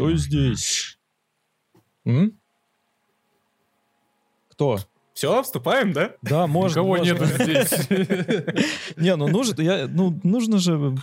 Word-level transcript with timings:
Кто 0.00 0.16
здесь? 0.16 0.98
М? 2.06 2.32
Кто? 4.50 4.78
Все, 5.12 5.42
вступаем, 5.42 5.92
да? 5.92 6.12
Да, 6.22 6.46
можно. 6.46 6.80
Никого 6.80 6.96
можно. 6.96 7.12
нету 7.12 7.24
здесь. 7.26 7.70
Не, 8.96 9.16
ну 9.16 9.28
нужно, 9.28 9.60
я, 9.60 9.86
ну 9.86 10.18
нужно 10.22 10.58
же 10.58 10.96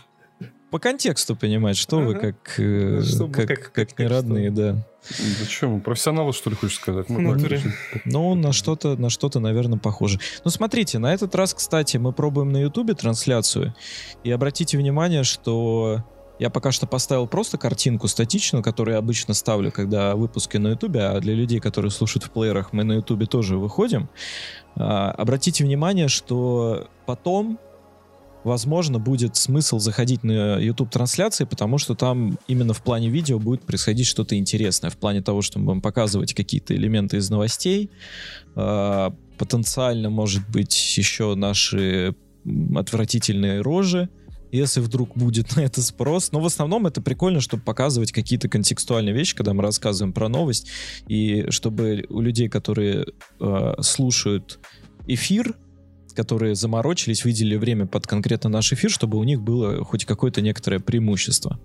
по 0.72 0.80
контексту 0.80 1.36
понимать, 1.36 1.78
что 1.78 2.00
вы 2.00 2.16
как, 2.16 2.60
э, 2.60 3.02
Чтобы 3.04 3.32
как, 3.32 3.48
как- 3.48 3.58
как, 3.60 3.74
как- 3.74 4.00
не 4.00 4.06
как 4.06 4.10
родные, 4.12 4.52
да. 4.52 4.86
Зачем? 5.40 5.80
Профессионалы, 5.82 6.34
что 6.34 6.50
ли, 6.50 6.56
хочешь 6.56 6.76
сказать? 6.78 7.08
Мы 7.10 7.22
Ну, 7.22 7.38
Ну, 8.06 8.36
на 8.36 8.52
что-то, 8.52 8.98
на 8.98 9.10
что-то, 9.10 9.40
наверное, 9.40 9.80
похоже. 9.80 10.20
Ну, 10.44 10.52
смотрите, 10.52 11.00
на 11.00 11.14
этот 11.14 11.34
раз, 11.36 11.54
кстати, 11.54 11.98
мы 11.98 12.12
пробуем 12.12 12.50
на 12.52 12.58
Ютубе 12.58 12.96
трансляцию. 12.96 13.76
И 14.26 14.32
обратите 14.32 14.78
внимание, 14.78 15.24
что 15.24 16.04
я 16.40 16.50
пока 16.50 16.72
что 16.72 16.88
поставил 16.88 17.28
просто 17.28 17.58
картинку 17.58 18.08
статичную, 18.08 18.64
которую 18.64 18.94
я 18.94 19.00
обычно 19.00 19.34
ставлю, 19.34 19.72
когда 19.72 20.16
выпуски 20.16 20.58
на 20.58 20.70
Ютубе, 20.70 21.02
а 21.02 21.20
для 21.20 21.34
людей, 21.34 21.60
которые 21.60 21.92
слушают 21.92 22.24
в 22.24 22.32
плеерах, 22.32 22.74
мы 22.74 22.84
на 22.84 22.94
Ютубе 22.94 23.26
тоже 23.26 23.58
выходим. 23.58 24.10
А, 24.76 25.12
обратите 25.12 25.64
внимание, 25.64 26.08
что 26.08 26.88
потом 27.06 27.60
возможно, 28.44 28.98
будет 28.98 29.36
смысл 29.36 29.78
заходить 29.78 30.24
на 30.24 30.58
YouTube 30.58 30.90
трансляции, 30.90 31.44
потому 31.44 31.78
что 31.78 31.96
там 31.96 32.40
именно 32.48 32.74
в 32.74 32.82
плане 32.82 33.10
видео 33.10 33.40
будет 33.40 33.64
происходить 33.64 34.08
что-то 34.08 34.38
интересное, 34.38 34.90
в 34.90 34.98
плане 34.98 35.22
того, 35.22 35.42
что 35.42 35.60
мы 35.60 35.66
будем 35.66 35.82
показывать 35.82 36.34
какие-то 36.34 36.74
элементы 36.74 37.18
из 37.18 37.30
новостей, 37.30 37.92
э, 38.56 39.10
потенциально, 39.38 40.10
может 40.10 40.48
быть, 40.50 40.98
еще 40.98 41.36
наши 41.36 42.16
отвратительные 42.76 43.60
рожи, 43.62 44.10
если 44.58 44.80
вдруг 44.82 45.16
будет 45.16 45.56
на 45.56 45.62
это 45.62 45.82
спрос. 45.82 46.32
Но 46.32 46.40
в 46.40 46.46
основном 46.46 46.88
это 46.88 47.02
прикольно, 47.02 47.42
чтобы 47.42 47.64
показывать 47.64 48.12
какие-то 48.12 48.50
контекстуальные 48.50 49.14
вещи, 49.14 49.36
когда 49.36 49.54
мы 49.54 49.64
рассказываем 49.64 50.14
про 50.14 50.30
новость, 50.30 50.70
и 51.08 51.46
чтобы 51.50 52.06
у 52.10 52.22
людей, 52.22 52.50
которые 52.50 53.06
э, 53.40 53.74
слушают 53.82 54.60
эфир, 55.08 55.56
которые 56.16 56.56
заморочились, 56.56 57.24
выделили 57.24 57.58
время 57.58 57.86
под 57.86 58.08
конкретно 58.08 58.50
наш 58.50 58.74
эфир, 58.74 58.90
чтобы 58.90 59.20
у 59.20 59.24
них 59.24 59.42
было 59.42 59.84
хоть 59.86 60.04
какое-то 60.06 60.42
некоторое 60.42 60.80
преимущество. 60.80 61.60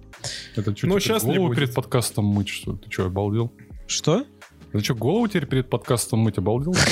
Это 0.57 0.77
что, 0.77 0.87
Ну, 0.87 1.01
щас 1.01 1.23
не 1.23 1.35
голову 1.35 1.49
будет. 1.49 1.57
перед 1.59 1.75
подкастом 1.75 2.27
мыть, 2.27 2.49
что? 2.49 2.77
Ты 2.77 2.91
что, 2.91 3.07
обалдел? 3.07 3.51
Что? 3.87 4.27
Ты 4.73 4.81
что, 4.81 4.95
голову 4.95 5.27
теперь 5.27 5.47
перед 5.47 5.71
подкастом 5.71 6.21
мыть, 6.21 6.37
обалдел? 6.39 6.75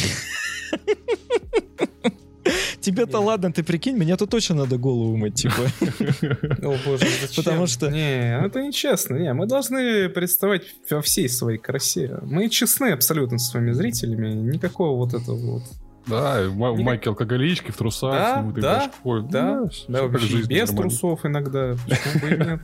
Тебе-то 2.81 3.20
ладно, 3.20 3.53
ты 3.53 3.62
прикинь, 3.62 3.97
мне 3.97 4.17
то 4.17 4.27
точно 4.27 4.55
надо 4.56 4.78
голову 4.78 5.17
мыть, 5.17 5.34
типа. 5.34 5.55
О 6.62 6.77
боже, 6.87 7.06
зачем? 7.20 7.45
Потому 7.45 7.67
что- 7.67 7.91
Не, 7.91 8.39
это 8.47 8.62
нечестно. 8.62 9.17
Не, 9.17 9.33
мы 9.34 9.47
должны 9.47 10.09
представать 10.09 10.62
во 10.91 11.03
всей 11.03 11.28
своей 11.28 11.59
красе. 11.59 12.19
Мы 12.22 12.48
честны 12.48 12.92
абсолютно 12.92 13.39
со 13.39 13.50
своими 13.50 13.72
зрителями. 13.72 14.28
Никакого 14.34 14.97
вот 14.97 15.14
этого 15.14 15.37
вот. 15.37 15.62
Да, 16.06 16.42
Не- 16.47 16.83
майки 16.83 17.09
алкоголички 17.09 17.70
в 17.70 17.77
трусах, 17.77 18.12
Да, 18.12 18.34
с 18.34 18.42
немытой 18.42 18.62
да, 18.62 18.78
башкой. 19.05 19.31
Да, 19.31 19.69
всё 19.69 19.84
да, 19.89 20.03
вообще 20.05 20.27
жизнь 20.27 20.48
без 20.48 20.69
нормально. 20.70 20.91
трусов 20.91 21.27
иногда. 21.27 21.77
Почему 21.89 22.20
бы 22.22 22.34
и 22.34 22.48
нет? 22.48 22.61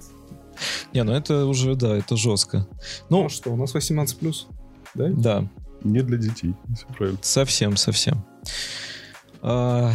Не, 0.94 1.02
ну 1.04 1.12
это 1.12 1.44
уже, 1.44 1.74
да, 1.74 1.96
это 1.98 2.16
жестко. 2.16 2.66
Ну 3.10 3.24
Ну, 3.24 3.28
что, 3.28 3.50
у 3.52 3.56
нас 3.56 3.74
18+. 3.74 4.46
Да? 4.94 5.08
да, 5.10 5.48
Не 5.84 6.00
для 6.00 6.16
детей, 6.16 6.54
все 6.74 6.86
правильно. 6.96 7.18
совсем, 7.20 7.76
совсем. 7.76 8.24
А, 9.48 9.92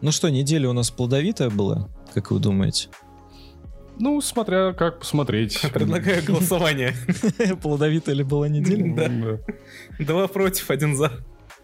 ну 0.00 0.10
что, 0.10 0.30
неделя 0.30 0.70
у 0.70 0.72
нас 0.72 0.90
плодовитая 0.90 1.50
была, 1.50 1.90
как 2.14 2.30
вы 2.30 2.40
думаете? 2.40 2.88
Ну, 3.98 4.22
смотря 4.22 4.72
как 4.72 5.00
посмотреть. 5.00 5.60
Предлагаю 5.74 6.24
голосование. 6.24 6.94
Плодовитая 7.62 8.14
ли 8.14 8.24
была 8.24 8.48
неделя? 8.48 9.38
Да. 9.98 10.02
Два 10.02 10.28
против, 10.28 10.70
один 10.70 10.96
за. 10.96 11.12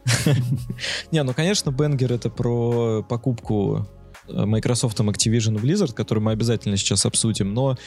Не, 1.11 1.23
ну, 1.23 1.33
конечно, 1.33 1.71
Бенгер 1.71 2.13
это 2.13 2.29
про 2.29 3.03
покупку 3.03 3.89
э, 4.29 4.45
Microsoft 4.45 5.01
Activision 5.01 5.59
Blizzard, 5.59 5.95
которую 5.95 6.25
мы 6.25 6.33
обязательно 6.33 6.77
сейчас 6.77 7.07
обсудим, 7.07 7.55
но 7.55 7.79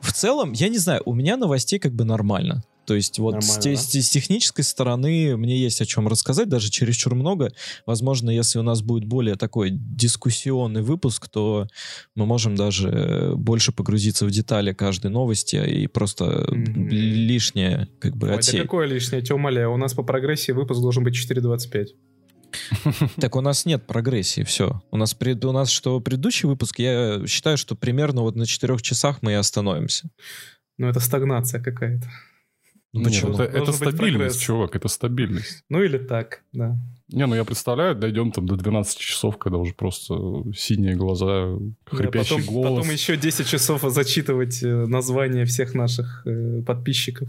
в 0.00 0.12
целом, 0.12 0.52
я 0.52 0.70
не 0.70 0.78
знаю, 0.78 1.02
у 1.04 1.12
меня 1.12 1.36
новостей 1.36 1.78
как 1.78 1.92
бы 1.92 2.04
нормально. 2.04 2.62
То 2.86 2.94
есть 2.94 3.18
вот 3.18 3.42
с, 3.42 3.58
те- 3.58 3.72
да? 3.74 3.76
с- 3.76 4.08
технической 4.10 4.64
стороны 4.64 5.36
мне 5.36 5.58
есть 5.58 5.80
о 5.80 5.86
чем 5.86 6.08
рассказать, 6.08 6.48
даже 6.48 6.70
чересчур 6.70 7.14
много. 7.14 7.52
Возможно, 7.84 8.30
если 8.30 8.58
у 8.58 8.62
нас 8.62 8.80
будет 8.82 9.04
более 9.04 9.34
такой 9.36 9.70
дискуссионный 9.70 10.82
выпуск, 10.82 11.28
то 11.28 11.66
мы 12.14 12.24
можем 12.26 12.54
даже 12.54 13.32
больше 13.36 13.72
погрузиться 13.72 14.24
в 14.26 14.30
детали 14.30 14.72
каждой 14.72 15.10
новости 15.10 15.56
и 15.56 15.86
просто 15.86 16.46
Мгм. 16.50 16.88
лишнее 16.88 17.88
как 17.98 18.16
бы 18.16 18.28
Ой, 18.28 18.32
да 18.34 18.38
отсеять. 18.38 18.62
какое 18.62 18.86
лишнее, 18.86 19.20
тебя 19.22 19.34
умоляю. 19.36 19.72
У 19.72 19.76
нас 19.76 19.92
по 19.94 20.02
прогрессии 20.02 20.52
выпуск 20.52 20.80
должен 20.80 21.04
быть 21.04 21.14
4.25. 21.14 21.88
Так 23.20 23.36
у 23.36 23.40
нас 23.40 23.66
нет 23.66 23.86
прогрессии, 23.86 24.42
все. 24.42 24.80
У 24.90 24.96
нас, 24.96 25.14
пред, 25.14 25.44
у 25.44 25.52
нас 25.52 25.68
что 25.70 26.00
предыдущий 26.00 26.48
выпуск, 26.48 26.78
я 26.78 27.20
считаю, 27.26 27.58
что 27.58 27.74
примерно 27.74 28.22
вот 28.22 28.36
на 28.36 28.46
четырех 28.46 28.80
часах 28.82 29.18
мы 29.22 29.32
и 29.32 29.34
остановимся. 29.34 30.08
Ну, 30.78 30.88
это 30.88 31.00
стагнация 31.00 31.60
какая-то. 31.62 32.08
Ну, 32.98 33.04
почему? 33.04 33.32
это, 33.34 33.42
это 33.44 33.66
быть 33.66 33.74
стабильность, 33.74 34.16
прогресс. 34.18 34.36
чувак, 34.36 34.76
это 34.76 34.88
стабильность. 34.88 35.64
Ну, 35.68 35.82
или 35.82 35.98
так, 35.98 36.42
да. 36.52 36.76
Не, 37.08 37.26
ну 37.26 37.34
я 37.36 37.44
представляю, 37.44 37.94
дойдем 37.94 38.32
там 38.32 38.46
до 38.46 38.56
12 38.56 38.98
часов, 38.98 39.38
когда 39.38 39.58
уже 39.58 39.74
просто 39.74 40.14
синие 40.56 40.94
глаза, 40.96 41.56
хрипящий 41.86 42.36
Да, 42.36 42.42
потом, 42.42 42.54
голос. 42.54 42.78
потом 42.80 42.92
еще 42.92 43.16
10 43.16 43.46
часов 43.46 43.82
зачитывать 43.82 44.60
э, 44.62 44.86
названия 44.86 45.44
всех 45.44 45.74
наших 45.74 46.22
э, 46.26 46.62
подписчиков. 46.66 47.28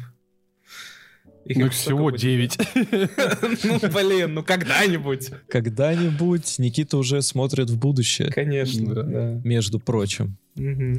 Их 1.45 1.57
Ну, 1.57 1.67
их 1.67 1.73
всего 1.73 2.05
будет? 2.09 2.19
9. 2.19 2.57
Ну, 3.63 3.79
блин, 3.94 4.34
ну 4.34 4.44
когда-нибудь. 4.44 5.29
Когда-нибудь 5.47 6.59
Никита 6.59 6.97
уже 6.97 7.22
смотрит 7.22 7.69
в 7.69 7.78
будущее, 7.78 8.31
Конечно, 8.31 8.95
Да. 8.95 9.41
между 9.44 9.79
прочим. 9.79 10.38
Мгм. 10.55 10.97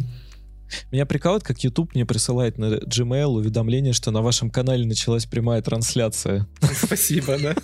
Меня 0.91 1.07
прикалывает, 1.07 1.45
как 1.45 1.59
YouTube 1.61 1.95
мне 1.95 2.07
присылает 2.07 2.59
на 2.59 2.77
Gmail 2.77 3.27
уведомление, 3.27 3.93
что 3.93 4.11
на 4.11 4.23
вашем 4.23 4.51
канале 4.51 4.87
началась 4.87 5.27
прямая 5.27 5.63
трансляция. 5.63 6.47
Спасибо, 6.75 7.39
да. 7.39 7.55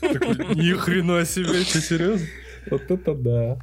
Ни 0.55 0.73
хрена 0.73 1.25
себе, 1.25 1.65
ты 1.65 1.81
серьезно? 1.81 2.27
Вот 2.71 2.91
это 2.91 3.15
да. 3.15 3.59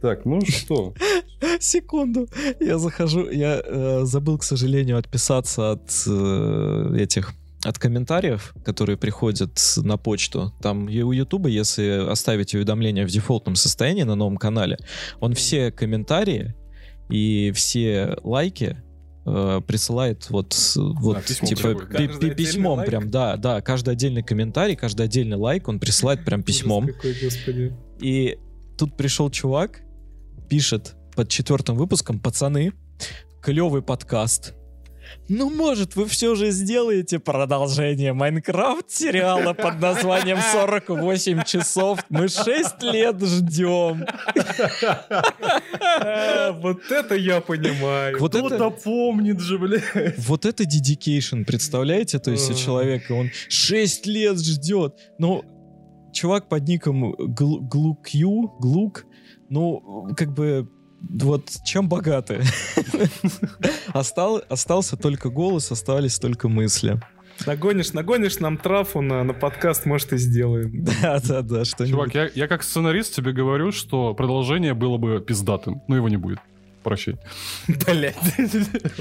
Так, 0.00 0.24
ну 0.24 0.40
что? 0.42 0.94
Секунду. 1.60 2.28
Я 2.60 2.78
захожу, 2.78 3.30
я 3.30 3.60
э, 3.64 4.00
забыл, 4.04 4.38
к 4.38 4.44
сожалению, 4.44 4.98
отписаться 4.98 5.72
от 5.72 5.90
э, 6.06 6.96
этих 6.98 7.32
от 7.64 7.78
комментариев, 7.78 8.54
которые 8.64 8.98
приходят 8.98 9.58
на 9.76 9.96
почту. 9.96 10.52
Там 10.60 10.88
и 10.88 11.00
у 11.00 11.12
Ютуба, 11.12 11.48
если 11.48 12.06
оставить 12.10 12.54
уведомление 12.54 13.06
в 13.06 13.10
дефолтном 13.10 13.56
состоянии 13.56 14.02
на 14.02 14.14
новом 14.14 14.36
канале, 14.36 14.76
он 15.20 15.32
все 15.32 15.70
комментарии 15.70 16.54
и 17.08 17.52
все 17.54 18.16
лайки 18.22 18.76
э, 19.26 19.60
присылает 19.66 20.28
вот, 20.30 20.54
вот 20.76 21.24
письмом 21.24 21.48
типа 21.48 21.74
пи- 21.74 22.04
отдельный 22.04 22.34
письмом 22.34 22.78
лайк? 22.78 22.90
прям, 22.90 23.10
да, 23.10 23.36
да, 23.36 23.60
каждый 23.60 23.90
отдельный 23.90 24.22
комментарий, 24.22 24.76
каждый 24.76 25.06
отдельный 25.06 25.36
лайк 25.36 25.68
он 25.68 25.80
присылает 25.80 26.24
прям 26.24 26.42
письмом. 26.42 26.84
Ужас 26.84 26.96
какой, 26.96 27.14
господи. 27.22 27.76
И 28.00 28.38
тут 28.76 28.96
пришел 28.96 29.30
чувак, 29.30 29.80
пишет 30.48 30.94
под 31.14 31.28
четвертым 31.28 31.76
выпуском, 31.76 32.18
пацаны, 32.18 32.72
клевый 33.40 33.82
подкаст. 33.82 34.54
Ну, 35.28 35.50
может, 35.50 35.96
вы 35.96 36.06
все 36.06 36.34
же 36.34 36.50
сделаете 36.50 37.18
продолжение 37.18 38.12
Майнкрафт 38.12 38.90
сериала 38.90 39.54
под 39.54 39.80
названием 39.80 40.38
48 40.52 41.42
часов. 41.44 42.00
Мы 42.08 42.28
6 42.28 42.82
лет 42.82 43.22
ждем. 43.22 44.04
Вот 46.60 46.90
это 46.90 47.14
я 47.14 47.40
понимаю. 47.40 48.18
Вот 48.18 48.34
это, 48.34 48.70
помнит 48.70 49.40
же, 49.40 49.58
блядь. 49.58 49.82
вот 50.18 50.44
это 50.44 50.64
dedication, 50.64 51.44
представляете? 51.44 52.18
То 52.18 52.30
есть 52.30 52.50
у 52.50 52.54
человека 52.54 53.12
он 53.12 53.30
6 53.48 54.06
лет 54.06 54.38
ждет. 54.38 54.94
Ну, 55.18 55.42
чувак 56.12 56.48
под 56.48 56.66
ником 56.68 57.12
Гл- 57.12 57.60
Глукью, 57.60 58.52
Глук, 58.60 59.06
ну, 59.48 60.08
как 60.16 60.32
бы, 60.32 60.68
вот 61.10 61.50
чем 61.64 61.88
богаты? 61.88 62.42
Остал, 63.92 64.42
остался 64.48 64.96
только 64.96 65.30
голос, 65.30 65.70
остались 65.70 66.18
только 66.18 66.48
мысли. 66.48 67.00
Нагонишь, 67.46 67.92
нагонишь 67.92 68.38
нам 68.38 68.56
трафу 68.56 69.00
на, 69.00 69.22
на 69.24 69.34
подкаст, 69.34 69.86
может, 69.86 70.12
и 70.12 70.18
сделаем. 70.18 70.84
Да, 71.02 71.20
да, 71.20 71.42
да, 71.42 71.64
что 71.64 71.86
Чувак, 71.86 72.14
я, 72.14 72.30
я 72.34 72.48
как 72.48 72.62
сценарист 72.62 73.14
тебе 73.14 73.32
говорю, 73.32 73.72
что 73.72 74.14
продолжение 74.14 74.74
было 74.74 74.96
бы 74.96 75.20
пиздатым, 75.20 75.82
но 75.88 75.96
его 75.96 76.08
не 76.08 76.16
будет. 76.16 76.38
Прощай. 76.84 77.16
Блять. 77.66 78.14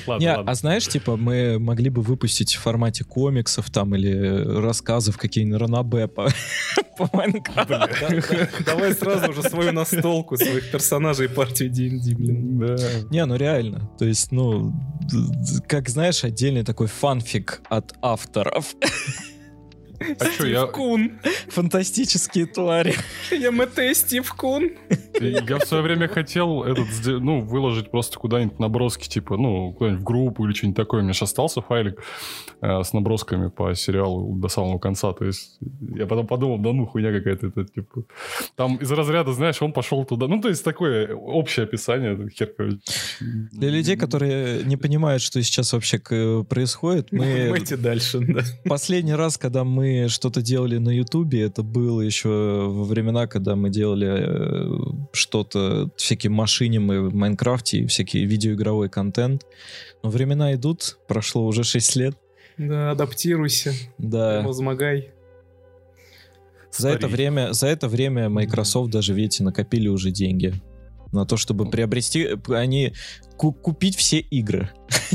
Ладно, 0.08 0.24
Не, 0.24 0.30
ладно. 0.36 0.52
а 0.52 0.56
знаешь, 0.56 0.88
типа, 0.88 1.18
мы 1.18 1.60
могли 1.60 1.90
бы 1.90 2.02
выпустить 2.02 2.56
в 2.56 2.60
формате 2.62 3.04
комиксов 3.04 3.70
там 3.70 3.94
или 3.96 4.18
рассказов 4.62 5.18
какие-нибудь 5.18 5.62
Ранабе 5.62 6.08
по, 6.08 6.30
по 6.98 7.10
Майнкрафту. 7.14 8.64
Давай 8.66 8.94
сразу 8.96 9.32
уже 9.32 9.44
свою 9.44 9.72
настолку, 9.74 10.38
своих 10.38 10.72
персонажей 10.72 11.30
партию 11.30 11.70
D&D, 11.70 12.16
блин. 12.16 12.60
Да. 12.60 12.76
Не, 13.12 13.26
ну 13.26 13.36
реально. 13.36 13.90
То 14.00 14.06
есть, 14.06 14.32
ну, 14.32 14.74
как 15.68 15.90
знаешь, 15.90 16.24
отдельный 16.24 16.64
такой 16.64 16.88
фанфик 16.88 17.62
от 17.70 17.94
авторов. 18.02 18.76
А 20.20 20.26
что, 20.26 20.48
я, 20.48 20.66
Кун. 20.66 21.20
Фантастические 21.50 22.46
твари. 22.46 22.96
Я 23.32 23.52
МТ 23.52 23.96
Стив 23.96 24.34
Кун. 24.34 24.72
я 25.20 25.58
в 25.58 25.66
свое 25.66 25.84
время 25.84 26.08
хотел 26.08 26.64
этот, 26.64 26.88
ну, 27.06 27.42
выложить 27.42 27.92
просто 27.92 28.18
куда-нибудь 28.20 28.60
наброски, 28.60 29.08
типа, 29.08 29.38
ну, 29.38 29.74
куда-нибудь 29.74 30.02
в 30.02 30.04
группу 30.04 30.46
или 30.46 30.54
что-нибудь 30.54 30.78
такое. 30.78 31.02
У 31.02 31.04
меня 31.04 31.14
же 31.14 31.26
остался 31.26 31.62
файлик 31.62 32.02
э, 32.62 32.84
с 32.84 32.94
набросками 32.94 33.50
по 33.50 33.74
сериалу 33.76 34.36
до 34.36 34.48
самого 34.48 34.80
конца. 34.80 35.14
То 35.14 35.26
есть 35.26 35.58
я 35.96 36.06
потом 36.06 36.28
подумал, 36.28 36.58
да 36.60 36.74
ну, 36.74 36.86
хуйня 36.86 37.12
какая-то. 37.12 37.48
Это, 37.48 37.66
типа, 37.66 38.04
там 38.56 38.78
из 38.78 38.92
разряда, 38.92 39.34
знаешь, 39.34 39.62
он 39.62 39.74
пошел 39.74 40.06
туда. 40.06 40.28
Ну, 40.28 40.42
то 40.42 40.50
есть 40.50 40.64
такое 40.64 41.14
общее 41.14 41.66
описание. 41.66 42.30
Хер. 42.30 42.54
Для 43.52 43.70
людей, 43.70 43.96
которые 43.96 44.64
не 44.64 44.78
понимают, 44.78 45.22
что 45.22 45.42
сейчас 45.42 45.74
вообще 45.74 46.00
к- 46.00 46.44
происходит, 46.44 47.12
мы 47.12 47.26
Нажимайте 47.26 47.78
дальше, 47.78 48.20
да. 48.20 48.42
Последний 48.66 49.14
раз, 49.14 49.38
когда 49.38 49.64
мы 49.64 49.93
что-то 50.08 50.42
делали 50.42 50.78
на 50.78 50.90
Ютубе, 50.90 51.42
это 51.44 51.64
было 51.64 52.02
еще 52.02 52.30
во 52.30 52.84
времена, 52.84 53.28
когда 53.28 53.56
мы 53.56 53.70
делали 53.70 54.08
э, 54.10 55.06
что-то, 55.12 55.90
всякие 55.96 56.32
машины 56.32 56.80
мы 56.80 57.10
в 57.10 57.14
Майнкрафте 57.14 57.80
и 57.80 57.88
всякий 57.88 58.26
видеоигровой 58.26 58.90
контент. 58.90 59.46
Но 60.04 60.10
времена 60.10 60.54
идут, 60.54 60.98
прошло 61.08 61.46
уже 61.46 61.64
6 61.64 61.96
лет. 61.96 62.18
Да, 62.58 62.92
адаптируйся. 62.92 63.74
Да. 63.98 64.42
Возмогай. 64.46 65.12
За 66.72 66.90
это 66.90 67.08
время, 67.08 67.54
за 67.54 67.68
это 67.68 67.88
время 67.88 68.30
Microsoft 68.30 68.92
даже, 68.92 69.14
видите, 69.14 69.44
накопили 69.44 69.88
уже 69.88 70.12
деньги 70.12 70.54
на 71.14 71.26
то, 71.26 71.38
чтобы 71.38 71.70
приобрести, 71.70 72.24
э, 72.24 72.38
они 72.54 72.94
ку- 73.38 73.54
купить 73.54 73.96
все 73.96 74.20
игры. 74.20 74.72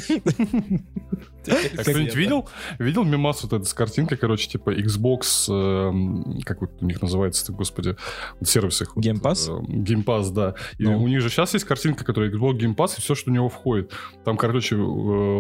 А 1.79 1.83
кто-нибудь 1.83 2.15
видел? 2.15 2.49
Видел 2.79 3.05
мемас 3.05 3.43
вот 3.43 3.53
этот 3.53 3.69
с 3.69 3.75
картинкой, 3.75 4.19
короче, 4.19 4.49
типа 4.49 4.71
Xbox, 4.75 5.49
эм, 5.51 6.41
как 6.45 6.61
вот 6.61 6.71
у 6.81 6.87
них 6.87 7.01
называется-то, 7.03 7.53
господи, 7.53 7.97
вот 8.41 8.49
сервис 8.49 8.83
их. 8.83 8.97
Game 8.97 9.21
Pass? 9.21 9.49
э, 9.49 9.61
Game 9.83 10.05
Pass, 10.05 10.31
да. 10.33 10.55
И 10.79 10.85
Ну. 10.85 11.03
у 11.03 11.09
них 11.09 11.21
же 11.21 11.31
сейчас 11.31 11.55
есть 11.55 11.65
картинка, 11.67 12.05
которая 12.05 12.31
Xbox 12.31 12.59
Game 12.59 12.75
Pass, 12.77 12.95
и 12.99 13.01
все, 13.01 13.15
что 13.15 13.31
у 13.31 13.35
него 13.35 13.49
входит. 13.49 13.93
Там, 14.25 14.37
короче, 14.37 14.77
э, 14.77 14.79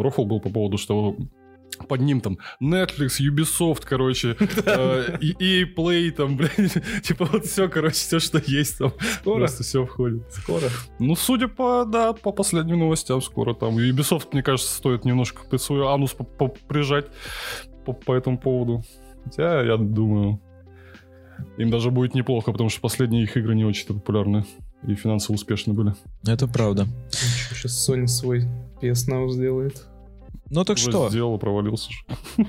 рофл 0.02 0.24
был 0.24 0.40
по 0.40 0.50
поводу, 0.50 0.78
что 0.78 1.16
под 1.86 2.00
ним 2.00 2.20
там 2.20 2.38
Netflix, 2.60 3.20
Ubisoft, 3.20 3.82
короче, 3.84 4.36
э, 4.66 5.18
и 5.20 5.32
EA 5.32 5.74
Play, 5.74 6.10
там, 6.10 6.36
блядь, 6.36 6.82
типа 7.02 7.26
вот 7.26 7.46
все, 7.46 7.68
короче, 7.68 7.94
все, 7.94 8.18
что 8.18 8.42
есть 8.46 8.78
там, 8.78 8.92
Скоро. 9.20 9.38
просто 9.38 9.62
все 9.62 9.84
входит. 9.84 10.22
Скоро. 10.32 10.68
Ну, 10.98 11.14
судя 11.14 11.48
по, 11.48 11.84
да, 11.84 12.12
по 12.12 12.32
последним 12.32 12.80
новостям, 12.80 13.20
скоро 13.22 13.54
там. 13.54 13.78
Ubisoft, 13.78 14.28
мне 14.32 14.42
кажется, 14.42 14.74
стоит 14.74 15.04
немножко 15.04 15.58
свой 15.58 15.86
анус 15.86 16.16
прижать 16.68 17.06
по, 17.84 17.92
по 17.92 18.14
этому 18.14 18.38
поводу. 18.38 18.82
Хотя, 19.24 19.62
я 19.62 19.76
думаю, 19.76 20.40
им 21.56 21.70
даже 21.70 21.90
будет 21.90 22.14
неплохо, 22.14 22.52
потому 22.52 22.70
что 22.70 22.80
последние 22.80 23.24
их 23.24 23.36
игры 23.36 23.54
не 23.54 23.64
очень 23.64 23.86
популярны 23.86 24.44
и 24.86 24.94
финансово 24.94 25.34
успешны 25.34 25.74
были. 25.74 25.94
Это 26.26 26.46
правда. 26.46 26.86
Сейчас 27.10 27.88
Sony 27.88 28.06
свой 28.06 28.46
PS 28.80 29.08
Now 29.08 29.28
сделает. 29.28 29.86
Ну 30.50 30.64
так 30.64 30.76
Уже 30.76 30.90
что? 30.90 31.08
Сделал, 31.10 31.38
провалился. 31.38 31.90
же. 31.90 31.98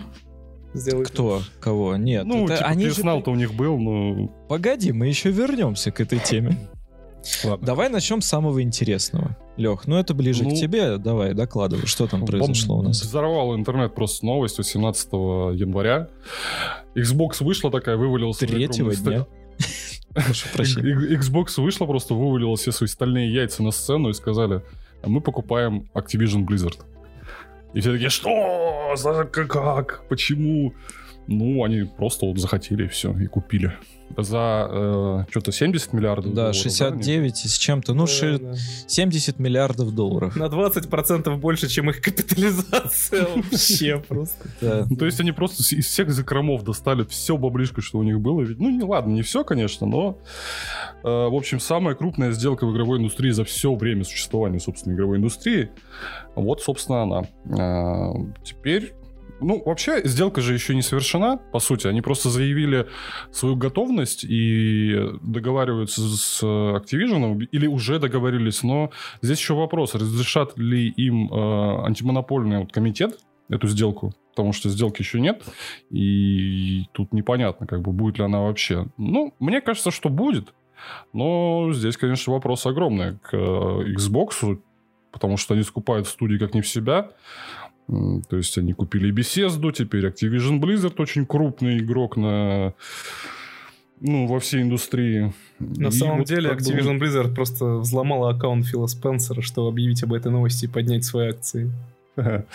Сделает. 0.73 1.09
Кто? 1.09 1.41
Кого? 1.59 1.95
Нет. 1.95 2.25
ну, 2.25 2.45
это 2.45 2.57
типа, 2.57 2.69
они 2.69 2.89
же- 2.89 3.01
PS-то 3.01 3.31
у 3.31 3.35
них 3.35 3.53
был, 3.53 3.77
но... 3.79 4.27
Погоди, 4.47 4.91
мы 4.91 5.07
еще 5.07 5.31
вернемся 5.31 5.91
к 5.91 5.99
этой 5.99 6.19
теме. 6.19 6.57
Ладно. 7.43 7.65
Давай 7.65 7.89
начнем 7.89 8.21
с 8.21 8.27
самого 8.27 8.61
интересного. 8.61 9.35
Лех, 9.57 9.87
ну 9.87 9.97
это 9.97 10.13
ближе 10.13 10.43
Ну, 10.43 10.51
к 10.51 10.53
тебе. 10.53 10.97
Давай, 10.97 11.33
докладывай, 11.33 11.85
что 11.85 12.07
там 12.07 12.25
произошло 12.25 12.77
у 12.77 12.81
нас. 12.81 13.01
Взорвал 13.01 13.55
интернет 13.55 13.93
просто 13.93 14.25
новость 14.25 14.57
18 14.57 15.11
января. 15.11 16.09
Xbox 16.95 17.43
вышла 17.43 17.69
такая, 17.71 17.97
вывалилась... 17.97 18.37
Третьего 18.37 18.95
дня. 18.95 19.25
Xbox 20.15 21.61
вышла, 21.61 21.85
просто 21.85 22.13
вывалила 22.13 22.55
все 22.55 22.71
свои 22.71 22.87
стальные 22.87 23.33
яйца 23.33 23.63
на 23.63 23.71
сцену 23.71 24.09
и 24.09 24.13
сказали, 24.13 24.61
«А 25.03 25.09
мы 25.09 25.21
покупаем 25.21 25.89
Activision 25.93 26.45
Blizzard. 26.45 26.79
И 27.73 27.79
все 27.81 27.93
такие, 27.93 28.09
что? 28.09 28.95
Как? 29.47 30.03
Почему? 30.09 30.73
Ну, 31.27 31.63
они 31.63 31.83
просто 31.83 32.25
вот 32.25 32.39
захотели 32.39 32.87
все, 32.87 33.13
и 33.17 33.27
купили. 33.27 33.77
За 34.17 34.67
э, 34.69 35.23
что-то 35.29 35.51
70 35.51 35.93
миллиардов 35.93 36.33
Да, 36.33 36.41
долларов, 36.51 36.55
69 36.55 37.45
и 37.45 37.47
с 37.47 37.57
чем-то. 37.57 37.93
Ну, 37.93 38.05
Да, 38.05 38.11
ши- 38.11 38.39
да. 38.39 38.53
70 38.87 39.39
миллиардов 39.39 39.93
долларов. 39.93 40.35
На 40.35 40.45
20% 40.45 41.35
больше, 41.37 41.67
чем 41.69 41.89
их 41.89 42.01
капитализация 42.01 43.27
вообще 43.35 44.03
просто. 44.07 44.47
Да. 44.61 44.85
Ну, 44.89 44.95
то 44.95 45.05
есть 45.05 45.19
они 45.19 45.31
просто 45.31 45.61
из 45.75 45.85
всех 45.85 46.11
закромов 46.11 46.63
достали 46.63 47.03
все 47.05 47.37
баблишко, 47.37 47.81
что 47.81 47.99
у 47.99 48.03
них 48.03 48.19
было. 48.19 48.41
Ведь, 48.41 48.59
ну, 48.59 48.69
не 48.69 48.83
ладно, 48.83 49.11
не 49.11 49.21
все, 49.21 49.43
конечно, 49.43 49.87
но... 49.87 50.17
э, 51.03 51.07
в 51.07 51.35
общем, 51.35 51.59
самая 51.59 51.95
крупная 51.95 52.31
сделка 52.31 52.65
в 52.65 52.73
игровой 52.73 52.99
индустрии 52.99 53.31
за 53.31 53.43
все 53.45 53.73
время 53.75 54.03
существования, 54.03 54.59
собственно, 54.59 54.93
игровой 54.93 55.17
индустрии. 55.17 55.69
Вот, 56.35 56.61
собственно, 56.61 57.03
она. 57.03 57.23
А, 57.57 58.13
теперь... 58.43 58.93
Ну, 59.41 59.61
вообще, 59.65 60.01
сделка 60.03 60.41
же 60.41 60.53
еще 60.53 60.75
не 60.75 60.81
совершена, 60.81 61.37
по 61.37 61.59
сути. 61.59 61.87
Они 61.87 62.01
просто 62.01 62.29
заявили 62.29 62.87
свою 63.31 63.55
готовность 63.55 64.23
и 64.23 64.95
договариваются 65.21 66.01
с 66.01 66.43
Activision, 66.43 67.45
или 67.51 67.67
уже 67.67 67.99
договорились, 67.99 68.63
но 68.63 68.91
здесь 69.21 69.39
еще 69.39 69.53
вопрос, 69.53 69.95
разрешат 69.95 70.57
ли 70.57 70.89
им 70.89 71.31
э, 71.31 71.85
антимонопольный 71.85 72.59
вот 72.59 72.71
комитет 72.71 73.19
эту 73.49 73.67
сделку, 73.67 74.13
потому 74.31 74.53
что 74.53 74.69
сделки 74.69 75.01
еще 75.01 75.19
нет, 75.19 75.43
и 75.89 76.85
тут 76.91 77.13
непонятно, 77.13 77.65
как 77.65 77.81
бы, 77.81 77.91
будет 77.91 78.19
ли 78.19 78.25
она 78.25 78.41
вообще. 78.41 78.87
Ну, 78.97 79.33
мне 79.39 79.61
кажется, 79.61 79.91
что 79.91 80.09
будет, 80.09 80.53
но 81.13 81.71
здесь, 81.73 81.97
конечно, 81.97 82.33
вопрос 82.33 82.65
огромный 82.65 83.17
к 83.19 83.33
э, 83.33 83.93
Xbox, 83.95 84.59
потому 85.11 85.37
что 85.37 85.53
они 85.53 85.63
скупают 85.63 86.07
студии 86.07 86.37
как 86.37 86.53
не 86.53 86.61
в 86.61 86.67
себя. 86.67 87.11
То 88.29 88.37
есть 88.37 88.57
они 88.57 88.73
купили 88.73 89.11
Bethesda, 89.13 89.71
теперь 89.71 90.05
Activision 90.05 90.59
Blizzard 90.59 90.95
очень 91.01 91.25
крупный 91.25 91.79
игрок 91.79 92.17
на 92.17 92.73
ну, 94.01 94.27
во 94.27 94.39
всей 94.39 94.61
индустрии. 94.61 95.33
На 95.59 95.87
И 95.87 95.91
самом 95.91 96.19
вот 96.19 96.27
деле 96.27 96.49
как 96.49 96.59
бы- 96.59 96.63
Activision 96.63 96.99
Blizzard 96.99 97.33
просто 97.33 97.65
взломала 97.79 98.29
аккаунт 98.31 98.65
Фила 98.65 98.87
Спенсера, 98.87 99.41
чтобы 99.41 99.69
объявить 99.69 100.03
об 100.03 100.13
этой 100.13 100.31
новости 100.31 100.65
и 100.65 100.67
поднять 100.67 101.03
свои 101.03 101.29
акции. 101.29 101.71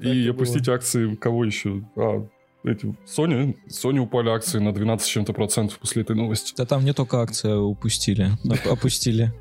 И 0.00 0.28
опустить 0.28 0.68
акции 0.68 1.14
кого 1.16 1.44
еще? 1.44 1.82
А, 1.96 2.24
эти, 2.64 2.94
Sony. 3.06 3.56
Sony 3.68 3.98
упали 3.98 4.30
акции 4.30 4.58
на 4.60 4.72
12 4.72 5.04
с 5.06 5.08
чем-то 5.08 5.32
процентов 5.32 5.78
после 5.78 6.02
этой 6.02 6.14
новости. 6.14 6.54
Да 6.56 6.64
там 6.64 6.84
не 6.84 6.92
только 6.92 7.20
акция 7.20 7.56
упустили, 7.56 8.30
оп- 8.44 8.66
опустили. 8.72 9.32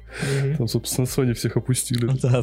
Там, 0.58 0.68
собственно, 0.68 1.06
Sony 1.06 1.34
всех 1.34 1.56
опустили. 1.58 2.10
Да, 2.22 2.42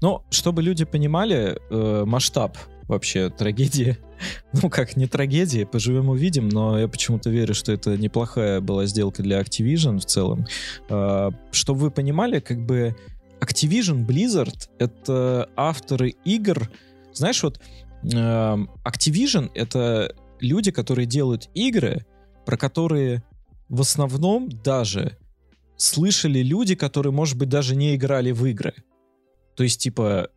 да. 0.00 0.06
Ну, 0.06 0.22
чтобы 0.30 0.62
люди 0.62 0.84
понимали 0.84 1.58
э, 1.70 2.04
масштаб 2.04 2.56
вообще 2.88 3.30
трагедии. 3.30 3.96
Ну, 4.52 4.68
как 4.68 4.96
не 4.96 5.06
трагедии, 5.06 5.64
поживем 5.64 6.10
увидим, 6.10 6.50
но 6.50 6.78
я 6.78 6.88
почему-то 6.88 7.30
верю, 7.30 7.54
что 7.54 7.72
это 7.72 7.96
неплохая 7.96 8.60
была 8.60 8.84
сделка 8.84 9.22
для 9.22 9.40
Activision 9.40 9.98
в 9.98 10.04
целом. 10.04 10.44
Э, 10.90 11.30
чтобы 11.52 11.80
вы 11.80 11.90
понимали, 11.90 12.40
как 12.40 12.60
бы 12.66 12.94
Activision 13.40 14.06
Blizzard— 14.06 14.68
это 14.78 15.48
авторы 15.56 16.16
игр. 16.26 16.70
Знаешь, 17.14 17.42
вот 17.42 17.60
э, 18.02 18.08
Activision— 18.84 19.50
это 19.54 20.14
люди, 20.40 20.70
которые 20.70 21.06
делают 21.06 21.48
игры, 21.54 22.04
про 22.44 22.58
которые 22.58 23.22
в 23.70 23.80
основном 23.80 24.50
даже 24.50 25.16
слышали 25.76 26.40
люди, 26.40 26.74
которые, 26.74 27.12
может 27.12 27.38
быть, 27.38 27.48
даже 27.48 27.74
не 27.74 27.94
играли 27.94 28.32
в 28.32 28.44
игры. 28.44 28.74
То 29.60 29.64
есть, 29.64 29.78
типа, 29.82 30.30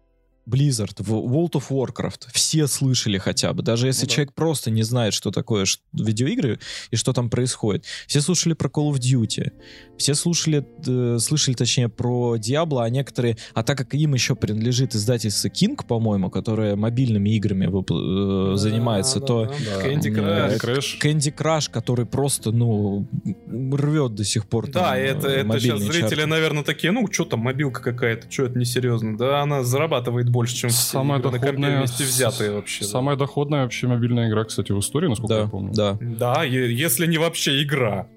Blizzard, 0.46 0.96
в 1.00 1.12
World 1.14 1.52
of 1.54 1.70
Warcraft, 1.70 2.28
все 2.34 2.68
слышали 2.68 3.18
хотя 3.18 3.54
бы. 3.54 3.64
Даже 3.64 3.88
если 3.88 4.04
Ну 4.04 4.08
да. 4.10 4.14
человек 4.16 4.34
просто 4.34 4.72
не 4.72 4.84
знает, 4.84 5.14
что 5.14 5.32
такое 5.32 5.66
видеоигры 5.94 6.60
и 6.92 6.96
что 6.96 7.14
там 7.14 7.30
происходит. 7.30 7.86
Все 8.08 8.22
слушали 8.22 8.54
про 8.54 8.68
Call 8.70 8.92
of 8.92 9.00
Duty. 9.00 9.52
Все 9.98 10.16
слушали, 10.16 10.66
э, 10.86 11.18
слышали, 11.20 11.56
точнее, 11.56 11.90
про 11.90 12.36
Diablo, 12.38 12.84
а 12.84 12.90
некоторые... 12.90 13.38
А 13.54 13.64
так 13.64 13.78
как 13.78 13.94
им 13.94 14.14
еще 14.14 14.36
принадлежит 14.36 14.96
издательство 14.96 15.48
King, 15.48 15.80
по-моему, 15.88 16.30
которое 16.30 16.76
мобильными 16.76 17.30
играми 17.32 17.68
вып- 17.68 18.54
э, 18.54 18.58
занимается, 18.58 19.20
Да, 19.20 19.26
то 19.26 19.46
да, 19.46 19.52
да. 19.52 19.82
Да. 19.82 19.88
Candy 19.88 20.12
Crush. 20.14 20.60
Candy 20.60 20.60
Crush. 20.60 21.02
Candy 21.02 21.36
Crush, 21.36 21.72
который 21.72 22.06
просто, 22.06 22.52
ну, 22.52 23.08
рвет 23.48 24.16
до 24.16 24.24
сих 24.24 24.48
пор. 24.48 24.68
Да, 24.68 24.90
там, 24.92 24.94
это, 24.98 25.28
э, 25.30 25.32
это 25.46 25.60
сейчас 25.60 25.80
зрители, 25.82 26.10
чарты. 26.10 26.26
наверное, 26.26 26.64
такие, 26.64 26.92
ну, 26.92 27.08
что 27.12 27.26
там, 27.26 27.40
мобилка 27.42 27.82
какая-то, 27.82 28.30
что 28.32 28.44
это 28.46 28.58
несерьезно. 28.60 29.18
Да, 29.18 29.42
она 29.42 29.64
зарабатывает 29.64 30.30
больше, 30.34 30.56
чем 30.56 30.70
все 30.70 30.82
Самая 30.82 31.20
на 31.20 31.24
компе 31.24 31.40
доходная... 31.40 31.78
вместе 31.78 32.04
взятые 32.04 32.52
вообще. 32.52 32.82
да. 32.84 32.88
Самая 32.90 33.16
доходная 33.16 33.63
вообще 33.63 33.88
мобильная 33.88 34.28
игра, 34.30 34.44
кстати, 34.44 34.72
в 34.74 34.80
истории, 34.80 35.08
насколько 35.08 35.34
Да, 35.36 35.42
я 35.42 35.48
помню. 35.48 35.72
да. 35.74 35.98
Да, 36.02 36.44
е- 36.44 36.74
если 36.74 37.06
не 37.08 37.18
вообще 37.18 37.63
игра. 37.63 38.08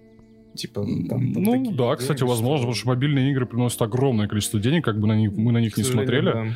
Типа, 0.56 0.80
там, 0.84 1.06
там 1.06 1.32
ну 1.32 1.52
такие 1.52 1.74
да, 1.76 1.84
игры, 1.84 1.96
кстати, 1.98 2.16
что- 2.18 2.26
возможно, 2.26 2.66
потому 2.66 2.74
что 2.74 2.88
мобильные 2.88 3.30
игры 3.30 3.44
приносят 3.46 3.80
огромное 3.82 4.26
количество 4.26 4.58
денег, 4.58 4.84
как 4.84 4.98
бы 4.98 5.06
на 5.06 5.12
них, 5.14 5.30
мы 5.32 5.52
на 5.52 5.58
них 5.58 5.74
к 5.74 5.76
не 5.76 5.84
смотрели. 5.84 6.32
да. 6.32 6.46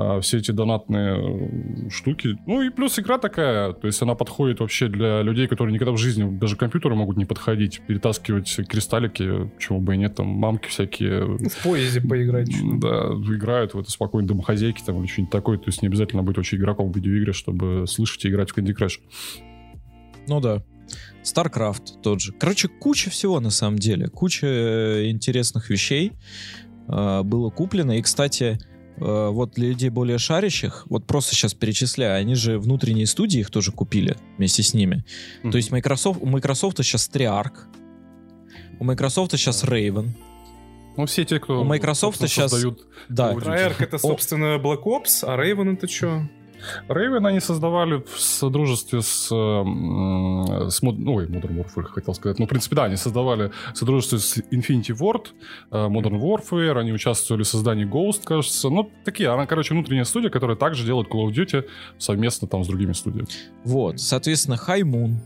А, 0.00 0.20
все 0.20 0.38
эти 0.38 0.52
донатные 0.52 1.16
э, 1.16 1.90
штуки. 1.90 2.38
Ну 2.46 2.62
и 2.62 2.70
плюс 2.70 3.00
игра 3.00 3.18
такая, 3.18 3.72
то 3.72 3.88
есть 3.88 4.00
она 4.00 4.14
подходит 4.14 4.60
вообще 4.60 4.86
для 4.86 5.22
людей, 5.22 5.48
которые 5.48 5.74
никогда 5.74 5.90
в 5.90 5.96
жизни 5.96 6.38
даже 6.38 6.54
к 6.54 6.60
компьютеру 6.60 6.94
могут 6.94 7.16
не 7.16 7.24
подходить, 7.24 7.80
перетаскивать 7.84 8.54
кристаллики, 8.68 9.50
чего 9.58 9.80
бы 9.80 9.96
и 9.96 9.98
нет, 9.98 10.14
там 10.14 10.28
мамки 10.28 10.68
всякие 10.68 11.24
В 11.24 11.62
поезде 11.64 12.00
поиграть. 12.00 12.48
да, 12.78 13.08
играют 13.34 13.74
в 13.74 13.80
это 13.80 13.90
спокойно 13.90 14.28
домохозяйки 14.28 14.82
там 14.86 15.00
или 15.00 15.08
что-нибудь 15.08 15.32
такое. 15.32 15.58
То 15.58 15.64
есть 15.66 15.82
не 15.82 15.88
обязательно 15.88 16.22
быть 16.22 16.38
очень 16.38 16.58
игроком 16.58 16.92
в 16.92 16.96
видеоигры, 16.96 17.32
чтобы 17.32 17.88
слышать 17.88 18.24
и 18.24 18.28
играть 18.28 18.52
в 18.52 18.56
Candy 18.56 18.76
Crush. 18.76 19.00
Ну 20.28 20.40
да. 20.40 20.62
StarCraft 21.24 22.02
тот 22.04 22.20
же. 22.20 22.32
Короче, 22.34 22.68
куча 22.68 23.10
всего 23.10 23.40
на 23.40 23.50
самом 23.50 23.80
деле. 23.80 24.06
Куча 24.06 24.46
э, 24.46 25.10
интересных 25.10 25.70
вещей 25.70 26.12
э, 26.86 27.22
было 27.24 27.50
куплено. 27.50 27.98
И, 27.98 28.02
кстати, 28.02 28.60
э, 29.00 29.28
вот 29.30 29.52
для 29.54 29.68
людей 29.68 29.88
более 29.90 30.18
шарящих, 30.18 30.84
вот 30.88 31.06
просто 31.06 31.34
сейчас 31.34 31.54
перечисляю, 31.54 32.20
они 32.20 32.34
же 32.34 32.58
внутренние 32.58 33.06
студии 33.06 33.40
их 33.40 33.50
тоже 33.50 33.72
купили 33.72 34.16
вместе 34.36 34.62
с 34.62 34.74
ними. 34.74 35.04
Мгм. 35.42 35.52
То 35.52 35.56
есть 35.58 35.70
Microsoft, 35.70 36.20
у 36.22 36.26
Microsoft 36.26 36.78
сейчас 36.78 37.10
Triarch, 37.12 37.52
у 38.78 38.84
Microsoft 38.84 39.32
сейчас 39.32 39.64
Raven. 39.64 40.10
Ну, 40.96 41.06
все 41.06 41.24
те, 41.24 41.38
кто 41.38 41.60
У 41.60 41.64
Microsoft 41.64 42.18
сейчас- 42.20 42.50
создают 42.50 42.86
Да. 43.08 43.32
Treyarch 43.32 43.76
это, 43.78 43.98
собственно, 43.98 44.56
Black 44.58 44.82
Ops, 44.84 45.22
а 45.22 45.36
Raven 45.36 45.74
это 45.74 45.86
что? 45.86 46.28
Raven 46.88 47.26
они 47.26 47.40
создавали 47.40 48.02
в 48.02 48.20
содружестве 48.20 49.02
с, 49.02 49.30
эм, 49.32 50.70
с 50.70 50.82
ой, 50.82 51.26
Modern 51.26 51.64
Warfare, 51.64 51.84
хотел 51.84 52.14
сказать. 52.14 52.38
Ну, 52.38 52.46
в 52.46 52.48
принципе, 52.48 52.76
да, 52.76 52.84
они 52.84 52.96
создавали 52.96 53.52
в 53.72 53.78
содружестве 53.78 54.18
с 54.18 54.38
Infinity 54.50 54.96
Ward, 54.96 55.28
э, 55.70 55.76
Modern 55.76 56.20
Warfare, 56.20 56.78
они 56.78 56.92
участвовали 56.92 57.42
в 57.42 57.48
создании 57.48 57.86
Ghost, 57.86 58.22
кажется. 58.24 58.70
Ну, 58.70 58.90
такие, 59.04 59.28
она, 59.28 59.46
короче, 59.46 59.74
внутренняя 59.74 60.04
студия, 60.04 60.30
которая 60.30 60.56
также 60.56 60.84
делает 60.84 61.08
Call 61.08 61.28
of 61.28 61.34
Duty 61.34 61.64
совместно 61.98 62.48
там 62.48 62.64
с 62.64 62.68
другими 62.68 62.92
студиями. 62.92 63.28
Вот, 63.64 64.00
соответственно, 64.00 64.54
High 64.54 64.82
Moon, 64.82 65.16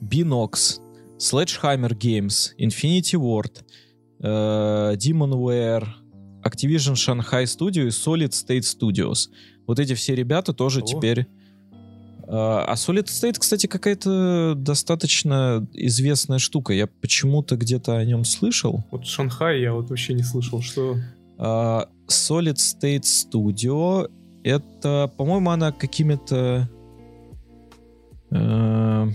Binox, 0.00 0.80
Sledgehammer 1.18 1.92
Games, 1.92 2.54
Infinity 2.58 3.18
Ward, 3.18 3.62
э, 4.20 4.96
Demonware, 4.96 5.86
Activision 6.42 6.94
Shanghai 6.94 7.44
Studio 7.44 7.86
и 7.86 7.90
Solid 7.90 8.30
State 8.30 8.62
Studios. 8.62 9.28
Вот 9.66 9.78
эти 9.78 9.94
все 9.94 10.14
ребята 10.14 10.52
тоже 10.52 10.80
О. 10.80 10.84
теперь... 10.84 11.20
э, 11.20 11.26
А 12.28 12.74
Solid 12.74 13.06
State, 13.06 13.38
кстати, 13.38 13.66
какая-то 13.66 14.54
достаточно 14.56 15.66
известная 15.72 16.38
штука. 16.38 16.72
Я 16.72 16.86
почему-то 16.86 17.56
где-то 17.56 17.96
о 17.96 18.04
нем 18.04 18.24
слышал. 18.24 18.84
Вот 18.90 19.06
Шанхай 19.06 19.60
я 19.60 19.72
вот 19.72 19.90
вообще 19.90 20.14
не 20.14 20.22
слышал, 20.22 20.62
что... 20.62 20.96
А, 21.38 21.88
Solid 22.08 22.56
State 22.56 23.02
Studio 23.02 24.10
это, 24.44 25.12
по-моему, 25.16 25.50
она 25.50 25.72
какими-то 25.72 26.68
э, 28.30 29.08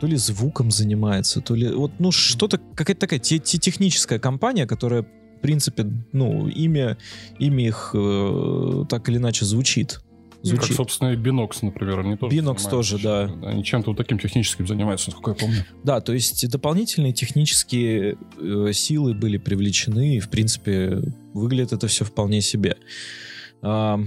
то 0.00 0.06
ли 0.06 0.16
звуком 0.16 0.70
занимается, 0.70 1.40
то 1.40 1.54
ли 1.54 1.70
вот 1.72 1.92
ну 1.98 2.10
что-то 2.10 2.58
какая-то 2.74 3.00
такая 3.00 3.18
те- 3.20 3.38
те- 3.38 3.58
техническая 3.58 4.18
компания, 4.18 4.66
которая 4.66 5.06
в 5.36 5.40
принципе 5.40 5.86
ну 6.12 6.48
имя 6.48 6.96
имя 7.38 7.66
их 7.66 7.90
э, 7.94 8.84
так 8.88 9.08
или 9.08 9.18
иначе 9.18 9.44
звучит. 9.44 10.00
Ну, 10.42 10.50
Как, 10.50 10.60
Звучит. 10.60 10.76
собственно, 10.76 11.08
и 11.12 11.16
Binox, 11.16 11.58
например. 11.62 12.00
Они 12.00 12.16
тоже 12.16 12.36
занимаются 12.36 12.70
тоже, 12.70 12.98
да. 12.98 13.24
Они 13.42 13.64
чем-то 13.64 13.90
вот 13.90 13.96
таким 13.96 14.18
техническим 14.18 14.66
занимаются, 14.68 15.10
насколько 15.10 15.30
я 15.30 15.36
помню. 15.36 15.64
Да, 15.82 16.00
то 16.00 16.12
есть 16.12 16.48
дополнительные 16.48 17.12
технические 17.12 18.16
э, 18.38 18.72
силы 18.72 19.14
были 19.14 19.38
привлечены, 19.38 20.16
и, 20.16 20.20
в 20.20 20.28
принципе, 20.28 21.00
выглядит 21.34 21.72
это 21.72 21.88
все 21.88 22.04
вполне 22.04 22.42
себе. 22.42 22.76
А, 23.62 23.98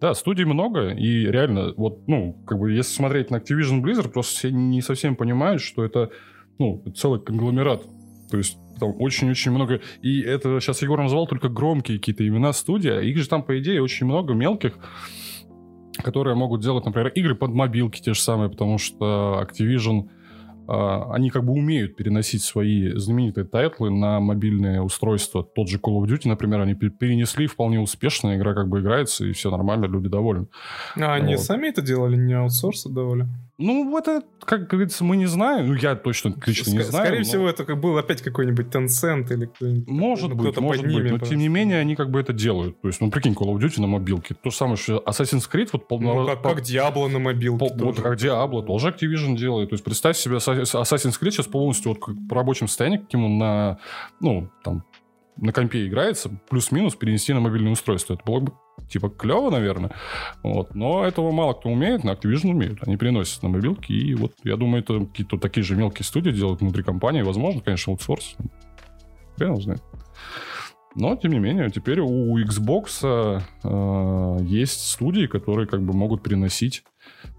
Да, 0.00 0.14
студий 0.14 0.44
много, 0.44 0.90
и 0.90 1.26
реально, 1.26 1.72
вот, 1.76 2.06
ну, 2.06 2.36
как 2.46 2.58
бы, 2.58 2.72
если 2.72 2.92
смотреть 2.92 3.30
на 3.30 3.36
Activision 3.36 3.80
Blizzard, 3.82 4.10
просто 4.10 4.36
все 4.36 4.50
не 4.50 4.82
совсем 4.82 5.16
понимают, 5.16 5.62
что 5.62 5.84
это, 5.84 6.10
ну, 6.58 6.82
целый 6.96 7.20
конгломерат. 7.20 7.84
То 8.30 8.36
есть 8.38 8.58
там 8.78 8.94
очень-очень 8.98 9.50
много... 9.50 9.80
И 10.02 10.20
это 10.20 10.60
сейчас 10.60 10.82
Егор 10.82 11.00
назвал 11.00 11.26
только 11.26 11.48
громкие 11.48 11.98
какие-то 11.98 12.26
имена 12.26 12.52
студии, 12.52 12.90
а 12.90 13.00
их 13.00 13.16
же 13.18 13.28
там, 13.28 13.42
по 13.42 13.58
идее, 13.58 13.82
очень 13.82 14.06
много 14.06 14.34
мелких, 14.34 14.74
которые 16.02 16.34
могут 16.36 16.62
делать, 16.62 16.84
например, 16.84 17.08
игры 17.14 17.34
под 17.34 17.50
мобилки 17.50 18.00
те 18.00 18.14
же 18.14 18.20
самые, 18.20 18.50
потому 18.50 18.78
что 18.78 19.42
Activision 19.42 20.08
а, 20.66 21.12
они 21.12 21.30
как 21.30 21.44
бы 21.44 21.52
умеют 21.52 21.96
переносить 21.96 22.42
свои 22.42 22.90
знаменитые 22.96 23.44
тайтлы 23.44 23.90
на 23.90 24.20
мобильные 24.20 24.80
устройства. 24.82 25.44
Тот 25.44 25.68
же 25.68 25.78
Call 25.78 26.00
of 26.00 26.06
Duty, 26.06 26.28
например, 26.28 26.60
они 26.60 26.74
пе- 26.74 26.90
перенесли 26.90 27.46
вполне 27.46 27.80
успешно, 27.80 28.36
игра 28.36 28.54
как 28.54 28.68
бы 28.68 28.80
играется, 28.80 29.26
и 29.26 29.32
все 29.32 29.50
нормально, 29.50 29.86
люди 29.86 30.08
довольны. 30.08 30.46
А 30.96 31.14
они 31.14 31.36
Вот. 31.36 31.44
сами 31.44 31.68
это 31.68 31.82
делали, 31.82 32.16
не 32.16 32.32
аутсорс 32.32 32.86
отдавали? 32.86 33.26
Ну, 33.56 33.96
это, 33.96 34.22
как 34.40 34.66
говорится, 34.66 35.04
мы 35.04 35.16
не 35.16 35.26
знаем. 35.26 35.68
Ну, 35.68 35.74
я 35.74 35.94
точно 35.94 36.34
лично 36.44 36.70
не 36.72 36.78
Ска- 36.78 36.82
знаю. 36.82 37.04
Скорее 37.06 37.18
но- 37.20 37.24
всего, 37.24 37.48
это 37.48 37.76
был 37.76 37.96
опять 37.96 38.20
какой-нибудь 38.20 38.66
Tencent 38.66 39.32
или 39.32 39.46
кто-нибудь. 39.46 39.86
Может 39.88 40.30
ну, 40.30 40.34
быть, 40.34 40.46
кто-то 40.46 40.60
может 40.60 40.84
быть, 40.84 41.08
но 41.10 41.18
тем 41.18 41.38
не 41.38 41.46
менее 41.48 41.78
они 41.78 41.94
как 41.94 42.10
бы 42.10 42.18
это 42.18 42.32
делают. 42.32 42.80
То 42.80 42.88
есть, 42.88 43.00
ну, 43.00 43.12
прикинь, 43.12 43.32
Call 43.34 43.54
of 43.54 43.60
Duty 43.60 43.80
на 43.80 43.86
мобилке. 43.86 44.34
То 44.34 44.50
же 44.50 44.56
самое, 44.56 44.76
что 44.76 45.02
Assassin's 45.06 45.48
Creed, 45.48 45.68
вот 45.72 45.86
полно- 45.86 46.22
Ну, 46.22 46.26
как, 46.26 46.42
как 46.42 46.58
Diablo 46.62 47.06
на 47.08 47.20
мобилке 47.20 47.58
Пол- 47.58 47.70
тоже. 47.70 47.84
вот 47.84 48.00
как 48.00 48.18
Diablo 48.18 48.66
тоже 48.66 48.88
Activision 48.88 49.36
делает. 49.36 49.70
То 49.70 49.74
есть 49.74 49.84
представь 49.84 50.16
себе 50.16 50.36
Assa- 50.36 50.62
Assassin's 50.62 51.20
Creed 51.20 51.30
сейчас 51.30 51.46
полностью 51.46 51.92
вот 51.92 52.00
как 52.04 52.16
по 52.28 52.34
рабочему 52.34 52.66
состоянию, 52.66 53.02
каким 53.02 53.24
он 53.24 53.38
на, 53.38 53.78
ну, 54.20 54.50
там, 54.64 54.82
на 55.36 55.52
компе 55.52 55.86
играется, 55.86 56.30
плюс-минус 56.50 56.96
перенести 56.96 57.32
на 57.32 57.38
мобильное 57.40 57.72
устройство. 57.72 58.14
Это 58.14 58.22
было 58.24 58.40
бы 58.40 58.52
типа 58.88 59.08
клево, 59.08 59.50
наверное. 59.50 59.92
Вот. 60.42 60.74
Но 60.74 61.04
этого 61.04 61.30
мало 61.32 61.54
кто 61.54 61.68
умеет, 61.68 62.04
но 62.04 62.12
Activision 62.12 62.50
умеют. 62.50 62.78
Они 62.82 62.96
переносят 62.96 63.42
на 63.42 63.48
мобилки, 63.48 63.92
и 63.92 64.14
вот 64.14 64.32
я 64.44 64.56
думаю, 64.56 64.82
это 64.82 65.00
какие-то 65.00 65.38
такие 65.38 65.64
же 65.64 65.76
мелкие 65.76 66.04
студии 66.04 66.30
делают 66.30 66.60
внутри 66.60 66.82
компании. 66.82 67.22
Возможно, 67.22 67.60
конечно, 67.60 67.92
аутсорс. 67.92 68.36
Хрен 69.36 69.56
знает. 69.60 69.82
Но, 70.96 71.16
тем 71.16 71.32
не 71.32 71.40
менее, 71.40 71.70
теперь 71.70 71.98
у 72.00 72.38
Xbox 72.38 73.40
э, 73.64 74.44
есть 74.44 74.88
студии, 74.90 75.26
которые 75.26 75.66
как 75.66 75.82
бы 75.82 75.92
могут 75.92 76.22
переносить 76.22 76.84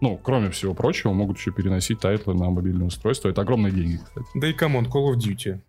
ну, 0.01 0.19
кроме 0.21 0.49
всего 0.49 0.73
прочего, 0.73 1.13
могут 1.13 1.37
еще 1.37 1.51
переносить 1.51 1.99
тайтлы 1.99 2.33
на 2.33 2.49
мобильное 2.49 2.87
устройство. 2.87 3.29
Это 3.29 3.41
огромные 3.41 3.71
деньги, 3.71 3.97
кстати. 3.97 4.27
Да 4.35 4.47
и 4.47 4.53
come 4.53 4.72
on, 4.72 4.85
Call 4.85 5.13
of 5.13 5.17
Duty. 5.17 5.59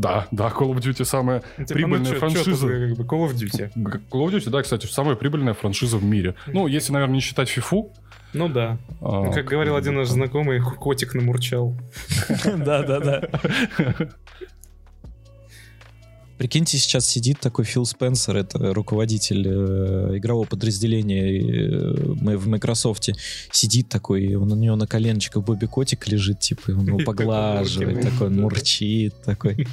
Да, 0.00 0.26
да, 0.30 0.48
Call 0.48 0.72
of 0.72 0.78
Duty 0.78 1.04
самая 1.04 1.42
Ну, 1.58 1.64
типа, 1.64 1.74
прибыльная 1.74 1.98
ну, 1.98 2.06
чё- 2.06 2.12
чё 2.14 2.18
франшиза. 2.20 2.66
тут, 2.68 2.70
как 2.88 2.96
бы, 2.96 3.04
Call 3.04 3.28
of 3.28 3.34
Duty. 3.34 3.70
Call 4.10 4.26
of 4.26 4.30
Duty, 4.32 4.48
да, 4.50 4.62
кстати, 4.62 4.86
самая 4.86 5.14
прибыльная 5.14 5.52
франшиза 5.52 5.98
в 5.98 6.04
мире. 6.04 6.34
Ну, 6.46 6.66
если, 6.66 6.92
наверное, 6.92 7.16
не 7.16 7.20
считать 7.20 7.48
FIFA. 7.54 7.90
Ну 8.32 8.48
да. 8.48 8.78
а, 9.02 9.24
Ну, 9.24 9.32
как 9.32 9.44
говорил 9.44 9.76
один 9.76 9.96
наш 9.96 10.08
знакомый, 10.08 10.60
котик 10.60 11.14
намурчал. 11.14 11.76
Да-да-да. 12.44 13.28
Прикиньте, 16.40 16.78
сейчас 16.78 17.04
сидит 17.04 17.38
такой 17.38 17.66
Фил 17.66 17.84
Спенсер, 17.84 18.34
это 18.34 18.72
руководитель 18.72 19.46
э, 19.46 20.16
игрового 20.16 20.46
подразделения 20.46 21.38
э, 21.38 21.92
в 21.92 22.48
Microsoft, 22.48 23.10
сидит 23.52 23.90
такой, 23.90 24.24
и 24.24 24.34
он 24.36 24.50
у 24.50 24.56
него 24.56 24.74
на 24.74 24.86
коленочках 24.86 25.44
Бобби 25.44 25.66
Котик 25.66 26.08
лежит, 26.08 26.40
типа, 26.40 26.70
он 26.70 26.86
его 26.86 26.98
поглаживает, 27.04 28.00
такой, 28.00 28.30
мурчит, 28.30 29.20
такой, 29.22 29.68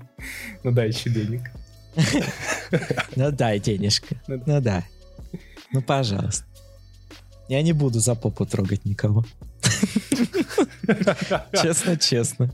Ну 0.64 0.72
дай 0.72 0.88
еще 0.88 1.10
денег. 1.10 1.50
ну 3.16 3.30
дай 3.30 3.60
денежка, 3.60 4.16
Ну 4.26 4.42
ну 4.46 4.62
да, 4.62 4.84
ну 5.70 5.82
пожалуйста. 5.82 6.46
Я 7.50 7.60
не 7.60 7.74
буду 7.74 8.00
за 8.00 8.14
попу 8.14 8.46
трогать 8.46 8.86
никого. 8.86 9.22
Честно, 11.52 11.98
честно. 11.98 12.50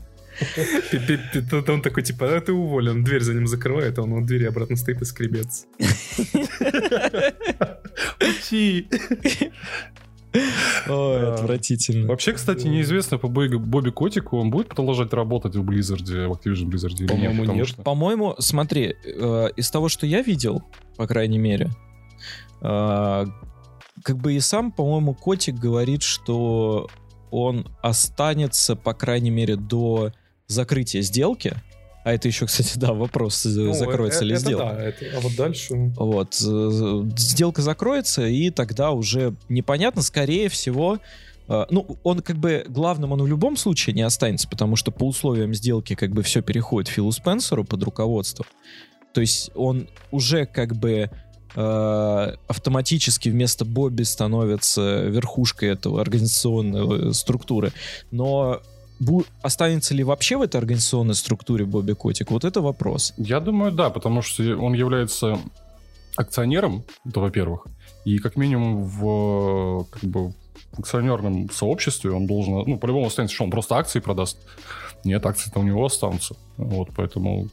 Он 1.67 1.81
такой, 1.81 2.03
типа, 2.03 2.35
а 2.35 2.41
ты 2.41 2.53
уволен. 2.53 3.03
Дверь 3.03 3.21
за 3.21 3.33
ним 3.33 3.47
закрывает, 3.47 3.97
а 3.99 4.03
он 4.03 4.13
у 4.13 4.25
двери 4.25 4.45
обратно 4.45 4.75
стоит 4.75 5.01
и 5.01 5.05
скребется. 5.05 5.65
Учи. 8.19 8.87
Ой, 10.87 11.33
отвратительно. 11.33 12.07
Вообще, 12.07 12.33
кстати, 12.33 12.65
неизвестно 12.65 13.17
по 13.17 13.27
Бобби 13.27 13.91
Котику, 13.91 14.37
он 14.37 14.49
будет 14.49 14.69
продолжать 14.69 15.13
работать 15.13 15.55
в 15.55 15.63
Blizzard, 15.63 16.03
в 16.03 16.31
Activision 16.31 16.69
Blizzard 16.69 16.95
нет? 16.99 17.09
По-моему, 17.09 17.53
нет. 17.53 17.75
По-моему, 17.83 18.35
смотри, 18.39 18.95
э, 19.03 19.47
из 19.55 19.69
того, 19.69 19.89
что 19.89 20.07
я 20.07 20.21
видел, 20.21 20.63
по 20.97 21.05
крайней 21.05 21.37
мере, 21.37 21.69
э, 22.61 23.25
как 24.03 24.17
бы 24.17 24.33
и 24.33 24.39
сам, 24.39 24.71
по-моему, 24.71 25.13
Котик 25.13 25.55
говорит, 25.55 26.01
что 26.01 26.89
он 27.29 27.67
останется, 27.81 28.75
по 28.75 28.93
крайней 28.93 29.31
мере, 29.31 29.55
до 29.55 30.11
закрытия 30.47 31.01
сделки. 31.01 31.55
А 32.03 32.13
это 32.13 32.27
еще, 32.27 32.45
кстати, 32.45 32.73
да, 32.77 32.93
вопрос, 32.93 33.45
ну, 33.45 33.73
закроется 33.73 34.19
это, 34.19 34.25
ли 34.25 34.33
это 34.33 34.41
сделка. 34.41 34.65
Да, 34.65 34.83
это, 34.83 35.05
а 35.17 35.19
вот 35.21 35.35
дальше... 35.35 35.73
Вот, 35.95 36.33
сделка 36.35 37.61
закроется, 37.61 38.27
и 38.27 38.49
тогда 38.49 38.91
уже 38.91 39.35
непонятно, 39.49 40.01
скорее 40.01 40.49
всего, 40.49 40.99
ну, 41.47 41.97
он 42.03 42.21
как 42.21 42.37
бы 42.37 42.65
главным 42.67 43.11
он 43.11 43.21
в 43.21 43.27
любом 43.27 43.57
случае 43.57 43.93
не 43.93 44.01
останется, 44.01 44.47
потому 44.47 44.75
что 44.75 44.91
по 44.91 45.05
условиям 45.05 45.53
сделки 45.53 45.95
как 45.95 46.11
бы 46.11 46.23
все 46.23 46.41
переходит 46.41 46.89
Филу 46.89 47.11
Спенсеру 47.11 47.63
под 47.63 47.83
руководство. 47.83 48.45
То 49.13 49.21
есть 49.21 49.51
он 49.53 49.87
уже 50.11 50.45
как 50.45 50.75
бы 50.75 51.09
э, 51.55 52.35
автоматически 52.47 53.29
вместо 53.29 53.63
Бобби 53.63 54.03
становится 54.03 55.03
верхушкой 55.03 55.69
этого 55.69 56.01
организационной 56.01 57.09
э, 57.09 57.13
структуры. 57.13 57.71
Но 58.11 58.61
останется 59.41 59.93
ли 59.93 60.03
вообще 60.03 60.37
в 60.37 60.41
этой 60.41 60.57
организационной 60.57 61.15
структуре 61.15 61.65
Бобби 61.65 61.93
Котик? 61.93 62.31
Вот 62.31 62.45
это 62.45 62.61
вопрос. 62.61 63.13
Я 63.17 63.39
думаю, 63.39 63.71
да, 63.71 63.89
потому 63.89 64.21
что 64.21 64.43
он 64.57 64.73
является 64.73 65.39
акционером, 66.15 66.83
это 67.05 67.19
во-первых, 67.19 67.67
и 68.05 68.19
как 68.19 68.35
минимум 68.35 68.83
в 68.83 69.85
как 69.91 70.03
бы 70.03 70.33
акционерном 70.77 71.49
сообществе 71.49 72.11
он 72.11 72.27
должен, 72.27 72.63
ну, 72.65 72.77
по-любому 72.77 73.07
останется, 73.07 73.35
что 73.35 73.43
он 73.43 73.51
просто 73.51 73.75
акции 73.75 73.99
продаст. 73.99 74.37
Нет, 75.03 75.25
акции-то 75.25 75.59
у 75.59 75.63
него 75.63 75.85
останутся. 75.85 76.35
Вот, 76.57 76.89
поэтому 76.95 77.49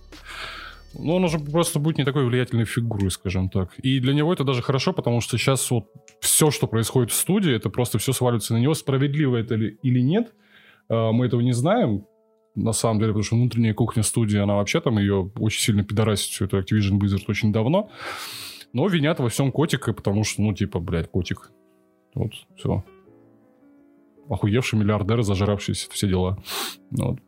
ну, 0.95 1.17
он 1.17 1.25
уже 1.25 1.39
просто 1.39 1.79
будет 1.79 1.99
не 1.99 2.05
такой 2.05 2.25
влиятельной 2.25 2.65
фигурой, 2.65 3.11
скажем 3.11 3.49
так. 3.49 3.71
И 3.79 4.01
для 4.01 4.15
него 4.15 4.33
это 4.33 4.45
даже 4.45 4.63
хорошо, 4.63 4.93
потому 4.93 5.21
что 5.21 5.39
сейчас 5.39 5.71
вот 5.71 5.87
все, 6.21 6.51
что 6.51 6.67
происходит 6.67 7.13
в 7.13 7.15
студии, 7.17 7.55
это 7.55 7.71
просто 7.71 7.99
все 7.99 8.13
сваливается 8.13 8.55
на 8.55 8.59
него. 8.59 8.75
Справедливо 8.75 9.37
это 9.37 9.55
ли, 9.55 9.79
или 9.83 10.01
нет, 10.01 10.33
мы 10.91 11.27
этого 11.27 11.41
не 11.41 11.53
знаем, 11.53 12.05
на 12.55 12.73
самом 12.73 12.99
деле, 12.99 13.13
потому 13.13 13.23
что 13.23 13.37
внутренняя 13.37 13.75
кухня 13.75 14.03
студии, 14.03 14.39
она 14.39 14.57
вообще 14.57 14.81
там 14.81 14.99
ее 14.99 15.31
очень 15.39 15.63
сильно 15.63 15.85
пидорасит, 15.85 16.31
все 16.31 16.45
это 16.47 16.59
Activision 16.59 16.99
Blizzard 16.99 17.25
очень 17.29 17.53
давно. 17.53 17.91
Но 18.73 18.87
винят 18.87 19.19
во 19.19 19.29
всем 19.29 19.51
котика, 19.51 19.93
потому 19.93 20.25
что, 20.25 20.43
ну, 20.43 20.53
типа, 20.55 20.79
блядь, 20.79 21.11
котик. 21.11 21.51
Вот, 22.15 22.33
все. 22.57 22.85
Охуевший 24.29 24.79
миллиардер, 24.79 25.23
зажравшийся, 25.23 25.91
все 25.91 26.09
дела. 26.09 26.39
Вот. 26.91 27.19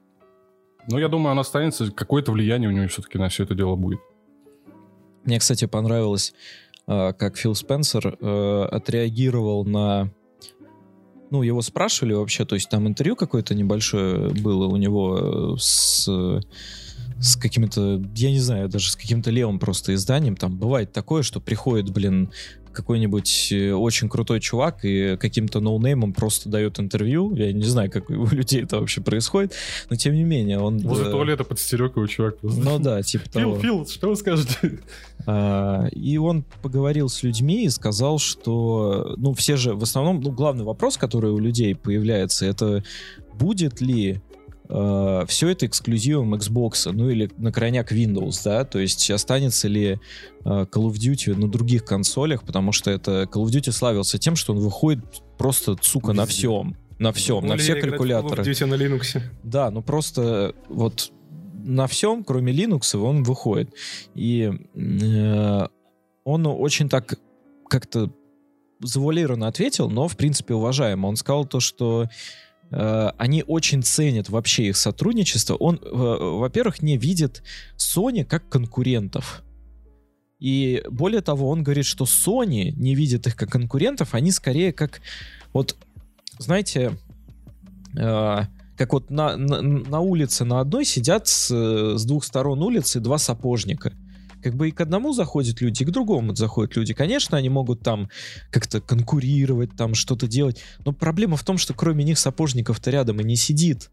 Но 0.89 0.99
я 0.99 1.09
думаю, 1.09 1.33
он 1.33 1.39
останется, 1.39 1.91
какое-то 1.91 2.33
влияние 2.33 2.69
у 2.69 2.73
него 2.73 2.87
все-таки 2.89 3.19
на 3.19 3.29
все 3.29 3.45
это 3.45 3.55
дело 3.55 3.77
будет. 3.77 4.01
Мне, 5.25 5.39
кстати, 5.39 5.67
понравилось, 5.67 6.35
а, 6.87 7.13
как 7.13 7.37
Фил 7.37 7.55
Спенсер 7.55 8.17
э, 8.21 8.63
отреагировал 8.71 9.65
на... 9.65 10.13
Ну, 11.33 11.43
его 11.43 11.63
спрашивали 11.63 12.13
вообще, 12.13 12.45
то 12.45 12.57
есть 12.57 12.69
там 12.69 12.87
интервью 12.87 13.17
какое-то 13.17 13.55
небольшое 13.55 14.29
было 14.29 14.67
у 14.67 14.77
него 14.77 15.55
э, 15.55 15.57
с 15.59 16.07
с 17.19 17.37
каким-то, 17.37 18.03
я 18.15 18.31
не 18.31 18.39
знаю, 18.41 18.69
даже 18.69 18.91
с 18.91 18.97
каким-то 18.97 19.31
левым 19.31 19.59
просто 19.59 19.95
изданием. 19.95 20.37
Там 20.37 20.59
бывает 20.59 20.93
такое, 20.93 21.23
что 21.23 21.41
приходит, 21.41 21.91
блин, 21.91 22.31
какой-нибудь 22.73 23.53
э, 23.53 23.73
очень 23.73 24.09
крутой 24.09 24.41
чувак 24.41 24.85
и 24.85 25.17
каким-то 25.17 25.61
ноунеймом 25.61 26.13
просто 26.13 26.49
дает 26.49 26.81
интервью. 26.81 27.35
Я 27.35 27.53
не 27.53 27.65
знаю, 27.65 27.91
как 27.91 28.11
у 28.11 28.27
людей 28.27 28.63
это 28.63 28.81
вообще 28.81 29.01
происходит, 29.01 29.55
но 29.91 29.97
тем 29.97 30.15
не 30.15 30.25
менее 30.25 30.59
он... 30.59 30.79
Возле 30.79 31.07
э... 31.07 31.11
туалета 31.11 31.45
подстерег 31.45 31.97
его 31.97 32.07
чувак. 32.07 32.37
Ну 32.43 32.79
да, 32.79 33.03
типа 33.03 33.31
того. 33.31 33.59
Фил, 33.59 33.85
Фил, 33.85 33.87
что 33.87 34.09
вы 34.09 34.17
скажете? 34.17 34.81
А, 35.27 35.87
и 35.93 36.17
он 36.19 36.45
поговорил 36.63 37.09
с 37.09 37.23
людьми 37.23 37.65
и 37.65 37.69
сказал, 37.69 38.19
что, 38.19 39.15
ну, 39.17 39.35
все 39.35 39.57
же, 39.57 39.75
в 39.75 39.83
основном, 39.83 40.21
ну, 40.21 40.33
главный 40.33 40.65
вопрос, 40.65 40.97
который 40.97 41.31
у 41.31 41.39
людей 41.39 41.75
появляется, 41.75 42.47
это 42.47 42.83
будет 43.35 43.81
ли 43.81 44.21
э, 44.69 45.25
все 45.29 45.49
это 45.49 45.67
эксклюзивом 45.67 46.35
Xbox, 46.35 46.91
ну 46.93 47.09
или 47.09 47.31
на 47.37 47.53
крайняк 47.53 47.93
Windows, 47.93 48.41
да, 48.45 48.65
то 48.65 48.79
есть 48.79 49.11
останется 49.11 49.69
ли 49.69 49.99
э, 50.45 50.45
Call 50.45 50.91
of 50.91 50.95
Duty 50.95 51.35
на 51.35 51.49
других 51.49 51.85
консолях, 51.85 52.45
потому 52.45 52.73
что 52.73 52.91
это 52.91 53.23
Call 53.23 53.45
of 53.45 53.51
Duty 53.51 53.73
славился 53.73 54.19
тем, 54.19 54.37
что 54.37 54.53
он 54.53 54.61
выходит 54.61 55.01
просто, 55.39 55.77
сука, 55.81 56.13
на 56.13 56.27
всем. 56.27 56.77
На 56.99 57.13
всем, 57.13 57.41
Более 57.41 57.57
на 57.57 57.59
все 57.59 57.75
калькуляторы. 57.75 58.43
Call 58.43 58.47
of 58.47 58.51
Duty 58.51 58.67
на 58.67 58.75
Linux. 58.75 59.21
Да, 59.43 59.71
ну 59.71 59.83
просто 59.83 60.55
вот 60.69 61.13
на 61.65 61.87
всем, 61.87 62.25
кроме 62.25 62.53
Linux, 62.53 62.97
он 62.97 63.23
выходит. 63.23 63.75
И 64.15 64.53
э, 64.75 65.67
он 66.25 66.47
очень 66.47 66.89
так 66.89 67.19
как-то 67.69 68.13
завуалированно 68.81 69.47
ответил, 69.47 69.89
но, 69.89 70.09
в 70.09 70.17
принципе, 70.17 70.55
уважаемо. 70.55 71.07
Он 71.07 71.17
сказал 71.17 71.45
то, 71.47 71.61
что 71.61 72.03
Э, 72.05 72.09
они 73.19 73.45
очень 73.47 73.83
ценят 73.83 74.29
вообще 74.29 74.69
их 74.69 74.77
сотрудничество. 74.77 75.55
Он, 75.55 75.77
э, 75.77 75.89
во-первых, 75.89 76.81
не 76.83 76.97
видит 76.97 77.43
Sony 77.77 78.25
как 78.25 78.49
конкурентов. 78.49 79.43
И 80.39 80.83
более 80.91 81.21
того, 81.21 81.51
он 81.51 81.63
говорит, 81.63 81.85
что 81.85 82.05
Sony 82.05 82.73
не 82.73 82.95
видит 82.95 83.27
их 83.27 83.37
как 83.37 83.51
конкурентов, 83.51 84.15
они 84.15 84.33
скорее 84.33 84.73
как, 84.73 85.01
вот, 85.53 85.77
знаете, 86.39 86.99
э, 87.97 88.41
как 88.77 88.93
вот 88.93 89.11
на, 89.11 89.37
на, 89.37 89.61
на 89.61 90.01
улице 90.01 90.45
на 90.45 90.61
одной 90.61 90.85
сидят 90.85 91.29
с, 91.29 91.49
с 91.51 92.05
двух 92.05 92.25
сторон 92.25 92.63
улицы 92.63 93.01
два 93.01 93.19
сапожника 93.19 93.93
как 94.43 94.55
бы 94.55 94.69
и 94.69 94.73
к 94.73 94.81
одному 94.81 95.13
заходят 95.13 95.61
люди, 95.61 95.83
и 95.83 95.87
к 95.87 95.91
другому 95.91 96.35
заходят 96.35 96.77
люди. 96.77 96.95
Конечно, 96.95 97.39
они 97.39 97.49
могут 97.49 97.81
там 97.81 98.09
как-то 98.51 98.81
конкурировать, 98.81 99.77
там 99.77 99.95
что-то 99.95 100.27
делать, 100.27 100.63
но 100.85 100.93
проблема 100.93 101.37
в 101.37 101.45
том, 101.45 101.59
что 101.59 101.75
кроме 101.75 102.05
них 102.05 102.19
сапожников-то 102.19 102.91
рядом 102.91 103.21
и 103.21 103.25
не 103.25 103.37
сидит. 103.37 103.91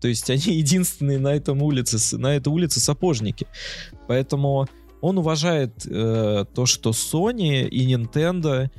То 0.00 0.08
есть 0.08 0.30
они 0.30 0.42
единственные 0.58 1.18
на 1.18 1.34
этом 1.34 1.62
улице, 1.62 2.16
на 2.16 2.34
этой 2.34 2.48
улице 2.48 2.80
сапожники. 2.80 3.46
Поэтому 4.06 4.66
он 5.00 5.18
уважает 5.18 5.86
э, 5.86 6.44
то, 6.54 6.66
что 6.66 6.90
Sony 6.90 7.68
и 7.68 7.92
Nintendo 7.92 8.70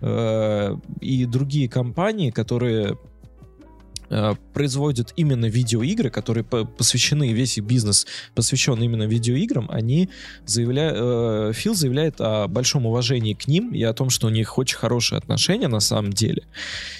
э, 0.00 0.76
и 1.00 1.24
другие 1.24 1.68
компании, 1.68 2.30
которые 2.30 2.98
производят 4.52 5.12
именно 5.16 5.46
видеоигры, 5.46 6.10
которые 6.10 6.44
посвящены, 6.44 7.32
весь 7.32 7.58
их 7.58 7.64
бизнес 7.64 8.06
посвящен 8.34 8.80
именно 8.82 9.04
видеоиграм, 9.04 9.68
они 9.70 10.10
заявляют, 10.46 10.96
э, 10.98 11.52
Фил 11.54 11.74
заявляет 11.74 12.20
о 12.20 12.48
большом 12.48 12.86
уважении 12.86 13.34
к 13.34 13.46
ним 13.46 13.72
и 13.72 13.82
о 13.82 13.92
том, 13.92 14.10
что 14.10 14.26
у 14.26 14.30
них 14.30 14.58
очень 14.58 14.76
хорошие 14.76 15.18
отношения 15.18 15.68
на 15.68 15.80
самом 15.80 16.12
деле. 16.12 16.42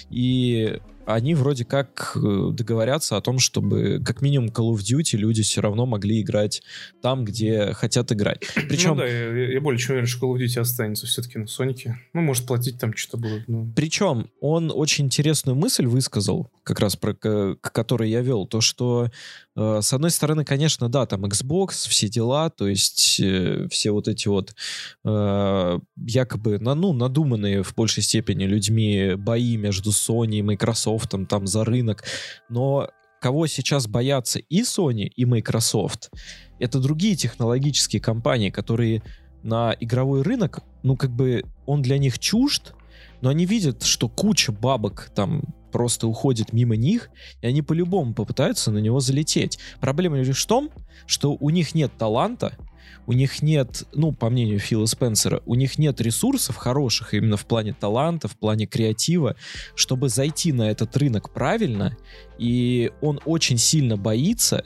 И 0.09 0.79
они 1.05 1.35
вроде 1.35 1.65
как 1.65 2.13
э, 2.15 2.49
договорятся 2.51 3.17
о 3.17 3.21
том, 3.21 3.39
чтобы 3.39 4.01
как 4.03 4.21
минимум 4.21 4.49
Call 4.49 4.73
of 4.73 4.79
Duty 4.79 5.17
люди 5.17 5.43
все 5.43 5.61
равно 5.61 5.85
могли 5.85 6.21
играть 6.21 6.63
там, 7.01 7.25
где 7.25 7.73
хотят 7.73 8.11
играть. 8.11 8.41
Причем... 8.67 8.91
Ну 8.91 8.95
да, 8.97 9.07
я, 9.07 9.53
я 9.53 9.61
более 9.61 9.79
чем 9.79 9.91
уверен, 9.91 10.07
что 10.07 10.25
Call 10.25 10.35
of 10.35 10.43
Duty 10.43 10.59
останется 10.59 11.05
все-таки 11.05 11.37
на 11.37 11.47
Сонике. 11.47 11.99
Ну, 12.13 12.21
может, 12.21 12.45
платить 12.47 12.79
там 12.79 12.95
что-то 12.95 13.17
будут. 13.17 13.47
Но... 13.47 13.71
Причем 13.75 14.29
он 14.41 14.71
очень 14.73 15.05
интересную 15.05 15.55
мысль 15.55 15.85
высказал, 15.85 16.51
как 16.63 16.79
раз 16.79 16.95
про 16.95 17.13
к, 17.13 17.57
к 17.61 17.71
которой 17.71 18.09
я 18.09 18.21
вел, 18.21 18.47
то, 18.47 18.61
что 18.61 19.09
э, 19.55 19.79
с 19.81 19.93
одной 19.93 20.11
стороны, 20.11 20.43
конечно, 20.43 20.89
да, 20.89 21.05
там 21.05 21.25
Xbox, 21.25 21.87
все 21.87 22.09
дела, 22.09 22.49
то 22.49 22.67
есть 22.67 23.19
э, 23.19 23.67
все 23.69 23.91
вот 23.91 24.07
эти 24.07 24.27
вот 24.27 24.55
э, 25.03 25.79
якобы, 25.97 26.59
на, 26.59 26.73
ну, 26.73 26.93
надуманные 26.93 27.63
в 27.63 27.75
большей 27.75 28.01
степени 28.01 28.45
людьми 28.45 29.13
бои 29.15 29.57
между 29.57 29.91
Sony 29.91 30.37
и 30.37 30.41
Microsoft 30.41 30.94
Microsoft 30.97 31.25
там 31.25 31.47
за 31.47 31.65
рынок, 31.65 32.03
но 32.49 32.89
кого 33.19 33.47
сейчас 33.47 33.87
боятся 33.87 34.39
и 34.39 34.61
Sony, 34.61 35.05
и 35.05 35.25
Microsoft, 35.25 36.11
это 36.59 36.79
другие 36.79 37.15
технологические 37.15 38.01
компании, 38.01 38.49
которые 38.49 39.01
на 39.43 39.75
игровой 39.79 40.21
рынок, 40.21 40.61
ну 40.83 40.95
как 40.95 41.11
бы 41.11 41.43
он 41.65 41.81
для 41.81 41.97
них 41.97 42.19
чужд, 42.19 42.73
но 43.21 43.29
они 43.29 43.45
видят, 43.45 43.83
что 43.83 44.09
куча 44.09 44.51
бабок 44.51 45.11
там 45.15 45.43
просто 45.71 46.07
уходит 46.07 46.53
мимо 46.53 46.75
них, 46.75 47.09
и 47.41 47.47
они 47.47 47.61
по-любому 47.61 48.13
попытаются 48.13 48.71
на 48.71 48.77
него 48.77 48.99
залететь. 48.99 49.59
Проблема 49.81 50.17
лишь 50.17 50.43
в 50.43 50.47
том, 50.47 50.69
что 51.05 51.35
у 51.39 51.49
них 51.49 51.75
нет 51.75 51.91
таланта, 51.97 52.57
у 53.07 53.13
них 53.13 53.41
нет, 53.41 53.83
ну, 53.93 54.11
по 54.11 54.29
мнению 54.29 54.59
Фила 54.59 54.85
Спенсера, 54.85 55.41
у 55.45 55.55
них 55.55 55.77
нет 55.77 56.01
ресурсов 56.01 56.55
хороших 56.55 57.13
именно 57.13 57.37
в 57.37 57.45
плане 57.45 57.73
таланта, 57.73 58.27
в 58.27 58.35
плане 58.35 58.65
креатива, 58.65 59.35
чтобы 59.75 60.09
зайти 60.09 60.51
на 60.51 60.69
этот 60.69 60.95
рынок 60.97 61.31
правильно, 61.31 61.97
и 62.37 62.91
он 63.01 63.19
очень 63.25 63.57
сильно 63.57 63.97
боится, 63.97 64.63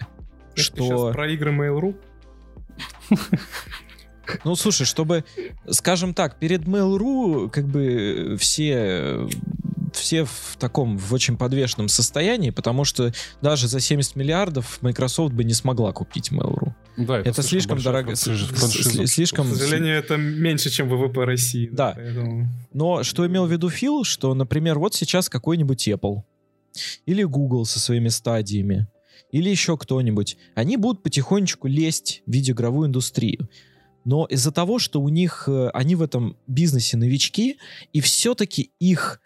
Это 0.53 0.61
что... 0.61 1.11
про 1.11 1.31
игры 1.31 1.51
Mail.ru? 1.51 1.95
Ну, 4.43 4.55
слушай, 4.55 4.85
чтобы, 4.85 5.25
скажем 5.69 6.13
так, 6.13 6.37
перед 6.37 6.61
Mail.ru 6.61 7.49
как 7.49 7.67
бы 7.67 8.37
все 8.39 9.27
все 9.99 10.23
в 10.25 10.55
таком, 10.59 10.97
в 10.97 11.13
очень 11.13 11.37
подвешенном 11.37 11.87
состоянии, 11.87 12.49
потому 12.49 12.83
что 12.85 13.11
даже 13.41 13.67
за 13.67 13.79
70 13.79 14.15
миллиардов 14.15 14.81
Microsoft 14.81 15.33
бы 15.33 15.43
не 15.43 15.53
смогла 15.53 15.91
купить 15.93 16.31
Mail.ru. 16.31 16.73
Да, 16.97 17.19
Это 17.19 17.43
слишком 17.43 17.81
дорого, 17.81 18.15
слишком... 18.15 19.47
К 19.51 19.55
сожалению, 19.55 19.95
это 19.95 20.17
меньше, 20.17 20.69
чем 20.69 20.89
ВВП 20.89 21.25
России. 21.25 21.69
Да. 21.71 21.93
поэтому- 21.95 22.47
Но 22.73 23.03
что 23.03 23.25
имел 23.27 23.45
в 23.45 23.51
виду 23.51 23.69
Фил, 23.69 24.03
что, 24.03 24.33
например, 24.33 24.79
вот 24.79 24.95
сейчас 24.95 25.29
какой-нибудь 25.29 25.87
Apple 25.87 26.23
или 27.05 27.23
Google 27.23 27.65
со 27.65 27.79
своими 27.79 28.09
стадиями, 28.09 28.87
или 29.31 29.49
еще 29.49 29.77
кто-нибудь, 29.77 30.37
они 30.55 30.77
будут 30.77 31.03
потихонечку 31.03 31.67
лезть 31.67 32.23
в 32.25 32.31
видеоигровую 32.31 32.87
индустрию. 32.87 33.49
Но 34.05 34.25
из-за 34.25 34.51
того, 34.51 34.79
что 34.79 35.01
у 35.01 35.09
них, 35.09 35.43
э, 35.47 35.69
они 35.73 35.95
в 35.95 36.01
этом 36.01 36.35
бизнесе 36.47 36.97
новички, 36.97 37.57
и 37.93 37.99
все-таки 38.01 38.71
их, 38.79 39.21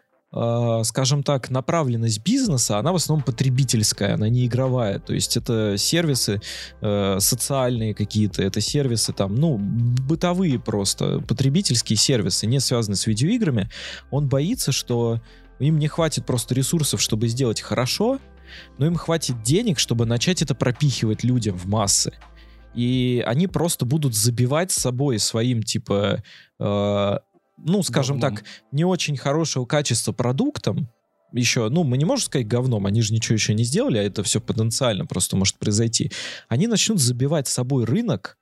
скажем 0.84 1.22
так, 1.22 1.52
направленность 1.52 2.24
бизнеса, 2.24 2.80
она 2.80 2.91
в 2.91 2.96
основном 2.96 3.24
потребительская, 3.24 4.15
она 4.15 4.30
не 4.30 4.48
игровая. 4.48 4.98
То 5.00 5.13
есть 5.13 5.38
это 5.38 5.78
сервисы 5.78 6.41
э, 6.82 7.17
социальные 7.19 7.93
какие-то, 7.93 8.41
это 8.41 8.60
сервисы 8.60 9.13
там, 9.13 9.36
ну, 9.36 9.58
бытовые 9.60 10.60
просто, 10.60 11.19
потребительские 11.19 11.98
сервисы, 11.98 12.48
не 12.48 12.60
связанные 12.60 12.98
с 12.98 13.06
видеоиграми. 13.06 13.69
Он 14.10 14.28
боится, 14.28 14.72
что 14.72 15.22
им 15.60 15.78
не 15.78 15.88
хватит 15.88 16.26
просто 16.26 16.56
ресурсов, 16.56 17.00
чтобы 17.00 17.28
сделать 17.28 17.62
хорошо, 17.62 18.19
но 18.80 18.88
им 18.88 18.96
хватит 18.96 19.43
денег, 19.43 19.78
чтобы 19.78 20.06
начать 20.06 20.41
это 20.41 20.56
пропихивать 20.56 21.24
людям 21.24 21.58
в 21.58 21.67
массы. 21.67 22.12
И 22.74 23.24
они 23.28 23.48
просто 23.48 23.86
будут 23.86 24.15
забивать 24.15 24.72
с 24.72 24.78
собой 24.78 25.19
своим, 25.19 25.62
типа, 25.62 26.24
э, 26.60 27.17
ну, 27.58 27.84
скажем 27.84 28.20
Говном. 28.20 28.38
так, 28.38 28.46
не 28.72 28.86
очень 28.86 29.18
хорошего 29.18 29.66
качества 29.66 30.12
продуктом, 30.12 30.89
еще, 31.32 31.70
ну, 31.70 31.84
мы 31.84 31.98
не 31.98 32.06
можем 32.06 32.26
сказать 32.26 32.48
говном, 32.48 32.86
они 32.86 33.02
же 33.02 33.13
ничего 33.13 33.34
еще 33.34 33.54
не 33.54 33.63
сделали, 33.63 33.98
а 33.98 34.04
это 34.04 34.24
все 34.24 34.39
потенциально 34.39 35.06
просто 35.06 35.36
может 35.36 35.58
произойти. 35.58 36.12
Они 36.48 36.68
начнут 36.68 37.00
забивать 37.00 37.48
с 37.48 37.54
собой 37.54 37.86
рынок 37.86 38.38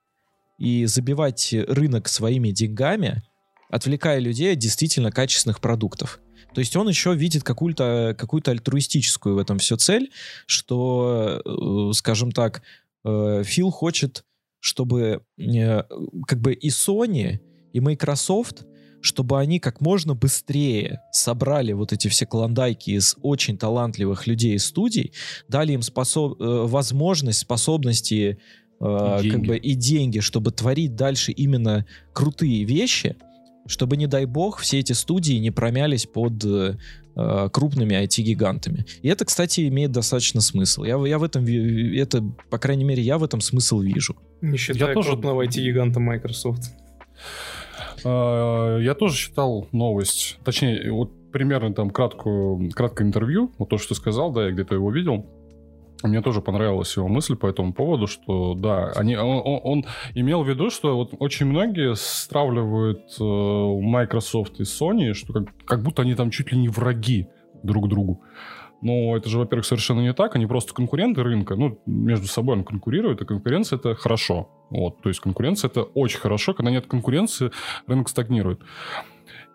и 0.57 0.85
забивать 0.85 1.53
рынок 1.53 2.09
своими 2.09 2.51
деньгами, 2.51 3.23
отвлекая 3.69 4.19
людей 4.19 4.53
от 4.53 4.59
действительно 4.59 5.11
качественных 5.11 5.61
продуктов. 5.61 6.19
То 6.53 6.59
есть 6.59 6.75
он 6.75 6.89
еще 6.89 7.15
видит 7.15 7.43
какую-то 7.43 8.13
какую 8.17 8.43
альтруистическую 8.45 9.35
в 9.35 9.37
этом 9.37 9.57
все 9.59 9.77
цель, 9.77 10.11
что, 10.45 11.41
э, 11.45 11.93
скажем 11.93 12.31
так, 12.33 12.61
э, 13.05 13.43
Фил 13.45 13.71
хочет, 13.71 14.25
чтобы 14.59 15.23
э, 15.37 15.83
как 16.27 16.41
бы 16.41 16.53
и 16.53 16.69
Sony, 16.69 17.39
и 17.71 17.79
Microsoft, 17.79 18.65
чтобы 19.01 19.39
они 19.39 19.59
как 19.59 19.81
можно 19.81 20.13
быстрее 20.15 21.01
собрали 21.11 21.73
вот 21.73 21.91
эти 21.93 22.07
все 22.07 22.25
клондайки 22.25 22.91
из 22.91 23.15
очень 23.21 23.57
талантливых 23.57 24.27
людей 24.27 24.55
из 24.55 24.65
студий, 24.65 25.11
дали 25.47 25.73
им 25.73 25.81
способ, 25.81 26.39
э, 26.41 26.45
возможность, 26.67 27.39
способности 27.39 28.37
э, 28.79 28.83
И 28.83 28.85
как 28.85 29.21
деньги. 29.23 29.47
бы 29.47 29.57
и 29.57 29.73
деньги, 29.75 30.19
чтобы 30.19 30.51
творить 30.51 30.95
дальше 30.95 31.31
именно 31.31 31.85
крутые 32.13 32.63
вещи, 32.63 33.15
чтобы, 33.67 33.95
не 33.95 34.07
дай 34.07 34.25
бог, 34.25 34.59
все 34.59 34.79
эти 34.79 34.93
студии 34.93 35.33
не 35.35 35.51
промялись 35.51 36.07
под 36.07 36.43
э, 36.45 36.77
э, 37.15 37.49
крупными 37.53 37.93
IT-гигантами. 37.93 38.85
И 39.03 39.07
это, 39.07 39.23
кстати, 39.25 39.67
имеет 39.67 39.91
достаточно 39.91 40.41
смысл. 40.41 40.83
Я, 40.83 40.97
в- 40.97 41.05
я 41.05 41.19
в 41.19 41.23
этом, 41.23 41.45
это, 41.45 42.23
по 42.49 42.57
крайней 42.57 42.83
мере, 42.85 43.03
я 43.03 43.17
в 43.19 43.23
этом 43.23 43.39
смысл 43.39 43.79
вижу. 43.81 44.15
Не 44.41 44.57
считая 44.57 44.95
тоже- 44.95 45.09
крупного 45.09 45.45
IT-гиганта 45.45 45.99
Microsoft. 45.99 46.71
А, 48.05 48.77
Я 48.79 48.93
тоже 48.95 49.15
читал 49.15 49.67
новость, 49.71 50.39
точнее, 50.43 50.91
вот 50.91 51.11
примерно 51.31 51.73
там 51.73 51.89
краткую, 51.89 52.69
краткое 52.71 53.07
интервью, 53.07 53.51
вот 53.57 53.69
то, 53.69 53.77
что 53.77 53.89
ты 53.89 53.95
сказал, 53.95 54.31
да, 54.31 54.45
я 54.45 54.51
где-то 54.51 54.75
его 54.75 54.91
видел. 54.91 55.25
Мне 56.03 56.21
тоже 56.23 56.41
понравилась 56.41 56.97
его 56.97 57.07
мысль 57.07 57.35
по 57.35 57.45
этому 57.45 57.73
поводу, 57.73 58.07
что 58.07 58.55
да, 58.55 58.91
они, 58.95 59.15
он, 59.15 59.41
он- 59.45 59.59
он 59.63 59.85
имел 60.15 60.43
в 60.43 60.49
виду, 60.49 60.71
что 60.71 60.95
вот 60.97 61.13
очень 61.19 61.45
многие 61.45 61.95
стравливают 61.95 63.01
э, 63.19 63.23
Microsoft 63.23 64.59
и 64.59 64.63
Sony, 64.63 65.13
что 65.13 65.31
как, 65.33 65.43
как 65.63 65.83
будто 65.83 66.01
они 66.01 66.15
там 66.15 66.31
чуть 66.31 66.51
ли 66.51 66.57
не 66.57 66.69
враги 66.69 67.27
друг 67.61 67.87
другу. 67.87 68.21
Но 68.81 69.15
это 69.15 69.29
же, 69.29 69.37
во-первых, 69.37 69.63
совершенно 69.67 69.99
не 70.01 70.11
так. 70.13 70.35
Они 70.35 70.47
просто 70.47 70.73
конкуренты 70.73 71.21
рынка. 71.21 71.55
Ну, 71.55 71.77
между 71.85 72.25
собой 72.25 72.55
он 72.57 72.63
конкурирует, 72.63 73.21
и 73.21 73.25
конкуренция 73.25 73.77
это 73.77 73.93
хорошо. 73.93 74.49
Вот, 74.71 75.01
то 75.01 75.09
есть 75.09 75.19
конкуренция 75.19 75.69
это 75.69 75.83
очень 75.83 76.19
хорошо. 76.19 76.53
Когда 76.53 76.71
нет 76.71 76.87
конкуренции, 76.87 77.51
рынок 77.87 78.09
стагнирует. 78.09 78.61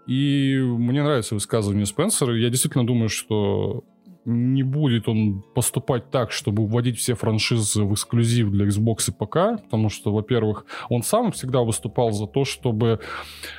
И 0.07 0.57
мне 0.61 1.03
нравится 1.03 1.35
высказывание 1.35 1.87
Спенсера. 1.87 2.37
Я 2.37 2.49
действительно 2.49 2.87
думаю, 2.87 3.09
что 3.09 3.85
не 4.27 4.65
будет 4.65 5.09
он 5.09 5.43
поступать 5.55 6.11
так, 6.11 6.33
чтобы 6.33 6.67
вводить 6.67 6.99
все 6.99 7.15
франшизы 7.15 7.85
в 7.85 7.95
эксклюзив 7.95 8.51
для 8.51 8.67
Xbox 8.67 9.09
и 9.09 9.13
ПК, 9.13 9.63
потому 9.63 9.89
что, 9.89 10.13
во-первых, 10.13 10.67
он 10.89 11.03
сам 11.03 11.31
всегда 11.31 11.61
выступал 11.61 12.11
за 12.11 12.27
то, 12.27 12.45
чтобы 12.45 13.01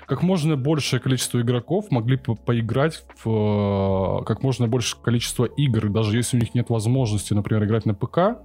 как 0.05 0.23
можно 0.23 0.57
большее 0.57 0.99
количество 0.99 1.39
игроков 1.39 1.89
могли 1.89 2.17
по- 2.17 2.35
поиграть 2.35 3.05
в 3.23 4.21
э, 4.21 4.25
как 4.25 4.43
можно 4.43 4.67
большее 4.67 5.01
количество 5.01 5.45
игр, 5.45 5.89
даже 5.89 6.17
если 6.17 6.35
у 6.35 6.39
них 6.41 6.53
нет 6.53 6.69
возможности, 6.69 7.33
например, 7.33 7.63
играть 7.63 7.85
на 7.85 7.93
ПК, 7.93 8.39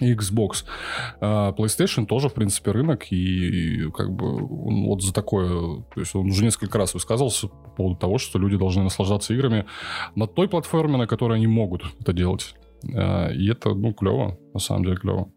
Xbox. 0.00 0.64
А, 1.20 1.52
PlayStation 1.52 2.06
тоже, 2.06 2.28
в 2.28 2.34
принципе, 2.34 2.70
рынок, 2.70 3.10
и, 3.10 3.16
и 3.16 3.90
как 3.90 4.10
бы 4.10 4.36
он 4.36 4.86
вот 4.86 5.02
за 5.02 5.12
такое... 5.12 5.82
То 5.94 6.00
есть 6.00 6.14
он 6.14 6.28
уже 6.28 6.44
несколько 6.44 6.78
раз 6.78 6.94
высказывался 6.94 7.48
по 7.48 7.70
поводу 7.70 7.96
того, 7.96 8.18
что 8.18 8.38
люди 8.38 8.56
должны 8.56 8.82
наслаждаться 8.82 9.34
играми 9.34 9.66
на 10.14 10.26
той 10.26 10.48
платформе, 10.48 10.96
на 10.96 11.06
которой 11.06 11.38
они 11.38 11.46
могут 11.46 11.82
это 12.00 12.12
делать. 12.12 12.54
А, 12.94 13.30
И 13.30 13.50
это, 13.50 13.74
ну, 13.74 13.92
клево, 13.92 14.38
на 14.54 14.60
самом 14.60 14.84
деле 14.84 14.96
клево. 14.96 15.32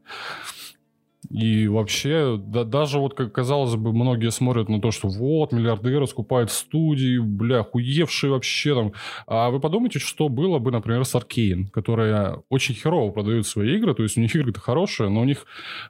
И 1.32 1.67
вообще, 1.67 2.38
да, 2.38 2.65
даже 2.65 3.00
вот, 3.00 3.13
как 3.13 3.32
казалось 3.32 3.76
бы, 3.76 3.94
многие 3.94 4.32
смотрят 4.32 4.67
на 4.67 4.82
то, 4.82 4.91
что 4.91 5.08
вот, 5.08 5.54
миллиардеры 5.54 6.06
скупают 6.06 6.52
студии, 6.52 7.20
бля, 7.20 7.63
хуевшие 7.63 8.32
вообще 8.32 8.76
там. 8.76 8.91
А 9.28 9.50
вы 9.50 9.62
подумайте, 9.62 10.00
что 10.00 10.28
было 10.28 10.60
бы, 10.60 10.72
например, 10.72 11.06
с 11.06 11.15
Arkane, 11.15 11.67
которая 11.72 12.41
очень 12.50 12.76
херово 12.76 13.12
продают 13.12 13.48
свои 13.48 13.78
игры, 13.78 13.96
то 13.96 14.04
есть 14.04 14.17
у 14.17 14.22
них 14.22 14.36
игры-то 14.36 14.60
хорошие, 14.60 15.10
но 15.10 15.22
у 15.22 15.24
них 15.24 15.46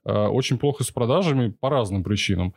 э, 0.06 0.13
очень 0.13 0.60
плохо 0.60 0.84
с 0.84 0.91
продажами 0.91 1.49
по 1.49 1.69
разным 1.69 2.04
причинам. 2.04 2.54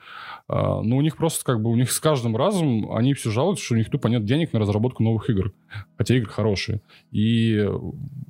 А, 0.46 0.82
но 0.82 0.96
у 0.96 1.00
них 1.00 1.16
просто 1.16 1.42
как 1.42 1.62
бы, 1.62 1.70
у 1.70 1.76
них 1.76 1.90
с 1.90 1.98
каждым 2.00 2.36
разом 2.36 2.94
они 2.94 3.14
все 3.14 3.30
жалуются, 3.30 3.64
что 3.64 3.74
у 3.74 3.78
них 3.78 3.88
тупо 3.90 4.08
нет 4.08 4.26
денег 4.26 4.52
на 4.52 4.60
разработку 4.60 5.02
новых 5.02 5.30
игр, 5.30 5.52
хотя 5.96 6.16
игры 6.16 6.30
хорошие. 6.30 6.82
И, 7.12 7.66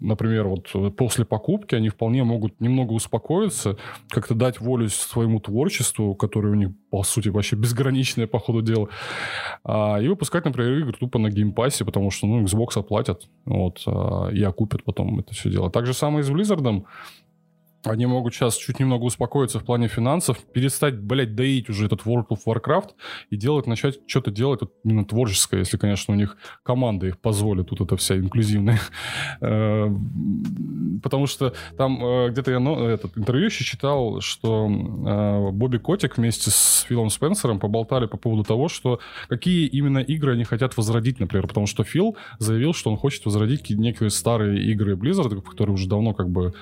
например, 0.00 0.46
вот 0.46 0.96
после 0.96 1.24
покупки 1.24 1.74
они 1.74 1.88
вполне 1.88 2.22
могут 2.22 2.60
немного 2.60 2.92
успокоиться, 2.92 3.78
как-то 4.08 4.34
дать 4.44 4.60
волю 4.60 4.90
своему 4.90 5.40
творчеству, 5.40 6.14
которое 6.14 6.50
у 6.50 6.54
них, 6.54 6.68
по 6.90 7.02
сути, 7.02 7.28
вообще 7.30 7.56
безграничное 7.56 8.26
по 8.26 8.38
ходу 8.38 8.60
дела, 8.60 8.88
а, 9.64 9.96
и 9.96 10.08
выпускать, 10.08 10.44
например, 10.44 10.78
игры 10.78 10.92
тупо 10.92 11.18
на 11.18 11.30
геймпассе, 11.30 11.84
потому 11.84 12.10
что, 12.10 12.26
ну, 12.26 12.44
Xbox 12.44 12.78
оплатят, 12.78 13.28
вот, 13.46 13.82
а, 13.86 14.28
и 14.28 14.42
окупят 14.42 14.84
потом 14.84 15.18
это 15.18 15.34
все 15.34 15.50
дело. 15.50 15.70
Так 15.70 15.86
же 15.86 15.94
самое 15.94 16.20
и 16.20 16.22
с 16.22 16.30
Blizzard. 16.30 16.84
Они 17.84 18.06
могут 18.06 18.34
сейчас 18.34 18.56
чуть 18.56 18.80
немного 18.80 19.04
успокоиться 19.04 19.58
в 19.58 19.64
плане 19.64 19.88
финансов, 19.88 20.38
перестать, 20.52 20.98
блядь, 20.98 21.34
доить 21.34 21.68
уже 21.68 21.86
этот 21.86 22.02
World 22.02 22.28
of 22.28 22.38
Warcraft 22.46 22.90
и 23.30 23.36
делать, 23.36 23.66
начать 23.66 23.98
что-то 24.06 24.30
делать 24.30 24.62
вот 24.62 24.72
именно 24.84 25.04
творческое, 25.04 25.58
если, 25.58 25.76
конечно, 25.76 26.14
у 26.14 26.16
них 26.16 26.36
команда 26.62 27.06
их 27.06 27.18
позволит, 27.18 27.68
тут 27.68 27.80
это 27.80 27.96
вся 27.96 28.16
инклюзивная. 28.16 28.80
Э, 29.40 29.88
Потому 31.02 31.26
что 31.26 31.52
там 31.76 32.02
э, 32.04 32.30
где-то 32.30 32.50
я 32.50 32.60
ну, 32.60 32.86
этот 32.86 33.16
интервью 33.18 33.46
еще 33.46 33.64
читал, 33.64 34.20
что 34.20 34.66
э, 34.68 35.50
Бобби 35.50 35.78
Котик 35.78 36.16
вместе 36.16 36.50
с 36.50 36.86
Филом 36.88 37.10
Спенсером 37.10 37.58
поболтали 37.58 38.06
по 38.06 38.16
поводу 38.16 38.44
того, 38.44 38.68
что 38.68 39.00
какие 39.28 39.66
именно 39.66 39.98
игры 39.98 40.32
они 40.32 40.44
хотят 40.44 40.76
возродить, 40.76 41.20
например, 41.20 41.46
потому 41.46 41.66
что 41.66 41.84
Фил 41.84 42.16
заявил, 42.38 42.72
что 42.72 42.90
он 42.90 42.96
хочет 42.96 43.24
возродить 43.26 43.62
ки- 43.62 43.74
некие 43.74 44.10
старые 44.10 44.62
игры 44.62 44.94
Blizzard, 44.94 45.42
которые 45.42 45.74
уже 45.74 45.88
давно 45.88 46.14
как 46.14 46.30
бы 46.30 46.54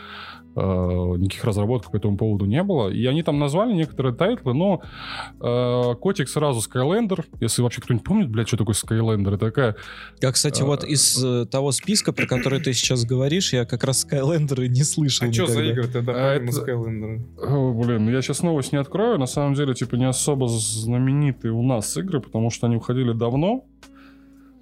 никаких 0.60 1.44
разработок 1.44 1.90
по 1.92 1.96
этому 1.96 2.16
поводу 2.16 2.44
не 2.44 2.62
было. 2.62 2.88
И 2.90 3.04
они 3.06 3.22
там 3.22 3.38
назвали 3.38 3.72
некоторые 3.72 4.14
тайтлы, 4.14 4.54
но 4.54 4.82
э, 5.40 5.94
Котик 6.00 6.28
сразу 6.28 6.60
Skylander, 6.60 7.24
если 7.40 7.62
вообще 7.62 7.80
кто-нибудь 7.80 8.04
помнит, 8.04 8.28
блядь, 8.28 8.48
что 8.48 8.56
такое 8.56 8.74
Skylander, 8.74 9.28
это 9.34 9.46
такая... 9.46 9.76
Я, 10.20 10.32
кстати, 10.32 10.62
вот 10.62 10.84
из 10.84 11.22
э, 11.24 11.46
того 11.46 11.72
списка, 11.72 12.12
про 12.12 12.26
который 12.26 12.60
ты 12.60 12.72
сейчас 12.72 13.04
говоришь, 13.04 13.52
я 13.52 13.64
как 13.64 13.84
раз 13.84 14.06
Skylander 14.06 14.66
не 14.68 14.84
слышал 14.84 15.28
А 15.28 15.32
что 15.32 15.46
за 15.46 15.62
игры 15.62 15.88
тогда 15.88 16.12
А 16.14 16.34
это- 16.34 16.44
Skylander? 16.46 17.20
О, 17.38 17.72
блин, 17.72 18.08
я 18.10 18.20
сейчас 18.22 18.42
новость 18.42 18.72
не 18.72 18.78
открою. 18.78 19.18
На 19.18 19.26
самом 19.26 19.54
деле, 19.54 19.74
типа, 19.74 19.96
не 19.96 20.04
особо 20.06 20.48
знаменитые 20.48 21.52
у 21.52 21.62
нас 21.62 21.96
игры, 21.96 22.20
потому 22.20 22.50
что 22.50 22.66
они 22.66 22.76
выходили 22.76 23.12
давно. 23.12 23.64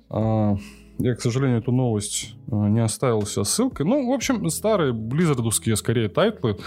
А, 0.08 0.56
я, 1.00 1.14
к 1.14 1.20
сожалению, 1.20 1.58
эту 1.58 1.72
новость 1.72 2.34
а, 2.50 2.68
не 2.68 2.80
оставил 2.80 3.22
себя 3.26 3.44
ссылкой. 3.44 3.86
Ну, 3.86 4.10
в 4.10 4.12
общем, 4.12 4.48
старые 4.50 4.92
близзардовские, 4.92 5.76
скорее, 5.76 6.08
тайтлы. 6.08 6.58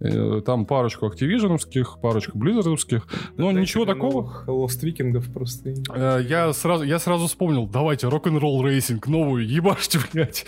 Э, 0.00 0.40
Там 0.44 0.64
парочку 0.66 1.06
активиженовских, 1.06 1.98
парочку 2.00 2.38
близзардовских. 2.38 3.06
Но 3.36 3.50
Это 3.50 3.60
ничего 3.60 3.84
типа 3.84 3.94
такого. 3.94 4.44
Lost 4.46 4.82
Vikings 4.84 5.30
просто. 5.32 5.74
Э, 5.94 6.20
Я 6.26 6.52
сразу, 6.52 6.84
я 6.84 6.98
сразу 6.98 7.26
вспомнил, 7.26 7.66
давайте, 7.66 8.08
Rock 8.08 8.30
n' 8.30 8.42
Roll 8.42 8.64
Racing, 8.66 9.06
новую, 9.08 9.46
ебашьте, 9.46 9.98
блядь. 10.12 10.46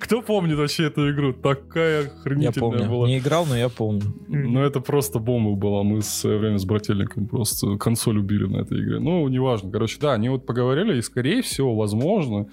Кто, 0.00 0.22
помнит 0.22 0.56
вообще 0.56 0.84
эту 0.86 1.10
игру? 1.10 1.32
Такая 1.32 2.02
Я 2.02 2.08
охренительная 2.08 2.52
помню. 2.70 2.88
была. 2.88 3.06
Не 3.08 3.18
играл, 3.18 3.46
но 3.46 3.56
я 3.56 3.68
помню. 3.68 4.02
Ну, 4.28 4.60
это 4.62 4.80
просто 4.80 5.18
бомба 5.18 5.56
была. 5.56 5.82
Мы 5.82 5.98
в 6.00 6.04
свое 6.04 6.38
время 6.38 6.58
с 6.58 6.64
брательником 6.64 7.26
просто 7.26 7.76
консоль 7.76 8.18
убили 8.18 8.44
на 8.44 8.58
этой 8.58 8.80
игре. 8.82 9.00
Ну, 9.00 9.26
неважно. 9.28 9.70
Короче, 9.70 9.98
да, 10.00 10.12
они 10.12 10.28
вот 10.28 10.46
поговорили, 10.46 10.98
и, 10.98 11.02
скорее 11.02 11.42
всего, 11.42 11.74
возможно, 11.76 12.46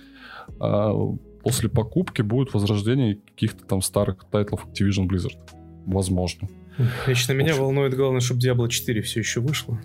а, 0.60 0.92
после 1.44 1.70
покупки 1.70 2.22
будет 2.22 2.54
возрождение 2.54 3.16
каких-то 3.16 3.66
там 3.66 3.82
старых 3.82 4.26
тайтлов 4.32 4.66
Activision 4.68 5.08
Blizzard. 5.08 5.38
Возможно. 5.86 6.48
Лично 7.08 7.34
меня 7.34 7.52
общем. 7.52 7.64
волнует 7.64 7.96
главное, 7.96 8.22
чтобы 8.22 8.40
Diablo 8.42 8.68
4 8.70 9.02
все 9.02 9.20
еще 9.20 9.40
вышло. 9.40 9.80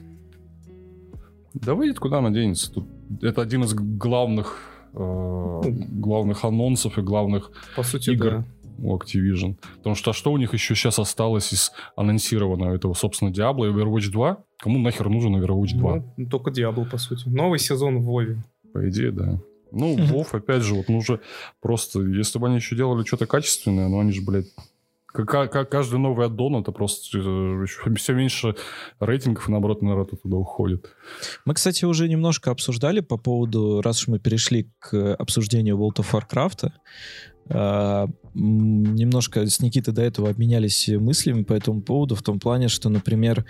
Да 1.54 1.74
выйдет 1.74 1.98
куда 1.98 2.18
она 2.18 2.30
денется. 2.30 2.72
Тут 2.72 2.86
это 3.20 3.42
один 3.42 3.64
из 3.64 3.74
главных 3.74 4.58
э, 4.94 5.60
главных 5.64 6.44
анонсов 6.44 6.98
и 6.98 7.02
главных 7.02 7.50
По 7.76 7.82
сути, 7.82 8.10
Игр. 8.10 8.30
да. 8.30 8.44
у 8.78 8.96
Activision. 8.96 9.56
Потому 9.76 9.94
что 9.94 10.10
а 10.10 10.14
что 10.14 10.32
у 10.32 10.38
них 10.38 10.52
еще 10.54 10.74
сейчас 10.74 10.98
осталось 10.98 11.52
из 11.52 11.72
анонсированного 11.96 12.74
этого, 12.74 12.94
собственно, 12.94 13.30
Diablo 13.30 13.68
и 13.68 13.72
Overwatch 13.72 14.10
2? 14.10 14.44
Кому 14.58 14.78
нахер 14.78 15.08
нужен 15.08 15.36
Overwatch 15.36 15.76
2? 15.76 16.04
Ну, 16.16 16.28
только 16.28 16.50
Diablo, 16.50 16.88
по 16.88 16.96
сути. 16.98 17.28
Новый 17.28 17.58
сезон 17.58 17.98
в 17.98 18.04
Вове. 18.04 18.42
По 18.72 18.88
идее, 18.88 19.12
да. 19.12 19.38
Ну. 19.72 19.96
Вов, 20.06 20.34
опять 20.34 20.62
же, 20.62 20.74
вот, 20.74 20.88
ну 20.88 20.98
уже 20.98 21.20
просто, 21.60 22.00
если 22.02 22.38
бы 22.38 22.46
они 22.46 22.56
еще 22.56 22.76
делали 22.76 23.04
что-то 23.04 23.26
качественное, 23.26 23.88
ну 23.88 24.00
они 24.00 24.12
же, 24.12 24.22
блядь, 24.22 24.52
как, 25.06 25.52
как 25.52 25.70
каждый 25.70 25.98
новый 25.98 26.26
аддон, 26.26 26.56
это 26.56 26.72
просто 26.72 27.18
все 27.96 28.12
меньше 28.14 28.56
рейтингов, 28.98 29.48
и 29.48 29.52
наоборот, 29.52 29.82
народ 29.82 30.10
туда 30.22 30.36
уходит. 30.36 30.86
Мы, 31.44 31.54
кстати, 31.54 31.84
уже 31.84 32.08
немножко 32.08 32.50
обсуждали 32.50 33.00
по 33.00 33.18
поводу, 33.18 33.82
раз 33.82 34.02
уж 34.02 34.08
мы 34.08 34.18
перешли 34.18 34.70
к 34.78 35.14
обсуждению 35.14 35.76
World 35.76 35.98
of 35.98 36.12
Warcraft, 36.12 36.70
м, 37.50 38.94
немножко 38.94 39.46
с 39.46 39.60
Никитой 39.60 39.92
до 39.92 40.02
этого 40.02 40.30
обменялись 40.30 40.88
мыслями 40.88 41.42
по 41.42 41.52
этому 41.52 41.82
поводу, 41.82 42.14
в 42.14 42.22
том 42.22 42.40
плане, 42.40 42.68
что, 42.68 42.88
например, 42.88 43.44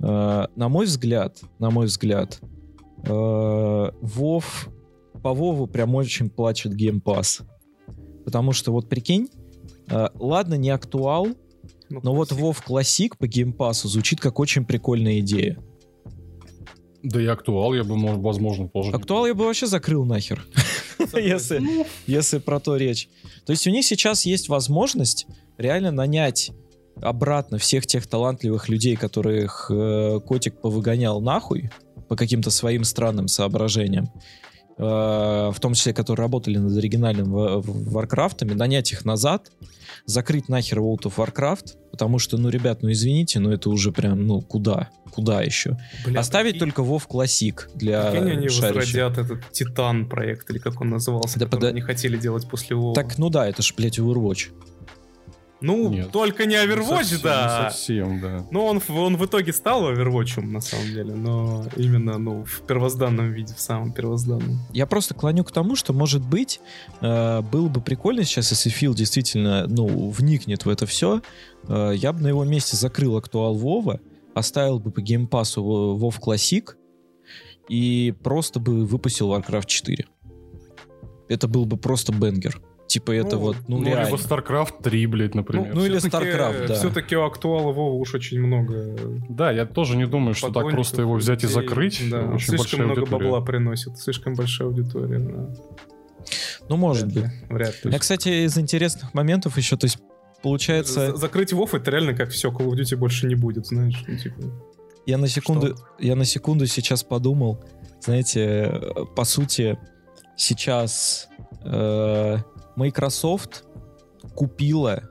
а, 0.00 0.48
на 0.56 0.68
мой 0.68 0.86
взгляд, 0.86 1.40
на 1.58 1.70
мой 1.70 1.86
взгляд, 1.86 2.40
а, 3.06 3.92
Вов, 4.00 4.68
по 5.22 5.32
WoW'у 5.34 5.66
прям 5.66 5.94
очень 5.94 6.30
плачет 6.30 6.74
Game 6.74 7.04
Pass. 7.04 7.42
Потому 8.24 8.52
что 8.52 8.72
вот 8.72 8.88
прикинь, 8.88 9.28
а, 9.90 10.10
ладно, 10.14 10.54
не 10.54 10.70
актуал, 10.70 11.28
Ну, 11.90 12.00
но 12.02 12.14
вот. 12.14 12.32
WoW 12.32 12.62
Classic 12.62 13.18
по 13.18 13.26
Game 13.26 13.51
Pass'у 13.51 13.88
звучит 13.88 14.20
как 14.20 14.38
очень 14.40 14.64
прикольная 14.64 15.20
идея. 15.20 15.58
Да 17.02 17.20
и 17.20 17.26
актуал 17.26 17.74
я 17.74 17.82
бы, 17.84 17.96
возможно, 18.20 18.68
тоже. 18.68 18.92
Актуал 18.92 19.26
я 19.26 19.34
бы 19.34 19.44
вообще 19.44 19.66
закрыл 19.66 20.04
нахер, 20.04 20.46
если, 21.14 21.60
если 22.06 22.38
про 22.38 22.60
то 22.60 22.76
речь. 22.76 23.08
То 23.44 23.50
есть 23.50 23.66
у 23.66 23.70
них 23.70 23.84
сейчас 23.84 24.24
есть 24.24 24.48
возможность 24.48 25.26
реально 25.58 25.90
нанять 25.90 26.52
обратно 27.00 27.58
всех 27.58 27.86
тех 27.86 28.06
талантливых 28.06 28.68
людей, 28.68 28.94
которых 28.96 29.68
э, 29.70 30.20
Котик 30.24 30.60
повыгонял 30.60 31.20
нахуй 31.20 31.70
по 32.08 32.14
каким-то 32.16 32.50
своим 32.50 32.84
странным 32.84 33.26
соображениям, 33.26 34.04
э, 34.04 34.41
в 34.78 35.54
том 35.60 35.74
числе, 35.74 35.92
которые 35.92 36.24
работали 36.24 36.56
над 36.58 36.76
оригинальным 36.76 37.30
Варкрафтами, 37.32 38.52
нанять 38.54 38.92
их 38.92 39.04
назад, 39.04 39.50
закрыть 40.06 40.48
нахер 40.48 40.78
World 40.78 41.02
of 41.02 41.14
Warcraft, 41.16 41.74
потому 41.90 42.18
что, 42.18 42.38
ну, 42.38 42.48
ребят, 42.48 42.82
ну, 42.82 42.90
извините, 42.90 43.38
но 43.38 43.52
это 43.52 43.70
уже 43.70 43.92
прям, 43.92 44.26
ну, 44.26 44.40
куда? 44.40 44.88
Куда 45.12 45.42
еще? 45.42 45.76
Бля, 46.06 46.20
Оставить 46.20 46.54
прикинь, 46.54 46.72
только 46.72 46.82
WoW 46.82 47.02
Classic 47.06 47.54
для 47.74 48.10
прикинь, 48.10 48.30
они 48.30 48.48
шарящих. 48.48 48.94
возродят 49.04 49.18
этот 49.18 49.52
Титан 49.52 50.08
проект, 50.08 50.50
или 50.50 50.58
как 50.58 50.80
он 50.80 50.88
назывался, 50.90 51.38
Да 51.38 51.44
который 51.44 51.58
пода- 51.60 51.68
они 51.68 51.80
хотели 51.82 52.16
делать 52.16 52.48
после 52.48 52.74
Вова. 52.76 52.94
Так, 52.94 53.18
ну 53.18 53.28
да, 53.28 53.46
это 53.46 53.62
ж, 53.62 53.74
блядь, 53.76 53.98
Overwatch. 53.98 54.48
Ну, 55.62 55.88
Нет. 55.90 56.10
только 56.10 56.44
не 56.46 56.52
Не 56.56 56.66
Overwatch, 56.66 57.04
совсем, 57.04 57.20
да. 57.22 57.58
Не 57.64 57.70
совсем, 57.70 58.20
да. 58.20 58.46
Ну, 58.50 58.64
он, 58.64 58.80
в- 58.80 58.90
он 58.90 59.16
в 59.16 59.24
итоге 59.24 59.52
стал 59.52 59.90
Overwatch, 59.90 60.40
на 60.42 60.60
самом 60.60 60.86
деле, 60.88 61.14
но 61.14 61.64
именно, 61.76 62.18
ну, 62.18 62.44
в 62.44 62.60
первозданном 62.62 63.32
виде, 63.32 63.54
в 63.54 63.60
самом 63.60 63.92
первозданном. 63.92 64.58
Я 64.72 64.86
просто 64.86 65.14
клоню 65.14 65.44
к 65.44 65.52
тому, 65.52 65.76
что, 65.76 65.92
может 65.92 66.22
быть, 66.26 66.60
э, 67.00 67.40
было 67.40 67.68
бы 67.68 67.80
прикольно 67.80 68.24
сейчас, 68.24 68.50
если 68.50 68.68
Фил 68.70 68.94
действительно, 68.94 69.66
ну, 69.68 70.10
вникнет 70.10 70.64
в 70.64 70.68
это 70.68 70.84
все, 70.86 71.22
э, 71.68 71.92
я 71.96 72.12
бы 72.12 72.20
на 72.20 72.28
его 72.28 72.44
месте 72.44 72.76
закрыл 72.76 73.16
актуал 73.16 73.54
Вова, 73.54 74.00
оставил 74.34 74.78
бы 74.80 74.90
по 74.90 75.00
геймпасу 75.00 75.62
Во- 75.62 75.94
Вов 75.96 76.18
Classic 76.20 76.70
и 77.68 78.14
просто 78.22 78.60
бы 78.60 78.84
выпустил 78.86 79.32
Warcraft 79.32 79.66
4. 79.66 80.06
Это 81.28 81.48
был 81.48 81.64
бы 81.64 81.76
просто 81.76 82.12
бенгер. 82.12 82.60
Типа 82.92 83.12
это 83.12 83.36
Ну, 83.36 83.42
вот, 83.42 83.56
ну, 83.68 83.78
Ну, 83.78 83.86
реально. 83.86 84.04
либо 84.06 84.16
StarCraft 84.18 84.82
3, 84.82 85.06
блядь, 85.06 85.34
например. 85.34 85.74
ну, 85.74 85.84
или 85.86 85.98
Всё-таки- 85.98 86.26
StarCraft, 86.26 86.66
да. 86.66 86.74
Все-таки 86.74 87.16
у 87.16 87.22
актуала 87.24 87.72
Вова 87.72 87.94
уж 87.94 88.14
очень 88.14 88.38
много 88.40 88.96
Да, 89.30 89.50
я 89.50 89.64
тоже 89.64 89.96
не 89.96 90.06
думаю, 90.06 90.34
что 90.34 90.50
так 90.50 90.68
просто 90.70 91.00
его 91.02 91.14
взять 91.14 91.42
и 91.44 91.46
людей. 91.46 91.62
закрыть. 91.62 92.10
Да, 92.10 92.20
Очень 92.34 92.48
слишком 92.58 92.80
много 92.80 93.00
аудитория. 93.00 93.24
бабла 93.24 93.40
приносит, 93.40 93.98
слишком 93.98 94.34
большая 94.34 94.68
аудитория. 94.68 95.18
да. 95.20 95.48
Ну, 96.68 96.76
может 96.76 97.04
Вряд 97.04 97.14
быть. 97.14 97.24
ли, 97.24 97.46
Вряд 97.56 97.84
ли. 97.84 97.92
Я, 97.92 97.98
кстати, 97.98 98.44
из 98.46 98.58
интересных 98.58 99.14
моментов 99.14 99.56
еще, 99.56 99.76
то 99.78 99.86
есть, 99.86 99.98
получается... 100.42 101.12
За- 101.12 101.16
Закрыть 101.16 101.52
Вов 101.54 101.74
это 101.74 101.90
реально 101.90 102.12
как 102.14 102.28
все, 102.30 102.50
Call 102.50 102.68
of 102.68 102.74
Duty 102.78 102.96
больше 102.96 103.26
не 103.26 103.34
будет, 103.36 103.66
знаешь. 103.66 104.04
ну, 104.06 104.16
типа. 104.18 104.42
Я 105.06 105.16
на 105.18 105.28
секунду, 105.28 105.76
я 105.98 106.14
на 106.14 106.24
секунду 106.26 106.66
сейчас 106.66 107.02
подумал, 107.04 107.64
знаете, 108.00 108.40
э, 108.70 109.04
по 109.16 109.24
сути, 109.24 109.78
сейчас 110.36 111.28
э, 111.64 112.36
Microsoft 112.76 113.64
купила 114.34 115.02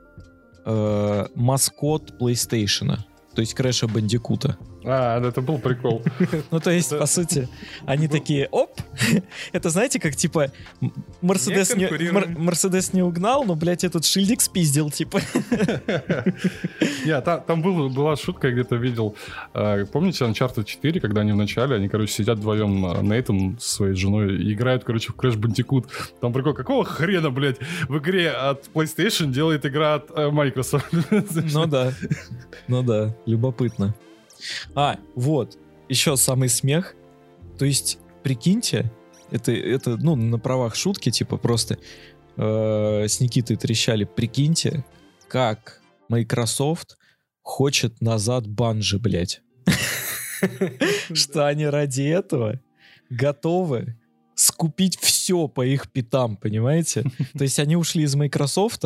э, 0.64 1.26
маскот 1.34 2.14
PlayStation, 2.20 2.98
то 3.34 3.40
есть 3.40 3.54
Крэша 3.54 3.88
Бандикута. 3.88 4.58
А, 4.84 5.20
это 5.26 5.40
был 5.42 5.58
прикол. 5.58 6.02
Ну, 6.50 6.60
то 6.60 6.70
есть, 6.70 6.90
по 6.98 7.06
сути, 7.06 7.48
они 7.86 8.08
такие, 8.08 8.48
оп, 8.50 8.70
это 9.52 9.70
знаете, 9.70 9.98
как, 10.00 10.16
типа, 10.16 10.50
Мерседес 11.20 11.74
не, 11.76 11.88
Мерседес 12.38 12.92
не 12.92 13.02
угнал, 13.02 13.44
но, 13.44 13.54
блядь, 13.54 13.84
этот 13.84 14.04
шильдик 14.04 14.40
спиздил, 14.40 14.90
типа. 14.90 15.20
Я, 17.04 17.20
та- 17.20 17.38
там 17.38 17.62
был- 17.62 17.88
была 17.90 18.16
шутка, 18.16 18.48
я 18.48 18.52
где-то 18.54 18.76
видел. 18.76 19.16
э, 19.54 19.86
Помните 19.92 20.24
Uncharted 20.24 20.64
4, 20.64 21.00
когда 21.00 21.20
они 21.22 21.32
в 21.32 21.36
начале, 21.36 21.76
они, 21.76 21.88
короче, 21.88 22.12
сидят 22.12 22.38
вдвоем, 22.38 22.84
э, 22.86 23.02
Нейтан 23.02 23.58
со 23.60 23.74
своей 23.74 23.94
женой, 23.94 24.36
и 24.36 24.52
играют, 24.52 24.84
короче, 24.84 25.12
в 25.12 25.16
Crash 25.16 25.36
Bandicoot. 25.36 25.86
Там 26.20 26.32
прикол, 26.32 26.54
какого 26.54 26.84
хрена, 26.84 27.30
блядь, 27.30 27.58
в 27.88 27.98
игре 27.98 28.30
от 28.30 28.68
PlayStation 28.74 29.26
делает 29.32 29.66
игра 29.66 29.94
от 29.94 30.10
э, 30.16 30.30
Microsoft? 30.30 30.86
Ну 31.52 31.66
да, 31.66 31.92
ну 32.68 32.82
да, 32.82 33.14
любопытно. 33.26 33.94
А, 34.74 34.98
вот, 35.14 35.58
еще 35.88 36.16
самый 36.16 36.48
смех. 36.48 36.94
То 37.58 37.64
есть, 37.64 37.98
прикиньте, 38.22 38.90
это, 39.30 39.52
это 39.52 39.96
ну, 39.96 40.16
на 40.16 40.38
правах 40.38 40.74
шутки, 40.74 41.10
типа, 41.10 41.36
просто 41.36 41.78
э, 42.36 43.04
с 43.08 43.20
Никитой 43.20 43.56
трещали, 43.56 44.04
прикиньте, 44.04 44.84
как 45.28 45.80
Microsoft 46.08 46.98
хочет 47.42 48.00
назад 48.00 48.46
банжи, 48.46 48.98
блядь. 48.98 49.42
Что 51.12 51.46
они 51.46 51.66
ради 51.66 52.02
этого 52.02 52.60
готовы 53.10 53.96
скупить 54.34 54.98
все 54.98 55.48
по 55.48 55.64
их 55.64 55.90
питам, 55.90 56.36
понимаете? 56.36 57.04
То 57.38 57.44
есть 57.44 57.58
они 57.58 57.76
ушли 57.76 58.04
из 58.04 58.14
Microsoft, 58.14 58.84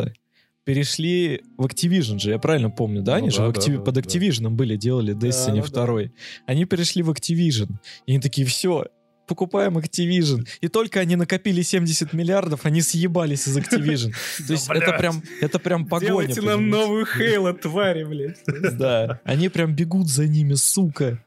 перешли 0.66 1.42
в 1.57 1.64
Activision 1.64 2.18
же, 2.18 2.31
я 2.31 2.38
правильно 2.38 2.70
помню, 2.70 3.00
да? 3.00 3.12
Ну 3.12 3.18
Они 3.18 3.31
же 3.31 3.38
да, 3.38 3.48
в 3.48 3.52
да, 3.52 3.61
Activ- 3.61 3.76
да, 3.76 3.83
под 3.83 3.94
да. 3.94 4.00
Activision 4.00 4.50
были, 4.50 4.76
делали 4.76 5.14
Destiny 5.14 5.64
да. 5.70 5.87
2. 5.87 6.00
Они 6.44 6.64
перешли 6.64 7.02
в 7.05 7.11
Activision. 7.11 7.68
И 8.07 8.11
они 8.11 8.20
такие, 8.20 8.44
все, 8.48 8.87
покупаем 9.29 9.79
Activision. 9.79 10.44
И 10.61 10.66
только 10.66 10.98
они 10.98 11.14
накопили 11.14 11.62
70 11.62 12.12
миллиардов, 12.12 12.66
они 12.66 12.83
съебались 12.83 13.46
из 13.46 13.57
Activision. 13.57 14.12
То 14.46 14.52
есть 14.52 14.68
это 14.68 14.92
прям, 14.92 15.22
это 15.40 15.61
прям 15.61 15.87
погоня. 15.87 16.09
Делайте 16.09 16.42
нам 16.42 16.68
новую 16.68 17.07
Хейла, 17.07 17.55
твари, 17.55 18.02
блядь. 18.02 18.42
Да, 18.76 19.20
они 19.22 19.48
прям 19.48 19.72
бегут 19.72 20.09
за 20.09 20.26
ними, 20.26 20.55
сука. 20.55 21.22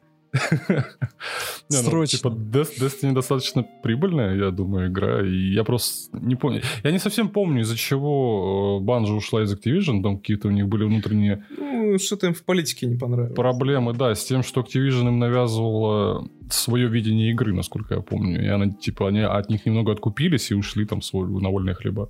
Ну, 1.71 1.77
Срочно. 1.77 2.17
типа, 2.17 2.27
Des- 2.29 2.79
Destiny 2.79 3.13
достаточно 3.13 3.63
прибыльная, 3.83 4.35
я 4.35 4.51
думаю, 4.51 4.89
игра. 4.89 5.21
И 5.25 5.53
я 5.53 5.63
просто 5.63 6.17
не 6.17 6.35
помню. 6.35 6.61
Я 6.83 6.91
не 6.91 6.99
совсем 6.99 7.29
помню, 7.29 7.61
из-за 7.61 7.77
чего 7.77 8.79
Банжа 8.81 9.13
ушла 9.13 9.43
из 9.43 9.53
Activision. 9.53 10.01
Там 10.01 10.17
какие-то 10.17 10.47
у 10.47 10.51
них 10.51 10.67
были 10.67 10.83
внутренние 10.85 11.43
Ну, 11.57 11.97
что-то 11.99 12.27
им 12.27 12.33
в 12.33 12.43
политике 12.43 12.87
не 12.87 12.97
понравилось. 12.97 13.35
проблемы, 13.35 13.93
да, 13.93 14.13
с 14.15 14.25
тем, 14.25 14.43
что 14.43 14.61
Activision 14.61 15.07
им 15.07 15.19
навязывала 15.19 16.27
свое 16.49 16.87
видение 16.87 17.29
игры, 17.31 17.53
насколько 17.53 17.95
я 17.95 18.01
помню. 18.01 18.43
И 18.43 18.47
она, 18.47 18.69
типа, 18.71 19.07
они 19.09 19.19
от 19.21 19.49
них 19.49 19.65
немного 19.67 19.91
откупились 19.91 20.51
и 20.51 20.55
ушли 20.55 20.85
там 20.85 21.01
свой, 21.01 21.27
на 21.41 21.49
вольные 21.49 21.75
хлеба. 21.75 22.09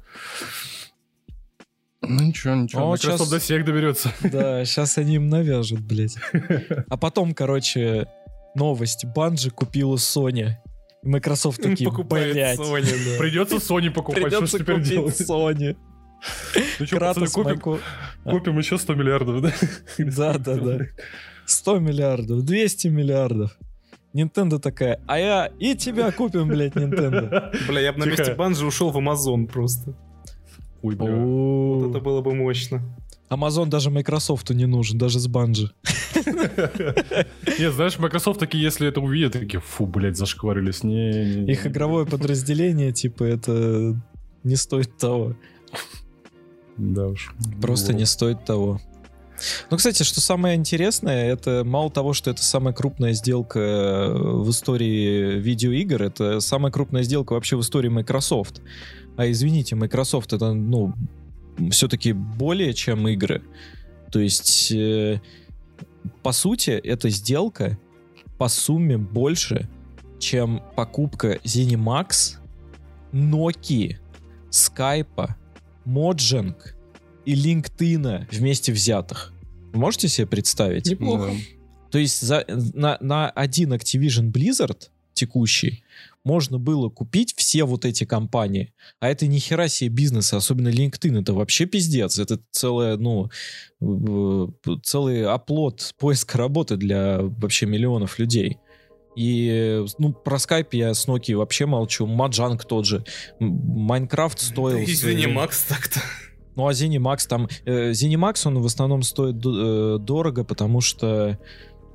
Ну 2.02 2.24
ничего, 2.24 2.56
ничего. 2.56 2.84
О, 2.84 2.92
Microsoft 2.92 3.20
щас- 3.20 3.30
до 3.30 3.40
всех 3.40 3.66
доберется. 3.66 4.12
Да, 4.24 4.64
сейчас 4.66 4.98
они 4.98 5.16
им 5.16 5.28
навяжут, 5.30 5.82
блядь. 5.82 6.16
А 6.90 6.98
потом, 6.98 7.34
короче, 7.34 8.08
новость. 8.56 9.06
Банжи 9.06 9.50
купила 9.52 9.96
Sony. 9.96 10.52
Microsoft 11.04 11.62
такие, 11.62 11.90
Покупает 11.90 12.34
блядь. 12.34 12.60
Sony, 12.60 12.84
да. 12.84 13.20
Придется 13.20 13.56
Sony 13.58 13.90
покупать, 13.92 14.22
что 14.34 14.46
ж 14.46 14.52
Придется 14.52 14.60
теперь 14.60 14.82
делать? 14.82 15.22
Sony. 15.22 15.76
Ну 16.80 16.86
что, 16.86 17.00
пацаны, 17.00 17.28
купим, 17.28 17.52
Майку- 17.52 17.80
купим 18.26 18.58
еще 18.58 18.78
100 18.78 18.96
миллиардов, 18.96 19.42
да? 19.42 19.54
Да, 19.98 20.34
да, 20.38 20.56
да. 20.56 20.80
100 21.46 21.80
миллиардов, 21.80 22.44
200 22.44 22.88
миллиардов. 22.90 23.58
Nintendo 24.14 24.60
такая, 24.60 25.00
а 25.08 25.18
я 25.20 25.50
и 25.60 25.76
тебя 25.76 26.12
купим, 26.12 26.48
блядь, 26.50 26.74
Nintendo. 26.74 27.56
Бля, 27.68 27.80
я 27.82 27.94
бы 27.94 28.00
на 28.00 28.06
месте 28.06 28.34
Банжи 28.36 28.66
ушел 28.66 28.90
в 28.92 28.98
Amazon 28.98 29.46
просто. 29.48 29.96
Ой, 30.82 30.96
бля. 30.96 31.16
Вот 31.16 31.90
это 31.90 32.00
было 32.00 32.22
бы 32.22 32.34
мощно. 32.34 32.82
Amazon 33.30 33.68
даже 33.68 33.92
Microsoft 33.92 34.50
не 34.50 34.66
нужен, 34.66 34.98
даже 34.98 35.20
с 35.20 35.28
банжи. 35.28 35.72
Не, 37.60 37.72
знаешь, 37.72 38.00
Microsoft 38.00 38.40
такие, 38.40 38.64
если 38.64 38.88
это 38.88 39.02
увидят, 39.02 39.34
такие, 39.34 39.60
фу, 39.60 39.86
блядь, 39.86 40.18
зашкварились. 40.18 40.84
Не, 40.84 41.12
не, 41.12 41.36
не. 41.36 41.52
Их 41.52 41.68
игровое 41.68 42.06
подразделение, 42.08 42.92
типа, 42.92 43.24
это 43.24 43.96
не 44.44 44.56
стоит 44.56 44.98
того. 44.98 45.36
Да 46.78 47.08
уж. 47.08 47.34
Просто 47.62 47.94
не 47.94 48.06
стоит 48.06 48.46
того. 48.46 48.80
Ну, 49.70 49.78
кстати, 49.78 50.04
что 50.04 50.22
самое 50.22 50.56
интересное, 50.56 51.32
это 51.32 51.64
мало 51.66 51.90
того, 51.90 52.14
что 52.14 52.32
это 52.32 52.44
самая 52.44 52.74
крупная 52.74 53.14
сделка 53.14 53.60
э, 53.60 54.14
в 54.14 54.50
истории 54.50 55.40
видеоигр, 55.40 56.04
это 56.04 56.40
самая 56.40 56.72
крупная 56.72 57.04
сделка 57.04 57.34
вообще 57.34 57.56
в 57.56 57.62
истории 57.62 57.90
Microsoft. 57.90 58.62
А 59.20 59.30
извините, 59.30 59.76
Microsoft 59.76 60.32
это, 60.32 60.54
ну, 60.54 60.94
все-таки 61.72 62.14
более 62.14 62.74
чем 62.74 63.06
игры. 63.10 63.42
То 64.14 64.20
есть, 64.22 64.72
э, 64.72 65.20
по 66.24 66.32
сути, 66.32 66.70
эта 66.70 67.10
сделка 67.10 67.78
по 68.38 68.48
сумме 68.48 68.98
больше, 68.98 69.68
чем 70.20 70.64
покупка 70.78 71.34
ZeniMax, 71.44 72.38
Nokia, 73.12 73.98
Skype, 74.52 75.34
Mojang 75.86 76.56
и 77.26 77.36
LinkedIn 77.36 78.26
вместе 78.32 78.72
взятых. 78.72 79.34
Можете 79.74 80.08
себе 80.08 80.28
представить? 80.28 80.86
Неплохо. 80.86 81.34
То 81.92 81.98
есть 81.98 82.22
за, 82.22 82.46
на, 82.48 82.98
на 83.02 83.30
один 83.32 83.74
Activision 83.74 84.32
Blizzard 84.32 84.88
текущий 85.14 85.84
можно 86.24 86.60
было 86.60 86.90
купить 86.90 87.34
все 87.36 87.64
вот 87.64 87.86
эти 87.86 88.04
компании. 88.04 88.74
А 89.00 89.10
это 89.10 89.28
ни 89.28 89.40
хера 89.40 89.68
себе 89.68 89.90
бизнес, 89.90 90.34
особенно 90.34 90.70
LinkedIn. 90.70 91.22
Это 91.22 91.34
вообще 91.34 91.66
пиздец. 91.66 92.20
Это 92.20 92.40
целая, 92.52 92.98
ну, 92.98 93.30
э, 93.82 94.48
целый 94.84 95.26
оплот 95.26 95.94
поиска 95.98 96.38
работы 96.38 96.78
для 96.78 97.20
вообще 97.22 97.66
миллионов 97.66 98.20
людей. 98.20 98.58
И, 99.16 99.84
ну, 99.98 100.14
про 100.14 100.38
Skype 100.38 100.70
я 100.72 100.94
с 100.94 101.08
Nokia 101.08 101.36
вообще 101.36 101.66
молчу. 101.66 102.06
Маджанг 102.06 102.64
тот 102.66 102.86
же. 102.86 103.04
Майнкрафт 103.40 104.40
стоил... 104.40 104.80
Извини, 104.80 105.28
Макс, 105.28 105.64
так-то. 105.64 106.00
ну, 106.56 106.68
а 106.68 106.72
ZeniMax 106.72 107.28
там... 107.28 107.48
Э, 107.66 107.92
ZeniMax, 107.92 108.48
он 108.48 108.60
в 108.60 108.66
основном 108.66 109.04
стоит 109.04 109.36
э, 109.46 109.98
дорого, 110.00 110.44
потому 110.44 110.82
что 110.82 111.38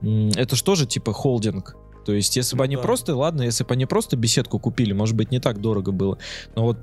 это 0.02 0.56
же 0.56 0.64
тоже 0.64 0.86
типа 0.86 1.12
холдинг. 1.12 1.76
То 2.04 2.12
есть, 2.12 2.36
если 2.36 2.56
бы 2.56 2.60
Ну 2.60 2.64
они 2.64 2.76
да. 2.76 2.82
просто... 2.82 3.16
Ладно, 3.16 3.42
если 3.42 3.64
бы 3.64 3.72
они 3.74 3.86
просто 3.86 4.16
беседку 4.16 4.58
купили, 4.58 4.92
может 4.92 5.16
быть, 5.16 5.30
не 5.30 5.40
так 5.40 5.60
дорого 5.60 5.92
было. 5.92 6.18
Но 6.54 6.64
вот 6.64 6.78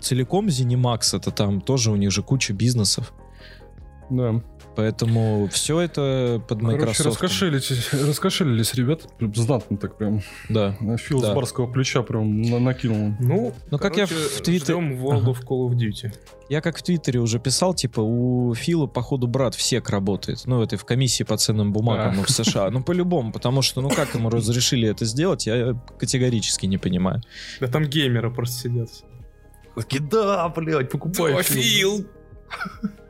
целиком 0.00 0.48
ZeniMax, 0.48 1.16
это 1.16 1.30
там 1.30 1.60
тоже 1.60 1.90
у 1.90 1.96
них 1.96 2.10
же 2.10 2.22
куча 2.22 2.52
бизнесов. 2.52 3.12
Да. 4.10 4.42
Поэтому 4.76 5.48
все 5.52 5.80
это 5.80 6.42
под 6.48 6.60
Короче, 6.60 6.76
Microsoft. 6.78 7.06
раскошелились, 7.22 7.92
раскошелились 7.92 8.74
ребята. 8.74 9.08
Прям 9.18 9.34
Знатно 9.34 9.76
так 9.76 9.96
прям. 9.96 10.20
Да. 10.48 10.76
Фил 10.98 11.20
Да. 11.20 11.30
с 11.32 11.34
барского 11.34 11.66
плеча 11.70 12.02
прям 12.02 12.42
на- 12.42 12.58
накинул. 12.58 13.14
Ну, 13.20 13.54
Ну, 13.70 13.78
как 13.78 13.96
я 13.96 14.06
в 14.06 14.10
короче, 14.10 14.42
Твиттере- 14.42 14.64
ждем 14.64 15.04
World 15.04 15.24
of 15.26 15.44
Call 15.46 15.68
of 15.68 15.74
Duty. 15.74 16.12
Я 16.50 16.60
как 16.60 16.76
в 16.76 16.82
Твиттере 16.82 17.20
уже 17.20 17.38
писал, 17.38 17.72
типа, 17.72 18.00
у 18.00 18.52
Фила, 18.54 18.86
походу, 18.86 19.26
брат 19.26 19.54
в 19.54 19.62
СЕК 19.62 19.88
работает. 19.88 20.42
Ну, 20.44 20.62
это 20.62 20.76
в 20.76 20.84
комиссии 20.84 21.24
по 21.24 21.38
ценным 21.38 21.72
бумагам 21.72 22.20
А. 22.20 22.22
в 22.22 22.28
США. 22.30 22.70
Ну, 22.70 22.82
по-любому, 22.82 23.32
потому 23.32 23.62
что, 23.62 23.80
ну, 23.80 23.88
как 23.88 24.14
ему 24.14 24.28
разрешили 24.28 24.86
это 24.88 25.06
сделать, 25.06 25.46
я 25.46 25.74
категорически 25.98 26.66
не 26.66 26.76
понимаю. 26.76 27.22
Да 27.60 27.68
там 27.68 27.84
геймеры 27.84 28.30
просто 28.30 28.60
сидят. 28.68 28.90
Такие, 29.74 30.02
да, 30.02 30.46
блядь, 30.50 30.90
покупай. 30.90 31.42
Фил! 31.42 32.04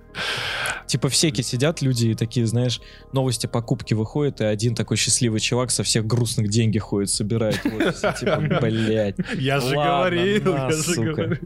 Типа 0.87 1.09
в 1.09 1.17
СЕКе 1.17 1.43
сидят 1.43 1.83
люди 1.83 2.09
и 2.09 2.15
такие, 2.15 2.47
знаешь, 2.47 2.81
новости 3.13 3.47
покупки 3.47 3.95
выходят, 3.95 4.41
и 4.41 4.45
один 4.45 4.75
такой 4.75 4.97
счастливый 4.97 5.41
чувак 5.41 5.71
со 5.71 5.83
всех 5.83 6.07
грустных 6.07 6.49
деньги 6.49 6.79
ходит, 6.79 7.11
собирает 7.11 7.63
в 7.65 7.75
офисе. 7.75 8.15
Типа, 8.19 8.37
блядь. 8.61 9.17
Я 9.37 9.61
же 9.61 9.75
говорил, 9.75 10.55
я 10.55 10.71
же 10.71 11.03
говорил. 11.03 11.39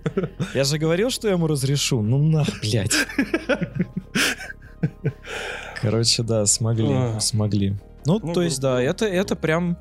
Я 0.55 0.65
же 0.65 0.79
говорил, 0.79 1.11
что 1.11 1.29
я 1.29 1.35
ему 1.35 1.47
разрешу. 1.47 2.03
Ну, 2.03 2.19
на, 2.19 2.45
блядь. 2.61 2.95
Короче, 5.81 6.23
да, 6.23 6.47
смогли, 6.47 6.89
А. 6.91 7.21
смогли. 7.21 7.77
Ну, 8.05 8.21
Ну, 8.23 8.33
то 8.33 8.43
есть, 8.43 8.61
да, 8.61 8.83
это, 8.83 9.07
это 9.07 9.37
прям... 9.37 9.79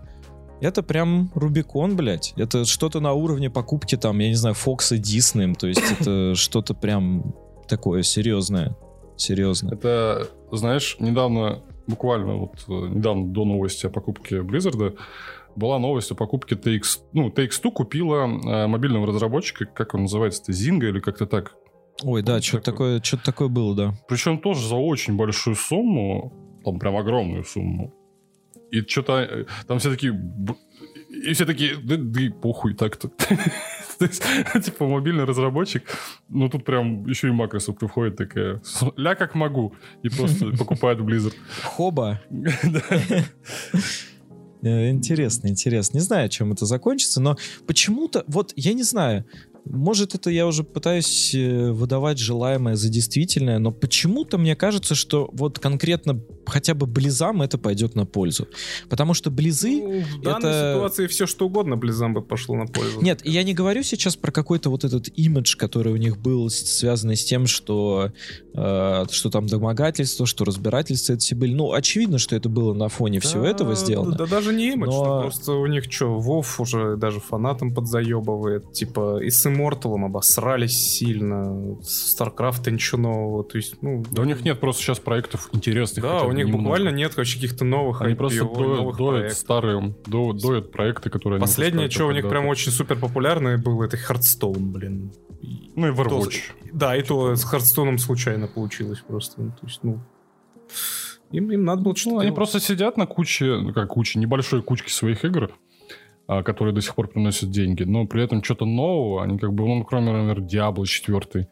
Это 0.59 0.81
прям 0.81 1.31
Рубикон, 1.35 1.95
блядь. 1.95 2.33
Это 2.35 2.65
что-то 2.65 2.99
на 2.99 3.13
уровне 3.13 3.49
покупки 3.49 3.95
там, 3.95 4.17
я 4.19 4.29
не 4.29 4.35
знаю, 4.35 4.55
Фокса 4.55 4.97
Диснеем. 4.97 5.53
То 5.53 5.67
есть 5.67 5.83
это 5.99 6.33
что-то 6.35 6.73
прям 6.73 7.35
такое 7.67 8.03
серьезное. 8.03 8.75
Серьезное. 9.15 9.73
Это, 9.73 10.27
знаешь, 10.51 10.97
недавно, 10.99 11.63
буквально 11.87 12.35
вот 12.35 12.65
э, 12.67 12.71
недавно 12.71 13.27
до 13.27 13.45
новости 13.45 13.85
о 13.85 13.89
покупке 13.89 14.41
Blizzard, 14.41 14.97
была 15.55 15.79
новость 15.79 16.11
о 16.11 16.15
покупке 16.15 16.55
TX... 16.55 16.99
Ну, 17.13 17.29
TX2 17.29 17.71
купила 17.71 18.25
э, 18.25 18.67
мобильного 18.67 19.07
разработчика, 19.07 19.65
как 19.65 19.95
он 19.95 20.03
называется-то, 20.03 20.51
Zynga 20.51 20.89
или 20.89 20.99
как-то 20.99 21.25
так. 21.25 21.55
Ой, 22.03 22.21
да, 22.21 22.39
что-то 22.41 22.65
такое. 22.65 23.01
что 23.01 23.17
такое 23.17 23.47
было, 23.47 23.75
да. 23.75 23.93
Причем 24.07 24.37
тоже 24.37 24.67
за 24.67 24.75
очень 24.75 25.17
большую 25.17 25.55
сумму, 25.55 26.31
там 26.63 26.77
прям 26.77 26.95
огромную 26.95 27.43
сумму. 27.43 27.93
И 28.71 28.81
что-то 28.81 29.47
там 29.67 29.79
все 29.79 29.89
такие... 29.89 30.13
И 31.09 31.33
все 31.33 31.45
такие, 31.45 31.75
да, 31.77 31.95
да 31.97 32.21
похуй 32.39 32.75
так-то. 32.75 33.09
То 33.99 34.05
есть, 34.05 34.23
типа, 34.65 34.85
мобильный 34.85 35.23
разработчик, 35.23 35.83
ну 36.29 36.49
тут 36.49 36.65
прям 36.65 37.05
еще 37.07 37.27
и 37.29 37.31
Microsoft 37.31 37.79
приходит 37.79 38.17
такая, 38.17 38.61
ля 38.95 39.15
как 39.15 39.35
могу, 39.35 39.73
и 40.03 40.09
просто 40.09 40.47
покупает 40.57 40.99
Blizzard. 40.99 41.33
Хоба. 41.63 42.21
Э, 44.63 44.89
Интересно, 44.89 45.47
интересно. 45.47 45.97
Не 45.97 46.03
знаю, 46.03 46.29
чем 46.29 46.51
это 46.51 46.65
закончится, 46.65 47.21
но 47.21 47.37
почему-то, 47.67 48.23
вот, 48.27 48.53
я 48.55 48.73
не 48.73 48.83
знаю, 48.83 49.25
может, 49.65 50.15
это 50.15 50.29
я 50.29 50.47
уже 50.47 50.63
пытаюсь 50.63 51.33
э, 51.35 51.71
выдавать 51.71 52.19
желаемое 52.19 52.75
за 52.75 52.89
действительное, 52.89 53.59
но 53.59 53.71
почему-то 53.71 54.37
мне 54.37 54.55
кажется, 54.55 54.95
что 54.95 55.29
вот 55.33 55.59
конкретно 55.59 56.21
хотя 56.49 56.73
бы 56.73 56.85
близам 56.85 57.41
это 57.41 57.57
пойдет 57.57 57.95
на 57.95 58.05
пользу. 58.05 58.47
Потому 58.89 59.13
что 59.13 59.29
близы... 59.31 59.81
Ну, 59.81 60.01
в 60.01 60.21
данной 60.21 60.49
это- 60.49 60.73
ситуации 60.73 61.07
все 61.07 61.25
что 61.27 61.45
угодно 61.45 61.77
Близам 61.77 62.13
бы 62.13 62.21
пошло 62.21 62.55
на 62.55 62.65
пользу. 62.65 63.01
Нет, 63.01 63.25
я 63.25 63.43
не 63.43 63.53
говорю 63.53 63.83
сейчас 63.83 64.15
про 64.15 64.31
какой-то 64.31 64.69
вот 64.69 64.83
этот 64.83 65.09
имидж, 65.15 65.55
который 65.55 65.93
у 65.93 65.97
них 65.97 66.17
был, 66.17 66.49
связанный 66.49 67.15
с 67.15 67.23
тем, 67.23 67.47
что, 67.47 68.11
э, 68.53 69.05
что 69.11 69.29
там 69.29 69.47
домогательство, 69.47 70.25
что 70.25 70.45
разбирательства 70.45 71.13
это 71.13 71.21
все 71.21 71.35
были. 71.35 71.53
Ну, 71.53 71.73
очевидно, 71.73 72.17
что 72.17 72.35
это 72.35 72.49
было 72.49 72.73
на 72.73 72.89
фоне 72.89 73.19
всего 73.19 73.43
Да, 73.43 73.49
этого 73.49 73.75
сделано. 73.75 74.15
Да, 74.15 74.25
даже 74.25 74.53
не 74.53 74.73
имидж, 74.73 74.87
Но- 74.87 75.15
ну, 75.15 75.21
просто 75.21 75.53
у 75.53 75.65
них 75.67 75.91
что, 75.91 76.17
Вов 76.19 76.59
уже 76.59 76.97
даже 76.97 77.19
фанатам 77.19 77.73
подзаебывает. 77.73 78.73
Типа 78.73 79.19
и 79.21 79.29
с 79.29 79.45
Immortal 79.45 80.05
обосрались 80.05 80.77
сильно, 80.77 81.77
с 81.81 82.15
StarCraft 82.19 82.69
ничего 82.71 83.01
нового. 83.01 83.43
То 83.43 83.57
есть, 83.57 83.75
ну... 83.81 84.03
Да 84.11 84.21
у 84.21 84.25
них 84.25 84.43
нет 84.43 84.59
просто 84.59 84.83
сейчас 84.83 84.99
проектов 84.99 85.49
интересных. 85.53 86.03
Да, 86.03 86.23
у 86.23 86.29
бы 86.29 86.36
них 86.37 86.47
немного. 86.47 86.63
буквально 86.63 86.89
нет 86.89 87.15
вообще 87.17 87.35
каких-то 87.35 87.65
новых 87.65 88.01
Они 88.01 88.13
IPO, 88.13 88.17
просто 88.17 88.43
доят, 88.45 88.57
новых 88.57 88.97
доят 88.97 89.13
проектов. 89.19 89.37
старые, 89.37 89.95
до- 90.05 90.33
доят 90.33 90.71
проекты, 90.71 91.09
которые 91.09 91.39
Последнее, 91.39 91.89
что 91.89 92.07
у 92.07 92.11
них 92.11 92.27
прям 92.29 92.45
очень 92.47 92.71
супер 92.71 92.97
популярное 92.97 93.57
было, 93.57 93.83
это 93.83 93.97
Hearthstone, 93.97 94.59
блин. 94.71 95.11
Ну 95.75 95.87
и 95.91 95.95
то- 95.95 96.01
Overwatch. 96.03 96.35
Да, 96.73 96.95
и 96.95 97.03
то 97.03 97.35
с 97.35 97.45
Hearthstone 97.53 97.97
случайно 97.97 98.47
получилось 98.47 98.99
просто. 99.07 99.41
Ну, 99.41 99.49
То 99.51 99.67
есть, 99.67 99.79
ну... 99.83 99.99
Им, 101.31 101.51
им 101.51 101.65
надо 101.65 101.81
было 101.81 101.95
что-то 101.95 102.15
Ну, 102.15 102.21
они 102.21 102.31
просто 102.31 102.59
сидят 102.59 102.97
на 102.97 103.05
куче, 103.05 103.57
ну 103.57 103.73
как 103.73 103.89
куче, 103.89 104.17
небольшой 104.19 104.61
кучке 104.61 104.89
своих 104.91 105.25
игр, 105.25 105.51
а, 106.25 106.41
которые 106.41 106.73
до 106.73 106.81
сих 106.81 106.95
пор 106.95 107.09
приносят 107.09 107.51
деньги, 107.51 107.83
но 107.83 108.05
при 108.07 108.23
этом 108.23 108.41
что-то 108.43 108.65
нового, 108.65 109.23
они 109.23 109.37
как 109.37 109.53
бы, 109.53 109.65
ну, 109.65 109.83
кроме, 109.83 110.11
например, 110.13 110.39
Diablo 110.39 110.85
4, 110.85 111.49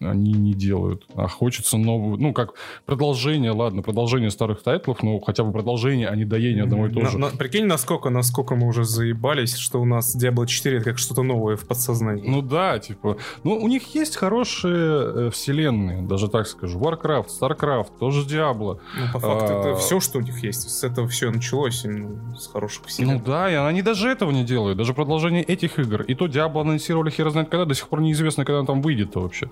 они 0.00 0.32
не 0.32 0.52
делают. 0.54 1.06
А 1.14 1.26
хочется 1.28 1.76
новую, 1.78 2.18
ну, 2.18 2.32
как 2.32 2.54
продолжение, 2.86 3.50
ладно, 3.50 3.82
продолжение 3.82 4.30
старых 4.30 4.62
тайтлов, 4.62 5.02
но 5.02 5.18
хотя 5.20 5.44
бы 5.44 5.52
продолжение, 5.52 6.08
а 6.08 6.16
не 6.16 6.24
доение 6.24 6.64
одного 6.64 6.86
и 6.86 6.90
того 6.90 7.02
На- 7.02 7.10
же. 7.10 7.18
на- 7.18 7.28
прикинь, 7.30 7.66
насколько, 7.66 8.10
насколько 8.10 8.54
мы 8.54 8.66
уже 8.68 8.84
заебались, 8.84 9.56
что 9.56 9.80
у 9.80 9.84
нас 9.84 10.16
Diablo 10.16 10.46
4 10.46 10.76
это 10.76 10.84
как 10.86 10.98
что-то 10.98 11.22
новое 11.22 11.56
в 11.56 11.66
подсознании. 11.66 12.28
Ну 12.28 12.42
да, 12.42 12.78
типа, 12.78 13.16
ну 13.44 13.56
у 13.56 13.68
них 13.68 13.94
есть 13.94 14.16
хорошие 14.16 14.74
э, 14.76 15.30
вселенные, 15.32 16.02
даже 16.02 16.28
так 16.28 16.46
скажу. 16.46 16.78
Warcraft, 16.78 17.26
Starcraft, 17.40 17.98
тоже 17.98 18.22
Diablo. 18.26 18.78
Ну, 18.98 19.12
по 19.12 19.18
факту, 19.20 19.54
а- 19.54 19.60
это 19.60 19.74
все, 19.76 20.00
что 20.00 20.18
у 20.18 20.22
них 20.22 20.42
есть. 20.42 20.68
С 20.70 20.84
этого 20.84 21.08
все 21.08 21.30
началось, 21.30 21.84
именно 21.84 22.36
с 22.36 22.46
хороших 22.46 22.82
Ну 22.84 22.88
вселенных. 22.88 23.24
да, 23.24 23.50
и 23.50 23.54
они 23.54 23.82
даже 23.82 24.08
этого 24.08 24.30
не 24.30 24.44
делают, 24.44 24.78
даже 24.78 24.94
продолжение 24.94 25.42
этих 25.42 25.78
игр. 25.78 26.02
И 26.02 26.14
то 26.14 26.26
Diablo 26.26 26.60
анонсировали 26.60 27.10
хер 27.10 27.30
знает 27.30 27.48
когда, 27.48 27.64
до 27.64 27.74
сих 27.74 27.88
пор 27.88 28.00
неизвестно, 28.00 28.44
когда 28.44 28.60
он 28.60 28.66
там 28.66 28.82
выйдет-то 28.82 29.20
вообще. 29.20 29.50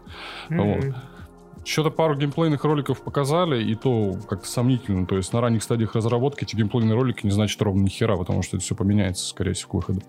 Мгм. 0.49 0.75
вот. 0.75 0.95
Что-то 1.67 1.91
пару 1.91 2.15
геймплейных 2.15 2.63
роликов 2.65 3.03
показали, 3.03 3.65
и 3.65 3.75
то 3.75 4.19
как-то 4.29 4.47
сомнительно. 4.47 5.07
То 5.07 5.17
есть 5.17 5.33
на 5.33 5.41
ранних 5.41 5.63
стадиях 5.63 5.95
разработки 5.95 6.45
эти 6.45 6.55
геймплейные 6.57 6.95
ролики 6.95 7.25
не 7.25 7.33
значат 7.33 7.61
ровно 7.63 7.83
ни 7.85 7.89
хера, 7.89 8.17
потому 8.17 8.43
что 8.43 8.57
это 8.57 8.65
все 8.65 8.75
поменяется, 8.75 9.27
скорее 9.27 9.55
всего, 9.55 9.71
к 9.71 9.75
выходу. 9.75 10.03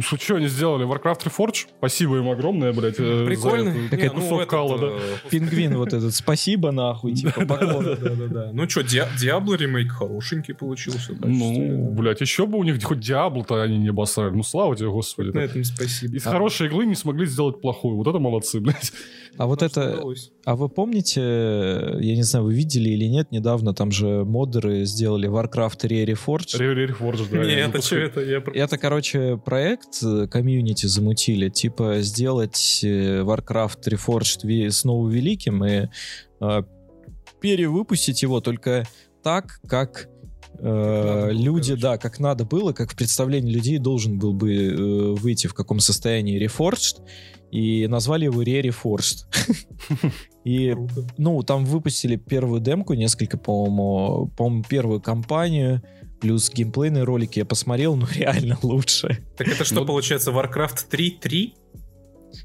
Что, 0.00 0.16
что 0.16 0.36
они 0.36 0.48
сделали? 0.48 0.86
Warcraft 0.86 1.24
Reforged? 1.26 1.66
Спасибо 1.78 2.18
им 2.18 2.28
огромное, 2.28 2.72
блядь. 2.72 2.96
э, 2.98 3.20
за 3.20 3.26
Прикольно. 3.26 3.68
это. 3.70 3.96
Не, 3.96 4.10
ну, 4.10 4.36
этот, 4.36 4.50
кала, 4.50 4.78
да? 4.78 4.86
э, 4.86 5.28
Пингвин 5.30 5.76
вот 5.76 5.92
этот, 5.92 6.14
спасибо 6.14 6.70
нахуй, 6.72 7.14
типа. 7.14 7.44
Да-да-да. 7.44 8.50
Ну 8.52 8.68
что, 8.68 8.82
Диабло 8.82 9.54
ремейк 9.54 9.92
хорошенький 9.92 10.54
получился. 10.54 11.12
Ну, 11.20 11.90
блядь, 11.92 12.20
еще 12.20 12.46
бы 12.46 12.58
у 12.58 12.64
них 12.64 12.82
хоть 12.82 13.00
Диабло-то 13.00 13.62
они 13.62 13.78
не 13.78 13.88
обосрали. 13.88 14.30
Ну, 14.34 14.42
слава 14.42 14.76
тебе, 14.76 14.88
господи. 14.88 15.30
На 15.30 15.40
этом 15.40 15.64
спасибо. 15.64 16.16
Из 16.16 16.24
хорошей 16.24 16.66
иглы 16.68 16.86
не 16.86 16.94
смогли 16.94 17.26
сделать 17.26 17.60
плохую. 17.60 17.96
Вот 17.96 18.06
это 18.06 18.18
молодцы, 18.18 18.60
блядь. 18.60 18.92
А 19.36 19.46
вот 19.46 19.62
это, 19.62 19.94
удалось. 19.94 20.30
а 20.44 20.56
вы 20.56 20.68
помните, 20.68 21.20
я 21.20 22.16
не 22.16 22.22
знаю, 22.22 22.44
вы 22.44 22.54
видели 22.54 22.90
или 22.90 23.06
нет, 23.06 23.32
недавно 23.32 23.74
там 23.74 23.90
же 23.90 24.24
модеры 24.24 24.84
сделали 24.84 25.28
Warcraft 25.28 25.88
Reforged. 26.06 26.58
Reforged, 26.58 27.28
да. 27.30 27.38
Не, 27.38 27.52
они 27.52 27.60
это 27.62 27.82
что 27.82 27.96
это? 27.96 28.20
Я 28.20 28.42
Это, 28.54 28.78
короче, 28.78 29.36
проект 29.36 30.02
э, 30.02 30.28
комьюнити 30.28 30.86
замутили, 30.86 31.48
типа 31.48 31.98
сделать 32.00 32.80
э, 32.84 33.22
Warcraft 33.22 33.80
Reforged 33.88 34.70
снова 34.70 35.08
великим 35.08 35.64
и 35.64 35.88
э, 36.40 36.62
перевыпустить 37.40 38.22
его 38.22 38.40
только 38.40 38.84
так, 39.22 39.60
как 39.66 40.08
э, 40.58 41.28
люди, 41.32 41.70
короче. 41.70 41.82
да, 41.82 41.98
как 41.98 42.18
надо 42.20 42.44
было, 42.44 42.72
как 42.72 42.92
в 42.92 42.96
представлении 42.96 43.52
людей 43.52 43.78
должен 43.78 44.18
был 44.18 44.32
бы 44.32 44.54
э, 44.54 44.76
выйти 45.14 45.46
в 45.46 45.54
каком 45.54 45.80
состоянии 45.80 46.42
Reforged, 46.42 47.02
и 47.54 47.86
назвали 47.86 48.24
его 48.24 48.42
Re-Reforged. 48.42 49.26
И 50.44 50.72
Круто. 50.72 51.06
ну, 51.16 51.42
там 51.42 51.64
выпустили 51.64 52.16
первую 52.16 52.60
демку, 52.60 52.94
несколько, 52.94 53.38
по-моему, 53.38 54.30
по-моему, 54.36 54.64
первую 54.68 55.00
кампанию, 55.00 55.80
плюс 56.20 56.50
геймплейные 56.50 57.04
ролики 57.04 57.38
я 57.38 57.44
посмотрел, 57.44 57.94
ну, 57.96 58.06
реально 58.14 58.58
лучше. 58.62 59.24
Так 59.36 59.48
это 59.48 59.64
что 59.64 59.76
Ну- 59.76 59.86
получается, 59.86 60.32
Warcraft 60.32 60.88
3.3? 60.90 61.52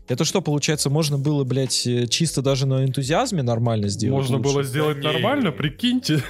Это 0.07 0.23
что, 0.23 0.41
получается, 0.41 0.89
можно 0.91 1.17
было, 1.17 1.43
блядь, 1.43 1.87
э, 1.87 2.05
чисто 2.05 2.43
даже 2.43 2.67
на 2.67 2.85
энтузиазме 2.85 3.41
нормально 3.41 3.87
сделать? 3.89 4.21
Можно 4.21 4.37
лучше? 4.37 4.49
было 4.53 4.63
сделать 4.63 5.01
Да 5.01 5.07
не. 5.09 5.13
нормально, 5.15 5.51
прикиньте. 5.51 6.21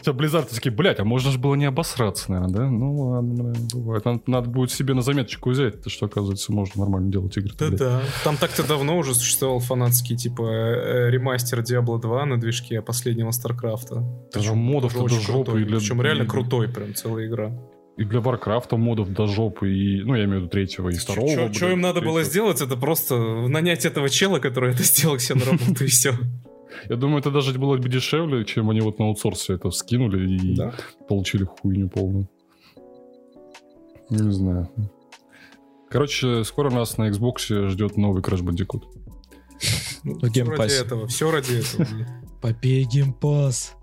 Все, 0.00 0.12
Blizzard 0.12 0.52
такие, 0.54 0.72
блядь, 0.74 0.98
а 1.00 1.04
можно 1.04 1.30
же 1.30 1.38
было 1.38 1.54
не 1.54 1.66
обосраться, 1.66 2.30
наверное, 2.32 2.54
да? 2.54 2.70
Ну 2.70 2.94
ладно, 3.10 3.44
блин, 3.44 3.68
бывает. 3.74 4.04
Надо, 4.04 4.20
надо 4.26 4.48
будет 4.50 4.70
себе 4.72 4.94
на 4.94 5.02
заметочку 5.02 5.50
взять, 5.50 5.82
то 5.82 5.90
что, 5.90 6.06
оказывается, 6.06 6.52
можно 6.52 6.80
нормально 6.80 7.10
делать 7.12 7.36
игры. 7.36 7.52
Да-да. 7.58 8.00
Там 8.24 8.36
так-то 8.36 8.66
давно 8.66 8.96
уже 8.98 9.14
существовал 9.14 9.58
фанатский, 9.60 10.16
типа, 10.16 10.42
э, 10.42 11.10
ремастер 11.10 11.60
Diablo 11.60 12.00
2 12.00 12.24
на 12.26 12.40
движке 12.40 12.80
последнего 12.82 13.30
StarCraft'а. 13.30 14.02
Даже 14.32 14.54
модов 14.54 14.94
до 14.94 15.08
жопы. 15.08 15.64
для- 15.64 15.78
Причем 15.78 16.00
реально 16.02 16.26
крутой 16.26 16.68
прям 16.68 16.94
целая 16.94 17.26
игра. 17.26 17.52
И 17.96 18.04
для 18.04 18.20
Warcraft'а 18.20 18.78
модов 18.78 19.10
до 19.12 19.26
жопы, 19.26 19.70
и, 19.74 20.02
ну, 20.02 20.14
я 20.14 20.24
имею 20.24 20.38
в 20.38 20.42
виду 20.44 20.48
третьего 20.48 20.88
и 20.88 20.94
второго. 20.94 21.52
Что 21.52 21.68
им 21.70 21.82
надо 21.82 22.00
было 22.00 22.20
третьего. 22.20 22.24
сделать, 22.24 22.60
это 22.62 22.76
просто 22.76 23.16
нанять 23.18 23.84
этого 23.84 24.08
чела, 24.08 24.38
который 24.38 24.70
это 24.72 24.82
сделал 24.84 25.18
себе 25.18 25.40
на 25.40 25.44
работу, 25.50 25.84
и 25.84 25.88
все. 25.88 26.14
Я 26.88 26.96
думаю, 26.96 27.20
это 27.20 27.30
даже 27.30 27.58
было 27.58 27.76
бы 27.76 27.88
дешевле, 27.88 28.44
чем 28.44 28.70
они 28.70 28.80
вот 28.80 28.98
на 28.98 29.06
аутсорсе 29.06 29.54
это 29.54 29.70
скинули 29.70 30.36
и 30.36 30.54
Да. 30.56 30.72
получили 31.08 31.44
хуйню 31.44 31.88
полную. 31.88 32.28
Не 34.10 34.32
знаю. 34.32 34.68
Короче, 35.88 36.44
скоро 36.44 36.70
нас 36.70 36.98
на 36.98 37.08
Xbox 37.10 37.68
ждет 37.68 37.96
новый 37.96 38.22
Crash 38.22 38.42
Bandicoot. 38.42 38.84
Ну, 40.04 40.18
все 40.30 40.44
ради 40.44 40.80
этого, 40.80 41.06
все 41.06 41.30
ради 41.30 41.54
этого. 41.60 41.86
Попей 42.40 42.84
геймпас. 42.84 43.76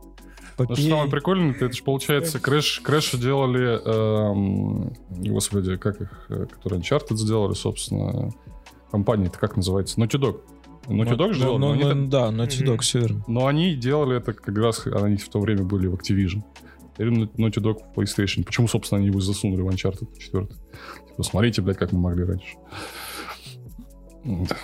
Ну, 0.57 0.65
что 0.75 0.75
самое 0.89 1.09
прикольное, 1.11 1.53
это 1.53 1.71
же 1.71 1.83
получается, 1.83 2.39
Crash, 2.39 2.81
Crash 2.83 3.15
делали, 3.19 3.79
эм, 3.85 4.91
господи, 5.09 5.77
как 5.77 6.01
их, 6.01 6.25
э, 6.29 6.47
которые 6.47 6.81
Uncharted 6.81 7.15
сделали, 7.17 7.53
собственно, 7.53 8.31
компания-то 8.89 9.37
как 9.37 9.55
называется? 9.55 9.99
Naughty 10.01 10.19
Dog. 10.19 10.41
Naughty 10.87 11.17
Dog 11.17 11.33
же 11.33 11.39
делали, 11.41 11.57
Ну, 11.59 11.73
но 11.75 11.75
ну, 11.75 11.89
так- 11.89 12.09
да, 12.09 12.27
Naughty 12.29 12.63
Мгм. 12.63 12.73
Dog, 12.73 12.77
все 12.81 12.99
верно. 12.99 13.23
но 13.27 13.47
они 13.47 13.75
делали 13.75 14.17
это 14.17 14.33
как 14.33 14.57
раз, 14.57 14.85
они 14.87 15.17
в 15.17 15.29
то 15.29 15.39
время 15.39 15.63
были 15.63 15.87
в 15.87 15.95
Activision. 15.95 16.43
Или 16.97 17.25
Naughty 17.37 17.61
Dog 17.61 17.79
в 17.93 17.99
PlayStation. 17.99 18.43
Почему, 18.43 18.67
собственно, 18.67 18.99
они 18.99 19.07
его 19.07 19.19
засунули 19.19 19.61
в 19.61 19.67
Uncharted 19.67 20.17
4? 20.17 20.47
Типа, 20.47 21.23
смотрите, 21.23 21.61
блядь, 21.61 21.77
как 21.77 21.91
мы 21.91 21.99
могли 21.99 22.23
раньше. 22.23 22.55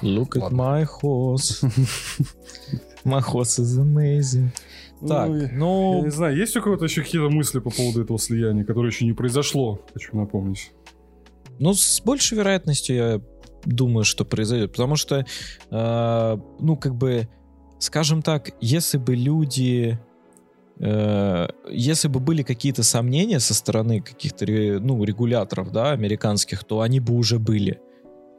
Look 0.01 0.35
at 0.35 0.39
Ладно. 0.39 0.57
my 0.57 0.87
horse. 1.01 1.63
My 3.05 3.19
horse 3.21 3.59
is 3.59 3.77
amazing. 3.79 4.49
Так, 5.05 5.27
Ну, 5.29 5.35
Я 5.41 5.49
ну, 5.53 6.03
не 6.05 6.11
знаю, 6.11 6.37
есть 6.37 6.55
у 6.55 6.61
кого-то 6.61 6.85
еще 6.85 7.01
какие-то 7.01 7.29
мысли 7.29 7.59
по 7.59 7.69
поводу 7.69 8.01
этого 8.01 8.17
слияния, 8.17 8.63
которое 8.63 8.87
еще 8.87 9.05
не 9.05 9.11
произошло, 9.13 9.81
хочу 9.93 10.15
напомнить. 10.17 10.71
ну, 11.59 11.73
с 11.73 12.01
большей 12.01 12.37
вероятностью 12.37 12.95
я 12.95 13.21
думаю, 13.65 14.03
что 14.03 14.25
произойдет. 14.25 14.71
Потому 14.71 14.95
что, 14.95 15.25
э, 15.71 16.37
ну, 16.59 16.77
как 16.77 16.95
бы, 16.95 17.27
скажем 17.79 18.21
так, 18.21 18.51
если 18.61 18.97
бы 18.97 19.15
люди... 19.15 19.99
э, 20.79 21.47
если 21.69 22.07
бы 22.07 22.19
были 22.19 22.43
какие-то 22.43 22.83
сомнения 22.83 23.39
со 23.39 23.53
стороны 23.53 24.01
каких-то 24.01 24.45
ну, 24.45 25.03
регуляторов, 25.03 25.71
да, 25.71 25.91
американских, 25.91 26.63
то 26.63 26.81
они 26.81 26.99
бы 26.99 27.13
уже 27.13 27.39
были. 27.39 27.79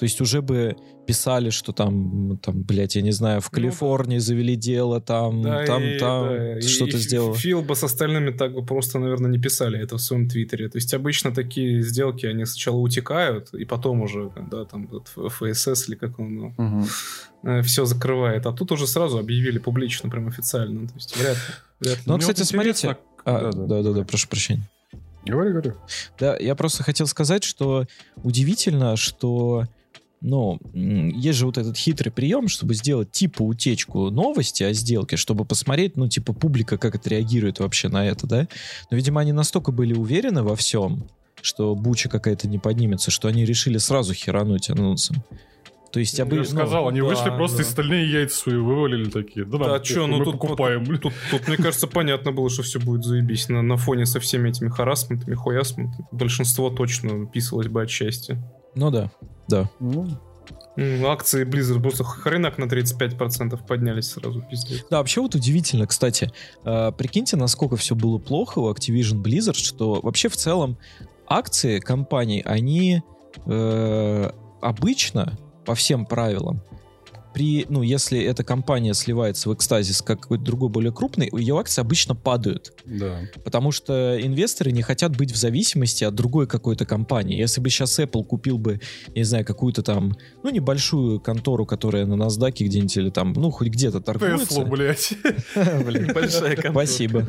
То 0.04 0.06
есть 0.06 0.20
уже 0.20 0.42
бы 0.42 0.76
писали, 1.06 1.48
что 1.48 1.72
там, 1.72 2.38
там, 2.42 2.62
блядь, 2.62 2.94
я 2.94 3.00
не 3.00 3.10
знаю, 3.10 3.40
в 3.40 3.44
Ну 3.44 3.48
да. 3.50 3.54
Калифорнии 3.56 4.18
завели 4.18 4.54
дело, 4.54 5.00
там, 5.00 5.40
Да, 5.42 5.64
там, 5.64 5.82
и- 5.82 5.98
там 5.98 6.28
да, 6.28 6.60
что-то 6.60 6.98
и 6.98 7.00
сделал. 7.00 7.34
Фил 7.34 7.62
бы 7.62 7.74
с 7.74 7.82
остальными 7.84 8.30
так 8.30 8.52
бы 8.52 8.62
просто, 8.66 8.98
наверное, 8.98 9.30
не 9.30 9.38
писали 9.38 9.78
это 9.80 9.96
в 9.96 10.02
своем 10.02 10.28
твиттере. 10.28 10.68
То 10.68 10.76
есть 10.76 10.92
обычно 10.92 11.32
такие 11.34 11.80
сделки, 11.80 12.26
они 12.26 12.44
сначала 12.44 12.76
утекают, 12.76 13.54
и 13.54 13.64
потом 13.64 14.02
уже, 14.02 14.30
да, 14.50 14.66
там, 14.66 14.88
вот 14.88 15.08
ФСС 15.08 15.88
или 15.88 15.96
как 15.96 16.18
он, 16.18 16.52
ну, 17.42 17.62
все 17.62 17.86
закрывает. 17.86 18.44
А 18.44 18.52
тут 18.52 18.72
уже 18.72 18.86
сразу 18.86 19.16
объявили 19.18 19.56
публично, 19.58 20.10
прям 20.10 20.28
официально. 20.28 20.86
То 20.86 20.94
есть 20.96 21.16
вряд 21.16 21.36
ли. 21.36 21.40
Вряд 21.80 21.96
ли. 21.96 22.02
Ну, 22.04 22.12
Мне 22.12 22.20
кстати, 22.20 22.40
вот 22.40 22.48
смотрите. 22.48 22.96
А, 23.24 23.40
Да-да. 23.50 23.66
да-да-да, 23.66 24.04
прошу 24.04 24.28
прощения. 24.28 24.68
Говори, 25.26 25.48
говори. 25.52 25.72
Да, 26.20 26.36
я 26.38 26.54
просто 26.54 26.82
хотел 26.82 27.06
сказать, 27.06 27.42
что 27.44 27.86
удивительно, 28.22 28.96
что 28.96 29.64
ну, 30.26 30.58
м, 30.72 31.08
есть 31.10 31.38
же 31.38 31.46
вот 31.46 31.58
этот 31.58 31.76
хитрый 31.76 32.10
прием, 32.10 32.48
чтобы 32.48 32.74
сделать 32.74 33.10
типа 33.12 33.42
утечку 33.42 34.10
новости 34.10 34.62
о 34.62 34.72
сделке, 34.72 35.16
чтобы 35.16 35.44
посмотреть, 35.44 35.96
ну, 35.96 36.08
типа, 36.08 36.32
публика 36.32 36.78
как 36.78 36.94
отреагирует 36.94 37.60
вообще 37.60 37.88
на 37.88 38.06
это, 38.06 38.26
да? 38.26 38.48
Но, 38.90 38.96
видимо, 38.96 39.20
они 39.20 39.32
настолько 39.32 39.70
были 39.70 39.92
уверены 39.94 40.42
во 40.42 40.56
всем, 40.56 41.04
что 41.42 41.74
буча 41.74 42.08
какая-то 42.08 42.48
не 42.48 42.58
поднимется, 42.58 43.10
что 43.10 43.28
они 43.28 43.44
решили 43.44 43.76
сразу 43.78 44.14
херануть 44.14 44.70
анонсом. 44.70 45.16
То 45.92 46.00
есть, 46.00 46.18
Ну, 46.18 46.24
обы- 46.24 46.32
Я 46.36 46.38
ну, 46.40 46.44
сказал, 46.46 46.88
они 46.88 47.00
да, 47.00 47.06
вышли 47.06 47.28
просто 47.36 47.58
да. 47.58 47.62
и 47.62 47.66
стальные 47.66 48.10
яйца 48.10 48.36
свои 48.36 48.56
вывалили 48.56 49.10
такие. 49.10 49.44
Да, 49.46 49.58
Да, 49.58 49.64
похуй, 49.78 49.96
ну 49.96 50.06
мы 50.18 50.24
тут, 50.24 50.40
покупаем. 50.40 50.84
тут, 50.86 51.02
тут, 51.02 51.12
тут, 51.30 51.46
мне 51.48 51.56
кажется, 51.56 51.86
понятно 51.86 52.32
было, 52.32 52.48
что 52.50 52.62
все 52.64 52.80
будет 52.80 53.04
заебись. 53.04 53.48
На, 53.48 53.62
на 53.62 53.76
фоне 53.76 54.04
со 54.06 54.18
всеми 54.18 54.48
этими 54.48 54.70
харасментами, 54.70 55.34
хуясментами. 55.36 56.04
Большинство 56.10 56.70
точно 56.70 57.26
писалось 57.26 57.68
бы 57.68 57.82
от 57.82 57.90
счастья. 57.90 58.42
ну 58.74 58.90
да, 58.90 59.10
да. 59.48 59.70
Ну, 59.80 61.08
Акции 61.08 61.44
Blizzard 61.44 61.80
просто 61.80 62.02
хренак 62.02 62.58
на 62.58 62.64
35% 62.64 63.66
поднялись 63.66 64.08
сразу, 64.08 64.42
пиздец. 64.42 64.84
Да, 64.90 64.98
вообще 64.98 65.20
вот 65.20 65.34
удивительно, 65.34 65.86
кстати. 65.86 66.32
Э, 66.64 66.90
прикиньте, 66.96 67.36
насколько 67.36 67.76
все 67.76 67.94
было 67.94 68.18
плохо 68.18 68.58
у 68.58 68.72
Activision 68.72 69.22
Blizzard, 69.22 69.54
что 69.54 70.00
вообще 70.02 70.28
в 70.28 70.36
целом 70.36 70.76
акции 71.28 71.78
компаний, 71.78 72.42
они 72.44 73.02
э, 73.46 74.30
обычно 74.60 75.38
по 75.64 75.74
всем 75.74 76.06
правилам 76.06 76.60
при, 77.34 77.66
ну, 77.68 77.82
если 77.82 78.22
эта 78.22 78.44
компания 78.44 78.94
сливается 78.94 79.48
в 79.50 79.54
экстазис 79.54 80.00
как 80.02 80.20
какой-то 80.20 80.44
другой 80.44 80.68
более 80.68 80.92
крупный, 80.92 81.28
ее 81.32 81.58
акции 81.58 81.80
обычно 81.80 82.14
падают. 82.14 82.72
Да. 82.84 83.22
Потому 83.44 83.72
что 83.72 84.16
инвесторы 84.20 84.70
не 84.70 84.82
хотят 84.82 85.16
быть 85.16 85.32
в 85.32 85.36
зависимости 85.36 86.04
от 86.04 86.14
другой 86.14 86.46
какой-то 86.46 86.86
компании. 86.86 87.36
Если 87.36 87.60
бы 87.60 87.68
сейчас 87.70 87.98
Apple 87.98 88.24
купил 88.24 88.56
бы, 88.56 88.80
я 89.08 89.20
не 89.20 89.24
знаю, 89.24 89.44
какую-то 89.44 89.82
там, 89.82 90.16
ну, 90.44 90.50
небольшую 90.50 91.20
контору, 91.20 91.66
которая 91.66 92.06
на 92.06 92.14
NASDAQ 92.14 92.64
где-нибудь 92.64 92.96
или 92.96 93.10
там, 93.10 93.32
ну, 93.32 93.50
хоть 93.50 93.68
где-то 93.68 94.00
торгуется. 94.00 94.60
Tesla, 94.60 94.70
блядь. 94.70 95.12
Большая 96.14 96.54
контора. 96.54 96.86
Спасибо. 96.86 97.26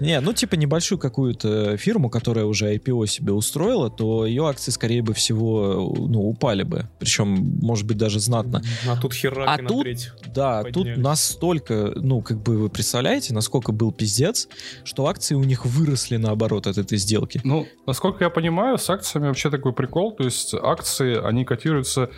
Не, 0.00 0.20
ну, 0.20 0.32
типа 0.32 0.56
небольшую 0.56 0.98
какую-то 0.98 1.76
фирму, 1.76 2.10
которая 2.10 2.44
уже 2.44 2.74
IPO 2.74 3.06
себе 3.06 3.32
устроила, 3.32 3.88
то 3.88 4.26
ее 4.26 4.48
акции, 4.48 4.72
скорее 4.72 5.02
бы 5.02 5.14
всего, 5.14 5.94
ну, 5.96 6.22
упали 6.28 6.64
бы. 6.64 6.88
Причем, 6.98 7.28
может 7.62 7.86
быть, 7.86 7.98
даже 7.98 8.18
знатно. 8.18 8.62
А 8.96 9.00
тут 9.00 9.12
херак 9.14 9.48
А 9.48 9.62
на 9.62 9.68
тут, 9.68 9.82
треть. 9.82 10.10
да, 10.34 10.62
поднялись. 10.62 10.94
тут 10.94 11.02
настолько, 11.02 11.92
ну, 11.96 12.22
как 12.22 12.38
бы 12.42 12.56
вы 12.58 12.68
представляете, 12.68 13.34
насколько 13.34 13.72
был 13.72 13.92
пиздец, 13.92 14.48
что 14.84 15.06
акции 15.06 15.34
у 15.34 15.44
них 15.44 15.64
выросли 15.66 16.16
наоборот 16.16 16.66
от 16.66 16.78
этой 16.78 16.98
сделки. 16.98 17.40
Ну, 17.44 17.66
насколько 17.86 18.24
я 18.24 18.30
понимаю, 18.30 18.78
с 18.78 18.88
акциями 18.90 19.26
вообще 19.28 19.50
такой 19.50 19.72
прикол. 19.72 20.12
То 20.12 20.24
есть 20.24 20.54
акции, 20.54 21.16
они 21.22 21.44
котируются... 21.44 22.10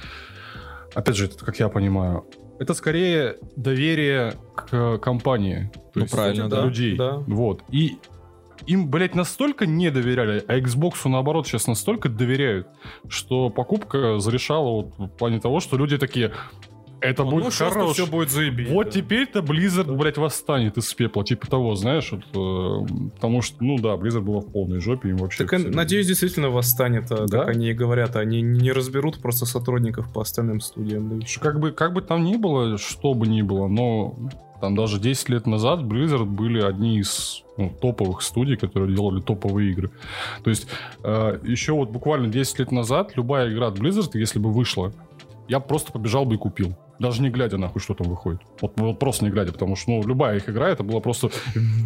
Опять 0.94 1.16
же, 1.16 1.26
это 1.26 1.44
как 1.44 1.58
я 1.58 1.68
понимаю, 1.68 2.24
это 2.58 2.74
скорее 2.74 3.36
доверие 3.56 4.34
к 4.56 4.98
компании. 4.98 5.70
То 5.74 5.80
Ну, 5.96 6.02
есть 6.02 6.12
правильно, 6.14 6.48
да, 6.48 6.56
да. 6.62 6.64
людей. 6.66 6.96
Да. 6.96 7.18
Вот. 7.26 7.62
И 7.70 7.98
им, 8.66 8.90
блядь, 8.90 9.14
настолько 9.14 9.66
не 9.66 9.90
доверяли, 9.90 10.42
а 10.48 10.58
Xbox, 10.58 10.94
наоборот, 11.08 11.46
сейчас 11.46 11.66
настолько 11.68 12.08
доверяют, 12.08 12.66
что 13.08 13.50
покупка 13.50 14.18
зарешала 14.18 14.70
вот 14.82 14.98
в 14.98 15.06
плане 15.08 15.40
того, 15.40 15.60
что 15.60 15.76
люди 15.76 15.96
такие, 15.98 16.32
это 17.00 17.24
Ну, 17.24 17.30
будет 17.30 17.44
ну, 17.44 17.50
хорошо. 17.50 17.92
все 17.92 18.06
будет 18.06 18.30
заебись. 18.30 18.68
Вот 18.68 18.86
да. 18.86 18.90
теперь-то 18.92 19.40
Blizzard, 19.40 19.94
блядь, 19.96 20.18
восстанет 20.18 20.76
из 20.78 20.92
пепла, 20.94 21.24
типа 21.24 21.46
того, 21.46 21.74
знаешь, 21.74 22.12
вот, 22.12 22.22
э, 22.34 23.10
потому 23.14 23.42
что, 23.42 23.62
ну 23.62 23.78
да, 23.78 23.94
Blizzard 23.94 24.22
была 24.22 24.40
в 24.40 24.46
полной 24.52 24.80
жопе, 24.80 25.10
им 25.10 25.16
вообще... 25.18 25.44
Так, 25.44 25.52
э, 25.52 25.58
все- 25.58 25.68
надеюсь, 25.68 26.06
действительно 26.06 26.50
восстанет, 26.50 27.10
а, 27.12 27.26
Да? 27.26 27.40
как 27.40 27.48
они 27.50 27.70
и 27.70 27.72
говорят. 27.72 28.16
Они 28.16 28.40
не 28.42 28.72
разберут 28.72 29.20
просто 29.20 29.46
сотрудников 29.46 30.12
по 30.12 30.22
остальным 30.22 30.60
студиям. 30.60 31.20
да 31.20 31.26
Как 31.40 31.60
бы, 31.60 31.72
как 31.72 31.92
бы 31.92 32.02
там 32.02 32.24
ни 32.24 32.36
было, 32.36 32.78
что 32.78 33.14
бы 33.14 33.26
ни 33.26 33.42
было, 33.42 33.68
но 33.68 34.16
там 34.60 34.74
даже 34.74 34.98
10 34.98 35.28
лет 35.28 35.46
назад 35.46 35.80
Blizzard 35.80 36.24
были 36.24 36.60
одни 36.60 36.98
из 36.98 37.44
ну, 37.56 37.70
топовых 37.80 38.22
студий, 38.22 38.56
которые 38.56 38.94
делали 38.94 39.20
топовые 39.20 39.70
игры. 39.70 39.90
То 40.42 40.50
есть 40.50 40.66
э, 41.04 41.38
еще 41.44 41.72
вот 41.74 41.90
буквально 41.90 42.26
10 42.28 42.58
лет 42.58 42.72
назад 42.72 43.12
любая 43.16 43.52
игра 43.52 43.68
от 43.68 43.78
Blizzard, 43.78 44.10
если 44.14 44.38
бы 44.40 44.52
вышла, 44.52 44.92
я 45.48 45.60
просто 45.60 45.92
побежал 45.92 46.24
бы 46.24 46.34
и 46.34 46.38
купил. 46.38 46.76
Даже 46.98 47.22
не 47.22 47.30
глядя 47.30 47.58
нахуй, 47.58 47.80
что 47.80 47.94
там 47.94 48.08
выходит. 48.08 48.40
Вот, 48.60 48.72
вот 48.76 48.98
просто 48.98 49.24
не 49.24 49.30
глядя, 49.30 49.52
потому 49.52 49.76
что 49.76 49.92
ну, 49.92 50.06
любая 50.06 50.36
их 50.38 50.48
игра, 50.48 50.68
это 50.68 50.82
было 50.82 50.98
просто 50.98 51.30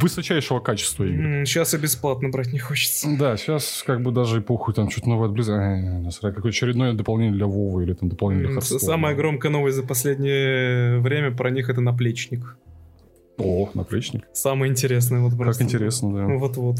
высочайшего 0.00 0.58
качества 0.60 1.04
игры. 1.04 1.44
Сейчас 1.44 1.74
и 1.74 1.76
бесплатно 1.76 2.30
брать 2.30 2.52
не 2.52 2.58
хочется. 2.58 3.08
Да, 3.18 3.36
сейчас 3.36 3.84
как 3.86 4.02
бы 4.02 4.10
даже 4.10 4.38
и 4.38 4.40
похуй, 4.40 4.72
там 4.72 4.88
что-то 4.90 5.10
новое 5.10 5.28
от 5.28 5.36
Blizzard. 5.36 5.58
Ай, 5.58 5.82
насрать, 6.00 6.34
какое 6.34 6.50
очередное 6.50 6.94
дополнение 6.94 7.34
для 7.34 7.46
Вова 7.46 7.80
или 7.82 7.92
там 7.92 8.08
дополнение 8.08 8.46
для 8.48 8.56
Hearthstone. 8.56 8.78
Самая 8.78 9.14
громкая 9.14 9.52
новость 9.52 9.76
за 9.76 9.82
последнее 9.82 10.98
время 11.00 11.30
про 11.30 11.50
них 11.50 11.68
это 11.68 11.82
наплечник. 11.82 12.56
О, 13.36 13.68
наплечник. 13.74 14.24
Самое 14.32 14.72
интересное 14.72 15.20
вот 15.20 15.32
Как 15.32 15.40
просто. 15.40 15.64
интересно, 15.64 16.14
да. 16.14 16.22
Ну, 16.26 16.38
Вот-вот. 16.38 16.78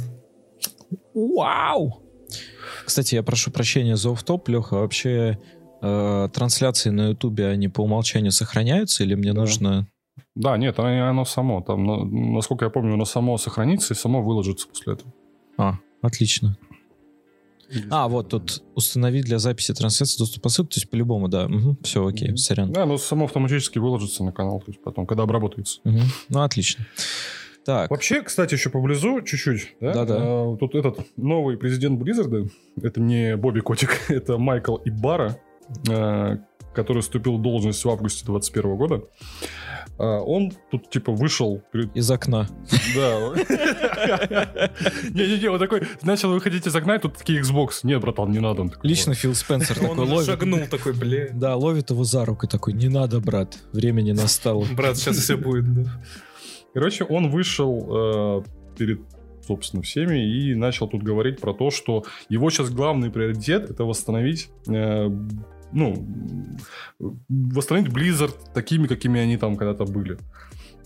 Вау! 1.15 2.03
Кстати, 2.87 3.15
я 3.15 3.23
прошу 3.23 3.51
прощения 3.51 3.97
за 3.97 4.11
офф-топ, 4.11 4.49
Леха, 4.49 4.75
вообще 4.79 5.39
э, 5.83 6.29
трансляции 6.33 6.91
на 6.91 7.09
Ютубе, 7.11 7.49
они 7.49 7.69
по 7.69 7.83
умолчанию 7.83 8.33
сохраняются 8.33 9.05
или 9.05 9.15
мне 9.15 9.33
Да. 9.33 9.41
нужно... 9.41 9.87
Да, 10.35 10.57
нет, 10.57 10.79
оно, 10.79 11.09
оно 11.09 11.25
само. 11.25 11.61
Там, 11.63 12.33
насколько 12.35 12.65
я 12.67 12.71
помню, 12.71 12.95
оно 12.95 13.05
само 13.05 13.37
сохранится 13.39 13.93
и 13.95 13.97
само 13.97 14.23
выложится 14.23 14.69
после 14.69 14.95
этого. 14.95 15.13
А, 15.59 15.75
отлично. 16.03 16.57
А, 17.91 18.07
вот 18.09 18.29
тут 18.29 18.63
установить 18.75 19.25
для 19.25 19.39
записи 19.39 19.73
трансляции 19.73 20.19
доступ 20.19 20.43
по 20.43 20.51
ссылке, 20.51 20.75
то 20.75 20.81
есть 20.81 20.91
по-любому, 20.91 21.29
да. 21.29 21.49
все, 21.83 22.07
окей, 22.07 22.29
Мгм. 22.29 22.37
сорян. 22.37 22.71
Да, 22.73 22.83
оно 22.83 22.99
само 22.99 23.25
автоматически 23.25 23.79
выложится 23.79 24.23
на 24.25 24.33
канал, 24.33 24.61
то 24.61 24.67
есть 24.71 24.83
потом, 24.83 25.07
когда 25.07 25.23
обработается. 25.23 25.81
Мгм. 25.85 26.03
Ну, 26.29 26.43
отлично. 26.43 26.87
Так, 27.65 27.91
Вообще, 27.91 28.23
кстати, 28.23 28.55
еще 28.55 28.69
поблизу 28.71 29.23
чуть-чуть. 29.23 29.77
Да? 29.81 29.95
Да-да. 29.95 30.17
А, 30.19 30.57
тут 30.59 30.75
этот 30.75 30.99
новый 31.17 31.57
президент 31.57 31.99
Blizzard, 32.03 32.51
это 32.83 33.01
не 33.01 33.37
Бобби 33.37 33.61
Котик, 33.61 33.91
это 34.11 34.37
Майкл 34.37 34.77
Ибара, 34.85 35.39
который 36.75 37.03
вступил 37.03 37.37
в 37.37 37.43
должность 37.43 37.85
в 37.85 37.91
августе 37.91 38.25
2021 38.25 38.77
года. 38.77 39.03
А, 39.99 40.21
он 40.21 40.53
тут 40.71 40.91
типа 40.91 41.13
вышел 41.13 41.63
перед 41.73 41.95
из 41.95 42.11
окна. 42.11 42.49
Да. 42.95 43.19
Не-не-не, 45.11 45.51
вот 45.51 45.59
такой, 45.59 45.83
начал 46.03 46.31
выходить 46.31 46.67
из 46.67 46.75
окна, 46.75 46.97
и 46.97 46.99
тут 46.99 47.19
такие 47.19 47.41
Xbox. 47.41 47.81
Нет, 47.83 48.01
братан, 48.01 48.31
не 48.31 48.41
надо. 48.41 48.63
Он 48.63 48.73
Лично 48.83 49.15
Фил 49.15 49.35
Спенсер 49.35 49.79
такой 49.79 49.91
Он 49.91 50.11
ловит. 50.11 50.27
шагнул 50.27 50.61
такой, 50.71 50.95
бля. 50.95 51.29
Да, 51.33 51.57
ловит 51.57 51.91
его 51.91 52.05
за 52.05 52.25
руку 52.25 52.47
и 52.47 52.49
такой, 52.49 52.73
не 52.73 52.89
надо, 52.89 53.21
брат, 53.21 53.59
времени 53.73 54.13
настало. 54.13 54.65
Брат, 54.77 54.97
сейчас 54.97 55.19
все 55.19 55.37
будет, 55.37 55.73
да. 55.73 56.03
Короче, 56.75 57.05
он 57.05 57.31
вышел 57.31 58.41
э, 58.41 58.43
перед, 58.79 59.03
собственно, 59.47 59.83
всеми 59.83 60.25
и 60.27 60.55
начал 60.55 60.89
тут 60.89 61.03
говорить 61.03 61.39
про 61.39 61.53
то, 61.53 61.71
что 61.71 62.05
его 62.31 62.49
сейчас 62.49 62.71
главный 62.71 63.11
приоритет 63.11 63.71
это 63.71 63.85
восстановить, 63.85 64.49
э, 64.69 65.11
ну, 65.73 66.07
восстановить 67.29 67.89
Blizzard 67.93 68.35
такими, 68.55 68.87
какими 68.87 69.21
они 69.21 69.37
там 69.37 69.57
когда-то 69.57 69.85
были. 69.85 70.19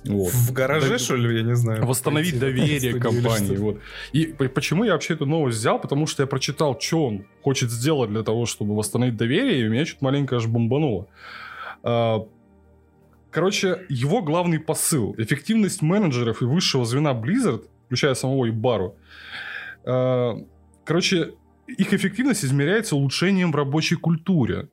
Вот. 0.05 0.33
В 0.33 0.53
гараже, 0.53 0.89
Да, 0.91 0.99
что 0.99 1.17
ли, 1.17 1.37
я 1.39 1.43
не 1.43 1.57
знаю. 1.57 1.85
восстановить 1.85 2.39
доверие 2.39 2.95
компании. 3.01 3.57
Вот. 3.57 3.81
И 4.13 4.27
по- 4.27 4.49
почему 4.49 4.85
я 4.85 4.93
вообще 4.93 5.15
эту 5.15 5.27
новость 5.27 5.59
взял? 5.59 5.81
Потому 5.81 6.07
что 6.07 6.23
я 6.23 6.27
прочитал, 6.29 6.79
что 6.81 7.07
он 7.07 7.25
хочет 7.43 7.71
сделать 7.71 8.11
для 8.11 8.23
того, 8.23 8.47
чтобы 8.47 8.77
восстановить 8.77 9.17
доверие, 9.17 9.67
и 9.67 9.69
меня 9.69 9.85
что-то 9.85 10.05
маленько 10.05 10.37
аж 10.37 10.47
бомбануло. 10.47 11.07
А, 11.83 12.25
Короче, 13.33 13.85
его 13.91 14.23
главный 14.23 14.59
посыл— 14.59 15.15
эффективность 15.19 15.83
менеджеров 15.83 16.41
и 16.41 16.47
высшего 16.47 16.87
звена 16.87 17.13
Blizzard, 17.13 17.65
включая 17.87 18.15
самого 18.15 18.49
Ибару, 18.49 18.97
а, 19.85 20.37
короче, 20.85 21.33
их 21.67 21.93
эффективность 21.93 22.45
измеряется 22.45 22.97
улучшением 22.97 23.53
в 23.53 23.57
рабочей 23.57 23.97
культуре. 23.97 24.69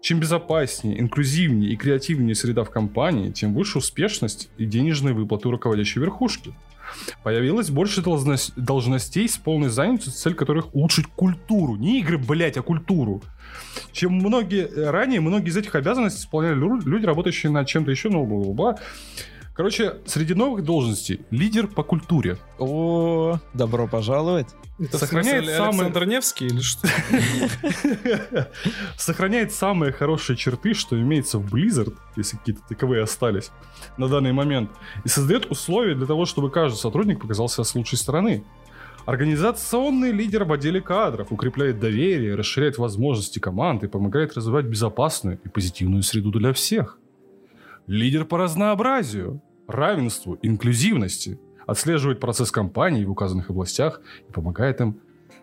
Чем 0.00 0.20
безопаснее, 0.20 1.00
инклюзивнее 1.00 1.72
и 1.72 1.76
креативнее 1.76 2.34
среда 2.34 2.64
в 2.64 2.70
компании, 2.70 3.30
тем 3.30 3.54
выше 3.54 3.78
успешность 3.78 4.50
и 4.58 4.66
денежные 4.66 5.14
выплаты 5.14 5.48
руководящей 5.50 6.00
верхушки. 6.00 6.54
Появилось 7.22 7.70
больше 7.70 8.02
должностей 8.02 9.28
с 9.28 9.38
полной 9.38 9.70
занятостью, 9.70 10.12
цель 10.12 10.34
которых 10.34 10.74
улучшить 10.74 11.06
культуру. 11.06 11.76
Не 11.76 12.00
игры, 12.00 12.18
блять, 12.18 12.56
а 12.58 12.62
культуру. 12.62 13.22
Чем 13.92 14.14
многие 14.14 14.66
э, 14.66 14.90
ранее, 14.90 15.20
многие 15.20 15.48
из 15.48 15.56
этих 15.56 15.74
обязанностей 15.74 16.20
исполняли 16.20 16.54
лю- 16.54 16.80
люди, 16.84 17.06
работающие 17.06 17.50
над 17.50 17.66
чем-то 17.66 17.90
еще, 17.90 18.10
ну, 18.10 18.26
бла-бла-бла. 18.26 18.78
Короче, 19.54 19.96
среди 20.06 20.32
новых 20.32 20.64
должностей 20.64 21.20
лидер 21.30 21.66
по 21.66 21.82
культуре. 21.82 22.38
О, 22.58 23.38
добро 23.52 23.86
пожаловать. 23.86 24.48
Это 24.78 24.96
Сохраняет 24.98 25.44
самый- 25.46 25.68
Александр 25.86 26.06
Невский 26.06 26.46
или 26.46 26.60
что? 26.60 26.88
Сохраняет 28.96 29.52
самые 29.52 29.92
хорошие 29.92 30.36
черты, 30.36 30.72
что 30.72 30.98
имеется 30.98 31.38
в 31.38 31.54
Blizzard, 31.54 31.94
если 32.16 32.38
какие-то 32.38 32.62
таковые 32.66 33.02
остались 33.02 33.50
на 33.98 34.08
данный 34.08 34.32
момент, 34.32 34.70
и 35.04 35.08
создает 35.08 35.50
условия 35.50 35.94
для 35.94 36.06
того, 36.06 36.24
чтобы 36.24 36.50
каждый 36.50 36.78
сотрудник 36.78 37.20
показал 37.20 37.48
себя 37.48 37.64
с 37.64 37.74
лучшей 37.74 37.98
стороны. 37.98 38.44
Организационный 39.04 40.12
лидер 40.12 40.44
в 40.44 40.52
отделе 40.52 40.80
кадров 40.80 41.30
укрепляет 41.30 41.78
доверие, 41.80 42.36
расширяет 42.36 42.78
возможности 42.78 43.40
команд 43.40 43.82
и 43.84 43.88
помогает 43.88 44.34
развивать 44.34 44.64
безопасную 44.66 45.38
и 45.44 45.48
позитивную 45.48 46.02
среду 46.04 46.30
для 46.30 46.52
всех. 46.52 46.98
Лидер 47.86 48.24
по 48.24 48.38
разнообразию, 48.38 49.42
равенству, 49.66 50.38
инклюзивности, 50.42 51.40
отслеживает 51.66 52.20
процесс 52.20 52.50
компании 52.50 53.04
в 53.04 53.10
указанных 53.10 53.50
областях 53.50 54.00
и 54.28 54.32
помогает 54.32 54.80
им 54.80 55.00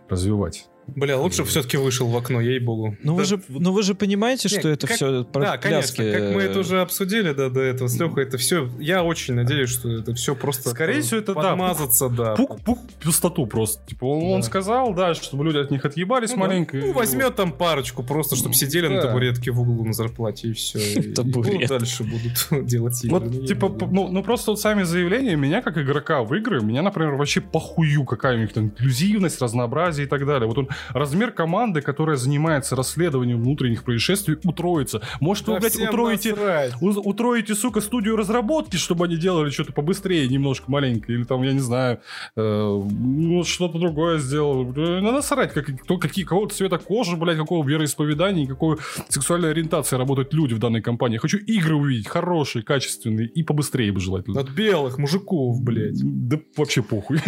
развивать 0.08 0.70
Бля, 0.96 1.18
лучше 1.18 1.44
все-таки 1.46 1.78
вышел 1.78 2.08
в 2.08 2.18
окно, 2.18 2.42
ей-богу. 2.42 2.98
Ну, 3.04 3.14
да, 3.14 3.18
вы 3.20 3.26
же, 3.26 3.42
ну 3.48 3.72
вы 3.72 3.84
же 3.84 3.96
понимаете, 3.96 4.50
что 4.50 4.70
это 4.70 4.88
как, 4.88 4.96
все 4.96 5.24
Да, 5.24 5.58
конечно, 5.58 6.04
как 6.04 6.36
мы 6.36 6.42
это 6.42 6.60
уже 6.60 6.82
обсудили 6.82 7.34
да, 7.34 7.50
до 7.50 7.62
этого 7.62 7.88
с 7.88 8.00
Лехой, 8.00 8.24
это 8.24 8.38
все, 8.38 8.70
я 8.80 9.04
очень 9.04 9.34
надеюсь, 9.34 9.70
что 9.70 9.90
это 9.90 10.14
все 10.14 10.36
просто 10.36 10.70
Скорее 10.70 11.02
всего, 11.02 11.20
это 11.20 11.34
подмазаться, 11.34 12.10
да. 12.10 12.36
Пук, 12.36 12.62
пук, 12.62 12.80
пустоту 13.04 13.46
просто. 13.46 13.86
Типа, 13.88 14.06
он, 14.06 14.20
да. 14.20 14.26
он 14.28 14.44
сказал, 14.44 14.94
да, 14.94 15.14
чтобы 15.14 15.46
люди 15.46 15.58
от 15.58 15.72
них 15.72 15.84
отъебались 15.86 16.32
ну, 16.32 16.38
маленько. 16.38 16.80
Да. 16.80 16.88
Ну, 16.88 16.94
возьмет 16.94 17.36
там 17.36 17.52
парочку 17.52 18.04
просто, 18.04 18.36
чтобы 18.36 18.56
сидели 18.56 18.88
да. 18.88 18.96
на 18.96 19.02
табуретке 19.02 19.52
в 19.52 19.62
углу 19.62 19.86
на 19.86 19.94
зарплате 19.94 20.50
и 20.50 20.54
все. 20.54 20.80
И, 21.00 21.68
дальше 21.68 22.04
будут 22.04 22.66
делать 22.68 23.04
игры. 23.04 23.20
Вот, 23.20 23.48
типа, 23.48 23.76
ну, 23.92 24.08
ну 24.08 24.24
просто 24.24 24.52
вот 24.52 24.60
сами 24.60 24.84
заявления 24.84 25.36
меня, 25.36 25.62
как 25.62 25.78
игрока 25.78 26.24
в 26.24 26.34
игры, 26.36 26.62
меня, 26.62 26.82
например, 26.82 27.16
вообще 27.16 27.42
похую, 27.42 28.06
какая 28.06 28.36
у 28.36 28.40
них 28.40 28.54
там 28.54 28.66
инклюзивность, 28.66 29.42
разнообразие 29.42 30.06
и 30.06 30.10
так 30.10 30.26
далее. 30.26 30.48
Вот 30.48 30.58
он 30.58 30.70
размер 30.90 31.32
команды, 31.32 31.82
которая 31.82 32.16
занимается 32.16 32.76
расследованием 32.76 33.42
внутренних 33.42 33.84
происшествий, 33.84 34.38
утроится. 34.44 35.02
Может, 35.20 35.48
вы, 35.48 35.60
блядь, 35.60 35.76
утроите, 35.76 36.36
у, 36.82 36.90
утроите, 36.90 37.56
сука, 37.56 37.82
студию 37.82 38.16
разработки, 38.16 38.78
чтобы 38.78 39.06
они 39.06 39.18
делали 39.18 39.50
что-то 39.50 39.74
побыстрее, 39.74 40.28
немножко 40.28 40.70
маленько, 40.70 41.12
или 41.12 41.24
там, 41.24 41.44
я 41.44 41.54
не 41.54 41.60
знаю, 41.60 42.00
э, 42.36 42.42
ну, 42.42 43.44
что-то 43.44 43.80
другое 43.80 44.20
сделал. 44.20 44.66
Надо 44.66 45.22
срать, 45.22 45.54
как, 45.54 45.66
кто, 45.84 45.98
какие, 45.98 46.26
какого 46.26 46.50
цвета 46.50 46.78
кожи, 46.78 47.16
блядь, 47.16 47.38
какого 47.38 47.68
вероисповедания, 47.68 48.48
какой 48.48 48.78
сексуальной 49.10 49.52
ориентации 49.52 49.96
работают 49.96 50.34
люди 50.34 50.54
в 50.54 50.60
данной 50.60 50.82
компании. 50.82 51.16
Я 51.16 51.20
хочу 51.20 51.38
игры 51.38 51.76
увидеть, 51.76 52.08
хорошие, 52.08 52.64
качественные, 52.64 53.28
и 53.28 53.44
побыстрее 53.44 53.92
бы 53.92 54.00
желательно. 54.00 54.40
От 54.40 54.50
белых 54.50 54.98
мужиков, 54.98 55.62
блядь. 55.62 56.00
Да 56.04 56.40
вообще 56.56 56.82
похуй. 56.82 57.20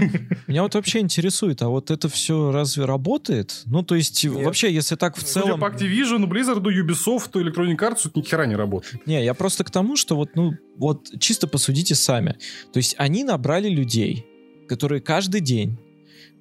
Меня 0.48 0.64
вот 0.64 0.76
вообще 0.76 1.00
интересует, 1.00 1.62
а 1.62 1.70
вот 1.70 1.92
это 1.92 2.10
все 2.10 2.52
разве 2.52 2.86
работает? 2.86 3.31
Ну, 3.66 3.84
то 3.84 3.96
есть, 3.96 4.24
Нет. 4.24 4.46
вообще, 4.46 4.74
если 4.74 4.96
так 4.96 5.18
в 5.18 5.24
целом... 5.24 5.50
Судя 5.50 5.60
по 5.60 5.66
Activision, 5.66 6.26
Blizzard, 6.26 6.64
Ubisoft, 6.64 7.32
Electronic 7.34 7.78
Arts, 7.78 8.04
тут 8.04 8.16
ни 8.16 8.22
хера 8.22 8.46
не 8.46 8.56
работает. 8.56 9.06
Не, 9.08 9.24
я 9.24 9.34
просто 9.34 9.64
к 9.64 9.72
тому, 9.72 9.96
что 9.96 10.16
вот, 10.16 10.36
ну, 10.36 10.54
вот 10.78 11.08
чисто 11.20 11.48
посудите 11.48 11.96
сами. 11.96 12.38
То 12.74 12.78
есть, 12.78 12.96
они 12.98 13.24
набрали 13.24 13.70
людей, 13.70 14.26
которые 14.68 15.02
каждый 15.02 15.42
день 15.42 15.78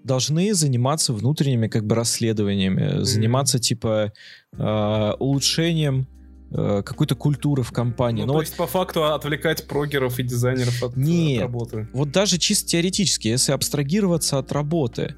должны 0.05 0.55
заниматься 0.55 1.13
внутренними 1.13 1.69
как 1.69 1.87
бы 1.87 1.95
расследованиями, 1.95 3.03
заниматься 3.03 3.59
типа 3.59 4.13
э, 4.53 5.13
улучшением 5.19 6.07
э, 6.51 6.83
какой-то 6.85 7.15
культуры 7.15 7.63
в 7.63 7.73
компании. 7.73 8.23
Ну, 8.23 8.29
Но 8.29 8.33
то 8.33 8.39
вот... 8.39 8.47
есть 8.47 8.57
по 8.57 8.67
факту 8.67 9.05
отвлекать 9.13 9.67
прогеров 9.67 10.19
и 10.19 10.23
дизайнеров 10.23 10.83
от, 10.83 10.97
Нет, 10.97 11.39
от 11.39 11.43
работы. 11.43 11.89
Вот 11.93 12.11
даже 12.11 12.39
чисто 12.39 12.69
теоретически, 12.69 13.29
если 13.29 13.53
абстрагироваться 13.53 14.39
от 14.39 14.53
работы, 14.53 15.17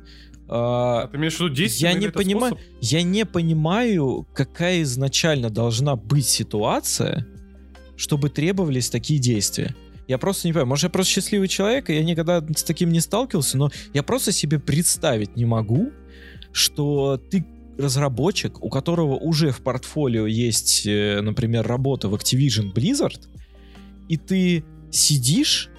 а, 0.54 1.06
ты 1.06 1.16
имеешь 1.16 1.38
в 1.38 1.40
виду 1.40 1.54
я 1.78 1.94
не 1.94 2.10
понимаю, 2.10 2.58
я 2.82 3.02
не 3.02 3.24
понимаю, 3.24 4.28
какая 4.34 4.82
изначально 4.82 5.48
должна 5.48 5.96
быть 5.96 6.26
ситуация, 6.26 7.26
чтобы 7.96 8.28
требовались 8.28 8.90
такие 8.90 9.18
действия. 9.18 9.74
Я 10.08 10.18
просто 10.18 10.46
не 10.46 10.52
понимаю, 10.52 10.66
может, 10.68 10.82
я 10.82 10.90
просто 10.90 11.14
счастливый 11.14 11.48
человек, 11.48 11.88
и 11.88 11.94
я 11.94 12.04
никогда 12.04 12.44
с 12.54 12.64
таким 12.64 12.90
не 12.90 13.00
сталкивался, 13.00 13.56
но 13.56 13.70
я 13.94 14.02
просто 14.02 14.30
себе 14.30 14.58
представить 14.58 15.36
не 15.36 15.46
могу, 15.46 15.90
что 16.52 17.16
ты 17.30 17.46
разработчик, 17.78 18.62
у 18.62 18.68
которого 18.68 19.14
уже 19.14 19.52
в 19.52 19.62
портфолио 19.62 20.26
есть, 20.26 20.86
э, 20.86 21.22
например, 21.22 21.66
работа 21.66 22.08
в 22.08 22.14
Activision 22.14 22.74
Blizzard, 22.74 23.22
и 24.10 24.18
ты 24.18 24.64
сидишь 24.90 25.70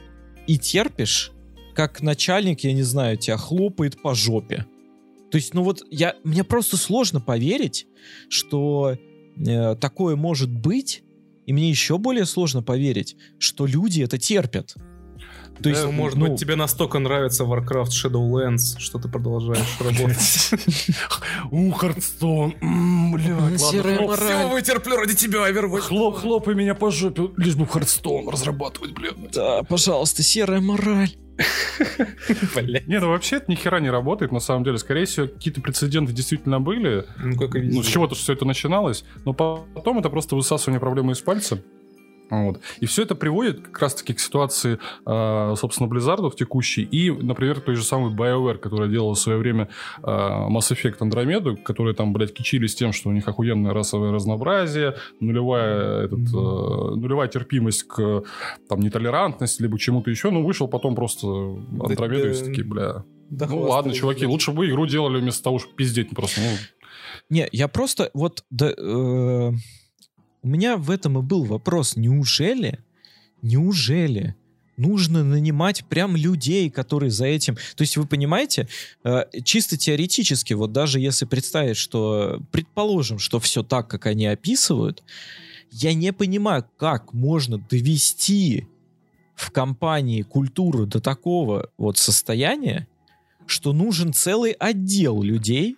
и 0.47 0.57
терпишь, 0.57 1.31
как 1.73 2.01
начальник, 2.01 2.61
я 2.61 2.73
не 2.73 2.83
знаю, 2.83 3.17
тебя 3.17 3.37
хлопает 3.37 4.01
по 4.01 4.13
жопе. 4.13 4.65
То 5.31 5.37
есть, 5.37 5.53
ну 5.53 5.63
вот, 5.63 5.81
я, 5.89 6.15
мне 6.23 6.43
просто 6.43 6.77
сложно 6.77 7.19
поверить, 7.19 7.87
что 8.29 8.95
э, 9.35 9.75
такое 9.75 10.15
может 10.15 10.51
быть, 10.51 11.03
и 11.45 11.53
мне 11.53 11.69
еще 11.69 11.97
более 11.97 12.25
сложно 12.25 12.61
поверить, 12.61 13.15
что 13.39 13.65
люди 13.65 14.01
это 14.03 14.17
терпят. 14.17 14.75
То 15.61 15.69
есть, 15.69 15.83
ну, 15.83 15.91
может 15.91 16.17
ну, 16.17 16.27
быть, 16.27 16.39
тебе 16.39 16.55
настолько 16.55 16.99
нравится 16.99 17.43
Warcraft 17.43 17.89
Shadowlands, 17.89 18.79
что 18.79 18.99
ты 18.99 19.07
продолжаешь 19.07 19.77
работать. 19.79 20.51
У, 21.51 21.71
Hearthstone, 21.71 22.55
блядь, 23.11 23.39
ладно. 23.39 23.57
Все 23.57 24.47
вытерплю 24.47 24.97
ради 24.97 25.15
тебя, 25.15 25.49
Overwatch. 25.49 25.81
Хлоп, 25.81 26.17
хлопай 26.17 26.55
меня 26.55 26.75
по 26.75 26.91
жопе, 26.91 27.29
лишь 27.37 27.55
бы 27.55 27.67
Hearthstone 27.67 28.27
разрабатывать, 28.29 28.91
блядь. 28.91 29.31
Да, 29.31 29.63
пожалуйста, 29.63 30.23
серая 30.23 30.59
мораль. 30.59 31.15
Не, 32.87 32.99
ну 32.99 33.09
вообще 33.09 33.37
это 33.37 33.49
ни 33.51 33.55
хера 33.55 33.79
не 33.79 33.89
работает, 33.89 34.31
на 34.31 34.39
самом 34.39 34.63
деле. 34.63 34.77
Скорее 34.77 35.05
всего, 35.05 35.27
какие-то 35.27 35.61
прецеденты 35.61 36.13
действительно 36.13 36.59
были. 36.59 37.05
Ну, 37.17 37.37
как 37.37 37.55
и 37.55 37.61
Ну, 37.61 37.83
с 37.83 37.87
чего-то 37.87 38.15
все 38.15 38.33
это 38.33 38.45
начиналось. 38.45 39.03
Но 39.25 39.33
потом 39.33 39.99
это 39.99 40.09
просто 40.09 40.35
высасывание 40.35 40.79
проблемы 40.79 41.13
из 41.13 41.21
пальца. 41.21 41.61
Вот. 42.41 42.61
И 42.79 42.85
все 42.85 43.03
это 43.03 43.15
приводит 43.15 43.61
как 43.61 43.79
раз-таки 43.79 44.13
к 44.13 44.19
ситуации, 44.19 44.79
э, 45.05 45.55
собственно, 45.55 45.87
Blizzard 45.87 46.35
текущей 46.35 46.83
и, 46.83 47.11
например, 47.11 47.61
той 47.61 47.75
же 47.75 47.83
самой 47.83 48.11
BioWare, 48.11 48.57
которая 48.57 48.89
делала 48.89 49.13
в 49.13 49.19
свое 49.19 49.37
время 49.37 49.69
э, 50.01 50.07
Mass 50.07 50.71
Effect 50.71 50.99
Andromeda, 50.99 51.55
которые 51.55 51.93
там, 51.93 52.11
блядь, 52.11 52.33
кичились 52.33 52.75
тем, 52.75 52.91
что 52.91 53.09
у 53.09 53.11
них 53.11 53.27
охуенное 53.27 53.73
расовое 53.73 54.11
разнообразие, 54.11 54.95
нулевая, 55.19 56.05
этот, 56.05 56.19
э, 56.19 56.95
нулевая 56.95 57.27
терпимость 57.27 57.83
к 57.83 58.23
там, 58.67 58.79
нетолерантности, 58.79 59.61
либо 59.61 59.77
чему-то 59.77 60.09
еще. 60.09 60.31
Ну, 60.31 60.43
вышел 60.43 60.67
потом 60.67 60.95
просто 60.95 61.27
да, 61.71 61.93
и 61.93 61.95
такие, 61.95 62.65
бля... 62.65 63.03
Да 63.29 63.47
ну 63.47 63.61
ладно, 63.61 63.93
чуваки, 63.93 64.25
лучше 64.25 64.51
бы 64.51 64.69
игру 64.69 64.85
делали 64.85 65.19
вместо 65.19 65.43
того, 65.43 65.59
чтобы 65.59 65.75
пиздеть 65.75 66.09
просто. 66.11 66.41
Ну. 66.41 66.47
Не, 67.29 67.47
я 67.51 67.67
просто 67.67 68.09
вот... 68.13 68.43
Да, 68.49 68.73
э 68.75 69.51
у 70.43 70.47
меня 70.47 70.77
в 70.77 70.91
этом 70.91 71.17
и 71.17 71.21
был 71.21 71.45
вопрос. 71.45 71.95
Неужели, 71.95 72.79
неужели 73.41 74.35
нужно 74.75 75.23
нанимать 75.23 75.85
прям 75.85 76.15
людей, 76.15 76.69
которые 76.69 77.11
за 77.11 77.25
этим... 77.25 77.55
То 77.75 77.81
есть 77.81 77.95
вы 77.95 78.05
понимаете, 78.05 78.67
э, 79.03 79.23
чисто 79.43 79.77
теоретически, 79.77 80.53
вот 80.53 80.71
даже 80.71 80.99
если 80.99 81.25
представить, 81.25 81.77
что... 81.77 82.41
Предположим, 82.51 83.19
что 83.19 83.39
все 83.39 83.63
так, 83.63 83.87
как 83.87 84.05
они 84.05 84.25
описывают, 84.25 85.03
я 85.71 85.93
не 85.93 86.11
понимаю, 86.11 86.65
как 86.77 87.13
можно 87.13 87.57
довести 87.57 88.67
в 89.35 89.51
компании 89.51 90.21
культуру 90.21 90.85
до 90.85 90.99
такого 90.99 91.69
вот 91.77 91.97
состояния, 91.97 92.87
что 93.45 93.73
нужен 93.73 94.13
целый 94.13 94.51
отдел 94.51 95.21
людей, 95.21 95.75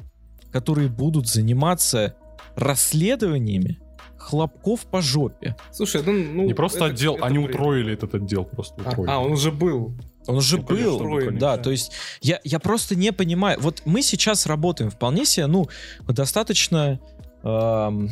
которые 0.52 0.90
будут 0.90 1.28
заниматься 1.28 2.16
расследованиями 2.56 3.80
хлопков 4.26 4.86
по 4.86 5.02
жопе. 5.02 5.56
Слушай, 5.72 6.02
ну... 6.06 6.12
ну 6.14 6.46
Не 6.46 6.54
просто 6.54 6.86
это, 6.86 6.88
отдел, 6.88 7.16
это 7.16 7.26
они 7.26 7.38
бред. 7.40 7.56
утроили 7.56 7.94
этот 7.94 8.16
отдел 8.16 8.44
просто. 8.44 8.82
А, 8.84 9.16
а, 9.16 9.20
он 9.20 9.34
уже 9.34 9.52
был. 9.52 9.94
Он 10.28 10.38
уже 10.38 10.58
ну, 10.58 10.64
был, 10.64 10.96
устроили, 10.96 11.38
да, 11.38 11.56
да, 11.56 11.64
то 11.64 11.70
есть 11.70 11.92
я, 12.22 12.40
я 12.44 12.60
просто 12.60 12.96
не 12.96 13.14
понимаю. 13.14 13.60
Вот 13.62 13.84
мы 13.86 14.02
сейчас 14.02 14.48
работаем 14.48 14.90
вполне 14.90 15.24
себе, 15.24 15.46
ну, 15.46 15.68
достаточно 16.08 17.00
эм, 17.44 18.10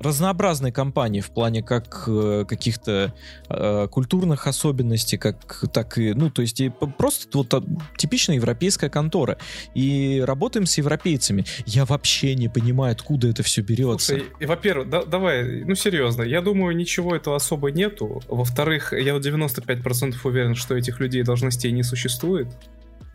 разнообразной 0.00 0.72
компании 0.72 1.20
в 1.20 1.30
плане 1.30 1.62
как 1.62 2.04
э, 2.06 2.44
каких-то 2.48 3.14
э, 3.48 3.88
культурных 3.90 4.46
особенностей, 4.46 5.16
как 5.16 5.64
так 5.72 5.98
и, 5.98 6.12
ну, 6.12 6.30
то 6.30 6.42
есть 6.42 6.60
и 6.60 6.70
просто 6.70 7.38
вот 7.38 7.54
а, 7.54 7.62
типичная 7.96 8.36
европейская 8.36 8.90
контора. 8.90 9.38
И 9.74 10.22
работаем 10.24 10.66
с 10.66 10.78
европейцами. 10.78 11.44
Я 11.64 11.84
вообще 11.84 12.34
не 12.34 12.48
понимаю, 12.48 12.92
откуда 12.92 13.28
это 13.28 13.42
все 13.42 13.62
берется. 13.62 14.14
Слушай, 14.14 14.46
во-первых, 14.46 14.90
да, 14.90 15.04
давай, 15.04 15.64
ну, 15.64 15.74
серьезно, 15.74 16.22
я 16.22 16.40
думаю, 16.40 16.76
ничего 16.76 17.16
этого 17.16 17.36
особо 17.36 17.70
нету. 17.70 18.22
Во-вторых, 18.28 18.92
я 18.92 19.16
95% 19.16 20.16
уверен, 20.24 20.54
что 20.54 20.76
этих 20.76 21.00
людей 21.00 21.22
должностей 21.22 21.72
не 21.72 21.82
существует 21.82 22.48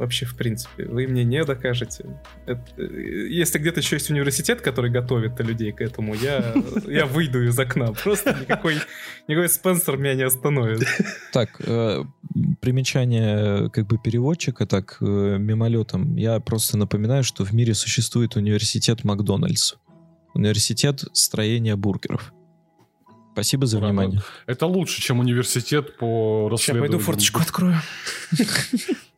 вообще, 0.02 0.26
в 0.26 0.36
принципе. 0.36 0.86
Вы 0.86 1.08
мне 1.08 1.24
не 1.24 1.44
докажете. 1.46 2.06
Это, 2.48 2.82
если 2.82 3.60
где-то 3.60 3.80
еще 3.80 3.96
есть 3.96 4.10
университет, 4.10 4.62
который 4.62 4.90
готовит 4.90 5.40
людей 5.40 5.72
к 5.72 5.82
этому, 5.82 6.16
я, 6.16 6.54
я 6.88 7.06
выйду 7.06 7.44
из 7.44 7.58
окна. 7.58 7.94
Просто 7.94 8.36
никакой, 8.42 8.78
никакой 9.28 9.48
Спенсер 9.48 9.98
меня 9.98 10.16
не 10.16 10.24
остановит. 10.24 10.88
Так, 11.32 11.50
э, 11.60 12.04
примечание 12.62 13.70
как 13.70 13.86
бы 13.86 13.98
переводчика, 14.00 14.66
так, 14.66 14.98
э, 15.02 15.06
мимолетом. 15.06 16.16
Я 16.16 16.40
просто 16.40 16.78
напоминаю, 16.78 17.24
что 17.24 17.46
в 17.46 17.54
мире 17.54 17.76
существует 17.76 18.36
университет 18.36 19.04
Макдональдс. 19.04 19.76
Университет 20.34 21.04
строения 21.14 21.76
бургеров. 21.76 22.34
Спасибо 23.34 23.66
за 23.66 23.80
внимание. 23.80 24.22
Это 24.46 24.66
лучше, 24.66 25.02
чем 25.02 25.20
университет 25.20 25.98
по 25.98 26.50
расследованию. 26.50 26.58
Сейчас 26.58 26.78
пойду 26.78 27.00
форточку 27.00 27.42
открою. 27.42 27.76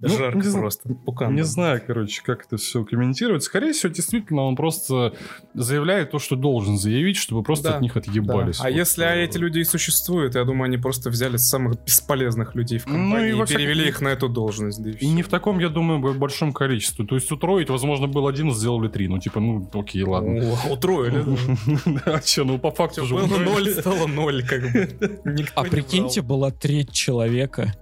Ну, 0.00 0.18
Жарко 0.18 0.38
не 0.38 0.52
просто. 0.52 0.88
Пукан. 1.06 1.34
Не 1.34 1.44
знаю, 1.44 1.80
короче, 1.86 2.22
как 2.22 2.44
это 2.46 2.56
все 2.56 2.84
комментировать. 2.84 3.42
Скорее 3.42 3.72
всего, 3.72 3.92
действительно, 3.92 4.42
он 4.42 4.56
просто 4.56 5.14
заявляет 5.54 6.10
то, 6.10 6.18
что 6.18 6.36
должен 6.36 6.76
заявить, 6.76 7.16
чтобы 7.16 7.42
просто 7.42 7.70
да, 7.70 7.76
от 7.76 7.80
них 7.80 7.96
отъебались. 7.96 8.58
Да. 8.58 8.64
А 8.64 8.70
вот. 8.70 8.76
если 8.76 9.04
а 9.04 9.14
эти 9.14 9.38
люди 9.38 9.60
и 9.60 9.64
существуют, 9.64 10.34
я 10.34 10.44
думаю, 10.44 10.64
они 10.64 10.78
просто 10.78 11.10
взяли 11.10 11.36
самых 11.36 11.82
бесполезных 11.84 12.54
людей 12.54 12.78
в 12.78 12.84
компании 12.84 13.32
ну, 13.32 13.44
и, 13.44 13.44
и 13.44 13.46
перевели 13.46 13.88
их 13.88 14.00
на 14.00 14.08
эту 14.08 14.28
должность. 14.28 14.82
Да 14.82 14.90
и, 14.90 14.94
и 14.94 15.08
не 15.08 15.22
в 15.22 15.28
таком, 15.28 15.58
я 15.58 15.68
думаю, 15.68 16.00
большом 16.14 16.52
количестве. 16.52 17.06
То 17.06 17.14
есть 17.14 17.30
утроить, 17.30 17.70
возможно, 17.70 18.06
был 18.06 18.26
один, 18.26 18.52
сделали 18.52 18.88
три. 18.88 19.08
Ну, 19.08 19.18
типа, 19.18 19.40
ну, 19.40 19.68
окей, 19.72 20.02
ладно. 20.02 20.54
Утроили, 20.70 21.24
А 22.04 22.20
что, 22.20 22.44
ну, 22.44 22.58
по 22.58 22.70
факту 22.70 23.06
же... 23.06 23.14
Было 23.14 23.38
ноль, 23.38 23.70
стало 23.70 24.06
ноль, 24.06 24.44
как 24.44 24.62
бы. 24.72 24.88
А 25.54 25.64
прикиньте, 25.64 26.20
была 26.20 26.50
треть 26.50 26.92
человека 26.92 27.74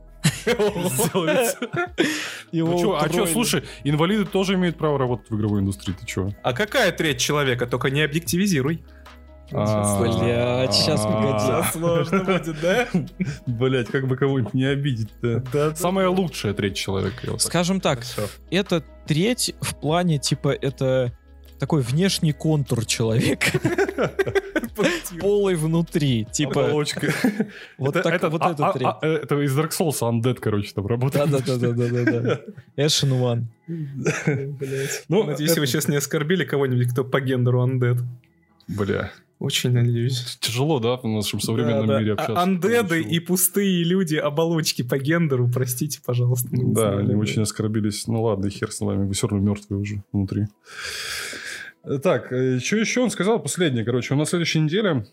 ну 2.52 2.94
а 2.94 3.08
что, 3.08 3.26
слушай, 3.26 3.64
инвалиды 3.84 4.24
тоже 4.24 4.54
имеют 4.54 4.76
право 4.76 4.98
работать 4.98 5.30
в 5.30 5.36
игровой 5.36 5.60
индустрии, 5.60 5.94
ты 5.98 6.06
что? 6.06 6.30
А 6.42 6.52
какая 6.52 6.92
треть 6.92 7.18
человека? 7.18 7.66
Только 7.66 7.90
не 7.90 8.02
объективизируй. 8.02 8.82
А, 9.54 10.00
Блять, 10.00 10.74
сейчас 10.74 11.02
погоди. 11.02 11.68
Сложно 11.72 12.24
будет, 12.24 12.60
да? 12.60 12.88
Блять, 13.46 13.88
как 13.88 14.06
бы 14.08 14.16
кого-нибудь 14.16 14.54
не 14.54 14.64
обидеть-то. 14.64 15.74
Самая 15.76 16.08
лучшая 16.08 16.54
треть 16.54 16.76
человека. 16.76 17.38
Скажем 17.38 17.80
так, 17.80 18.00
это 18.50 18.82
треть 19.06 19.54
в 19.60 19.74
плане, 19.76 20.18
типа, 20.18 20.48
это 20.48 21.12
такой 21.62 21.82
внешний 21.82 22.32
контур 22.32 22.84
человека. 22.84 23.60
Полый 25.20 25.54
внутри. 25.54 26.26
Типа... 26.32 26.66
Оболочка. 26.66 27.14
Вот 27.78 27.94
это 27.94 28.28
вот 28.28 28.42
а, 28.42 28.56
а, 28.58 28.98
а, 29.00 29.06
Это 29.06 29.40
из 29.40 29.56
Dark 29.56 29.70
Souls 29.70 30.00
Undead, 30.00 30.40
короче, 30.40 30.72
там 30.74 30.88
работает. 30.88 31.30
Да-да-да-да-да. 31.30 32.40
Эшен 32.76 33.12
One. 33.12 33.44
Ну, 35.08 35.22
надеюсь, 35.22 35.56
вы 35.56 35.68
сейчас 35.68 35.86
не 35.86 35.94
оскорбили 35.94 36.44
кого-нибудь, 36.44 36.88
кто 36.88 37.04
по 37.04 37.20
гендеру 37.20 37.64
Undead. 37.64 38.00
Бля. 38.66 39.12
Очень 39.38 39.70
надеюсь. 39.70 40.38
Тяжело, 40.40 40.80
да, 40.80 40.96
в 40.96 41.04
нашем 41.04 41.40
современном 41.40 41.86
да, 41.86 42.00
мире 42.00 42.12
общаться. 42.14 42.40
Андеды 42.40 43.02
и 43.02 43.20
пустые 43.20 43.84
люди, 43.84 44.16
оболочки 44.16 44.82
по 44.82 44.98
гендеру, 44.98 45.48
простите, 45.48 46.00
пожалуйста. 46.04 46.48
Да, 46.52 46.98
они 46.98 47.14
очень 47.14 47.42
оскорбились. 47.42 48.08
Ну 48.08 48.22
ладно, 48.22 48.50
хер 48.50 48.72
с 48.72 48.80
вами, 48.80 49.06
вы 49.06 49.14
все 49.14 49.28
равно 49.28 49.48
мертвые 49.48 49.80
уже 49.80 50.02
внутри. 50.12 50.46
Так, 52.02 52.32
э, 52.32 52.58
что 52.60 52.76
еще 52.76 53.00
он 53.00 53.10
сказал? 53.10 53.40
Последнее, 53.40 53.84
короче, 53.84 54.14
у 54.14 54.16
нас 54.16 54.28
на 54.28 54.30
следующей 54.30 54.60
неделе 54.60 55.04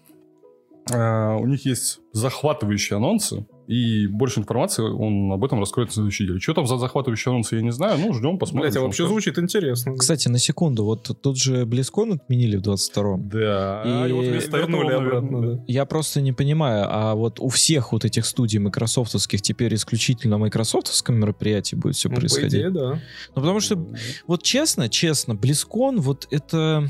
э, 0.91 1.33
у 1.35 1.45
них 1.47 1.65
есть 1.65 1.99
захватывающие 2.11 2.97
анонсы. 2.97 3.45
И 3.69 4.07
больше 4.07 4.39
информации 4.39 4.81
он 4.81 5.31
об 5.31 5.45
этом 5.45 5.59
раскроет 5.59 5.89
на 5.89 5.93
следующей 5.93 6.23
неделе. 6.23 6.39
Что 6.39 6.55
там 6.55 6.65
за 6.65 6.79
захватывающий 6.79 7.29
анонс, 7.29 7.51
я 7.51 7.61
не 7.61 7.71
знаю. 7.71 7.99
Ну, 7.99 8.13
ждем, 8.15 8.39
посмотрим. 8.39 8.71
Блять, 8.71 8.75
а 8.77 8.81
вообще 8.81 9.07
звучит 9.07 9.37
интересно. 9.37 9.95
Кстати, 9.95 10.27
на 10.27 10.39
секунду, 10.39 10.83
вот 10.85 11.03
тут 11.21 11.37
же 11.37 11.65
BlizzCon 11.65 12.15
отменили 12.15 12.57
в 12.57 12.61
22-м. 12.61 13.29
Да, 13.29 13.83
и, 13.85 14.09
и 14.09 14.11
вот 14.11 14.25
вернули 14.25 14.91
обратно. 14.91 15.41
Да. 15.41 15.63
Я 15.67 15.85
просто 15.85 16.19
не 16.19 16.33
понимаю, 16.33 16.87
а 16.89 17.13
вот 17.13 17.39
у 17.39 17.49
всех 17.49 17.91
вот 17.91 18.05
этих 18.05 18.25
студий 18.25 18.57
майкрософтовских 18.57 19.43
теперь 19.43 19.75
исключительно 19.75 20.39
майкрософтовском 20.39 21.19
мероприятии 21.19 21.75
будет 21.75 21.95
все 21.95 22.09
ну, 22.09 22.15
происходить? 22.15 22.51
По 22.51 22.57
идее, 22.57 22.69
да. 22.71 22.99
Ну, 23.35 23.35
потому 23.35 23.59
что, 23.59 23.77
вот 24.25 24.41
честно, 24.41 24.89
честно, 24.89 25.33
BlizzCon, 25.33 25.97
вот 25.97 26.27
это... 26.31 26.89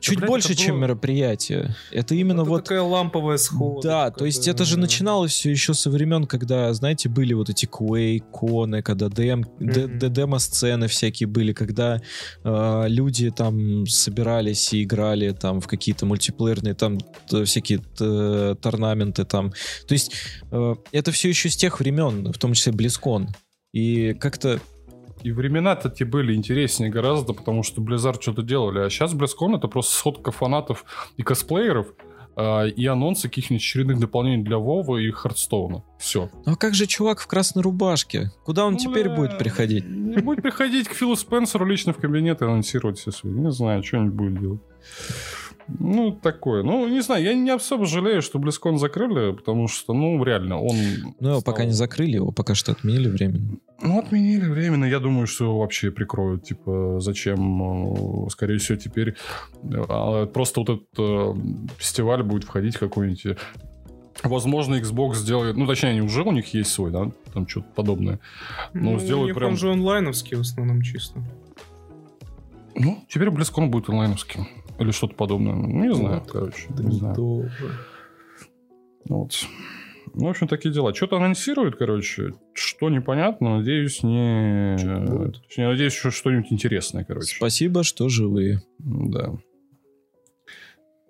Чуть 0.00 0.20
да, 0.20 0.26
больше, 0.26 0.54
чем 0.54 0.76
было... 0.76 0.82
мероприятие. 0.82 1.76
Это 1.90 2.14
именно 2.14 2.42
это 2.42 2.50
вот... 2.50 2.64
такая 2.64 2.82
ламповая 2.82 3.36
схода. 3.36 3.88
Да, 3.88 4.10
то 4.10 4.24
есть 4.24 4.48
это 4.48 4.64
же 4.64 4.78
начиналось 4.78 5.32
все 5.32 5.50
еще 5.50 5.74
со 5.74 5.90
времен, 5.90 6.26
когда, 6.26 6.72
знаете, 6.72 7.08
были 7.08 7.34
вот 7.34 7.50
эти 7.50 7.66
Quake, 7.66 8.24
коны, 8.30 8.82
когда 8.82 9.08
дем, 9.08 9.44
mm-hmm. 9.58 10.08
демо-сцены 10.08 10.88
всякие 10.88 11.26
были, 11.26 11.52
когда 11.52 12.00
э, 12.44 12.84
люди 12.88 13.30
там 13.30 13.86
собирались 13.86 14.72
и 14.72 14.84
играли 14.84 15.30
там 15.32 15.60
в 15.60 15.66
какие-то 15.66 16.06
мультиплеерные 16.06 16.74
там 16.74 16.98
всякие 17.44 17.78
торнаменты 18.54 19.24
там. 19.24 19.52
То 19.86 19.92
есть 19.92 20.12
э, 20.50 20.74
это 20.92 21.12
все 21.12 21.28
еще 21.28 21.50
с 21.50 21.56
тех 21.56 21.80
времен, 21.80 22.32
в 22.32 22.38
том 22.38 22.54
числе 22.54 22.72
Близкон. 22.72 23.28
И 23.72 24.14
как-то 24.14 24.60
и 25.22 25.32
времена-то 25.32 25.90
те 25.90 26.04
были 26.04 26.34
интереснее 26.34 26.90
гораздо, 26.90 27.32
потому 27.32 27.62
что 27.62 27.80
Blizzard 27.80 28.20
что-то 28.20 28.42
делали. 28.42 28.80
А 28.80 28.90
сейчас 28.90 29.14
BlizzCon 29.14 29.56
это 29.56 29.68
просто 29.68 29.94
сходка 29.94 30.30
фанатов 30.30 30.84
и 31.16 31.22
косплееров, 31.22 31.88
э, 32.36 32.70
и 32.70 32.86
анонсы 32.86 33.28
каких-нибудь 33.28 33.62
очередных 33.62 33.98
дополнений 33.98 34.42
для 34.42 34.58
Вова 34.58 34.98
и 34.98 35.10
Хардстоуна. 35.10 35.82
Все. 35.98 36.30
Ну 36.46 36.52
а 36.52 36.56
как 36.56 36.74
же 36.74 36.86
чувак 36.86 37.20
в 37.20 37.26
красной 37.26 37.62
рубашке? 37.62 38.30
Куда 38.44 38.66
он 38.66 38.74
ну, 38.74 38.78
теперь 38.78 39.08
бля, 39.08 39.16
будет 39.16 39.38
приходить? 39.38 39.84
Не 39.86 40.18
будет 40.18 40.42
приходить 40.42 40.88
к 40.88 40.94
Филу 40.94 41.16
Спенсеру 41.16 41.66
лично 41.66 41.92
в 41.92 41.98
кабинет 41.98 42.42
и 42.42 42.44
анонсировать 42.44 42.98
все 42.98 43.10
свои. 43.10 43.32
Не 43.32 43.50
знаю, 43.50 43.82
что-нибудь 43.82 44.14
будет 44.14 44.40
делать. 44.40 44.60
Ну, 45.68 46.12
такое. 46.12 46.62
Ну, 46.62 46.88
не 46.88 47.00
знаю, 47.00 47.24
я 47.24 47.34
не 47.34 47.50
особо 47.50 47.86
жалею, 47.86 48.22
что 48.22 48.38
Близкон 48.38 48.78
закрыли, 48.78 49.32
потому 49.32 49.68
что, 49.68 49.92
ну, 49.92 50.22
реально, 50.24 50.60
он... 50.60 50.76
Ну, 51.20 51.28
его 51.28 51.40
стал... 51.40 51.52
пока 51.52 51.64
не 51.64 51.72
закрыли, 51.72 52.16
его 52.16 52.32
пока 52.32 52.54
что 52.54 52.72
отменили 52.72 53.08
временно. 53.08 53.58
Ну, 53.82 53.98
отменили 53.98 54.46
временно. 54.46 54.84
Я 54.84 54.98
думаю, 54.98 55.26
что 55.26 55.44
его 55.44 55.60
вообще 55.60 55.90
прикроют. 55.90 56.44
Типа, 56.44 56.98
зачем? 57.00 58.26
Э, 58.26 58.30
скорее 58.30 58.58
всего, 58.58 58.78
теперь 58.78 59.16
а, 59.88 60.26
просто 60.26 60.60
вот 60.60 60.68
этот 60.68 60.98
э, 60.98 61.34
фестиваль 61.78 62.22
будет 62.22 62.44
входить 62.44 62.76
какой-нибудь 62.76 63.38
Возможно, 64.22 64.74
Xbox 64.74 65.14
сделает... 65.14 65.56
Ну, 65.56 65.66
точнее, 65.66 65.90
они 65.90 66.02
уже 66.02 66.22
у 66.22 66.32
них 66.32 66.52
есть 66.52 66.70
свой, 66.70 66.90
да? 66.90 67.10
Там 67.32 67.48
что-то 67.48 67.68
подобное. 67.74 68.20
Но 68.74 68.92
ну, 68.92 68.98
сделают 68.98 69.34
прям... 69.34 69.52
Он 69.52 69.56
же 69.56 69.72
онлайновский 69.72 70.36
в 70.36 70.40
основном 70.40 70.82
чисто. 70.82 71.22
Ну, 72.74 73.02
теперь 73.08 73.28
BlizzCon 73.28 73.68
будет 73.68 73.88
онлайновским. 73.88 74.46
Или 74.80 74.90
что-то 74.92 75.14
подобное. 75.14 75.54
Ну, 75.54 75.84
не 75.84 75.94
знаю, 75.94 76.20
вот. 76.20 76.30
короче. 76.30 76.66
Да 76.70 76.82
не 76.82 76.92
знаю. 76.92 77.50
Вот. 79.08 79.32
Ну, 80.14 80.26
в 80.26 80.28
общем, 80.30 80.48
такие 80.48 80.72
дела. 80.72 80.94
Что-то 80.94 81.16
анонсируют, 81.16 81.76
короче. 81.76 82.34
Что 82.52 82.88
непонятно, 82.90 83.58
надеюсь, 83.58 84.02
не... 84.02 84.76
Точнее, 85.42 85.68
надеюсь, 85.68 85.92
что 85.92 86.10
что-нибудь 86.10 86.52
интересное, 86.52 87.04
короче. 87.04 87.36
Спасибо, 87.36 87.84
что 87.84 88.08
живые. 88.08 88.62
Да. 88.78 89.34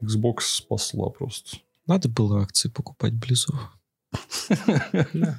Xbox 0.03 0.41
спасла 0.41 1.11
просто. 1.11 1.59
Надо 1.87 2.09
было 2.09 2.43
акции 2.43 2.69
покупать 2.69 3.15
Близу. 3.15 3.59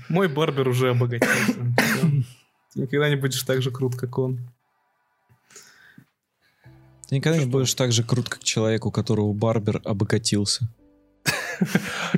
Мой 0.10 0.28
барбер 0.28 0.68
уже 0.68 0.92
обогатился. 0.92 1.60
Никогда 2.76 3.10
не 3.10 3.16
будешь 3.16 3.44
так 3.44 3.62
же 3.62 3.72
крут, 3.72 3.96
как 3.96 4.18
он. 4.18 4.40
Ты 7.12 7.18
никогда 7.18 7.40
не 7.40 7.46
будешь 7.46 7.74
так 7.74 7.92
же 7.92 8.06
крут, 8.06 8.30
как 8.30 8.42
человек, 8.42 8.86
у 8.86 8.92
которого 8.92 9.34
барбер 9.34 9.82
обогатился. 9.84 10.70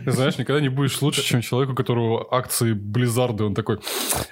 Знаешь, 0.06 0.38
никогда 0.38 0.62
не 0.62 0.70
будешь 0.70 1.02
лучше, 1.02 1.24
чем 1.24 1.42
человек, 1.42 1.72
у 1.72 1.76
которого 1.76 2.28
акции 2.32 2.74
Близзарды, 2.74 3.44
он 3.44 3.56
такой, 3.56 3.80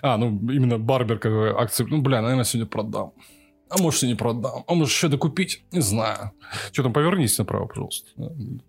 а, 0.03 0.18
ну, 0.18 0.28
именно 0.51 0.78
Барбер, 0.78 1.18
который 1.18 1.51
акции, 1.51 1.84
ну, 1.89 2.03
бля, 2.03 2.22
наверное, 2.22 2.43
сегодня 2.43 2.70
продам. 2.70 3.14
А 3.70 3.82
может, 3.82 4.03
и 4.03 4.07
не 4.07 4.14
продам. 4.14 4.64
А 4.68 4.74
может, 4.76 4.93
еще 4.93 5.07
докупить? 5.07 5.66
Не 5.72 5.82
знаю. 5.82 6.32
Что 6.72 6.84
там, 6.84 6.93
повернись 6.93 7.39
направо, 7.39 7.66
пожалуйста. 7.66 8.07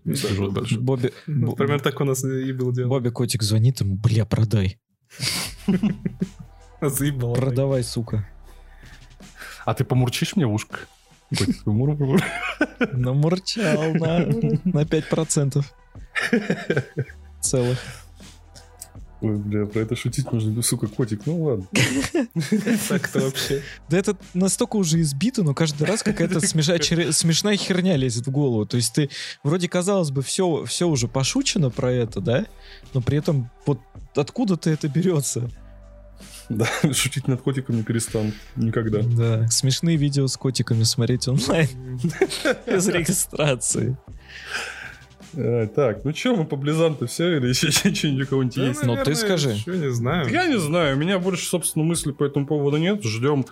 Дальше. 0.04 0.78
Бобби... 0.78 1.12
Например, 1.26 1.78
так 1.78 2.00
у 2.00 2.04
нас 2.04 2.24
и 2.24 2.52
был 2.54 2.72
дело. 2.72 2.88
Бобби 2.88 3.10
Котик 3.10 3.42
звонит 3.42 3.82
ему, 3.82 3.96
бля, 3.96 4.24
продай. 4.24 4.78
Заебал. 6.80 7.34
Продавай, 7.34 7.84
сука. 7.84 8.26
А 9.66 9.74
ты 9.74 9.84
помурчишь 9.84 10.36
мне 10.36 10.46
в 10.46 10.54
ушко? 10.54 10.78
Намурчал 12.92 13.94
на, 13.94 14.18
на 14.64 14.82
5% 14.82 15.64
целых. 17.40 17.78
Ой, 19.22 19.36
бля, 19.36 19.66
про 19.66 19.80
это 19.82 19.94
шутить 19.94 20.30
можно, 20.32 20.60
сука, 20.62 20.88
котик, 20.88 21.20
ну 21.26 21.44
ладно. 21.44 21.66
Так-то 22.88 23.20
вообще. 23.20 23.62
Да 23.88 23.96
это 23.96 24.16
настолько 24.34 24.74
уже 24.74 25.00
избито, 25.00 25.44
но 25.44 25.54
каждый 25.54 25.86
раз 25.86 26.02
какая-то 26.02 26.40
смешная 26.40 27.56
херня 27.56 27.96
лезет 27.96 28.26
в 28.26 28.30
голову. 28.32 28.66
То 28.66 28.76
есть 28.76 28.92
ты, 28.92 29.10
вроде 29.44 29.68
казалось 29.68 30.10
бы, 30.10 30.22
все, 30.22 30.64
все 30.64 30.88
уже 30.88 31.06
пошучено 31.06 31.70
про 31.70 31.92
это, 31.92 32.20
да? 32.20 32.46
Но 32.94 33.00
при 33.00 33.18
этом 33.18 33.48
вот 33.64 33.78
откуда-то 34.16 34.70
это 34.70 34.88
берется. 34.88 35.48
Да, 36.56 36.92
шутить 36.92 37.28
над 37.28 37.40
котиком 37.40 37.76
не 37.76 37.82
перестану. 37.82 38.32
Никогда. 38.56 39.00
Да, 39.02 39.46
смешные 39.48 39.96
видео 39.96 40.26
с 40.26 40.36
котиками 40.36 40.82
смотреть 40.82 41.28
онлайн. 41.28 41.68
Без 42.66 42.88
регистрации. 42.88 43.96
А, 45.34 45.66
так, 45.68 46.04
ну 46.04 46.14
что, 46.14 46.36
мы 46.36 46.44
по 46.44 46.56
близанту 46.56 47.06
все 47.06 47.38
или 47.38 47.48
еще 47.48 47.70
что-нибудь 47.94 48.26
у 48.26 48.30
кого-нибудь 48.30 48.56
да, 48.56 48.66
есть? 48.66 48.84
Ну 48.84 48.96
ты 49.02 49.14
скажи. 49.14 49.50
Еще 49.50 49.78
не 49.78 49.90
знаю. 49.90 50.28
Я 50.28 50.46
не 50.46 50.58
знаю, 50.58 50.96
у 50.96 51.00
меня 51.00 51.18
больше, 51.18 51.46
собственно, 51.46 51.84
мыслей 51.84 52.12
по 52.12 52.24
этому 52.24 52.46
поводу 52.46 52.76
нет. 52.76 53.02
Ждем. 53.02 53.46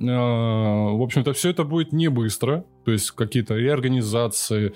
А, 0.00 0.90
в 0.94 1.02
общем-то, 1.02 1.34
все 1.34 1.50
это 1.50 1.64
будет 1.64 1.92
не 1.92 2.08
быстро. 2.08 2.64
То 2.84 2.92
есть 2.92 3.10
какие-то 3.10 3.54
реорганизации, 3.54 4.72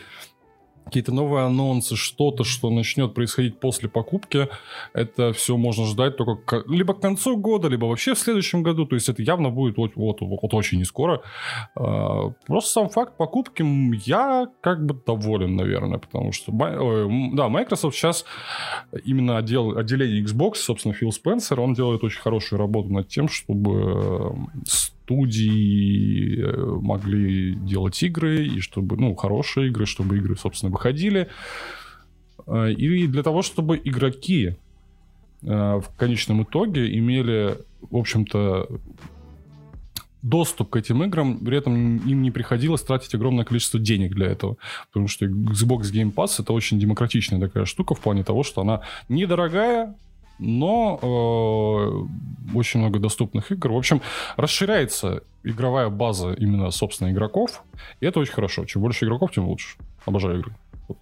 какие-то 0.90 1.14
новые 1.14 1.46
анонсы, 1.46 1.94
что-то, 1.94 2.42
что 2.42 2.68
начнет 2.68 3.14
происходить 3.14 3.60
после 3.60 3.88
покупки, 3.88 4.48
это 4.92 5.32
все 5.32 5.56
можно 5.56 5.86
ждать 5.86 6.16
только 6.16 6.34
к, 6.34 6.64
либо 6.68 6.94
к 6.94 7.00
концу 7.00 7.36
года, 7.36 7.68
либо 7.68 7.86
вообще 7.86 8.14
в 8.14 8.18
следующем 8.18 8.62
году. 8.62 8.86
То 8.86 8.96
есть 8.96 9.08
это 9.08 9.22
явно 9.22 9.50
будет 9.50 9.76
вот, 9.76 9.92
вот, 9.94 10.20
вот 10.20 10.54
очень 10.54 10.78
не 10.78 10.84
скоро. 10.84 11.22
А, 11.76 12.30
просто 12.46 12.70
сам 12.70 12.88
факт 12.88 13.16
покупки 13.16 13.64
я 14.04 14.48
как 14.60 14.84
бы 14.84 15.00
доволен, 15.06 15.54
наверное, 15.54 15.98
потому 15.98 16.32
что 16.32 16.50
да, 16.52 17.48
Microsoft 17.48 17.96
сейчас 17.96 18.24
именно 19.04 19.38
отдел, 19.38 19.78
отделение 19.78 20.24
Xbox, 20.24 20.56
собственно, 20.56 20.92
Фил 20.92 21.12
Спенсер, 21.12 21.60
он 21.60 21.74
делает 21.74 22.02
очень 22.02 22.20
хорошую 22.20 22.58
работу 22.58 22.92
над 22.92 23.08
тем, 23.08 23.28
чтобы 23.28 24.34
студии 25.10 26.40
э, 26.40 26.78
могли 26.80 27.54
делать 27.54 28.00
игры, 28.02 28.46
и 28.46 28.60
чтобы, 28.60 28.96
ну, 28.96 29.14
хорошие 29.16 29.68
игры, 29.68 29.84
чтобы 29.86 30.18
игры, 30.18 30.36
собственно, 30.36 30.70
выходили. 30.70 31.28
Э, 32.46 32.70
и 32.70 33.08
для 33.08 33.22
того, 33.22 33.42
чтобы 33.42 33.80
игроки 33.82 34.56
э, 35.42 35.46
в 35.46 35.84
конечном 35.98 36.44
итоге 36.44 36.96
имели, 36.96 37.56
в 37.90 37.96
общем-то, 37.96 38.68
доступ 40.22 40.70
к 40.70 40.76
этим 40.76 41.02
играм, 41.02 41.38
при 41.38 41.56
этом 41.56 41.96
им 41.96 42.22
не 42.22 42.30
приходилось 42.30 42.82
тратить 42.82 43.14
огромное 43.14 43.44
количество 43.44 43.80
денег 43.80 44.14
для 44.14 44.26
этого. 44.26 44.58
Потому 44.92 45.08
что 45.08 45.26
Xbox 45.26 45.92
Game 45.92 46.14
Pass 46.14 46.40
это 46.40 46.52
очень 46.52 46.78
демократичная 46.78 47.40
такая 47.40 47.64
штука 47.64 47.94
в 47.94 48.00
плане 48.00 48.22
того, 48.22 48.44
что 48.44 48.60
она 48.60 48.82
недорогая, 49.08 49.96
но 50.40 50.98
э, 51.00 52.56
очень 52.56 52.80
много 52.80 52.98
доступных 52.98 53.52
игр. 53.52 53.72
В 53.72 53.76
общем, 53.76 54.02
расширяется 54.36 55.22
игровая 55.44 55.88
база 55.90 56.32
именно, 56.32 56.70
собственно, 56.70 57.10
игроков, 57.10 57.62
и 58.00 58.06
это 58.06 58.20
очень 58.20 58.32
хорошо. 58.32 58.64
Чем 58.64 58.82
больше 58.82 59.04
игроков, 59.04 59.32
тем 59.32 59.46
лучше. 59.46 59.76
Обожаю 60.06 60.40
игры. 60.40 60.54
Вот. 60.88 60.98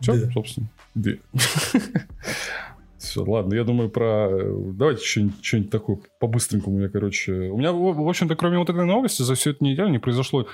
Все, 0.00 0.26
да. 0.26 0.32
собственно. 0.32 0.68
Две. 0.94 1.20
Все, 3.00 3.24
ладно, 3.24 3.54
я 3.54 3.64
думаю 3.64 3.88
про... 3.88 4.28
Давайте 4.74 5.02
что-нибудь, 5.02 5.42
что-нибудь 5.42 5.70
такое 5.70 5.98
по-быстренькому. 6.18 6.80
Я, 6.80 6.90
короче... 6.90 7.32
У 7.32 7.56
меня, 7.56 7.72
в 7.72 8.06
общем-то, 8.06 8.36
кроме 8.36 8.58
вот 8.58 8.68
этой 8.68 8.84
новости, 8.84 9.22
за 9.22 9.34
всю 9.36 9.52
эту 9.52 9.64
неделю 9.64 9.88
не 9.88 9.98
произошло 9.98 10.46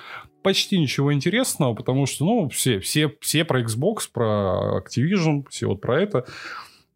почти 0.43 0.79
ничего 0.79 1.13
интересного, 1.13 1.75
потому 1.75 2.07
что, 2.07 2.25
ну, 2.25 2.49
все, 2.49 2.79
все, 2.79 3.13
все 3.21 3.45
про 3.45 3.63
Xbox, 3.63 4.09
про 4.13 4.81
Activision, 4.81 5.45
все 5.51 5.67
вот 5.67 5.81
про 5.81 6.01
это. 6.01 6.25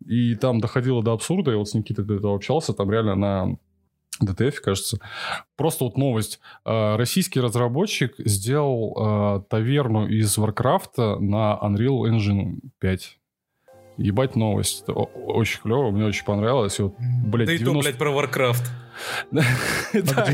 И 0.06 0.36
там 0.36 0.60
доходило 0.60 1.02
до 1.02 1.14
абсурда. 1.14 1.50
Я 1.50 1.56
вот 1.56 1.68
с 1.68 1.74
Никитой 1.74 2.04
до 2.04 2.14
этого 2.14 2.36
общался, 2.36 2.72
там 2.72 2.88
реально 2.88 3.16
на 3.16 3.56
DTF, 4.22 4.54
кажется. 4.62 5.00
Просто 5.56 5.82
вот 5.82 5.98
новость. 5.98 6.38
А, 6.64 6.96
российский 6.96 7.40
разработчик 7.40 8.14
сделал 8.18 8.96
а, 8.96 9.40
таверну 9.40 10.06
из 10.06 10.38
Warcraft 10.38 11.18
на 11.18 11.58
Unreal 11.60 12.08
Engine 12.08 12.60
5. 12.78 13.19
Ебать 14.00 14.34
новость. 14.34 14.82
Это 14.82 14.92
очень 14.92 15.60
клево, 15.60 15.90
мне 15.90 16.06
очень 16.06 16.24
понравилось. 16.24 16.78
И 16.78 16.82
вот, 16.82 16.94
блядь, 16.98 17.48
да 17.48 17.56
90... 17.56 17.56
и 17.56 17.64
то, 17.64 17.80
блядь, 17.80 17.98
про 17.98 18.10
Warcraft. 18.10 18.66
Да, 19.92 20.26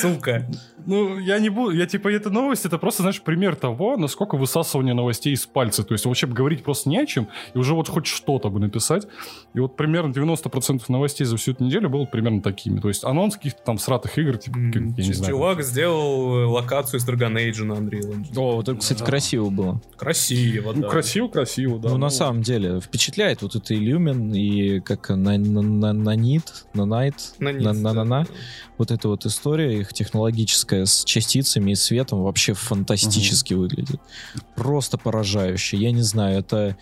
Сука. 0.00 0.46
Ну, 0.86 1.18
я 1.18 1.38
не 1.38 1.48
буду, 1.48 1.70
я 1.70 1.86
типа, 1.86 2.08
эта 2.08 2.28
новость, 2.28 2.66
это 2.66 2.76
просто, 2.76 3.02
знаешь, 3.02 3.22
пример 3.22 3.56
того, 3.56 3.96
насколько 3.96 4.36
высасывание 4.36 4.92
новостей 4.92 5.32
из 5.32 5.46
пальца. 5.46 5.82
То 5.82 5.94
есть 5.94 6.04
вообще 6.04 6.26
говорить 6.26 6.62
просто 6.62 6.90
не 6.90 6.98
о 6.98 7.06
чем, 7.06 7.28
и 7.54 7.58
уже 7.58 7.74
вот 7.74 7.88
хоть 7.88 8.06
что-то 8.06 8.50
бы 8.50 8.60
написать. 8.60 9.06
И 9.54 9.60
вот 9.60 9.76
примерно 9.76 10.12
90% 10.12 10.82
новостей 10.88 11.24
за 11.26 11.36
всю 11.36 11.52
эту 11.52 11.64
неделю 11.64 11.88
было 11.88 12.04
примерно 12.04 12.42
такими. 12.42 12.80
То 12.80 12.88
есть 12.88 13.04
анонс 13.04 13.36
каких-то 13.36 13.62
там 13.62 13.78
сратых 13.78 14.18
игр, 14.18 14.36
типа, 14.36 14.58
я 14.58 14.80
не 14.80 15.12
знаю. 15.14 15.32
Чувак 15.32 15.62
сделал 15.62 16.40
э, 16.40 16.44
локацию 16.44 17.00
из 17.00 17.08
Dragon 17.08 17.34
Age 17.34 17.64
на 17.64 17.72
Unreal 17.74 18.12
Engine. 18.12 18.36
О, 18.38 18.56
вот 18.56 18.68
это, 18.68 18.78
кстати, 18.78 19.02
красиво 19.02 19.48
было. 19.48 19.80
Красиво, 19.96 20.72
ну, 20.72 20.82
да. 20.82 20.86
Ну, 20.86 20.90
красиво, 20.90 21.28
красиво, 21.28 21.78
да. 21.78 21.88
Ну, 21.88 21.96
на 21.96 22.10
самом 22.10 22.42
деле, 22.42 22.80
впечатляет 22.80 23.40
вот 23.40 23.56
это 23.56 23.72
Illumin 23.74 24.36
и 24.36 24.80
как 24.80 25.08
на, 25.08 25.38
на, 25.38 25.62
на, 25.62 25.92
на 25.92 26.14
на 26.74 26.82
Night, 26.82 27.34
на, 27.38 27.52
на, 27.52 27.72
на, 27.72 27.83
на, 27.92 28.04
на, 28.04 28.26
вот 28.78 28.90
эта 28.90 29.08
вот 29.08 29.26
история 29.26 29.80
их 29.80 29.92
технологическая 29.92 30.86
с 30.86 31.04
частицами 31.04 31.72
и 31.72 31.74
светом 31.74 32.22
вообще 32.22 32.54
фантастически 32.54 33.54
угу. 33.54 33.62
выглядит. 33.62 34.00
Просто 34.56 34.98
поражающе. 34.98 35.76
Я 35.76 35.92
не 35.92 36.02
знаю, 36.02 36.38
это 36.38 36.76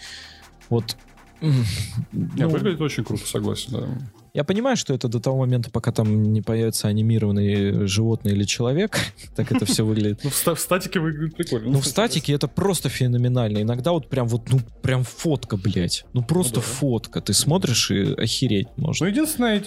вот... 0.69 0.97
Ну, 1.41 2.49
выглядит 2.49 2.81
очень 2.81 3.05
круто, 3.05 3.27
согласен, 3.27 3.73
да. 3.73 3.89
Я 4.35 4.45
понимаю, 4.45 4.79
что 4.79 4.95
это 4.95 5.09
до 5.09 5.21
того 5.21 5.41
момента, 5.41 5.71
пока 5.71 5.93
там 5.93 6.23
не 6.33 6.41
появится 6.41 6.89
анимированный 6.89 7.87
животное 7.87 8.33
или 8.33 8.45
человек, 8.45 8.97
так 9.37 9.53
это 9.53 9.67
все 9.67 9.85
выглядит. 9.85 10.21
Ну, 10.25 10.31
в 10.31 10.59
статике 10.59 11.01
выглядит 11.01 11.37
прикольно. 11.37 11.71
Ну, 11.71 11.81
в 11.81 11.87
статике 11.87 12.33
это 12.33 12.49
просто 12.49 12.89
феноменально. 12.89 13.61
Иногда 13.61 13.93
вот 13.93 14.09
прям 14.09 14.29
вот, 14.29 14.49
ну, 14.51 14.61
прям 14.81 15.05
фотка, 15.05 15.59
блядь. 15.59 16.07
Ну, 16.15 16.23
просто 16.23 16.57
ну 16.57 16.63
фотка. 16.63 17.21
Ты 17.21 17.35
смотришь 17.35 17.91
и 17.91 18.15
охереть 18.15 18.69
можно. 18.79 19.05
Ну, 19.05 19.13
единственное, 19.13 19.61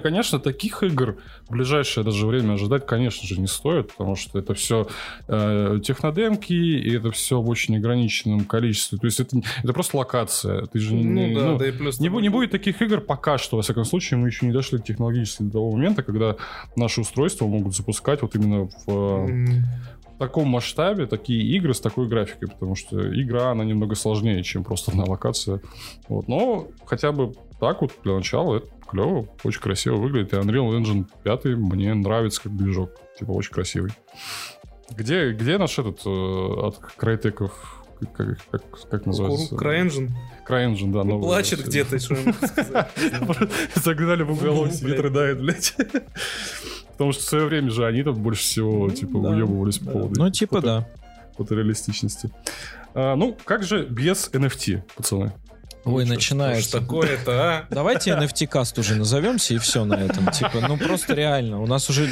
конечно, 0.00 0.38
таких 0.38 0.82
игр 0.82 1.18
в 1.46 1.52
ближайшее 1.52 2.02
даже 2.02 2.26
время 2.26 2.54
ожидать, 2.54 2.86
конечно 2.86 3.26
же, 3.26 3.38
не 3.38 3.46
стоит, 3.46 3.92
потому 3.92 4.16
что 4.16 4.38
это 4.38 4.54
все 4.54 4.88
э, 5.28 5.78
технодемки, 5.84 6.54
и 6.54 6.96
это 6.96 7.10
все 7.10 7.40
в 7.42 7.48
очень 7.50 7.76
ограниченном 7.76 8.46
количестве. 8.46 8.96
То 8.96 9.06
есть 9.06 9.20
это, 9.20 9.42
это 9.62 9.72
просто 9.74 9.98
локация. 9.98 10.64
Ты 10.66 10.78
же 10.78 10.94
ну, 10.94 11.34
да, 11.34 11.46
ну, 11.46 11.58
да 11.58 11.68
и 11.68 11.72
плюс 11.72 12.00
не, 12.00 12.08
не 12.08 12.30
будет 12.30 12.50
таких 12.50 12.80
игр 12.80 13.02
пока 13.02 13.36
что, 13.36 13.56
во 13.56 13.62
всяком 13.62 13.84
случае, 13.84 14.05
случае 14.06 14.20
мы 14.20 14.28
еще 14.28 14.46
не 14.46 14.52
дошли 14.52 14.80
технологически 14.80 15.42
до 15.42 15.52
того 15.52 15.72
момента, 15.72 16.02
когда 16.02 16.36
наши 16.76 17.00
устройства 17.00 17.46
могут 17.46 17.74
запускать 17.74 18.22
вот 18.22 18.34
именно 18.36 18.68
в, 18.86 18.88
mm. 18.88 19.62
в 20.14 20.18
таком 20.18 20.48
масштабе 20.48 21.06
такие 21.06 21.42
игры 21.56 21.74
с 21.74 21.80
такой 21.80 22.08
графикой, 22.08 22.48
потому 22.48 22.74
что 22.74 22.96
игра, 23.20 23.50
она 23.50 23.64
немного 23.64 23.94
сложнее, 23.94 24.42
чем 24.42 24.64
просто 24.64 24.92
одна 24.92 25.04
локация. 25.04 25.60
Вот. 26.08 26.28
Но 26.28 26.68
хотя 26.84 27.12
бы 27.12 27.32
так 27.58 27.82
вот 27.82 27.92
для 28.04 28.14
начала 28.14 28.56
это 28.56 28.68
клево, 28.88 29.28
очень 29.42 29.60
красиво 29.60 29.96
выглядит. 29.96 30.32
И 30.32 30.36
Unreal 30.36 30.78
Engine 30.78 31.06
5 31.24 31.44
мне 31.56 31.94
нравится 31.94 32.42
как 32.42 32.56
движок. 32.56 32.90
Типа 33.18 33.32
очень 33.32 33.52
красивый. 33.52 33.90
Где, 34.90 35.32
где 35.32 35.58
наш 35.58 35.78
этот 35.80 36.06
э, 36.06 36.08
от 36.08 36.78
Крайтеков 36.78 37.75
как, 38.16 38.38
как, 38.50 38.62
как 38.90 39.06
называется? 39.06 39.54
CryEngine. 39.54 40.10
CryEngine, 40.46 40.92
да. 40.92 41.04
Ну, 41.04 41.20
плачет 41.20 41.64
где-то, 41.66 41.98
что 41.98 42.16
Загнали 43.74 44.22
в 44.22 44.32
уголок, 44.32 44.72
сидит, 44.72 44.98
рыдает, 45.00 45.40
блядь. 45.40 45.74
Потому 46.92 47.12
что 47.12 47.22
в 47.22 47.26
свое 47.26 47.46
время 47.46 47.70
же 47.70 47.86
они 47.86 48.02
там 48.02 48.14
больше 48.14 48.42
всего, 48.42 48.90
типа, 48.90 49.16
уебывались 49.18 49.78
по 49.78 49.90
поводу... 49.90 50.20
Ну, 50.20 50.30
типа, 50.30 50.60
да. 50.60 50.88
Фотореалистичности. 51.36 52.30
А, 52.94 53.14
ну, 53.16 53.36
как 53.44 53.62
же 53.62 53.84
без 53.84 54.30
NFT, 54.32 54.82
пацаны? 54.94 55.32
Ой, 55.86 56.04
начинается. 56.04 56.68
Что 56.68 56.80
такое-то, 56.80 57.32
а? 57.32 57.66
Давайте 57.70 58.10
NFT-каст 58.10 58.78
уже 58.78 58.96
назовемся 58.96 59.54
и 59.54 59.58
все 59.58 59.84
на 59.84 59.94
этом. 59.94 60.30
Типа, 60.32 60.66
ну 60.66 60.76
просто 60.76 61.14
реально. 61.14 61.62
У 61.62 61.66
нас 61.66 61.88
уже 61.88 62.08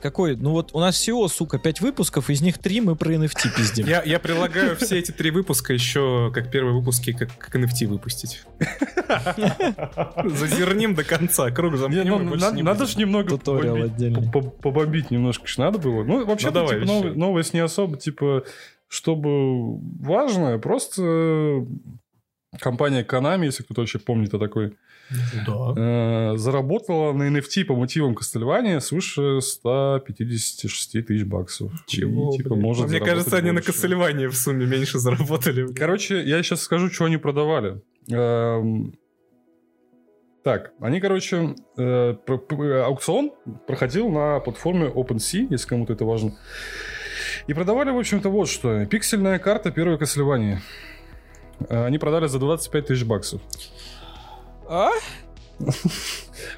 какой... 0.00 0.36
Ну 0.36 0.52
вот 0.52 0.70
у 0.72 0.80
нас 0.80 0.94
всего, 0.94 1.26
сука, 1.26 1.58
пять 1.58 1.80
выпусков, 1.80 2.30
из 2.30 2.40
них 2.40 2.58
три 2.58 2.80
мы 2.80 2.94
про 2.94 3.12
NFT 3.12 3.56
пиздим. 3.56 3.86
Я, 3.86 4.02
я 4.04 4.20
предлагаю 4.20 4.76
все 4.76 4.98
эти 4.98 5.10
три 5.10 5.32
выпуска 5.32 5.72
еще 5.72 6.30
как 6.32 6.52
первые 6.52 6.74
выпуски 6.74 7.12
как, 7.12 7.36
как 7.36 7.56
NFT 7.56 7.88
выпустить. 7.88 8.44
Зазерним 10.24 10.94
до 10.94 11.02
конца, 11.02 11.50
круг 11.50 11.76
замкнем. 11.76 12.26
Ну, 12.26 12.36
надо, 12.36 12.62
надо 12.62 12.86
же 12.86 12.96
немного 12.98 13.38
побомбить, 13.38 14.32
побомбить 14.62 15.10
немножко 15.10 15.46
надо 15.58 15.78
было. 15.78 16.04
Ну, 16.04 16.24
вообще, 16.24 16.50
ну, 16.50 16.66
типа, 16.68 17.14
новость 17.14 17.54
не 17.54 17.60
особо, 17.60 17.96
типа, 17.96 18.44
чтобы 18.88 19.78
важное, 20.00 20.58
просто 20.58 21.66
компания 22.60 23.04
Konami, 23.04 23.46
если 23.46 23.62
кто-то 23.62 23.82
вообще 23.82 23.98
помнит 23.98 24.34
о 24.34 24.38
такой, 24.38 24.76
да. 25.46 25.74
э, 25.76 26.36
заработала 26.36 27.12
на 27.12 27.28
NFT 27.28 27.64
по 27.64 27.76
мотивам 27.76 28.14
Кастельвания 28.14 28.80
свыше 28.80 29.40
156 29.40 31.06
тысяч 31.06 31.24
баксов. 31.24 31.72
Чего? 31.86 32.32
И, 32.34 32.38
типа, 32.38 32.56
может 32.56 32.88
Мне 32.88 33.00
кажется, 33.00 33.36
они 33.36 33.50
на 33.52 33.62
Кастельвании 33.62 34.26
в 34.26 34.34
сумме 34.34 34.66
меньше 34.66 34.98
заработали. 34.98 35.72
Короче, 35.72 36.22
я 36.22 36.42
сейчас 36.42 36.62
скажу, 36.62 36.90
что 36.90 37.04
они 37.04 37.16
продавали. 37.16 37.82
Эм... 38.10 38.94
Так, 40.42 40.72
они, 40.80 41.00
короче, 41.00 41.56
э, 41.76 42.16
аукцион 42.84 43.32
проходил 43.66 44.08
на 44.10 44.38
платформе 44.38 44.86
OpenSea, 44.86 45.48
если 45.50 45.68
кому-то 45.68 45.92
это 45.92 46.04
важно. 46.04 46.38
И 47.48 47.54
продавали, 47.54 47.90
в 47.90 47.98
общем-то, 47.98 48.28
вот 48.28 48.48
что. 48.48 48.86
Пиксельная 48.86 49.40
карта 49.40 49.72
первой 49.72 49.98
Кастельвании. 49.98 50.60
Э, 51.68 51.86
они 51.86 51.98
продали 51.98 52.26
за 52.26 52.38
25 52.38 52.86
тысяч 52.86 53.04
баксов. 53.04 53.40
А? 54.68 54.90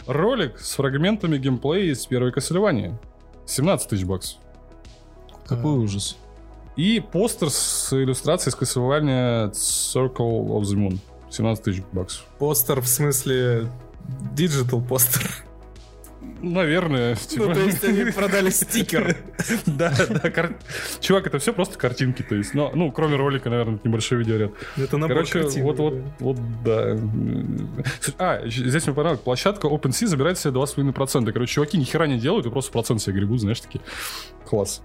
Ролик 0.06 0.58
с 0.58 0.74
фрагментами 0.74 1.38
геймплея 1.38 1.92
из 1.92 2.04
первой 2.06 2.32
Castlevania. 2.32 2.94
17 3.46 3.88
тысяч 3.88 4.04
баксов. 4.04 4.38
Какой 5.46 5.72
а. 5.72 5.76
ужас. 5.76 6.16
И 6.76 7.00
постер 7.00 7.50
с 7.50 7.92
иллюстрацией 7.92 8.52
с 8.52 8.56
Castlevania 8.56 9.50
Circle 9.52 10.48
of 10.48 10.62
the 10.62 10.76
Moon. 10.76 10.98
17 11.30 11.64
тысяч 11.64 11.82
баксов. 11.92 12.24
Постер 12.38 12.80
в 12.80 12.86
смысле 12.86 13.68
Digital 14.34 14.86
постер. 14.86 15.44
Наверное. 16.40 17.14
Типа... 17.16 17.46
Ну, 17.46 17.54
то 17.54 17.60
есть 17.60 17.84
они 17.84 18.10
продали 18.10 18.50
стикер. 18.50 19.16
Да, 19.66 19.92
да. 20.08 20.50
Чувак, 21.00 21.26
это 21.26 21.38
все 21.38 21.52
просто 21.52 21.78
картинки, 21.78 22.22
то 22.22 22.34
есть. 22.34 22.54
Ну, 22.54 22.70
ну 22.74 22.90
кроме 22.90 23.16
ролика, 23.16 23.50
наверное, 23.50 23.78
небольшой 23.84 24.18
видеоряд. 24.18 24.52
Это 24.76 24.96
набор 24.96 25.26
Короче, 25.26 25.62
вот, 25.62 25.78
вот, 25.78 25.94
вот, 26.18 26.36
да. 26.64 26.98
А, 28.18 28.46
здесь 28.46 28.86
мне 28.86 28.94
понравилось. 28.94 29.20
Площадка 29.20 29.66
OpenSea 29.66 30.06
забирает 30.06 30.38
себе 30.38 30.54
2,5%. 30.54 31.32
Короче, 31.32 31.54
чуваки 31.54 31.78
ни 31.78 31.84
хера 31.84 32.06
не 32.06 32.18
делают 32.18 32.46
и 32.46 32.50
просто 32.50 32.72
процент 32.72 33.00
себе 33.00 33.16
гребут, 33.16 33.40
знаешь, 33.40 33.60
такие. 33.60 33.80
Класс. 34.44 34.82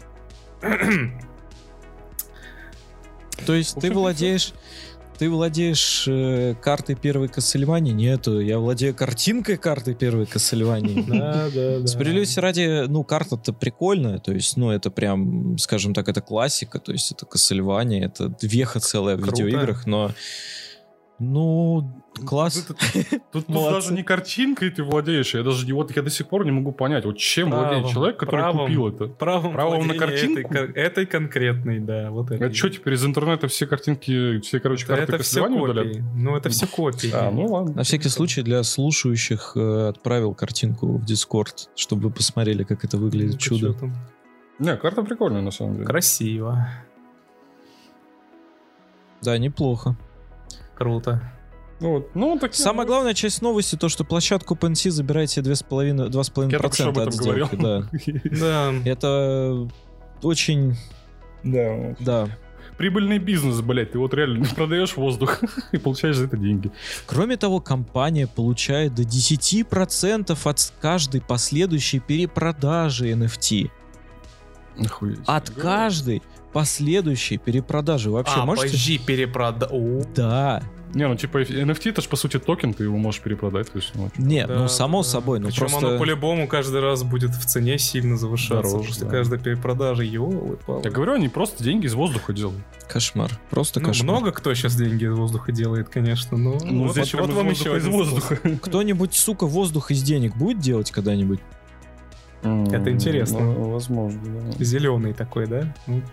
То 3.46 3.54
есть 3.54 3.80
ты 3.80 3.92
владеешь 3.92 4.54
ты 5.18 5.30
владеешь 5.30 6.06
э, 6.08 6.56
картой 6.62 6.96
первой 6.96 7.28
Кассельвании? 7.28 7.92
Нету, 7.92 8.40
я 8.40 8.60
владею 8.60 8.96
картинкой 8.96 9.58
карты 9.58 9.94
первой 9.94 10.26
Кассельвании. 10.26 11.04
Да, 11.14 11.50
да, 11.54 11.80
да. 11.80 11.88
Справедливости 11.88 12.40
ради, 12.40 12.88
ну, 12.88 13.04
карта-то 13.04 13.54
прикольная, 13.54 14.20
то 14.20 14.32
есть, 14.32 14.58
ну, 14.58 14.72
это 14.72 14.90
прям, 14.90 15.58
скажем 15.58 15.94
так, 15.94 16.10
это 16.10 16.22
классика, 16.22 16.80
то 16.80 16.92
есть 16.92 17.12
это 17.12 17.26
Кассельвания, 17.26 18.06
это 18.06 18.36
веха 18.42 18.80
целая 18.80 19.16
в 19.16 19.26
видеоиграх, 19.26 19.86
но 19.86 20.12
ну, 21.32 22.04
класс. 22.26 22.66
Тут, 22.68 22.78
тут, 23.32 23.46
тут 23.48 23.48
даже 23.48 23.94
не 23.94 24.04
картинкой 24.04 24.70
ты 24.70 24.84
владеешь. 24.84 25.34
Я 25.34 25.44
даже 25.44 25.74
вот 25.74 25.96
я 25.96 26.02
до 26.02 26.10
сих 26.10 26.28
пор 26.28 26.46
не 26.46 26.52
могу 26.52 26.72
понять, 26.72 27.06
вот 27.06 27.18
чем 27.18 27.50
правом, 27.50 27.68
владеет 27.68 27.94
человек, 27.94 28.18
который 28.18 28.42
правом, 28.42 28.66
купил 28.66 28.88
это. 28.88 29.08
Правом, 29.08 29.54
правом 29.54 29.88
на 29.88 29.96
картинку. 29.96 30.54
Этой, 30.54 30.74
этой 30.76 31.06
конкретной, 31.06 31.80
да, 31.80 32.12
вот 32.12 32.32
это. 32.32 32.46
А 32.46 32.54
что 32.54 32.70
теперь 32.70 32.94
из 32.94 33.06
интернета 33.06 33.48
все 33.48 33.66
картинки, 33.68 34.40
все 34.42 34.60
короче 34.60 34.86
карты 34.86 35.14
это 35.14 35.24
все 35.24 35.48
копии. 35.48 35.60
Удалят? 35.60 35.98
Ну 36.16 36.36
это 36.36 36.50
все 36.50 36.68
копии. 36.68 37.12
А, 37.14 37.32
ну 37.32 37.46
ладно. 37.46 37.74
На 37.74 37.84
всякий 37.84 38.10
случай 38.10 38.42
для 38.42 38.64
слушающих 38.64 39.54
э, 39.56 39.88
отправил 39.90 40.34
картинку 40.34 40.98
в 40.98 41.06
Дискорд, 41.06 41.70
чтобы 41.76 42.04
вы 42.04 42.12
посмотрели, 42.12 42.64
как 42.64 42.84
это 42.84 42.98
выглядит 42.98 43.34
ну, 43.34 43.40
чудо. 43.40 43.76
Не, 44.60 44.78
карта 44.78 45.04
прикольная 45.04 45.42
на 45.42 45.52
самом 45.52 45.76
деле. 45.76 45.86
Красиво. 45.86 46.68
Да, 49.22 49.38
неплохо. 49.38 49.96
Круто. 50.76 51.22
Вот. 51.80 52.16
Ну, 52.16 52.38
так, 52.40 52.54
Самая 52.54 52.88
главная 52.88 53.14
часть 53.14 53.42
новости 53.42 53.76
то, 53.76 53.90
что 53.90 54.04
площадку 54.06 54.56
OpenSea 54.56 54.90
забирает 54.90 55.30
себе 55.30 55.52
2,5%, 55.52 56.10
2,5% 56.10 57.02
от 57.02 57.14
сделки. 57.14 57.56
Да. 57.56 57.90
да. 58.40 58.74
Это 58.90 59.68
очень... 60.22 60.78
Да. 61.44 61.96
Да. 62.00 62.30
Прибыльный 62.78 63.20
бизнес, 63.20 63.62
блядь. 63.62 63.92
Ты 63.92 64.00
вот 64.00 64.14
реально 64.14 64.46
продаешь 64.56 64.96
воздух 64.96 65.42
и 65.72 65.78
получаешь 65.78 66.16
за 66.16 66.26
это 66.26 66.38
деньги. 66.38 66.72
Кроме 67.06 67.38
того, 67.38 67.60
компания 67.60 68.28
получает 68.28 68.96
до 68.96 69.04
10% 69.04 70.38
от 70.44 70.74
каждой 70.80 71.22
последующей 71.22 72.00
перепродажи 72.00 73.12
NFT. 73.12 73.70
Охуеть. 74.80 75.20
От 75.26 75.50
каждой 75.52 76.24
последующей 76.54 77.38
перепродажи. 77.38 78.10
Вообще, 78.10 78.36
а, 78.38 78.46
можете... 78.46 78.68
подожди, 78.68 78.98
перепрода... 79.00 79.70
Да. 80.16 80.64
Не, 80.94 81.08
ну 81.08 81.16
типа 81.16 81.42
NFT 81.42 81.90
это 81.90 82.02
же 82.02 82.08
по 82.08 82.16
сути 82.16 82.38
токен, 82.38 82.74
ты 82.74 82.84
его 82.84 82.98
можешь 82.98 83.20
перепродать. 83.22 83.72
То 83.72 83.80
есть, 83.80 83.94
ну, 83.96 84.12
Нет, 84.18 84.48
да, 84.48 84.60
ну 84.60 84.68
само 84.68 85.02
да. 85.02 85.10
собой. 85.10 85.40
Ну, 85.40 85.48
Причем 85.48 85.62
просто... 85.62 85.88
оно 85.88 85.98
по-любому 85.98 86.48
каждый 86.48 86.82
раз 86.82 87.04
будет 87.04 87.32
в 87.32 87.46
цене 87.46 87.80
сильно 87.80 88.16
завышаться. 88.16 88.70
Дороже, 88.70 88.90
после 88.90 89.06
да. 89.06 89.12
каждой 89.12 89.40
перепродажи. 89.40 90.06
Йо, 90.06 90.58
Я 90.84 90.92
говорю, 90.92 91.14
они 91.14 91.30
просто 91.30 91.64
деньги 91.64 91.88
из 91.88 91.96
воздуха 91.96 92.32
делают. 92.32 92.62
Кошмар. 92.88 93.32
Просто 93.50 93.80
ну, 93.80 93.88
кошмар. 93.88 94.18
Много 94.18 94.32
кто 94.32 94.54
сейчас 94.54 94.76
деньги 94.76 95.06
из 95.06 95.14
воздуха 95.14 95.52
делает, 95.52 95.90
конечно. 95.90 96.38
Но 96.38 96.60
ну, 96.64 96.84
вот, 96.84 96.92
здесь 96.92 97.14
вот, 97.16 97.26
вот 97.26 97.34
вам 97.34 97.50
еще 97.50 97.76
из 97.76 97.88
воздуха. 97.88 98.38
Кто-нибудь, 98.62 99.16
сука, 99.16 99.48
воздух 99.48 99.90
из 99.90 100.04
денег 100.04 100.36
будет 100.36 100.60
делать 100.60 100.92
когда-нибудь? 100.92 101.40
Это 102.44 102.92
интересно. 102.92 103.40
Ну, 103.40 103.72
возможно, 103.72 104.22
да. 104.24 104.64
Зеленый 104.64 105.14
такой, 105.14 105.48
да? 105.48 105.74
Ну, 105.88 106.04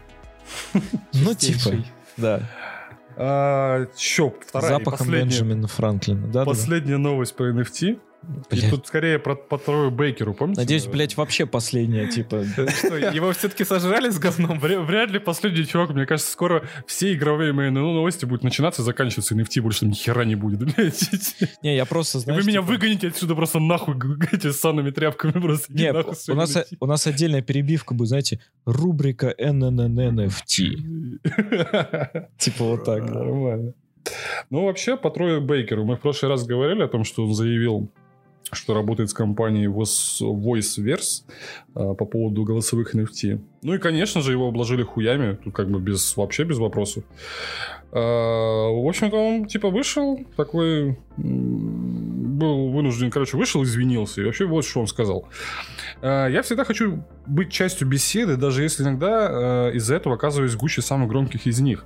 типа, 1.39 1.85
да. 2.17 2.43
А, 3.17 3.87
чё, 3.97 4.35
вторая 4.47 4.79
Запахом 4.79 5.11
Бенджамина 5.11 5.69
Франклина, 5.69 6.29
да? 6.29 6.45
Последняя 6.45 6.97
новость 6.97 7.35
про 7.35 7.51
NFT. 7.53 8.01
Блядь. 8.23 8.65
И 8.65 8.71
тут 8.71 8.87
скорее 8.87 9.19
про, 9.19 9.35
по 9.35 9.57
Трою 9.57 9.91
Бейкеру, 9.91 10.35
помните? 10.35 10.61
Надеюсь, 10.61 10.87
блядь, 10.87 11.17
вообще 11.17 11.47
последняя, 11.47 12.07
типа. 12.07 12.45
Что, 12.79 12.97
его 12.97 13.33
все-таки 13.33 13.65
сожрали 13.65 14.11
с 14.11 14.19
говном? 14.19 14.59
Вряд 14.59 15.11
ли 15.11 15.19
последний 15.19 15.67
чувак. 15.67 15.91
Мне 15.91 16.05
кажется, 16.07 16.31
скоро 16.31 16.69
все 16.87 17.15
игровые 17.15 17.53
мои 17.53 17.71
новости 17.71 18.27
будут 18.27 18.45
начинаться, 18.45 18.83
заканчиваться 18.83 19.35
NFT, 19.35 19.63
больше 19.63 19.87
ни 19.87 19.95
хера 19.95 20.25
не 20.25 20.35
будет, 20.35 20.59
блядь. 20.77 21.11
Не, 21.63 21.77
я 21.77 21.87
просто, 21.87 22.19
знаешь... 22.19 22.43
Вы 22.43 22.49
меня 22.49 22.61
типа 22.61 22.73
выгоните 22.73 23.09
отсюда 23.09 23.35
просто 23.35 23.59
нахуй, 23.59 23.97
эти 24.33 24.51
с 24.51 24.61
санными 24.61 24.91
тряпками 24.91 25.33
просто. 25.33 25.73
Не, 25.73 25.93
у 25.93 26.35
нас, 26.35 26.59
у 26.79 26.87
нас 26.87 27.07
отдельная 27.07 27.43
перебивка 27.43 27.95
будет, 27.95 28.09
знаете, 28.09 28.41
рубрика 28.67 29.35
NNNFT. 29.39 30.51
Типа 32.39 32.65
вот 32.65 32.85
так. 32.85 33.03
Нормально. 33.03 33.75
Ну, 34.51 34.65
вообще, 34.65 34.97
по 34.97 35.11
Трою 35.11 35.41
Бейкеру. 35.41 35.85
Мы 35.85 35.97
в 35.97 36.01
прошлый 36.01 36.31
раз 36.31 36.45
говорили 36.47 36.83
о 36.83 36.89
том, 36.89 37.05
что 37.05 37.25
он 37.25 37.35
заявил 37.35 37.91
что 38.53 38.75
работает 38.75 39.11
с 39.11 39.15
компанией 39.15 39.67
VoiceVerse 39.67 41.25
а, 41.75 41.95
по 41.95 42.05
поводу 42.05 42.45
голосовых 42.45 42.95
NFT. 42.95 43.41
Ну 43.63 43.75
и, 43.75 43.79
конечно 43.79 44.21
же, 44.21 44.33
его 44.33 44.49
обложили 44.49 44.83
хуями, 44.83 45.39
тут 45.43 45.55
как 45.55 45.71
бы 45.71 45.81
без, 45.81 46.17
вообще 46.17 46.45
без 46.45 46.59
вопросов. 46.59 47.05
А, 47.93 47.99
в 47.99 48.89
общем-то, 48.89 49.17
он 49.17 49.47
типа 49.47 49.71
вышел, 49.71 50.21
такой 50.37 50.99
был 51.17 52.71
вынужден, 52.71 53.11
короче, 53.11 53.37
вышел, 53.37 53.63
извинился, 53.63 54.23
и 54.23 54.25
вообще 54.25 54.47
вот 54.47 54.65
что 54.65 54.81
он 54.81 54.87
сказал. 54.87 55.29
А, 56.03 56.27
я 56.27 56.43
всегда 56.43 56.65
хочу 56.65 57.05
быть 57.27 57.51
частью 57.51 57.87
беседы, 57.87 58.37
даже 58.37 58.63
если 58.63 58.83
иногда 58.83 59.71
из-за 59.73 59.95
этого 59.95 60.17
оказываюсь 60.17 60.57
гуще 60.57 60.83
самых 60.83 61.09
громких 61.09 61.47
из 61.47 61.61
них. 61.61 61.85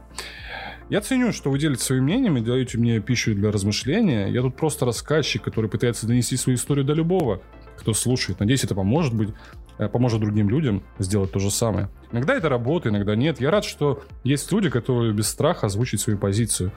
Я 0.90 1.00
ценю, 1.00 1.32
что 1.32 1.50
вы 1.50 1.58
делитесь 1.58 1.84
своим 1.84 2.04
мнением 2.04 2.36
и 2.36 2.42
даете 2.42 2.76
мне 2.76 3.00
пищу 3.00 3.34
для 3.34 3.50
размышления. 3.50 4.28
Я 4.28 4.42
тут 4.42 4.56
просто 4.56 4.84
рассказчик, 4.84 5.42
который 5.42 5.70
пытается 5.70 6.06
донести 6.06 6.36
свою 6.36 6.56
историю 6.56 6.84
до 6.84 6.92
любого, 6.92 7.40
кто 7.78 7.94
слушает. 7.94 8.38
Надеюсь, 8.40 8.64
это 8.64 8.74
поможет 8.74 9.14
быть 9.14 9.30
э, 9.78 9.88
поможет 9.88 10.20
другим 10.20 10.50
людям 10.50 10.82
сделать 10.98 11.32
то 11.32 11.38
же 11.38 11.50
самое. 11.50 11.88
Иногда 12.12 12.34
это 12.34 12.50
работает, 12.50 12.94
иногда 12.94 13.16
нет. 13.16 13.40
Я 13.40 13.50
рад, 13.50 13.64
что 13.64 14.02
есть 14.24 14.52
люди, 14.52 14.68
которые 14.68 15.14
без 15.14 15.28
страха 15.28 15.66
озвучат 15.66 16.00
свою 16.00 16.18
позицию 16.18 16.70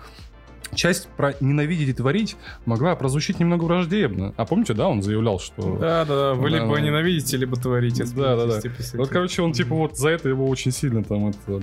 часть 0.73 1.07
про 1.17 1.33
ненавидеть 1.39 1.89
и 1.89 1.93
творить 1.93 2.35
могла 2.65 2.95
прозвучить 2.95 3.39
немного 3.39 3.63
враждебно. 3.63 4.33
А 4.37 4.45
помните, 4.45 4.73
да, 4.73 4.87
он 4.87 5.01
заявлял, 5.01 5.39
что... 5.39 5.77
Да, 5.77 6.05
да, 6.05 6.15
да, 6.15 6.33
вы 6.33 6.49
да, 6.49 6.57
либо 6.57 6.75
да. 6.75 6.81
ненавидите, 6.81 7.37
либо 7.37 7.55
творите. 7.57 8.05
Да, 8.15 8.35
да, 8.35 8.45
да. 8.45 8.61
Типа, 8.61 8.75
вот, 8.93 9.09
короче, 9.09 9.41
он 9.41 9.53
типа 9.53 9.75
вот 9.75 9.97
за 9.97 10.09
это 10.09 10.29
его 10.29 10.47
очень 10.47 10.71
сильно 10.71 11.03
там 11.03 11.27
это... 11.29 11.61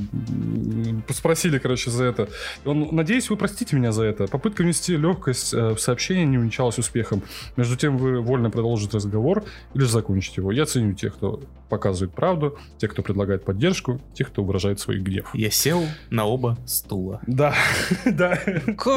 Спросили, 1.13 1.59
короче, 1.59 1.91
за 1.91 2.05
это. 2.05 2.29
Он, 2.65 2.89
надеюсь, 2.93 3.31
вы 3.31 3.37
простите 3.37 3.77
меня 3.77 3.93
за 3.93 4.05
это. 4.05 4.27
Попытка 4.27 4.63
внести 4.63 4.97
легкость 4.97 5.55
э, 5.55 5.75
в 5.75 5.79
сообщение 5.79 6.27
не 6.27 6.39
увенчалась 6.39 6.79
успехом. 6.79 7.23
Между 7.57 7.77
тем, 7.77 7.97
вы 7.97 8.21
вольно 8.21 8.51
продолжите 8.51 8.97
разговор 8.97 9.45
или 9.75 9.83
же 9.83 9.89
закончить 9.89 10.37
его. 10.37 10.53
Я 10.53 10.67
ценю 10.67 10.95
тех, 10.95 11.15
кто 11.15 11.41
показывает 11.69 12.15
правду, 12.15 12.59
тех, 12.79 12.93
кто 12.93 13.03
предлагает 13.03 13.45
поддержку, 13.45 14.01
тех, 14.15 14.29
кто 14.29 14.45
выражает 14.45 14.81
свой 14.81 14.99
гнев. 14.99 15.31
Я 15.35 15.51
сел 15.51 15.85
на 16.11 16.25
оба 16.25 16.59
стула. 16.67 17.21
Да, 17.27 17.55
да. 18.05 18.39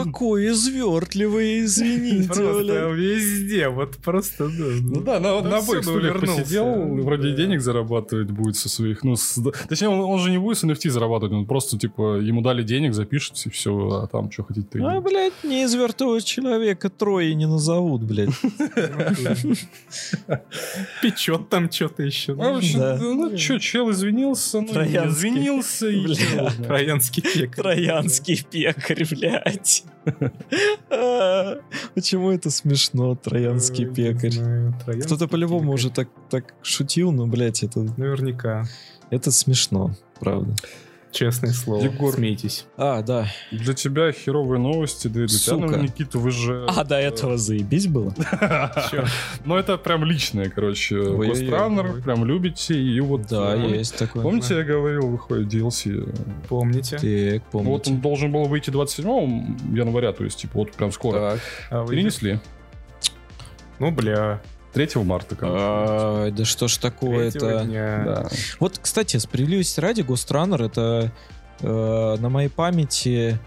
Какой 0.04 0.50
извертливый, 0.50 1.64
извините, 1.64 2.28
Просто 2.28 2.90
везде, 2.90 3.70
вот 3.70 3.98
просто, 3.98 4.48
да. 4.48 4.66
Ну 4.82 5.02
да, 5.02 5.20
на, 5.20 5.42
на 5.42 5.58
обоих 5.58 5.84
стульях 5.84 6.20
посидел, 6.20 6.66
вроде 7.04 7.34
денег 7.34 7.62
зарабатывать 7.62 8.32
будет 8.32 8.56
со 8.56 8.70
своих, 8.70 9.04
ну, 9.04 9.16
точнее, 9.68 9.90
он, 9.90 10.20
же 10.20 10.32
не 10.32 10.38
будет 10.38 10.58
с 10.58 10.64
NFT 10.64 10.90
зарабатывать, 10.90 11.34
он 11.34 11.46
просто, 11.46 11.78
типа, 11.78 12.18
ему 12.18 12.42
дали 12.42 12.64
денег, 12.64 12.94
запишется 12.94 13.50
и 13.50 13.52
все, 13.52 14.02
а 14.04 14.08
там 14.08 14.32
что 14.32 14.44
хотите 14.44 14.80
А, 14.80 15.02
блядь, 15.02 15.44
не 15.44 15.64
извертливого 15.64 16.22
человека 16.22 16.90
трое 16.90 17.34
не 17.36 17.48
назовут, 17.48 18.04
блядь. 18.04 18.30
Печет 21.02 21.50
там 21.50 21.72
что-то 21.72 22.04
еще. 22.04 22.34
Ну, 22.36 22.60
ну 23.14 23.38
что, 23.38 23.60
чел 23.60 23.92
извинился, 23.92 24.62
ну, 24.62 24.68
извинился 24.68 25.88
и... 25.88 26.06
Троянский 26.64 27.22
пекарь. 27.22 27.64
Троянский 27.64 28.44
пекарь, 28.50 29.06
блядь. 29.10 29.84
Почему 31.96 32.32
это 32.32 32.50
смешно, 32.50 33.16
троянский 33.16 33.86
пекарь? 33.86 35.02
Кто-то 35.04 35.28
по-любому 35.28 35.74
уже 35.74 35.90
так, 35.90 36.08
шутил, 36.62 37.12
но, 37.12 37.28
блядь, 37.28 37.64
это... 37.64 37.82
Наверняка. 37.98 38.66
Это 39.10 39.32
смешно, 39.32 39.96
правда. 40.20 40.56
Честное 41.18 41.52
слово. 41.52 41.82
Егор, 41.82 42.14
смейтесь. 42.14 42.68
А, 42.78 43.02
да. 43.02 43.28
Для 43.52 43.74
тебя 43.74 44.12
херовые 44.12 44.60
новости, 44.60 45.08
да 45.08 45.24
и 45.24 45.26
для 45.26 45.36
Сука. 45.36 45.68
тебя, 45.68 45.78
Никита, 45.80 46.20
вы 46.20 46.30
же... 46.30 46.68
А, 46.70 46.84
до 46.84 47.00
этого 47.00 47.38
заебись 47.38 47.88
было? 47.88 48.14
Ну, 49.46 49.56
это 49.56 49.78
прям 49.78 50.04
личное, 50.04 50.50
короче. 50.50 50.96
Ghost 50.96 52.04
прям 52.04 52.24
любите, 52.24 52.80
и 52.80 53.00
вот... 53.00 53.26
Да, 53.28 53.56
есть 53.56 53.98
такое. 53.98 54.22
Помните, 54.22 54.58
я 54.58 54.64
говорил, 54.64 55.08
выходит 55.08 55.52
DLC? 55.52 56.16
Помните. 56.48 56.98
Так, 56.98 57.50
помните. 57.50 57.72
Вот 57.72 57.88
он 57.88 58.00
должен 58.00 58.32
был 58.32 58.44
выйти 58.46 58.70
27 58.70 59.76
января, 59.76 60.14
то 60.14 60.24
есть, 60.24 60.38
типа, 60.40 60.60
вот 60.60 60.74
прям 60.74 60.92
скоро. 60.92 61.40
Так. 61.72 61.90
Перенесли. 61.90 62.40
Ну, 63.80 63.90
бля. 63.90 64.40
3 64.74 65.04
марта, 65.04 65.36
а, 65.42 66.32
Да 66.32 66.46
что 66.46 66.68
ж 66.68 66.78
такое 66.78 67.30
это? 67.30 68.30
Вот, 68.60 68.80
кстати, 68.82 69.18
справедливости 69.18 69.80
ради, 69.80 70.02
Ghost 70.02 70.30
Runner 70.32 70.66
это 70.66 71.12
э, 71.62 72.16
на 72.20 72.30
моей 72.30 72.50
памяти, 72.50 73.40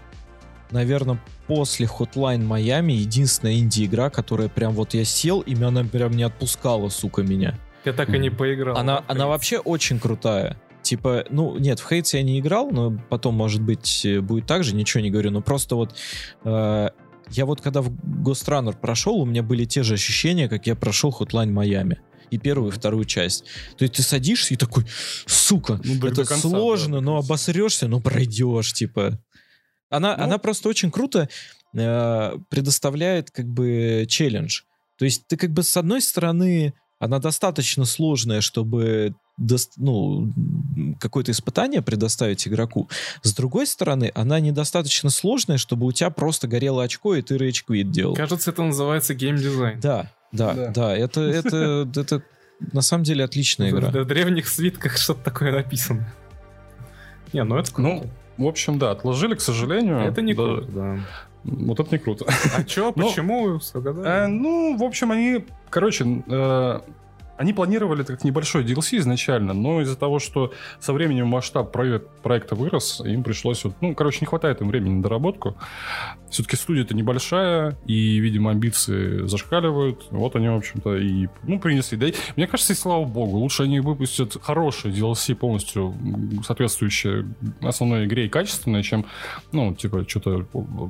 наверное, 0.71 1.19
после 1.47 1.85
Hotline 1.85 2.47
Miami 2.47 2.93
единственная 2.93 3.55
инди-игра, 3.55 4.09
которая 4.09 4.49
прям 4.49 4.73
вот 4.73 4.93
я 4.93 5.05
сел, 5.05 5.41
и 5.41 5.55
она 5.61 5.83
прям 5.83 6.11
не 6.11 6.23
отпускала, 6.23 6.89
сука, 6.89 7.23
меня. 7.23 7.57
Я 7.85 7.93
так 7.93 8.09
и 8.09 8.19
не 8.19 8.29
поиграл. 8.29 8.77
Она, 8.77 9.03
она 9.07 9.27
вообще 9.27 9.57
очень 9.57 9.99
крутая. 9.99 10.57
Типа, 10.81 11.25
ну, 11.29 11.57
нет, 11.57 11.79
в 11.79 11.87
Хейтс 11.87 12.13
я 12.13 12.23
не 12.23 12.39
играл, 12.39 12.71
но 12.71 12.97
потом, 13.09 13.35
может 13.35 13.61
быть, 13.61 14.05
будет 14.21 14.47
так 14.47 14.63
же, 14.63 14.75
ничего 14.75 15.01
не 15.01 15.11
говорю. 15.11 15.31
Но 15.31 15.41
просто 15.41 15.75
вот 15.75 15.95
э, 16.43 16.89
я 17.31 17.45
вот 17.45 17.61
когда 17.61 17.81
в 17.81 17.89
Ghost 17.89 18.47
Runner 18.47 18.75
прошел, 18.79 19.15
у 19.15 19.25
меня 19.25 19.43
были 19.43 19.65
те 19.65 19.83
же 19.83 19.95
ощущения, 19.95 20.49
как 20.49 20.67
я 20.67 20.75
прошел 20.75 21.15
Hotline 21.17 21.51
Miami 21.51 21.97
и 22.29 22.37
первую, 22.37 22.71
и 22.71 22.75
вторую 22.75 23.05
часть. 23.05 23.43
То 23.77 23.83
есть 23.83 23.95
ты 23.95 24.03
садишься 24.03 24.53
и 24.53 24.57
такой, 24.57 24.85
сука, 25.25 25.79
ну, 25.83 25.95
это 26.07 26.25
конца, 26.25 26.49
сложно, 26.49 26.99
да, 26.99 27.01
но 27.01 27.17
обосрешься, 27.17 27.87
но 27.87 27.99
пройдешь, 27.99 28.73
типа. 28.73 29.19
Она, 29.89 30.15
ну, 30.15 30.23
она 30.23 30.37
просто 30.37 30.69
очень 30.69 30.91
круто 30.91 31.27
э, 31.75 32.37
предоставляет 32.49 33.31
как 33.31 33.47
бы 33.47 34.05
челлендж. 34.07 34.61
То 34.97 35.05
есть 35.05 35.27
ты 35.27 35.35
как 35.35 35.51
бы 35.51 35.63
с 35.63 35.75
одной 35.75 36.01
стороны 36.01 36.73
она 37.01 37.17
достаточно 37.17 37.83
сложная, 37.83 38.41
чтобы 38.41 39.15
ну, 39.77 40.31
какое-то 40.99 41.31
испытание 41.31 41.81
предоставить 41.81 42.47
игроку. 42.47 42.89
С 43.23 43.33
другой 43.33 43.65
стороны, 43.65 44.11
она 44.13 44.39
недостаточно 44.39 45.09
сложная, 45.09 45.57
чтобы 45.57 45.87
у 45.87 45.91
тебя 45.91 46.11
просто 46.11 46.47
горело 46.47 46.83
очко, 46.83 47.15
и 47.15 47.23
ты 47.23 47.37
рейдж 47.37 47.63
делал. 47.67 48.13
Кажется, 48.13 48.51
это 48.51 48.61
называется 48.61 49.15
геймдизайн. 49.15 49.79
Да, 49.79 50.11
да, 50.31 50.53
да, 50.53 50.67
да. 50.69 50.95
Это, 50.95 51.21
это, 51.21 51.89
это 51.99 52.21
на 52.71 52.81
самом 52.81 53.03
деле 53.03 53.23
отличная 53.23 53.71
игра. 53.71 53.89
В 53.89 54.05
древних 54.05 54.47
свитках 54.47 54.97
что-то 54.97 55.23
такое 55.23 55.51
написано. 55.51 56.13
Не, 57.33 57.43
ну 57.43 57.57
это 57.57 57.73
круто. 57.73 57.89
Ну, 57.89 58.11
в 58.37 58.47
общем, 58.47 58.77
да, 58.77 58.91
отложили, 58.91 59.33
к 59.33 59.41
сожалению. 59.41 60.01
Это 60.01 60.21
не 60.21 60.35
круто, 60.35 60.67
да. 60.69 60.99
Вот 61.43 61.79
это 61.79 61.89
не 61.91 61.97
круто. 61.97 62.25
А 62.57 62.63
чё, 62.63 62.91
почему? 62.91 63.59
Э, 64.05 64.27
ну, 64.27 64.77
в 64.77 64.83
общем, 64.83 65.11
они, 65.11 65.45
короче, 65.69 66.23
э, 66.27 66.79
они 67.41 67.53
планировали 67.53 68.01
это 68.01 68.13
как 68.13 68.23
небольшой 68.23 68.63
DLC 68.63 68.99
изначально, 68.99 69.53
но 69.53 69.81
из-за 69.81 69.95
того, 69.95 70.19
что 70.19 70.53
со 70.79 70.93
временем 70.93 71.27
масштаб 71.27 71.71
проект, 71.71 72.07
проекта 72.21 72.53
вырос, 72.53 73.01
им 73.03 73.23
пришлось... 73.23 73.63
Ну, 73.81 73.95
короче, 73.95 74.19
не 74.21 74.27
хватает 74.27 74.61
им 74.61 74.67
времени 74.67 74.93
на 74.93 75.01
доработку. 75.01 75.57
Все-таки 76.29 76.55
студия-то 76.55 76.93
небольшая, 76.93 77.75
и, 77.87 78.19
видимо, 78.19 78.51
амбиции 78.51 79.25
зашкаливают. 79.25 80.05
Вот 80.11 80.35
они, 80.35 80.49
в 80.49 80.55
общем-то, 80.55 80.95
и 80.97 81.29
ну, 81.43 81.59
принесли. 81.59 81.97
Да 81.97 82.07
и, 82.09 82.13
мне 82.35 82.45
кажется, 82.45 82.73
и 82.73 82.75
слава 82.75 83.05
богу, 83.05 83.37
лучше 83.37 83.63
они 83.63 83.79
выпустят 83.79 84.37
хороший 84.39 84.91
DLC, 84.91 85.33
полностью 85.33 85.95
соответствующее 86.45 87.25
основной 87.61 88.05
игре 88.05 88.27
и 88.27 88.29
качественное, 88.29 88.83
чем, 88.83 89.07
ну, 89.51 89.73
типа, 89.73 90.05
что-то 90.07 90.45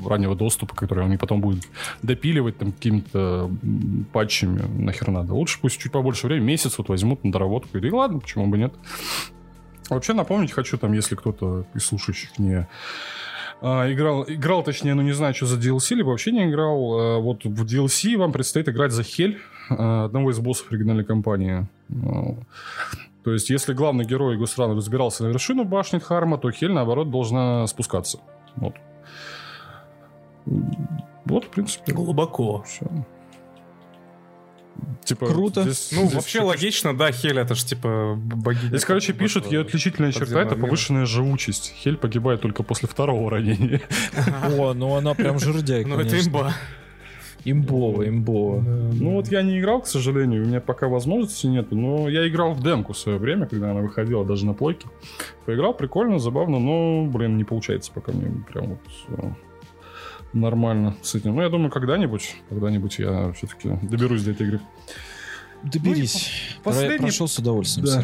раннего 0.05 0.35
доступа, 0.35 0.75
который 0.75 1.05
они 1.05 1.15
потом 1.15 1.39
будут 1.39 1.63
допиливать 2.01 2.57
там 2.57 2.73
какими-то 2.73 3.49
патчами. 4.11 4.61
Нахер 4.83 5.11
надо. 5.11 5.33
Лучше 5.33 5.59
пусть 5.61 5.79
чуть 5.79 5.93
побольше 5.93 6.27
времени 6.27 6.40
месяц 6.41 6.77
вот 6.77 6.89
возьмут 6.89 7.23
на 7.23 7.31
доработку. 7.31 7.77
И 7.77 7.91
ладно, 7.91 8.19
почему 8.19 8.47
бы 8.47 8.57
нет. 8.57 8.73
Вообще 9.89 10.13
напомнить 10.13 10.51
хочу, 10.51 10.77
там, 10.77 10.93
если 10.93 11.15
кто-то 11.15 11.65
из 11.73 11.85
слушающих 11.85 12.39
не 12.39 12.67
а, 13.61 13.91
играл, 13.91 14.25
играл, 14.27 14.63
точнее, 14.63 14.95
ну 14.95 15.03
не 15.03 15.11
знаю, 15.11 15.35
что 15.35 15.45
за 15.45 15.57
DLC, 15.57 15.95
либо 15.95 16.09
вообще 16.09 16.31
не 16.31 16.49
играл. 16.49 16.99
А, 16.99 17.19
вот 17.19 17.45
в 17.45 17.65
DLC 17.65 18.17
вам 18.17 18.31
предстоит 18.31 18.67
играть 18.67 18.91
за 18.91 19.03
Хель, 19.03 19.39
а, 19.69 20.05
одного 20.05 20.31
из 20.31 20.39
боссов 20.39 20.71
оригинальной 20.71 21.05
кампании. 21.05 21.67
А, 21.89 22.35
то 23.23 23.31
есть, 23.31 23.51
если 23.51 23.73
главный 23.73 24.03
герой 24.03 24.37
Гусрана 24.37 24.75
разбирался 24.75 25.23
на 25.23 25.27
вершину 25.27 25.63
башни 25.63 25.99
Харма, 25.99 26.39
то 26.39 26.49
Хель, 26.49 26.71
наоборот, 26.71 27.11
должна 27.11 27.67
спускаться. 27.67 28.19
Вот. 28.55 28.73
Вот, 30.45 31.45
в 31.45 31.49
принципе. 31.49 31.93
Глубоко. 31.93 32.63
Все. 32.63 32.87
Типа, 35.03 35.25
Круто. 35.27 35.63
Здесь, 35.63 35.91
ну, 35.91 36.03
здесь 36.03 36.13
вообще 36.13 36.41
логично, 36.41 36.95
да, 36.95 37.11
Хель 37.11 37.39
это 37.39 37.55
же 37.55 37.65
типа 37.65 38.15
богиня. 38.15 38.69
Здесь, 38.69 38.85
короче, 38.85 39.13
пишут, 39.13 39.51
ее 39.51 39.61
отличительная 39.61 40.11
черта 40.11 40.41
это 40.41 40.55
повышенная 40.55 41.05
живучесть. 41.05 41.73
Хель 41.77 41.97
погибает 41.97 42.41
только 42.41 42.63
после 42.63 42.87
второго 42.87 43.29
ранения. 43.29 43.81
О, 44.57 44.73
ну 44.73 44.95
она 44.95 45.13
прям 45.13 45.39
жердяй, 45.39 45.85
Ну 45.85 45.99
это 45.99 46.19
имба. 46.19 46.53
Имбово, 47.43 48.07
имбово. 48.07 48.61
Ну 48.61 49.13
вот 49.13 49.27
я 49.29 49.41
не 49.41 49.59
играл, 49.59 49.81
к 49.81 49.87
сожалению, 49.87 50.43
у 50.43 50.45
меня 50.45 50.61
пока 50.61 50.87
возможности 50.87 51.47
нет, 51.47 51.71
но 51.71 52.07
я 52.07 52.27
играл 52.27 52.53
в 52.53 52.61
демку 52.61 52.93
в 52.93 52.97
свое 52.97 53.17
время, 53.17 53.47
когда 53.47 53.71
она 53.71 53.81
выходила 53.81 54.23
даже 54.23 54.45
на 54.45 54.53
плойке. 54.53 54.87
Поиграл 55.45 55.73
прикольно, 55.73 56.19
забавно, 56.19 56.59
но, 56.59 57.05
блин, 57.05 57.37
не 57.37 57.43
получается 57.43 57.91
пока 57.91 58.11
мне 58.11 58.43
прям 58.47 58.67
вот 58.67 58.79
э, 59.09 59.33
нормально 60.33 60.95
с 61.01 61.15
этим. 61.15 61.35
Ну, 61.35 61.41
я 61.41 61.49
думаю, 61.49 61.71
когда-нибудь, 61.71 62.35
когда-нибудь 62.49 62.99
я 62.99 63.31
все-таки 63.33 63.69
доберусь 63.81 64.23
до 64.23 64.31
этой 64.31 64.47
игры. 64.47 64.61
Доберись. 65.63 66.31
Ну, 66.57 66.63
последний... 66.63 66.97
Прошел 66.97 67.27
с 67.27 67.37
удовольствием. 67.37 67.85
Да. 67.85 68.03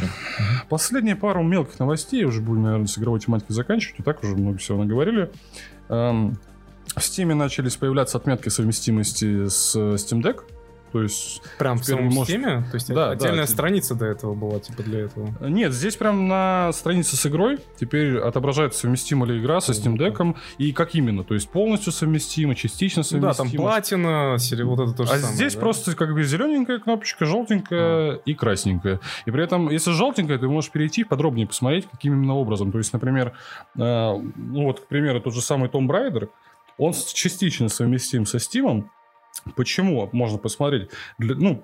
Последние 0.69 1.15
пару 1.15 1.41
мелких 1.43 1.79
новостей, 1.79 2.23
уже 2.23 2.41
будем, 2.41 2.63
наверное, 2.63 2.87
с 2.87 2.97
игровой 2.97 3.19
тематикой 3.19 3.55
заканчивать. 3.55 3.99
И 3.99 4.03
так 4.03 4.23
уже 4.23 4.35
много 4.35 4.57
всего 4.59 4.77
наговорили. 4.77 5.31
Эм, 5.89 6.37
в 6.85 6.99
Steam 6.99 7.33
начались 7.33 7.75
появляться 7.75 8.17
отметки 8.17 8.49
совместимости 8.49 9.47
с 9.47 9.75
Steam 9.75 10.21
Deck. 10.21 10.41
То 10.91 11.01
есть... 11.01 11.41
Прям 11.57 11.77
в 11.77 11.85
самом 11.85 12.05
может... 12.05 12.35
Steam? 12.35 12.63
То 12.69 12.75
есть 12.75 12.93
да, 12.93 13.11
отдельная 13.11 13.45
да, 13.45 13.51
страница 13.51 13.95
до 13.95 14.05
этого 14.05 14.33
была, 14.33 14.59
типа, 14.59 14.83
для 14.83 15.01
этого? 15.01 15.33
Нет, 15.41 15.73
здесь 15.73 15.95
прям 15.95 16.27
на 16.27 16.71
странице 16.73 17.15
с 17.15 17.25
игрой 17.25 17.59
теперь 17.79 18.17
отображается 18.17 18.79
совместима 18.79 19.25
ли 19.25 19.39
игра 19.39 19.61
со 19.61 19.73
Steam 19.73 19.97
Deck, 19.97 20.35
и 20.57 20.71
как 20.71 20.95
именно, 20.95 21.23
то 21.23 21.33
есть 21.33 21.49
полностью 21.49 21.91
совместима, 21.91 22.55
частично 22.55 23.03
совместима. 23.03 23.33
Да, 23.33 23.37
там 23.37 23.51
платина, 23.51 24.37
вот 24.65 24.79
это 24.79 24.93
то 24.93 25.05
же 25.05 25.11
А 25.11 25.17
самое, 25.17 25.35
здесь 25.35 25.53
да? 25.55 25.59
просто 25.59 25.95
как 25.95 26.13
бы 26.13 26.23
зелененькая 26.23 26.79
кнопочка, 26.79 27.25
желтенькая 27.25 27.79
а. 27.79 28.21
и 28.25 28.33
красненькая. 28.33 28.99
И 29.25 29.31
при 29.31 29.43
этом, 29.43 29.69
если 29.69 29.91
желтенькая, 29.91 30.37
ты 30.37 30.47
можешь 30.47 30.71
перейти 30.71 31.03
подробнее 31.03 31.47
посмотреть, 31.47 31.87
каким 31.89 32.13
именно 32.13 32.35
образом. 32.35 32.71
То 32.71 32.77
есть, 32.77 32.93
например, 32.93 33.33
э, 33.75 33.79
ну 33.79 34.63
вот, 34.63 34.81
к 34.81 34.87
примеру, 34.87 35.19
тот 35.21 35.33
же 35.33 35.41
самый 35.41 35.69
Tomb 35.69 35.87
Raider, 35.87 36.29
он 36.77 36.93
частично 36.93 37.69
совместим 37.69 38.25
со 38.25 38.37
Steam, 38.37 38.85
Почему? 39.55 40.09
Можно 40.11 40.37
посмотреть. 40.37 40.89
Для, 41.17 41.35
ну, 41.35 41.63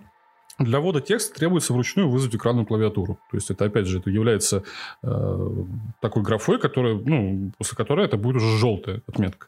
для 0.60 0.80
ввода 0.80 1.02
текста 1.02 1.34
требуется 1.34 1.74
вручную 1.74 2.10
вызвать 2.10 2.36
экранную 2.36 2.66
клавиатуру. 2.66 3.20
То 3.32 3.38
есть 3.38 3.50
это, 3.50 3.66
опять 3.66 3.88
же, 3.88 4.00
это 4.00 4.10
является 4.10 4.64
э, 5.02 5.50
такой 6.00 6.22
графой, 6.22 6.60
которая, 6.60 6.96
ну, 6.96 7.52
после 7.58 7.76
которой 7.76 8.06
это 8.06 8.18
будет 8.18 8.38
уже 8.38 8.58
желтая 8.58 9.02
отметка. 9.08 9.48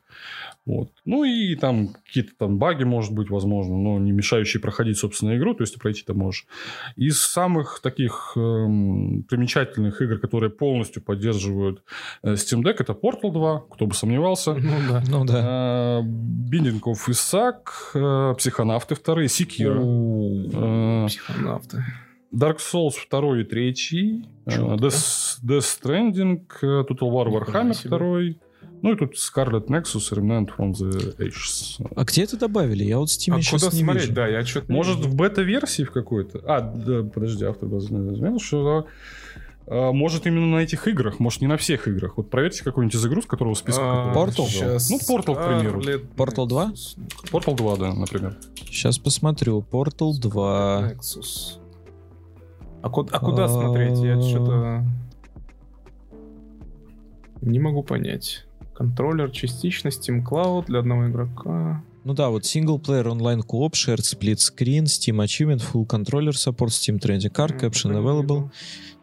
Вот. 0.65 0.89
Ну 1.05 1.23
и 1.23 1.55
там 1.55 1.89
какие-то 1.89 2.31
там 2.37 2.57
баги, 2.57 2.83
может 2.83 3.13
быть, 3.13 3.29
возможно, 3.29 3.77
но 3.77 3.99
не 3.99 4.11
мешающие 4.11 4.59
проходить, 4.59 4.97
собственно, 4.97 5.37
игру, 5.37 5.53
то 5.53 5.63
есть 5.63 5.75
ты 6.05 6.13
можешь. 6.13 6.47
Из 6.95 7.21
самых 7.21 7.79
таких 7.81 8.33
эм, 8.35 9.23
примечательных 9.29 10.01
игр, 10.01 10.17
которые 10.17 10.49
полностью 10.49 11.03
поддерживают 11.03 11.83
э, 12.23 12.33
Steam 12.33 12.63
Deck, 12.63 12.77
это 12.79 12.93
Portal 12.93 13.31
2, 13.31 13.63
кто 13.71 13.85
бы 13.85 13.93
сомневался. 13.93 14.55
Ну 14.55 14.73
да. 14.89 15.03
Ну, 15.07 15.25
да. 15.25 15.99
Э, 15.99 16.01
Binding 16.01 16.81
of 16.81 16.97
Isaac, 17.09 17.69
э, 17.93 18.35
Психонавты 18.35 18.95
2, 18.95 19.25
Sekiro. 19.25 20.49
Э, 20.51 21.07
Психонавты. 21.07 21.83
Dark 22.35 22.57
Souls 22.57 22.95
2 23.09 23.41
и 23.41 23.43
3, 23.43 24.25
э, 24.45 24.51
Death, 24.77 25.39
Death 25.43 25.61
Stranding, 25.61 26.41
э, 26.61 26.83
Total 26.83 27.09
War 27.09 27.27
Warhammer 27.27 27.87
2, 27.87 28.35
ну 28.85 28.93
и 28.93 28.95
тут 28.95 29.15
Scarlet 29.15 29.65
Nexus, 29.65 30.13
Remnant 30.13 30.51
from 30.55 30.71
the 30.73 31.17
Ashes. 31.17 31.83
А 31.95 32.03
где 32.03 32.23
это 32.23 32.37
добавили? 32.37 32.83
Я 32.83 32.99
вот 32.99 33.07
Steam 33.07 33.35
а 33.35 33.41
сейчас 33.41 33.63
куда 33.63 33.75
не 33.75 33.81
смотреть? 33.81 34.03
Вижу. 34.03 34.13
Да, 34.13 34.27
я 34.27 34.45
что-то 34.45 34.71
Может, 34.71 34.99
в 34.99 35.15
бета-версии 35.15 35.81
в 35.81 35.91
какой-то? 35.91 36.39
А, 36.45 36.61
да, 36.61 37.01
подожди, 37.01 37.45
автор 37.45 37.67
заметил, 37.79 38.39
что 38.39 38.85
а, 39.65 39.91
может, 39.91 40.27
именно 40.27 40.45
на 40.45 40.59
этих 40.59 40.87
играх, 40.87 41.17
может, 41.19 41.41
не 41.41 41.47
на 41.47 41.57
всех 41.57 41.87
играх. 41.87 42.17
Вот 42.17 42.29
проверьте 42.29 42.63
какую-нибудь 42.63 42.93
из 42.93 43.03
игру, 43.07 43.23
с 43.23 43.25
которого 43.25 43.55
списка. 43.55 43.81
А, 43.81 44.13
Portal? 44.13 44.45
Сейчас... 44.45 44.87
Ну, 44.91 44.97
Portal, 44.97 45.33
к 45.33 45.47
примеру. 45.47 45.81
Portal 46.15 46.47
2? 46.47 46.73
Portal 47.31 47.55
2, 47.55 47.75
да, 47.77 47.91
например. 47.91 48.37
Сейчас 48.67 48.99
посмотрю. 48.99 49.65
Portal 49.71 50.11
2. 50.13 50.93
Nexus. 50.93 51.59
А, 52.83 52.89
куда, 52.91 53.17
а 53.17 53.19
куда 53.19 53.47
смотреть? 53.47 53.97
Я 53.97 54.21
что-то... 54.21 54.85
Не 57.41 57.57
могу 57.57 57.81
понять. 57.81 58.45
Контроллер 58.75 59.31
частично, 59.31 59.87
Steam 59.87 60.23
Cloud 60.23 60.65
для 60.67 60.79
одного 60.79 61.07
игрока. 61.07 61.81
Ну 62.03 62.13
да, 62.13 62.29
вот 62.29 62.45
синглплеер, 62.45 63.07
онлайн 63.07 63.41
кооп, 63.41 63.73
shared 63.73 64.01
split 64.01 64.37
screen, 64.37 64.83
Steam 64.83 65.23
Achievement, 65.23 65.63
Full 65.73 65.87
Controller 65.87 66.33
Support, 66.33 66.67
Steam 66.67 66.99
Trending 66.99 67.31
Card, 67.31 67.59
Caption 67.59 67.93
Available, 67.93 68.49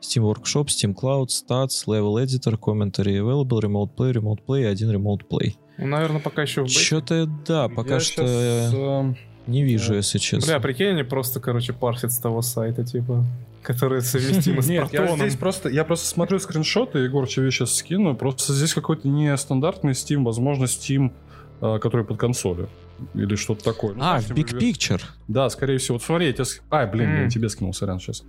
Steam 0.01 0.23
Workshop, 0.23 0.67
Steam 0.67 0.95
Cloud, 0.95 1.29
Stats, 1.29 1.87
Level 1.87 2.23
Editor, 2.23 2.59
Commentary 2.59 3.19
Available, 3.19 3.61
Remote 3.61 3.91
Play, 3.97 4.13
Remote 4.13 4.41
Play, 4.47 4.67
один 4.67 4.91
Remote 4.91 5.23
Play. 5.29 5.55
Ну, 5.79 5.87
наверное, 5.87 6.21
пока 6.21 6.43
еще 6.43 6.63
в 6.63 6.69
Что-то, 6.69 7.27
да, 7.47 7.69
пока 7.69 7.95
Я 7.95 8.01
что... 8.01 8.27
Сейчас, 8.27 8.75
э... 8.75 9.15
Не 9.49 9.65
вижу, 9.65 9.95
если 9.95 10.19
честно. 10.19 10.47
Бля, 10.47 10.61
прикинь, 10.61 10.89
они 10.89 11.03
просто, 11.03 11.41
короче, 11.41 11.73
парсят 11.73 12.13
с 12.13 12.19
того 12.19 12.43
сайта, 12.43 12.85
типа, 12.85 13.25
который 13.63 14.03
совместимы 14.03 14.63
с 14.63 14.67
Нет, 14.67 14.93
я 14.93 15.17
здесь 15.17 15.37
просто, 15.37 15.69
я 15.69 15.85
просто 15.85 16.07
смотрю 16.07 16.39
скриншоты, 16.39 17.01
Егор 17.01 17.27
тебе 17.27 17.51
сейчас 17.51 17.75
скину, 17.77 18.15
просто 18.17 18.53
здесь 18.53 18.75
какой-то 18.75 19.09
нестандартный 19.09 19.93
Steam, 19.93 20.25
возможно, 20.25 20.65
Steam, 20.65 21.13
а, 21.61 21.79
который 21.79 22.05
под 22.05 22.19
консолью. 22.19 22.69
Или 23.15 23.35
что-то 23.35 23.65
такое. 23.65 23.95
Ну, 23.95 24.03
А, 24.05 24.21
в 24.21 24.31
Big 24.31 24.57
Picture. 24.57 25.01
Да, 25.27 25.49
скорее 25.51 25.79
всего. 25.79 25.97
Вот 25.97 26.05
смотри, 26.05 26.27
я 26.27 26.33
тебе... 26.33 26.45
А, 26.71 26.87
блин, 26.87 27.15
я 27.15 27.23
М. 27.25 27.29
тебе 27.29 27.49
скинул, 27.49 27.75
сорян, 27.75 27.99
сейчас. 27.99 28.23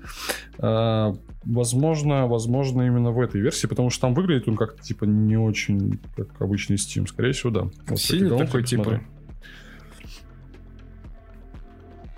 А, 0.57 1.15
возможно, 1.43 2.27
возможно, 2.27 2.81
именно 2.81 3.11
в 3.11 3.19
этой 3.19 3.39
версии, 3.41 3.67
потому 3.67 3.89
что 3.91 4.01
там 4.01 4.13
выглядит 4.15 4.47
он 4.47 4.55
как-то, 4.55 4.81
типа, 4.81 5.05
не 5.05 5.37
очень, 5.37 5.99
как 6.15 6.41
обычный 6.41 6.77
Steam. 6.77 7.07
Скорее 7.07 7.33
всего, 7.33 7.51
да. 7.51 7.67
Вот 7.87 7.99
Синий 7.99 8.29
такой, 8.29 8.63
типа. 8.63 8.83
посмотри. 8.83 9.07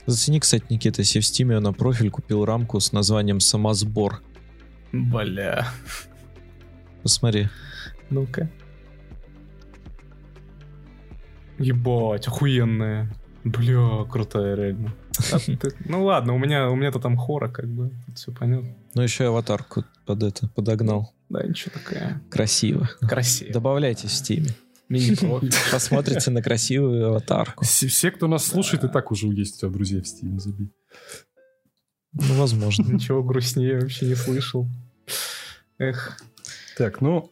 Зацени, 0.06 0.40
кстати, 0.40 0.66
Никита, 0.70 1.04
себе 1.04 1.22
в 1.22 1.26
Стиме 1.26 1.60
на 1.60 1.74
профиль 1.74 2.10
купил 2.12 2.46
рамку 2.46 2.80
с 2.80 2.92
названием 2.92 3.40
«Самосбор». 3.40 4.22
Бля. 4.92 5.68
Посмотри. 7.02 7.50
Ну-ка. 8.10 8.50
Ебать, 11.58 12.28
охуенная. 12.28 13.12
Бля, 13.44 14.04
крутая 14.10 14.56
реально. 14.56 14.94
А 15.32 15.40
ты- 15.46 15.72
Ну 15.86 16.04
ладно, 16.04 16.34
у 16.34 16.38
меня 16.38 16.70
у 16.70 16.76
меня-то 16.76 17.00
там 17.00 17.16
хора, 17.18 17.48
как 17.48 17.68
бы. 17.68 17.92
Все 18.16 18.32
понятно. 18.32 18.76
Ну, 18.94 19.02
еще 19.02 19.24
и 19.24 19.28
аватарку 19.28 19.86
под 20.06 20.24
это 20.24 20.48
подогнал. 20.50 21.14
Да, 21.30 21.44
ничего 21.44 21.72
такая. 21.74 22.22
Красиво. 22.30 22.90
Красиво. 23.02 23.54
Добавляйте 23.54 24.08
в 24.08 24.12
Стиме. 24.12 24.50
Посмотрите 25.72 26.32
на 26.32 26.42
красивую 26.42 27.08
аватарку. 27.08 27.66
Все, 27.66 27.88
все, 27.88 28.12
кто 28.12 28.28
нас 28.28 28.46
слушает, 28.46 28.84
и 28.84 28.88
так 28.88 29.12
уже 29.12 29.28
есть 29.28 29.58
у 29.58 29.60
тебя 29.62 29.72
друзья 29.72 30.02
в 30.02 30.06
Steam, 30.06 30.40
забей. 30.40 30.72
Ну, 32.14 32.36
возможно. 32.36 32.92
Ничего 32.92 33.24
грустнее 33.24 33.80
вообще 33.80 34.06
не 34.06 34.16
слышал. 34.16 34.68
Эх. 35.78 36.18
Так, 36.78 37.02
ну... 37.02 37.32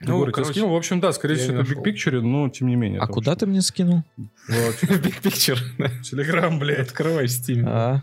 Ну, 0.00 0.16
Егор, 0.16 0.32
короче, 0.32 0.52
скинул. 0.52 0.72
В 0.72 0.76
общем, 0.76 1.00
да, 1.00 1.12
скорее 1.12 1.36
всего, 1.36 1.54
это 1.54 1.62
Big 1.62 1.76
нашел. 1.76 1.84
Picture, 1.84 2.20
но 2.20 2.48
тем 2.50 2.68
не 2.68 2.76
менее. 2.76 3.00
А 3.00 3.06
куда 3.06 3.34
ты 3.36 3.46
мне 3.46 3.62
скинул? 3.62 4.02
Вот, 4.16 4.28
Big 4.82 5.22
Picture. 5.22 5.58
Телеграм, 6.02 6.58
блядь. 6.58 6.88
Открывай 6.88 7.24
Steam. 7.24 7.64
А, 7.66 8.02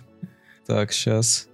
так, 0.65 0.91
сейчас. 0.93 1.48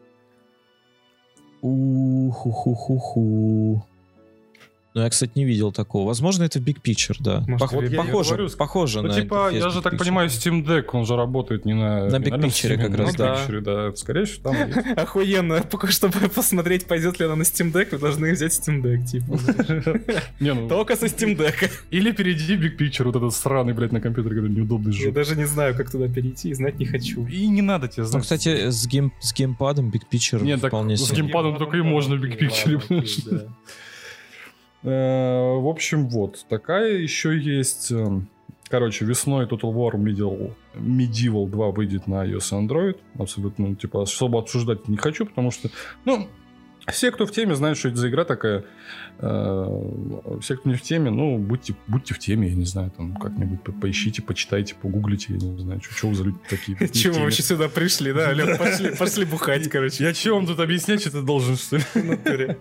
Уху-ху-ху-ху. 1.61 3.85
Ну, 4.98 5.03
я, 5.03 5.10
кстати, 5.11 5.32
не 5.36 5.45
видел 5.45 5.72
такого. 5.72 6.07
Возможно, 6.07 6.44
это 6.44 6.57
в 6.57 6.64
Big 6.64 6.82
Picture, 6.82 7.15
да. 7.19 7.44
Может, 7.48 7.68
Пох- 7.72 7.88
я 7.88 7.98
похоже, 8.02 8.30
говорю, 8.36 8.49
похоже 8.57 9.02
Ну, 9.03 9.10
на 9.10 9.14
типа, 9.14 9.52
я 9.53 9.69
же 9.69 9.78
Big 9.78 9.82
так 9.84 9.94
Picture. 9.94 9.98
понимаю, 9.99 10.30
Steam 10.30 10.65
Deck, 10.65 10.86
он 10.94 11.06
же 11.06 11.15
работает 11.15 11.65
не 11.65 11.76
на... 11.76 12.10
На 12.10 12.15
Big 12.15 12.36
Picture 12.41 12.78
как 12.78 12.98
раз, 12.98 13.11
на 13.11 13.18
да. 13.18 13.36
Picture, 13.48 13.61
да. 13.61 13.95
Скорее 13.95 14.26
всего, 14.26 14.52
там. 14.52 14.57
Охуенно. 14.98 15.61
Пока 15.69 15.88
чтобы 15.90 16.18
посмотреть, 16.36 16.88
пойдет 16.88 17.19
ли 17.19 17.26
она 17.26 17.36
на 17.36 17.44
Steam 17.44 17.72
Deck, 17.72 17.90
вы 17.91 17.99
должны 17.99 18.32
взять 18.34 18.53
Steam 18.53 18.82
Deck, 18.82 19.06
типа. 19.06 19.38
Не, 20.40 20.56
ну, 20.56 20.68
Только 20.68 20.95
со 20.95 21.06
Steam 21.06 21.38
Deck. 21.38 21.69
Или 21.91 22.11
перейди 22.11 22.56
в 22.56 22.61
Big 22.61 22.76
Picture, 22.80 23.03
вот 23.03 23.15
этот 23.18 23.34
сраный, 23.36 23.74
блядь, 23.74 23.91
на 23.91 24.02
компьютере, 24.02 24.36
который 24.38 24.49
неудобный 24.52 24.94
Я 24.95 25.06
жук. 25.06 25.14
даже 25.14 25.36
не 25.36 25.45
знаю, 25.45 25.76
как 25.76 25.91
туда 25.91 26.07
перейти, 26.07 26.49
и 26.49 26.53
знать 26.56 26.80
не 26.80 26.86
хочу. 26.86 27.28
И 27.28 27.45
не 27.48 27.61
надо 27.61 27.88
тебе 27.88 28.02
Ну, 28.03 28.10
знать. 28.10 28.24
кстати, 28.24 28.69
с, 28.72 28.88
гейм, 28.88 29.11
с 29.19 29.32
геймпадом 29.32 29.90
Big 29.91 30.02
Picture 30.11 30.41
Нет, 30.44 30.60
так 30.61 30.69
вполне 30.72 30.98
с 30.98 31.11
геймпадом 31.11 31.57
только 31.57 31.78
и 31.78 31.82
можно 31.82 32.15
в 32.15 32.24
Big 32.24 32.40
Picture, 32.40 32.82
В 34.92 35.70
общем, 35.70 36.08
вот. 36.08 36.46
Такая 36.50 36.94
еще 36.94 37.38
есть... 37.38 37.92
эм, 37.92 38.30
Короче, 38.70 39.06
весной 39.06 39.46
Total 39.46 39.74
War 39.74 39.94
Medieval, 39.94 40.54
Medieval 40.76 41.48
2 41.48 41.72
выйдет 41.72 42.08
на 42.08 42.26
iOS 42.26 42.52
и 42.52 42.68
Android. 42.68 42.98
Абсолютно, 43.18 43.70
ну, 43.70 43.76
типа, 43.76 44.04
особо 44.04 44.40
обсуждать 44.40 44.88
не 44.90 44.98
хочу, 44.98 45.26
потому 45.26 45.52
что, 45.52 45.70
ну, 46.04 46.28
все, 46.88 47.12
кто 47.12 47.26
в 47.26 47.32
теме, 47.32 47.56
знают, 47.56 47.78
что 47.78 47.90
это 47.90 47.98
за 47.98 48.10
игра 48.10 48.26
такая. 48.26 48.66
Э, 49.19 50.38
Все, 50.41 50.56
кто 50.57 50.69
не 50.69 50.76
в 50.76 50.81
теме, 50.84 51.10
ну, 51.10 51.39
будьте, 51.39 51.73
будьте 51.88 52.14
в 52.14 52.19
теме, 52.19 52.49
я 52.49 52.56
не 52.56 52.65
знаю, 52.65 52.91
там, 52.95 53.15
как-нибудь 53.15 53.64
по- 53.64 53.72
поищите, 53.72 54.22
почитайте, 54.22 54.76
погуглите, 54.76 55.34
я 55.34 55.38
не 55.39 55.60
знаю, 55.60 55.81
что 55.81 56.07
вы 56.10 56.15
за 56.15 56.23
люди 56.23 56.38
такие. 56.49 56.77
Чего 56.94 57.15
вы 57.15 57.22
вообще 57.23 57.41
сюда 57.41 57.68
пришли, 57.68 58.14
да? 58.14 58.31
Лёх, 58.31 58.60
пошли, 58.60 58.95
пошли 58.95 59.26
бухать, 59.34 59.69
короче. 59.69 60.03
Я 60.03 60.14
че 60.14 60.34
вам 60.34 60.45
тут 60.45 60.60
объяснять, 60.60 61.02
что 61.02 61.11
ты 61.11 61.22
должен, 61.23 61.57
что 61.57 61.77
ли? 61.77 61.84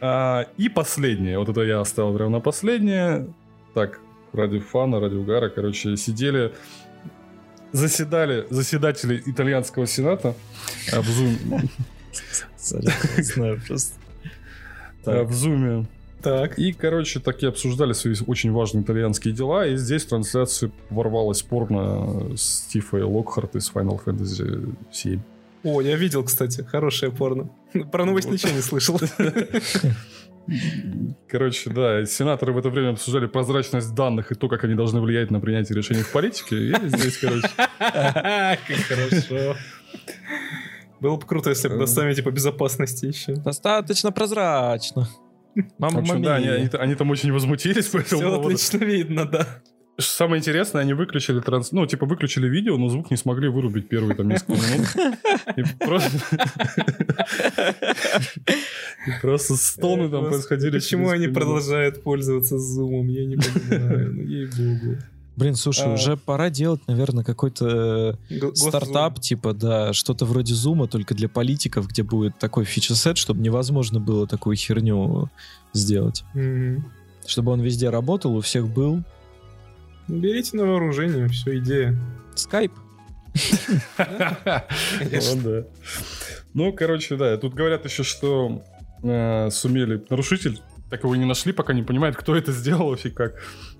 А, 0.00 0.46
и 0.56 0.68
последнее, 0.68 1.38
вот 1.38 1.48
это 1.50 1.60
я 1.62 1.80
оставил 1.80 2.14
прямо 2.16 2.30
на 2.30 2.40
последнее. 2.40 3.28
Так, 3.74 4.00
ради 4.32 4.58
фана, 4.58 4.98
ради 4.98 5.14
угара, 5.14 5.50
короче, 5.50 5.96
сидели, 5.96 6.52
заседали 7.72 8.46
заседатели 8.50 9.22
итальянского 9.26 9.86
сената 9.86 10.34
в 10.92 11.04
зуме, 11.04 11.62
знаю 12.56 13.60
просто. 13.66 13.99
А, 15.04 15.24
в 15.24 15.32
зуме. 15.32 15.86
Так. 16.22 16.58
И, 16.58 16.72
короче, 16.72 17.18
такие 17.20 17.48
обсуждали 17.48 17.92
свои 17.92 18.14
очень 18.26 18.52
важные 18.52 18.82
итальянские 18.84 19.32
дела, 19.32 19.66
и 19.66 19.76
здесь 19.76 20.04
в 20.04 20.08
трансляцию 20.08 20.72
ворвалась 20.90 21.42
порно 21.42 22.36
с 22.36 22.62
Тифой 22.66 23.02
Локхарт 23.02 23.56
из 23.56 23.70
Final 23.72 24.00
Fantasy 24.04 24.74
7. 24.92 25.20
О, 25.62 25.80
я 25.80 25.96
видел, 25.96 26.24
кстати, 26.24 26.62
хорошее 26.62 27.12
порно. 27.12 27.50
Про 27.90 28.04
новость 28.04 28.26
Вот. 28.28 28.34
ничего 28.34 28.52
не 28.52 28.62
слышал. 28.62 29.00
Короче, 31.28 31.70
да, 31.70 32.04
сенаторы 32.06 32.52
в 32.52 32.58
это 32.58 32.70
время 32.70 32.90
обсуждали 32.90 33.26
прозрачность 33.26 33.94
данных 33.94 34.32
и 34.32 34.34
то, 34.34 34.48
как 34.48 34.64
они 34.64 34.74
должны 34.74 35.00
влиять 35.00 35.30
на 35.30 35.38
принятие 35.38 35.76
решений 35.76 36.02
в 36.02 36.10
политике. 36.12 36.56
И 36.56 36.74
здесь, 36.88 37.18
короче, 37.18 37.48
Как 37.78 38.58
хорошо. 38.88 39.56
Было 41.00 41.16
бы 41.16 41.26
круто, 41.26 41.50
если 41.50 41.68
бы 41.68 41.76
на 41.76 41.86
саммите 41.86 42.22
по 42.22 42.30
безопасности 42.30 43.06
еще. 43.06 43.34
Достаточно 43.34 44.12
прозрачно. 44.12 45.08
в 45.54 45.62
Мама 45.78 46.00
общем, 46.00 46.22
да, 46.22 46.36
они, 46.36 46.48
они- 46.48 46.68
они 46.72 46.94
там 46.94 47.10
очень 47.10 47.32
возмутились 47.32 47.86
по 47.86 47.98
этому 47.98 48.20
Все 48.20 48.30
поводу. 48.30 48.48
отлично 48.48 48.84
видно, 48.84 49.24
да. 49.24 49.46
Самое 49.98 50.38
интересное, 50.40 50.80
они 50.80 50.94
выключили 50.94 51.40
транс... 51.40 51.72
Ну, 51.72 51.84
типа, 51.86 52.06
выключили 52.06 52.48
видео, 52.48 52.78
но 52.78 52.88
звук 52.88 53.10
не 53.10 53.18
смогли 53.18 53.48
вырубить 53.48 53.88
первые 53.88 54.14
там 54.16 54.28
несколько 54.28 54.52
минут. 54.54 54.88
И 55.58 55.62
просто... 55.84 56.10
И 59.06 59.10
просто 59.20 59.56
стоны 59.56 60.08
там 60.08 60.26
происходили. 60.28 60.72
Почему 60.78 61.10
они 61.10 61.28
продолжают 61.28 62.02
пользоваться 62.02 62.58
зумом? 62.58 63.08
Я 63.08 63.26
не 63.26 63.36
понимаю. 63.36 64.14
Ну, 64.14 64.22
ей-богу. 64.22 64.96
Блин, 65.36 65.54
слушай, 65.54 65.86
А. 65.86 65.92
уже 65.94 66.16
пора 66.16 66.50
делать, 66.50 66.80
наверное, 66.86 67.24
какой-то 67.24 68.18
Го- 68.30 68.54
стартап, 68.54 69.14
госзум. 69.14 69.22
типа, 69.22 69.54
да, 69.54 69.92
что-то 69.92 70.24
вроде 70.26 70.54
зума, 70.54 70.86
только 70.86 71.14
для 71.14 71.28
политиков, 71.28 71.88
где 71.88 72.02
будет 72.02 72.38
такой 72.38 72.64
фичесет, 72.64 73.16
чтобы 73.16 73.40
невозможно 73.40 74.00
было 74.00 74.26
такую 74.26 74.56
херню 74.56 75.30
сделать. 75.72 76.24
Мгм. 76.34 76.92
Чтобы 77.26 77.52
он 77.52 77.60
везде 77.60 77.88
работал, 77.90 78.36
у 78.36 78.40
всех 78.40 78.68
был. 78.68 79.02
Ну, 80.08 80.18
Берите 80.20 80.56
на 80.56 80.64
вооружение, 80.66 81.28
все, 81.28 81.58
идея. 81.58 81.96
Скайп. 82.34 82.72
Ну. 85.44 85.64
Ну, 86.52 86.72
короче, 86.72 87.16
да. 87.16 87.36
Тут 87.36 87.54
говорят 87.54 87.84
еще, 87.84 88.02
что 88.02 88.64
э, 89.02 89.50
сумели... 89.50 90.04
Нарушитель 90.10 90.60
так 90.90 91.04
его 91.04 91.14
не 91.14 91.24
нашли, 91.24 91.52
пока 91.52 91.72
не 91.72 91.84
понимает, 91.84 92.16
кто 92.16 92.34
это 92.34 92.50
сделал 92.50 92.88
вообще 92.90 93.10
как. 93.10 93.34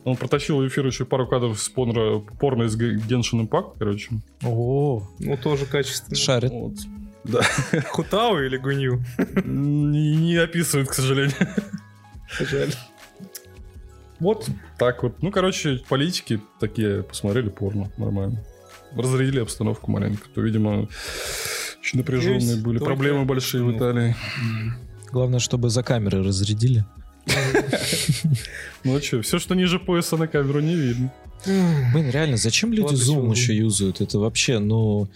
Он 0.05 0.17
протащил 0.17 0.59
в 0.59 0.67
эфир 0.69 0.87
еще 0.87 1.05
пару 1.05 1.27
кадров 1.27 1.61
с 1.61 1.69
порно, 1.69 2.21
порно 2.41 2.65
из 2.65 2.77
Genshin 2.77 3.47
Impact, 3.49 3.75
короче. 3.79 4.11
О, 4.43 5.03
Ну, 5.19 5.37
тоже 5.37 5.67
качественно. 5.67 6.17
шарит. 6.17 6.51
Вот. 6.53 6.75
Хутау 7.89 8.39
или 8.41 8.57
Гунью? 8.57 9.05
Не, 9.45 10.17
не 10.17 10.37
описывает, 10.37 10.89
к 10.89 10.95
сожалению. 10.95 11.37
Жаль. 12.39 12.73
Вот 14.21 14.49
так 14.79 15.03
вот. 15.03 15.23
Ну, 15.23 15.31
короче, 15.31 15.83
политики 15.89 16.41
такие 16.59 17.03
посмотрели 17.03 17.49
порно. 17.49 17.91
Нормально. 17.97 18.43
Разрядили 18.93 19.41
обстановку 19.41 19.91
маленько. 19.91 20.29
То, 20.35 20.41
видимо, 20.41 20.89
очень 21.81 21.99
напряженные 21.99 22.41
Есть 22.41 22.63
были. 22.63 22.79
Проблемы 22.79 23.25
большие 23.25 23.63
в. 23.65 23.77
Италии. 23.77 24.15
Главное, 25.13 25.41
чтобы 25.41 25.71
за 25.71 25.83
камеры 25.83 26.23
разрядили. 26.23 26.85
Ну, 28.85 29.01
что, 29.01 29.21
все, 29.23 29.39
что 29.39 29.55
ниже 29.55 29.79
пояса 29.79 30.17
на 30.17 30.27
камеру, 30.27 30.61
не 30.61 30.75
видно. 30.75 31.13
Блин, 31.45 32.11
реально, 32.11 32.37
зачем 32.37 32.73
люди 32.73 32.95
Zoom 32.95 33.31
еще 33.31 33.57
юзают? 33.57 34.01
Это 34.01 34.19
вообще, 34.19 34.59
ну... 34.59 35.09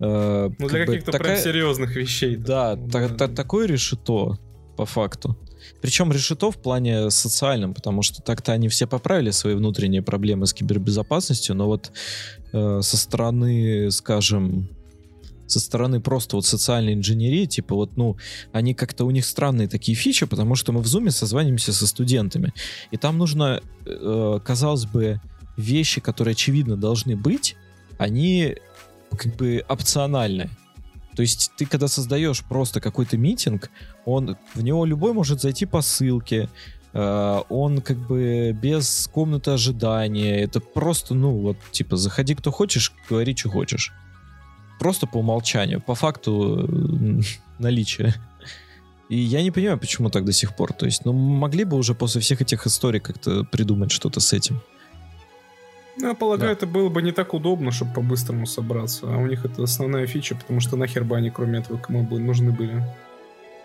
э, 0.00 0.50
Ну, 0.58 0.66
как 0.68 0.70
для 0.70 0.86
бы 0.86 0.92
каких-то 0.92 1.18
прям 1.18 1.36
серьезных 1.36 1.96
вещей. 1.96 2.36
Да, 2.36 2.76
Ну, 2.76 3.08
та- 3.16 3.28
такое 3.28 3.66
решето, 3.66 4.38
по 4.76 4.84
факту. 4.86 5.36
Причем 5.80 6.12
решето 6.12 6.50
в 6.50 6.56
плане 6.56 7.10
социальном, 7.10 7.74
потому 7.74 8.02
что 8.02 8.22
так-то 8.22 8.52
они 8.52 8.68
все 8.68 8.86
поправили 8.86 9.30
свои 9.32 9.54
внутренние 9.54 10.02
проблемы 10.02 10.46
с 10.46 10.52
кибербезопасностью, 10.52 11.54
но 11.54 11.66
вот 11.66 11.92
э, 12.52 12.80
со 12.82 12.96
стороны, 12.96 13.90
скажем, 13.90 14.68
со 15.54 15.60
стороны 15.60 16.00
просто 16.00 16.36
вот 16.36 16.44
социальной 16.44 16.94
инженерии, 16.94 17.46
типа 17.46 17.74
вот, 17.74 17.96
ну, 17.96 18.16
они 18.52 18.74
как-то, 18.74 19.04
у 19.04 19.10
них 19.10 19.24
странные 19.24 19.68
такие 19.68 19.94
фичи, 19.96 20.26
потому 20.26 20.56
что 20.56 20.72
мы 20.72 20.80
в 20.80 20.86
Зуме 20.86 21.10
созванимся 21.10 21.72
со 21.72 21.86
студентами, 21.86 22.52
и 22.90 22.96
там 22.96 23.18
нужно, 23.18 23.60
э, 23.86 24.40
казалось 24.44 24.86
бы, 24.86 25.20
вещи, 25.56 26.00
которые 26.00 26.32
очевидно 26.32 26.76
должны 26.76 27.16
быть, 27.16 27.56
они 27.98 28.56
как 29.16 29.36
бы 29.36 29.64
опциональны. 29.68 30.50
То 31.14 31.22
есть 31.22 31.52
ты, 31.56 31.66
когда 31.66 31.86
создаешь 31.86 32.42
просто 32.42 32.80
какой-то 32.80 33.16
митинг, 33.16 33.70
он 34.04 34.36
в 34.54 34.62
него 34.62 34.84
любой 34.84 35.12
может 35.12 35.40
зайти 35.40 35.66
по 35.66 35.80
ссылке, 35.80 36.48
э, 36.92 37.40
он 37.48 37.80
как 37.80 37.98
бы 37.98 38.50
без 38.60 39.08
комнаты 39.12 39.52
ожидания. 39.52 40.40
Это 40.40 40.58
просто, 40.58 41.14
ну, 41.14 41.30
вот, 41.30 41.56
типа, 41.70 41.96
заходи 41.96 42.34
кто 42.34 42.50
хочешь, 42.50 42.92
говори, 43.08 43.36
что 43.36 43.50
хочешь. 43.50 43.92
Просто 44.78 45.06
по 45.06 45.18
умолчанию, 45.18 45.80
по 45.80 45.94
факту 45.94 46.66
э, 46.68 47.20
наличия. 47.58 48.14
И 49.08 49.16
я 49.16 49.42
не 49.42 49.50
понимаю, 49.50 49.78
почему 49.78 50.10
так 50.10 50.24
до 50.24 50.32
сих 50.32 50.56
пор. 50.56 50.72
То 50.72 50.86
есть, 50.86 51.04
ну, 51.04 51.12
могли 51.12 51.64
бы 51.64 51.76
уже 51.76 51.94
после 51.94 52.20
всех 52.20 52.40
этих 52.40 52.66
историй 52.66 53.00
как-то 53.00 53.44
придумать 53.44 53.90
что-то 53.90 54.20
с 54.20 54.32
этим. 54.32 54.60
Ну, 55.96 56.08
я 56.08 56.14
полагаю, 56.14 56.50
да. 56.50 56.52
это 56.52 56.66
было 56.66 56.88
бы 56.88 57.02
не 57.02 57.12
так 57.12 57.34
удобно, 57.34 57.70
чтобы 57.70 57.92
по-быстрому 57.94 58.46
собраться. 58.46 59.06
А 59.06 59.16
у 59.18 59.26
них 59.26 59.44
это 59.44 59.62
основная 59.62 60.06
фича, 60.06 60.34
потому 60.34 60.60
что 60.60 60.76
нахер 60.76 61.04
бы 61.04 61.16
они, 61.16 61.30
кроме 61.30 61.60
этого, 61.60 61.76
кому 61.76 62.02
бы 62.02 62.18
нужны 62.18 62.50
были. 62.50 62.82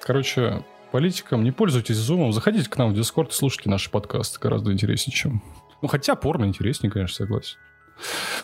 Короче, 0.01 0.63
политикам 0.91 1.43
не 1.43 1.51
пользуйтесь 1.51 1.95
зумом, 1.95 2.31
заходите 2.33 2.69
к 2.69 2.77
нам 2.77 2.91
в 2.91 2.95
Дискорд 2.95 3.31
и 3.31 3.35
слушайте 3.35 3.69
наши 3.69 3.89
подкасты. 3.89 4.39
Гораздо 4.39 4.71
интереснее, 4.71 5.15
чем... 5.15 5.41
Ну, 5.81 5.87
хотя 5.87 6.15
порно 6.15 6.45
интереснее, 6.45 6.91
конечно, 6.91 7.15
согласен. 7.15 7.57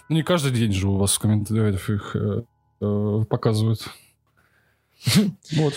Но 0.09 0.15
не 0.15 0.23
каждый 0.23 0.51
день 0.51 0.73
же 0.73 0.87
у 0.87 0.97
вас 0.97 1.13
в 1.13 1.19
комментариях 1.19 1.89
их 1.89 2.15
э, 2.15 2.43
э, 3.21 3.25
показывают. 3.25 3.81
Вот. 5.55 5.73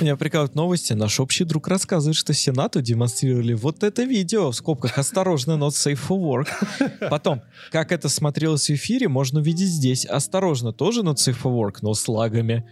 Меня 0.00 0.16
прикалывают 0.16 0.54
новости. 0.54 0.92
Наш 0.92 1.20
общий 1.20 1.44
друг 1.44 1.68
рассказывает, 1.68 2.16
что 2.16 2.32
Сенату 2.32 2.82
демонстрировали 2.82 3.54
вот 3.54 3.82
это 3.82 4.02
видео 4.02 4.50
в 4.50 4.56
скобках 4.56 4.98
«Осторожно, 4.98 5.52
not 5.52 5.70
safe 5.70 5.98
for 6.08 6.18
work». 6.18 7.08
Потом, 7.08 7.42
как 7.70 7.92
это 7.92 8.08
смотрелось 8.08 8.68
в 8.68 8.70
эфире, 8.70 9.08
можно 9.08 9.40
увидеть 9.40 9.68
здесь. 9.68 10.04
«Осторожно, 10.04 10.72
тоже 10.72 11.02
not 11.02 11.16
safe 11.16 11.36
for 11.40 11.52
work, 11.52 11.78
но 11.82 11.94
с 11.94 12.08
лагами». 12.08 12.68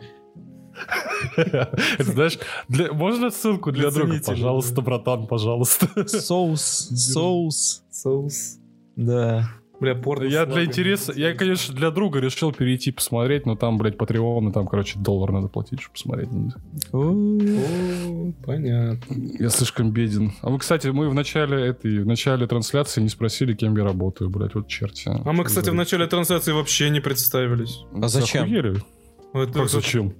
Это, 1.36 2.12
знаешь, 2.12 2.38
для, 2.68 2.92
можно 2.92 3.30
ссылку 3.30 3.72
для 3.72 3.90
друга? 3.90 4.20
Пожалуйста, 4.24 4.80
братан, 4.80 5.26
пожалуйста. 5.26 6.08
Соус, 6.08 6.62
соус. 6.94 7.82
Соус. 7.90 8.58
Да. 8.96 9.50
Бля, 9.80 9.94
порно. 9.94 10.24
Я 10.24 10.44
для 10.44 10.64
интереса, 10.64 11.12
я, 11.14 11.34
конечно, 11.34 11.74
для 11.74 11.90
друга 11.90 12.20
решил 12.20 12.52
перейти 12.52 12.92
посмотреть, 12.92 13.46
но 13.46 13.56
там, 13.56 13.78
блядь, 13.78 13.96
Patreon, 13.96 14.52
там, 14.52 14.66
короче, 14.66 14.98
доллар 14.98 15.32
надо 15.32 15.48
платить, 15.48 15.80
чтобы 15.80 15.94
посмотреть. 15.94 16.28
О, 16.92 18.32
понятно. 18.44 19.16
Я 19.38 19.48
слишком 19.48 19.90
беден. 19.90 20.32
А 20.42 20.50
мы, 20.50 20.58
кстати, 20.58 20.88
мы 20.88 21.08
в 21.08 21.14
начале 21.14 21.66
этой, 21.66 22.00
в 22.00 22.06
начале 22.06 22.46
трансляции 22.46 23.00
не 23.00 23.08
спросили, 23.08 23.54
кем 23.54 23.74
я 23.76 23.84
работаю, 23.84 24.28
блядь, 24.28 24.54
вот 24.54 24.68
черти. 24.68 25.08
А 25.08 25.32
мы, 25.32 25.44
кстати, 25.44 25.70
в 25.70 25.74
начале 25.74 26.06
трансляции 26.06 26.52
вообще 26.52 26.90
не 26.90 27.00
представились. 27.00 27.80
А 27.94 28.08
зачем? 28.08 28.82
Как 29.32 29.70
зачем? 29.70 30.14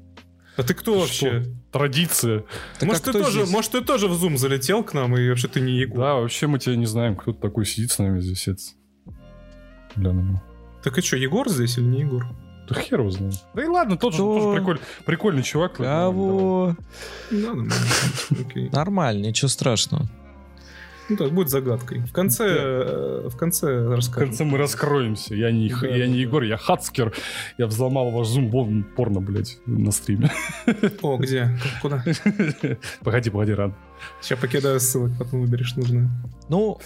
А 0.57 0.63
ты 0.63 0.75
кто 0.75 0.99
вообще? 0.99 1.45
Традиция. 1.71 2.45
Так 2.79 2.89
может, 2.89 3.09
а 3.09 3.13
ты 3.13 3.19
тоже, 3.19 3.43
здесь? 3.43 3.51
может, 3.51 3.71
ты 3.71 3.81
тоже 3.83 4.09
в 4.09 4.13
Zoom 4.13 4.37
залетел 4.37 4.83
к 4.83 4.93
нам, 4.95 5.17
и 5.17 5.29
вообще 5.29 5.49
ты 5.49 5.61
не 5.61 5.73
Егор? 5.73 5.99
Да, 5.99 6.15
вообще 6.15 6.49
мы 6.49 6.59
тебя 6.59 6.77
не 6.77 6.87
знаем, 6.87 7.17
кто 7.17 7.33
такой 7.33 7.65
сидит 7.65 7.93
с 7.93 7.99
нами 7.99 8.21
здесь. 8.21 8.75
Глянем. 9.97 10.41
Так 10.83 10.99
и 10.99 11.03
что, 11.03 11.17
Егор 11.17 11.49
здесь 11.49 11.79
или 11.79 11.85
не 11.85 12.01
Егор? 12.01 12.27
Да 12.69 12.81
хер 12.81 13.01
его 13.01 13.11
знает. 13.11 13.35
Да 13.55 13.65
и 13.65 13.67
ладно, 13.67 13.97
тот 13.97 14.13
же 14.13 14.19
тоже 14.19 14.57
прикольный, 14.57 14.83
прикольный 15.05 15.43
чувак. 15.43 15.75
Кого? 15.75 16.77
Нормально, 17.31 19.27
ничего 19.27 19.49
страшного. 19.49 20.09
Ну 21.11 21.17
так, 21.17 21.33
будет 21.33 21.49
загадкой. 21.49 21.99
В 22.03 22.13
конце, 22.13 22.47
да. 22.47 22.55
Э, 22.55 23.29
в 23.29 23.37
конце 23.37 23.89
расскажем. 23.89 24.29
В 24.29 24.31
конце 24.31 24.45
мы 24.45 24.59
раскроемся. 24.59 25.35
Я 25.35 25.51
не, 25.51 25.69
да, 25.69 25.89
я 25.89 26.07
не 26.07 26.21
Егор, 26.21 26.45
я 26.45 26.57
Хацкер. 26.57 27.13
Я 27.59 27.67
взломал 27.67 28.13
ваш 28.13 28.29
зум 28.29 28.49
вон 28.49 28.85
порно, 28.85 29.21
блядь, 29.21 29.59
на 29.67 29.91
стриме. 29.91 30.31
О, 31.03 31.17
где? 31.17 31.59
Куда? 31.83 32.05
Погоди, 33.03 33.31
погоди, 33.31 33.55
рад. 33.55 33.73
Сейчас 34.21 34.39
покидаю 34.39 34.79
ссылок, 34.79 35.11
потом 35.19 35.41
выберешь 35.41 35.75
нужное. 35.75 36.09
Ну, 36.49 36.79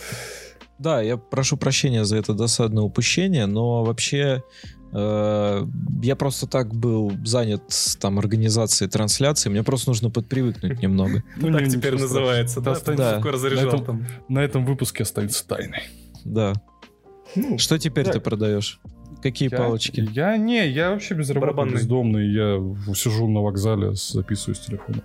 да, 0.85 1.01
я 1.01 1.16
прошу 1.16 1.56
прощения 1.56 2.05
за 2.05 2.19
это 2.19 2.35
досадное 2.35 2.82
упущение, 2.82 3.47
но 3.47 3.82
вообще 3.85 4.44
э, 4.93 5.66
я 6.02 6.16
просто 6.16 6.47
так 6.47 6.74
был 6.74 7.11
занят 7.24 7.62
там 7.98 8.19
организацией 8.19 8.90
трансляции, 8.90 9.48
мне 9.48 9.62
просто 9.62 9.90
нужно 9.90 10.11
подпривыкнуть 10.11 10.82
немного. 10.82 11.24
Ну, 11.36 11.52
так 11.52 11.69
теперь 11.69 11.98
называется, 11.98 12.61
да? 12.61 12.74
Да. 12.85 13.20
На 14.28 14.44
этом 14.44 14.66
выпуске 14.66 15.05
остается 15.05 15.48
тайной. 15.48 15.85
Да. 16.24 16.52
Ну, 17.35 17.59
Что 17.59 17.78
теперь 17.78 18.09
ты 18.09 18.20
продаешь? 18.20 18.78
Какие 19.23 19.48
палочки? 19.48 20.06
Я 20.12 20.36
не, 20.36 20.69
я 20.69 20.90
вообще 20.90 21.15
безработный, 21.15 21.73
бездомный. 21.73 22.28
Я 22.31 22.94
сижу 22.94 23.27
на 23.27 23.40
вокзале, 23.40 23.94
записываю 23.94 24.55
с 24.55 24.61
телефона. 24.61 25.02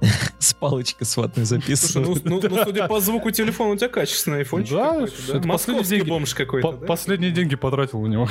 С 0.38 0.54
палочкой 0.54 1.06
с 1.06 1.16
ватной 1.16 1.44
записываю. 1.44 2.20
ну, 2.24 2.40
ну, 2.40 2.48
ну, 2.48 2.64
судя 2.64 2.86
по 2.86 3.00
звуку 3.00 3.30
телефона, 3.30 3.70
у 3.72 3.76
тебя 3.76 3.88
качественный 3.88 4.38
айфончик 4.38 4.74
да? 4.74 5.06
Это 5.28 5.46
Московский 5.46 6.02
бомж 6.02 6.34
какой-то, 6.34 6.72
да? 6.72 6.86
Последние 6.86 7.30
деньги 7.30 7.56
потратил 7.56 8.00
у 8.00 8.06
него. 8.06 8.28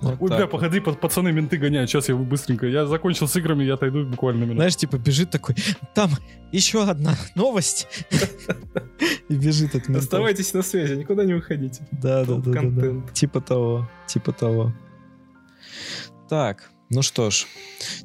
Вот 0.00 0.20
Ой, 0.20 0.36
бля, 0.36 0.46
походи, 0.46 0.80
пацаны, 0.80 1.32
менты 1.32 1.56
гоняют, 1.56 1.88
сейчас 1.88 2.08
я 2.08 2.14
быстренько. 2.14 2.66
Я 2.66 2.84
закончил 2.84 3.26
с 3.26 3.36
играми, 3.36 3.64
я 3.64 3.74
отойду 3.74 4.04
буквально 4.04 4.44
минут. 4.44 4.56
Знаешь, 4.56 4.76
типа 4.76 4.98
бежит 4.98 5.30
такой, 5.30 5.56
там 5.94 6.10
еще 6.52 6.84
одна 6.84 7.14
новость. 7.34 7.88
И 9.28 9.34
бежит 9.34 9.74
от 9.74 9.88
ментов. 9.88 10.04
Оставайтесь 10.04 10.52
на 10.52 10.62
связи, 10.62 10.94
никуда 10.94 11.24
не 11.24 11.32
выходите. 11.32 11.86
Да, 11.90 12.24
да, 12.24 12.34
да, 12.36 12.60
да. 12.62 13.12
Типа 13.12 13.40
того, 13.40 13.88
типа 14.06 14.32
того. 14.32 14.74
Так, 16.28 16.70
ну 16.90 17.02
что 17.02 17.30
ж, 17.30 17.46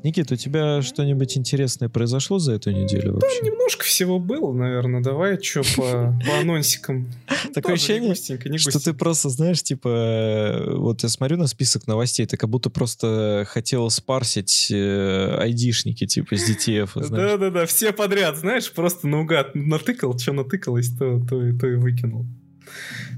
Никит, 0.03 0.31
у 0.31 0.35
тебя 0.35 0.81
что-нибудь 0.81 1.37
интересное 1.37 1.89
произошло 1.89 2.39
за 2.39 2.53
эту 2.53 2.71
неделю 2.71 3.13
вообще? 3.13 3.41
Да, 3.41 3.47
немножко 3.47 3.83
всего 3.83 4.19
было, 4.19 4.53
наверное. 4.53 5.01
Давай, 5.01 5.41
что 5.41 5.61
по, 5.75 6.17
по 6.25 6.39
анонсикам. 6.39 7.11
Такое 7.53 7.75
ощущение, 7.75 8.15
что 8.57 8.79
ты 8.79 8.93
просто, 8.93 9.29
знаешь, 9.29 9.61
типа, 9.61 9.87
э, 9.89 10.75
вот 10.75 11.03
я 11.03 11.09
смотрю 11.09 11.37
на 11.37 11.47
список 11.47 11.87
новостей, 11.87 12.25
ты 12.25 12.37
как 12.37 12.49
будто 12.49 12.69
просто 12.69 13.45
хотел 13.47 13.89
спарсить 13.89 14.69
э, 14.71 15.37
айдишники, 15.39 16.07
типа, 16.07 16.35
с 16.35 16.49
DTF, 16.49 16.91
Да-да-да, 17.09 17.65
все 17.65 17.91
подряд, 17.91 18.37
знаешь, 18.37 18.71
просто 18.71 19.07
наугад 19.07 19.55
натыкал, 19.55 20.17
что 20.17 20.33
натыкалось, 20.33 20.89
то, 20.97 21.19
то, 21.19 21.57
то 21.57 21.67
и 21.67 21.75
выкинул. 21.75 22.25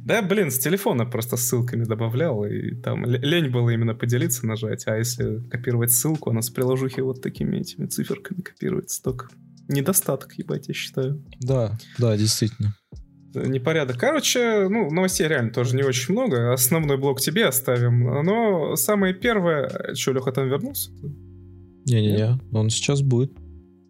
Да, 0.04 0.22
блин, 0.22 0.50
с 0.50 0.58
телефона 0.58 1.06
просто 1.06 1.38
ссылками 1.38 1.84
добавлял, 1.84 2.44
и 2.44 2.76
там 2.76 3.06
лень 3.06 3.50
было 3.50 3.70
именно 3.70 3.94
поделиться, 3.94 4.48
нажать, 4.48 4.88
а 4.88 4.98
если 4.98 5.48
копировать 5.50 5.92
ссылку, 5.92 6.32
она 6.32 6.42
с 6.42 6.50
приложухи 6.50 7.02
вот 7.02 7.22
такими 7.22 7.58
этими 7.58 7.86
циферками 7.86 8.42
копируется 8.42 9.02
только. 9.04 9.28
Недостаток, 9.68 10.34
ебать, 10.34 10.68
я 10.68 10.74
считаю. 10.74 11.24
Да, 11.40 11.78
да, 12.00 12.18
действительно. 12.18 12.76
Непорядок. 13.34 13.98
Короче, 13.98 14.68
ну, 14.68 14.92
новостей 14.92 15.28
реально 15.28 15.52
тоже 15.52 15.76
не 15.76 15.84
очень 15.84 16.14
много. 16.14 16.52
Основной 16.52 16.98
блок 16.98 17.22
тебе 17.22 17.46
оставим. 17.46 18.04
Но 18.26 18.76
самое 18.76 19.14
первое... 19.14 19.94
Что, 19.96 20.12
Леха 20.12 20.34
там 20.34 20.50
вернулся? 20.50 20.92
Не-не-не, 21.86 22.40
он 22.52 22.70
сейчас 22.70 23.02
будет. 23.02 23.32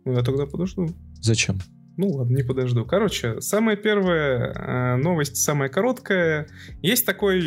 Ну, 0.06 0.14
я 0.14 0.22
тогда 0.22 0.46
подожду. 0.46 0.90
Зачем? 1.22 1.58
Ну 1.98 2.08
ладно, 2.10 2.38
не 2.38 2.44
подожду. 2.44 2.86
Короче, 2.86 3.42
самая 3.42 3.76
первая 3.76 4.54
э, 4.54 4.96
новость, 4.98 5.38
самая 5.38 5.70
короткая. 5.70 6.48
Есть 6.82 7.06
такой 7.06 7.42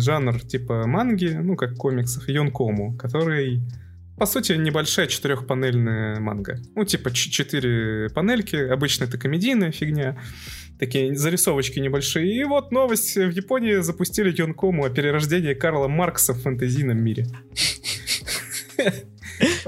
жанр 0.00 0.40
типа 0.40 0.86
манги, 0.86 1.28
ну 1.28 1.54
как 1.56 1.74
комиксов, 1.76 2.28
Йонкому, 2.28 2.96
который 2.96 3.60
по 4.16 4.26
сути, 4.26 4.52
небольшая 4.52 5.08
четырехпанельная 5.08 6.20
манга. 6.20 6.60
Ну, 6.76 6.84
типа 6.84 7.10
четыре 7.10 8.08
панельки. 8.10 8.54
Обычно 8.54 9.04
это 9.04 9.18
комедийная 9.18 9.72
фигня. 9.72 10.16
Такие 10.78 11.16
зарисовочки 11.16 11.80
небольшие. 11.80 12.32
И 12.32 12.44
вот 12.44 12.70
новость. 12.70 13.16
В 13.16 13.30
Японии 13.30 13.80
запустили 13.80 14.32
Йонкому 14.36 14.84
о 14.84 14.90
перерождении 14.90 15.54
Карла 15.54 15.88
Маркса 15.88 16.32
в 16.32 16.42
фэнтезийном 16.42 17.02
мире. 17.02 17.26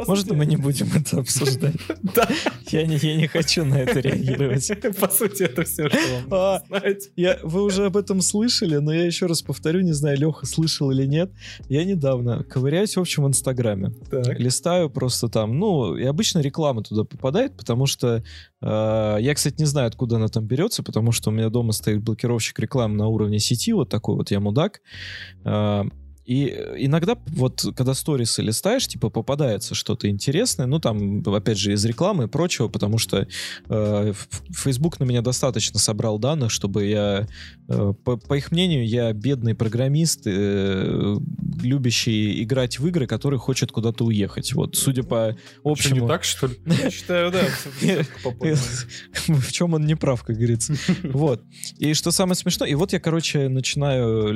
Можно 0.06 0.34
мы 0.34 0.46
не 0.46 0.56
будем 0.56 0.88
это 0.94 1.18
обсуждать? 1.20 1.76
Да. 2.14 2.28
Я 2.70 2.86
не, 2.86 2.96
я 2.96 3.16
не 3.16 3.26
хочу 3.26 3.64
на 3.64 3.74
это 3.74 4.00
реагировать. 4.00 4.70
По 5.00 5.08
сути, 5.08 5.42
это 5.42 5.64
все, 5.64 5.88
что 5.88 5.98
вам 5.98 6.24
а, 6.30 6.62
знать. 6.66 7.10
Я, 7.16 7.38
вы 7.42 7.62
уже 7.62 7.86
об 7.86 7.96
этом 7.96 8.20
слышали, 8.20 8.76
но 8.76 8.92
я 8.92 9.04
еще 9.04 9.26
раз 9.26 9.42
повторю, 9.42 9.80
не 9.80 9.92
знаю, 9.92 10.18
Леха 10.18 10.46
слышал 10.46 10.90
или 10.90 11.04
нет. 11.06 11.30
Я 11.68 11.84
недавно 11.84 12.44
ковыряюсь, 12.44 12.96
в 12.96 13.00
общем, 13.00 13.24
в 13.24 13.28
Инстаграме. 13.28 13.92
Так. 14.10 14.38
Листаю 14.38 14.88
просто 14.90 15.28
там, 15.28 15.58
ну, 15.58 15.96
и 15.96 16.04
обычно 16.04 16.40
реклама 16.40 16.82
туда 16.82 17.04
попадает, 17.04 17.56
потому 17.56 17.86
что 17.86 18.22
э, 18.60 19.16
я, 19.20 19.34
кстати, 19.34 19.56
не 19.58 19.66
знаю, 19.66 19.88
откуда 19.88 20.16
она 20.16 20.28
там 20.28 20.44
берется, 20.46 20.82
потому 20.82 21.12
что 21.12 21.30
у 21.30 21.32
меня 21.32 21.48
дома 21.50 21.72
стоит 21.72 22.02
блокировщик 22.02 22.58
рекламы 22.58 22.96
на 22.96 23.08
уровне 23.08 23.38
сети, 23.38 23.72
вот 23.72 23.88
такой 23.88 24.16
вот 24.16 24.30
я 24.30 24.40
мудак. 24.40 24.80
Э, 25.44 25.84
И 26.26 26.48
иногда 26.78 27.16
вот, 27.28 27.64
когда 27.76 27.94
сторисы 27.94 28.42
листаешь, 28.42 28.88
типа, 28.88 29.10
попадается 29.10 29.76
что-то 29.76 30.08
интересное, 30.08 30.66
ну, 30.66 30.80
там, 30.80 31.22
опять 31.26 31.56
же, 31.56 31.72
из 31.72 31.84
рекламы 31.84 32.24
и 32.24 32.26
прочего, 32.26 32.66
потому 32.66 32.98
что 32.98 33.28
э, 33.68 34.12
Facebook 34.50 34.98
на 34.98 35.04
меня 35.04 35.22
достаточно 35.22 35.78
собрал 35.78 36.18
данных, 36.18 36.50
чтобы 36.50 36.86
я, 36.86 37.28
э, 37.68 37.92
по, 38.04 38.16
по 38.16 38.34
их 38.36 38.50
мнению, 38.50 38.86
я 38.86 39.12
бедный 39.12 39.54
программист, 39.54 40.22
э, 40.26 41.16
любящий 41.62 42.42
играть 42.42 42.80
в 42.80 42.86
игры, 42.88 43.06
который 43.06 43.38
хочет 43.38 43.70
куда-то 43.70 44.04
уехать. 44.04 44.52
Вот, 44.52 44.76
судя 44.76 45.04
по 45.04 45.36
общему... 45.62 45.94
Что, 45.94 46.02
не 46.02 46.08
так, 46.08 46.24
что 46.24 46.46
ли? 46.48 46.56
Я 46.82 46.90
считаю, 46.90 47.30
да. 47.30 47.42
В 49.28 49.52
чем 49.52 49.74
он 49.74 49.86
не 49.86 49.94
прав, 49.94 50.24
как 50.24 50.36
говорится. 50.36 50.74
Вот. 51.02 51.42
И 51.78 51.94
что 51.94 52.10
самое 52.10 52.34
смешное, 52.34 52.68
и 52.68 52.74
вот 52.74 52.92
я, 52.92 53.00
короче, 53.00 53.48
начинаю 53.48 54.32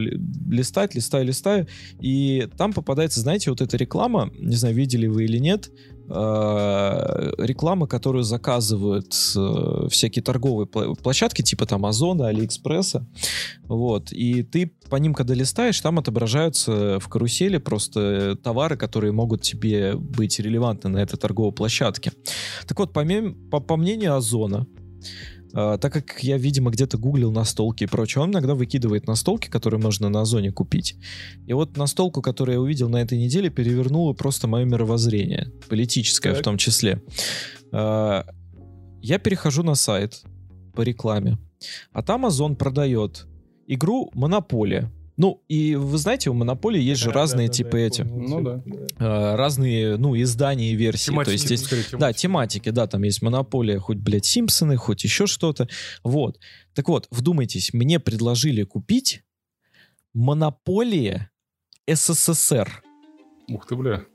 листать, 0.48 0.94
листаю, 0.94 1.26
листаю, 1.26 1.66
и 2.00 2.48
там 2.56 2.72
попадается, 2.72 3.20
знаете, 3.20 3.50
вот 3.50 3.60
эта 3.60 3.76
реклама, 3.76 4.30
не 4.38 4.56
знаю, 4.56 4.74
видели 4.74 5.06
вы 5.06 5.24
или 5.24 5.38
нет, 5.38 5.70
э, 6.08 7.32
реклама, 7.38 7.86
которую 7.86 8.24
заказывают 8.24 9.14
э, 9.36 9.88
всякие 9.90 10.22
торговые 10.22 10.66
площадки, 10.66 11.42
типа 11.42 11.66
там 11.66 11.86
Озона, 11.86 12.28
Алиэкспресса, 12.28 13.06
вот, 13.64 14.12
и 14.12 14.42
ты 14.42 14.72
по 14.88 14.96
ним, 14.96 15.14
когда 15.14 15.34
листаешь, 15.34 15.80
там 15.80 15.98
отображаются 15.98 16.98
в 16.98 17.08
карусели 17.08 17.58
просто 17.58 18.36
товары, 18.42 18.76
которые 18.76 19.12
могут 19.12 19.42
тебе 19.42 19.94
быть 19.96 20.40
релевантны 20.40 20.90
на 20.90 20.98
этой 20.98 21.16
торговой 21.16 21.52
площадке. 21.52 22.12
Так 22.66 22.78
вот, 22.78 22.92
по, 22.92 23.04
по, 23.50 23.60
по 23.60 23.76
мнению 23.76 24.16
Озона, 24.16 24.66
Uh, 25.52 25.78
так 25.78 25.92
как 25.92 26.22
я, 26.22 26.38
видимо, 26.38 26.70
где-то 26.70 26.96
гуглил 26.96 27.32
настолки 27.32 27.84
и 27.84 27.86
прочее, 27.86 28.22
он 28.22 28.30
иногда 28.30 28.54
выкидывает 28.54 29.08
настолки, 29.08 29.48
которые 29.48 29.80
можно 29.80 30.08
на 30.08 30.20
Озоне 30.20 30.52
купить. 30.52 30.96
И 31.46 31.52
вот 31.52 31.76
настолку, 31.76 32.22
которую 32.22 32.54
я 32.54 32.60
увидел 32.60 32.88
на 32.88 32.98
этой 32.98 33.18
неделе, 33.18 33.50
перевернула 33.50 34.12
просто 34.12 34.46
мое 34.46 34.64
мировоззрение, 34.64 35.52
политическое 35.68 36.30
так. 36.30 36.40
в 36.40 36.44
том 36.44 36.56
числе. 36.56 37.02
Uh, 37.72 38.24
я 39.02 39.18
перехожу 39.18 39.62
на 39.62 39.74
сайт 39.74 40.22
по 40.74 40.82
рекламе, 40.82 41.38
а 41.92 42.02
там 42.02 42.26
Озон 42.26 42.54
продает 42.54 43.26
игру 43.66 44.10
«Монополия». 44.14 44.90
Ну, 45.20 45.44
и 45.48 45.74
вы 45.74 45.98
знаете, 45.98 46.30
у 46.30 46.32
Монополии 46.32 46.80
есть 46.80 47.02
же 47.02 47.10
разные 47.10 47.48
да, 47.48 47.52
типа 47.52 47.72
да, 47.72 47.78
эти. 47.78 48.00
Ну 48.00 48.40
да. 48.40 48.62
Э, 48.98 49.36
разные, 49.36 49.98
ну, 49.98 50.18
издания 50.18 50.72
и 50.72 50.74
версии. 50.74 51.10
Тематики, 51.10 51.26
То 51.26 51.32
есть 51.32 51.50
есть, 51.50 51.68
тематики. 51.68 51.96
Да, 51.96 52.12
тематики, 52.14 52.70
да, 52.70 52.86
там 52.86 53.02
есть 53.02 53.20
Монополия, 53.20 53.78
хоть, 53.78 53.98
блядь, 53.98 54.24
Симпсоны, 54.24 54.76
хоть 54.76 55.04
еще 55.04 55.26
что-то. 55.26 55.68
Вот. 56.04 56.40
Так 56.72 56.88
вот, 56.88 57.06
вдумайтесь, 57.10 57.74
мне 57.74 58.00
предложили 58.00 58.62
купить 58.62 59.22
Монополия 60.14 61.30
СССР. 61.86 62.82
Ух 63.50 63.66
ты, 63.66 63.76
бля. 63.76 64.06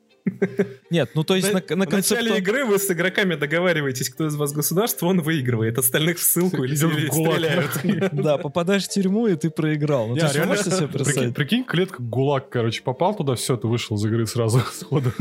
Нет, 0.90 1.12
ну 1.14 1.24
то 1.24 1.36
есть 1.36 1.54
на, 1.54 1.62
на, 1.70 1.86
на 1.86 1.92
начале 1.92 2.38
игры 2.38 2.66
вы 2.66 2.80
с 2.80 2.90
игроками 2.90 3.36
договариваетесь, 3.36 4.10
кто 4.10 4.28
из 4.28 4.36
вас 4.36 4.54
государство, 4.54 5.08
он 5.08 5.22
выигрывает, 5.22 5.78
остальных 5.78 6.18
в 6.18 6.24
ссылку 6.24 6.64
или 6.64 6.76
стреляют. 6.76 7.72
Да, 8.26 8.38
попадаешь 8.38 8.86
в 8.86 8.90
тюрьму, 8.90 9.28
и 9.28 9.36
ты 9.36 9.50
проиграл. 9.50 10.08
Ну, 10.08 10.16
ты 10.16 10.46
можешь 10.46 10.66
себе 10.66 10.88
представить? 10.88 11.36
Прикинь, 11.36 11.64
клетка 11.64 12.02
ГУЛАГ, 12.02 12.50
короче, 12.50 12.82
попал 12.82 13.16
туда, 13.16 13.36
все, 13.36 13.56
ты 13.58 13.68
вышел 13.68 13.98
из 13.98 14.06
игры 14.06 14.26
сразу 14.26 14.60
сходу. 14.74 15.12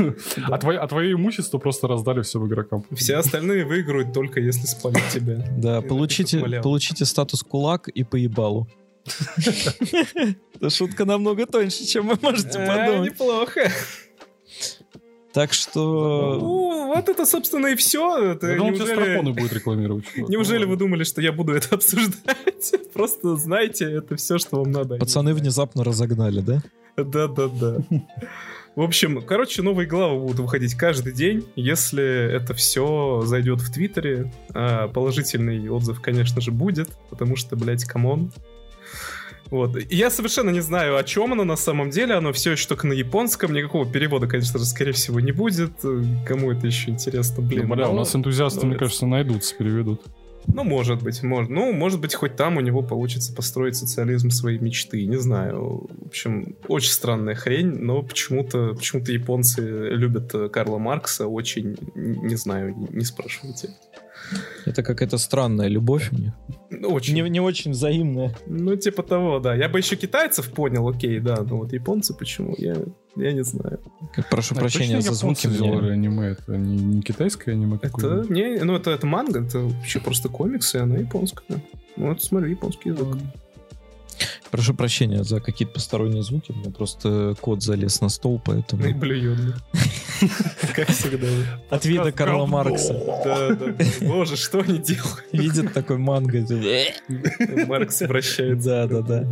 А 0.47 0.57
твое 0.57 0.79
а 0.79 1.13
имущество 1.13 1.57
просто 1.57 1.87
раздали 1.87 2.21
все 2.21 2.43
игрокам. 2.45 2.85
Все 2.91 3.17
остальные 3.17 3.65
выиграют 3.65 4.13
только 4.13 4.39
если 4.39 4.65
спалят 4.65 5.03
тебя. 5.13 5.45
Да, 5.57 5.81
получите 5.81 7.05
статус 7.05 7.43
кулак 7.43 7.87
и 7.89 8.03
поебалу. 8.03 8.67
Это 10.55 10.69
шутка 10.69 11.05
намного 11.05 11.45
тоньше, 11.45 11.85
чем 11.85 12.07
вы 12.07 12.17
можете 12.21 12.57
а, 12.59 12.67
подумать. 12.67 13.11
Неплохо. 13.11 13.71
Так 15.35 15.51
что... 15.51 16.37
Ну, 16.39 16.93
вот 16.95 17.09
это, 17.09 17.25
собственно, 17.25 17.67
и 17.67 17.75
все. 17.75 18.31
Это 18.31 18.47
Я 18.47 18.55
думал, 18.55 18.71
неужели... 18.71 19.31
будет 19.33 19.51
рекламировать. 19.51 20.05
Неужели 20.15 20.63
вы 20.63 20.77
думали, 20.77 21.03
что 21.03 21.21
я 21.21 21.33
буду 21.33 21.51
это 21.51 21.75
обсуждать? 21.75 22.73
Просто 22.93 23.35
знайте, 23.35 23.83
это 23.83 24.15
все, 24.15 24.37
что 24.37 24.59
вам 24.59 24.71
надо. 24.71 24.95
Пацаны 24.95 25.33
внезапно 25.33 25.83
разогнали, 25.83 26.39
да? 26.39 26.63
Да-да-да. 26.95 27.79
В 28.77 28.81
общем, 28.81 29.21
короче, 29.21 29.61
новые 29.61 29.87
главы 29.87 30.21
будут 30.21 30.39
выходить 30.39 30.75
каждый 30.75 31.11
день. 31.11 31.45
Если 31.57 32.33
это 32.33 32.53
все 32.53 33.21
зайдет 33.25 33.59
в 33.59 33.73
Твиттере, 33.73 34.31
а, 34.53 34.87
положительный 34.87 35.67
отзыв, 35.67 36.01
конечно 36.01 36.39
же, 36.39 36.51
будет, 36.51 36.91
потому 37.09 37.35
что, 37.35 37.57
блядь, 37.57 37.83
come 37.83 38.10
on, 38.10 38.31
вот. 39.49 39.77
я 39.91 40.09
совершенно 40.09 40.49
не 40.49 40.61
знаю, 40.61 40.97
о 40.97 41.03
чем 41.03 41.33
оно 41.33 41.43
на 41.43 41.55
самом 41.55 41.89
деле. 41.89 42.15
Оно 42.15 42.33
все 42.33 42.51
еще 42.51 42.67
только 42.67 42.87
на 42.87 42.93
японском. 42.93 43.53
Никакого 43.53 43.85
перевода, 43.85 44.27
конечно 44.27 44.59
же, 44.59 44.65
скорее 44.65 44.93
всего, 44.93 45.19
не 45.19 45.31
будет. 45.31 45.71
Кому 46.25 46.51
это 46.51 46.67
еще 46.67 46.91
интересно, 46.91 47.43
блин. 47.43 47.67
Ну, 47.67 47.75
бля, 47.75 47.89
у 47.89 47.95
нас 47.95 48.15
энтузиасты, 48.15 48.61
ну, 48.61 48.67
мне 48.67 48.77
кажется, 48.77 49.05
найдутся, 49.05 49.55
переведут. 49.55 50.01
Ну, 50.47 50.63
может 50.63 51.01
быть, 51.01 51.23
может. 51.23 51.49
Ну, 51.49 51.73
может 51.73 51.99
быть, 51.99 52.13
хоть 52.13 52.35
там 52.35 52.57
у 52.57 52.61
него 52.61 52.81
получится 52.81 53.33
построить 53.33 53.75
социализм 53.75 54.29
своей 54.29 54.59
мечты. 54.59 55.05
Не 55.05 55.17
знаю. 55.17 55.87
В 55.89 56.07
общем, 56.07 56.55
очень 56.67 56.91
странная 56.91 57.35
хрень, 57.35 57.67
но 57.67 58.03
почему-то 58.03 58.73
почему 58.75 59.03
японцы 59.05 59.61
любят 59.61 60.33
Карла 60.51 60.77
Маркса 60.77 61.27
очень, 61.27 61.77
не 61.95 62.35
знаю, 62.35 62.75
не 62.91 63.05
спрашивайте. 63.05 63.69
Это 64.65 64.83
какая-то 64.83 65.17
странная 65.17 65.67
любовь 65.67 66.11
у 66.11 66.15
них. 66.15 66.33
Ну, 66.69 66.89
очень. 66.89 67.13
Не, 67.13 67.29
не 67.29 67.39
очень 67.39 67.71
взаимная. 67.71 68.35
Ну, 68.47 68.75
типа 68.75 69.03
того, 69.03 69.39
да. 69.39 69.55
Я 69.55 69.69
бы 69.69 69.79
еще 69.79 69.95
китайцев 69.95 70.51
понял, 70.51 70.87
окей, 70.87 71.19
да. 71.19 71.43
Но 71.43 71.57
вот 71.57 71.73
японцы 71.73 72.13
почему? 72.13 72.55
Я, 72.57 72.75
я 73.15 73.33
не 73.33 73.43
знаю. 73.43 73.79
Прошу 74.31 74.55
а 74.55 74.59
прощения 74.59 75.01
за 75.01 75.13
звуки. 75.13 75.47
Мне... 75.47 75.91
аниме. 75.91 76.27
Это 76.29 76.57
не, 76.57 76.77
не 76.77 77.01
китайское 77.01 77.55
аниме 77.55 77.77
Это, 77.81 78.25
не, 78.29 78.63
ну, 78.63 78.75
это, 78.75 78.91
это 78.91 79.05
манга, 79.05 79.43
это 79.43 79.59
вообще 79.59 79.99
просто 79.99 80.29
комиксы, 80.29 80.77
она 80.77 80.97
японская. 80.97 81.61
Вот 81.95 82.23
смотрю, 82.23 82.49
японский 82.49 82.89
язык. 82.89 83.07
Прошу 84.51 84.73
прощения 84.73 85.23
за 85.23 85.41
какие-то 85.41 85.73
посторонние 85.73 86.23
звуки. 86.23 86.51
У 86.51 86.55
меня 86.55 86.71
просто 86.71 87.35
кот 87.41 87.63
залез 87.63 88.01
на 88.01 88.09
стол, 88.09 88.41
поэтому... 88.43 88.83
Ну 88.83 88.89
и 88.89 88.93
блюет. 88.93 89.55
Как 90.75 90.89
всегда. 90.89 91.27
От 91.69 91.85
вида 91.85 92.11
Карла 92.11 92.45
Маркса. 92.45 92.93
Да, 93.25 93.55
да. 93.55 93.75
Боже, 94.01 94.37
что 94.37 94.59
они 94.59 94.77
делают? 94.77 95.25
Видит 95.31 95.73
такой 95.73 95.97
манго. 95.97 96.45
Маркс 97.67 98.01
вращается. 98.01 98.87
Да, 98.87 99.01
да, 99.01 99.21
да. 99.21 99.27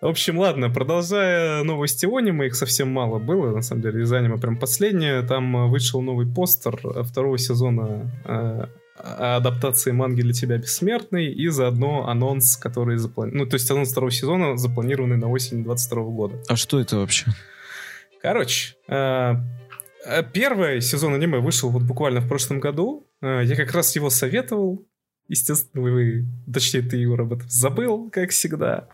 В 0.00 0.06
общем, 0.06 0.38
ладно, 0.38 0.70
продолжая 0.70 1.62
новости 1.62 2.06
аниме, 2.06 2.46
их 2.46 2.56
совсем 2.56 2.90
мало 2.90 3.18
было, 3.18 3.54
на 3.54 3.60
самом 3.60 3.82
деле, 3.82 4.02
из 4.02 4.12
аниме 4.12 4.38
прям 4.38 4.56
последнее. 4.58 5.20
Там 5.22 5.68
вышел 5.70 6.00
новый 6.00 6.26
постер 6.26 6.78
второго 7.04 7.36
сезона 7.36 8.10
э, 8.24 8.64
адаптации 9.00 9.92
манги 9.92 10.22
для 10.22 10.32
тебя 10.32 10.58
бессмертный 10.58 11.32
и 11.32 11.48
заодно 11.48 12.08
анонс, 12.08 12.56
который 12.56 12.96
запланирован... 12.96 13.44
Ну, 13.44 13.50
то 13.50 13.54
есть 13.54 13.70
анонс 13.70 13.90
второго 13.90 14.10
сезона 14.10 14.56
запланированный 14.56 15.16
на 15.16 15.28
осень 15.28 15.64
22 15.64 16.02
года. 16.04 16.42
А 16.48 16.56
что 16.56 16.80
это 16.80 16.98
вообще? 16.98 17.26
Короче, 18.22 18.74
э, 18.88 19.34
э, 20.04 20.22
первый 20.32 20.80
сезон 20.80 21.14
аниме 21.14 21.38
вышел 21.38 21.70
вот 21.70 21.82
буквально 21.82 22.20
в 22.20 22.28
прошлом 22.28 22.60
году. 22.60 23.06
Я 23.22 23.54
как 23.54 23.72
раз 23.72 23.94
его 23.96 24.08
советовал. 24.08 24.86
Естественно, 25.28 25.82
вы, 25.82 26.26
точнее, 26.52 26.82
ты, 26.82 26.96
Юра, 26.96 27.22
об 27.22 27.34
этом 27.34 27.48
забыл, 27.48 28.10
как 28.10 28.30
всегда. 28.30 28.88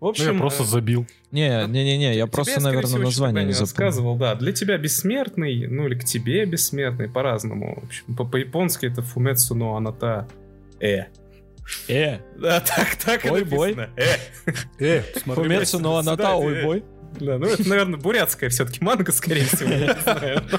В 0.00 0.06
общем, 0.06 0.26
ну, 0.26 0.32
я 0.34 0.38
просто 0.40 0.64
забил. 0.64 1.06
Не, 1.30 1.66
не, 1.66 1.84
не, 1.84 1.98
не, 1.98 2.16
я 2.16 2.26
просто, 2.26 2.54
тебе, 2.54 2.64
наверное, 2.64 2.88
всего, 2.88 3.02
название 3.04 3.44
не 3.44 3.52
рассказывал, 3.52 4.16
да. 4.16 4.34
Для 4.34 4.52
тебя 4.52 4.78
бессмертный, 4.78 5.66
ну 5.66 5.86
или 5.86 5.94
к 5.94 6.04
тебе 6.04 6.44
бессмертный, 6.44 7.08
по-разному. 7.08 7.80
В 7.82 7.86
общем, 7.86 8.16
по-японски 8.16 8.86
это 8.86 9.02
Фумецу 9.02 9.54
но 9.54 9.76
Аната 9.76 10.28
Э. 10.80 11.04
Э. 11.88 12.18
Да, 12.38 12.60
так, 12.60 12.96
так 12.96 13.24
ой, 13.30 13.44
бой. 13.44 13.76
Э. 13.96 14.16
Э. 14.78 15.02
Фумецу 15.24 15.78
но 15.78 15.98
Аната, 15.98 16.34
ой, 16.34 16.62
бой. 16.64 16.84
Да, 17.18 17.38
ну 17.38 17.46
это, 17.46 17.68
наверное, 17.68 17.98
бурятская 17.98 18.50
все-таки 18.50 18.82
манга, 18.84 19.12
скорее 19.12 19.44
всего. 19.44 19.70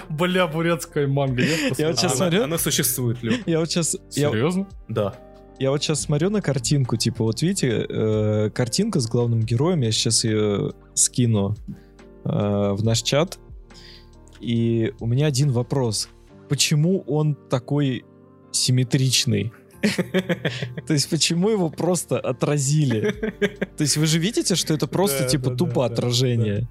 Бля, 0.09 0.47
бурятская 0.47 1.07
манга. 1.07 1.43
Я 1.43 1.87
вот 1.87 1.99
сейчас 1.99 2.17
смотрю. 2.17 2.43
Она 2.43 2.57
существует, 2.57 3.23
Лёх. 3.23 3.47
Я 3.47 3.59
вот 3.59 3.69
сейчас... 3.71 3.95
Серьезно? 4.09 4.67
Да. 4.89 5.15
Я 5.61 5.69
вот 5.69 5.83
сейчас 5.83 6.01
смотрю 6.01 6.31
на 6.31 6.41
картинку, 6.41 6.97
типа, 6.97 7.23
вот 7.23 7.43
видите, 7.43 7.85
э, 7.87 8.49
картинка 8.49 8.99
с 8.99 9.05
главным 9.05 9.41
героем, 9.41 9.81
я 9.81 9.91
сейчас 9.91 10.23
ее 10.23 10.73
скину 10.95 11.55
э, 12.23 12.29
в 12.71 12.83
наш 12.83 13.03
чат, 13.03 13.37
и 14.39 14.91
у 14.99 15.05
меня 15.05 15.27
один 15.27 15.51
вопрос. 15.51 16.09
Почему 16.49 17.01
он 17.01 17.35
такой 17.35 18.05
симметричный? 18.51 19.53
То 20.87 20.93
есть 20.93 21.07
почему 21.11 21.49
его 21.49 21.69
просто 21.69 22.19
отразили? 22.19 23.11
То 23.77 23.83
есть 23.83 23.97
вы 23.97 24.07
же 24.07 24.17
видите, 24.17 24.55
что 24.55 24.73
это 24.73 24.87
просто 24.87 25.27
типа 25.27 25.51
тупо 25.51 25.85
отражение? 25.85 26.67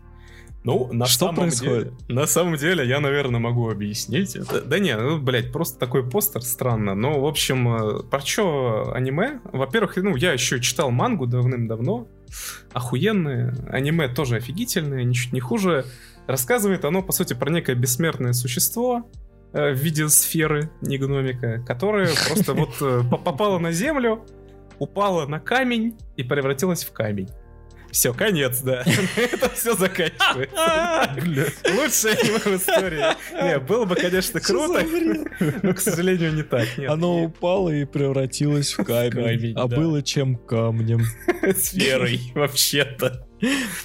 Ну, 0.63 0.93
на 0.93 1.07
что 1.07 1.27
самом 1.27 1.37
происходит? 1.37 1.85
Деле, 1.85 2.21
на 2.21 2.27
самом 2.27 2.57
деле, 2.57 2.87
я, 2.87 3.01
наверное, 3.01 3.41
могу 3.41 3.71
объяснить. 3.71 4.37
Это, 4.37 4.61
да 4.61 4.79
не, 4.79 4.95
ну, 4.95 5.19
блядь, 5.19 5.53
просто 5.53 5.79
такой 5.79 6.09
постер 6.09 6.43
странно. 6.43 6.95
Но, 6.95 7.21
в 7.21 7.27
общем, 7.27 7.69
э, 7.69 8.03
про 8.03 8.21
что 8.21 8.93
аниме? 8.95 9.41
Во-первых, 9.53 9.97
ну, 9.97 10.17
я 10.17 10.33
еще 10.33 10.61
читал 10.61 10.91
мангу 10.91 11.27
давным-давно. 11.27 12.09
охуенное. 12.73 13.57
Аниме 13.71 14.09
тоже 14.09 14.37
офигительное, 14.37 15.03
ничуть 15.05 15.33
не 15.33 15.41
хуже. 15.41 15.87
Рассказывает 16.27 16.85
оно, 16.85 17.03
по 17.03 17.13
сути, 17.13 17.33
про 17.33 17.51
некое 17.51 17.75
бессмертное 17.75 18.35
существо, 18.35 19.11
э, 19.53 19.73
в 19.73 19.79
виде 19.79 20.09
сферы, 20.09 20.71
не 20.83 20.99
гномика, 20.99 21.65
которое 21.67 22.11
просто 22.29 22.53
вот 22.53 22.75
э, 22.83 23.03
попало 23.11 23.59
на 23.59 23.73
землю, 23.73 24.27
упала 24.79 25.27
на 25.27 25.41
камень 25.41 25.97
и 26.17 26.23
превратилась 26.23 26.85
в 26.85 26.93
камень. 26.93 27.29
Все, 27.91 28.15
конец, 28.15 28.61
да. 28.61 28.85
Это 29.17 29.51
все 29.51 29.75
заканчивается. 29.75 31.53
Лучшее 31.75 32.15
аниме 32.15 32.39
в 32.39 32.57
истории. 32.57 33.05
Не, 33.33 33.59
было 33.59 33.85
бы, 33.85 33.97
конечно, 33.97 34.41
круто, 34.41 34.85
но, 35.63 35.75
к 35.75 35.81
сожалению, 35.81 36.35
не 36.35 36.43
так. 36.43 36.69
Оно 36.89 37.25
упало 37.25 37.71
и 37.71 37.85
превратилось 37.85 38.75
в 38.75 38.85
камень, 38.85 39.55
а 39.57 39.67
было 39.67 40.03
чем 40.03 40.37
камнем. 40.37 41.03
Сферой, 41.57 42.21
вообще-то. 42.35 43.27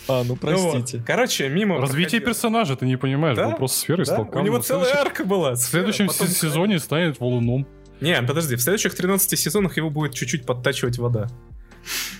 А, 0.07 0.23
ну, 0.23 0.29
ну 0.29 0.35
простите. 0.35 1.03
Короче, 1.05 1.47
мимо... 1.49 1.79
Развитие 1.79 2.21
персонажа, 2.21 2.75
ты 2.75 2.85
не 2.85 2.97
понимаешь, 2.97 3.37
был 3.37 3.53
просто 3.53 3.79
сферой 3.79 4.05
стал 4.05 4.29
У 4.31 4.39
него 4.41 4.59
целая 4.59 4.95
арка 4.95 5.23
была. 5.23 5.53
В 5.53 5.57
следующем 5.57 6.09
сезоне 6.09 6.79
станет 6.79 7.19
валуном. 7.19 7.67
Не, 8.01 8.21
подожди, 8.21 8.55
в 8.55 8.61
следующих 8.61 8.93
13 8.93 9.39
сезонах 9.39 9.77
его 9.77 9.89
будет 9.89 10.13
чуть-чуть 10.13 10.45
подтачивать 10.45 10.97
вода. 10.97 11.29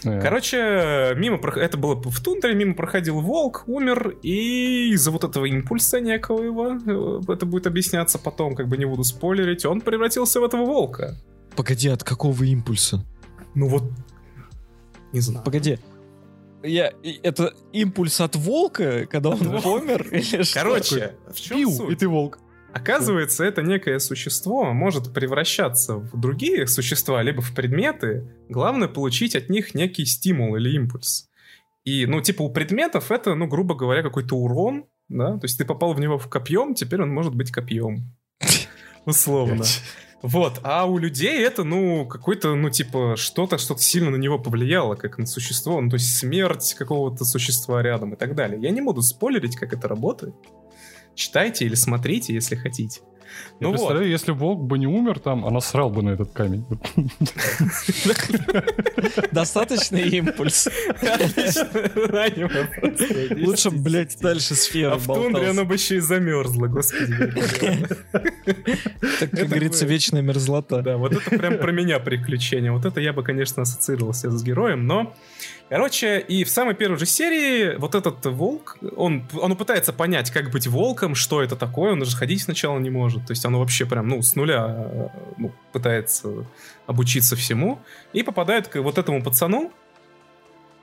Короче, 0.04 1.14
мимо 1.16 1.38
это 1.56 1.78
было 1.78 1.96
в 1.96 2.22
тундре, 2.22 2.54
мимо 2.54 2.76
проходил 2.76 3.20
волк, 3.20 3.64
умер, 3.68 4.18
и 4.22 4.92
из-за 4.92 5.12
вот 5.12 5.24
этого 5.24 5.46
импульса 5.46 6.00
некого 6.00 6.44
его, 6.44 6.74
э, 6.74 7.34
это 7.34 7.46
будет 7.46 7.68
объясняться 7.68 8.20
потом, 8.20 8.56
как 8.56 8.68
бы 8.68 8.78
не 8.78 8.86
буду 8.86 9.04
спойлерить, 9.04 9.66
он 9.66 9.82
превратился 9.82 10.40
в 10.40 10.44
этого 10.44 10.66
волка. 10.66 11.16
Погоди, 11.56 11.90
от 11.90 12.04
какого 12.04 12.44
импульса? 12.44 13.04
Ну 13.56 13.68
вот, 13.68 13.84
не 15.14 15.22
знаю. 15.22 15.44
Погоди, 15.44 15.80
я, 16.64 16.92
это 17.24 17.54
импульс 17.72 18.20
от 18.22 18.36
волка, 18.36 19.06
когда 19.06 19.30
он 19.30 19.62
помер? 19.62 20.08
Или 20.12 20.44
Короче, 20.54 21.16
в 21.32 21.40
чем 21.40 21.58
Пиу, 21.58 21.72
суть? 21.72 21.92
и 21.92 21.96
ты 21.96 22.08
волк. 22.08 22.40
Оказывается, 22.76 23.46
это 23.46 23.62
некое 23.62 24.00
существо 24.00 24.74
может 24.74 25.14
превращаться 25.14 25.96
в 25.96 26.20
другие 26.20 26.68
существа, 26.68 27.24
либо 27.24 27.42
в 27.42 27.56
предметы. 27.56 28.28
Главное 28.50 28.90
получить 28.90 29.34
от 29.34 29.48
них 29.48 29.76
некий 29.76 30.04
стимул 30.04 30.58
или 30.58 30.76
импульс. 30.76 31.30
И, 31.86 32.06
ну, 32.06 32.20
типа 32.20 32.42
у 32.42 32.50
предметов 32.50 33.12
это, 33.12 33.34
ну, 33.34 33.48
грубо 33.48 33.76
говоря, 33.76 34.04
какой-то 34.04 34.36
урон, 34.36 34.88
да? 35.08 35.38
То 35.38 35.46
есть 35.46 35.58
ты 35.58 35.64
попал 35.64 35.94
в 35.94 36.02
него 36.02 36.18
в 36.18 36.28
копьем, 36.28 36.76
теперь 36.76 37.02
он 37.02 37.14
может 37.14 37.34
быть 37.34 37.50
копьем. 37.50 38.14
Условно. 39.06 39.64
Вот, 40.22 40.60
а 40.64 40.86
у 40.86 40.98
людей 40.98 41.46
это, 41.46 41.64
ну, 41.64 42.06
какой-то, 42.06 42.56
ну, 42.56 42.70
типа, 42.70 43.16
что-то, 43.16 43.58
что-то 43.58 43.82
сильно 43.82 44.10
на 44.10 44.18
него 44.18 44.38
повлияло, 44.38 44.96
как 44.96 45.18
на 45.18 45.26
существо, 45.26 45.80
ну, 45.80 45.90
то 45.90 45.96
есть 45.96 46.18
смерть 46.18 46.74
какого-то 46.74 47.24
существа 47.24 47.82
рядом 47.82 48.16
и 48.16 48.18
так 48.18 48.36
далее. 48.36 48.60
Я 48.62 48.72
не 48.72 48.82
буду 48.82 49.02
спойлерить, 49.02 49.56
как 49.56 49.72
это 49.72 49.88
работает. 49.88 50.36
Читайте 51.16 51.66
или 51.66 51.76
смотрите, 51.76 52.34
если 52.34 52.56
хотите. 52.56 53.02
Ну 53.60 53.70
Я 53.70 53.74
представляю, 53.74 54.06
вот. 54.06 54.12
если 54.12 54.32
волк 54.32 54.62
бы 54.62 54.78
не 54.78 54.88
умер 54.88 55.20
там, 55.20 55.46
она 55.46 55.62
срал 55.62 55.90
бы 55.90 56.04
на 56.04 56.12
этот 56.12 56.32
камень. 56.32 56.66
Достаточный 59.32 60.10
импульс. 60.10 60.68
Лучше, 63.46 63.72
блядь, 63.72 64.18
дальше 64.20 64.56
сфера 64.56 64.94
А 64.94 64.98
в 64.98 65.06
тундре 65.06 65.50
она 65.50 65.64
бы 65.64 65.76
еще 65.76 65.98
и 65.98 66.00
замерзла, 66.00 66.68
господи. 66.68 67.16
Так, 69.20 69.32
как 69.32 69.48
говорится, 69.48 69.86
вечная 69.86 70.22
мерзлота. 70.22 70.82
Да, 70.82 70.98
вот 70.98 71.14
это 71.14 71.30
прям 71.30 71.58
про 71.58 71.72
меня 71.72 72.00
приключение. 72.00 72.72
Вот 72.72 72.86
это 72.86 73.00
я 73.00 73.14
бы, 73.14 73.24
конечно, 73.24 73.64
ассоциировался 73.64 74.32
с 74.32 74.44
героем, 74.44 74.86
но 74.86 75.14
Короче, 75.70 76.20
и 76.20 76.44
в 76.44 76.50
самой 76.50 76.76
первой 76.76 76.98
же 76.98 77.06
серии 77.08 77.76
вот 77.78 77.96
этот 77.96 78.24
волк, 78.26 78.78
он, 78.96 79.28
он 79.34 79.56
пытается 79.56 79.94
понять, 79.94 80.30
как 80.30 80.52
быть 80.52 80.68
волком, 80.68 81.16
что 81.16 81.42
это 81.42 81.56
такое, 81.56 81.94
он 81.94 82.00
даже 82.00 82.16
ходить 82.16 82.44
сначала 82.44 82.78
не 82.78 82.92
может. 82.92 83.26
То 83.26 83.32
есть 83.32 83.44
оно 83.46 83.60
вообще 83.60 83.86
прям, 83.86 84.08
ну, 84.08 84.22
с 84.22 84.36
нуля 84.36 84.66
э, 84.68 85.08
ну, 85.38 85.52
пытается 85.72 86.46
обучиться 86.86 87.36
всему. 87.36 87.80
И 88.14 88.22
попадает 88.22 88.68
к 88.68 88.80
вот 88.80 89.00
этому 89.00 89.24
пацану, 89.24 89.72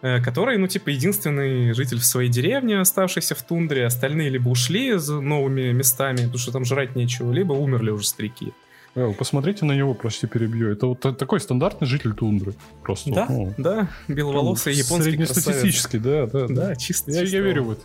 э, 0.02 0.20
который, 0.20 0.58
ну, 0.58 0.66
типа, 0.66 0.88
единственный 0.88 1.74
житель 1.74 1.98
в 1.98 2.04
своей 2.04 2.28
деревне, 2.28 2.80
оставшийся 2.80 3.36
в 3.36 3.42
тундре. 3.42 3.86
Остальные 3.86 4.30
либо 4.30 4.48
ушли 4.48 4.94
за 4.94 5.20
новыми 5.20 5.70
местами, 5.70 6.16
потому 6.16 6.38
что 6.38 6.50
там 6.50 6.64
жрать 6.64 6.96
нечего, 6.96 7.30
либо 7.30 7.52
умерли 7.52 7.90
уже 7.90 8.06
старики. 8.06 8.52
Эл, 8.94 9.14
посмотрите 9.14 9.64
на 9.64 9.72
него, 9.72 9.94
прости, 9.94 10.26
перебью. 10.26 10.70
Это 10.70 10.86
вот 10.86 11.00
такой 11.00 11.40
стандартный 11.40 11.86
житель 11.86 12.12
тундры. 12.12 12.54
Просто. 12.82 13.10
Да, 13.10 13.26
ну, 13.28 13.54
да, 13.56 13.88
беловолосый 14.06 14.74
японский 14.74 15.12
Среднестатистический, 15.12 15.98
да, 15.98 16.26
да. 16.26 16.46
Да, 16.46 16.76
чисто. 16.76 17.10
Я, 17.10 17.22
чисто. 17.22 17.36
я 17.36 17.42
верю 17.42 17.64
в 17.64 17.70
это. 17.72 17.82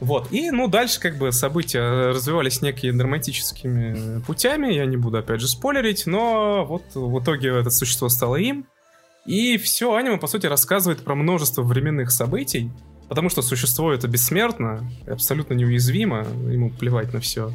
Вот, 0.00 0.30
и, 0.30 0.50
ну, 0.50 0.68
дальше 0.68 1.00
как 1.00 1.16
бы 1.16 1.32
события 1.32 2.10
развивались 2.10 2.60
некими 2.60 2.96
драматическими 2.96 4.20
путями, 4.26 4.72
я 4.72 4.84
не 4.84 4.98
буду, 4.98 5.16
опять 5.16 5.40
же, 5.40 5.48
спойлерить, 5.48 6.06
но 6.06 6.66
вот 6.66 6.82
в 6.94 7.18
итоге 7.22 7.48
это 7.48 7.70
существо 7.70 8.10
стало 8.10 8.36
им, 8.36 8.66
и 9.24 9.56
все 9.56 9.94
аниме, 9.94 10.18
по 10.18 10.26
сути, 10.26 10.46
рассказывает 10.46 11.02
про 11.02 11.14
множество 11.14 11.62
временных 11.62 12.10
событий, 12.10 12.70
потому 13.08 13.30
что 13.30 13.40
существо 13.40 13.90
это 13.90 14.06
бессмертно, 14.06 14.86
абсолютно 15.06 15.54
неуязвимо, 15.54 16.26
ему 16.50 16.68
плевать 16.70 17.14
на 17.14 17.20
все 17.20 17.50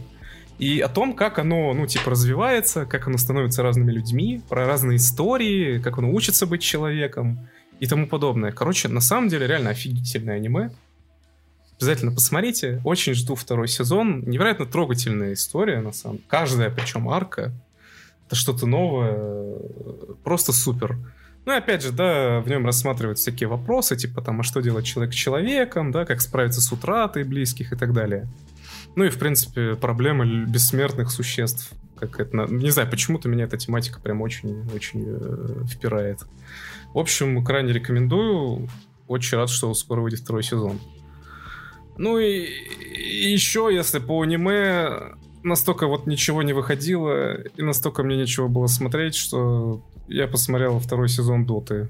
и 0.60 0.80
о 0.80 0.90
том, 0.90 1.14
как 1.14 1.40
оно, 1.40 1.74
ну, 1.74 1.88
типа, 1.88 2.12
развивается, 2.12 2.86
как 2.86 3.08
оно 3.08 3.18
становится 3.18 3.64
разными 3.64 3.92
людьми, 3.92 4.42
про 4.48 4.66
разные 4.66 4.98
истории, 4.98 5.80
как 5.80 5.98
оно 5.98 6.12
учится 6.12 6.46
быть 6.46 6.62
человеком 6.62 7.48
и 7.80 7.88
тому 7.88 8.08
подобное. 8.08 8.52
Короче, 8.52 8.88
на 8.88 9.02
самом 9.02 9.28
деле, 9.28 9.48
реально 9.48 9.72
офигительное 9.72 10.36
аниме. 10.36 10.72
Обязательно 11.78 12.12
посмотрите. 12.12 12.80
Очень 12.86 13.16
жду 13.16 13.34
второй 13.34 13.68
сезон. 13.68 14.22
Невероятно 14.28 14.68
трогательная 14.68 15.34
история, 15.34 15.82
на 15.82 15.92
самом 15.92 16.18
деле. 16.18 16.28
Каждая, 16.30 16.70
причем, 16.70 17.10
арка. 17.10 17.52
Это 18.28 18.36
что-то 18.36 18.68
новое. 18.68 19.58
Просто 20.24 20.54
супер. 20.54 20.96
Ну 21.46 21.54
и 21.54 21.58
опять 21.58 21.82
же, 21.82 21.92
да, 21.92 22.40
в 22.42 22.48
нем 22.48 22.68
рассматривают 22.68 23.18
всякие 23.18 23.50
вопросы, 23.50 23.96
типа 23.96 24.22
там, 24.22 24.42
а 24.42 24.44
что 24.44 24.62
делать 24.62 24.86
человек 24.86 25.14
с 25.14 25.18
человеком, 25.18 25.92
да, 25.92 26.06
как 26.06 26.22
справиться 26.22 26.62
с 26.62 26.72
утратой 26.72 27.24
близких 27.24 27.74
и 27.74 27.76
так 27.76 27.94
далее. 27.94 28.28
Ну 28.96 29.06
и, 29.06 29.10
в 29.10 29.18
принципе, 29.18 29.76
проблемы 29.76 30.46
бессмертных 30.46 31.12
существ. 31.12 31.72
Как 31.96 32.20
это, 32.20 32.48
не 32.50 32.72
знаю, 32.72 32.90
почему-то 32.90 33.30
меня 33.30 33.44
эта 33.44 33.58
тематика 33.58 34.00
прям 34.00 34.22
очень-очень 34.22 35.06
э, 35.08 35.66
впирает. 35.68 36.26
В 36.94 37.00
общем, 37.00 37.44
крайне 37.44 37.74
рекомендую. 37.74 38.68
Очень 39.08 39.38
рад, 39.38 39.50
что 39.50 39.74
скоро 39.74 40.02
выйдет 40.02 40.22
второй 40.22 40.44
сезон. 40.44 40.80
Ну 41.98 42.18
и, 42.18 42.46
и 42.46 43.32
еще, 43.32 43.70
если 43.72 44.00
по 44.00 44.22
аниме 44.24 45.14
настолько 45.44 45.88
вот 45.88 46.08
ничего 46.08 46.42
не 46.42 46.54
выходило, 46.54 47.36
и 47.36 47.62
настолько 47.62 48.04
мне 48.04 48.18
нечего 48.18 48.48
было 48.48 48.68
смотреть, 48.68 49.16
что 49.16 49.84
я 50.08 50.28
посмотрел 50.28 50.80
второй 50.80 51.10
сезон 51.10 51.46
Доты. 51.46 51.90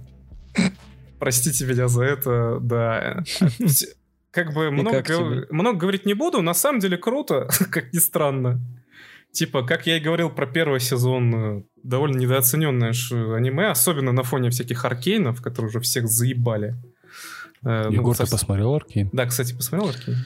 Простите 1.20 1.66
меня 1.66 1.88
за 1.88 2.04
это, 2.04 2.60
да. 2.60 3.24
как 4.32 4.54
бы 4.54 4.72
много, 4.72 5.04
как 5.04 5.52
много 5.52 5.78
говорить 5.78 6.06
не 6.06 6.14
буду, 6.14 6.42
на 6.42 6.54
самом 6.54 6.80
деле 6.80 6.98
круто, 6.98 7.48
как 7.72 7.94
ни 7.94 8.00
странно. 8.00 8.60
Типа, 9.32 9.64
как 9.64 9.88
я 9.88 9.98
и 9.98 10.00
говорил 10.02 10.30
про 10.30 10.46
первый 10.46 10.82
сезон, 10.82 11.36
э, 11.36 11.64
довольно 11.84 12.18
недооцененное 12.18 12.94
аниме, 13.38 13.68
особенно 13.70 14.12
на 14.12 14.24
фоне 14.24 14.50
всяких 14.50 14.84
аркейнов, 14.84 15.42
которые 15.42 15.70
уже 15.70 15.80
всех 15.80 16.08
заебали. 16.10 16.76
Э, 17.64 17.86
ну, 17.86 17.92
Егор, 17.92 18.08
ну, 18.08 18.12
ты 18.12 18.18
совсем... 18.18 18.40
посмотрел 18.40 18.76
Аркейн? 18.76 19.10
Да, 19.14 19.26
кстати, 19.26 19.54
посмотрел 19.54 19.90
Аркейн. 19.90 20.18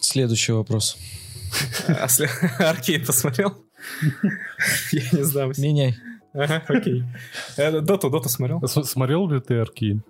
Следующий 0.00 0.52
вопрос. 0.52 0.96
А 1.88 2.06
Аркейн 2.58 3.04
посмотрел? 3.04 3.56
Я 4.92 5.02
не 5.12 5.24
знаю. 5.24 5.52
Меняй. 5.58 5.96
Ага, 6.32 6.62
окей. 6.68 7.04
Э, 7.56 7.80
Доту, 7.80 8.10
Доту 8.10 8.28
смотрел? 8.28 8.60
Смотрел 8.66 9.28
ли 9.28 9.40
ты 9.40 9.58
Аркейн? 9.58 10.04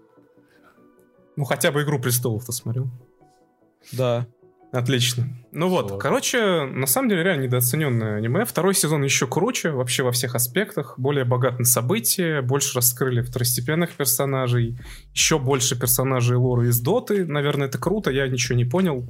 Ну, 1.37 1.45
хотя 1.45 1.73
бы 1.73 1.83
«Игру 1.83 1.99
престолов»-то 1.99 2.53
смотрел. 2.53 2.91
Да. 3.93 4.27
Отлично. 4.75 5.29
Ну 5.53 5.69
вот, 5.69 5.93
вот, 5.93 6.03
короче, 6.03 6.65
на 6.65 6.89
самом 6.89 7.09
деле 7.09 7.23
реально 7.23 7.45
недооцененное 7.45 8.17
аниме. 8.17 8.45
Второй 8.45 8.75
сезон 8.75 9.05
еще 9.05 9.29
круче, 9.29 9.71
вообще 9.71 10.03
во 10.03 10.11
всех 10.11 10.35
аспектах. 10.35 10.99
Более 10.99 11.25
богат 11.25 11.61
на 11.61 11.65
события, 11.65 12.43
больше 12.43 12.75
раскрыли 12.75 13.23
второстепенных 13.23 13.93
персонажей, 13.93 14.77
еще 15.13 15.39
больше 15.39 15.79
персонажей 15.79 16.37
лора 16.37 16.67
из 16.67 16.81
Доты. 16.81 17.25
Наверное, 17.25 17.69
это 17.69 17.79
круто, 17.79 18.11
я 18.11 18.27
ничего 18.27 18.57
не 18.57 18.65
понял. 18.65 19.09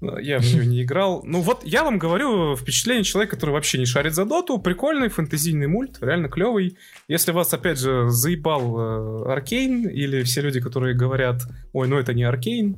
Я 0.00 0.38
в 0.38 0.42
нее 0.42 0.66
не 0.66 0.82
играл. 0.82 1.22
Ну 1.24 1.40
вот, 1.40 1.64
я 1.64 1.82
вам 1.82 1.98
говорю, 1.98 2.56
впечатление 2.56 3.04
человека, 3.04 3.36
который 3.36 3.50
вообще 3.50 3.78
не 3.78 3.86
шарит 3.86 4.14
за 4.14 4.24
доту. 4.24 4.58
Прикольный 4.58 5.08
фэнтезийный 5.08 5.66
мульт, 5.66 5.98
реально 6.00 6.28
клевый. 6.28 6.76
Если 7.08 7.32
вас, 7.32 7.52
опять 7.52 7.78
же, 7.78 8.08
заебал 8.08 8.78
э, 8.78 9.32
Аркейн, 9.32 9.88
или 9.88 10.22
все 10.22 10.40
люди, 10.40 10.60
которые 10.60 10.94
говорят, 10.94 11.42
ой, 11.72 11.88
ну 11.88 11.98
это 11.98 12.14
не 12.14 12.22
Аркейн, 12.22 12.76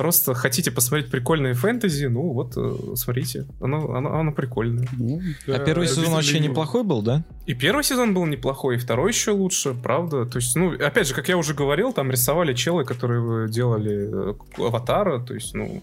Просто 0.00 0.32
хотите 0.32 0.70
посмотреть 0.70 1.10
прикольные 1.10 1.52
фэнтези, 1.52 2.06
ну 2.06 2.32
вот, 2.32 2.56
э, 2.56 2.94
смотрите, 2.94 3.46
оно, 3.60 3.92
оно, 3.92 4.14
оно 4.18 4.32
прикольное. 4.32 4.88
Ну, 4.96 5.20
а 5.46 5.58
первый 5.58 5.88
сезон 5.88 6.14
вообще 6.14 6.38
неплохой 6.38 6.84
был, 6.84 7.02
да? 7.02 7.24
И 7.44 7.52
первый 7.52 7.84
сезон 7.84 8.14
был 8.14 8.24
неплохой, 8.24 8.76
и 8.76 8.78
второй 8.78 9.10
еще 9.10 9.32
лучше, 9.32 9.74
правда. 9.74 10.24
То 10.24 10.38
есть, 10.38 10.56
ну, 10.56 10.72
опять 10.72 11.06
же, 11.06 11.14
как 11.14 11.28
я 11.28 11.36
уже 11.36 11.52
говорил, 11.52 11.92
там 11.92 12.10
рисовали 12.10 12.54
челы, 12.54 12.86
которые 12.86 13.50
делали 13.50 14.30
э, 14.30 14.34
аватара, 14.56 15.18
то 15.18 15.34
есть, 15.34 15.54
ну, 15.54 15.82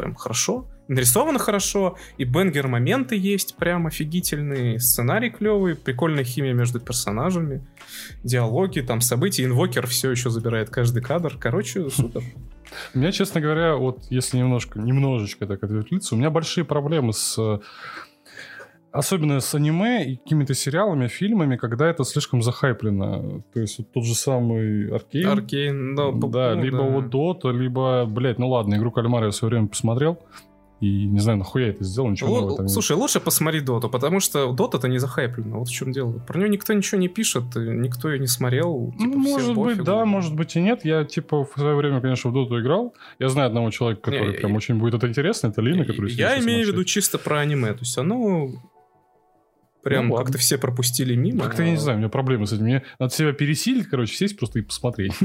прям 0.00 0.14
хорошо. 0.14 0.66
Нарисовано 0.88 1.38
хорошо, 1.38 1.96
и 2.18 2.24
бенгер-моменты 2.24 3.16
есть 3.16 3.54
прям 3.56 3.86
офигительные, 3.86 4.80
сценарий 4.80 5.30
клевый, 5.30 5.76
прикольная 5.76 6.24
химия 6.24 6.52
между 6.52 6.80
персонажами, 6.80 7.64
диалоги, 8.24 8.80
там 8.80 9.00
события, 9.00 9.44
инвокер 9.44 9.86
все 9.86 10.10
еще 10.10 10.30
забирает 10.30 10.70
каждый 10.70 11.02
кадр. 11.02 11.36
Короче, 11.38 11.90
супер. 11.90 12.22
У 12.94 12.98
меня, 12.98 13.12
честно 13.12 13.40
говоря, 13.40 13.76
вот 13.76 14.06
если 14.10 14.38
немножко, 14.38 14.80
немножечко 14.80 15.46
так 15.46 15.62
ответвлиться, 15.62 16.14
у 16.14 16.18
меня 16.18 16.30
большие 16.30 16.64
проблемы 16.64 17.12
с 17.12 17.60
Особенно 18.92 19.38
с 19.38 19.54
аниме 19.54 20.04
и 20.04 20.16
какими-то 20.16 20.54
сериалами, 20.54 21.06
фильмами, 21.06 21.56
когда 21.56 21.88
это 21.88 22.02
слишком 22.04 22.42
захайплено. 22.42 23.42
То 23.54 23.60
есть 23.60 23.78
вот 23.78 23.92
тот 23.92 24.04
же 24.04 24.14
самый 24.14 24.90
Аркейн. 24.90 25.28
Аркейн, 25.28 25.94
да. 25.94 26.10
Да, 26.12 26.54
ну, 26.56 26.62
либо 26.62 26.78
да. 26.78 26.84
вот 26.84 27.08
Дота, 27.08 27.50
либо, 27.50 28.04
блядь, 28.06 28.38
ну 28.38 28.48
ладно, 28.48 28.74
игру 28.74 28.90
Кальмара 28.90 29.26
я 29.26 29.30
в 29.30 29.34
свое 29.34 29.50
время 29.50 29.68
посмотрел. 29.68 30.18
И 30.80 31.04
не 31.04 31.18
знаю, 31.20 31.38
нахуя 31.38 31.66
я 31.66 31.70
это 31.72 31.84
сделал, 31.84 32.08
ничего 32.08 32.34
Л- 32.34 32.40
нового 32.40 32.66
Слушай, 32.66 32.92
нет. 32.92 33.00
лучше 33.00 33.20
посмотри 33.20 33.60
Доту, 33.60 33.90
потому 33.90 34.18
что 34.18 34.50
Дота-то 34.52 34.88
не 34.88 34.98
захайплена, 34.98 35.58
вот 35.58 35.68
в 35.68 35.72
чем 35.72 35.92
дело. 35.92 36.12
Про 36.26 36.38
нее 36.38 36.48
никто 36.48 36.72
ничего 36.72 36.98
не 36.98 37.08
пишет, 37.08 37.54
никто 37.54 38.10
ее 38.10 38.18
не 38.18 38.26
смотрел. 38.26 38.90
Типа, 38.98 39.10
ну, 39.10 39.18
может 39.18 39.54
быть, 39.54 39.84
да, 39.84 40.06
может 40.06 40.34
быть 40.34 40.56
и 40.56 40.60
нет. 40.60 40.84
Я, 40.84 41.04
типа, 41.04 41.44
в 41.44 41.52
свое 41.52 41.76
время, 41.76 42.00
конечно, 42.00 42.30
в 42.30 42.32
Доту 42.32 42.58
играл. 42.58 42.94
Я 43.18 43.28
знаю 43.28 43.48
одного 43.48 43.70
человека, 43.70 44.00
который 44.00 44.32
не, 44.32 44.38
прям 44.38 44.52
я, 44.52 44.56
очень 44.56 44.76
будет 44.76 44.94
это 44.94 45.06
интересно, 45.06 45.48
это 45.48 45.60
Лина, 45.60 45.84
который... 45.84 46.10
Я 46.12 46.40
имею 46.40 46.64
в 46.64 46.68
виду 46.70 46.82
чисто 46.84 47.18
про 47.18 47.40
аниме, 47.40 47.74
то 47.74 47.80
есть 47.80 47.98
оно 47.98 48.48
Прям 49.82 50.08
ну, 50.08 50.16
как-то 50.16 50.36
все 50.36 50.58
пропустили 50.58 51.14
мимо. 51.14 51.44
Как-то, 51.44 51.62
я 51.62 51.70
не 51.70 51.78
знаю, 51.78 51.96
у 51.96 52.00
меня 52.00 52.10
проблемы 52.10 52.46
с 52.46 52.52
этим. 52.52 52.64
Мне 52.64 52.82
надо 52.98 53.14
себя 53.14 53.32
пересилить, 53.32 53.88
короче, 53.88 54.14
сесть 54.14 54.36
просто 54.36 54.58
и 54.58 54.62
посмотреть. 54.62 55.14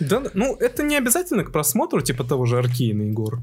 Да, 0.00 0.22
ну, 0.32 0.54
это 0.56 0.82
не 0.82 0.96
обязательно 0.96 1.44
к 1.44 1.52
просмотру, 1.52 2.00
типа 2.00 2.24
того 2.24 2.46
же 2.46 2.58
Аркейна, 2.58 3.02
Егор. 3.02 3.40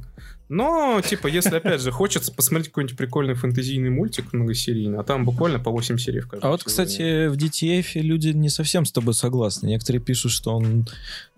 Но, 0.47 1.01
типа, 1.01 1.27
если, 1.27 1.57
опять 1.57 1.81
же, 1.81 1.91
хочется 1.91 2.33
посмотреть 2.33 2.69
какой-нибудь 2.69 2.97
прикольный 2.97 3.33
фэнтезийный 3.33 3.89
мультик 3.89 4.31
многосерийный, 4.31 4.99
а 4.99 5.03
там 5.03 5.25
буквально 5.25 5.59
по 5.59 5.71
8 5.71 5.97
серий 5.97 6.21
в 6.21 6.29
каждом. 6.29 6.47
А 6.47 6.51
вот, 6.51 6.63
кстати, 6.63 7.27
в 7.27 7.35
DTF 7.35 7.99
люди 8.01 8.29
не 8.29 8.49
совсем 8.49 8.85
с 8.85 8.91
тобой 8.91 9.13
согласны. 9.13 9.67
Некоторые 9.67 10.01
пишут, 10.01 10.31
что 10.31 10.55
он 10.55 10.87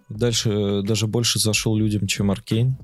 дальше 0.09 0.81
даже 0.83 1.07
больше 1.07 1.39
зашел 1.39 1.75
людям, 1.75 2.07
чем 2.07 2.31
Аркейн. 2.31 2.77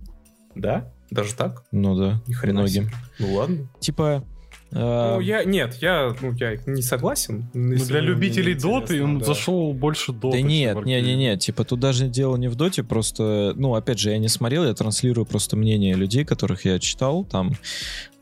Да? 0.56 0.92
Даже 1.12 1.36
так? 1.36 1.64
Ну 1.72 1.96
да, 1.96 2.22
Ни 2.28 2.52
многим. 2.52 2.90
Ну 3.20 3.34
ладно. 3.36 3.70
Типа, 3.80 4.26
ну, 4.74 5.20
я, 5.20 5.44
нет, 5.44 5.76
я, 5.82 6.16
ну, 6.20 6.34
я 6.34 6.58
не 6.66 6.82
согласен. 6.82 7.46
Ну, 7.54 7.76
для 7.76 8.00
любителей 8.00 8.56
доты 8.56 9.04
он 9.04 9.20
да. 9.20 9.26
зашел 9.26 9.72
больше 9.74 10.14
доты. 10.14 10.38
Да 10.38 10.42
нет, 10.42 10.84
не, 10.86 11.00
не, 11.02 11.16
не, 11.16 11.38
типа 11.38 11.64
тут 11.64 11.80
даже 11.80 12.08
дело 12.08 12.38
не 12.38 12.48
в 12.48 12.56
доте, 12.56 12.84
просто, 12.84 13.54
ну, 13.56 13.76
опять 13.76 14.00
же, 14.00 14.10
я 14.10 14.18
не 14.18 14.30
смотрел, 14.30 14.66
я 14.66 14.74
транслирую 14.74 15.26
просто 15.26 15.56
мнение 15.56 15.94
людей, 15.96 16.26
которых 16.26 16.66
я 16.66 16.80
читал, 16.80 17.24
там, 17.24 17.52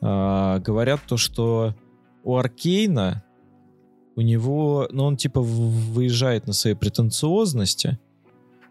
э, 0.02 0.60
говорят 0.60 1.00
то, 1.08 1.16
что 1.16 1.74
у 2.24 2.36
Аркейна, 2.36 3.24
у 4.18 4.22
него, 4.22 4.90
ну, 4.92 5.06
он 5.06 5.16
типа 5.16 5.40
выезжает 5.40 6.48
на 6.48 6.54
своей 6.54 6.76
претенциозности 6.76 7.98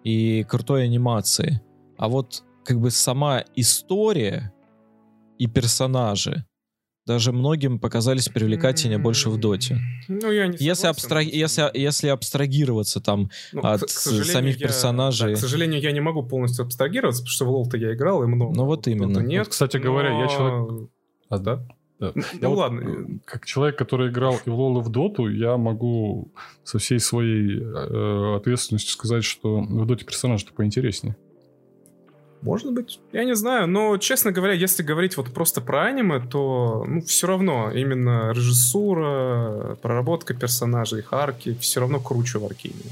и 0.05 0.45
крутой 0.45 0.85
анимации, 0.85 1.63
а 1.97 2.09
вот 2.09 2.45
как 2.63 2.79
бы 2.79 2.91
сама 2.91 3.43
история 3.57 4.53
и 5.39 5.47
персонажи, 5.47 6.45
даже 7.07 7.33
многим 7.33 7.79
показались 7.79 8.29
привлекательнее 8.29 8.99
mm-hmm. 8.99 9.03
больше 9.03 9.31
в 9.31 9.39
доте. 9.39 9.79
Ну, 10.09 10.31
я 10.31 10.47
не 10.47 10.57
если, 10.59 10.87
абстраг... 10.87 11.25
если, 11.25 11.71
если 11.75 12.09
абстрагироваться 12.09 13.01
там 13.01 13.31
ну, 13.53 13.63
от 13.63 13.83
к, 13.83 13.87
к 13.87 13.91
самих 13.91 14.59
я, 14.59 14.67
персонажей. 14.67 15.31
Да, 15.31 15.37
к 15.37 15.39
сожалению, 15.39 15.81
я 15.81 15.93
не 15.93 16.01
могу 16.01 16.23
полностью 16.23 16.65
абстрагироваться, 16.65 17.23
потому 17.23 17.33
что 17.33 17.45
в 17.47 17.51
лол-то 17.51 17.77
я 17.77 17.95
играл 17.95 18.23
и 18.23 18.27
много. 18.27 18.55
Ну 18.55 18.65
вот 18.65 18.87
именно. 18.87 19.19
Нет, 19.21 19.47
вот, 19.47 19.49
кстати 19.49 19.79
но... 19.79 19.83
говоря, 19.85 20.21
я 20.21 20.29
человек... 20.29 20.91
А, 21.29 21.39
да? 21.39 21.67
Да. 22.01 22.13
Ну, 22.15 22.23
я 22.33 22.39
ну 22.41 22.49
вот, 22.49 22.59
ладно. 22.59 22.81
Э, 22.81 23.19
как 23.27 23.45
человек, 23.45 23.77
который 23.77 24.11
играл 24.11 24.39
и 24.45 24.51
в 24.51 24.55
лол, 24.55 24.81
и 24.81 24.83
в 24.83 24.89
доту, 24.89 25.29
я 25.29 25.59
могу 25.59 26.33
со 26.65 26.79
всей 26.79 26.99
своей 26.99 27.61
э, 27.61 28.37
ответственностью 28.37 28.93
сказать, 28.93 29.23
что 29.23 29.61
в 29.61 29.87
доте 29.87 30.07
персонаж-то 30.07 30.53
поинтереснее. 30.55 31.17
Может 32.43 32.73
быть, 32.73 33.01
я 33.13 33.25
не 33.25 33.35
знаю, 33.35 33.67
но, 33.69 33.99
честно 33.99 34.33
говоря, 34.33 34.55
если 34.55 34.83
говорить 34.83 35.17
вот 35.17 35.33
просто 35.33 35.61
про 35.61 35.85
аниме, 35.85 36.21
то, 36.21 36.85
ну, 36.89 37.03
все 37.03 37.27
равно 37.27 37.71
именно 37.71 38.33
режиссура, 38.33 39.77
проработка 39.83 40.33
персонажей, 40.33 41.01
их 41.01 41.13
арки, 41.13 41.57
все 41.61 41.81
равно 41.81 42.01
круче 42.01 42.39
в 42.39 42.47
Аркейне. 42.47 42.91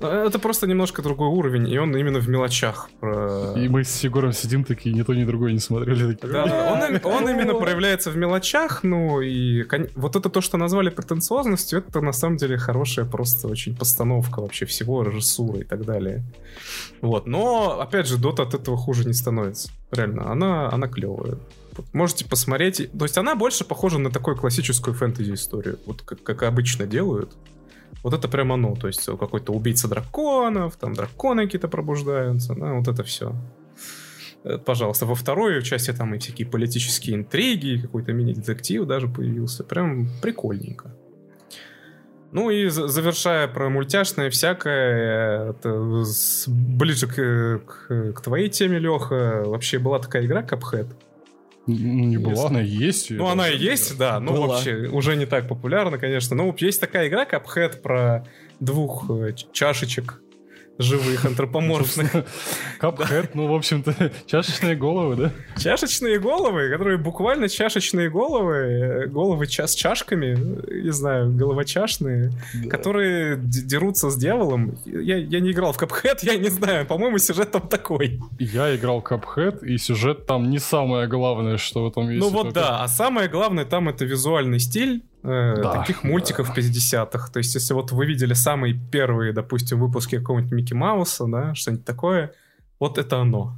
Это 0.00 0.38
просто 0.38 0.66
немножко 0.66 1.02
другой 1.02 1.28
уровень, 1.28 1.68
и 1.68 1.78
он 1.78 1.94
именно 1.96 2.18
в 2.18 2.28
мелочах. 2.28 2.88
Про... 3.00 3.52
И 3.56 3.68
мы 3.68 3.84
с 3.84 4.02
Егором 4.02 4.32
сидим 4.32 4.64
такие, 4.64 4.94
ни 4.94 5.02
то, 5.02 5.14
ни 5.14 5.24
другое 5.24 5.52
не 5.52 5.58
смотрели. 5.58 6.14
Такие. 6.14 6.32
Да, 6.32 7.00
он, 7.04 7.12
он 7.12 7.28
именно 7.28 7.54
проявляется 7.54 8.10
в 8.10 8.16
мелочах, 8.16 8.82
ну 8.82 9.20
и 9.20 9.64
вот 9.94 10.16
это 10.16 10.30
то, 10.30 10.40
что 10.40 10.56
назвали 10.56 10.88
претенциозностью, 10.88 11.80
это 11.80 12.00
на 12.00 12.12
самом 12.12 12.36
деле 12.38 12.56
хорошая 12.56 13.04
просто 13.04 13.48
очень 13.48 13.76
постановка 13.76 14.40
вообще 14.40 14.64
всего, 14.64 15.02
режиссура 15.02 15.60
и 15.60 15.64
так 15.64 15.84
далее. 15.84 16.22
Вот, 17.00 17.26
но, 17.26 17.80
опять 17.80 18.06
же, 18.06 18.16
Дота 18.16 18.42
от 18.42 18.54
этого 18.54 18.76
хуже 18.76 19.06
не 19.06 19.14
становится. 19.14 19.70
Реально, 19.92 20.30
она, 20.30 20.70
она 20.70 20.88
клевая. 20.88 21.36
Можете 21.92 22.24
посмотреть. 22.24 22.90
То 22.98 23.04
есть 23.04 23.16
она 23.16 23.34
больше 23.34 23.64
похожа 23.64 23.98
на 23.98 24.10
такую 24.10 24.36
классическую 24.36 24.94
фэнтези-историю, 24.94 25.78
вот 25.86 26.02
как, 26.02 26.22
как 26.22 26.42
обычно 26.42 26.86
делают. 26.86 27.32
Вот 28.02 28.14
это 28.14 28.28
прям 28.28 28.52
оно, 28.52 28.74
то 28.74 28.86
есть 28.86 29.04
какой-то 29.04 29.52
убийца 29.52 29.88
драконов, 29.88 30.76
там 30.76 30.94
драконы 30.94 31.44
какие-то 31.44 31.68
пробуждаются, 31.68 32.54
да, 32.54 32.72
вот 32.72 32.88
это 32.88 33.02
все. 33.02 33.34
Э, 34.44 34.58
пожалуйста, 34.58 35.06
во 35.06 35.14
второй 35.14 35.62
части 35.62 35.92
там 35.92 36.14
и 36.14 36.18
всякие 36.18 36.48
политические 36.48 37.16
интриги, 37.16 37.80
какой-то 37.80 38.12
мини-детектив 38.12 38.86
даже 38.86 39.08
появился. 39.08 39.64
Прям 39.64 40.08
прикольненько. 40.22 40.94
Ну 42.32 42.48
и 42.50 42.68
завершая 42.68 43.48
про 43.48 43.68
мультяшное 43.68 44.30
всякое, 44.30 45.52
ближе 46.46 47.08
к, 47.08 47.60
к, 47.66 48.12
к 48.12 48.20
твоей 48.20 48.48
теме, 48.48 48.78
Леха, 48.78 49.42
вообще 49.44 49.80
была 49.80 49.98
такая 49.98 50.24
игра 50.24 50.42
Cuphead. 50.42 50.86
Ну, 51.78 52.04
не 52.04 52.18
была, 52.18 52.48
она 52.48 52.60
есть. 52.60 53.10
Ну, 53.10 53.26
она 53.26 53.48
и 53.48 53.56
есть, 53.56 53.96
да. 53.98 54.20
Ну, 54.20 54.32
была. 54.32 54.46
вообще, 54.48 54.88
уже 54.88 55.16
не 55.16 55.26
так 55.26 55.48
популярна, 55.48 55.98
конечно. 55.98 56.36
Но 56.36 56.54
есть 56.58 56.80
такая 56.80 57.08
игра, 57.08 57.24
Cuphead, 57.24 57.80
про 57.80 58.26
двух 58.60 59.10
э, 59.10 59.34
чашечек 59.52 60.20
живых, 60.80 61.24
антропоморфных. 61.24 62.24
Капхэт, 62.78 63.34
ну, 63.34 63.46
в 63.46 63.54
общем-то, 63.54 64.12
чашечные 64.26 64.76
головы, 64.76 65.16
да? 65.16 65.32
Чашечные 65.60 66.18
головы, 66.18 66.70
которые 66.70 66.98
буквально 66.98 67.48
чашечные 67.48 68.10
головы, 68.10 68.54
э, 68.54 69.06
головы 69.06 69.46
с 69.46 69.74
чашками, 69.74 70.36
не 70.82 70.90
знаю, 70.90 71.32
головочашные, 71.32 72.32
которые 72.68 73.38
дерутся 73.38 74.10
с 74.10 74.16
дьяволом. 74.16 74.76
Я, 74.84 75.40
не 75.40 75.52
играл 75.52 75.72
в 75.72 75.76
Капхэт, 75.76 76.22
я 76.22 76.36
не 76.36 76.48
знаю, 76.48 76.86
по-моему, 76.86 77.18
сюжет 77.18 77.50
там 77.50 77.68
такой. 77.68 78.20
Я 78.38 78.74
играл 78.74 79.02
Капхэт, 79.02 79.62
и 79.62 79.78
сюжет 79.78 80.26
там 80.26 80.50
не 80.50 80.58
самое 80.58 81.06
главное, 81.06 81.56
что 81.56 81.84
в 81.84 81.88
этом 81.88 82.10
есть. 82.10 82.20
Ну 82.20 82.30
вот 82.30 82.52
да, 82.52 82.82
а 82.82 82.88
самое 82.88 83.28
главное 83.28 83.64
там 83.64 83.88
это 83.88 84.04
визуальный 84.04 84.58
стиль, 84.58 85.02
э, 85.02 85.09
да. 85.22 85.80
таких 85.80 86.04
мультиков 86.04 86.56
50-х. 86.56 87.30
То 87.32 87.38
есть, 87.38 87.54
если 87.54 87.74
вот 87.74 87.92
вы 87.92 88.06
видели 88.06 88.32
самые 88.32 88.74
первые, 88.74 89.32
допустим, 89.32 89.80
выпуски 89.80 90.18
какого-нибудь 90.18 90.52
Микки 90.52 90.74
Мауса, 90.74 91.26
да, 91.26 91.54
что-нибудь 91.54 91.84
такое, 91.84 92.32
вот 92.78 92.98
это 92.98 93.18
оно. 93.18 93.56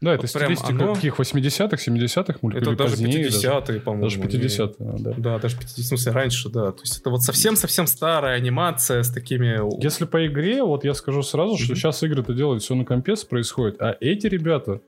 Да, 0.00 0.12
вот 0.12 0.24
это 0.24 0.26
стилистика 0.26 0.70
оно... 0.70 0.94
каких 0.94 1.18
80-х, 1.18 1.76
70-х 1.76 2.38
мультиков? 2.42 2.68
Это 2.68 2.76
даже 2.76 2.96
50-е, 2.96 3.80
по-моему. 3.80 4.04
Даже 4.04 4.20
50-е, 4.20 4.74
да. 4.98 5.14
Да, 5.16 5.38
даже 5.38 5.56
50 5.56 5.78
в 5.78 5.86
смысле, 5.86 6.12
раньше, 6.12 6.48
да. 6.50 6.72
То 6.72 6.80
есть 6.80 7.00
это 7.00 7.10
вот 7.10 7.22
совсем-совсем 7.22 7.86
старая 7.86 8.36
анимация 8.36 9.02
с 9.02 9.10
такими... 9.10 9.60
Если 9.82 10.04
по 10.04 10.26
игре, 10.26 10.62
вот 10.62 10.84
я 10.84 10.94
скажу 10.94 11.22
сразу, 11.22 11.56
что 11.56 11.74
сейчас 11.74 12.02
игры-то 12.02 12.34
делают 12.34 12.62
все 12.62 12.74
на 12.74 12.84
компес 12.84 13.24
происходит, 13.24 13.80
а 13.80 13.96
эти 14.00 14.26
ребята... 14.26 14.80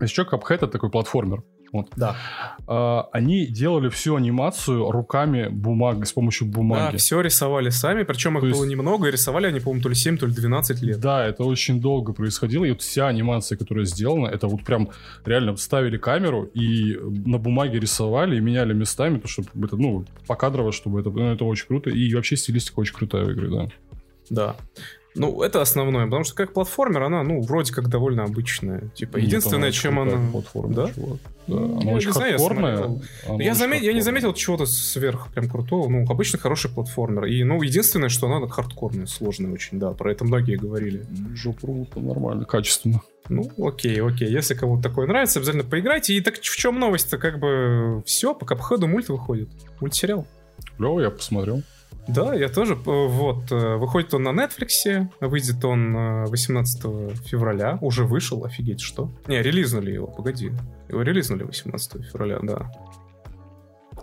Еще 0.00 0.22
Cuphead 0.22 0.56
это 0.56 0.68
такой 0.68 0.90
платформер. 0.90 1.42
Вот. 1.72 1.88
Да. 1.96 2.16
А, 2.66 3.08
они 3.12 3.46
делали 3.46 3.88
всю 3.88 4.16
анимацию 4.16 4.90
руками 4.90 5.48
бумаг, 5.48 6.06
с 6.06 6.12
помощью 6.12 6.48
бумаги. 6.48 6.92
Да, 6.92 6.98
все 6.98 7.20
рисовали 7.20 7.70
сами, 7.70 8.02
причем 8.04 8.38
их 8.38 8.44
то 8.44 8.50
было 8.50 8.64
есть... 8.64 8.70
немного, 8.70 9.08
и 9.08 9.10
рисовали 9.10 9.46
они, 9.46 9.60
по-моему, 9.60 9.82
то 9.82 9.88
ли 9.88 9.94
7, 9.94 10.18
то 10.18 10.26
ли 10.26 10.32
12 10.32 10.82
лет. 10.82 11.00
Да, 11.00 11.26
это 11.26 11.44
очень 11.44 11.80
долго 11.80 12.12
происходило, 12.12 12.64
и 12.64 12.70
вот 12.70 12.82
вся 12.82 13.08
анимация, 13.08 13.58
которая 13.58 13.84
сделана, 13.84 14.28
это 14.28 14.46
вот 14.46 14.64
прям 14.64 14.90
реально 15.24 15.56
ставили 15.56 15.98
камеру 15.98 16.44
и 16.54 16.96
на 17.26 17.38
бумаге 17.38 17.80
рисовали 17.80 18.36
и 18.36 18.40
меняли 18.40 18.72
местами, 18.72 19.18
то, 19.18 19.28
чтобы 19.28 19.48
это, 19.66 19.76
ну, 19.76 20.04
покадрово, 20.26 20.72
чтобы 20.72 21.00
это, 21.00 21.10
ну, 21.10 21.32
это 21.32 21.44
очень 21.44 21.66
круто, 21.66 21.90
и 21.90 22.14
вообще 22.14 22.36
стилистика 22.36 22.80
очень 22.80 22.94
крутая 22.94 23.24
в 23.24 23.32
игре, 23.32 23.48
да. 23.48 23.68
Да. 24.30 24.56
Ну, 25.14 25.42
это 25.42 25.60
основное, 25.60 26.04
потому 26.04 26.24
что 26.24 26.34
как 26.34 26.52
платформер 26.52 27.02
она, 27.02 27.22
ну, 27.22 27.40
вроде 27.40 27.72
как 27.72 27.88
довольно 27.88 28.24
обычная. 28.24 28.88
Типа, 28.94 29.16
Нет, 29.16 29.26
единственное, 29.26 29.72
чем 29.72 29.98
она... 29.98 30.30
Платформа, 30.30 30.74
да? 30.74 30.92
Чувак. 30.92 31.18
Да, 31.48 31.56
она 31.56 31.92
очень 31.92 32.12
хардкорная. 32.12 33.00
Я, 33.26 33.44
я, 33.44 33.54
замет... 33.54 33.82
я 33.82 33.94
не 33.94 34.02
заметил 34.02 34.34
чего-то 34.34 34.66
сверх 34.66 35.28
прям 35.32 35.48
крутого. 35.48 35.88
Ну, 35.88 36.04
обычно 36.08 36.38
хороший 36.38 36.70
платформер. 36.70 37.24
И, 37.24 37.42
ну, 37.42 37.62
единственное, 37.62 38.10
что 38.10 38.30
она 38.30 38.46
хардкорная, 38.46 39.06
сложная 39.06 39.50
очень, 39.50 39.78
да. 39.78 39.92
Про 39.92 40.12
это 40.12 40.24
многие 40.24 40.56
говорили. 40.56 41.06
Жопру, 41.34 41.88
нормально, 41.96 42.44
качественно. 42.44 43.00
Ну, 43.30 43.50
окей, 43.58 44.00
окей. 44.02 44.30
Если 44.30 44.54
кому-то 44.54 44.88
такое 44.88 45.06
нравится, 45.06 45.38
обязательно 45.38 45.64
поиграйте. 45.64 46.14
И 46.14 46.20
так 46.20 46.36
в 46.36 46.56
чем 46.56 46.78
новость-то? 46.78 47.16
Как 47.16 47.38
бы 47.38 48.02
все, 48.04 48.34
по 48.34 48.44
Капхеду 48.44 48.86
мульт 48.86 49.08
выходит. 49.08 49.48
Мультсериал. 49.80 50.26
Клево, 50.76 51.00
я 51.00 51.10
посмотрел. 51.10 51.62
Да, 52.08 52.34
я 52.34 52.48
тоже. 52.48 52.74
Вот, 52.74 53.52
э, 53.52 53.76
выходит 53.76 54.14
он 54.14 54.22
на 54.22 54.30
Netflix, 54.30 55.08
выйдет 55.20 55.64
он 55.64 56.24
18 56.24 56.80
э, 56.84 57.10
февраля. 57.26 57.78
Уже 57.82 58.04
вышел, 58.04 58.44
офигеть, 58.44 58.80
что? 58.80 59.14
Не, 59.26 59.42
релизнули 59.42 59.92
его, 59.92 60.06
погоди. 60.06 60.52
Его 60.88 61.02
релизнули 61.02 61.44
18 61.44 62.06
февраля, 62.06 62.38
да. 62.42 62.70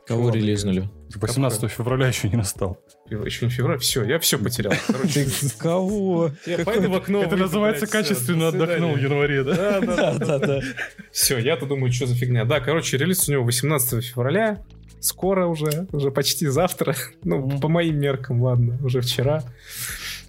Кого 0.05 0.25
Ладно, 0.25 0.37
релизнули? 0.37 0.89
18 1.15 1.61
Капхед. 1.61 1.77
февраля 1.77 2.07
еще 2.07 2.29
не 2.29 2.35
настал. 2.35 2.77
Еще 3.09 3.45
не 3.45 3.51
февраль? 3.51 3.79
Все, 3.79 4.03
я 4.03 4.19
все 4.19 4.37
потерял. 4.37 4.73
Кого? 5.57 6.31
Я 6.45 6.59
пойду 6.59 6.91
в 6.91 6.95
окно. 6.95 7.23
Это 7.23 7.35
называется 7.35 7.87
качественно 7.87 8.49
отдохнул 8.49 8.93
в 8.93 8.97
январе, 8.99 9.43
да? 9.43 9.81
Да, 9.81 10.13
да, 10.13 10.39
да. 10.39 10.61
Все, 11.11 11.39
я-то 11.39 11.65
думаю, 11.65 11.91
что 11.91 12.05
за 12.05 12.15
фигня. 12.15 12.45
Да, 12.45 12.59
короче, 12.59 12.97
релиз 12.97 13.27
у 13.27 13.31
него 13.31 13.43
18 13.45 14.05
февраля 14.05 14.63
скоро 15.05 15.47
уже, 15.47 15.87
уже 15.91 16.11
почти 16.11 16.47
завтра. 16.47 16.95
Ну, 17.23 17.37
mm-hmm. 17.37 17.61
по 17.61 17.69
моим 17.69 17.99
меркам, 17.99 18.41
ладно, 18.41 18.77
уже 18.83 19.01
вчера. 19.01 19.43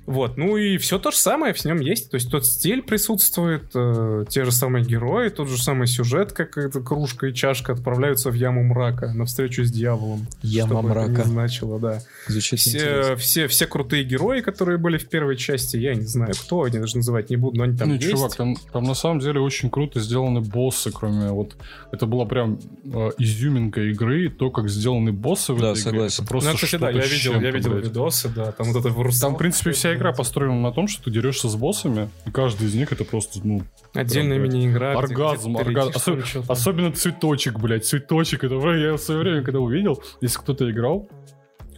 Вот, 0.06 0.36
ну 0.36 0.56
и 0.56 0.78
все 0.78 0.98
то 1.00 1.10
же 1.10 1.16
самое 1.16 1.52
в 1.52 1.64
нем 1.64 1.80
есть. 1.80 2.10
То 2.10 2.14
есть 2.14 2.30
тот 2.30 2.46
стиль 2.46 2.82
присутствует, 2.82 3.64
э, 3.74 4.24
те 4.28 4.44
же 4.44 4.52
самые 4.52 4.84
герои, 4.84 5.30
тот 5.30 5.48
же 5.48 5.60
самый 5.60 5.88
сюжет, 5.88 6.32
как 6.32 6.56
эта 6.56 6.80
кружка 6.80 7.26
и 7.26 7.34
чашка 7.34 7.72
отправляются 7.72 8.30
в 8.30 8.34
яму 8.34 8.62
мрака 8.62 9.12
на 9.12 9.24
встречу 9.24 9.64
с 9.64 9.70
дьяволом. 9.72 10.26
Яма 10.42 10.80
мрака. 10.82 11.10
Это 11.10 11.22
не 11.22 11.30
значило, 11.30 11.80
да. 11.80 12.00
Звучит 12.28 12.60
все, 12.60 13.16
все, 13.16 13.48
все 13.48 13.66
крутые 13.66 14.04
герои, 14.04 14.42
которые 14.42 14.78
были 14.78 14.96
в 14.96 15.08
первой 15.08 15.36
части, 15.36 15.76
я 15.76 15.94
не 15.94 16.06
знаю, 16.06 16.32
кто 16.34 16.62
они 16.62 16.78
даже 16.78 16.96
называть 16.96 17.28
не 17.30 17.36
буду, 17.36 17.58
но 17.58 17.64
они 17.64 17.76
там 17.76 17.88
ну, 17.88 17.94
есть. 17.96 18.08
чувак, 18.08 18.36
там, 18.36 18.56
там 18.72 18.84
на 18.84 18.94
самом 18.94 19.18
деле 19.18 19.40
очень 19.40 19.70
круто 19.70 20.00
сделаны 20.00 20.40
боссы, 20.40 20.92
кроме 20.92 21.30
вот... 21.30 21.56
Это 21.90 22.06
была 22.06 22.26
прям 22.26 22.58
э, 22.84 23.10
изюминка 23.18 23.80
игры, 23.80 24.28
то, 24.28 24.50
как 24.50 24.68
сделаны 24.68 25.12
боссы 25.12 25.52
в 25.52 25.60
да, 25.60 25.72
этой 25.72 25.80
согласен. 25.80 25.96
игре. 25.96 26.14
Это 26.14 26.26
просто 26.26 26.50
ну, 26.50 26.56
кстати, 26.56 26.76
да, 26.76 26.90
я 26.90 27.06
видел, 27.06 27.40
я 27.40 27.50
видел 27.50 27.70
блядь. 27.72 27.84
видосы, 27.84 28.28
да, 28.28 28.52
там 28.52 28.72
вот 28.72 28.84
это 28.84 29.20
Там, 29.20 29.34
в 29.34 29.38
принципе, 29.38 29.72
вся 29.72 29.95
игра 29.96 30.12
построена 30.12 30.60
на 30.60 30.72
том, 30.72 30.88
что 30.88 31.04
ты 31.04 31.10
дерешься 31.10 31.48
с 31.48 31.56
боссами, 31.56 32.08
и 32.26 32.30
каждый 32.30 32.68
из 32.68 32.74
них 32.74 32.92
это 32.92 33.04
просто, 33.04 33.40
ну... 33.42 33.62
Отдельная 33.94 34.38
мини-игра. 34.38 34.92
Оргазм, 34.92 35.56
оргазм. 35.56 35.92
Особ... 35.94 36.20
Особенно 36.48 36.92
цветочек, 36.92 37.58
блядь, 37.58 37.84
цветочек. 37.84 38.44
Это 38.44 38.54
я 38.54 38.94
в 38.94 38.98
свое 38.98 39.20
время, 39.20 39.42
когда 39.42 39.60
увидел, 39.60 40.02
если 40.20 40.38
кто-то 40.38 40.70
играл, 40.70 41.08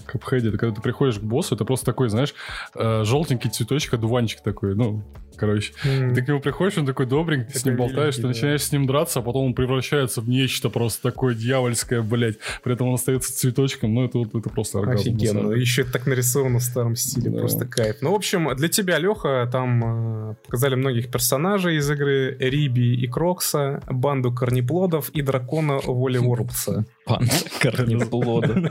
Капхеде, 0.08 0.50
когда 0.52 0.74
ты 0.74 0.80
приходишь 0.80 1.18
к 1.18 1.22
боссу, 1.22 1.54
это 1.54 1.64
просто 1.64 1.86
такой, 1.86 2.08
знаешь, 2.08 2.34
э, 2.74 3.04
желтенький 3.04 3.50
цветочек, 3.50 3.94
одуванчик 3.94 4.40
такой, 4.40 4.74
ну, 4.74 5.04
короче. 5.38 5.72
Mm. 5.84 6.14
Ты 6.14 6.22
к 6.22 6.28
нему 6.28 6.40
приходишь, 6.40 6.78
он 6.78 6.86
такой 6.86 7.06
добренький, 7.06 7.52
ты 7.52 7.58
с 7.58 7.64
ним 7.64 7.76
болтаешь, 7.76 8.16
ты 8.16 8.22
да. 8.22 8.28
начинаешь 8.28 8.62
с 8.62 8.72
ним 8.72 8.86
драться, 8.86 9.20
а 9.20 9.22
потом 9.22 9.46
он 9.46 9.54
превращается 9.54 10.20
в 10.20 10.28
нечто 10.28 10.68
просто 10.68 11.02
такое 11.02 11.34
дьявольское, 11.34 12.02
блядь. 12.02 12.36
При 12.62 12.74
этом 12.74 12.88
он 12.88 12.94
остается 12.94 13.36
цветочком, 13.36 13.94
ну 13.94 14.04
это, 14.04 14.20
это 14.20 14.50
просто 14.50 14.78
оргазм. 14.78 15.00
Офигенно. 15.00 15.52
Еще 15.52 15.84
так 15.84 16.06
нарисовано 16.06 16.58
в 16.58 16.62
старом 16.62 16.96
стиле, 16.96 17.30
да. 17.30 17.38
просто 17.38 17.66
кайф. 17.66 17.96
Ну, 18.00 18.12
в 18.12 18.14
общем, 18.14 18.54
для 18.56 18.68
тебя, 18.68 18.98
Леха, 18.98 19.48
там 19.50 20.30
э, 20.30 20.34
показали 20.44 20.74
многих 20.74 21.10
персонажей 21.10 21.76
из 21.76 21.90
игры 21.90 22.36
Риби 22.38 22.94
и 22.94 23.06
Крокса, 23.06 23.82
банду 23.88 24.32
корнеплодов 24.32 25.10
и 25.10 25.22
дракона 25.22 25.78
Воли 25.84 26.18
Ворлдса. 26.18 26.84
Банда 27.06 27.32
корнеплодов. 27.60 28.56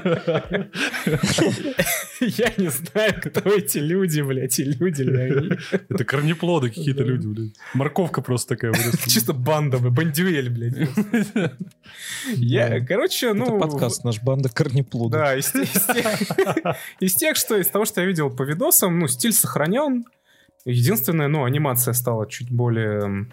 Я 2.20 2.52
не 2.58 2.70
знаю, 2.70 3.14
кто 3.24 3.50
эти 3.52 3.78
люди, 3.78 4.22
блядь, 4.22 4.60
и 4.60 4.64
люди 4.64 5.04
ли 5.04 5.18
они. 5.18 5.50
Это 5.90 6.04
корнеплоды 6.04 6.57
плоды 6.60 6.74
какие-то 6.74 7.04
люди, 7.04 7.28
блядь. 7.28 7.54
Морковка 7.74 8.22
просто 8.22 8.56
такая 8.56 8.72
выросла. 8.72 9.00
Чисто 9.10 9.34
банда, 9.34 9.78
бандюэль, 9.78 10.50
блядь. 10.50 10.90
Я, 12.36 12.86
короче, 12.86 13.34
ну... 13.34 13.46
Это 13.46 13.68
подкаст 13.68 14.04
наш, 14.04 14.22
банда 14.22 14.50
корнеплодов. 14.50 15.20
Да, 15.20 15.36
из 17.00 17.16
тех, 17.16 17.36
что 17.36 17.58
из 17.58 17.68
того, 17.68 17.86
что 17.86 18.02
я 18.02 18.08
видел 18.08 18.30
по 18.30 18.44
видосам, 18.44 19.00
ну, 19.00 19.08
стиль 19.08 19.34
сохранен. 19.34 20.06
Единственное, 20.66 21.28
ну, 21.28 21.46
анимация 21.46 21.94
стала 21.94 22.28
чуть 22.28 22.52
более 22.52 23.28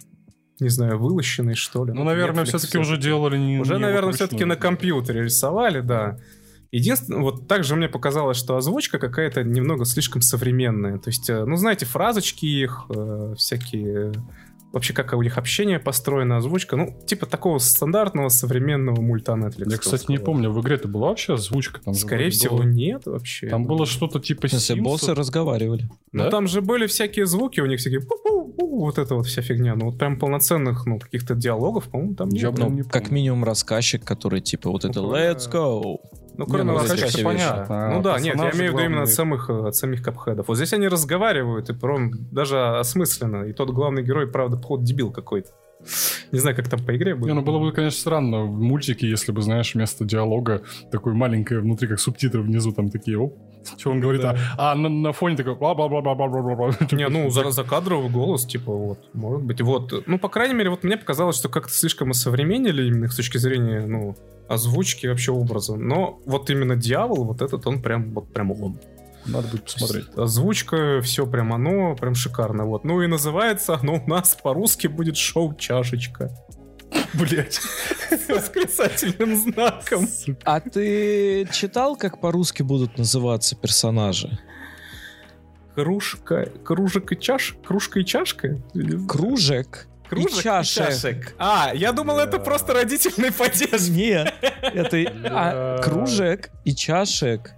не 0.60 0.68
знаю, 0.68 0.98
вылощенной, 0.98 1.54
что 1.54 1.84
ли. 1.84 1.92
Ну, 1.92 2.04
наверное, 2.04 2.44
все-таки 2.44 2.78
уже 2.78 2.96
делали 2.96 3.36
не 3.36 3.58
Уже, 3.58 3.78
наверное, 3.78 4.12
все-таки 4.12 4.44
на 4.44 4.56
компьютере 4.56 5.24
рисовали, 5.24 5.80
да. 5.80 6.18
Единственное, 6.74 7.22
вот 7.22 7.46
также 7.46 7.76
мне 7.76 7.88
показалось, 7.88 8.36
что 8.36 8.56
озвучка 8.56 8.98
какая-то 8.98 9.44
немного 9.44 9.84
слишком 9.84 10.22
современная. 10.22 10.98
То 10.98 11.10
есть, 11.10 11.30
э, 11.30 11.44
ну, 11.44 11.54
знаете, 11.54 11.86
фразочки 11.86 12.46
их, 12.46 12.86
э, 12.88 13.34
всякие... 13.36 14.12
Вообще, 14.72 14.92
как 14.92 15.12
у 15.12 15.22
них 15.22 15.38
общение 15.38 15.78
построено, 15.78 16.38
озвучка. 16.38 16.74
Ну, 16.74 17.00
типа 17.06 17.26
такого 17.26 17.58
стандартного 17.58 18.28
современного 18.28 19.00
мульта 19.00 19.34
Netflix. 19.34 19.70
Я, 19.70 19.78
кстати, 19.78 20.06
не 20.08 20.18
помню, 20.18 20.50
в 20.50 20.60
игре-то 20.60 20.88
была 20.88 21.10
вообще 21.10 21.34
озвучка? 21.34 21.80
Там 21.80 21.94
Скорее 21.94 22.30
всего, 22.30 22.56
было... 22.56 22.66
нет 22.66 23.06
вообще. 23.06 23.46
Там 23.46 23.66
было 23.66 23.86
что-то 23.86 24.18
типа 24.18 24.46
Если 24.50 24.74
боссы 24.80 25.14
разговаривали. 25.14 25.88
Ну, 26.10 26.24
да? 26.24 26.30
там 26.30 26.48
же 26.48 26.60
были 26.60 26.88
всякие 26.88 27.26
звуки, 27.26 27.60
у 27.60 27.66
них 27.66 27.78
всякие 27.78 28.00
вот 28.58 28.98
эта 28.98 29.14
вот 29.14 29.26
вся 29.26 29.42
фигня. 29.42 29.76
Ну, 29.76 29.90
вот 29.90 29.98
прям 29.98 30.18
полноценных, 30.18 30.86
ну, 30.86 30.98
каких-то 30.98 31.36
диалогов, 31.36 31.84
по-моему, 31.84 32.16
там 32.16 32.30
не 32.30 32.50
было. 32.50 32.68
Ну, 32.68 32.82
как 32.90 33.12
минимум 33.12 33.44
рассказчик, 33.44 34.04
который 34.04 34.40
типа 34.40 34.70
вот 34.70 34.84
это 34.84 34.98
«Let's 34.98 35.48
go». 35.48 36.00
Ну, 36.36 36.46
кроме 36.46 36.72
ну, 36.72 36.78
рассказчика, 36.78 37.24
понятно. 37.24 37.66
А, 37.68 37.90
ну 37.90 38.02
да, 38.02 38.18
нет, 38.18 38.36
я 38.36 38.50
имею 38.50 38.72
в 38.72 38.74
виду 38.74 38.84
именно 38.84 39.02
от 39.02 39.08
самых, 39.08 39.48
от 39.50 39.76
самих 39.76 40.02
капхедов. 40.02 40.48
Вот 40.48 40.56
здесь 40.56 40.72
они 40.72 40.88
разговаривают, 40.88 41.70
и 41.70 41.72
прям 41.72 42.12
даже 42.32 42.78
осмысленно. 42.78 43.44
И 43.44 43.52
тот 43.52 43.70
главный 43.70 44.02
герой, 44.02 44.26
правда, 44.26 44.56
поход 44.56 44.82
дебил 44.82 45.12
какой-то. 45.12 45.50
Не 46.32 46.38
знаю, 46.38 46.56
как 46.56 46.68
там 46.68 46.84
по 46.84 46.96
игре 46.96 47.14
будет. 47.14 47.28
Не, 47.28 47.34
ну 47.34 47.42
было 47.42 47.58
бы, 47.58 47.72
конечно, 47.72 47.98
странно 47.98 48.44
в 48.44 48.60
мультике, 48.60 49.08
если 49.08 49.32
бы, 49.32 49.42
знаешь, 49.42 49.74
вместо 49.74 50.04
диалога 50.04 50.62
такой 50.90 51.14
маленькое 51.14 51.60
внутри, 51.60 51.88
как 51.88 52.00
субтитры 52.00 52.42
внизу, 52.42 52.72
там 52.72 52.90
такие, 52.90 53.18
оп, 53.18 53.36
что 53.78 53.90
он 53.90 54.00
говорит, 54.00 54.22
да. 54.22 54.36
а, 54.58 54.72
а 54.72 54.74
на, 54.74 54.88
на 54.88 55.12
фоне 55.12 55.36
такой 55.36 55.54
бла 55.54 55.74
бла 55.74 55.88
бла 55.88 56.00
бла 56.00 56.14
бла 56.14 56.28
бла 56.28 56.54
бла 56.54 56.70
Не, 56.92 57.08
ну 57.08 57.30
за, 57.30 57.50
за 57.50 57.64
кадровый 57.64 58.10
голос, 58.10 58.46
типа, 58.46 58.72
вот, 58.72 58.98
может 59.12 59.42
быть, 59.42 59.60
вот. 59.60 60.06
Ну, 60.06 60.18
по 60.18 60.28
крайней 60.28 60.54
мере, 60.54 60.70
вот 60.70 60.84
мне 60.84 60.96
показалось, 60.96 61.36
что 61.36 61.48
как-то 61.48 61.72
слишком 61.72 62.10
осовременили 62.10 62.86
именно 62.86 63.08
с 63.08 63.16
точки 63.16 63.38
зрения, 63.38 63.86
ну, 63.86 64.16
озвучки 64.48 65.06
вообще 65.06 65.32
образа. 65.32 65.76
Но 65.76 66.20
вот 66.26 66.50
именно 66.50 66.76
Дьявол, 66.76 67.24
вот 67.24 67.42
этот, 67.42 67.66
он 67.66 67.80
прям, 67.82 68.12
вот 68.12 68.32
прям 68.32 68.50
он. 68.52 68.78
Надо 69.26 69.48
будет 69.48 69.64
посмотреть. 69.64 70.06
Озвучка, 70.16 71.00
все 71.02 71.26
прям 71.26 71.52
оно, 71.52 71.94
прям 71.96 72.14
шикарно. 72.14 72.66
Вот. 72.66 72.84
Ну 72.84 73.02
и 73.02 73.06
называется 73.06 73.74
оно 73.74 73.94
у 73.94 74.06
нас 74.08 74.36
по-русски 74.40 74.86
будет 74.86 75.16
шоу 75.16 75.54
«Чашечка». 75.54 76.30
Блять. 77.14 77.60
С 78.10 78.28
восклицательным 78.28 79.36
знаком. 79.36 80.08
А 80.44 80.60
ты 80.60 81.48
читал, 81.52 81.96
как 81.96 82.20
по-русски 82.20 82.62
будут 82.62 82.98
называться 82.98 83.56
персонажи? 83.56 84.38
Кружка, 85.74 86.48
кружек 86.64 87.10
и 87.12 87.18
чаш, 87.18 87.56
кружка 87.66 88.00
и 88.00 88.04
чашка? 88.04 88.62
Кружек 89.08 89.88
Кружек 90.08 90.38
и 90.38 90.42
чашек. 90.42 90.88
и 90.88 90.92
чашек. 90.92 91.34
А, 91.38 91.72
я 91.74 91.92
думал, 91.92 92.18
это 92.18 92.38
просто 92.38 92.74
родительный 92.74 93.32
падеж. 93.32 93.88
Нет, 93.88 94.32
это 94.40 95.12
а, 95.24 95.78
кружек 95.82 96.50
и 96.64 96.74
чашек. 96.74 97.52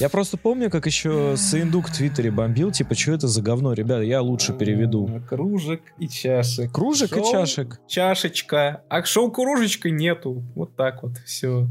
Я 0.00 0.08
просто 0.08 0.38
помню, 0.38 0.70
как 0.70 0.86
еще 0.86 1.34
Саиндук 1.36 1.88
в 1.88 1.94
Твиттере 1.94 2.30
бомбил, 2.30 2.72
типа, 2.72 2.94
что 2.94 3.12
это 3.12 3.28
за 3.28 3.42
говно, 3.42 3.74
ребята, 3.74 4.02
я 4.02 4.22
лучше 4.22 4.54
переведу. 4.54 5.22
Кружек 5.28 5.82
и 5.98 6.08
чашек. 6.08 6.72
Кружек 6.72 7.10
шоу, 7.10 7.20
и 7.20 7.30
чашек. 7.30 7.80
Чашечка. 7.86 8.82
А 8.88 9.04
шоу 9.04 9.30
кружечка 9.30 9.90
нету. 9.90 10.42
Вот 10.54 10.74
так 10.74 11.02
вот, 11.02 11.18
все. 11.26 11.68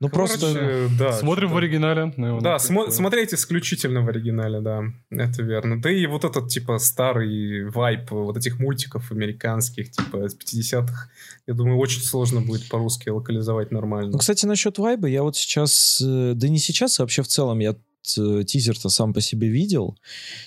Ну 0.00 0.08
Короче, 0.08 0.38
просто 0.38 0.88
да. 0.96 1.12
Смотрим 1.12 1.50
в 1.50 1.56
оригинале. 1.56 2.12
Ну, 2.16 2.40
да, 2.40 2.56
смо- 2.56 2.90
смотреть 2.90 3.34
исключительно 3.34 4.02
в 4.02 4.08
оригинале, 4.08 4.60
да. 4.60 4.84
Это 5.10 5.42
верно. 5.42 5.80
Да 5.80 5.90
и 5.90 6.06
вот 6.06 6.24
этот, 6.24 6.48
типа, 6.48 6.78
старый 6.78 7.64
вайп 7.68 8.10
вот 8.12 8.36
этих 8.36 8.60
мультиков 8.60 9.10
американских, 9.10 9.90
типа, 9.90 10.26
из 10.26 10.36
50-х, 10.36 11.10
я 11.48 11.54
думаю, 11.54 11.78
очень 11.78 12.02
сложно 12.02 12.40
будет 12.40 12.68
по-русски 12.68 13.08
локализовать 13.08 13.72
нормально. 13.72 14.12
Ну, 14.12 14.18
кстати, 14.18 14.46
насчет 14.46 14.78
вайба, 14.78 15.08
я 15.08 15.24
вот 15.24 15.36
сейчас, 15.36 16.00
э, 16.04 16.32
да 16.34 16.48
не 16.48 16.58
сейчас, 16.58 17.00
а 17.00 17.02
вообще 17.02 17.22
в 17.22 17.28
целом, 17.28 17.58
я 17.58 17.74
э, 18.16 18.44
тизер-то 18.46 18.90
сам 18.90 19.12
по 19.12 19.20
себе 19.20 19.48
видел. 19.48 19.98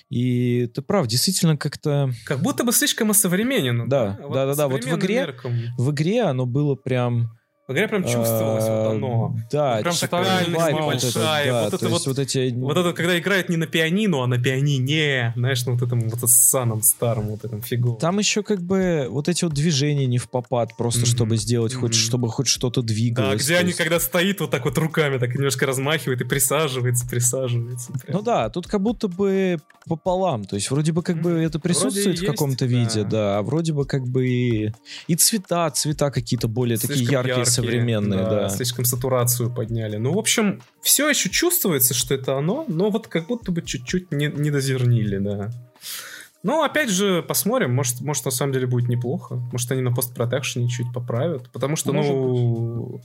И 0.10 0.70
ты 0.74 0.82
прав, 0.82 1.08
действительно 1.08 1.58
как-то... 1.58 2.12
Как 2.26 2.42
будто 2.42 2.64
бы 2.64 2.72
слишком 2.72 3.12
осовременен. 3.12 3.90
Да, 3.90 4.18
да, 4.22 4.46
да, 4.46 4.56
да. 4.56 4.68
Вот 4.70 4.86
в 4.86 4.96
игре, 4.96 5.36
в 5.78 5.92
игре 5.92 6.22
оно 6.22 6.46
было 6.46 6.76
прям 6.76 7.32
Игре 7.68 7.88
прям 7.88 8.04
чувствовалось 8.04 8.66
вот 8.66 8.92
оно. 8.92 9.36
Да, 9.52 9.80
прям 9.82 9.96
такая 9.96 10.46
большая. 10.50 11.64
Вот 11.64 11.74
это 11.74 11.90
вот, 11.90 12.06
вот 12.06 12.20
эти... 12.20 12.54
Вот 12.54 12.78
это, 12.78 12.92
когда 12.94 13.18
играет 13.18 13.50
не 13.50 13.58
на 13.58 13.66
пианино, 13.66 14.24
а 14.24 14.28
на 14.28 14.38
пианине, 14.38 15.34
знаешь, 15.36 15.66
на 15.66 15.74
вот 15.74 15.82
этом 15.82 16.10
вот 16.10 16.30
саном 16.30 16.82
старом 16.82 17.30
вот 17.30 17.46
этом 17.46 17.62
фигу. 17.62 17.98
Там 18.02 18.20
еще 18.20 18.44
как 18.44 18.62
бы 18.62 19.08
вот 19.10 19.30
эти 19.30 19.44
вот 19.44 19.54
движения 19.54 20.06
не 20.06 20.18
в 20.18 20.30
попад, 20.30 20.76
просто 20.76 21.06
чтобы 21.06 21.38
сделать 21.38 21.74
хоть, 21.74 21.94
чтобы 21.94 22.30
хоть 22.30 22.48
что-то 22.48 22.82
двигалось. 22.82 23.40
Да, 23.40 23.44
где 23.44 23.58
они, 23.58 23.74
когда 23.74 24.00
стоит 24.00 24.42
вот 24.42 24.52
так 24.52 24.66
вот 24.66 24.78
руками, 24.78 25.18
так 25.18 25.34
немножко 25.36 25.66
размахивает 25.66 26.22
и 26.22 26.26
присаживается, 26.26 27.08
присаживается. 27.08 27.94
Ну 28.08 28.22
да, 28.22 28.50
тут 28.50 28.68
как 28.68 28.82
будто 28.82 29.08
бы 29.08 29.60
пополам, 29.88 30.46
то 30.46 30.56
есть 30.56 30.70
вроде 30.70 30.92
бы 30.92 31.02
как 31.02 31.22
бы 31.22 31.32
это 31.32 31.60
присутствует 31.60 32.20
в 32.20 32.26
каком-то 32.26 32.66
виде, 32.66 33.04
да, 33.04 33.40
а 33.40 33.42
вроде 33.42 33.74
бы 33.74 33.86
как 33.86 34.08
бы 34.08 34.28
и, 34.28 34.72
и 35.08 35.16
цвета, 35.16 35.70
цвета 35.72 36.12
какие-то 36.12 36.48
более 36.48 36.78
такие 36.78 37.04
яркие, 37.04 37.46
современные, 37.52 38.20
да, 38.20 38.30
да. 38.30 38.50
Слишком 38.50 38.86
сатурацию 38.86 39.54
подняли. 39.54 39.98
Ну, 39.98 40.14
в 40.14 40.18
общем, 40.18 40.62
все 40.82 41.10
еще 41.10 41.30
чувствуется, 41.30 41.94
что 41.94 42.16
это 42.16 42.38
оно, 42.38 42.66
но 42.68 42.90
вот 42.90 43.08
как 43.08 43.28
будто 43.28 43.52
бы 43.52 43.62
чуть-чуть 43.62 44.12
не, 44.12 44.28
не 44.28 44.52
дозернили, 44.52 45.18
да. 45.18 45.52
Ну, 46.44 46.64
опять 46.64 46.90
же, 46.90 47.22
посмотрим. 47.22 47.74
Может, 47.74 48.02
может, 48.02 48.26
на 48.26 48.32
самом 48.32 48.54
деле 48.54 48.66
будет 48.66 48.90
неплохо. 48.90 49.36
Может, 49.52 49.72
они 49.72 49.82
на 49.82 49.94
постпродакшене 49.94 50.68
чуть 50.68 50.92
поправят. 50.94 51.50
Потому 51.52 51.76
что, 51.76 51.94
может 51.94 52.14
ну... 52.14 52.86
Быть. 52.94 53.02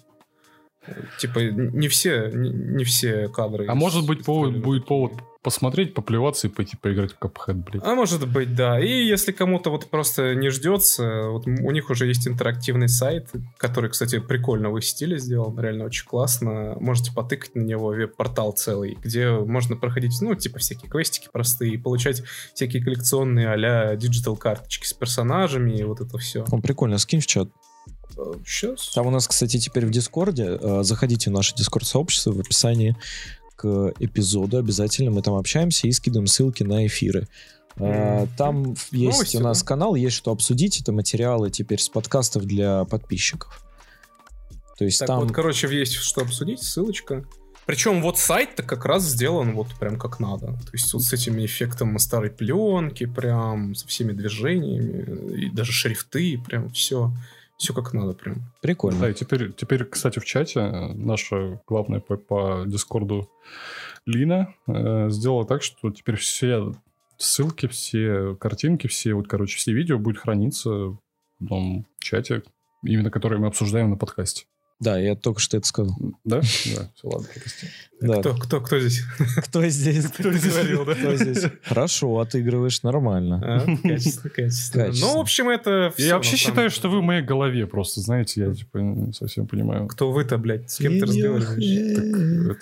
Типа, 1.18 1.40
не 1.40 1.88
все, 1.88 2.30
не, 2.32 2.50
не 2.50 2.84
все 2.84 3.28
кадры. 3.28 3.66
А 3.68 3.74
может 3.74 4.06
быть, 4.06 4.24
повод, 4.24 4.56
будет 4.58 4.86
повод 4.86 5.12
посмотреть, 5.46 5.94
поплеваться 5.94 6.48
и 6.48 6.50
пойти 6.50 6.76
поиграть 6.76 7.12
в 7.12 7.24
Cuphead, 7.24 7.54
блядь. 7.54 7.84
А 7.84 7.94
может 7.94 8.28
быть, 8.28 8.56
да. 8.56 8.80
И 8.80 9.06
если 9.06 9.30
кому-то 9.30 9.70
вот 9.70 9.88
просто 9.88 10.34
не 10.34 10.48
ждется, 10.48 11.28
вот 11.28 11.46
у 11.46 11.70
них 11.70 11.88
уже 11.88 12.08
есть 12.08 12.26
интерактивный 12.26 12.88
сайт, 12.88 13.30
который, 13.56 13.88
кстати, 13.90 14.18
прикольно 14.18 14.70
в 14.70 14.76
их 14.76 14.84
стиле 14.84 15.20
сделан, 15.20 15.56
реально 15.60 15.84
очень 15.84 16.04
классно. 16.04 16.76
Можете 16.80 17.12
потыкать 17.12 17.54
на 17.54 17.60
него 17.60 17.90
веб-портал 17.90 18.50
целый, 18.50 18.98
где 19.00 19.30
можно 19.30 19.76
проходить, 19.76 20.20
ну, 20.20 20.34
типа 20.34 20.58
всякие 20.58 20.90
квестики 20.90 21.28
простые, 21.32 21.74
и 21.74 21.78
получать 21.78 22.24
всякие 22.52 22.82
коллекционные 22.82 23.48
а-ля 23.48 23.94
диджитал 23.94 24.36
карточки 24.36 24.84
с 24.84 24.92
персонажами 24.92 25.78
и 25.78 25.84
вот 25.84 26.00
это 26.00 26.18
все. 26.18 26.44
Он 26.50 26.60
прикольно, 26.60 26.98
скинь 26.98 27.20
в 27.20 27.26
чат. 27.26 27.50
Сейчас. 28.44 28.92
Там 28.94 29.06
у 29.06 29.10
нас, 29.10 29.28
кстати, 29.28 29.58
теперь 29.58 29.86
в 29.86 29.92
Дискорде. 29.92 30.58
Э, 30.60 30.82
заходите 30.82 31.30
в 31.30 31.34
наше 31.34 31.54
Дискорд-сообщество 31.54 32.32
в 32.32 32.40
описании 32.40 32.96
к 33.66 33.94
эпизоду 33.98 34.58
обязательно 34.58 35.10
мы 35.10 35.22
там 35.22 35.34
общаемся 35.34 35.88
и 35.88 35.92
скидываем 35.92 36.26
ссылки 36.26 36.62
на 36.62 36.86
эфиры. 36.86 37.28
Mm. 37.76 38.28
Там 38.38 38.74
есть 38.90 39.18
Новости, 39.18 39.36
у 39.36 39.40
нас 39.40 39.60
да? 39.60 39.66
канал, 39.66 39.94
есть 39.94 40.16
что 40.16 40.30
обсудить. 40.30 40.80
Это 40.80 40.92
материалы 40.92 41.50
теперь 41.50 41.80
с 41.80 41.88
подкастов 41.88 42.44
для 42.44 42.84
подписчиков. 42.84 43.64
То 44.78 44.84
есть 44.84 44.98
так 44.98 45.08
там... 45.08 45.20
вот, 45.20 45.32
короче, 45.32 45.68
есть 45.68 45.94
что 45.94 46.22
обсудить, 46.22 46.62
ссылочка. 46.62 47.24
Причем 47.66 48.00
вот 48.00 48.18
сайт-то 48.18 48.62
как 48.62 48.84
раз 48.84 49.02
сделан 49.02 49.52
вот 49.54 49.68
прям 49.78 49.98
как 49.98 50.20
надо. 50.20 50.46
То 50.46 50.70
есть 50.72 50.92
вот 50.94 51.02
с 51.02 51.12
этим 51.12 51.44
эффектом 51.44 51.98
старой 51.98 52.30
пленки, 52.30 53.06
прям 53.06 53.74
со 53.74 53.86
всеми 53.88 54.12
движениями, 54.12 55.34
и 55.36 55.50
даже 55.50 55.72
шрифты, 55.72 56.38
прям 56.38 56.70
все. 56.70 57.12
Все 57.56 57.72
как 57.72 57.94
надо 57.94 58.12
прям. 58.12 58.42
Прикольно. 58.60 59.00
Да, 59.00 59.10
и 59.10 59.14
теперь, 59.14 59.52
теперь 59.52 59.84
кстати, 59.84 60.18
в 60.18 60.24
чате 60.24 60.60
э, 60.60 60.92
наша 60.92 61.60
главная 61.66 62.00
по, 62.00 62.16
по 62.16 62.64
Дискорду 62.66 63.30
Лина 64.04 64.54
э, 64.66 65.08
сделала 65.08 65.46
так, 65.46 65.62
что 65.62 65.90
теперь 65.90 66.16
все 66.16 66.72
ссылки, 67.16 67.66
все 67.66 68.36
картинки, 68.36 68.86
все, 68.88 69.14
вот, 69.14 69.26
короче, 69.26 69.56
все 69.56 69.72
видео 69.72 69.98
будут 69.98 70.20
храниться 70.20 70.70
в 70.70 70.98
том 71.48 71.86
чате, 71.98 72.42
именно 72.82 73.10
которые 73.10 73.40
мы 73.40 73.46
обсуждаем 73.46 73.90
на 73.90 73.96
подкасте. 73.96 74.46
Да, 74.78 74.98
я 74.98 75.16
только 75.16 75.40
что 75.40 75.56
это 75.56 75.66
сказал. 75.66 75.96
Да? 76.24 76.40
Да, 76.40 76.42
все, 76.42 77.08
ладно, 77.08 77.26
Да. 78.00 78.20
Кто, 78.20 78.34
кто, 78.34 78.60
кто 78.64 78.78
здесь? 78.78 79.02
Кто 79.38 79.66
здесь? 79.66 80.04
Кто 80.06 80.32
здесь 80.32 80.52
говорил, 80.52 80.84
да? 80.84 80.94
Кто 80.94 81.16
здесь? 81.16 81.44
Хорошо, 81.62 82.18
отыгрываешь 82.18 82.82
нормально. 82.82 83.40
А, 83.42 83.66
качественно, 83.82 84.30
качественно. 84.30 84.92
Ну, 85.00 85.16
в 85.16 85.20
общем, 85.20 85.48
это 85.48 85.92
все. 85.96 86.08
Я 86.08 86.14
вообще 86.16 86.36
считаю, 86.36 86.68
что 86.68 86.90
вы 86.90 87.00
в 87.00 87.02
моей 87.02 87.22
голове 87.22 87.66
просто, 87.66 88.02
знаете, 88.02 88.42
я 88.42 88.54
типа 88.54 88.78
не 88.78 89.12
совсем 89.14 89.46
понимаю. 89.46 89.86
Кто 89.86 90.12
вы-то, 90.12 90.36
блядь? 90.36 90.70
С 90.70 90.76
кем 90.76 90.98
ты 90.98 91.06
разговариваешь? 91.06 92.58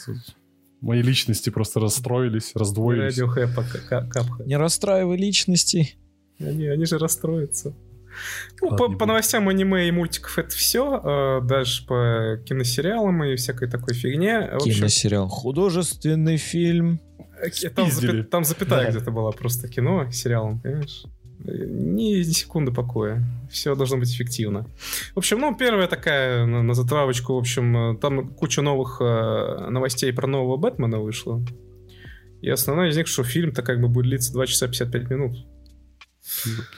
Мои 0.81 1.03
личности 1.03 1.51
просто 1.51 1.81
расстроились, 1.81 2.53
раздвоились. 2.55 3.17
Не 4.45 4.57
расстраивай 4.57 5.17
личности. 5.17 5.97
Они, 6.39 6.67
они 6.67 6.85
же 6.85 6.99
расстроятся. 6.99 7.75
Ну, 8.61 8.77
по, 8.77 8.91
по 8.91 9.07
новостям 9.07 9.49
аниме 9.49 9.89
и 9.89 9.91
мультиков 9.91 10.39
это 10.39 10.51
все. 10.51 11.01
А, 11.03 11.41
дальше 11.41 11.87
по 11.87 12.39
киносериалам 12.45 13.25
и 13.25 13.37
всякой 13.37 13.69
такой 13.69 13.95
фигне. 13.95 14.51
Киносериал. 14.63 15.29
Художественный 15.29 16.37
фильм. 16.37 17.01
Э, 17.41 17.51
там, 17.71 17.91
запя... 17.91 18.23
Там 18.25 18.45
запятая 18.45 18.85
да. 18.85 18.91
где-то 18.91 19.11
была 19.11 19.33
просто 19.33 19.69
кино 19.69 20.11
сериалом, 20.11 20.61
понимаешь? 20.61 21.05
Ни, 21.45 22.19
ни 22.19 22.33
секунды 22.33 22.73
покоя. 22.73 23.23
Все 23.51 23.75
должно 23.75 23.99
быть 23.99 24.13
эффективно. 24.15 24.67
В 25.15 25.19
общем, 25.19 25.41
ну, 25.41 25.55
первая 25.55 25.89
такая 25.89 26.47
на, 26.47 26.63
на 26.63 26.75
затравочку, 26.75 27.35
в 27.35 27.39
общем, 27.39 27.99
там 28.01 28.29
куча 28.29 28.63
новых 28.63 28.99
э, 29.01 29.69
новостей 29.71 30.13
про 30.13 30.27
нового 30.27 30.57
Бэтмена 30.57 30.99
вышло. 30.99 31.45
И 32.41 32.49
основная 32.49 32.91
из 32.91 32.97
них, 32.97 33.07
что 33.07 33.25
фильм-то 33.25 33.63
как 33.63 33.81
бы 33.81 33.89
будет 33.89 34.07
длиться 34.07 34.33
2 34.33 34.47
часа 34.47 34.69
55 34.69 35.11
минут. 35.11 35.37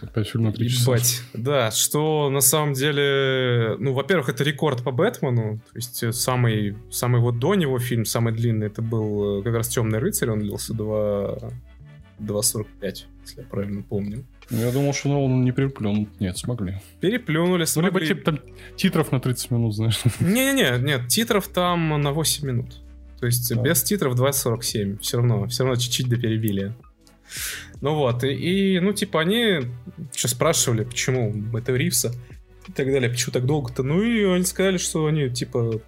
Опять 0.03 0.29
фильм 0.29 0.45
на 0.45 0.53
3 0.53 0.69
часа. 0.69 0.93
Ебать. 0.93 1.23
Да, 1.35 1.71
что 1.71 2.31
на 2.31 2.41
самом 2.41 2.73
деле, 2.73 3.77
ну, 3.79 3.93
во-первых, 3.93 4.29
это 4.29 4.43
рекорд 4.45 4.83
по 4.83 4.91
Бэтмену, 4.91 5.59
то 5.59 5.77
есть 5.77 6.03
э, 6.03 6.13
самый, 6.13 6.77
самый 6.91 7.21
вот 7.21 7.39
до 7.39 7.55
него 7.55 7.79
фильм, 7.79 8.05
самый 8.05 8.33
длинный, 8.33 8.67
это 8.67 8.83
был 8.83 9.41
э, 9.41 9.43
как 9.43 9.55
раз 9.55 9.69
«Темный 9.69 9.99
рыцарь», 9.99 10.31
он 10.31 10.41
длился 10.41 10.75
2... 10.75 11.39
2.45, 12.19 13.05
если 13.23 13.41
я 13.41 13.47
правильно 13.47 13.83
помню. 13.83 14.25
Ну, 14.51 14.59
я 14.59 14.71
думал, 14.71 14.95
что 14.95 15.23
он 15.23 15.45
не 15.45 15.53
переплюнул. 15.53 16.09
Нет, 16.19 16.39
смогли. 16.39 16.81
Переплюнули, 17.01 17.65
смогли. 17.65 17.91
Ну, 17.91 17.99
либо 17.99 18.15
типа 18.15 18.25
там 18.25 18.41
титров 18.77 19.13
на 19.13 19.21
30 19.21 19.51
минут, 19.51 19.75
знаешь. 19.75 20.01
Не-не-не, 20.21 20.79
нет, 20.83 21.09
титров 21.09 21.49
там 21.49 22.01
на 22.01 22.13
8 22.13 22.47
минут. 22.47 22.81
То 23.21 23.27
есть 23.27 23.55
да. 23.55 23.61
без 23.61 23.83
титров 23.83 24.15
2.47. 24.15 24.99
Все 25.01 25.17
равно, 25.19 25.47
все 25.47 25.65
равно 25.65 25.79
чуть-чуть 25.79 26.09
доперебили. 26.09 26.75
Ну 27.81 27.95
вот, 27.95 28.25
и, 28.25 28.75
и 28.75 28.81
ну, 28.81 28.93
типа, 28.93 29.21
они 29.21 29.61
что 30.15 30.29
спрашивали, 30.29 30.85
почему 30.85 31.35
это 31.57 31.73
Ривса 31.75 32.13
и 32.69 32.73
так 32.73 32.87
далее, 32.87 33.11
почему 33.11 33.33
так 33.33 33.47
долго-то. 33.47 33.83
Ну, 33.83 34.03
и 34.03 34.25
они 34.25 34.45
сказали, 34.45 34.79
что 34.79 35.07
они, 35.07 35.31
типа, 35.31 35.81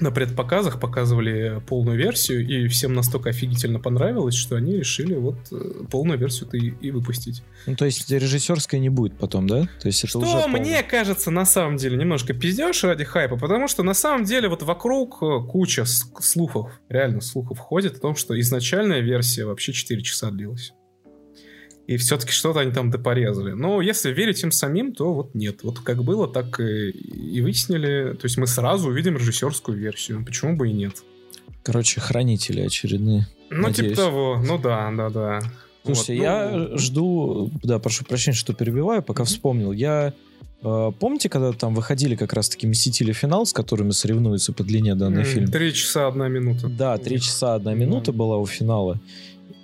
на 0.00 0.10
предпоказах 0.10 0.78
показывали 0.78 1.62
полную 1.66 1.96
версию, 1.96 2.46
и 2.46 2.68
всем 2.68 2.92
настолько 2.92 3.30
офигительно 3.30 3.80
понравилось, 3.80 4.34
что 4.34 4.56
они 4.56 4.76
решили 4.76 5.14
вот 5.14 5.36
э, 5.50 5.84
полную 5.90 6.18
версию-то 6.18 6.56
и, 6.56 6.72
и 6.80 6.90
выпустить. 6.90 7.42
Ну, 7.66 7.76
то 7.76 7.86
есть 7.86 8.10
режиссерская 8.10 8.78
не 8.78 8.90
будет 8.90 9.16
потом, 9.16 9.46
да? 9.46 9.62
То 9.80 9.86
есть 9.86 10.00
это 10.04 10.08
что 10.08 10.18
уже 10.18 10.48
мне 10.48 10.82
кажется, 10.82 11.30
на 11.30 11.46
самом 11.46 11.76
деле, 11.76 11.96
немножко 11.96 12.34
пиздешь 12.34 12.84
ради 12.84 13.04
хайпа, 13.04 13.36
потому 13.36 13.68
что 13.68 13.82
на 13.82 13.94
самом 13.94 14.24
деле 14.24 14.48
вот 14.48 14.62
вокруг 14.62 15.22
э, 15.22 15.40
куча 15.48 15.84
слухов, 15.86 16.70
реально 16.88 17.20
слухов 17.20 17.58
ходит 17.58 17.96
о 17.96 18.00
том, 18.00 18.16
что 18.16 18.38
изначальная 18.38 19.00
версия 19.00 19.46
вообще 19.46 19.72
4 19.72 20.02
часа 20.02 20.30
длилась. 20.30 20.74
И 21.86 21.96
все-таки 21.98 22.32
что-то 22.32 22.60
они 22.60 22.72
там 22.72 22.90
допорезали. 22.90 23.52
Но 23.52 23.80
если 23.80 24.12
верить 24.12 24.42
им 24.42 24.50
самим, 24.50 24.92
то 24.92 25.14
вот 25.14 25.34
нет. 25.34 25.60
Вот 25.62 25.78
как 25.78 26.02
было, 26.02 26.26
так 26.26 26.58
и, 26.58 26.90
и 26.90 27.40
выяснили. 27.40 28.14
То 28.14 28.24
есть 28.24 28.36
мы 28.38 28.46
сразу 28.48 28.88
увидим 28.88 29.16
режиссерскую 29.16 29.78
версию. 29.78 30.24
Почему 30.24 30.56
бы 30.56 30.68
и 30.68 30.72
нет? 30.72 31.04
Короче, 31.62 32.00
хранители 32.00 32.60
очередные. 32.60 33.28
Ну, 33.50 33.56
типа 33.56 33.68
надеюсь. 33.68 33.90
типа 33.90 34.02
того. 34.02 34.42
Ну 34.44 34.58
да, 34.58 34.92
да, 34.96 35.10
да. 35.10 35.40
Слушайте, 35.84 36.14
вот, 36.14 36.22
я 36.22 36.50
ну... 36.50 36.78
жду... 36.78 37.50
Да, 37.62 37.78
прошу 37.78 38.04
прощения, 38.04 38.36
что 38.36 38.52
перебиваю, 38.52 39.02
пока 39.02 39.22
вспомнил. 39.22 39.70
Я... 39.70 40.12
Э, 40.62 40.90
помните, 40.98 41.28
когда 41.28 41.52
там 41.52 41.74
выходили 41.74 42.16
как 42.16 42.32
раз-таки 42.32 42.66
«Мстители. 42.66 43.12
Финал», 43.12 43.46
с 43.46 43.52
которыми 43.52 43.92
соревнуются 43.92 44.52
по 44.52 44.64
длине 44.64 44.96
данный 44.96 45.22
mm, 45.22 45.26
фильм? 45.26 45.50
Три 45.52 45.72
часа 45.72 46.08
одна 46.08 46.26
минута. 46.26 46.68
Да, 46.68 46.98
три 46.98 47.20
часа 47.20 47.54
одна 47.54 47.74
минута 47.74 48.10
mm. 48.10 48.14
была 48.14 48.38
у 48.38 48.46
финала. 48.46 48.98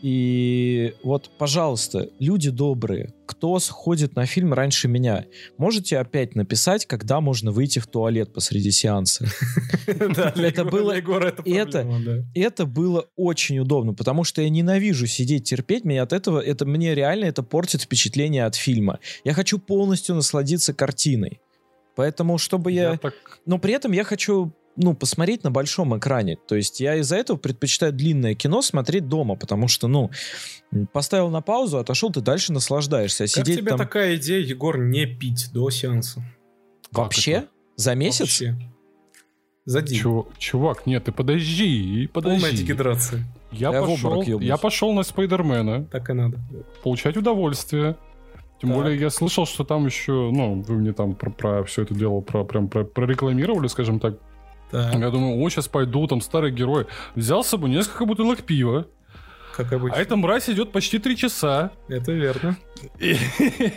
И 0.02 0.94
вот, 1.04 1.30
пожалуйста, 1.38 2.10
люди 2.18 2.50
добрые, 2.50 3.14
кто 3.24 3.60
сходит 3.60 4.16
на 4.16 4.26
фильм 4.26 4.52
раньше 4.52 4.88
меня, 4.88 5.26
можете 5.58 5.96
опять 5.98 6.34
написать, 6.34 6.86
когда 6.86 7.20
можно 7.20 7.52
выйти 7.52 7.78
в 7.78 7.86
туалет 7.86 8.32
посреди 8.32 8.72
сеанса. 8.72 9.26
Это 9.86 10.64
было 10.64 11.00
это 12.34 12.66
было 12.66 13.06
очень 13.14 13.60
удобно, 13.60 13.94
потому 13.94 14.24
что 14.24 14.42
я 14.42 14.48
ненавижу 14.48 15.06
сидеть 15.06 15.44
терпеть, 15.44 15.84
меня 15.84 16.02
от 16.02 16.12
этого 16.12 16.40
это 16.40 16.66
мне 16.66 16.96
реально 16.96 17.26
это 17.26 17.44
портит 17.44 17.82
впечатление 17.82 18.44
от 18.44 18.56
фильма. 18.56 18.98
Я 19.22 19.34
хочу 19.34 19.60
полностью 19.60 20.16
насладиться 20.16 20.74
картиной. 20.74 21.40
Поэтому, 21.94 22.38
чтобы 22.38 22.72
я... 22.72 22.98
Но 23.46 23.58
при 23.58 23.74
этом 23.74 23.92
я 23.92 24.02
хочу 24.02 24.52
ну, 24.76 24.94
посмотреть 24.94 25.44
на 25.44 25.50
большом 25.50 25.96
экране. 25.96 26.36
То 26.48 26.54
есть 26.54 26.80
я 26.80 26.96
из-за 26.96 27.16
этого 27.16 27.36
предпочитаю 27.36 27.92
длинное 27.92 28.34
кино 28.34 28.62
смотреть 28.62 29.08
дома, 29.08 29.36
потому 29.36 29.68
что, 29.68 29.88
ну, 29.88 30.10
поставил 30.92 31.28
на 31.28 31.42
паузу, 31.42 31.78
отошел, 31.78 32.10
ты 32.10 32.20
дальше 32.20 32.52
наслаждаешься. 32.52 33.24
А 33.24 33.26
как 33.34 33.44
тебе 33.44 33.70
там... 33.70 33.78
такая 33.78 34.16
идея, 34.16 34.40
Егор, 34.40 34.78
не 34.78 35.06
пить 35.06 35.50
до 35.52 35.70
сеанса? 35.70 36.22
Вообще? 36.90 37.48
За 37.76 37.94
месяц? 37.94 38.20
Вообще. 38.20 38.56
За 39.64 39.80
день. 39.80 39.98
Чу- 39.98 40.28
чувак, 40.38 40.86
нет, 40.86 41.04
ты 41.04 41.12
подожди, 41.12 42.08
подожди. 42.12 42.40
Полная 42.40 42.56
дегидрация. 42.56 43.24
Я, 43.52 43.70
Я 43.70 43.82
пошел, 43.82 44.22
я 44.22 44.56
пошел 44.56 44.92
на 44.92 45.02
Спайдермена 45.02 45.84
Так 45.84 46.10
и 46.10 46.14
надо. 46.14 46.40
получать 46.82 47.16
удовольствие. 47.16 47.96
Тем 48.60 48.70
Так. 48.70 48.78
более 48.78 48.98
я 48.98 49.10
слышал, 49.10 49.46
что 49.46 49.64
там 49.64 49.86
еще, 49.86 50.30
ну, 50.32 50.62
вы 50.62 50.76
мне 50.76 50.92
там 50.92 51.14
про, 51.14 51.30
про 51.30 51.64
все 51.64 51.82
это 51.82 51.94
дело 51.94 52.20
про, 52.20 52.44
прям 52.44 52.68
про, 52.68 52.84
прорекламировали, 52.84 53.66
скажем 53.68 54.00
так. 54.00 54.18
Так, 54.72 54.94
Я 54.94 55.10
думаю, 55.10 55.40
о, 55.40 55.48
сейчас 55.50 55.68
пойду, 55.68 56.06
там 56.06 56.20
старый 56.20 56.50
герой. 56.50 56.86
Взял 57.14 57.44
с 57.44 57.48
собой 57.48 57.70
несколько 57.70 58.06
бутылок 58.06 58.42
пива, 58.42 58.86
как 59.52 59.72
обычно. 59.72 59.98
а 59.98 60.00
эта 60.00 60.16
мразь 60.16 60.48
идет 60.48 60.72
почти 60.72 60.98
три 60.98 61.16
часа. 61.16 61.72
Это 61.88 62.12
верно. 62.12 62.56
И, 62.98 63.16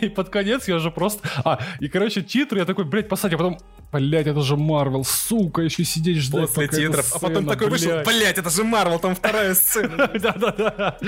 и 0.00 0.08
под 0.08 0.30
конец 0.30 0.66
я 0.68 0.76
уже 0.76 0.90
просто... 0.90 1.28
А, 1.44 1.60
и, 1.80 1.88
короче, 1.88 2.22
титры, 2.22 2.58
я 2.60 2.64
такой, 2.64 2.84
блядь, 2.84 3.08
посадь, 3.08 3.32
а 3.34 3.36
потом... 3.36 3.58
Блять, 3.92 4.26
это 4.26 4.40
же 4.40 4.56
Марвел, 4.56 5.04
сука, 5.04 5.62
еще 5.62 5.84
сидеть 5.84 6.18
ждать. 6.18 6.48
После 6.48 6.68
титров. 6.68 7.14
А 7.14 7.18
потом 7.20 7.36
сцена, 7.44 7.52
такой 7.52 7.70
вышел, 7.70 7.90
блядь. 7.92 8.06
блять, 8.06 8.38
это 8.38 8.50
же 8.50 8.64
Марвел, 8.64 8.98
там 8.98 9.14
вторая 9.14 9.54
сцена. 9.54 9.96
Да-да-да. 10.14 10.98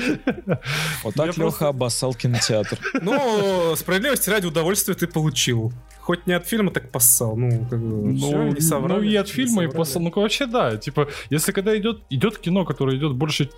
Вот 1.02 1.14
так 1.14 1.36
Леха 1.36 1.68
обоссал 1.68 2.14
кинотеатр. 2.14 2.78
Ну, 3.02 3.74
справедливости 3.76 4.30
ради 4.30 4.46
удовольствия 4.46 4.94
ты 4.94 5.06
получил. 5.08 5.72
Хоть 6.00 6.26
не 6.26 6.32
от 6.32 6.46
фильма, 6.46 6.70
так 6.70 6.90
поссал. 6.90 7.36
Ну, 7.36 7.66
как 7.68 7.80
бы, 7.80 7.86
Ну, 7.86 8.52
не 8.52 8.60
соврали. 8.60 9.00
ну 9.00 9.02
и 9.02 9.16
от 9.16 9.28
фильма, 9.28 9.64
и 9.64 9.66
после... 9.66 10.00
Ну, 10.00 10.10
вообще, 10.14 10.46
да. 10.46 10.76
Типа, 10.76 11.08
если 11.30 11.52
когда 11.52 11.76
идет, 11.76 12.02
идет 12.08 12.38
кино, 12.38 12.64
которое 12.64 12.96
идет 12.96 13.14
больше 13.14 13.50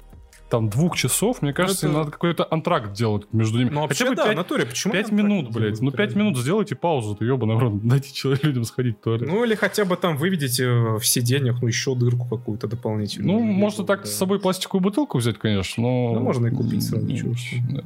там 0.50 0.68
двух 0.68 0.96
часов, 0.96 1.40
мне 1.42 1.52
кажется, 1.52 1.86
это- 1.86 1.96
надо 1.96 2.10
какой-то 2.10 2.46
антракт 2.50 2.92
делать 2.92 3.26
между 3.32 3.58
ними. 3.58 3.70
Ну, 3.70 3.82
вообще, 3.82 4.04
Хотя 4.04 4.10
бы 4.10 4.16
да, 4.16 4.24
в 4.24 4.26
пять, 4.26 4.36
натуре. 4.36 4.66
Почему 4.66 4.92
пять 4.92 5.12
минут, 5.12 5.46
не 5.46 5.52
блядь. 5.52 5.80
Ну, 5.80 5.90
пять 5.92 6.14
минут 6.14 6.36
сделайте 6.36 6.74
паузу, 6.74 7.14
ты 7.14 7.24
ебаный 7.24 7.54
в 7.54 7.58
рот. 7.58 7.80
Дайте 7.86 8.12
человек, 8.12 8.44
людям 8.44 8.64
сходить 8.64 8.98
в 8.98 9.00
туалет. 9.00 9.28
Ну, 9.28 9.44
или 9.44 9.54
хотя 9.54 9.84
бы 9.84 9.96
там 9.96 10.16
выведите 10.16 10.68
в 10.68 11.02
сиденьях, 11.02 11.62
ну, 11.62 11.68
еще 11.68 11.94
дырку 11.94 12.28
какую-то 12.28 12.66
дополнительную. 12.66 13.38
Ну, 13.38 13.44
можно 13.44 13.84
так 13.84 14.02
да. 14.02 14.06
с 14.06 14.14
собой 14.14 14.40
пластиковую 14.40 14.82
бутылку 14.82 15.18
взять, 15.18 15.38
конечно, 15.38 15.82
но... 15.82 16.14
Ну, 16.14 16.20
можно 16.20 16.48
и 16.48 16.50
купить 16.50 16.82
сразу, 16.82 17.06
Ну, 17.06 17.16
чего 17.16 17.34
да. 17.70 17.82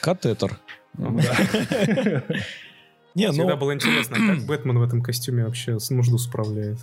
Катетер. 0.00 0.58
Ну. 0.98 1.18
Не, 3.14 3.30
Всегда 3.30 3.54
ну, 3.54 3.56
было 3.58 3.74
интересно, 3.74 4.16
как 4.16 4.44
Бэтмен 4.46 4.78
в 4.78 4.82
этом 4.82 5.02
костюме 5.02 5.44
вообще 5.44 5.78
с 5.78 5.90
нужду 5.90 6.18
справляет. 6.18 6.78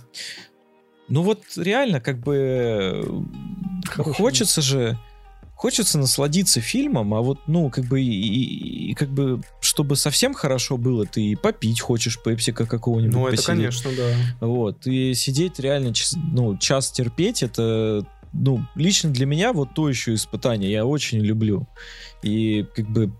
Ну 1.10 1.22
вот 1.22 1.42
реально, 1.56 2.00
как 2.00 2.18
бы 2.20 3.24
Хороший 3.86 4.14
хочется 4.16 4.62
же, 4.62 4.98
хочется 5.54 5.98
насладиться 5.98 6.60
фильмом, 6.60 7.12
а 7.12 7.20
вот, 7.20 7.40
ну, 7.46 7.68
как 7.68 7.84
бы, 7.84 8.00
и, 8.00 8.90
и- 8.90 8.94
как 8.94 9.10
бы, 9.10 9.42
чтобы 9.60 9.96
совсем 9.96 10.32
хорошо 10.32 10.76
было, 10.78 11.04
ты 11.04 11.22
и 11.22 11.34
попить 11.36 11.80
хочешь 11.80 12.18
пепсика 12.22 12.64
какого-нибудь. 12.64 13.12
Ну, 13.14 13.26
это, 13.26 13.36
посидеть. 13.36 13.46
конечно, 13.46 13.90
да. 13.96 14.46
Вот, 14.46 14.86
и 14.86 15.12
сидеть 15.14 15.58
реально, 15.58 15.92
ну, 16.32 16.56
час 16.56 16.90
терпеть, 16.90 17.42
это, 17.42 18.06
ну, 18.32 18.64
лично 18.74 19.10
для 19.10 19.26
меня 19.26 19.52
вот 19.52 19.74
то 19.74 19.88
еще 19.88 20.14
испытание, 20.14 20.70
я 20.70 20.86
очень 20.86 21.18
люблю. 21.18 21.66
И 22.22 22.64
как 22.74 22.88
бы 22.88 23.12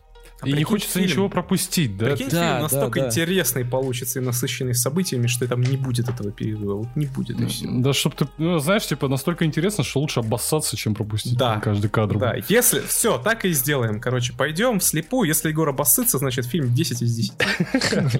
А 0.42 0.48
И 0.48 0.52
не 0.52 0.64
хочется 0.64 0.94
фильм- 0.98 1.06
ничего 1.10 1.28
пропустить, 1.28 1.96
да? 1.98 2.06
Прикинь, 2.06 2.28
Да, 2.30 2.48
фильм 2.48 2.62
настолько 2.62 3.00
да, 3.00 3.04
да. 3.06 3.08
интересный 3.10 3.64
получится 3.64 4.20
и 4.20 4.22
насыщенный 4.22 4.74
событиями, 4.74 5.26
что 5.26 5.46
там 5.46 5.60
не 5.62 5.76
будет 5.76 6.08
этого 6.08 6.30
перерыва. 6.32 6.76
Вот 6.76 6.88
не 6.96 7.06
будет, 7.06 7.40
и 7.40 7.46
все. 7.46 7.66
Да, 7.70 7.92
чтобы 7.92 8.16
ты, 8.16 8.28
ну, 8.38 8.58
знаешь, 8.58 8.86
типа, 8.86 9.08
настолько 9.08 9.44
интересно, 9.44 9.84
что 9.84 10.00
лучше 10.00 10.20
обоссаться, 10.20 10.76
чем 10.76 10.94
пропустить 10.94 11.36
Да. 11.36 11.60
каждый 11.60 11.90
кадр. 11.90 12.18
Да, 12.18 12.34
если... 12.48 12.80
Все, 12.80 13.18
так 13.18 13.44
и 13.44 13.52
сделаем. 13.52 14.00
Короче, 14.00 14.32
пойдем 14.32 14.78
вслепую. 14.80 15.28
Если 15.28 15.48
Егор 15.50 15.68
обоссытся, 15.68 16.18
значит 16.18 16.46
фильм 16.46 16.72
10 16.74 17.02
из 17.02 17.14
10. 17.14 17.32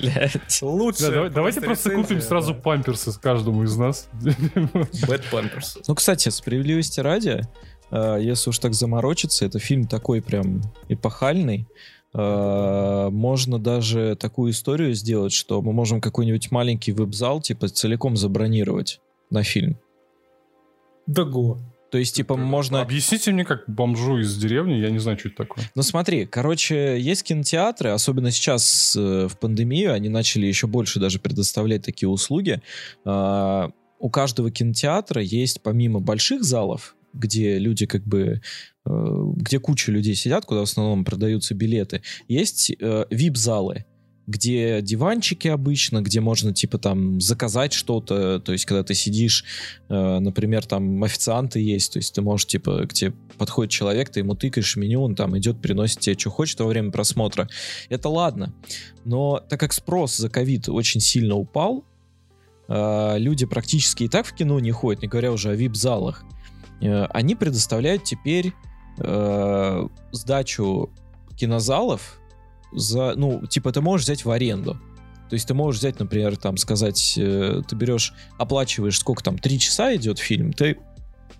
блядь. 0.01 0.63
Лучше. 0.63 1.03
Да, 1.07 1.11
давай- 1.11 1.31
давайте 1.31 1.61
просто 1.61 1.91
купим 1.91 2.21
сразу 2.21 2.55
памперсы 2.55 3.13
каждому 3.19 3.65
из 3.65 3.77
нас. 3.77 4.09
Bad 4.23 5.23
Panthers. 5.33 5.83
Ну, 5.87 5.95
кстати, 5.95 6.29
справедливости 6.29 7.01
ради, 7.01 7.43
э, 7.91 8.19
если 8.21 8.51
уж 8.51 8.59
так 8.59 8.75
заморочиться, 8.75 9.45
это 9.45 9.59
фильм 9.59 9.87
такой 9.87 10.21
прям 10.23 10.63
эпохальный. 10.89 11.67
Э, 12.15 13.09
Можно 13.11 13.59
даже 13.59 14.17
такую 14.17 14.53
историю 14.53 14.95
сделать, 14.95 15.33
что 15.33 15.63
мы 15.63 15.73
можем 15.73 16.01
какой-нибудь 16.01 16.51
маленький 16.51 16.93
веб-зал 16.93 17.41
типа 17.41 17.69
целиком 17.69 18.17
забронировать 18.17 19.01
на 19.31 19.43
фильм. 19.43 19.79
Да 21.07 21.25
го. 21.25 21.59
То 21.91 21.99
есть, 21.99 22.15
типа, 22.15 22.37
можно... 22.37 22.81
Объясните 22.81 23.33
мне, 23.33 23.45
как 23.45 23.65
бомжу 23.67 24.19
из 24.19 24.37
деревни, 24.37 24.75
я 24.75 24.91
не 24.91 24.99
знаю, 25.01 25.19
что 25.19 25.29
это 25.29 25.39
такое. 25.39 25.65
Ну 25.75 25.83
смотри, 25.83 26.25
короче, 26.25 27.01
есть 27.01 27.25
кинотеатры, 27.25 27.91
особенно 27.91 28.31
сейчас 28.31 28.95
э, 28.97 29.27
в 29.27 29.37
пандемию, 29.39 29.93
они 29.93 30.09
начали 30.09 30.47
еще 30.47 30.69
больше 30.69 31.01
даже 31.01 31.19
предоставлять 31.19 31.85
такие 31.85 32.09
услуги. 32.09 32.63
А, 33.05 33.71
у 33.99 34.09
каждого 34.09 34.53
кинотеатра 34.53 35.21
есть 35.21 35.63
помимо 35.63 35.99
больших 35.99 36.45
залов, 36.45 36.95
где 37.13 37.59
люди 37.59 37.87
как 37.87 38.05
бы, 38.05 38.41
э, 38.87 39.25
где 39.37 39.59
куча 39.59 39.93
людей 39.93 40.15
сидят, 40.15 40.45
куда 40.45 40.61
в 40.61 40.65
основном 40.65 41.05
продаются 41.05 41.55
билеты, 41.55 42.03
есть 42.29 42.71
э, 42.79 43.05
VIP-залы, 43.11 43.85
где 44.31 44.81
диванчики 44.81 45.49
обычно, 45.49 46.03
где 46.03 46.21
можно 46.21 46.55
типа 46.55 46.79
там 46.79 47.21
заказать 47.21 47.73
что-то, 47.73 48.39
то 48.39 48.53
есть 48.53 48.65
когда 48.65 48.85
ты 48.85 48.95
сидишь, 48.95 49.45
э, 49.89 50.19
например, 50.21 50.65
там 50.67 51.03
официанты 51.03 51.59
есть, 51.61 51.93
то 51.93 51.99
есть 51.99 52.15
ты 52.15 52.23
можешь 52.23 52.47
типа, 52.47 52.87
к 52.87 52.93
тебе 52.93 53.13
подходит 53.39 53.73
человек, 53.73 54.09
ты 54.11 54.21
ему 54.21 54.37
тыкаешь 54.37 54.77
меню, 54.77 55.03
он 55.03 55.17
там 55.17 55.37
идет, 55.37 55.61
приносит 55.61 56.01
тебе, 56.01 56.17
что 56.17 56.31
хочет 56.31 56.61
во 56.61 56.67
время 56.67 56.93
просмотра. 56.93 57.49
Это 57.89 58.09
ладно. 58.09 58.55
Но 59.05 59.41
так 59.49 59.59
как 59.59 59.73
спрос 59.73 60.17
за 60.17 60.31
ковид 60.31 60.69
очень 60.69 61.01
сильно 61.01 61.35
упал, 61.35 61.85
э, 62.69 63.19
люди 63.19 63.47
практически 63.47 64.05
и 64.05 64.09
так 64.09 64.27
в 64.27 64.35
кино 64.35 64.61
не 64.61 64.71
ходят, 64.71 65.03
не 65.03 65.09
говоря 65.09 65.33
уже 65.33 65.51
о 65.51 65.57
вип-залах, 65.57 66.25
они 66.81 67.35
предоставляют 67.35 68.05
теперь 68.05 68.53
э, 68.99 69.87
сдачу 70.13 70.91
кинозалов 71.37 72.21
за, 72.73 73.15
ну, 73.17 73.47
типа, 73.47 73.73
ты 73.73 73.81
можешь 73.81 74.05
взять 74.07 74.25
в 74.25 74.31
аренду. 74.31 74.79
То 75.29 75.35
есть 75.35 75.47
ты 75.47 75.55
можешь 75.55 75.79
взять, 75.81 75.99
например, 76.01 76.37
там, 76.37 76.57
сказать, 76.57 77.15
э, 77.17 77.63
ты 77.69 77.77
берешь, 77.77 78.13
оплачиваешь, 78.39 78.99
сколько 78.99 79.23
там, 79.23 79.39
три 79.39 79.59
часа 79.59 79.95
идет 79.95 80.19
фильм, 80.19 80.53
ты 80.53 80.79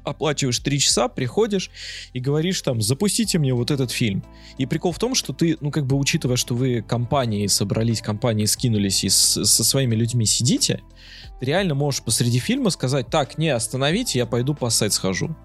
оплачиваешь 0.05 0.59
три 0.61 0.79
часа, 0.79 1.09
приходишь 1.09 1.71
и 2.13 2.21
говоришь 2.21 2.63
там, 2.63 2.81
запустите 2.81 3.39
мне 3.39 3.53
вот 3.53 3.71
этот 3.71 3.91
фильм. 3.91 4.25
И 4.59 4.65
прикол 4.67 4.93
в 4.93 4.99
том, 4.99 5.15
что 5.15 5.33
ты, 5.33 5.59
ну, 5.61 5.71
как 5.71 5.87
бы, 5.87 5.97
учитывая, 5.97 6.37
что 6.37 6.55
вы 6.55 6.83
компанией 6.83 7.49
собрались, 7.49 8.01
компании 8.01 8.47
скинулись 8.47 9.05
и 9.05 9.09
с- 9.09 9.45
со 9.45 9.65
своими 9.65 9.95
людьми 9.95 10.25
сидите, 10.25 10.83
реально 11.41 11.75
можешь 11.75 12.03
посреди 12.03 12.39
фильма 12.39 12.71
сказать, 12.71 13.09
так, 13.09 13.39
не, 13.39 13.49
остановите, 13.49 14.19
я 14.19 14.27
пойду 14.27 14.55
поссать 14.55 14.93
схожу. 14.93 15.37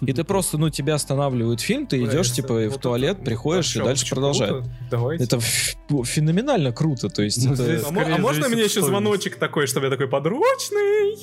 И 0.00 0.12
ты 0.12 0.24
просто, 0.24 0.58
ну, 0.58 0.70
тебя 0.70 0.94
останавливают 0.94 1.60
фильм, 1.60 1.86
ты 1.86 2.02
идешь, 2.04 2.32
типа, 2.32 2.68
в 2.68 2.78
туалет, 2.78 3.24
приходишь 3.24 3.76
и 3.76 3.80
дальше 3.80 4.08
продолжаешь. 4.10 4.64
Давайте. 4.90 5.24
Это 5.24 5.40
феноменально 5.40 6.72
круто, 6.72 7.08
то 7.08 7.22
есть 7.22 7.44
Ну, 7.44 7.54
А, 7.54 8.14
а 8.14 8.18
можно 8.18 8.48
мне 8.48 8.64
еще 8.64 8.82
звоночек 8.82 9.36
такой, 9.36 9.66
чтобы 9.66 9.86
я 9.86 9.90
такой 9.90 10.08
подручный? 10.08 11.14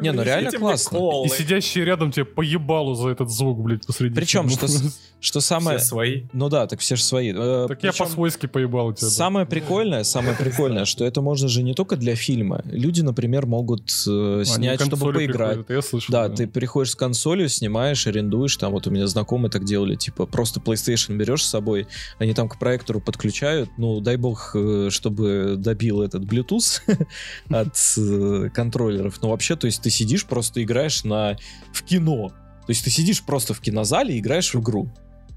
Не, 0.00 0.12
ну 0.12 0.22
реально 0.22 0.50
классно. 0.52 0.98
И 1.24 1.28
сидящие 1.28 1.84
рядом 1.84 2.12
тебе 2.12 2.24
поебалу 2.24 2.94
за 2.94 3.10
этот 3.10 3.30
звук, 3.30 3.60
блядь, 3.60 3.86
посреди. 3.86 4.14
Причем, 4.14 4.48
что, 5.20 5.40
самое... 5.40 5.78
Все 5.78 5.86
свои. 5.86 6.22
Ну 6.32 6.48
да, 6.48 6.66
так 6.66 6.80
все 6.80 6.96
же 6.96 7.02
свои. 7.02 7.32
Э, 7.34 7.66
Так 7.68 7.82
я 7.82 7.92
по-свойски 7.92 8.46
поебал 8.46 8.92
тебя. 8.92 9.08
Самое 9.08 9.46
прикольное, 9.46 10.04
самое 10.04 10.36
прикольное, 10.36 10.84
что 10.84 11.04
это 11.04 11.20
можно 11.20 11.48
же 11.48 11.62
не 11.62 11.74
только 11.74 11.96
для 11.96 12.16
фильма. 12.16 12.62
Люди, 12.64 13.01
например, 13.02 13.46
могут 13.46 13.90
э, 14.06 14.36
Они 14.36 14.44
снять, 14.44 14.80
к 14.80 14.86
чтобы 14.86 15.12
поиграть. 15.12 15.60
Я 15.68 15.82
слышал. 15.82 16.12
Да, 16.12 16.28
ты 16.28 16.46
приходишь 16.46 16.92
с 16.92 16.94
консолью, 16.94 17.48
снимаешь, 17.48 18.06
арендуешь, 18.06 18.56
там 18.56 18.72
вот 18.72 18.86
у 18.86 18.90
меня 18.90 19.06
знакомые 19.06 19.50
так 19.50 19.64
делали, 19.64 19.94
типа 19.94 20.26
просто 20.26 20.60
PlayStation 20.60 21.16
берешь 21.16 21.44
с 21.44 21.48
собой, 21.48 21.86
они 22.18 22.34
там 22.34 22.48
к 22.48 22.58
проектору 22.58 23.00
подключают, 23.00 23.70
ну 23.78 24.00
дай 24.00 24.16
бог, 24.16 24.52
э, 24.54 24.88
чтобы 24.90 25.54
добил 25.56 26.02
этот 26.02 26.24
Bluetooth 26.24 26.80
от 27.48 27.76
э, 27.96 28.50
контроллеров, 28.54 29.20
но 29.22 29.30
вообще, 29.30 29.56
то 29.56 29.66
есть 29.66 29.82
ты 29.82 29.90
сидишь, 29.90 30.24
просто 30.26 30.62
играешь 30.62 31.04
на 31.04 31.36
в 31.72 31.82
кино, 31.82 32.28
то 32.28 32.70
есть 32.70 32.84
ты 32.84 32.90
сидишь 32.90 33.22
просто 33.22 33.54
в 33.54 33.60
кинозале 33.60 34.16
и 34.16 34.20
играешь 34.20 34.54
в 34.54 34.60
игру. 34.60 34.90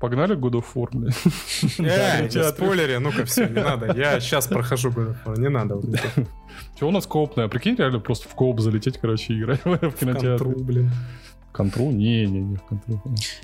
Погнали 0.05 0.35
God 0.35 0.51
of 0.51 0.65
War, 0.75 0.87
блядь. 0.91 1.15
Э, 1.79 2.21
не 2.21 2.29
театре. 2.29 2.43
спойлери, 2.43 2.97
ну-ка 2.99 3.25
все, 3.25 3.47
не 3.47 3.63
надо. 3.63 3.97
Я 3.97 4.19
сейчас 4.19 4.45
прохожу 4.45 4.89
God 4.89 5.07
of 5.09 5.15
War, 5.25 5.39
не 5.39 5.49
надо. 5.49 5.75
вот 5.77 5.85
это. 5.85 6.27
Че 6.79 6.85
у 6.85 6.91
нас 6.91 7.07
коопная? 7.07 7.47
Прикинь, 7.47 7.75
реально 7.75 7.99
просто 7.99 8.29
в 8.29 8.35
кооп 8.35 8.59
залететь, 8.59 8.99
короче, 8.99 9.33
играть 9.33 9.61
в 9.65 9.91
кинотеатре. 9.93 10.87
Контру, 11.55 11.85
блин. 11.85 11.91
Контрол? 11.91 11.91
Не-не-не, 11.91 12.57
в 12.57 12.61
контрол. 12.63 13.01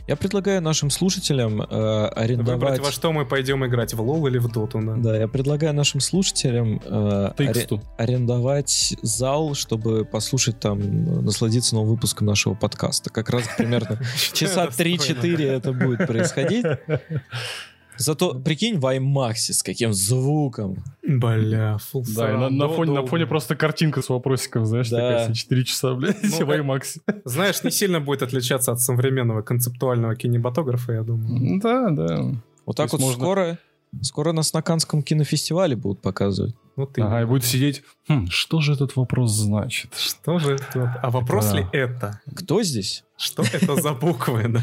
Я 0.07 0.15
предлагаю 0.15 0.61
нашим 0.61 0.89
слушателям 0.89 1.61
э, 1.61 1.65
Выбрать, 1.65 2.17
арендовать... 2.17 2.79
во 2.79 2.91
что 2.91 3.11
мы 3.11 3.25
пойдем 3.25 3.65
играть, 3.65 3.93
в 3.93 4.01
лол 4.01 4.27
или 4.27 4.37
в 4.37 4.51
доту, 4.51 4.81
да. 4.81 4.95
Да, 4.97 5.17
я 5.17 5.27
предлагаю 5.27 5.73
нашим 5.73 5.99
слушателям 6.01 6.81
э, 6.83 7.31
аре- 7.37 7.81
арендовать 7.97 8.95
зал, 9.01 9.53
чтобы 9.53 10.05
послушать 10.05 10.59
там, 10.59 11.23
насладиться 11.23 11.75
новым 11.75 11.91
выпуском 11.91 12.27
нашего 12.27 12.53
подкаста. 12.53 13.09
Как 13.09 13.29
раз 13.29 13.43
примерно 13.57 13.99
часа 14.33 14.65
достойно. 14.65 14.97
3-4 14.97 15.47
это 15.47 15.73
будет 15.73 16.07
происходить. 16.07 16.65
Зато, 18.01 18.33
прикинь, 18.33 18.79
в 18.79 18.85
IMAX 18.85 19.53
с 19.53 19.63
каким 19.63 19.93
звуком. 19.93 20.83
Бля, 21.03 21.77
full 21.93 22.03
Да, 22.15 22.31
и 22.31 22.37
на, 22.37 22.49
на, 22.49 22.67
фоне, 22.67 22.93
на 22.93 23.05
фоне 23.05 23.25
просто 23.27 23.55
картинка 23.55 24.01
с 24.01 24.09
вопросиком, 24.09 24.65
знаешь, 24.65 24.89
да. 24.89 24.97
такая 24.97 25.33
4 25.33 25.63
часа, 25.65 25.93
блядь, 25.93 26.17
ну, 26.23 26.45
в 26.45 26.49
IMAX. 26.49 27.01
Знаешь, 27.25 27.63
не 27.63 27.71
сильно 27.71 27.99
будет 27.99 28.23
отличаться 28.23 28.71
от 28.71 28.81
современного 28.81 29.41
концептуального 29.41 30.15
кинематографа, 30.15 30.93
я 30.93 31.03
думаю. 31.03 31.59
Да, 31.61 31.89
да. 31.91 32.31
Вот 32.65 32.75
так 32.75 32.91
вот 32.91 33.01
можно... 33.01 33.21
скоро, 33.21 33.59
скоро 34.01 34.31
нас 34.31 34.53
на 34.53 34.61
Канском 34.61 35.03
кинофестивале 35.03 35.75
будут 35.75 36.01
показывать. 36.01 36.55
Вот 36.75 36.97
и... 36.97 37.01
Ага, 37.01 37.21
и 37.21 37.25
будет 37.25 37.43
сидеть, 37.43 37.83
хм, 38.07 38.27
что 38.29 38.61
же 38.61 38.73
этот 38.73 38.95
вопрос 38.95 39.31
значит? 39.31 39.93
Что 39.95 40.39
же 40.39 40.55
это? 40.55 40.99
А 41.03 41.11
вопрос 41.11 41.51
да. 41.51 41.57
ли 41.57 41.67
это? 41.71 42.21
Кто 42.35 42.63
здесь? 42.63 43.03
Что 43.17 43.43
это 43.43 43.79
за 43.79 43.93
буквы, 43.93 44.47
да? 44.47 44.61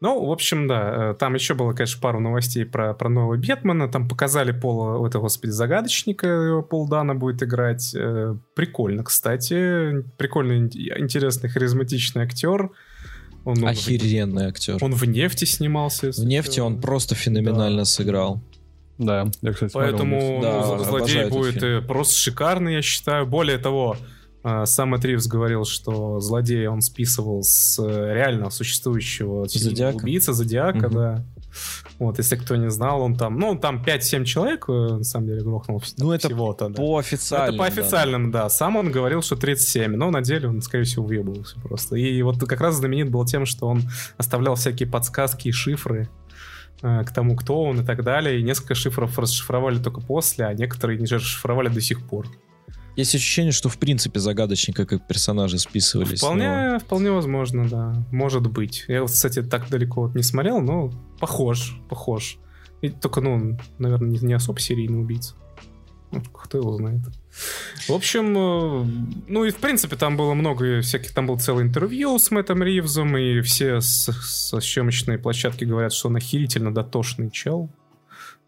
Ну, 0.00 0.26
в 0.26 0.30
общем, 0.30 0.68
да, 0.68 1.12
э, 1.12 1.14
там 1.14 1.34
еще 1.34 1.54
было, 1.54 1.72
конечно, 1.72 2.00
пару 2.02 2.20
новостей 2.20 2.66
про, 2.66 2.92
про 2.92 3.08
нового 3.08 3.36
Бетмена. 3.36 3.88
Там 3.88 4.08
показали 4.08 4.52
Пола, 4.52 5.06
это, 5.06 5.18
господи, 5.20 5.52
загадочника, 5.52 6.26
его 6.26 6.62
Пол 6.62 6.86
Дана 6.86 7.14
будет 7.14 7.42
играть. 7.42 7.94
Э, 7.94 8.36
прикольно, 8.54 9.04
кстати. 9.04 10.02
Прикольный, 10.18 10.66
интересный, 10.98 11.48
харизматичный 11.48 12.24
актер. 12.24 12.70
Он, 13.46 13.58
он 13.62 13.68
Охеренный 13.68 14.46
в... 14.46 14.48
актер. 14.48 14.76
Он 14.82 14.92
в 14.92 15.04
нефти 15.04 15.46
снимался. 15.46 16.10
В 16.10 16.24
нефти 16.24 16.60
он 16.60 16.80
просто 16.80 17.14
феноменально 17.14 17.82
да. 17.82 17.84
сыграл. 17.86 18.42
Да, 18.98 19.26
я, 19.42 19.52
кстати, 19.52 19.72
Поэтому 19.72 20.20
смотрел, 20.20 20.62
ну, 20.62 20.78
да, 20.78 20.84
злодей 20.84 21.28
будет 21.28 21.62
э, 21.62 21.80
просто 21.80 22.14
шикарный, 22.16 22.74
я 22.74 22.82
считаю. 22.82 23.26
Более 23.26 23.58
того, 23.58 23.96
сам 24.66 24.94
Ривз 24.94 25.26
говорил, 25.26 25.64
что 25.64 26.20
злодея 26.20 26.70
он 26.70 26.80
списывал 26.80 27.42
с 27.42 27.78
э, 27.82 28.14
реально 28.14 28.50
существующего 28.50 29.48
Зодиака. 29.48 29.96
убийца 29.96 30.32
Зодиака, 30.32 30.86
угу. 30.86 30.94
да. 30.94 31.24
Вот, 31.98 32.18
если 32.18 32.36
кто 32.36 32.56
не 32.56 32.70
знал, 32.70 33.00
он 33.00 33.16
там, 33.16 33.38
ну, 33.38 33.58
там 33.58 33.82
5-7 33.82 34.24
человек, 34.24 34.68
на 34.68 35.02
самом 35.04 35.26
деле, 35.28 35.42
грохнул 35.42 35.82
ну, 35.96 36.12
это 36.12 36.28
всего-то, 36.28 36.68
да. 36.68 36.74
по 36.74 36.98
официальным, 36.98 37.54
Это 37.54 37.58
по 37.58 37.66
официальным, 37.66 38.30
да. 38.30 38.42
да. 38.42 38.48
Сам 38.50 38.76
он 38.76 38.92
говорил, 38.92 39.22
что 39.22 39.36
37, 39.36 39.96
но 39.96 40.10
на 40.10 40.20
деле 40.20 40.48
он, 40.48 40.60
скорее 40.60 40.84
всего, 40.84 41.06
въебывался 41.06 41.58
просто. 41.60 41.96
И 41.96 42.20
вот 42.20 42.38
как 42.38 42.60
раз 42.60 42.74
знаменит 42.74 43.10
был 43.10 43.24
тем, 43.24 43.46
что 43.46 43.66
он 43.66 43.82
оставлял 44.18 44.54
всякие 44.54 44.88
подсказки 44.88 45.48
и 45.48 45.52
шифры 45.52 46.10
Э, 46.82 47.04
к 47.04 47.10
тому, 47.10 47.36
кто 47.36 47.62
он 47.62 47.80
и 47.80 47.84
так 47.84 48.02
далее. 48.04 48.38
И 48.38 48.42
несколько 48.42 48.74
шифров 48.74 49.18
расшифровали 49.18 49.78
только 49.78 50.00
после, 50.00 50.46
а 50.46 50.54
некоторые 50.54 50.98
не 50.98 51.06
расшифровали 51.06 51.68
до 51.68 51.80
сих 51.80 52.06
пор. 52.06 52.26
Есть 52.96 53.14
ощущение, 53.14 53.52
что 53.52 53.68
в 53.68 53.78
принципе 53.78 54.20
загадочника 54.20 54.86
как 54.86 55.06
персонажи 55.06 55.58
списывались. 55.58 56.20
Вполне, 56.20 56.48
но... 56.48 56.78
вполне 56.78 57.10
возможно, 57.10 57.68
да. 57.68 58.06
Может 58.10 58.50
быть. 58.50 58.86
Я, 58.88 59.04
кстати, 59.04 59.42
так 59.42 59.68
далеко 59.68 60.02
вот 60.02 60.14
не 60.14 60.22
смотрел, 60.22 60.60
но 60.60 60.90
похож, 61.20 61.78
похож. 61.90 62.38
И 62.80 62.88
только, 62.88 63.20
ну, 63.20 63.58
наверное, 63.78 64.08
не, 64.08 64.18
не 64.18 64.32
особо 64.32 64.60
серийный 64.60 65.00
убийца. 65.00 65.34
Ну, 66.10 66.22
кто 66.22 66.58
его 66.58 66.74
знает. 66.76 67.02
В 67.88 67.92
общем, 67.92 68.36
э, 68.36 68.84
ну 69.28 69.44
и 69.44 69.50
в 69.50 69.56
принципе 69.56 69.96
там 69.96 70.16
было 70.16 70.32
много 70.34 70.80
всяких, 70.80 71.12
там 71.12 71.26
был 71.26 71.38
целый 71.38 71.64
интервью 71.64 72.18
с 72.18 72.30
Мэттом 72.30 72.62
Ривзом, 72.62 73.16
и 73.16 73.40
все 73.42 73.80
со 73.80 74.12
съемочной 74.12 75.18
площадки 75.18 75.64
говорят, 75.64 75.92
что 75.92 76.08
он 76.08 76.16
охерительно 76.16 76.72
дотошный 76.72 77.30
чел. 77.30 77.70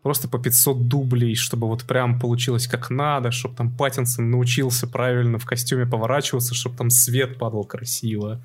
Просто 0.03 0.29
по 0.29 0.39
500 0.39 0.89
дублей, 0.89 1.35
чтобы 1.35 1.67
вот 1.67 1.85
прям 1.85 2.21
получилось 2.21 2.67
как 2.67 2.91
надо, 2.91 3.31
чтобы 3.31 3.57
там 3.57 3.71
Паттинсон 3.71 4.31
научился 4.31 4.87
правильно 4.87 5.39
в 5.39 5.45
костюме 5.45 5.87
поворачиваться, 5.87 6.55
чтобы 6.55 6.77
там 6.77 6.91
свет 6.91 7.39
падал 7.39 7.65
красиво 7.65 8.41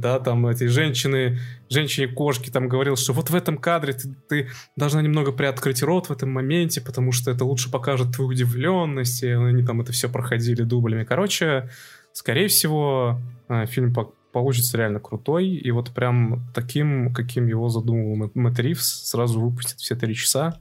да, 0.00 0.18
там 0.20 0.46
эти 0.46 0.64
женщины, 0.64 1.38
женщине-кошки 1.68 2.50
там 2.50 2.68
говорил, 2.68 2.96
что 2.96 3.12
вот 3.12 3.30
в 3.30 3.34
этом 3.34 3.58
кадре 3.58 3.94
ты, 3.94 4.14
ты 4.28 4.48
должна 4.76 5.02
немного 5.02 5.32
приоткрыть 5.32 5.82
рот 5.82 6.08
в 6.08 6.12
этом 6.12 6.30
моменте, 6.30 6.80
потому 6.80 7.12
что 7.12 7.30
это 7.30 7.44
лучше 7.44 7.70
покажет 7.70 8.14
твою 8.14 8.30
удивленность, 8.30 9.22
и 9.22 9.28
они 9.28 9.64
там 9.64 9.80
это 9.80 9.92
все 9.92 10.08
проходили 10.08 10.62
дублями. 10.62 11.04
Короче, 11.04 11.68
скорее 12.12 12.48
всего, 12.48 13.20
э, 13.48 13.66
фильм 13.66 13.92
получится 14.32 14.76
реально 14.76 15.00
крутой, 15.00 15.48
и 15.48 15.70
вот 15.70 15.90
прям 15.90 16.48
таким, 16.54 17.12
каким 17.12 17.46
его 17.46 17.68
задумывал 17.68 18.30
Мэтт 18.34 18.58
Ривз, 18.58 19.08
сразу 19.08 19.40
выпустит 19.40 19.78
все 19.78 19.94
три 19.96 20.14
часа. 20.14 20.58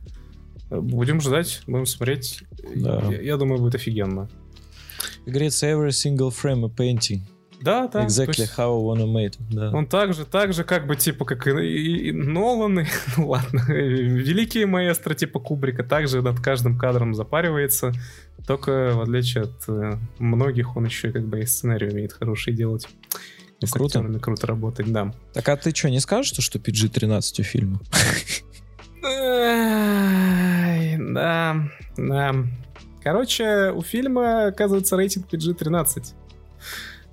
Будем 0.69 1.21
ждать, 1.21 1.61
будем 1.67 1.85
смотреть. 1.85 2.43
Да. 2.75 3.03
Я, 3.09 3.21
я 3.21 3.37
думаю, 3.37 3.59
будет 3.59 3.75
офигенно. 3.75 4.29
Говорится, 5.25 5.67
every 5.67 5.89
single 5.89 6.29
frame 6.29 6.65
a 6.65 6.69
painting. 6.69 7.21
Да, 7.61 7.87
да. 7.87 8.05
Exactly 8.05 8.41
есть, 8.41 8.53
how 8.57 8.77
I 8.77 8.83
wanna 8.83 9.07
made. 9.07 9.35
Да. 9.49 9.71
Он 9.71 9.87
так 9.87 10.13
же, 10.13 10.25
так 10.25 10.53
же, 10.53 10.63
как 10.63 10.85
бы, 10.85 10.95
типа, 10.95 11.25
как 11.25 11.47
и, 11.47 11.51
и, 11.51 12.09
и 12.09 12.11
Нолан, 12.11 12.81
и, 12.81 12.85
ну 13.17 13.29
ладно, 13.29 13.63
великие 13.67 14.65
маэстро, 14.65 15.15
типа 15.15 15.39
Кубрика, 15.39 15.83
также 15.83 16.21
над 16.21 16.39
каждым 16.39 16.77
кадром 16.77 17.15
запаривается. 17.15 17.93
Только, 18.45 18.91
в 18.93 19.01
отличие 19.01 19.45
от 19.45 19.63
э, 19.67 19.97
многих, 20.19 20.77
он 20.77 20.85
еще 20.85 21.11
как 21.11 21.27
бы 21.27 21.41
и 21.41 21.45
сценарий 21.45 21.89
умеет 21.89 22.13
хороший 22.13 22.53
делать. 22.53 22.87
Ну, 23.61 23.67
круто. 23.69 24.03
круто 24.19 24.47
работать, 24.47 24.91
да. 24.91 25.13
Так 25.33 25.49
а 25.49 25.57
ты 25.57 25.73
что, 25.73 25.89
не 25.89 25.99
скажешь, 25.99 26.33
что 26.37 26.59
PG-13 26.59 27.41
у 27.41 27.43
фильма? 27.43 27.79
Да, 31.13 31.69
да. 31.97 32.35
Короче, 33.01 33.71
у 33.71 33.81
фильма, 33.81 34.47
оказывается, 34.47 34.97
рейтинг 34.97 35.27
PG-13. 35.31 36.13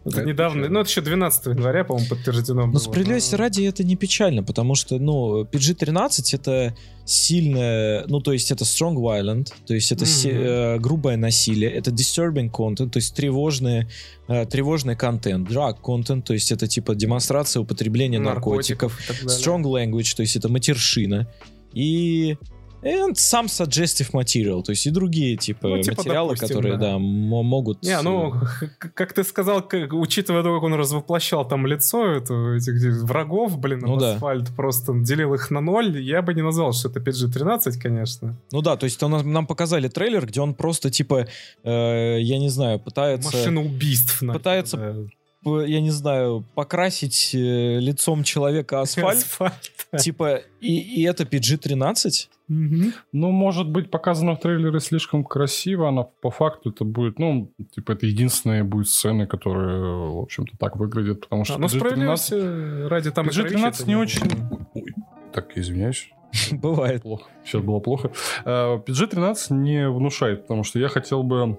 Это 0.05 0.17
да, 0.17 0.25
недавно, 0.25 0.63
печально. 0.63 0.75
ну 0.75 0.81
это 0.81 0.91
еще 0.91 1.01
12 1.01 1.47
января, 1.47 1.85
по-моему, 1.85 2.09
подтверждено 2.09 2.67
Но 2.67 2.79
справедливости 2.79 3.35
ради 3.35 3.63
это 3.63 3.85
не 3.85 3.97
печально, 3.97 4.43
потому 4.43 4.75
что, 4.75 4.99
ну, 4.99 5.45
PG-13 5.45 6.35
это 6.35 6.77
сильное, 7.07 8.05
ну, 8.07 8.21
то 8.21 8.33
есть 8.33 8.51
это 8.51 8.65
strong 8.65 8.97
violent, 8.97 9.53
то 9.67 9.75
есть 9.75 9.93
это 9.93 10.05
mm-hmm. 10.05 10.07
си, 10.07 10.31
э, 10.31 10.79
грубое 10.79 11.17
насилие, 11.17 11.71
это 11.71 11.91
disturbing 11.91 12.51
content, 12.51 12.91
то 12.91 12.99
есть 12.99 13.15
тревожный, 13.15 13.87
э, 14.29 14.45
тревожный 14.47 14.97
контент, 14.97 15.49
drug 15.49 15.77
content, 15.83 16.23
то 16.23 16.35
есть 16.35 16.53
это 16.53 16.67
типа 16.67 16.95
демонстрация 16.95 17.61
употребления 17.61 18.19
наркотиков, 18.19 18.93
наркотиков 19.09 19.31
strong 19.31 19.63
language, 19.63 20.15
то 20.17 20.23
есть 20.23 20.37
это 20.37 20.51
матершина, 20.51 21.27
и 21.73 22.37
And 22.85 23.15
some 23.15 23.47
suggestive 23.47 24.11
material, 24.13 24.63
то 24.63 24.71
есть 24.71 24.87
и 24.87 24.91
другие 24.91 25.39
типа, 25.39 25.69
ну, 25.69 25.83
типа 25.83 26.03
материалы, 26.03 26.35
допустим, 26.35 26.49
которые, 26.49 26.77
да, 26.77 26.93
да 26.93 26.99
могут... 26.99 27.83
Не, 27.83 27.99
ну, 28.03 28.35
э, 28.35 28.67
как 28.95 29.15
ты 29.15 29.25
сказал, 29.25 29.63
как, 29.63 29.95
учитывая 29.95 30.43
то, 30.43 30.55
как 30.55 30.63
он 30.63 30.75
развоплощал 30.75 31.49
там 31.49 31.67
лицо 31.67 32.07
это, 32.07 32.35
этих 32.57 33.03
врагов, 33.05 33.59
блин, 33.59 33.79
ну, 33.81 33.97
да. 33.97 34.15
асфальт, 34.15 34.55
просто 34.55 34.93
делил 34.93 35.33
их 35.33 35.51
на 35.51 35.63
ноль, 35.63 35.99
я 35.99 36.21
бы 36.21 36.35
не 36.35 36.43
назвал, 36.43 36.75
что 36.75 36.91
это 36.91 37.01
PG-13, 37.01 37.81
конечно. 37.81 38.37
Ну 38.53 38.61
да, 38.61 38.77
то 38.77 38.85
есть 38.85 39.03
он, 39.03 39.33
нам 39.33 39.47
показали 39.47 39.89
трейлер, 39.89 40.27
где 40.27 40.43
он 40.43 40.55
просто, 40.55 40.91
типа, 40.91 41.27
э, 41.63 42.19
я 42.21 42.39
не 42.39 42.51
знаю, 42.51 42.81
пытается... 42.81 43.35
Машина 43.35 43.63
убийств. 43.63 44.21
Пытается... 44.21 44.77
Да 44.77 45.07
я 45.47 45.81
не 45.81 45.91
знаю, 45.91 46.45
покрасить 46.55 47.35
э, 47.35 47.79
лицом 47.79 48.25
человека 48.25 48.81
асфальт. 48.81 49.19
асфальт. 49.19 49.73
Типа, 49.99 50.43
и, 50.61 50.79
и 50.79 51.03
это 51.03 51.25
PG-13? 51.25 52.29
Угу. 52.49 52.93
Ну, 53.13 53.31
может 53.31 53.69
быть, 53.69 53.91
показано 53.91 54.37
в 54.37 54.41
трейлере 54.41 54.81
слишком 54.81 55.25
красиво, 55.25 55.91
но 55.91 56.13
по 56.21 56.31
факту 56.31 56.71
это 56.71 56.85
будет, 56.85 57.19
ну, 57.19 57.51
типа, 57.75 57.93
это 57.93 58.07
единственные 58.07 58.65
будут 58.65 58.89
сцены, 58.89 59.27
которые, 59.27 60.11
в 60.11 60.19
общем-то, 60.21 60.57
так 60.59 60.77
выглядят, 60.77 61.23
потому 61.23 61.45
что... 61.45 61.55
А, 61.55 61.59
ну, 61.59 61.67
PG-13... 61.67 62.89
ради 62.89 63.11
там 63.11 63.27
PG-13 63.27 63.87
не 63.87 63.97
очень... 63.97 64.23
Ой, 64.75 64.95
так, 65.33 65.57
извиняюсь. 65.57 66.11
Бывает. 66.53 67.03
Плохо. 67.03 67.31
Сейчас 67.45 67.63
было 67.63 67.81
плохо. 67.81 68.11
PG-13 68.45 69.37
э, 69.51 69.55
не 69.55 69.89
внушает, 69.89 70.43
потому 70.43 70.65
что 70.65 70.79
я 70.79 70.89
хотел 70.89 71.23
бы 71.23 71.59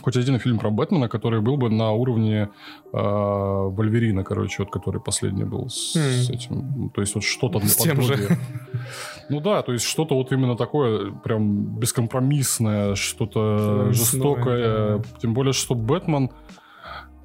хоть 0.00 0.16
один 0.16 0.38
фильм 0.38 0.58
про 0.58 0.70
Бэтмена, 0.70 1.08
который 1.08 1.40
был 1.40 1.56
бы 1.56 1.70
на 1.70 1.92
уровне 1.92 2.48
э, 2.92 2.96
Вольверина, 2.96 4.24
короче, 4.24 4.62
вот 4.62 4.70
который 4.70 5.00
последний 5.00 5.44
был 5.44 5.68
с, 5.68 5.96
mm. 5.96 6.00
с 6.00 6.30
этим. 6.30 6.90
То 6.90 7.00
есть 7.00 7.14
вот 7.14 7.24
что-то 7.24 7.60
тем 7.60 8.00
же. 8.02 8.38
Ну 9.30 9.40
да, 9.40 9.62
то 9.62 9.72
есть 9.72 9.84
что-то 9.86 10.14
вот 10.14 10.32
именно 10.32 10.56
такое 10.56 11.10
прям 11.12 11.78
бескомпромиссное, 11.78 12.94
что-то 12.94 13.92
жестокое. 13.92 14.98
Да. 14.98 15.04
Тем 15.20 15.34
более, 15.34 15.52
что 15.52 15.74
Бэтмен 15.74 16.30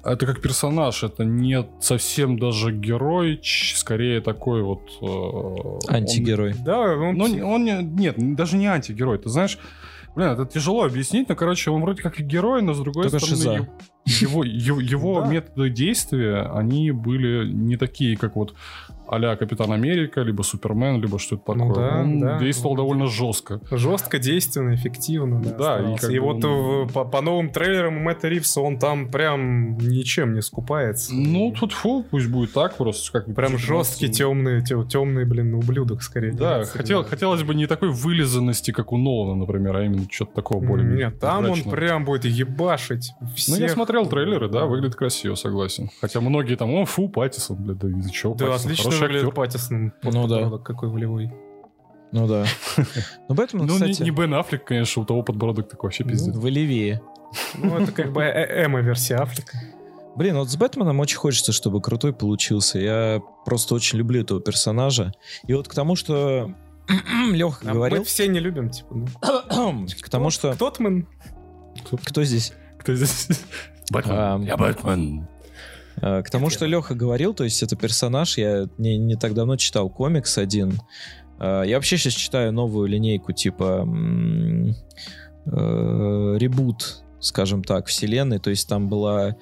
это 0.02 0.26
как 0.26 0.40
персонаж, 0.40 1.02
это 1.02 1.24
не 1.24 1.66
совсем 1.80 2.38
даже 2.38 2.72
герой, 2.72 3.40
скорее 3.42 4.20
такой 4.20 4.62
вот... 4.62 4.80
Э, 5.02 5.92
антигерой. 5.94 6.52
Он, 6.52 6.64
да, 6.64 6.80
он... 6.80 7.16
Но 7.16 7.24
он, 7.24 7.64
нет, 7.64 8.14
даже 8.34 8.56
не 8.56 8.66
антигерой. 8.66 9.18
Ты 9.18 9.28
знаешь, 9.28 9.58
Блин, 10.14 10.28
это 10.30 10.44
тяжело 10.44 10.84
объяснить, 10.84 11.28
но, 11.28 11.36
короче, 11.36 11.70
он 11.70 11.82
вроде 11.82 12.02
как 12.02 12.18
и 12.18 12.22
герой, 12.22 12.62
но 12.62 12.74
с 12.74 12.80
другой 12.80 13.10
Только 13.10 13.24
стороны... 13.24 13.68
его, 14.04 14.42
его, 14.44 14.80
его 14.80 15.24
методы 15.28 15.70
действия, 15.70 16.50
они 16.52 16.90
были 16.90 17.50
не 17.50 17.76
такие, 17.76 18.16
как 18.16 18.34
вот 18.36 18.54
а 19.10 19.36
Капитан 19.36 19.72
Америка, 19.72 20.22
либо 20.22 20.42
Супермен, 20.42 21.00
либо 21.00 21.18
что-то 21.18 21.54
ну 21.54 21.68
такое. 21.68 21.84
Ну, 21.84 21.90
да, 21.90 22.00
он 22.00 22.20
да. 22.20 22.38
действовал 22.38 22.76
довольно 22.76 23.06
жестко. 23.06 23.60
Жестко, 23.70 24.18
действенно, 24.18 24.74
эффективно. 24.74 25.40
Да, 25.40 25.78
да 25.78 25.92
и, 25.92 25.96
как 25.96 26.10
и 26.10 26.18
вот 26.18 26.44
он... 26.44 26.88
по, 26.88 27.04
по 27.04 27.20
новым 27.20 27.50
трейлерам 27.50 28.02
Мэтта 28.02 28.28
Ривса 28.28 28.60
он 28.60 28.78
там 28.78 29.10
прям 29.10 29.78
ничем 29.78 30.34
не 30.34 30.42
скупается. 30.42 31.14
Ну, 31.14 31.52
тут 31.58 31.72
фу, 31.72 32.04
пусть 32.08 32.28
будет 32.28 32.52
так 32.52 32.76
просто. 32.76 33.10
Как 33.12 33.34
прям 33.34 33.58
жесткий, 33.58 34.08
темный, 34.08 34.62
темный, 34.64 35.24
блин, 35.24 35.54
ублюдок 35.54 36.02
скорее. 36.02 36.32
Да, 36.32 36.64
хотел, 36.64 37.04
хотелось 37.04 37.42
бы 37.42 37.54
не 37.54 37.66
такой 37.66 37.90
вылизанности, 37.90 38.70
как 38.70 38.92
у 38.92 38.96
Нолана, 38.96 39.34
например, 39.34 39.76
а 39.76 39.84
именно 39.84 40.06
что-то 40.10 40.34
такого 40.34 40.64
более 40.64 40.88
Нет, 40.88 41.18
там 41.18 41.44
мрачного. 41.44 41.68
он 41.68 41.76
прям 41.76 42.04
будет 42.04 42.24
ебашить 42.24 43.12
всех. 43.34 43.58
Ну, 43.58 43.64
я 43.64 43.68
смотрел 43.68 44.06
трейлеры, 44.06 44.48
да, 44.48 44.66
выглядит 44.66 44.96
красиво, 44.96 45.34
согласен. 45.34 45.90
Хотя 46.00 46.20
многие 46.20 46.56
там, 46.56 46.70
о, 46.74 46.84
фу, 46.84 47.08
Паттисон, 47.08 47.56
блядь, 47.56 47.78
да 47.78 47.88
из-за 47.88 48.10
чего 48.10 48.34
Да, 48.34 48.46
Паттисон? 48.46 48.70
отлично 48.70 48.90
выглядит 49.00 49.34
Паттисон. 49.34 49.92
Ну 50.02 50.26
да. 50.26 50.58
Какой 50.58 50.88
волевой. 50.88 51.32
Ну 52.12 52.26
да. 52.26 52.44
Ну, 53.28 53.34
Бэтмен, 53.34 53.66
ну, 53.66 53.74
кстати... 53.74 54.02
не, 54.02 54.10
Бен 54.10 54.34
Аффлек, 54.34 54.64
конечно, 54.64 55.02
у 55.02 55.04
того 55.04 55.22
подбородок 55.22 55.68
такой 55.68 55.88
вообще 55.88 56.04
ну, 56.04 56.10
пиздец. 56.10 56.34
Волевее. 56.34 57.00
Ну, 57.54 57.78
это 57.78 57.92
как 57.92 58.12
бы 58.12 58.22
э, 58.22 58.64
эмо-версия 58.64 59.16
Аффлека. 59.16 59.56
Блин, 60.16 60.36
вот 60.36 60.50
с 60.50 60.56
Бэтменом 60.56 60.98
очень 60.98 61.18
хочется, 61.18 61.52
чтобы 61.52 61.80
крутой 61.80 62.12
получился. 62.12 62.80
Я 62.80 63.22
просто 63.44 63.76
очень 63.76 63.98
люблю 63.98 64.20
этого 64.20 64.40
персонажа. 64.40 65.12
И 65.46 65.54
вот 65.54 65.68
к 65.68 65.74
тому, 65.74 65.94
что 65.94 66.52
Леха 67.32 67.70
а 67.70 67.74
говорил... 67.74 68.00
Мы 68.00 68.04
все 68.04 68.26
не 68.26 68.40
любим, 68.40 68.70
типа. 68.70 68.94
Ну. 68.94 69.86
к 70.00 70.08
тому, 70.08 70.30
что... 70.30 70.54
Тотман. 70.56 71.06
Кто 72.04 72.24
здесь? 72.24 72.52
Кто 72.78 72.94
здесь? 72.94 73.28
Бэтмен. 73.90 74.42
Я 74.42 74.56
Бэтмен. 74.56 75.28
К 76.00 76.24
тому, 76.30 76.48
что 76.50 76.66
Леха 76.66 76.94
говорил, 76.94 77.34
то 77.34 77.44
есть 77.44 77.62
это 77.62 77.76
персонаж, 77.76 78.38
я 78.38 78.66
не, 78.78 78.96
не 78.96 79.16
так 79.16 79.34
давно 79.34 79.56
читал 79.56 79.90
комикс 79.90 80.38
один. 80.38 80.80
А, 81.40 81.62
я 81.62 81.76
вообще 81.76 81.96
сейчас 81.96 82.12
читаю 82.12 82.52
новую 82.52 82.86
линейку 82.86 83.32
типа 83.32 83.86
э, 85.46 85.50
ребут, 86.38 87.02
скажем 87.18 87.64
так, 87.64 87.86
вселенной. 87.86 88.38
То 88.38 88.50
есть 88.50 88.68
там 88.68 88.88
была 88.88 89.36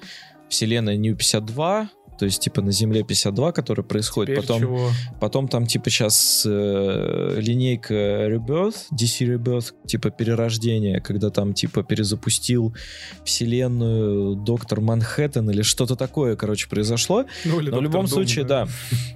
вселенная 0.47 0.97
New 0.97 1.15
52, 1.15 1.89
то 2.19 2.25
есть 2.25 2.41
типа 2.41 2.61
на 2.61 2.71
Земле 2.71 3.03
52, 3.03 3.53
который 3.53 3.83
происходит. 3.83 4.35
Теперь 4.35 4.41
потом, 4.41 4.59
чего? 4.59 4.89
потом 5.21 5.47
там 5.47 5.65
типа 5.65 5.89
сейчас 5.89 6.43
э, 6.45 7.39
линейка 7.39 7.93
Rebirth, 8.27 8.87
DC 8.91 9.37
Rebirth, 9.37 9.73
типа 9.87 10.09
перерождение, 10.09 10.99
когда 10.99 11.29
там 11.29 11.53
типа 11.53 11.81
перезапустил 11.83 12.75
вселенную 13.23 14.35
Доктор 14.35 14.81
Манхэттен 14.81 15.49
или 15.49 15.61
что-то 15.61 15.95
такое, 15.95 16.35
короче, 16.35 16.67
произошло. 16.67 17.23
Ну, 17.45 17.61
Но 17.61 17.77
в 17.77 17.81
любом 17.81 18.01
Дом, 18.01 18.07
случае, 18.07 18.43
да, 18.43 18.67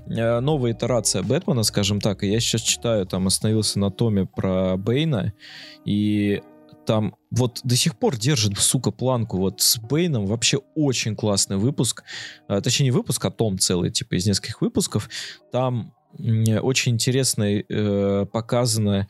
да 0.06 0.38
э, 0.38 0.40
новая 0.40 0.72
итерация 0.72 1.24
Бэтмена, 1.24 1.64
скажем 1.64 2.00
так, 2.00 2.24
и 2.24 2.32
я 2.32 2.40
сейчас 2.40 2.62
читаю, 2.62 3.06
там 3.06 3.28
остановился 3.28 3.80
на 3.80 3.92
томе 3.92 4.26
про 4.26 4.78
Бейна, 4.78 5.34
и 5.84 6.42
там 6.86 7.16
вот 7.32 7.62
до 7.64 7.76
сих 7.76 7.98
пор 7.98 8.18
держит, 8.18 8.58
сука, 8.58 8.92
планку. 8.92 9.38
Вот 9.38 9.62
с 9.62 9.78
Бейном 9.78 10.26
вообще 10.26 10.60
очень 10.76 11.16
классный 11.16 11.58
выпуск. 11.58 12.04
А, 12.48 12.62
точнее, 12.62 12.86
не 12.86 12.92
выпуск, 12.92 13.24
а 13.26 13.32
том 13.32 13.60
целый, 13.60 13.92
типа 13.92 14.16
из 14.16 14.26
нескольких 14.26 14.62
выпусков. 14.62 15.10
Там 15.52 15.94
очень 16.18 16.94
интересно 16.94 17.44
э, 17.44 18.26
показано, 18.32 19.08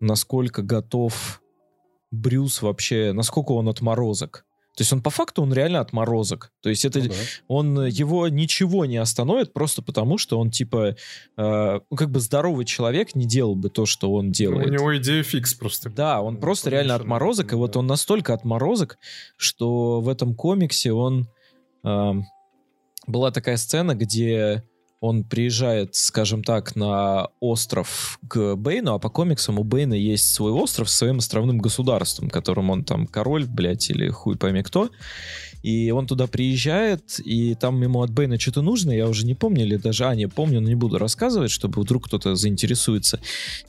насколько 0.00 0.62
готов 0.62 1.40
Брюс 2.10 2.60
вообще, 2.62 3.12
насколько 3.12 3.52
он 3.52 3.68
отморозок. 3.68 4.44
То 4.76 4.82
есть 4.82 4.92
он 4.92 5.02
по 5.02 5.10
факту 5.10 5.42
он 5.42 5.52
реально 5.52 5.80
отморозок. 5.80 6.52
То 6.62 6.70
есть 6.70 6.84
это 6.84 7.00
ну, 7.00 7.08
да. 7.08 7.14
он 7.48 7.86
его 7.86 8.28
ничего 8.28 8.86
не 8.86 8.96
остановит 8.96 9.52
просто 9.52 9.82
потому, 9.82 10.16
что 10.16 10.38
он 10.38 10.50
типа 10.50 10.96
э, 11.36 11.80
ну, 11.90 11.96
как 11.96 12.10
бы 12.10 12.20
здоровый 12.20 12.64
человек 12.64 13.14
не 13.14 13.26
делал 13.26 13.56
бы 13.56 13.68
то, 13.68 13.84
что 13.84 14.12
он 14.12 14.30
делает. 14.30 14.68
У 14.68 14.72
него 14.72 14.96
идея 14.96 15.22
фикс 15.22 15.54
просто. 15.54 15.90
Да, 15.90 16.22
он 16.22 16.38
просто 16.38 16.70
реально 16.70 16.94
отморозок, 16.94 17.52
и 17.52 17.56
вот 17.56 17.76
он 17.76 17.86
настолько 17.86 18.32
отморозок, 18.32 18.98
что 19.36 20.00
в 20.00 20.08
этом 20.08 20.34
комиксе 20.34 20.92
он 20.92 21.28
э, 21.84 22.12
была 23.06 23.30
такая 23.32 23.56
сцена, 23.56 23.94
где 23.94 24.64
он 25.00 25.24
приезжает, 25.24 25.94
скажем 25.94 26.44
так, 26.44 26.76
на 26.76 27.28
остров 27.40 28.18
к 28.28 28.54
Бейну, 28.56 28.94
а 28.94 28.98
по 28.98 29.08
комиксам 29.08 29.58
у 29.58 29.64
Бейна 29.64 29.94
есть 29.94 30.34
свой 30.34 30.52
остров 30.52 30.90
с 30.90 30.96
своим 30.96 31.18
островным 31.18 31.58
государством, 31.58 32.28
которым 32.28 32.68
он 32.68 32.84
там 32.84 33.06
король, 33.06 33.46
блядь, 33.46 33.88
или 33.88 34.10
хуй 34.10 34.36
пойми 34.36 34.62
кто. 34.62 34.90
И 35.62 35.90
он 35.90 36.06
туда 36.06 36.26
приезжает, 36.26 37.18
и 37.18 37.54
там 37.54 37.82
ему 37.82 38.02
от 38.02 38.10
Бейна 38.10 38.38
что-то 38.38 38.60
нужно, 38.60 38.90
я 38.90 39.08
уже 39.08 39.24
не 39.24 39.34
помню, 39.34 39.64
или 39.64 39.76
даже, 39.76 40.06
а, 40.06 40.14
не 40.14 40.28
помню, 40.28 40.60
но 40.60 40.68
не 40.68 40.74
буду 40.74 40.98
рассказывать, 40.98 41.50
чтобы 41.50 41.80
вдруг 41.80 42.06
кто-то 42.06 42.34
заинтересуется. 42.34 43.20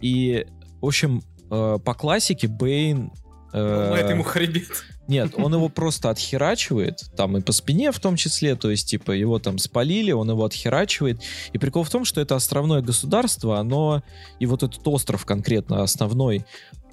И, 0.02 0.46
в 0.82 0.86
общем, 0.86 1.24
э, 1.50 1.80
по 1.84 1.94
классике 1.94 2.48
Бейн... 2.48 3.12
Э, 3.54 3.86
Ломает 3.86 4.10
ему 4.10 4.24
хребет. 4.24 4.84
Нет, 5.08 5.34
он 5.36 5.54
его 5.54 5.68
просто 5.68 6.10
отхерачивает, 6.10 7.04
там 7.18 7.38
и 7.38 7.42
по 7.42 7.52
спине 7.52 7.92
в 7.92 8.00
том 8.00 8.16
числе, 8.16 8.56
то 8.56 8.72
есть, 8.72 8.90
типа, 8.90 9.12
его 9.12 9.40
там 9.40 9.58
спалили, 9.58 10.12
он 10.12 10.30
его 10.30 10.46
отхерачивает. 10.46 11.22
И 11.52 11.58
прикол 11.58 11.84
в 11.84 11.90
том, 11.90 12.06
что 12.06 12.22
это 12.22 12.36
островное 12.36 12.82
государство, 12.82 13.60
оно, 13.60 14.04
и 14.40 14.46
вот 14.46 14.64
этот 14.64 14.88
остров 14.88 15.26
конкретно 15.26 15.84
основной, 15.84 16.38
э, 16.38 16.44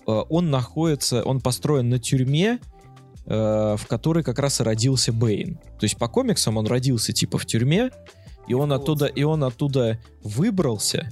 он 0.06 0.51
находится, 0.51 1.22
он 1.22 1.40
построен 1.40 1.90
на 1.90 2.01
тюрьме, 2.01 2.59
э, 3.26 3.76
в 3.78 3.86
которой 3.86 4.24
как 4.24 4.39
раз 4.40 4.60
и 4.60 4.64
родился 4.64 5.12
Бэйн. 5.12 5.56
То 5.78 5.85
есть 5.85 5.97
по 5.97 6.09
комиксам 6.09 6.56
он 6.56 6.66
родился 6.66 7.12
типа 7.12 7.39
в 7.39 7.47
тюрьме, 7.47 7.90
и 8.48 8.55
он 8.55 8.72
оттуда, 8.72 9.06
и 9.06 9.22
он 9.22 9.44
оттуда 9.44 10.01
выбрался, 10.24 11.10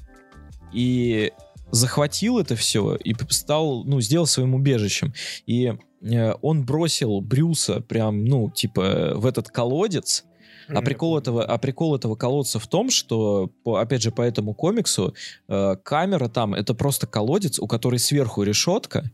и 0.72 1.32
захватил 1.70 2.38
это 2.38 2.56
все 2.56 2.96
и 2.96 3.14
стал, 3.28 3.84
ну, 3.84 4.00
сделал 4.00 4.26
своим 4.26 4.54
убежищем. 4.54 5.12
И 5.46 5.74
э, 6.02 6.32
он 6.42 6.64
бросил 6.64 7.20
Брюса 7.20 7.80
прям, 7.80 8.24
ну, 8.24 8.50
типа, 8.50 9.12
в 9.14 9.26
этот 9.26 9.48
колодец, 9.48 10.24
а 10.68 10.82
прикол 10.82 11.18
этого, 11.18 11.44
а 11.44 11.58
прикол 11.58 11.94
этого 11.94 12.16
колодца 12.16 12.58
в 12.58 12.66
том, 12.66 12.90
что, 12.90 13.50
по, 13.62 13.76
опять 13.76 14.02
же, 14.02 14.10
по 14.10 14.22
этому 14.22 14.54
комиксу 14.54 15.14
э, 15.48 15.76
камера 15.82 16.28
там 16.28 16.54
это 16.54 16.74
просто 16.74 17.06
колодец, 17.06 17.58
у 17.58 17.66
которой 17.66 17.98
сверху 17.98 18.42
решетка, 18.42 19.10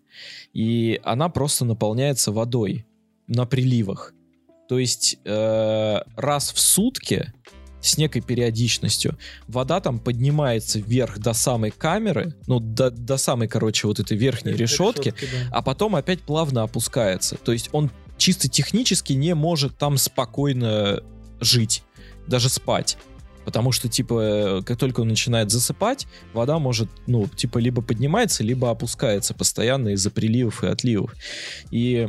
и 0.53 1.01
она 1.05 1.29
просто 1.29 1.65
наполняется 1.65 2.33
водой 2.33 2.87
на 3.27 3.45
приливах. 3.45 4.15
То 4.69 4.79
есть 4.79 5.19
э, 5.25 6.01
раз 6.17 6.53
в 6.53 6.59
сутки 6.59 7.33
с 7.83 7.99
некой 7.99 8.23
периодичностью. 8.23 9.19
Вода 9.49 9.81
там 9.81 9.99
поднимается 9.99 10.79
вверх 10.79 11.19
до 11.19 11.35
самой 11.35 11.73
камеры, 11.73 12.35
ну, 12.47 12.61
до, 12.61 12.91
до 12.91 13.17
самой, 13.17 13.49
короче, 13.49 13.87
вот 13.87 14.01
этой 14.01 14.17
верхней 14.17 14.53
решетки, 14.53 15.09
решетки 15.09 15.27
да. 15.33 15.49
а 15.51 15.63
потом 15.63 15.97
опять 15.97 16.23
плавно 16.23 16.63
опускается. 16.63 17.37
То 17.37 17.53
есть 17.53 17.69
он 17.73 17.91
чисто 18.17 18.49
технически 18.49 19.13
не 19.13 19.35
может 19.35 19.77
там 19.77 19.99
спокойно 19.99 21.03
жить, 21.41 21.83
даже 22.27 22.49
спать. 22.49 22.97
Потому 23.45 23.73
что, 23.73 23.89
типа, 23.89 24.63
как 24.65 24.79
только 24.79 25.01
он 25.01 25.09
начинает 25.09 25.51
засыпать, 25.51 26.07
вода 26.33 26.61
может, 26.61 26.89
ну, 27.09 27.27
типа, 27.27 27.59
либо 27.59 27.83
поднимается, 27.83 28.45
либо 28.45 28.71
опускается 28.71 29.35
постоянно 29.35 29.89
из-за 29.91 30.13
приливов 30.13 30.63
и 30.63 30.69
отливов. 30.69 31.15
И 31.73 32.09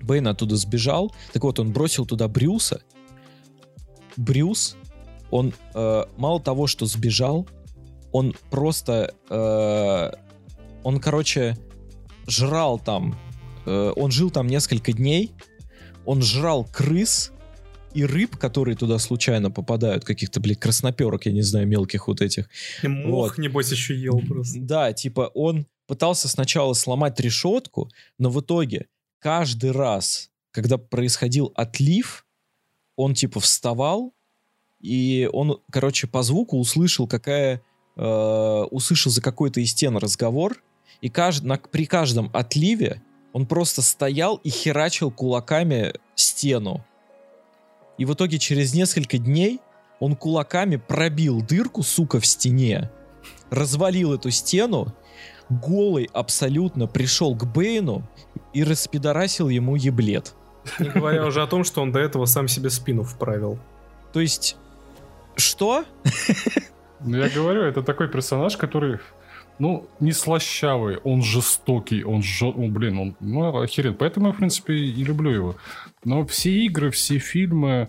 Бэйн 0.00 0.26
оттуда 0.26 0.56
сбежал. 0.56 1.14
Так 1.32 1.44
вот, 1.44 1.60
он 1.60 1.72
бросил 1.72 2.06
туда 2.06 2.26
Брюса, 2.26 2.82
Брюс, 4.16 4.76
он 5.30 5.54
э, 5.74 6.04
мало 6.16 6.40
того, 6.40 6.66
что 6.66 6.86
сбежал, 6.86 7.48
он 8.12 8.34
просто, 8.50 9.14
э, 9.30 10.10
он, 10.82 11.00
короче, 11.00 11.56
жрал 12.26 12.78
там, 12.78 13.18
э, 13.66 13.92
он 13.96 14.10
жил 14.10 14.30
там 14.30 14.46
несколько 14.46 14.92
дней, 14.92 15.32
он 16.04 16.22
жрал 16.22 16.64
крыс 16.64 17.32
и 17.94 18.04
рыб, 18.04 18.36
которые 18.36 18.76
туда 18.76 18.98
случайно 18.98 19.50
попадают, 19.50 20.04
каких-то, 20.04 20.40
блядь, 20.40 20.60
красноперок, 20.60 21.26
я 21.26 21.32
не 21.32 21.42
знаю, 21.42 21.66
мелких 21.66 22.08
вот 22.08 22.20
этих. 22.20 22.48
И 22.82 22.88
мох, 22.88 23.30
вот. 23.30 23.38
небось, 23.38 23.70
еще 23.70 23.94
ел 23.96 24.20
просто. 24.20 24.58
Да, 24.60 24.92
типа 24.92 25.30
он 25.34 25.66
пытался 25.86 26.28
сначала 26.28 26.74
сломать 26.74 27.18
решетку, 27.20 27.90
но 28.18 28.30
в 28.30 28.40
итоге 28.40 28.86
каждый 29.18 29.72
раз, 29.72 30.30
когда 30.50 30.78
происходил 30.78 31.52
отлив, 31.54 32.26
он 32.96 33.14
типа 33.14 33.40
вставал, 33.40 34.12
и 34.80 35.28
он, 35.32 35.60
короче, 35.70 36.06
по 36.06 36.22
звуку 36.22 36.58
услышал, 36.58 37.06
какая... 37.06 37.62
Э, 37.96 38.62
услышал 38.70 39.12
за 39.12 39.20
какой-то 39.20 39.60
из 39.60 39.70
стен 39.70 39.96
разговор, 39.96 40.62
и 41.00 41.08
кажд, 41.08 41.44
на, 41.44 41.58
при 41.58 41.84
каждом 41.86 42.30
отливе 42.32 43.02
он 43.32 43.46
просто 43.46 43.82
стоял 43.82 44.36
и 44.36 44.50
херачил 44.50 45.10
кулаками 45.10 45.94
стену. 46.14 46.84
И 47.98 48.04
в 48.04 48.14
итоге 48.14 48.38
через 48.38 48.74
несколько 48.74 49.18
дней 49.18 49.60
он 50.00 50.16
кулаками 50.16 50.76
пробил 50.76 51.42
дырку, 51.42 51.82
сука, 51.82 52.18
в 52.18 52.26
стене, 52.26 52.90
развалил 53.50 54.14
эту 54.14 54.30
стену, 54.30 54.94
голый 55.48 56.08
абсолютно 56.12 56.86
пришел 56.86 57.36
к 57.36 57.44
Бейну 57.44 58.02
и 58.52 58.64
распидорасил 58.64 59.48
ему 59.48 59.76
еблет. 59.76 60.34
Не 60.78 60.88
говоря 60.90 61.26
уже 61.26 61.42
о 61.42 61.46
том, 61.46 61.64
что 61.64 61.82
он 61.82 61.92
до 61.92 61.98
этого 61.98 62.26
сам 62.26 62.48
себе 62.48 62.70
спину 62.70 63.02
вправил. 63.02 63.58
То 64.12 64.20
есть, 64.20 64.56
что? 65.36 65.84
Ну, 67.00 67.16
я 67.16 67.28
говорю, 67.28 67.62
это 67.62 67.82
такой 67.82 68.08
персонаж, 68.08 68.56
который, 68.56 69.00
ну, 69.58 69.88
не 69.98 70.12
слащавый, 70.12 70.98
он 70.98 71.22
жестокий, 71.22 72.04
он, 72.04 72.22
жё... 72.22 72.52
ну, 72.56 72.68
блин, 72.70 72.98
он, 72.98 73.16
ну, 73.18 73.60
охерен. 73.60 73.94
Поэтому 73.94 74.28
я, 74.28 74.32
в 74.32 74.36
принципе, 74.36 74.74
и 74.74 75.04
люблю 75.04 75.30
его. 75.30 75.56
Но 76.04 76.24
все 76.26 76.50
игры, 76.64 76.90
все 76.90 77.18
фильмы, 77.18 77.88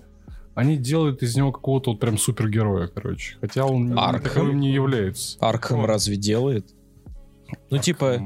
они 0.55 0.77
делают 0.77 1.21
из 1.21 1.35
него 1.35 1.51
какого-то 1.51 1.91
вот 1.91 1.99
прям 1.99 2.17
супергероя, 2.17 2.87
короче. 2.87 3.37
Хотя 3.41 3.65
он 3.65 3.97
Аркхэм? 3.97 4.21
таковым 4.23 4.59
не 4.59 4.71
является. 4.71 5.37
Аркхэм 5.39 5.81
вот. 5.81 5.87
разве 5.87 6.15
делает? 6.15 6.73
Ну, 7.69 7.77
типа... 7.77 8.17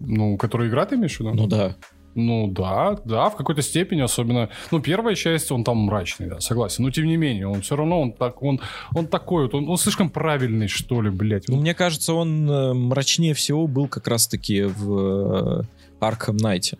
Ну, 0.00 0.36
который 0.38 0.68
игра 0.68 0.86
ты 0.86 0.96
имеешь 0.96 1.16
в 1.16 1.20
виду? 1.20 1.34
Ну, 1.34 1.46
да. 1.46 1.76
Ну 2.14 2.46
да, 2.48 2.98
да, 3.04 3.30
в 3.30 3.36
какой-то 3.36 3.62
степени, 3.62 4.00
особенно, 4.00 4.50
ну 4.70 4.80
первая 4.80 5.14
часть, 5.14 5.50
он 5.50 5.64
там 5.64 5.78
мрачный, 5.78 6.28
да, 6.28 6.40
согласен, 6.40 6.84
но 6.84 6.90
тем 6.90 7.06
не 7.06 7.16
менее, 7.16 7.48
он 7.48 7.62
все 7.62 7.74
равно, 7.74 8.00
он 8.00 8.12
так, 8.12 8.42
он, 8.42 8.60
он 8.94 9.06
такой 9.06 9.44
вот, 9.44 9.54
он, 9.54 9.68
он 9.68 9.78
слишком 9.78 10.10
правильный, 10.10 10.68
что 10.68 11.00
ли, 11.00 11.10
блядь. 11.10 11.48
Ну, 11.48 11.56
мне 11.56 11.74
кажется, 11.74 12.12
он 12.12 12.50
э, 12.50 12.74
мрачнее 12.74 13.32
всего 13.32 13.66
был 13.66 13.88
как 13.88 14.08
раз-таки 14.08 14.62
в 14.62 15.64
э, 16.00 16.32
Найте. 16.32 16.78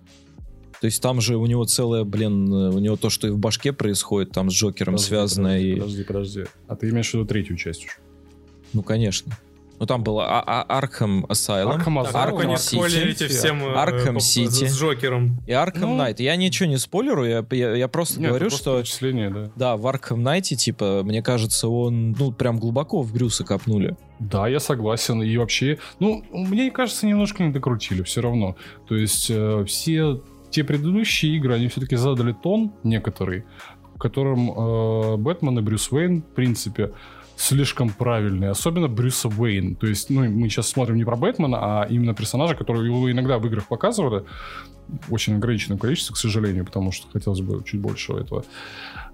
То 0.81 0.87
есть 0.87 1.01
там 1.01 1.21
же 1.21 1.37
у 1.37 1.47
него 1.47 1.65
целое, 1.65 2.05
блин, 2.05 2.53
э, 2.53 2.71
у 2.71 2.79
него 2.79 2.97
то, 2.97 3.09
что 3.09 3.29
и 3.29 3.31
в 3.31 3.39
башке 3.39 3.73
происходит, 3.73 4.33
там 4.33 4.51
с 4.51 4.55
Джокером 4.55 4.95
подожди, 4.95 5.09
связано. 5.09 5.49
Подожди, 5.51 5.71
и... 5.71 5.75
подожди, 5.77 6.05
подожди. 6.05 6.45
А 6.67 6.77
ты 6.77 6.91
имеешь 6.91 7.11
в 7.11 7.15
виду 7.15 7.25
третью 7.25 7.57
часть 7.57 7.85
уже? 7.85 7.95
Ну, 8.73 8.83
конечно. 8.83 9.33
Ну, 9.83 9.87
там 9.87 10.05
было 10.05 10.23
Арkham 10.69 11.27
Asylum, 11.27 11.77
Arkham 11.77 12.07
Asylum, 12.07 12.39
Arkham 12.39 12.55
City, 12.55 13.27
всем 13.27 13.65
Arkham 13.65 14.19
City 14.19 14.69
с 14.69 14.79
Джокером. 14.79 15.41
И 15.45 15.51
Arkham 15.51 15.87
ну, 15.87 15.99
Knight. 15.99 16.23
Я 16.23 16.37
ничего 16.37 16.69
не 16.69 16.77
спойлеру, 16.77 17.25
я, 17.25 17.45
я, 17.51 17.75
я 17.75 17.89
просто 17.89 18.21
нет, 18.21 18.29
говорю, 18.29 18.49
что... 18.51 18.85
Да. 19.01 19.51
да, 19.57 19.77
в 19.77 19.85
Arkham 19.89 20.19
Knight, 20.23 20.55
типа, 20.55 21.03
мне 21.03 21.21
кажется, 21.21 21.67
он, 21.67 22.13
ну, 22.13 22.31
прям 22.31 22.61
глубоко 22.61 23.03
в 23.03 23.13
Брюса 23.13 23.43
копнули. 23.43 23.97
Да, 24.21 24.47
я 24.47 24.61
согласен. 24.61 25.21
И 25.21 25.37
вообще, 25.37 25.81
ну, 25.99 26.23
мне 26.31 26.71
кажется, 26.71 27.05
немножко 27.05 27.43
не 27.43 27.51
докрутили 27.51 28.05
все 28.05 28.21
равно. 28.21 28.55
То 28.87 28.95
есть 28.95 29.31
э, 29.31 29.65
все 29.67 30.23
те 30.51 30.63
предыдущие 30.63 31.35
игры, 31.39 31.57
они 31.57 31.67
все-таки 31.67 31.97
задали 31.97 32.37
тон 32.41 32.71
некоторый, 32.85 33.47
в 33.97 33.99
котором 33.99 34.49
э, 34.49 35.17
Бэтмен 35.17 35.59
и 35.59 35.63
Брюс 35.63 35.91
Уэйн, 35.91 36.23
в 36.23 36.35
принципе, 36.37 36.93
слишком 37.37 37.91
правильный, 37.91 38.51
особенно 38.51 38.89
Брюса 38.89 39.29
Уэйн. 39.29 39.77
То 39.77 39.87
есть, 39.87 40.11
ну, 40.11 40.29
мы 40.29 40.49
сейчас 40.49 40.69
смотрим 40.69 40.97
не 40.97 41.05
про 41.05 41.17
Бэтмена, 41.17 41.59
а 41.61 41.87
именно 41.89 42.15
персонажа, 42.15 42.55
которого 42.55 42.83
его 42.83 43.11
иногда 43.11 43.39
в 43.39 43.47
играх 43.47 43.67
показывали, 43.69 44.25
очень 45.09 45.37
ограниченном 45.37 45.79
количестве, 45.79 46.15
к 46.15 46.19
сожалению, 46.19 46.65
потому 46.65 46.93
что 46.93 47.09
хотелось 47.11 47.41
бы 47.41 47.63
чуть 47.65 47.81
больше 47.81 48.13
этого. 48.13 48.45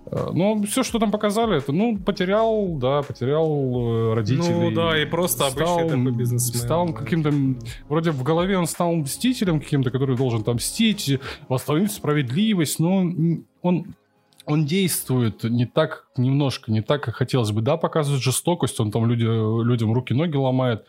Э, 0.07 0.31
но 0.33 0.61
все, 0.63 0.83
что 0.83 0.99
там 0.99 1.11
показали, 1.11 1.59
это, 1.59 1.73
ну, 1.73 1.99
потерял, 1.99 2.77
да, 2.77 3.03
потерял 3.03 3.47
э, 3.49 4.15
родителей. 4.15 4.55
Ну, 4.55 4.71
да, 4.71 5.01
и 5.01 5.05
просто 5.05 5.51
стал, 5.51 5.79
обычный 5.79 6.05
такой 6.05 6.13
бизнесмен. 6.13 6.61
Стал 6.61 6.93
каким-то, 6.93 7.33
вроде 7.89 8.11
в 8.11 8.23
голове 8.23 8.59
он 8.59 8.67
стал 8.67 8.95
мстителем 8.95 9.61
каким-то, 9.61 9.91
который 9.91 10.17
должен 10.17 10.43
там 10.43 10.57
мстить, 10.57 11.19
восстановить 11.49 11.93
справедливость, 11.93 12.79
но 12.79 13.07
он 13.63 13.95
он 14.49 14.65
действует 14.65 15.45
не 15.45 15.67
так, 15.67 16.07
немножко 16.17 16.73
не 16.73 16.81
так, 16.81 17.03
как 17.03 17.17
хотелось 17.17 17.51
бы. 17.51 17.61
Да, 17.61 17.77
показывает 17.77 18.23
жестокость, 18.23 18.81
он 18.81 18.91
там 18.91 19.07
люди, 19.07 19.23
людям 19.23 19.93
руки-ноги 19.93 20.37
ломает, 20.37 20.87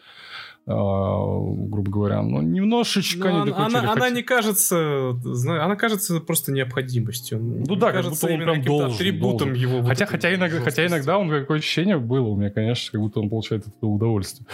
грубо 0.69 1.89
говоря, 1.89 2.21
но 2.21 2.43
немножечко 2.43 3.29
но 3.29 3.45
не 3.45 3.51
она, 3.51 3.65
она, 3.65 3.91
она 3.93 4.09
не 4.11 4.21
кажется, 4.21 5.15
она 5.45 5.75
кажется 5.75 6.19
просто 6.19 6.51
необходимостью. 6.51 7.39
Ну 7.39 7.75
да, 7.75 7.91
кажется, 7.91 8.27
как 8.27 8.37
будто 8.37 8.51
он 8.51 8.53
прям 8.53 8.65
должен. 8.65 8.95
Атрибутом 8.95 9.47
должен. 9.49 9.55
его. 9.55 9.83
Хотя, 9.83 10.05
вот 10.05 10.11
хотя, 10.11 10.35
иногда, 10.35 10.59
хотя 10.59 10.85
иногда 10.85 11.17
он 11.17 11.29
какое 11.29 11.57
ощущение 11.57 11.97
было 11.97 12.27
у 12.27 12.35
меня, 12.35 12.51
конечно, 12.51 12.91
как 12.91 13.01
будто 13.01 13.19
он 13.19 13.29
получает 13.29 13.65
это 13.67 13.87
удовольствие. 13.87 14.45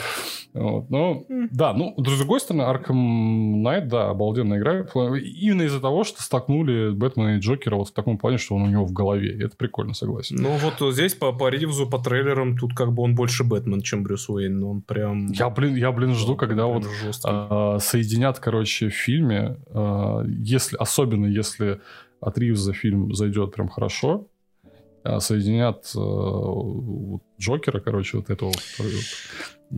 Вот. 0.55 0.89
Но, 0.89 1.25
mm. 1.29 1.49
да, 1.51 1.73
ну, 1.73 1.93
с 1.97 2.17
другой 2.17 2.39
стороны, 2.39 2.61
Arkham 2.61 3.61
Knight, 3.61 3.87
да, 3.87 4.09
обалденная 4.09 4.57
игра. 4.57 4.85
Именно 5.17 5.63
из-за 5.63 5.81
того, 5.81 6.05
что 6.05 6.23
столкнули 6.23 6.91
Бэтмена 6.91 7.35
и 7.35 7.39
Джокера 7.39 7.75
вот 7.75 7.89
в 7.89 7.91
таком 7.91 8.17
плане, 8.17 8.37
что 8.37 8.55
он 8.55 8.61
у 8.63 8.67
него 8.67 8.85
в 8.85 8.93
голове. 8.93 9.35
И 9.35 9.43
это 9.43 9.57
прикольно, 9.57 9.93
согласен. 9.93 10.37
Ну, 10.39 10.57
вот 10.57 10.93
здесь 10.93 11.13
по, 11.13 11.33
по 11.33 11.49
Ривзу, 11.49 11.89
по 11.89 11.99
трейлерам, 11.99 12.57
тут 12.57 12.73
как 12.73 12.93
бы 12.93 13.03
он 13.03 13.15
больше 13.15 13.43
Бэтмен, 13.43 13.81
чем 13.81 14.03
Брюс 14.03 14.29
Уэйн. 14.29 14.63
Он 14.63 14.81
прям... 14.81 15.27
Я, 15.33 15.49
блин, 15.49 15.75
я, 15.75 15.91
блин, 15.91 16.04
жду, 16.13 16.35
когда 16.35 16.65
вот 16.65 16.85
а, 17.23 17.79
соединят, 17.79 18.39
короче, 18.39 18.89
в 18.89 18.93
фильме, 18.93 19.57
а, 19.69 20.23
если, 20.25 20.75
особенно 20.77 21.25
если 21.25 21.81
от 22.19 22.37
Ривза 22.37 22.73
фильм 22.73 23.13
зайдет 23.13 23.53
прям 23.53 23.69
хорошо, 23.69 24.27
а, 25.03 25.19
соединят 25.19 25.91
а, 25.95 27.19
Джокера, 27.39 27.79
короче, 27.79 28.17
вот 28.17 28.29
этого 28.29 28.51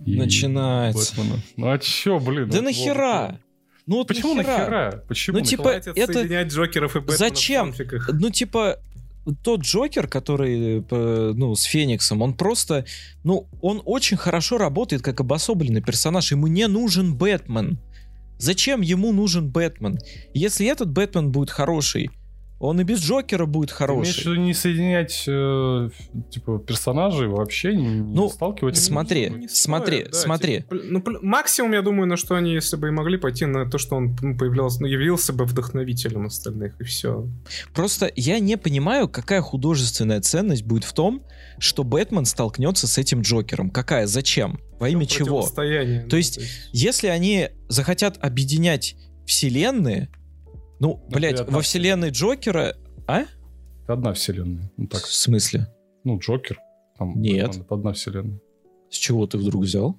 и 0.06 0.18
Начинается. 0.18 1.16
Бэтмена. 1.16 1.42
Ну 1.56 1.72
а 1.72 1.80
чё, 1.80 2.20
блин? 2.20 2.50
Да 2.50 2.58
ну, 2.58 2.64
нахера? 2.64 3.40
Ну 3.86 3.98
вот 3.98 4.08
Почему 4.08 4.36
нахера? 4.36 4.58
нахера? 4.58 5.04
Почему? 5.08 5.38
Ну 5.40 5.44
типа 5.46 5.70
это... 5.70 6.14
соединять 6.14 6.52
Джокеров 6.52 6.96
и 6.96 7.00
Бэтмена 7.00 7.18
Зачем? 7.18 7.74
Ну 8.14 8.30
типа 8.30 8.80
тот 9.36 9.62
Джокер, 9.62 10.08
который, 10.08 10.86
э, 10.90 11.34
ну, 11.36 11.56
с 11.56 11.64
Фениксом, 11.64 12.22
он 12.22 12.34
просто, 12.34 12.86
ну, 13.24 13.48
он 13.62 13.82
очень 13.86 14.18
хорошо 14.18 14.58
работает 14.58 15.02
как 15.02 15.20
обособленный 15.20 15.82
персонаж. 15.82 16.32
Ему 16.32 16.48
не 16.48 16.68
нужен 16.68 17.16
Бэтмен. 17.16 17.80
Зачем 18.38 18.82
ему 18.82 19.12
нужен 19.14 19.50
Бэтмен? 19.50 20.00
Если 20.34 20.68
этот 20.68 20.92
Бэтмен 20.92 21.32
будет 21.32 21.50
хороший, 21.50 22.12
он 22.60 22.82
и 22.82 22.84
без 22.84 23.00
Джокера 23.00 23.46
будет 23.46 23.72
хороший. 23.72 24.24
Ты 24.24 24.38
не 24.38 24.54
соединять 24.54 25.26
э, 25.28 25.90
типа 26.32 26.58
персонажей 26.58 27.28
вообще, 27.28 27.76
не, 27.76 27.88
ну, 27.88 28.30
сталкивать? 28.30 28.78
Смотри, 28.78 29.30
не 29.30 29.48
смотри, 29.48 30.00
стоит, 30.00 30.12
да, 30.12 30.18
смотри. 30.18 30.58
Типа, 30.58 30.76
ну, 30.76 31.04
максимум, 31.22 31.74
я 31.74 31.84
думаю, 31.84 32.08
на 32.08 32.18
что 32.18 32.36
они, 32.36 32.54
если 32.54 32.76
бы 32.76 32.88
и 32.88 32.92
могли 32.92 33.18
пойти, 33.18 33.46
на 33.46 33.70
то, 33.70 33.78
что 33.78 33.96
он 33.96 34.16
ну, 34.22 34.36
появлялся, 34.36 34.82
ну, 34.82 34.88
явился 34.88 35.34
бы 35.34 35.46
вдохновителем 35.46 36.26
остальных, 36.26 36.80
и 36.82 36.84
все. 36.84 37.28
Просто 37.76 38.12
я 38.16 38.40
не 38.40 38.58
понимаю, 38.58 39.08
какая 39.08 39.42
художественная 39.42 40.22
ценность 40.22 40.64
будет 40.64 40.84
в 40.84 40.94
том, 40.94 41.24
что 41.60 41.84
Бэтмен 41.84 42.26
столкнется 42.26 42.88
с 42.88 42.98
этим 42.98 43.22
Джокером. 43.22 43.70
Какая? 43.70 44.08
Зачем? 44.08 44.60
Во 44.80 44.90
имя 44.90 45.06
чего? 45.06 45.48
То 45.48 45.64
есть, 45.64 46.10
то 46.10 46.18
есть, 46.18 46.40
если 46.72 47.08
они 47.08 47.50
захотят 47.68 48.18
объединять 48.20 48.96
вселенные, 49.26 50.10
ну, 50.80 51.02
ну 51.04 51.10
блядь, 51.10 51.50
во 51.50 51.62
вселенной 51.62 52.10
Джокера... 52.10 52.76
А? 53.08 53.22
Это 53.84 53.94
одна 53.94 54.14
вселенная. 54.14 54.72
Ну, 54.78 54.88
так. 54.88 55.02
В 55.02 55.14
смысле? 55.14 55.68
Ну, 56.04 56.20
Джокер. 56.20 56.60
Там, 56.98 57.20
Нет. 57.20 57.56
Это 57.56 57.76
одна 57.76 57.94
вселенная. 57.94 58.40
С 58.90 58.96
чего 58.96 59.28
ты 59.28 59.38
вдруг 59.38 59.64
взял? 59.64 59.98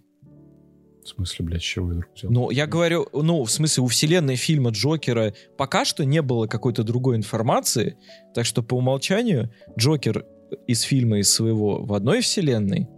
В 1.04 1.08
смысле, 1.08 1.46
блядь, 1.46 1.62
с 1.62 1.64
чего 1.64 1.88
я 1.88 1.98
вдруг 1.98 2.14
взял? 2.14 2.30
Ну, 2.30 2.50
я 2.50 2.66
говорю, 2.66 3.08
ну, 3.12 3.42
в 3.44 3.50
смысле, 3.50 3.84
у 3.84 3.86
вселенной 3.86 4.36
фильма 4.36 4.70
Джокера 4.70 5.32
пока 5.56 5.84
что 5.84 6.04
не 6.04 6.20
было 6.20 6.46
какой-то 6.46 6.82
другой 6.84 7.16
информации, 7.16 7.96
так 8.34 8.44
что 8.44 8.62
по 8.62 8.74
умолчанию 8.74 9.50
Джокер 9.78 10.26
из 10.66 10.82
фильма 10.82 11.18
из 11.18 11.32
своего 11.32 11.82
в 11.82 11.94
одной 11.94 12.20
вселенной, 12.20 12.88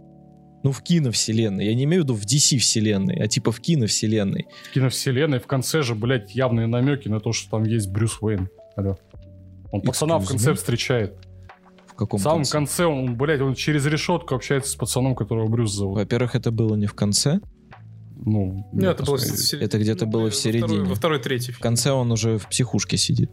ну, 0.63 0.71
в 0.71 0.81
киновселенной. 0.81 1.65
Я 1.65 1.73
не 1.73 1.85
имею 1.85 2.03
в 2.03 2.05
виду 2.05 2.13
в 2.15 2.23
DC-вселенной, 2.23 3.15
а 3.15 3.27
типа 3.27 3.51
в 3.51 3.59
киновселенной. 3.59 4.47
В 4.69 4.73
киновселенной 4.73 5.39
в 5.39 5.47
конце 5.47 5.81
же, 5.81 5.95
блядь, 5.95 6.35
явные 6.35 6.67
намеки 6.67 7.07
на 7.07 7.19
то, 7.19 7.33
что 7.33 7.49
там 7.49 7.63
есть 7.63 7.89
Брюс 7.89 8.17
Уэйн. 8.21 8.49
Алло. 8.75 8.97
Он 9.71 9.81
пацана 9.81 10.19
в 10.19 10.27
конце 10.27 10.53
встречает. 10.53 11.15
В 11.87 11.93
каком 11.95 12.19
В 12.19 12.23
самом 12.23 12.37
конце? 12.39 12.51
конце 12.51 12.85
он, 12.85 13.15
блядь, 13.15 13.41
он 13.41 13.55
через 13.55 13.85
решетку 13.85 14.35
общается 14.35 14.71
с 14.71 14.75
пацаном, 14.75 15.15
которого 15.15 15.47
Брюс 15.47 15.73
зовут. 15.73 15.97
Во-первых, 15.97 16.35
это 16.35 16.51
было 16.51 16.75
не 16.75 16.87
в 16.87 16.93
конце. 16.93 17.39
Ну, 18.23 18.69
Нет, 18.71 18.99
это, 18.99 19.03
было 19.03 19.17
в 19.17 19.53
это 19.53 19.79
где-то 19.79 20.05
ну, 20.05 20.11
было 20.11 20.29
в 20.29 20.35
середине. 20.35 20.67
Второй, 20.67 20.85
во 20.85 20.95
второй, 20.95 21.19
третий. 21.19 21.51
В 21.51 21.59
конце 21.59 21.91
он 21.91 22.11
уже 22.11 22.37
в 22.37 22.47
психушке 22.47 22.97
сидит. 22.97 23.31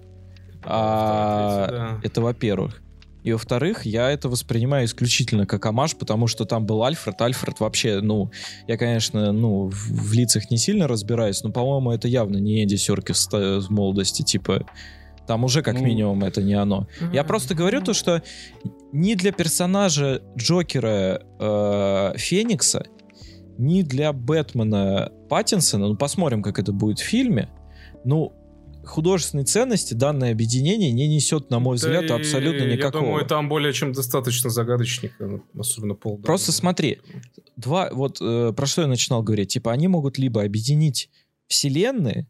А, 0.65 1.67
третий, 1.67 1.77
да. 1.77 2.01
Это 2.03 2.21
во-первых. 2.23 2.83
И 3.29 3.33
во-вторых, 3.33 3.85
я 3.85 4.11
это 4.11 4.31
воспринимаю 4.31 4.87
исключительно 4.87 5.45
как 5.45 5.67
амаш, 5.67 5.97
потому 5.97 6.29
что 6.29 6.47
там 6.47 6.65
был 6.65 6.83
Альфред. 6.83 7.21
Альфред 7.21 7.61
вообще, 7.61 8.01
ну, 8.01 8.31
я, 8.67 8.79
конечно, 8.79 9.33
ну, 9.33 9.69
в, 9.69 9.75
в 9.75 10.13
лицах 10.15 10.51
не 10.51 10.57
сильно 10.57 10.89
разбираюсь, 10.89 11.43
но, 11.43 11.53
по-моему, 11.53 11.93
это 11.93 12.09
явно 12.09 12.39
не 12.39 12.63
Эдди 12.63 12.77
Серкис 12.77 13.29
в 13.31 13.69
молодости, 13.69 14.23
типа, 14.23 14.65
там 15.27 15.45
уже 15.45 15.61
как 15.61 15.75
ну, 15.75 15.85
минимум 15.85 16.25
это 16.25 16.43
не 16.43 16.55
оно. 16.55 16.87
Я 17.13 17.23
просто 17.23 17.55
говорю 17.55 17.83
то, 17.83 17.93
что 17.93 18.23
ни 18.93 19.13
для 19.13 19.31
персонажа 19.33 20.23
Джокера 20.35 21.21
э, 21.39 22.13
Феникса, 22.17 22.87
ни 23.59 23.83
для 23.83 24.15
Бэтмена 24.15 25.13
Паттинсона, 25.29 25.89
ну 25.89 25.97
посмотрим, 25.97 26.43
как 26.43 26.59
это 26.59 26.73
будет 26.73 26.99
в 26.99 27.05
фильме, 27.05 27.51
ну 28.07 28.33
художественной 28.89 29.45
ценности 29.45 29.95
данное 29.95 30.33
объединение 30.33 30.91
не 30.93 31.09
несет, 31.09 31.51
на 31.51 31.59
мой 31.59 31.77
взгляд, 31.77 32.07
да 32.07 32.17
абсолютно 32.17 32.65
никакого. 32.65 33.03
Я 33.03 33.09
думаю, 33.09 33.27
там 33.27 33.49
более 33.49 33.73
чем 33.73 33.93
достаточно 33.93 34.51
загадочника, 34.51 35.27
ну, 35.27 35.43
особенно 35.59 35.95
пол. 35.95 36.19
Просто 36.19 36.53
смотри, 36.53 36.99
два, 37.57 37.91
вот 37.93 38.19
э, 38.21 38.53
про 38.57 38.67
что 38.67 38.83
я 38.83 38.89
начинал 38.89 39.23
говорить, 39.23 39.53
типа 39.53 39.73
они 39.73 39.89
могут 39.89 40.19
либо 40.19 40.43
объединить 40.43 41.11
вселенные, 41.47 42.27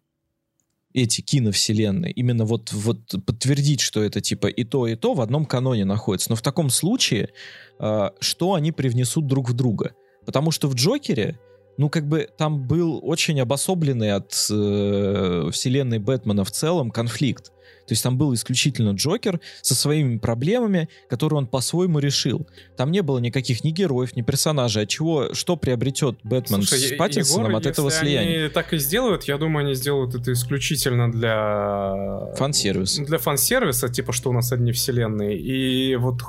эти 0.94 1.20
киновселенные, 1.20 2.12
именно 2.12 2.44
вот, 2.44 2.72
вот 2.72 3.00
подтвердить, 3.24 3.80
что 3.80 4.02
это 4.02 4.20
типа 4.20 4.46
и 4.46 4.64
то, 4.64 4.86
и 4.86 4.96
то 4.96 5.14
в 5.14 5.20
одном 5.20 5.44
каноне 5.44 5.84
находится. 5.84 6.30
Но 6.30 6.36
в 6.36 6.42
таком 6.42 6.70
случае, 6.70 7.30
э, 7.78 8.10
что 8.20 8.54
они 8.54 8.72
привнесут 8.72 9.26
друг 9.26 9.48
в 9.48 9.52
друга? 9.52 9.94
Потому 10.24 10.50
что 10.50 10.68
в 10.68 10.74
Джокере, 10.74 11.38
ну, 11.78 11.88
как 11.88 12.06
бы 12.08 12.28
там 12.36 12.66
был 12.66 13.00
очень 13.02 13.40
обособленный 13.40 14.12
от 14.12 14.34
э, 14.50 15.48
вселенной 15.52 16.00
Бэтмена 16.00 16.44
в 16.44 16.50
целом 16.50 16.90
конфликт. 16.90 17.52
То 17.88 17.92
есть 17.92 18.02
там 18.02 18.18
был 18.18 18.34
исключительно 18.34 18.90
Джокер 18.90 19.40
со 19.62 19.74
своими 19.74 20.18
проблемами, 20.18 20.88
которые 21.08 21.38
он 21.38 21.46
по-своему 21.46 21.98
решил. 21.98 22.46
Там 22.76 22.90
не 22.90 23.00
было 23.02 23.18
никаких 23.18 23.64
ни 23.64 23.70
героев, 23.70 24.14
ни 24.14 24.22
персонажей. 24.22 24.82
От 24.82 24.90
чего, 24.90 25.32
что 25.32 25.56
приобретет 25.56 26.18
Бэтмен 26.22 26.62
Слушай, 26.62 26.94
с 26.94 26.96
Паттинсоном 26.96 27.56
от 27.56 27.64
этого 27.64 27.90
слияния? 27.90 28.40
они 28.40 28.48
так 28.50 28.74
и 28.74 28.78
сделают, 28.78 29.24
я 29.24 29.38
думаю, 29.38 29.64
они 29.64 29.74
сделают 29.74 30.14
это 30.14 30.32
исключительно 30.32 31.10
для... 31.10 32.34
Фан-сервиса. 32.36 33.04
Для 33.04 33.18
фан-сервиса, 33.18 33.88
типа, 33.88 34.12
что 34.12 34.30
у 34.30 34.32
нас 34.34 34.52
одни 34.52 34.72
вселенные. 34.72 35.38
И 35.38 35.96
вот 35.96 36.20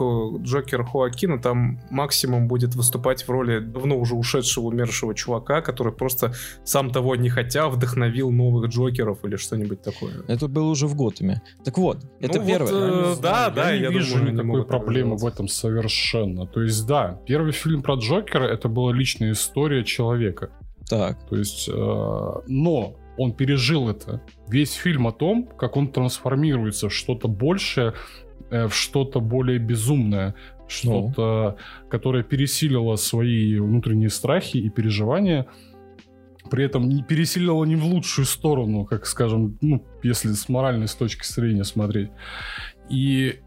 Джокер 0.44 0.84
Хуакина 0.84 1.42
там 1.42 1.82
максимум 1.90 2.48
будет 2.48 2.76
выступать 2.76 3.28
в 3.28 3.30
роли 3.30 3.60
давно 3.60 3.98
уже 3.98 4.16
ушедшего, 4.16 4.68
умершего 4.68 5.14
чувака, 5.14 5.62
который 5.62 5.92
просто 5.92 6.34
сам 6.64 6.92
того 6.92 7.18
не 7.18 7.30
хотя 7.30 7.68
вдохновил 7.68 8.32
новых 8.32 8.70
Джокеров 8.70 9.26
или 9.26 9.36
что-нибудь 9.36 9.82
такое. 9.82 10.14
Это 10.28 10.48
было 10.48 10.70
уже 10.70 10.88
в 10.88 10.96
Готэме. 10.96 11.42
Так 11.64 11.78
вот, 11.78 12.00
это 12.20 12.40
ну, 12.40 12.48
первое. 12.48 12.72
Вот, 12.72 13.18
э, 13.18 13.22
да, 13.22 13.50
да, 13.50 13.72
я, 13.72 13.84
я 13.84 13.90
не 13.90 13.96
вижу 13.96 14.18
думаю, 14.18 14.34
никакой 14.34 14.66
проблемы 14.66 15.18
в 15.18 15.26
этом 15.26 15.48
совершенно. 15.48 16.48
То 16.48 16.62
есть, 16.62 16.86
да, 16.88 17.20
первый 17.26 17.52
фильм 17.52 17.82
про 17.82 17.96
Джокера 17.96 18.46
это 18.46 18.70
была 18.70 18.94
личная 18.94 19.32
история 19.32 19.84
человека. 19.84 20.52
Так. 20.90 21.28
То 21.28 21.36
есть, 21.36 21.70
э, 21.70 21.72
но 22.48 22.96
он 23.18 23.34
пережил 23.34 23.90
это. 23.90 24.22
Весь 24.48 24.74
фильм 24.74 25.08
о 25.08 25.12
том, 25.12 25.48
как 25.58 25.78
он 25.78 25.90
трансформируется 25.90 26.90
в 26.90 26.94
что-то 26.94 27.28
большее, 27.28 27.94
э, 28.50 28.68
в 28.68 28.74
что-то 28.74 29.20
более 29.20 29.60
безумное, 29.60 30.36
что-то, 30.68 31.58
ну. 31.58 31.90
которое 31.90 32.24
пересилило 32.24 32.96
свои 32.96 33.58
внутренние 33.60 34.10
страхи 34.10 34.58
и 34.58 34.70
переживания 34.70 35.48
при 36.50 36.66
этом 36.66 36.90
не 36.90 37.04
переселила 37.04 37.64
не 37.64 37.76
в 37.76 37.86
лучшую 37.86 38.26
сторону, 38.26 38.86
как 38.86 39.06
скажем, 39.06 39.58
ну, 39.62 39.86
если 40.04 40.32
с 40.34 40.50
моральной 40.50 40.88
с 40.88 40.96
точки 40.96 41.26
зрения 41.26 41.64
смотреть. 41.64 42.10
И 42.90 43.40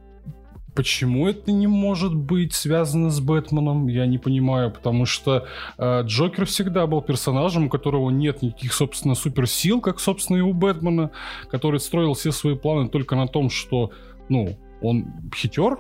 Почему 0.75 1.29
это 1.29 1.53
не 1.53 1.67
может 1.67 2.15
быть 2.15 2.55
связано 2.55 3.11
с 3.11 3.21
Бэтменом, 3.21 3.89
я 3.89 4.07
не 4.07 4.17
понимаю, 4.17 4.71
потому 4.71 5.05
что 5.05 5.47
э, 5.77 6.03
Джокер 6.05 6.47
всегда 6.47 6.87
был 6.87 7.03
персонажем, 7.03 7.67
у 7.67 7.69
которого 7.69 8.09
нет 8.09 8.41
никаких, 8.41 8.73
собственно, 8.73 9.15
суперсил, 9.15 9.83
как, 9.83 10.01
собственно, 10.01 10.39
и 10.39 10.41
у 10.41 10.55
Бэтмена, 10.55 11.11
который 11.51 11.79
строил 11.79 12.15
все 12.15 12.33
свои 12.33 12.57
планы 12.57 12.89
только 12.89 13.17
на 13.17 13.29
том, 13.29 13.51
что, 13.51 13.91
ну, 14.31 14.59
он 14.81 15.13
хитер, 15.37 15.79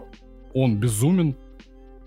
он 0.53 0.77
безумен, 0.77 1.36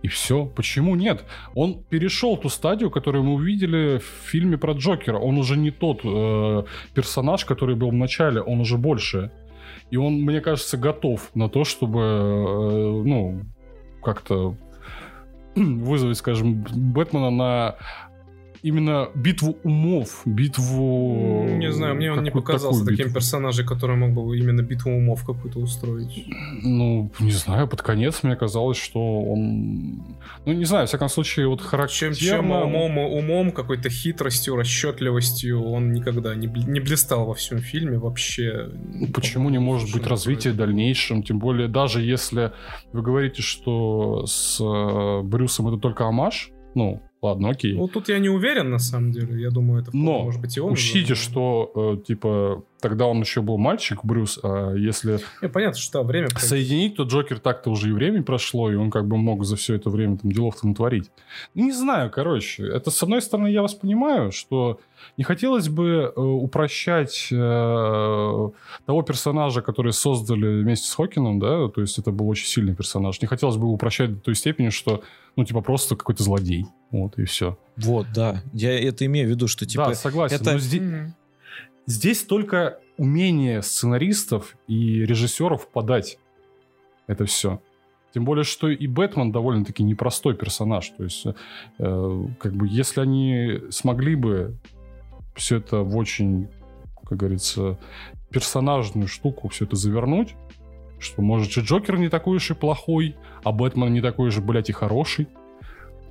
и 0.06 0.08
все. 0.08 0.46
Почему 0.46 0.96
нет? 0.96 1.24
Он 1.56 1.84
перешел 1.90 2.38
ту 2.38 2.50
стадию, 2.50 2.92
которую 2.92 3.24
мы 3.24 3.34
увидели 3.34 3.98
в 3.98 4.30
фильме 4.30 4.56
про 4.56 4.74
Джокера. 4.74 5.18
Он 5.18 5.38
уже 5.40 5.58
не 5.58 5.72
тот 5.72 6.02
э, 6.04 6.64
персонаж, 6.94 7.44
который 7.44 7.76
был 7.76 7.90
в 7.90 7.94
начале, 7.96 8.40
он 8.40 8.60
уже 8.60 8.78
больше. 8.78 9.32
И 9.90 9.98
он, 9.98 10.22
мне 10.22 10.42
кажется, 10.42 10.78
готов 10.78 11.32
на 11.34 11.50
то, 11.50 11.64
чтобы, 11.64 12.00
э, 12.00 13.04
ну, 13.04 13.42
как-то 14.04 14.56
вызвать, 15.56 16.18
скажем, 16.18 16.64
Бэтмена 16.94 17.32
на 17.32 17.76
именно 18.66 19.10
битву 19.14 19.60
умов, 19.64 20.24
битву... 20.26 21.46
Не 21.56 21.72
знаю, 21.72 21.96
мне 21.96 22.12
он 22.12 22.24
не 22.24 22.32
показался 22.32 22.84
таким 22.84 23.14
персонажем, 23.14 23.68
который 23.68 23.96
мог 23.96 24.12
бы 24.12 24.36
именно 24.36 24.62
битву 24.64 24.92
умов 24.92 25.24
какую-то 25.24 25.60
устроить. 25.60 26.26
Ну, 26.64 27.12
не 27.20 27.32
знаю, 27.32 27.68
под 27.68 27.84
конец 27.84 28.24
мне 28.24 28.36
казалось, 28.36 28.78
что 28.78 29.22
он... 29.22 30.18
Ну, 30.46 30.54
не 30.54 30.66
знаю, 30.66 30.88
в 30.88 30.90
всяком 30.90 31.10
случае, 31.10 31.48
вот 31.48 31.62
характерно... 31.62 32.16
Чем, 32.16 32.42
чем 32.42 32.52
умом, 32.52 32.98
умом, 32.98 33.52
какой-то 33.52 33.90
хитростью, 33.92 34.56
расчетливостью 34.56 35.64
он 35.64 35.92
никогда 35.92 36.34
не, 36.34 36.48
не 36.48 36.80
блистал 36.80 37.26
во 37.28 37.36
всем 37.36 37.60
фильме 37.60 38.00
вообще. 38.00 38.72
Ну, 38.74 39.08
почему 39.14 39.52
не 39.52 39.60
может 39.60 39.94
быть 39.94 40.08
развитие 40.08 40.54
дальнейшем? 40.54 41.22
Тем 41.22 41.38
более, 41.38 41.68
даже 41.68 42.02
если 42.02 42.52
вы 42.94 43.04
говорите, 43.04 43.44
что 43.44 44.26
с 44.26 44.60
э, 44.60 45.22
Брюсом 45.22 45.68
это 45.68 45.78
только 45.78 46.08
амаш, 46.08 46.50
ну, 46.74 47.02
ладно, 47.26 47.50
окей. 47.50 47.74
Ну, 47.74 47.88
тут 47.88 48.10
я 48.10 48.20
не 48.20 48.30
уверен, 48.30 48.70
на 48.70 48.80
самом 48.80 49.12
деле. 49.12 49.42
Я 49.42 49.50
думаю, 49.50 49.82
это 49.82 49.92
Но 49.94 50.24
может 50.24 50.42
быть 50.42 50.58
и 50.58 50.62
он. 50.62 50.74
учтите, 50.74 51.16
что, 51.16 51.72
э, 51.76 52.06
типа, 52.08 52.64
тогда 52.88 53.08
он 53.08 53.20
еще 53.20 53.42
был 53.42 53.58
мальчик, 53.58 54.06
Брюс, 54.06 54.40
а 54.44 54.76
если... 54.76 55.20
Не, 55.42 55.50
понятно, 55.50 55.80
что 55.80 56.04
время... 56.04 56.28
Соединить, 56.38 56.96
то 56.96 57.04
Джокер 57.04 57.40
так-то 57.40 57.72
уже 57.72 57.90
и 57.90 57.92
время 57.92 58.22
прошло, 58.22 58.72
и 58.72 58.76
он 58.76 58.92
как 58.92 59.08
бы 59.08 59.18
мог 59.18 59.44
за 59.44 59.56
все 59.56 59.74
это 59.74 59.90
время 59.90 60.18
там 60.18 60.32
делов-то 60.32 60.68
натворить. 60.68 61.10
Не 61.56 61.72
знаю, 61.72 62.12
короче. 62.12 62.64
Это, 62.68 62.92
с 62.92 63.02
одной 63.02 63.24
стороны, 63.24 63.48
я 63.48 63.64
вас 63.64 63.74
понимаю, 63.74 64.32
что 64.32 64.80
не 65.18 65.24
хотелось 65.24 65.68
бы 65.68 66.14
э, 66.16 66.20
упрощать 66.20 67.30
э, 67.32 67.36
того 68.86 69.02
персонажа, 69.02 69.64
который 69.64 69.92
создали 69.92 70.62
вместе 70.62 70.88
с 70.88 70.94
Хокином, 70.94 71.40
да, 71.40 71.68
то 71.70 71.82
есть 71.82 71.98
это 71.98 72.12
был 72.12 72.30
очень 72.30 72.46
сильный 72.46 72.76
персонаж. 72.76 73.20
Не 73.20 73.28
хотелось 73.28 73.58
бы 73.58 73.66
упрощать 73.66 74.14
до 74.14 74.20
той 74.20 74.36
степени, 74.36 74.70
что, 74.70 75.02
ну, 75.36 75.44
типа, 75.44 75.62
просто 75.62 75.96
какой-то 75.96 76.22
злодей. 76.22 76.68
Вот, 76.92 77.18
и 77.18 77.26
все. 77.26 77.58
Вот, 77.78 78.06
да. 78.14 78.44
Я 78.54 78.80
это 78.80 79.08
имею 79.08 79.26
в 79.26 79.32
виду, 79.32 79.48
что, 79.48 79.66
типа... 79.66 79.88
Да, 79.88 79.96
согласен. 79.96 80.36
Это... 80.36 80.60
Здесь, 80.60 80.82
mm-hmm. 80.82 81.08
Здесь 81.86 82.24
только 82.24 82.80
умение 82.98 83.62
сценаристов 83.62 84.56
и 84.68 85.06
режиссеров 85.06 85.68
подать 85.70 86.18
это 87.08 87.26
все. 87.26 87.62
Тем 88.14 88.24
более, 88.24 88.46
что 88.46 88.70
и 88.70 88.88
Бэтмен 88.88 89.32
довольно-таки 89.32 89.84
непростой 89.84 90.36
персонаж. 90.36 90.90
То 90.90 91.04
есть, 91.04 91.26
э, 91.80 92.26
как 92.40 92.54
бы, 92.54 92.68
если 92.68 93.02
они 93.02 93.60
смогли 93.70 94.16
бы 94.16 94.58
все 95.36 95.58
это 95.58 95.82
в 95.82 95.98
очень, 95.98 96.48
как 97.04 97.18
говорится, 97.18 97.78
персонажную 98.30 99.08
штуку 99.08 99.50
все 99.50 99.66
это 99.66 99.76
завернуть, 99.76 100.36
что, 100.98 101.22
может, 101.22 101.58
и 101.58 101.62
Джокер 101.62 101.98
не 101.98 102.08
такой 102.08 102.38
уж 102.38 102.52
и 102.52 102.54
плохой, 102.54 103.16
а 103.44 103.52
Бэтмен 103.52 103.92
не 103.92 104.02
такой 104.02 104.32
же, 104.32 104.42
блядь, 104.42 104.70
и 104.70 104.74
хороший 104.74 105.28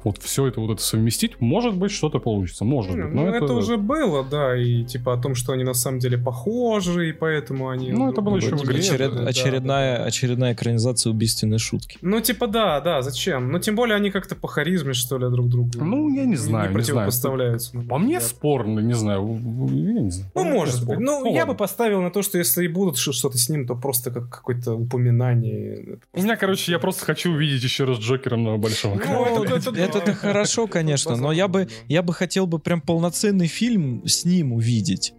вот 0.05 0.19
все 0.23 0.47
это 0.47 0.61
вот 0.61 0.73
это 0.73 0.83
совместить, 0.83 1.41
может 1.41 1.75
быть, 1.77 1.91
что-то 1.91 2.19
получится, 2.19 2.65
может 2.65 2.93
быть. 2.93 3.13
Но 3.13 3.23
ну, 3.23 3.29
это... 3.29 3.45
это 3.45 3.55
уже 3.55 3.77
было, 3.77 4.25
да, 4.25 4.57
и 4.57 4.85
типа 4.85 5.15
о 5.15 5.17
том, 5.17 5.35
что 5.35 5.53
они 5.53 5.65
на 5.65 5.75
самом 5.75 5.99
деле 5.99 6.19
похожи, 6.19 7.09
и 7.09 7.13
поэтому 7.13 7.69
они... 7.69 7.93
Ну, 7.93 8.11
это 8.11 8.21
было 8.21 8.37
еще 8.37 8.57
в 8.57 8.65
игре. 8.65 8.79
Очеред... 8.79 9.15
Да, 9.15 9.27
очередная, 9.27 9.99
да. 9.99 10.05
очередная 10.05 10.53
экранизация 10.53 11.11
убийственной 11.11 11.59
шутки. 11.59 11.99
Ну, 12.03 12.21
типа, 12.21 12.47
да, 12.47 12.81
да, 12.81 13.03
зачем? 13.03 13.51
Ну, 13.51 13.59
тем 13.59 13.77
более 13.77 13.97
они 13.97 14.11
как-то 14.11 14.35
по 14.35 14.49
харизме, 14.49 14.93
что 14.93 15.19
ли, 15.19 15.31
друг 15.31 15.49
другу. 15.49 15.71
Ну, 15.75 16.15
я 16.15 16.25
не 16.25 16.37
знаю, 16.37 16.65
не, 16.65 16.69
не 16.69 16.75
противопоставляются. 16.75 17.79
По 17.89 17.99
мне 17.99 18.21
спорно, 18.21 18.81
не 18.81 18.95
знаю, 18.95 19.23
я 19.71 20.01
не 20.01 20.11
знаю. 20.11 20.31
Ну, 20.35 20.45
может 20.45 20.87
быть. 20.87 20.99
Ну, 20.99 21.21
ну, 21.21 21.35
я 21.35 21.47
бы 21.47 21.55
поставил 21.55 22.03
на 22.03 22.11
то, 22.11 22.23
что 22.23 22.39
если 22.39 22.65
и 22.65 22.69
будут 22.69 22.99
что-то 22.99 23.39
с 23.39 23.49
ним, 23.49 23.67
то 23.67 23.75
просто 23.75 24.11
как 24.11 24.29
какое-то 24.29 24.75
упоминание. 24.75 25.99
У 26.13 26.23
меня, 26.23 26.37
короче, 26.37 26.73
я 26.73 26.79
просто 26.79 27.05
хочу 27.05 27.33
увидеть 27.33 27.63
еще 27.63 27.85
раз 27.85 27.99
Джокера 27.99 28.37
на 28.37 28.57
большом 28.57 28.97
экране. 28.97 29.37
Ну, 29.37 29.45
это, 29.45 29.71
это 29.71 29.94
хорошо, 30.01 30.67
конечно, 30.67 31.17
но 31.17 31.33
я 31.33 31.49
бы, 31.49 31.69
я 31.89 32.03
бы 32.03 32.13
хотел 32.13 32.47
бы 32.47 32.59
прям 32.59 32.81
полноценный 32.81 33.47
фильм 33.47 34.07
с 34.07 34.25
ним 34.25 34.53
увидеть. 34.53 35.15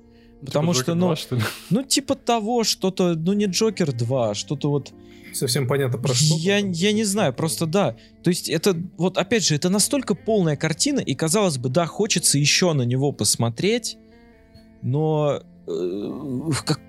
Типа 0.46 0.46
Потому 0.46 0.74
типа 0.74 0.84
что, 0.84 0.96
ну, 0.96 1.08
2, 1.08 1.16
что 1.16 1.40
ну, 1.70 1.84
типа 1.84 2.16
того, 2.16 2.64
что-то, 2.64 3.16
ну, 3.16 3.34
не 3.34 3.46
Джокер 3.46 3.92
2, 3.92 4.36
что-то 4.36 4.70
вот... 4.70 4.94
Совсем 5.34 5.68
понятно 5.68 5.98
про 5.98 6.14
что. 6.14 6.36
Я, 6.38 6.58
я 6.58 6.92
не 6.94 7.04
знаю, 7.04 7.34
просто 7.34 7.66
да. 7.66 7.96
То 8.24 8.30
есть 8.30 8.48
это, 8.48 8.76
вот 8.98 9.18
опять 9.18 9.46
же, 9.46 9.56
это 9.56 9.70
настолько 9.70 10.16
полная 10.16 10.56
картина, 10.56 11.00
и 11.00 11.14
казалось 11.14 11.58
бы, 11.58 11.70
да, 11.70 11.86
хочется 11.86 12.38
еще 12.38 12.74
на 12.74 12.84
него 12.84 13.12
посмотреть, 13.12 13.98
но 14.82 15.42
э, 15.68 16.52
как, 16.66 16.80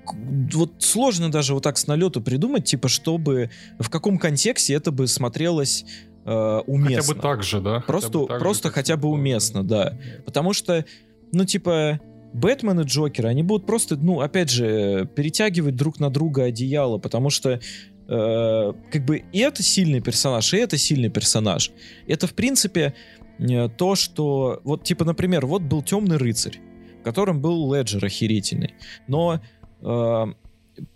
вот 0.53 0.75
сложно 0.79 1.31
даже 1.31 1.55
вот 1.55 1.65
так 1.65 1.79
с 1.79 1.87
налету 1.87 2.21
придумать, 2.21 2.67
типа, 2.67 2.89
чтобы 2.89 3.51
в 3.79 3.91
каком 3.91 4.19
контексте 4.19 4.75
это 4.75 4.93
бы 4.93 5.09
смотрелось 5.09 5.85
э, 6.27 6.63
уместно. 6.67 7.03
Хотя 7.03 7.15
бы 7.15 7.21
так 7.21 7.43
же, 7.43 7.61
да? 7.61 7.81
Просто, 7.87 8.19
хотя 8.19 8.35
бы, 8.35 8.39
просто 8.39 8.71
хотя 8.71 8.97
бы 8.97 9.09
уместно, 9.09 9.65
да. 9.65 9.99
Потому 10.25 10.53
что, 10.53 10.85
ну, 11.33 11.45
типа, 11.45 12.01
Бэтмен 12.33 12.81
и 12.81 12.85
Джокер, 12.85 13.27
они 13.27 13.43
будут 13.43 13.67
просто, 13.67 13.97
ну, 13.97 14.21
опять 14.21 14.51
же, 14.51 15.09
перетягивать 15.15 15.77
друг 15.77 16.01
на 16.01 16.11
друга 16.11 16.45
одеяло, 16.45 16.99
потому 16.99 17.31
что 17.31 17.61
э, 18.09 18.73
как 18.93 19.05
бы 19.05 19.25
и 19.33 19.39
это 19.39 19.63
сильный 19.63 20.01
персонаж, 20.01 20.53
и 20.53 20.59
это 20.59 20.77
сильный 20.77 21.09
персонаж. 21.09 21.71
Это, 22.07 22.27
в 22.27 22.35
принципе, 22.35 22.95
э, 23.39 23.69
то, 23.69 23.95
что... 23.95 24.61
Вот, 24.65 24.85
типа, 24.85 25.05
например, 25.05 25.47
вот 25.47 25.63
был 25.63 25.83
Темный 25.83 26.17
рыцарь, 26.17 26.61
которым 27.05 27.41
был 27.41 27.73
Леджер 27.75 28.05
охерительный. 28.05 28.75
Но 29.07 29.41
э, 29.81 30.25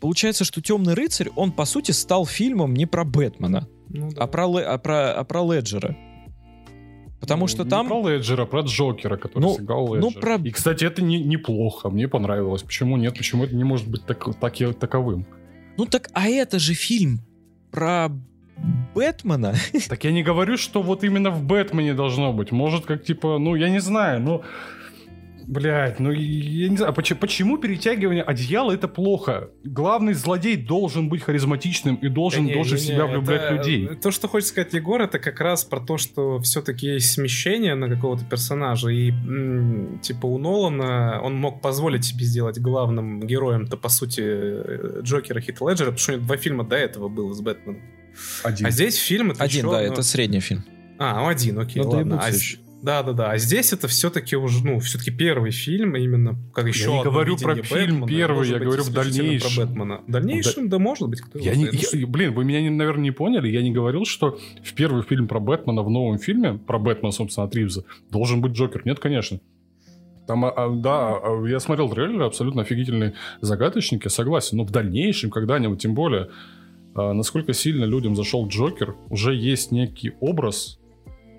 получается, 0.01 0.44
что 0.44 0.61
Темный 0.61 0.94
рыцарь, 0.94 1.31
он, 1.36 1.52
по 1.52 1.65
сути, 1.65 1.93
стал 1.93 2.27
фильмом 2.27 2.74
не 2.74 2.86
про 2.86 3.05
Бэтмена, 3.05 3.66
ну, 3.91 4.11
да. 4.11 4.23
а, 4.23 4.27
про, 4.27 4.47
а, 4.47 4.79
про, 4.79 5.12
а 5.12 5.25
про 5.25 5.43
Леджера. 5.43 5.97
Потому 7.21 7.43
ну, 7.43 7.49
что 7.49 7.65
там... 7.65 7.87
про 7.89 8.09
Леджера, 8.09 8.47
про 8.47 8.62
Джокера, 8.62 9.17
который 9.17 9.43
Ну, 9.43 9.55
сыграл 9.55 9.89
ну, 9.89 10.09
Леджер. 10.09 10.21
про- 10.21 10.37
И, 10.37 10.51
кстати, 10.51 10.85
это 10.85 11.03
не, 11.03 11.23
неплохо, 11.23 11.91
мне 11.91 12.09
понравилось. 12.09 12.62
Почему 12.62 12.97
нет? 12.97 13.17
Почему 13.17 13.45
это 13.45 13.55
не 13.55 13.65
может 13.65 13.89
быть 13.89 14.07
так, 14.07 14.25
так, 14.41 14.55
таковым? 14.79 15.27
Ну 15.77 15.85
так, 15.85 16.09
а 16.15 16.29
это 16.29 16.59
же 16.59 16.75
фильм 16.75 17.21
про 17.71 18.09
Бэтмена. 18.95 19.55
Так 19.89 20.05
я 20.05 20.12
не 20.12 20.23
говорю, 20.23 20.57
что 20.57 20.83
вот 20.83 21.05
именно 21.05 21.31
в 21.31 21.45
Бэтмене 21.45 21.95
должно 21.95 22.33
быть. 22.33 22.53
Может, 22.53 22.87
как 22.87 23.05
типа, 23.05 23.39
ну, 23.39 23.55
я 23.55 23.69
не 23.69 23.81
знаю, 23.81 24.21
ну... 24.21 24.43
Блять, 25.51 25.99
ну 25.99 26.13
я 26.13 26.69
не 26.69 26.77
знаю, 26.77 26.93
почему, 26.95 27.19
почему 27.19 27.59
перетягивание 27.59 28.23
одеяла 28.23 28.71
это 28.71 28.87
плохо? 28.87 29.51
Главный 29.65 30.13
злодей 30.15 30.57
должен 30.57 31.09
быть 31.09 31.23
харизматичным 31.25 31.97
и 31.97 32.09
должен, 32.09 32.45
Да 32.45 32.51
не, 32.51 32.55
должен 32.55 32.79
в 32.79 32.81
не, 32.81 32.87
себя 32.87 33.07
не, 33.09 33.13
влюблять 33.15 33.43
это- 33.43 33.55
людей. 33.57 33.89
То, 34.01 34.13
что 34.13 34.29
хочет 34.29 34.49
сказать 34.49 34.73
Егор, 34.75 35.01
это 35.03 35.19
как 35.19 35.41
раз 35.41 35.65
про 35.65 35.81
то, 35.81 35.99
что 35.99 36.39
все-таки 36.41 36.87
есть 36.87 37.11
смещение 37.11 37.75
на 37.75 37.89
какого-то 37.89 38.25
персонажа. 38.25 38.91
И, 38.91 39.11
м, 39.11 39.99
типа, 40.01 40.27
у 40.27 40.39
Нолана 40.39 41.21
он 41.21 41.35
мог 41.35 41.61
позволить 41.61 42.05
себе 42.05 42.25
сделать 42.27 42.61
главным 42.61 43.21
героем-то, 43.21 43.77
по 43.77 43.89
сути, 43.89 44.21
э, 44.25 45.01
Джокера 45.03 45.41
Хит 45.41 45.61
Леджера, 45.61 45.87
потому 45.87 45.99
что 45.99 46.13
у 46.13 46.15
него 46.17 46.27
два 46.27 46.37
фильма 46.37 46.63
до 46.65 46.77
этого 46.77 47.09
было 47.09 47.33
с 47.33 47.41
Бэтменом. 47.41 47.83
Один. 48.45 48.67
А 48.67 48.71
здесь 48.71 48.95
фильм 48.97 49.33
это 49.33 49.43
Один, 49.43 49.63
чё? 49.63 49.71
да, 49.73 49.79
Ну, 49.79 49.93
это 49.93 50.03
средний 50.03 50.39
фильм. 50.41 50.63
А, 50.99 51.21
ну, 51.23 51.27
один, 51.29 51.59
окей, 51.59 51.83
Ну, 51.83 51.91
ладно. 51.91 52.05
доебутся 52.19 52.29
А 52.29 52.31
еще. 52.37 52.59
Да, 52.82 53.02
да, 53.02 53.12
да. 53.12 53.31
А 53.32 53.39
здесь 53.39 53.73
это 53.73 53.89
все-таки 53.89 54.36
уже, 54.36 54.65
ну, 54.65 54.78
все-таки 54.81 55.11
первый 55.11 55.51
фильм, 55.51 55.97
именно 55.97 56.36
как 56.55 56.66
еще 56.66 56.93
не 56.93 57.02
говорю 57.02 57.36
про 57.36 57.55
фильм 57.57 58.01
Бэтмена, 58.01 58.07
первый, 58.07 58.48
я 58.48 58.59
говорю 58.59 58.82
в 58.82 58.93
дальнейшем. 58.93 59.55
Про 59.55 59.66
Бэтмена. 59.66 60.01
В 60.07 60.11
дальнейшем, 60.11 60.69
да, 60.69 60.78
может 60.78 61.09
быть, 61.09 61.20
кто 61.20 61.39
Я 61.39 61.55
не, 61.55 61.69
я- 61.73 62.07
блин, 62.07 62.32
вы 62.35 62.44
меня, 62.44 62.62
не- 62.62 62.70
наверное, 62.70 63.05
не 63.05 63.11
поняли. 63.11 63.48
Я 63.48 63.62
не 63.62 63.70
говорил, 63.70 64.05
что 64.05 64.39
в 64.65 64.74
первый 64.74 65.02
фильм 65.02 65.28
про 65.28 65.40
Бэтмена 65.40 65.82
в 65.82 65.90
новом 65.90 66.19
фильме, 66.19 66.55
про 66.55 66.78
Бэтмена, 66.78 67.12
собственно, 67.12 67.47
от 67.47 67.55
Ривза, 67.55 67.85
должен 68.11 68.40
быть 68.40 68.52
Джокер. 68.52 68.82
Нет, 68.85 68.98
конечно. 68.98 69.40
Там, 70.27 70.44
а, 70.44 70.51
а, 70.51 70.70
да, 70.70 71.16
а, 71.16 71.47
я 71.47 71.61
смотрел 71.61 71.90
трейлеры, 71.90 72.24
абсолютно 72.24 72.62
офигительные 72.62 73.15
загадочники, 73.40 74.09
согласен. 74.09 74.59
Но 74.59 74.65
в 74.65 74.70
дальнейшем, 74.70 75.31
когда-нибудь, 75.31 75.82
тем 75.82 75.94
более, 75.94 76.31
а, 76.94 77.12
насколько 77.12 77.52
сильно 77.52 77.85
людям 77.85 78.16
зашел 78.16 78.47
Джокер, 78.48 78.97
уже 79.09 79.35
есть 79.35 79.70
некий 79.73 80.12
образ, 80.20 80.80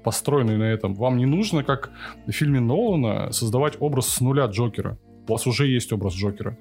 построенный 0.03 0.57
на 0.57 0.63
этом. 0.63 0.93
Вам 0.95 1.17
не 1.17 1.25
нужно, 1.25 1.63
как 1.63 1.91
в 2.25 2.31
фильме 2.31 2.59
Нолана, 2.59 3.31
создавать 3.31 3.77
образ 3.79 4.07
с 4.07 4.21
нуля 4.21 4.45
Джокера. 4.45 4.97
У 5.27 5.31
вас 5.31 5.47
уже 5.47 5.67
есть 5.67 5.91
образ 5.93 6.13
Джокера. 6.13 6.57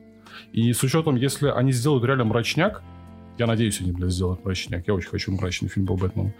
И 0.52 0.72
с 0.72 0.82
учетом, 0.82 1.16
если 1.16 1.48
они 1.48 1.72
сделают 1.72 2.04
реально 2.04 2.24
мрачняк, 2.24 2.82
я 3.38 3.46
надеюсь, 3.46 3.80
они, 3.80 3.92
блядь, 3.92 4.12
сделают 4.12 4.44
мрачняк, 4.44 4.86
я 4.86 4.94
очень 4.94 5.08
хочу 5.08 5.32
мрачный 5.32 5.68
фильм 5.68 5.86
по 5.86 5.96
Бэтмену, 5.96 6.34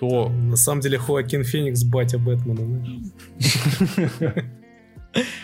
то 0.00 0.28
На 0.28 0.56
самом 0.56 0.80
деле 0.80 0.98
Хоакин 0.98 1.44
Феникс 1.44 1.84
батя 1.84 2.18
Бэтмена, 2.18 2.64
знаешь. 2.64 4.44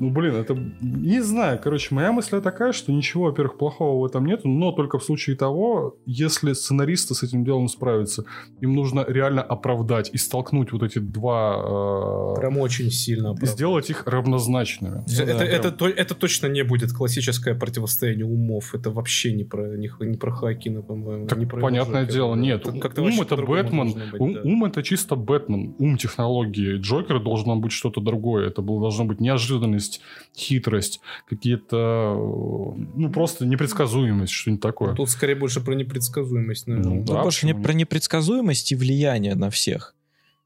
Ну, 0.00 0.10
блин, 0.10 0.34
это... 0.34 0.56
Не 0.80 1.20
знаю, 1.20 1.60
короче, 1.62 1.94
моя 1.94 2.10
мысль 2.10 2.40
такая, 2.40 2.72
что 2.72 2.90
ничего, 2.90 3.24
во-первых, 3.24 3.58
плохого 3.58 4.00
в 4.00 4.04
этом 4.06 4.24
нету, 4.26 4.48
но 4.48 4.72
только 4.72 4.98
в 4.98 5.04
случае 5.04 5.36
того, 5.36 5.96
если 6.06 6.54
сценаристы 6.54 7.14
с 7.14 7.22
этим 7.22 7.44
делом 7.44 7.68
справятся. 7.68 8.24
Им 8.60 8.74
нужно 8.74 9.04
реально 9.06 9.42
оправдать 9.42 10.10
и 10.12 10.16
столкнуть 10.18 10.72
вот 10.72 10.82
эти 10.82 10.98
два... 10.98 12.34
э, 12.36 12.40
Прям 12.40 12.58
очень 12.58 12.90
сильно. 12.90 13.28
и 13.28 13.30
оправдан. 13.32 13.48
сделать 13.48 13.90
их 13.90 14.06
равнозначными. 14.06 15.02
Это, 15.06 15.32
Ну 15.32 15.38
да, 15.38 15.44
это, 15.44 15.70
то- 15.70 15.88
это 15.88 16.14
точно 16.14 16.46
не 16.46 16.62
будет 16.64 16.92
классическое 16.92 17.54
противостояние 17.54 18.24
умов. 18.26 18.74
Это 18.74 18.90
вообще 18.90 19.32
не 19.32 19.44
про, 19.44 19.76
не, 19.76 19.90
не 20.00 20.16
про 20.16 20.30
Хоакина, 20.32 20.82
по-моему. 20.82 21.26
Так, 21.26 21.38
не 21.38 21.46
про 21.46 21.60
понятное 21.60 22.02
Джокера. 22.02 22.14
дело, 22.14 22.34
нет. 22.36 22.66
Это 22.66 23.02
ум 23.02 23.20
это 23.20 23.36
Бэтмен. 23.36 23.92
должно 23.92 24.10
быть, 24.12 24.20
ум, 24.20 24.32
да. 24.34 24.40
ум 24.44 24.64
это 24.64 24.82
чисто 24.82 25.16
Бэтмен. 25.16 25.74
Ум 25.78 25.96
технологии. 25.98 26.76
Джокер 26.78 27.20
должен 27.22 27.60
быть 27.60 27.72
что-то 27.72 28.00
другое. 28.00 28.46
Это 28.48 28.62
должно 28.62 29.04
быть 29.04 29.20
неожиданность, 29.20 29.89
хитрость, 30.36 31.00
какие-то... 31.28 32.14
Ну, 32.16 33.10
просто 33.10 33.46
непредсказуемость, 33.46 34.32
что-нибудь 34.32 34.62
такое. 34.62 34.94
Тут 34.94 35.10
скорее 35.10 35.34
больше 35.34 35.60
про 35.60 35.74
непредсказуемость, 35.74 36.66
наверное. 36.66 36.94
Ну, 36.94 37.00
Ну, 37.00 37.04
Да, 37.06 37.22
больше 37.22 37.46
не 37.46 37.54
про 37.54 37.72
непредсказуемость 37.72 38.72
и 38.72 38.76
влияние 38.76 39.34
на 39.34 39.50
всех. 39.50 39.94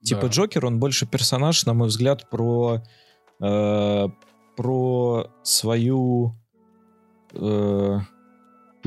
Типа 0.03 0.23
Да. 0.23 0.29
Джокер, 0.29 0.67
он 0.67 0.79
больше 0.79 1.07
персонаж, 1.07 1.65
на 1.67 1.75
мой 1.75 1.89
взгляд, 1.89 2.29
про 2.31 2.83
э, 3.41 4.09
про 4.57 5.31
свою 5.43 6.37
э, 7.33 7.99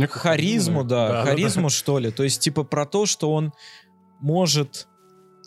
харизму, 0.10 0.84
да, 0.84 1.10
да, 1.10 1.24
харизму 1.24 1.70
что 1.70 2.00
ли. 2.00 2.12
То 2.12 2.24
есть 2.24 2.42
типа 2.42 2.64
про 2.64 2.86
то, 2.86 3.06
что 3.06 3.34
он 3.34 3.54
может, 4.20 4.88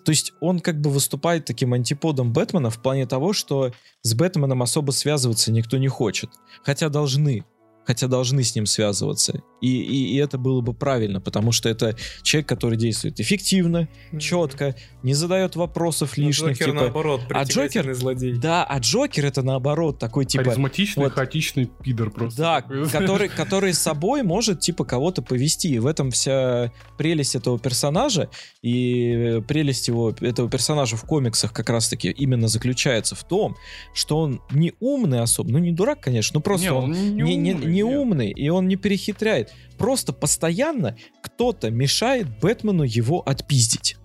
то 0.05 0.11
есть 0.11 0.33
он 0.41 0.61
как 0.61 0.81
бы 0.81 0.91
выступает 0.91 1.45
таким 1.45 1.73
антиподом 1.75 2.33
Бэтмена 2.33 2.71
в 2.71 2.81
плане 2.81 3.07
того, 3.07 3.33
что 3.33 3.73
с 4.03 4.15
Бэтменом 4.15 4.63
особо 4.63 4.93
связываться 4.93 5.53
никто 5.53 5.79
не 5.79 5.89
хочет, 5.89 6.31
хотя 6.63 6.89
должны. 6.89 7.45
Хотя 7.85 8.07
должны 8.07 8.43
с 8.43 8.55
ним 8.55 8.67
связываться. 8.67 9.43
И, 9.61 9.69
и, 9.69 10.15
и 10.15 10.17
это 10.17 10.39
было 10.39 10.61
бы 10.63 10.73
правильно, 10.75 11.21
потому 11.21 11.53
что 11.53 11.69
это 11.69 11.97
человек, 12.23 12.49
который 12.49 12.79
действует 12.79 13.21
эффективно, 13.21 13.89
четко, 14.19 14.75
не 15.03 15.15
задает 15.15 15.55
вопросов 15.57 16.15
Ну, 16.17 16.27
лишних. 16.27 16.53
Джокер, 16.53 16.67
типа, 16.67 16.81
наоборот, 16.81 17.21
а 17.31 17.43
Джокер- 17.45 17.93
злодей. 17.95 18.33
да, 18.35 18.65
а 18.65 18.79
Джокер 18.79 19.27
это 19.27 19.43
наоборот 19.43 19.99
такой 19.99 20.25
типа. 20.25 20.45
Харизматичный, 20.45 21.05
вот- 21.05 21.13
хаотичный 21.13 21.67
пидор 21.85 22.11
просто. 22.11 22.41
Да, 22.41 22.63
который, 22.91 23.29
который 23.29 23.75
с 23.75 23.79
собой 23.79 24.23
может, 24.23 24.61
типа, 24.61 24.85
кого-то 24.85 25.23
повести. 25.23 25.69
И 25.69 25.79
в 25.79 25.87
этом 25.87 26.11
вся 26.11 26.73
прелесть 26.97 27.35
этого 27.35 27.59
персонажа 27.59 28.31
и 28.63 29.43
прелесть 29.49 29.89
его, 29.89 30.11
этого 30.21 30.49
персонажа 30.49 30.97
в 30.97 31.05
комиксах 31.05 31.53
как 31.53 31.69
раз-таки 31.71 32.11
именно 32.11 32.49
заключается 32.49 33.15
в 33.15 33.25
том, 33.25 33.57
что 33.95 34.19
он 34.19 34.41
не 34.51 34.75
умный 34.81 35.21
особо, 35.21 35.51
ну 35.51 35.59
не 35.59 35.73
дурак, 35.73 36.01
конечно, 36.01 36.35
но 36.39 36.41
просто 36.41 36.67
Не, 36.67 36.73
он 36.73 36.85
он 36.85 36.93
не, 36.93 37.11
не, 37.11 37.37
не- 37.37 37.53
умный, 37.55 37.67
не 37.67 37.83
нет. 37.83 37.99
умный, 37.99 38.31
и 38.31 38.49
он 38.49 38.69
не 38.69 38.77
перехитряет. 38.77 39.50
Просто 39.79 40.13
постоянно 40.13 40.97
кто-то 41.23 41.71
мешает 41.71 42.27
Бэтмену 42.41 42.83
его 42.83 43.21
отпиздить. 43.27 43.97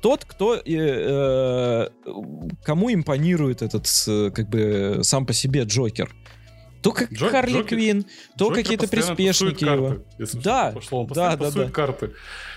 Тот, 0.00 0.24
кто, 0.24 0.56
э, 0.56 0.62
э, 0.66 1.88
кому 2.64 2.92
импонирует 2.92 3.62
этот, 3.62 3.86
как 4.34 4.48
бы, 4.48 5.00
сам 5.02 5.26
по 5.26 5.32
себе 5.32 5.62
Джокер. 5.62 6.14
То 6.82 6.92
как 6.92 7.10
Джо- 7.12 7.30
Харли 7.30 7.60
Джокер- 7.60 7.68
Квин, 7.68 8.04
то 8.36 8.50
какие-то 8.50 8.86
приспешники 8.88 9.64
его. 9.64 9.88
карты, 9.88 10.38
Да, 10.42 10.72
да, 11.14 11.36
да, 11.36 11.50
да. 11.50 11.70
карты. 11.70 12.10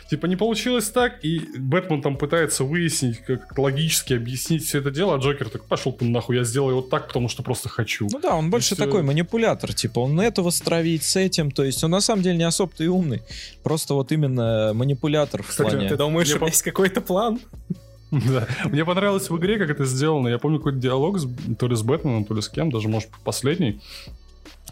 Типа 0.09 0.25
не 0.25 0.37
получилось 0.37 0.89
так, 0.89 1.23
и 1.25 1.39
Бэтмен 1.57 2.01
там 2.01 2.17
пытается 2.17 2.63
выяснить, 2.63 3.19
как 3.25 3.57
логически 3.57 4.13
объяснить 4.13 4.63
все 4.65 4.79
это 4.79 4.89
дело, 4.89 5.15
а 5.15 5.17
Джокер 5.17 5.49
так 5.49 5.65
пошел 5.65 5.91
ты 5.91 6.05
нахуй, 6.05 6.37
я 6.37 6.43
сделаю 6.45 6.77
вот 6.77 6.89
так, 6.89 7.07
потому 7.07 7.27
что 7.27 7.43
просто 7.43 7.67
хочу. 7.67 8.07
Ну 8.11 8.19
да, 8.19 8.35
он 8.35 8.49
больше 8.49 8.75
всё. 8.75 8.85
такой 8.85 9.03
манипулятор, 9.03 9.73
типа 9.73 9.99
он 9.99 10.19
этого 10.21 10.49
стравить 10.51 11.03
с 11.03 11.17
этим, 11.17 11.51
то 11.51 11.63
есть 11.63 11.83
он 11.83 11.91
на 11.91 11.99
самом 11.99 12.23
деле 12.23 12.37
не 12.37 12.45
особо-то 12.45 12.85
и 12.85 12.87
умный, 12.87 13.21
просто 13.63 13.95
вот 13.95 14.13
именно 14.13 14.71
манипулятор 14.73 15.43
в 15.43 15.47
Кстати, 15.47 15.71
плане... 15.71 15.89
ты 15.89 15.97
думаешь, 15.97 16.27
что 16.27 16.39
по- 16.39 16.45
есть 16.45 16.61
какой-то 16.61 17.01
план? 17.01 17.39
Да. 18.09 18.47
Мне 18.63 18.85
понравилось 18.85 19.29
в 19.29 19.37
игре, 19.37 19.57
как 19.57 19.69
это 19.69 19.83
сделано. 19.83 20.29
Я 20.29 20.37
помню 20.37 20.59
какой-то 20.59 20.77
диалог 20.79 21.19
с- 21.19 21.27
то 21.59 21.67
ли 21.67 21.75
с 21.75 21.81
Бэтменом, 21.81 22.23
то 22.23 22.33
ли 22.33 22.41
с 22.41 22.47
кем, 22.47 22.71
даже, 22.71 22.87
может, 22.87 23.09
последний, 23.25 23.81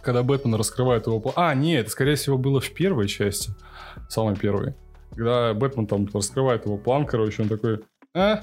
когда 0.01 0.23
Бэтмен 0.23 0.55
раскрывает 0.55 1.07
его. 1.07 1.33
А, 1.35 1.53
нет, 1.53 1.81
это, 1.81 1.89
скорее 1.89 2.15
всего, 2.15 2.37
было 2.37 2.61
в 2.61 2.71
первой 2.71 3.09
части, 3.09 3.53
самой 4.07 4.37
первой. 4.37 4.73
Когда 5.15 5.53
Бэтмен 5.53 5.87
там 5.87 6.07
раскрывает 6.13 6.65
его 6.65 6.77
план, 6.77 7.05
короче, 7.05 7.41
он 7.43 7.49
такой, 7.49 7.81
а, 8.13 8.41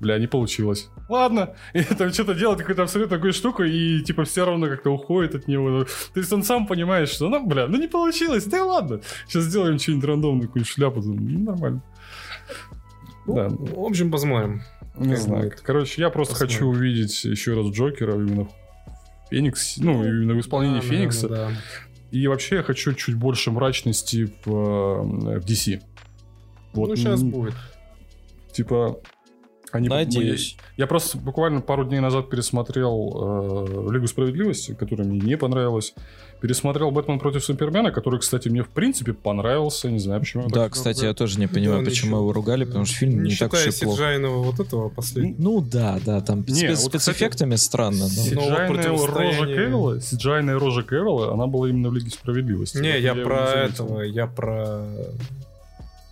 бля, 0.00 0.18
не 0.18 0.26
получилось. 0.26 0.88
Ладно. 1.08 1.54
И 1.74 1.82
там 1.82 2.10
что-то 2.12 2.34
делает, 2.34 2.60
какую-то 2.60 2.82
абсолютно 2.84 3.16
такую 3.16 3.32
штуку, 3.32 3.62
и 3.64 4.00
типа 4.02 4.24
все 4.24 4.44
равно 4.46 4.66
как-то 4.66 4.90
уходит 4.90 5.34
от 5.34 5.48
него. 5.48 5.84
То 5.84 6.20
есть 6.20 6.32
он 6.32 6.42
сам 6.42 6.66
понимает, 6.66 7.08
что, 7.08 7.28
ну, 7.28 7.44
бля, 7.46 7.66
ну 7.66 7.78
не 7.78 7.88
получилось, 7.88 8.44
да 8.44 8.58
и 8.58 8.60
ладно. 8.60 9.00
Сейчас 9.28 9.44
сделаем 9.44 9.78
что-нибудь 9.78 10.04
рандомную, 10.04 10.46
какую-нибудь 10.48 10.72
шляпу. 10.72 11.00
Ну, 11.02 11.38
нормально. 11.44 11.82
Ну, 13.26 13.34
Да. 13.34 13.48
В 13.50 13.84
общем, 13.84 14.10
посмотрим. 14.10 14.62
Не 14.96 15.16
знаю. 15.16 15.44
будет. 15.44 15.60
Короче, 15.60 16.00
я 16.02 16.10
просто 16.10 16.34
Посмотрим. 16.34 16.56
хочу 16.58 16.66
увидеть 16.68 17.24
еще 17.24 17.54
раз 17.54 17.66
Джокера 17.72 18.14
именно 18.14 18.44
в 18.44 18.50
Феникс, 19.30 19.76
ну, 19.78 20.04
именно 20.04 20.34
в 20.34 20.40
исполнении 20.40 20.80
Да, 20.80 20.86
Феникса. 20.86 21.28
наверное, 21.28 21.54
да. 21.54 21.60
И 22.10 22.26
вообще 22.26 22.56
я 22.56 22.62
хочу 22.64 22.92
чуть 22.94 23.14
больше 23.14 23.52
мрачности 23.52 24.32
в, 24.44 24.50
э, 24.50 25.38
в 25.38 25.44
DC. 25.44 25.80
Вот, 26.72 26.88
Ну, 26.90 26.96
сейчас 26.96 27.22
м, 27.22 27.30
будет. 27.30 27.54
Типа, 28.52 28.98
они... 29.72 29.88
Надеюсь. 29.88 30.56
Я 30.76 30.86
просто 30.88 31.16
буквально 31.18 31.60
пару 31.60 31.84
дней 31.84 32.00
назад 32.00 32.28
пересмотрел 32.28 33.66
э, 33.88 33.92
Лигу 33.92 34.08
Справедливости, 34.08 34.74
которая 34.74 35.06
мне 35.06 35.20
не 35.20 35.36
понравилась. 35.36 35.94
Пересмотрел 36.40 36.90
Бэтмен 36.90 37.20
против 37.20 37.44
Супермена, 37.44 37.92
который, 37.92 38.18
кстати, 38.18 38.48
мне 38.48 38.62
в 38.64 38.68
принципе 38.70 39.12
понравился. 39.12 39.88
Не 39.90 39.98
знаю, 40.00 40.20
почему. 40.20 40.44
я 40.44 40.48
Да, 40.48 40.64
так 40.64 40.72
кстати, 40.72 41.04
я 41.04 41.14
тоже 41.14 41.38
не 41.38 41.46
понимаю, 41.46 41.84
Да, 41.84 41.90
почему 41.90 42.08
ничего. 42.12 42.20
его 42.22 42.32
ругали, 42.32 42.64
потому 42.64 42.84
что 42.86 42.96
фильм 42.96 43.22
не, 43.22 43.30
Не 43.30 43.36
так 43.36 43.52
уж 43.52 43.60
и 43.60 43.70
плохо. 43.84 43.96
Сиджайного 43.96 44.42
вот 44.42 44.58
этого 44.58 44.88
последнего. 44.88 45.36
Ну 45.38 45.60
да, 45.60 46.00
да, 46.04 46.20
там 46.20 46.40
Не, 46.48 46.52
спец- 46.54 46.82
вот, 46.82 46.90
спецэффектами 46.90 47.54
странно. 47.56 48.04
но- 48.04 48.08
Сиджайная 48.08 48.68
рожа 48.68 48.74
противостояние. 49.06 49.56
Кевилла, 49.56 50.00
Сиджайная 50.00 50.58
рожа 50.58 50.82
Кевилла, 50.82 51.32
она 51.34 51.46
была 51.46 51.68
именно 51.68 51.90
в 51.90 51.94
Лиге 51.94 52.10
Справедливости. 52.10 52.78
Не, 52.78 52.92
Вот 52.94 52.98
я 53.00 53.12
его 53.12 53.22
про 53.24 53.36
не 53.66 53.68
этого, 53.72 54.00
я 54.00 54.26
про... 54.26 54.86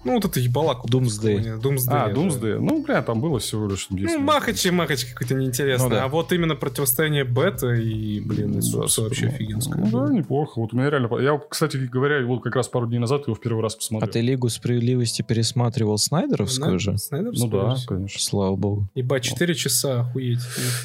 Ну, 0.05 0.15
вот 0.15 0.25
это 0.25 0.41
ебалаку. 0.41 0.89
Doomsday. 0.89 1.61
Doomsday. 1.61 1.89
А, 1.89 2.13
Doomsday. 2.13 2.59
Ну, 2.59 2.83
бля, 2.83 3.03
там 3.03 3.21
было 3.21 3.39
всего 3.39 3.69
лишь... 3.69 3.89
Ну, 3.91 4.19
махачи, 4.21 4.71
махач 4.71 5.05
какой-то 5.05 5.35
неинтересный. 5.35 5.89
Ну, 5.89 5.95
да. 5.95 6.05
А 6.05 6.09
вот 6.09 6.33
именно 6.33 6.55
противостояние 6.55 7.25
бета 7.25 7.73
и, 7.73 8.21
блин, 8.21 8.61
ну, 8.61 8.87
да, 8.87 9.03
вообще 9.03 9.27
офигенское. 9.27 9.85
Ну, 9.85 10.07
да, 10.07 10.13
неплохо. 10.13 10.61
Вот 10.61 10.73
у 10.73 10.77
меня 10.77 10.91
реально... 10.91 11.09
Я, 11.19 11.39
кстати 11.39 11.77
говоря, 11.77 12.25
вот 12.25 12.43
как 12.43 12.57
раз 12.57 12.69
пару 12.69 12.87
дней 12.87 12.99
назад 12.99 13.27
его 13.27 13.35
в 13.35 13.41
первый 13.41 13.63
раз 13.63 13.75
посмотрел. 13.75 14.09
А 14.09 14.13
ты 14.13 14.21
Лигу 14.21 14.49
Справедливости 14.49 15.23
пересматривал 15.23 15.99
Снайдеровскую 15.99 16.73
На... 16.73 16.79
же? 16.79 16.97
Снайдеровскую? 16.99 17.51
Ну 17.51 17.75
да, 17.75 17.77
конечно. 17.87 18.21
Слава 18.21 18.57
богу. 18.57 18.89
Ебать, 18.95 19.25
4 19.25 19.55
часа, 19.55 20.01
охуеть. 20.01 20.41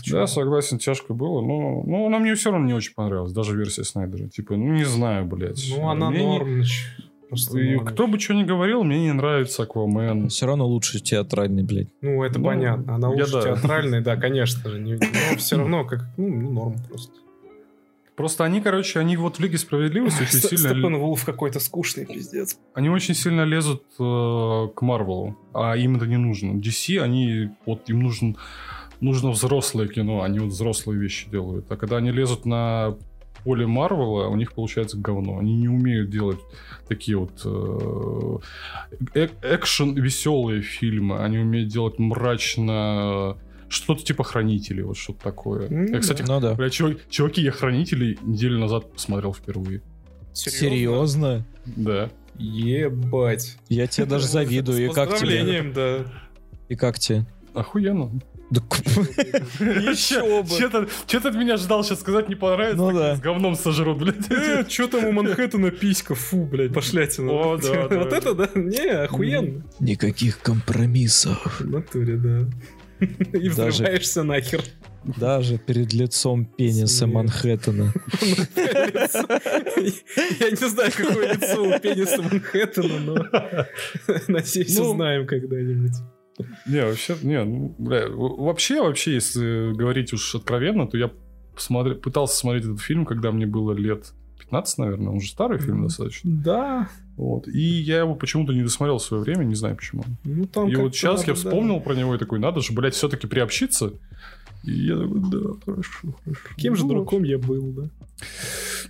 Да, 0.09 0.27
согласен, 0.27 0.79
тяжко 0.79 1.13
было. 1.13 1.41
Но, 1.41 1.83
но 1.83 2.07
она 2.07 2.19
мне 2.19 2.35
все 2.35 2.51
равно 2.51 2.65
не 2.65 2.73
очень 2.73 2.93
понравилась. 2.93 3.31
Даже 3.31 3.55
версия 3.55 3.83
Снайдера. 3.83 4.27
Типа, 4.29 4.55
ну, 4.55 4.73
не 4.73 4.85
знаю, 4.85 5.25
блядь. 5.25 5.63
Ну, 5.69 5.89
она 5.89 6.09
мне 6.09 6.23
норм. 6.23 6.63
И 7.33 7.77
кто 7.79 8.07
бы 8.07 8.19
что 8.19 8.33
ни 8.33 8.43
говорил, 8.43 8.83
мне 8.83 9.03
не 9.03 9.13
нравится 9.13 9.63
Аквамен. 9.63 10.29
Все 10.29 10.45
равно 10.45 10.67
лучше 10.67 10.99
театральный, 10.99 11.63
блядь. 11.63 11.89
Ну, 12.01 12.23
это 12.23 12.39
ну, 12.39 12.45
понятно. 12.45 12.95
Она 12.95 13.09
лучше 13.09 13.31
да. 13.31 13.41
театральный, 13.41 14.01
да, 14.01 14.15
конечно 14.15 14.69
же. 14.69 14.79
Но 14.79 15.37
все 15.37 15.57
равно 15.57 15.85
как, 15.85 16.01
ну, 16.17 16.27
ну, 16.27 16.51
норм 16.51 16.75
просто. 16.87 17.13
Просто 18.15 18.43
они, 18.43 18.61
короче, 18.61 18.99
они 18.99 19.17
вот 19.17 19.37
в 19.37 19.39
Лиге 19.39 19.57
Справедливости 19.57 20.21
очень 20.21 20.39
сильно... 20.39 20.69
Степен 20.69 20.97
Вулф 20.97 21.25
какой-то 21.25 21.59
скучный, 21.59 22.05
пиздец. 22.05 22.57
Они 22.75 22.89
очень 22.89 23.15
сильно 23.15 23.43
лезут 23.43 23.83
э, 23.99 24.67
к 24.75 24.81
Марвелу, 24.81 25.35
а 25.53 25.75
им 25.75 25.95
это 25.95 26.05
не 26.05 26.17
нужно. 26.17 26.51
DC, 26.51 26.99
они, 26.99 27.49
вот 27.65 27.89
им 27.89 28.01
нужен, 28.01 28.37
нужно 28.99 29.31
взрослое 29.31 29.87
кино, 29.87 30.21
они 30.21 30.39
вот 30.39 30.49
взрослые 30.49 30.99
вещи 30.99 31.27
делают. 31.29 31.71
А 31.71 31.75
когда 31.75 31.97
они 31.97 32.11
лезут 32.11 32.45
на 32.45 32.97
поле 33.43 33.67
Марвела, 33.67 34.27
у 34.27 34.35
них 34.35 34.53
получается 34.53 34.97
говно. 34.97 35.37
Они 35.37 35.55
не 35.55 35.67
умеют 35.67 36.09
делать 36.09 36.39
такие 36.87 37.17
вот 37.17 37.41
э, 39.15 39.27
экшен 39.43 39.95
веселые 39.95 40.61
фильмы. 40.61 41.19
Они 41.19 41.37
умеют 41.37 41.69
делать 41.69 41.99
мрачно 41.99 43.37
что-то 43.69 44.03
типа 44.03 44.23
хранителей, 44.23 44.83
вот 44.83 44.97
что-то 44.97 45.23
такое. 45.23 45.67
Mm-hmm. 45.67 45.93
Я, 45.93 45.99
кстати, 45.99 46.21
ну, 46.21 46.39
да. 46.39 46.53
бля, 46.53 46.69
чувак, 46.69 46.97
чуваки, 47.09 47.41
я 47.41 47.51
хранителей 47.51 48.17
неделю 48.21 48.59
назад 48.59 48.91
посмотрел 48.91 49.33
впервые. 49.33 49.81
Серьезно? 50.33 50.59
Серьезно? 50.59 51.45
Да. 51.65 52.09
Ебать. 52.37 53.57
Я 53.69 53.87
тебе 53.87 54.05
даже 54.05 54.27
завидую. 54.27 54.85
И 54.85 54.93
как 54.93 55.17
тебе? 55.17 55.61
да. 55.73 56.05
И 56.69 56.75
как 56.75 56.99
тебе? 56.99 57.25
Охуенно. 57.53 58.11
Еще 59.59 60.43
бы. 60.43 60.87
Че 61.07 61.19
ты 61.19 61.27
от 61.27 61.35
меня 61.35 61.57
ждал 61.57 61.83
сейчас 61.83 62.01
сказать 62.01 62.29
не 62.29 62.35
понравится? 62.35 62.77
Ну 62.77 62.91
да. 62.91 63.15
С 63.15 63.19
говном 63.19 63.55
сожрут, 63.55 63.97
блядь. 63.97 64.29
Э, 64.29 64.63
че 64.67 64.87
там 64.87 65.05
у 65.05 65.11
Манхэттена 65.11 65.71
писька? 65.71 66.13
Фу, 66.13 66.45
блядь, 66.45 66.73
пошлятина. 66.73 67.31
О, 67.31 67.57
да, 67.57 67.87
Вот 67.97 68.13
это, 68.13 68.33
да? 68.35 68.49
Не, 68.53 68.89
охуенно. 68.89 69.63
Никаких 69.79 70.39
компромиссов. 70.39 71.61
В 71.61 71.69
натуре, 71.69 72.17
да. 72.17 72.47
И 73.33 73.49
взрываешься 73.49 74.23
нахер. 74.23 74.61
Даже 75.03 75.57
перед 75.57 75.91
лицом 75.93 76.45
пениса 76.45 77.07
Манхэттена. 77.07 77.93
Я 80.39 80.49
не 80.51 80.69
знаю, 80.69 80.91
какое 80.95 81.33
лицо 81.33 81.63
у 81.63 81.79
пениса 81.79 82.21
Манхэттена, 82.21 82.99
но 82.99 83.15
надеюсь, 84.29 84.77
ну, 84.77 84.91
узнаем 84.91 85.27
когда-нибудь. 85.27 85.95
Не, 86.65 86.85
вообще, 86.85 87.15
не, 87.21 87.43
ну, 87.43 87.75
бля, 87.77 88.07
вообще, 88.09 88.81
вообще, 88.81 89.13
если 89.13 89.73
говорить 89.73 90.13
уж 90.13 90.35
откровенно, 90.35 90.87
то 90.87 90.97
я 90.97 91.11
пытался 92.01 92.35
смотреть 92.35 92.65
этот 92.65 92.81
фильм, 92.81 93.05
когда 93.05 93.31
мне 93.31 93.45
было 93.45 93.73
лет 93.73 94.13
15, 94.39 94.77
наверное, 94.77 95.13
он 95.13 95.19
же 95.19 95.29
старый 95.29 95.59
фильм 95.59 95.83
достаточно. 95.83 96.29
Да. 96.31 96.89
Вот. 97.17 97.47
И 97.47 97.59
я 97.59 97.99
его 97.99 98.15
почему-то 98.15 98.53
не 98.53 98.61
досмотрел 98.61 98.97
в 98.97 99.03
свое 99.03 99.23
время, 99.23 99.43
не 99.43 99.55
знаю 99.55 99.75
почему. 99.75 100.03
Ну, 100.23 100.45
там 100.45 100.69
и 100.69 100.75
вот 100.75 100.95
сейчас 100.95 101.19
надо, 101.21 101.31
я 101.31 101.35
вспомнил 101.35 101.75
да. 101.75 101.81
про 101.81 101.95
него 101.95 102.15
и 102.15 102.17
такой, 102.17 102.39
надо 102.39 102.61
же, 102.61 102.73
блядь, 102.73 102.93
все-таки 102.93 103.27
приобщиться. 103.27 103.93
И 104.63 104.71
я 104.71 104.97
такой, 104.97 105.19
да, 105.29 105.39
хорошо, 105.65 106.15
хорошо. 106.23 106.41
Каким 106.55 106.75
же 106.75 106.83
ну, 106.83 106.89
дураком 106.89 107.23
я 107.23 107.37
был, 107.37 107.71
да? 107.71 107.89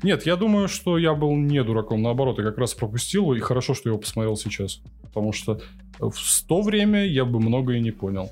Нет, 0.04 0.26
я 0.26 0.36
думаю, 0.36 0.68
что 0.68 0.98
я 0.98 1.14
был 1.16 1.36
не 1.36 1.64
дураком. 1.64 2.02
Наоборот, 2.02 2.38
я 2.38 2.44
как 2.44 2.58
раз 2.58 2.74
пропустил, 2.74 3.34
и 3.34 3.40
хорошо, 3.40 3.74
что 3.74 3.90
я 3.90 3.94
его 3.94 4.00
посмотрел 4.00 4.38
сейчас. 4.38 4.82
Потому 5.02 5.34
что 5.34 5.62
в 6.00 6.44
то 6.48 6.62
время 6.62 7.06
я 7.06 7.26
бы 7.26 7.40
многое 7.40 7.80
не 7.80 7.92
понял. 7.92 8.32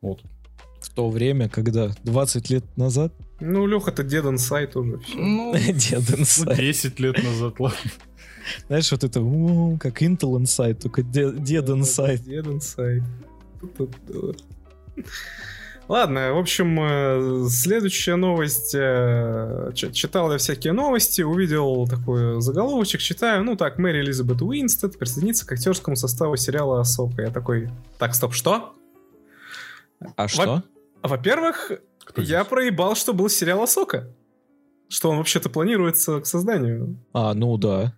Вот. 0.00 0.22
В 0.80 0.90
то 0.90 1.08
время, 1.08 1.48
когда? 1.48 1.94
20 2.02 2.50
лет 2.50 2.76
назад? 2.76 3.14
Ну, 3.40 3.66
Леха, 3.66 3.90
это 3.90 4.02
дед 4.02 4.24
инсайт 4.26 4.76
уже. 4.76 5.00
Ну, 5.14 5.54
дед 5.56 6.18
инсайт. 6.18 6.58
10 6.58 7.00
лет 7.00 7.22
назад, 7.22 7.60
ладно. 7.60 7.78
Знаешь, 8.66 8.90
вот 8.92 9.04
это, 9.04 9.20
как 9.80 10.02
Intel 10.02 10.38
Insight, 10.40 10.74
только 10.74 11.02
дед 11.02 11.68
Insight. 11.68 12.18
Дед 12.18 12.46
Insight. 12.46 13.02
Ладно, 15.86 16.32
в 16.32 16.38
общем, 16.38 16.78
э, 16.80 17.48
следующая 17.50 18.16
новость. 18.16 18.74
Э, 18.74 19.70
читал 19.74 20.32
я 20.32 20.38
всякие 20.38 20.72
новости, 20.72 21.20
увидел 21.20 21.86
такой 21.86 22.40
заголовочек, 22.40 23.00
читаю. 23.00 23.44
Ну 23.44 23.54
так, 23.54 23.78
Мэри 23.78 24.00
Элизабет 24.00 24.40
Уинстед 24.40 24.98
присоединится 24.98 25.46
к 25.46 25.52
актерскому 25.52 25.94
составу 25.94 26.36
сериала 26.36 26.80
«Асока». 26.80 27.22
Я 27.22 27.30
такой, 27.30 27.68
так, 27.98 28.14
стоп, 28.14 28.32
что? 28.32 28.74
А 30.16 30.26
что? 30.26 30.62
Во-первых, 31.02 31.72
я 32.16 32.44
проебал, 32.44 32.96
что 32.96 33.12
был 33.12 33.28
сериал 33.28 33.62
«Асока». 33.62 34.10
Что 34.88 35.10
он 35.10 35.18
вообще-то 35.18 35.50
планируется 35.50 36.20
к 36.20 36.26
созданию. 36.26 36.98
А, 37.12 37.34
ну 37.34 37.56
да. 37.58 37.94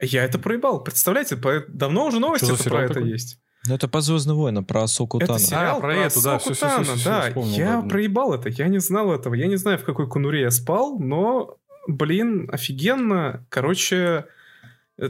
Я 0.00 0.24
это 0.24 0.38
проебал. 0.38 0.82
Представляете, 0.82 1.36
давно 1.68 2.06
уже 2.06 2.18
новости 2.18 2.68
про 2.68 2.84
это 2.84 3.00
есть. 3.00 3.38
Ну, 3.66 3.74
это 3.74 3.88
по 3.88 4.00
Звездным 4.00 4.36
войнам, 4.36 4.64
про 4.64 4.84
Асоку 4.84 5.18
Это 5.18 5.38
сериал 5.38 5.78
а, 5.78 5.80
про, 5.80 5.92
про 5.92 5.96
эту, 5.96 6.22
да, 6.22 6.38
все, 6.38 6.54
все, 6.54 6.66
все, 6.66 6.94
все, 6.94 7.04
да. 7.04 7.28
Вспомнил, 7.28 7.56
я 7.56 7.74
ладно. 7.76 7.90
проебал 7.90 8.32
это, 8.32 8.48
я 8.48 8.68
не 8.68 8.78
знал 8.78 9.12
этого. 9.12 9.34
Я 9.34 9.48
не 9.48 9.56
знаю, 9.56 9.78
в 9.78 9.84
какой 9.84 10.08
конуре 10.08 10.40
я 10.40 10.50
спал, 10.50 10.98
но, 10.98 11.58
блин, 11.86 12.48
офигенно. 12.50 13.44
Короче, 13.50 14.24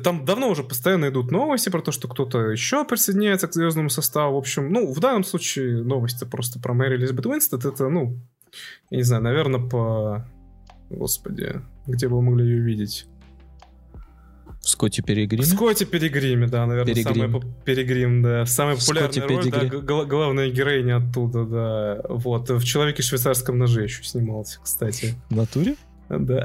там 0.03 0.25
давно 0.25 0.49
уже 0.49 0.65
постоянно 0.65 1.09
идут 1.09 1.31
новости 1.31 1.69
про 1.69 1.81
то, 1.81 1.93
что 1.93 2.09
кто-то 2.09 2.51
еще 2.51 2.85
присоединяется 2.85 3.47
к 3.47 3.55
звездному 3.55 3.89
составу. 3.89 4.35
В 4.35 4.39
общем, 4.39 4.73
ну, 4.73 4.93
в 4.93 4.99
данном 4.99 5.23
случае 5.23 5.83
новости 5.85 6.25
просто 6.25 6.59
про 6.59 6.75
Мэри 6.75 6.97
Элизабет 6.97 7.27
Уинстед. 7.27 7.65
Это, 7.65 7.89
ну, 7.89 8.19
я 8.91 8.97
не 8.97 9.05
знаю, 9.05 9.23
наверное, 9.23 9.61
по... 9.61 10.29
Господи, 10.91 11.61
где 11.87 12.09
бы 12.09 12.17
вы 12.17 12.23
могли 12.23 12.47
ее 12.47 12.61
видеть? 12.61 13.07
В 14.61 14.69
Скотте 14.69 15.03
Перегриме? 15.03 15.43
В 15.43 15.47
Скотте 15.47 15.87
Перегриме, 15.87 16.47
да, 16.47 16.67
наверное, 16.67 16.95
Перегрим. 16.95 17.33
самый 17.33 17.43
Перегрим, 17.65 18.23
да. 18.23 18.45
Самая 18.47 18.77
популярная 18.77 19.27
роль, 19.29 19.51
да, 19.51 19.65
г- 19.65 20.05
главная 20.05 20.51
героиня 20.51 20.99
оттуда, 20.99 21.45
да. 21.45 22.03
Вот, 22.09 22.51
в 22.51 22.63
«Человеке 22.65 23.03
швейцарском 23.03 23.59
ноже» 23.59 23.85
еще 23.85 24.03
снимался, 24.05 24.61
кстати. 24.63 25.15
В 25.31 25.37
натуре? 25.37 25.77
Да. 26.11 26.45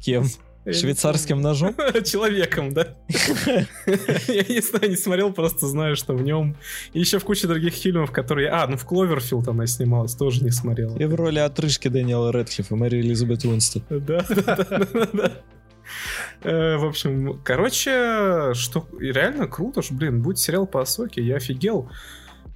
Кем? 0.00 0.24
Швейцарским 0.66 1.42
ножом? 1.42 1.74
Человеком, 2.04 2.72
да. 2.72 2.96
Я 3.08 4.44
не 4.48 4.62
знаю, 4.62 4.88
не 4.88 4.96
смотрел, 4.96 5.30
просто 5.30 5.66
знаю, 5.66 5.94
что 5.96 6.14
в 6.14 6.22
нем. 6.22 6.56
И 6.94 7.00
еще 7.00 7.18
в 7.18 7.24
куче 7.24 7.46
других 7.46 7.74
фильмов, 7.74 8.10
которые... 8.10 8.48
А, 8.48 8.66
ну 8.66 8.78
в 8.78 8.84
Кловерфилд 8.86 9.46
она 9.48 9.66
снималась, 9.66 10.14
тоже 10.14 10.42
не 10.42 10.50
смотрел. 10.50 10.96
И 10.96 11.04
в 11.04 11.14
роли 11.14 11.38
отрыжки 11.40 11.88
Дэниела 11.88 12.30
Редклиффа, 12.30 12.76
Мэри 12.76 13.00
Элизабет 13.02 13.44
Уинстон. 13.44 13.82
Да, 13.90 14.24
да, 14.30 14.56
да, 14.56 15.08
да. 15.12 15.32
В 16.42 16.86
общем, 16.86 17.40
короче, 17.44 18.52
что 18.54 18.86
реально 18.98 19.46
круто, 19.46 19.82
что, 19.82 19.94
блин, 19.94 20.22
будет 20.22 20.38
сериал 20.38 20.66
по 20.66 20.82
Асоке, 20.82 21.22
я 21.22 21.36
офигел. 21.36 21.90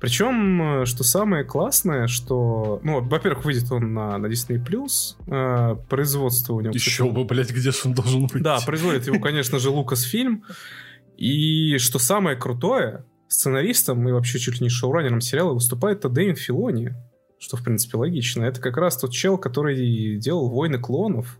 Причем, 0.00 0.86
что 0.86 1.02
самое 1.02 1.44
классное, 1.44 2.06
что... 2.06 2.80
Ну, 2.84 3.00
во-первых, 3.00 3.44
выйдет 3.44 3.72
он 3.72 3.94
на, 3.94 4.16
на 4.18 4.26
Disney+, 4.26 4.60
э, 5.26 5.76
производство 5.88 6.54
у 6.54 6.60
него... 6.60 6.72
Еще 6.72 7.02
кстати, 7.02 7.10
бы, 7.10 7.24
блядь, 7.24 7.50
где 7.50 7.72
же 7.72 7.78
он 7.84 7.94
должен 7.94 8.26
быть? 8.28 8.42
Да, 8.42 8.60
производит 8.64 9.08
его, 9.08 9.18
конечно 9.18 9.58
же, 9.58 9.70
Лукасфильм. 9.70 10.44
И 11.16 11.78
что 11.78 11.98
самое 11.98 12.36
крутое, 12.36 13.06
сценаристом 13.26 14.08
и 14.08 14.12
вообще 14.12 14.38
чуть 14.38 14.60
ли 14.60 14.64
не 14.64 14.68
шоураннером 14.68 15.20
сериала 15.20 15.52
выступает 15.52 16.00
Дэйн 16.00 16.36
Филони, 16.36 16.94
что, 17.40 17.56
в 17.56 17.64
принципе, 17.64 17.98
логично. 17.98 18.44
Это 18.44 18.60
как 18.60 18.76
раз 18.76 18.98
тот 18.98 19.10
чел, 19.12 19.36
который 19.36 20.16
делал 20.18 20.48
«Войны 20.48 20.78
клонов», 20.78 21.38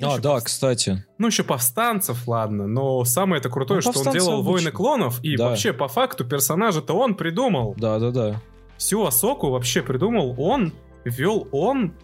а, 0.00 0.06
еще 0.12 0.20
да, 0.20 0.30
повст... 0.32 0.46
кстати. 0.46 1.04
Ну, 1.18 1.26
еще 1.28 1.44
повстанцев, 1.44 2.26
ладно, 2.28 2.66
но 2.66 3.04
самое 3.04 3.40
это 3.40 3.48
крутое, 3.48 3.80
ну, 3.84 3.92
что 3.92 4.00
он 4.00 4.12
делал 4.12 4.40
обычно. 4.40 4.52
«Войны 4.52 4.70
клонов», 4.70 5.22
и 5.22 5.36
да. 5.36 5.48
вообще, 5.48 5.72
по 5.72 5.88
факту, 5.88 6.24
персонажа-то 6.24 6.94
он 6.94 7.14
придумал. 7.14 7.74
Да-да-да. 7.78 8.40
Всю 8.76 9.04
Асоку 9.04 9.50
вообще 9.50 9.82
придумал 9.82 10.34
он, 10.38 10.72
вел 11.04 11.48
он, 11.52 11.94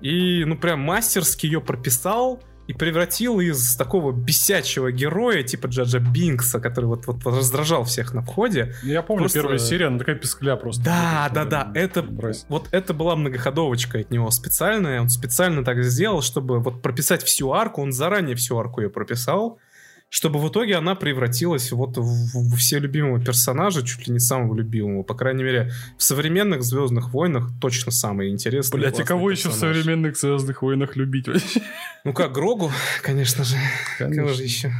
и, 0.00 0.44
ну, 0.44 0.56
прям 0.56 0.80
мастерски 0.80 1.46
ее 1.46 1.60
прописал, 1.60 2.40
и 2.66 2.72
превратил 2.72 3.40
из 3.40 3.76
такого 3.76 4.12
бесячего 4.12 4.90
героя, 4.90 5.42
типа 5.42 5.66
Джаджа 5.66 5.98
Бинкса, 5.98 6.60
который 6.60 6.86
вот, 6.86 7.06
вот 7.06 7.24
раздражал 7.26 7.84
всех 7.84 8.14
на 8.14 8.22
входе. 8.22 8.74
Я 8.82 9.02
помню 9.02 9.24
просто... 9.24 9.40
первая 9.40 9.58
серия, 9.58 9.86
она 9.86 9.98
такая 9.98 10.16
пескля 10.16 10.56
просто. 10.56 10.82
Да, 10.82 11.30
да, 11.32 11.44
да, 11.44 11.72
это 11.74 12.02
Брось. 12.02 12.46
вот 12.48 12.68
это 12.70 12.94
была 12.94 13.16
многоходовочка 13.16 13.98
от 13.98 14.10
него 14.10 14.30
специальная, 14.30 15.00
он 15.00 15.08
специально 15.08 15.64
так 15.64 15.82
сделал, 15.84 16.22
чтобы 16.22 16.60
вот 16.60 16.82
прописать 16.82 17.22
всю 17.22 17.52
арку, 17.52 17.82
он 17.82 17.92
заранее 17.92 18.36
всю 18.36 18.58
арку 18.58 18.80
ее 18.80 18.90
прописал, 18.90 19.58
чтобы 20.14 20.38
в 20.38 20.48
итоге 20.48 20.76
она 20.76 20.94
превратилась 20.94 21.72
вот 21.72 21.98
в, 21.98 22.02
в 22.04 22.56
все 22.56 22.78
любимого 22.78 23.18
персонажа, 23.20 23.84
чуть 23.84 24.06
ли 24.06 24.12
не 24.12 24.20
самого 24.20 24.54
любимого. 24.54 25.02
По 25.02 25.14
крайней 25.14 25.42
мере, 25.42 25.72
в 25.98 26.04
современных 26.04 26.62
Звездных 26.62 27.12
войнах 27.12 27.50
точно 27.60 27.90
самый 27.90 28.30
интересный. 28.30 28.78
Блять, 28.78 29.00
а 29.00 29.02
кого 29.02 29.30
персонаж. 29.30 29.38
еще 29.38 29.48
в 29.48 29.58
современных 29.58 30.16
Звездных 30.16 30.62
войнах 30.62 30.94
любить 30.94 31.26
вообще? 31.26 31.62
Ну 32.04 32.12
как, 32.12 32.30
Грогу, 32.30 32.70
конечно 33.02 33.42
же. 33.42 33.56
Конечно. 33.98 34.22
Кого 34.22 34.34
же 34.34 34.44
еще? 34.44 34.72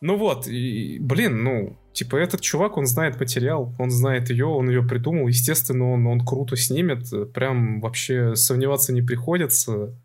Ну 0.00 0.16
вот, 0.16 0.46
и, 0.46 0.98
блин, 1.00 1.42
ну, 1.42 1.76
типа 1.92 2.14
этот 2.14 2.42
чувак, 2.42 2.76
он 2.76 2.86
знает 2.86 3.18
материал, 3.18 3.74
он 3.80 3.90
знает 3.90 4.30
ее, 4.30 4.46
он 4.46 4.68
ее 4.68 4.84
придумал, 4.84 5.26
естественно, 5.26 5.90
он, 5.90 6.06
он 6.06 6.24
круто 6.24 6.56
снимет, 6.56 7.32
прям 7.32 7.80
вообще 7.80 8.36
сомневаться 8.36 8.92
не 8.92 9.02
приходится 9.02 9.96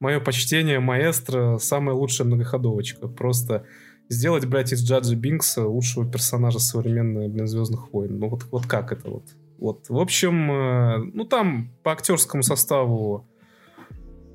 мое 0.00 0.20
почтение, 0.20 0.80
маэстро, 0.80 1.58
самая 1.58 1.94
лучшая 1.94 2.26
многоходовочка. 2.26 3.08
Просто 3.08 3.64
сделать, 4.08 4.46
блядь, 4.46 4.72
из 4.72 4.82
Джаджи 4.82 5.14
Бинкса 5.14 5.66
лучшего 5.66 6.10
персонажа 6.10 6.58
современной, 6.58 7.28
блин, 7.28 7.46
Звездных 7.46 7.92
войн. 7.92 8.18
Ну 8.18 8.28
вот, 8.28 8.44
вот 8.50 8.66
как 8.66 8.92
это 8.92 9.10
вот? 9.10 9.24
Вот, 9.58 9.88
в 9.88 9.98
общем, 9.98 10.50
э, 10.52 10.98
ну 11.14 11.24
там 11.24 11.72
по 11.82 11.90
актерскому 11.90 12.44
составу 12.44 13.26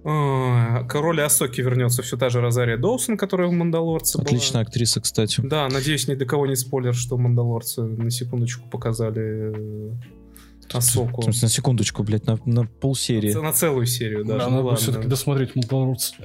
э, 0.04 0.86
Король 0.90 1.22
Асоки 1.22 1.62
вернется 1.62 2.02
все 2.02 2.18
та 2.18 2.30
же 2.30 2.42
Розария 2.42 2.78
Доусон, 2.78 3.16
которая 3.16 3.48
в 3.48 3.54
«Мандалорце» 3.54 4.20
Отличная 4.20 4.64
была. 4.64 4.70
актриса, 4.70 5.00
кстати. 5.00 5.40
Да, 5.42 5.70
надеюсь, 5.70 6.10
ни 6.10 6.16
для 6.16 6.26
кого 6.26 6.46
не 6.46 6.58
спойлер, 6.58 6.94
что 6.94 7.18
«Мандалорцы» 7.18 7.84
на 7.84 8.12
секундочку 8.12 8.70
показали 8.70 9.94
э, 10.74 10.77
Асоку. 10.77 11.22
В 11.22 11.24
смысле, 11.25 11.45
на 11.45 11.50
секундочку, 11.50 12.03
блядь, 12.03 12.25
на, 12.25 12.40
на 12.45 12.66
полсерии. 12.66 13.33
На, 13.33 13.42
на 13.42 13.53
целую 13.53 13.85
серию 13.85 14.25
даже. 14.25 14.40
Да, 14.40 14.50
ну, 14.50 14.64
надо 14.64 14.75
все-таки 14.75 15.08
досмотреть 15.08 15.56
Мандалорца. 15.56 16.16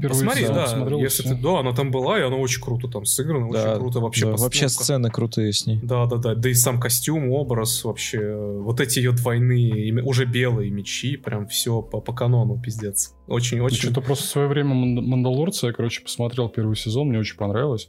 Посмотри, 0.00 0.46
да, 0.46 0.66
смотрел, 0.66 1.00
если 1.00 1.22
ты, 1.22 1.34
да, 1.34 1.60
она 1.60 1.72
там 1.72 1.90
была, 1.90 2.18
и 2.18 2.22
она 2.22 2.36
очень 2.36 2.62
круто 2.62 2.88
там 2.88 3.04
сыграна, 3.04 3.50
да, 3.52 3.70
очень 3.70 3.78
круто 3.80 4.00
вообще 4.00 4.26
да, 4.26 4.36
Вообще 4.36 4.68
сцены 4.68 5.10
крутые 5.10 5.52
с 5.52 5.66
ней. 5.66 5.80
Да, 5.82 6.06
да, 6.06 6.16
да, 6.16 6.34
да 6.34 6.48
и 6.48 6.54
сам 6.54 6.80
костюм, 6.80 7.30
образ 7.30 7.84
вообще, 7.84 8.36
вот 8.60 8.80
эти 8.80 8.98
ее 8.98 9.12
двойные, 9.12 10.02
уже 10.02 10.24
белые 10.24 10.70
мечи, 10.70 11.16
прям 11.16 11.46
все 11.48 11.82
по, 11.82 12.00
по 12.00 12.12
канону, 12.12 12.60
пиздец. 12.60 13.14
Очень, 13.26 13.60
очень. 13.60 13.78
Что-то 13.78 14.00
просто 14.00 14.24
в 14.24 14.28
свое 14.28 14.48
время 14.48 14.74
Мандалорца, 14.74 15.68
я, 15.68 15.72
короче, 15.72 16.02
посмотрел 16.02 16.48
первый 16.48 16.76
сезон, 16.76 17.08
мне 17.08 17.18
очень 17.18 17.36
понравилось. 17.36 17.88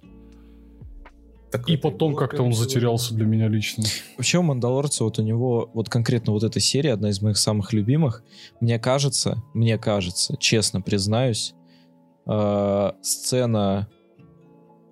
Так 1.51 1.67
и 1.67 1.77
потом 1.77 2.15
как-то 2.15 2.43
он 2.43 2.53
затерялся 2.53 3.13
для 3.13 3.25
меня 3.25 3.47
лично. 3.47 3.83
Вообще 4.17 4.37
у 4.37 4.43
Мандалорца 4.43 5.03
вот 5.03 5.17
у 5.17 5.23
него, 5.23 5.69
вот 5.73 5.89
конкретно 5.89 6.33
вот 6.33 6.43
эта 6.43 6.59
серия, 6.59 6.93
одна 6.93 7.09
из 7.09 7.21
моих 7.21 7.37
самых 7.37 7.73
любимых, 7.73 8.23
мне 8.59 8.77
кажется, 8.77 9.41
мне 9.53 9.77
кажется, 9.77 10.35
честно 10.39 10.81
признаюсь, 10.81 11.55
э, 12.27 12.91
сцена, 13.01 13.87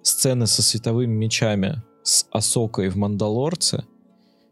сцены 0.01 0.47
со 0.47 0.63
световыми 0.63 1.13
мечами 1.13 1.83
с 2.03 2.25
Асокой 2.31 2.89
в 2.89 2.95
Мандалорце 2.95 3.85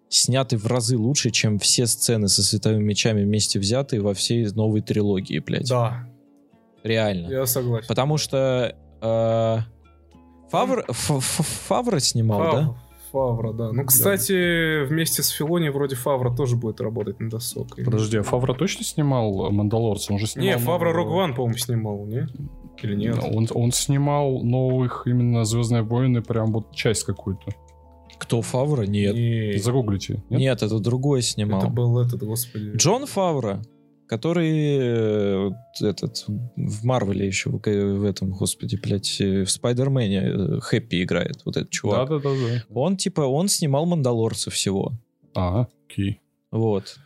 сняты 0.10 0.58
в 0.58 0.68
разы 0.68 0.98
лучше, 0.98 1.32
чем 1.32 1.60
все 1.60 1.88
сцены 1.88 2.28
со 2.28 2.44
световыми 2.44 2.84
мечами 2.84 3.24
вместе 3.24 3.60
взятые 3.60 4.02
во 4.02 4.14
всей 4.14 4.46
новой 4.54 4.82
трилогии, 4.82 5.40
блядь. 5.40 5.68
Да. 5.68 6.08
Реально. 6.84 7.30
Я 7.30 7.46
согласен. 7.46 7.88
Потому 7.88 8.18
что 8.18 8.76
э, 9.02 9.58
Фавр, 10.50 10.86
Фавра 10.90 12.00
снимал, 12.00 12.40
Фав, 12.40 12.54
да? 12.54 12.76
Фавра, 13.12 13.54
да. 13.54 13.72
Ну, 13.72 13.86
кстати, 13.86 14.82
да. 14.82 14.86
вместе 14.86 15.24
с 15.24 15.30
Филони 15.30 15.70
вроде 15.70 15.96
Фавра 15.96 16.36
тоже 16.36 16.56
будет 16.56 16.82
работать 16.82 17.20
над 17.20 17.34
Асокой. 17.34 17.86
Подожди, 17.86 18.18
а 18.18 18.24
Фавра 18.24 18.54
точно 18.54 18.84
снимал 18.84 19.52
Мандалорца? 19.52 20.14
Он 20.14 20.20
же 20.20 20.28
снимал... 20.28 20.50
Не, 20.50 20.58
Фавра 20.58 20.92
Рог 20.92 21.10
Ван, 21.10 21.34
по-моему, 21.34 21.58
снимал, 21.58 22.06
не? 22.06 22.28
Или 22.82 22.96
нет? 22.96 23.20
Он, 23.24 23.48
он 23.54 23.72
снимал 23.72 24.44
новых 24.44 25.04
именно 25.06 25.46
Звездные 25.46 25.84
войны, 25.84 26.22
прям 26.22 26.52
вот 26.52 26.72
часть 26.74 27.04
какую-то. 27.04 27.52
Кто 28.18 28.42
Фавра? 28.42 28.84
Нет. 28.84 29.16
Не... 29.16 29.58
Загуглите. 29.60 30.24
Нет? 30.30 30.40
нет, 30.40 30.64
это 30.64 30.80
другой 30.80 31.22
снимал. 31.22 31.60
Это 31.60 31.70
был 31.70 32.00
этот, 32.00 32.24
господи. 32.24 32.76
Джон 32.76 33.06
Фавра 33.06 33.62
который 34.08 34.78
э, 34.78 35.52
этот 35.82 36.26
в 36.28 36.86
Марвеле 36.86 37.28
еще 37.28 37.50
в, 37.50 37.60
в 37.60 38.04
этом, 38.04 38.32
господи, 38.32 38.76
блядь, 38.76 39.20
э, 39.20 39.44
в 39.44 39.52
Спайдермене 39.52 40.22
э, 40.22 40.60
Хэппи 40.60 41.04
играет, 41.04 41.42
вот 41.46 41.58
этот 41.58 41.72
чувак. 41.72 42.10
Да, 42.10 42.20
да, 42.20 42.30
да, 42.30 42.36
да. 42.36 42.66
Он 42.70 42.98
типа, 42.98 43.22
он 43.22 43.48
снимал 43.48 43.86
Мандалорца 43.86 44.52
всего. 44.52 44.94
А, 45.34 45.68
окей. 45.88 46.22
Вот. 46.52 46.98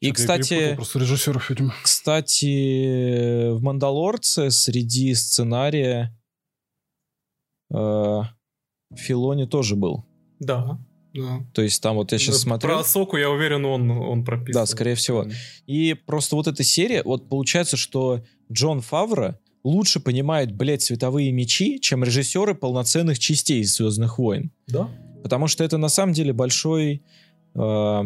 И, 0.00 0.12
кстати, 0.12 0.74
просто 0.76 1.00
режиссеров, 1.00 1.50
видимо. 1.50 1.74
Кстати, 1.82 3.50
в 3.50 3.62
Мандалорце 3.62 4.50
среди 4.50 5.14
сценария 5.14 6.16
э, 7.72 8.20
Филони 8.94 9.46
тоже 9.46 9.74
был. 9.74 10.04
Да. 10.38 10.78
Да. 11.18 11.40
То 11.52 11.62
есть 11.62 11.82
там 11.82 11.96
вот 11.96 12.12
я 12.12 12.18
сейчас 12.18 12.36
да, 12.36 12.40
смотрю... 12.40 12.70
Про 12.70 12.84
Соку, 12.84 13.16
я 13.16 13.30
уверен, 13.30 13.64
он, 13.64 13.90
он 13.90 14.24
прописан. 14.24 14.62
Да, 14.62 14.66
скорее 14.66 14.94
всего. 14.94 15.26
И 15.66 15.94
просто 16.06 16.36
вот 16.36 16.46
эта 16.46 16.62
серия, 16.62 17.02
вот 17.02 17.28
получается, 17.28 17.76
что 17.76 18.22
Джон 18.52 18.80
Фавро 18.80 19.38
лучше 19.64 20.00
понимает, 20.00 20.52
блядь, 20.52 20.82
световые 20.82 21.32
мечи, 21.32 21.80
чем 21.80 22.04
режиссеры 22.04 22.54
полноценных 22.54 23.18
частей 23.18 23.62
«Звездных 23.64 24.18
войн». 24.18 24.52
Да. 24.66 24.88
Потому 25.22 25.48
что 25.48 25.64
это 25.64 25.78
на 25.78 25.88
самом 25.88 26.12
деле 26.12 26.32
большой... 26.32 27.02
Э, 27.54 28.04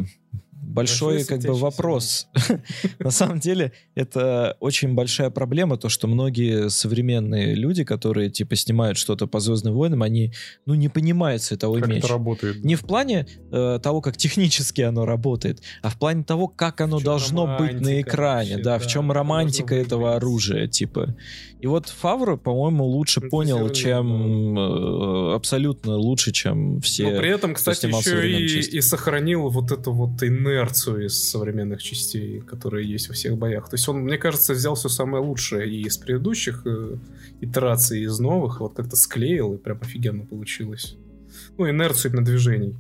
большой 0.62 1.24
как 1.24 1.41
бы 1.41 1.55
вопрос. 1.55 2.28
На 2.99 3.10
самом 3.10 3.41
деле 3.41 3.73
это 3.94 4.57
очень 4.60 4.94
большая 4.94 5.31
проблема, 5.31 5.76
то, 5.76 5.89
что 5.89 6.07
многие 6.07 6.70
современные 6.70 7.55
люди, 7.55 7.84
которые 7.84 8.31
типа 8.31 8.57
снимают 8.57 8.97
что-то 8.97 9.26
по 9.26 9.41
Звездным 9.41 9.74
войнам, 9.74 10.02
они 10.02 10.32
ну 10.65 10.74
не 10.74 10.89
понимают 10.89 11.42
световой 11.42 11.81
как 11.81 11.91
меч. 11.91 11.99
это 11.99 12.08
работает. 12.08 12.65
Не 12.65 12.76
в 12.76 12.82
плане 12.82 13.26
э, 13.50 13.81
того, 13.82 14.00
как 14.00 14.16
технически 14.16 14.82
оно 14.82 15.05
работает, 15.05 15.60
а 15.82 15.91
в 15.91 15.99
плане 15.99 16.23
того, 16.24 16.49
как 16.49 16.81
оно 16.81 17.00
должно 17.00 17.58
быть 17.58 17.81
на 17.81 18.00
экране, 18.00 18.52
вообще, 18.52 18.65
да, 18.65 18.78
да, 18.78 18.78
в 18.78 18.86
чем 18.86 19.10
романтика 19.10 19.74
этого 19.74 20.16
оружия, 20.16 20.68
типа. 20.68 21.16
И 21.62 21.66
вот 21.68 21.86
Фавро, 21.86 22.36
по-моему, 22.36 22.84
лучше 22.84 23.20
это 23.20 23.28
понял, 23.28 23.70
чем 23.70 24.58
э, 24.58 25.34
абсолютно 25.36 25.94
лучше, 25.94 26.32
чем 26.32 26.81
все. 26.81 27.08
Но 27.08 27.20
при 27.20 27.31
этом, 27.31 27.55
кстати, 27.55 27.86
еще 27.86 28.28
и, 28.28 28.78
и 28.78 28.81
сохранил 28.81 29.49
вот 29.49 29.70
эту 29.70 29.92
вот 29.92 30.20
инерцию 30.24 31.07
из 31.07 31.31
современных 31.31 31.81
частей, 31.81 32.41
которые 32.41 32.91
есть 32.91 33.07
во 33.07 33.15
всех 33.15 33.39
боях. 33.39 33.68
То 33.68 33.74
есть 33.74 33.89
он, 33.89 33.99
мне 34.00 34.18
кажется, 34.18 34.55
взял 34.55 34.74
все 34.74 34.89
самое 34.89 35.23
лучшее 35.23 35.70
и 35.70 35.82
из 35.82 35.99
предыдущих 35.99 36.62
э, 36.66 36.97
итераций, 37.41 38.00
и 38.00 38.05
из 38.07 38.18
новых, 38.18 38.58
вот 38.58 38.74
как-то 38.74 38.97
склеил, 38.97 39.55
и 39.55 39.57
прям 39.57 39.78
офигенно 39.82 40.26
получилось. 40.26 40.97
Ну, 41.58 41.70
инерцию 41.70 42.10
именно 42.10 42.24
движений. 42.24 42.74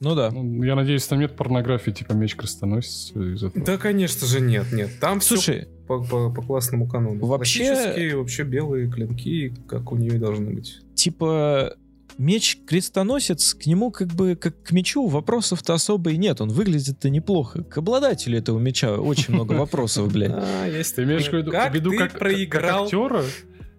Ну 0.00 0.14
да. 0.14 0.30
Ну, 0.30 0.62
я 0.62 0.74
надеюсь, 0.74 1.06
там 1.06 1.20
нет 1.20 1.36
порнографии, 1.36 1.90
типа 1.90 2.12
меч 2.12 2.36
крестоносец 2.36 3.12
из 3.16 3.42
этого. 3.42 3.64
Да, 3.64 3.78
конечно 3.78 4.26
же, 4.26 4.42
нет, 4.42 4.72
нет. 4.72 4.90
Там 5.00 5.22
Слушай, 5.22 5.60
все 5.62 5.77
по, 5.88 6.04
по, 6.04 6.30
по 6.30 6.42
классному 6.42 6.86
канону. 6.86 7.26
Вообще... 7.26 8.14
вообще 8.14 8.44
белые 8.44 8.90
клинки, 8.90 9.54
как 9.66 9.90
у 9.90 9.96
нее 9.96 10.16
и 10.16 10.18
должны 10.18 10.52
быть. 10.52 10.80
Типа, 10.94 11.74
меч 12.18 12.58
крестоносец, 12.66 13.54
к 13.54 13.66
нему 13.66 13.90
как 13.90 14.08
бы, 14.08 14.36
как 14.36 14.62
к 14.62 14.72
мечу, 14.72 15.06
вопросов-то 15.06 15.72
особо 15.72 16.10
и 16.10 16.18
нет. 16.18 16.40
Он 16.40 16.50
выглядит-то 16.50 17.08
неплохо. 17.08 17.64
К 17.64 17.78
обладателю 17.78 18.38
этого 18.38 18.58
меча 18.58 18.96
очень 18.96 19.34
много 19.34 19.52
вопросов, 19.54 20.12
блядь. 20.12 20.32
А, 20.34 20.66
есть 20.66 20.94
Ты 20.94 21.04
имеешь 21.04 21.28
в 21.28 21.32
виду, 21.32 21.50
как 21.96 22.18
проиграл? 22.18 22.84
актера? 22.84 23.24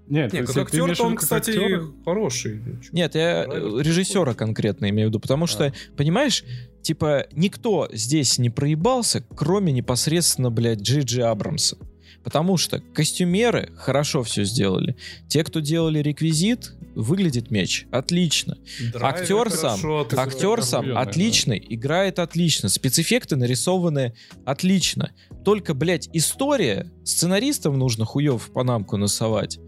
Нет, 0.08 0.34
Нет 0.34 0.48
как 0.48 0.58
актер 0.58 0.96
он, 1.02 1.16
кстати, 1.16 1.52
актера? 1.52 1.84
хороший. 2.04 2.62
Нет, 2.92 3.14
я 3.14 3.46
режиссера 3.46 4.34
конкретно 4.34 4.90
имею 4.90 5.10
в 5.10 5.12
виду, 5.12 5.20
потому 5.20 5.46
что, 5.46 5.72
понимаешь, 5.96 6.44
типа, 6.82 7.28
никто 7.34 7.88
здесь 7.94 8.40
не 8.40 8.50
проебался, 8.50 9.24
кроме 9.36 9.72
непосредственно, 9.72 10.50
блядь, 10.50 10.82
Джиджи 10.82 11.22
Абрамса. 11.22 11.78
Потому 12.24 12.58
что 12.58 12.80
костюмеры 12.80 13.72
хорошо 13.76 14.24
все 14.24 14.44
сделали. 14.44 14.96
Те, 15.28 15.44
кто 15.44 15.60
делали 15.62 16.00
реквизит, 16.00 16.74
выглядит 16.96 17.50
меч 17.50 17.88
отлично. 17.92 18.58
Драйвер 18.92 19.06
актер 19.06 19.50
сам, 19.52 19.80
актер 20.18 20.64
сам 20.64 20.98
отличный, 20.98 21.60
да. 21.60 21.66
играет 21.70 22.20
отлично. 22.20 22.70
Спецэффекты 22.70 23.36
нарисованы 23.36 24.14
отлично. 24.46 25.12
Только, 25.46 25.74
блядь, 25.74 26.10
история, 26.14 26.92
сценаристам 27.04 27.78
нужно 27.78 28.06
хуев 28.06 28.44
в 28.44 28.52
панамку 28.52 28.98
носовать. 28.98 29.60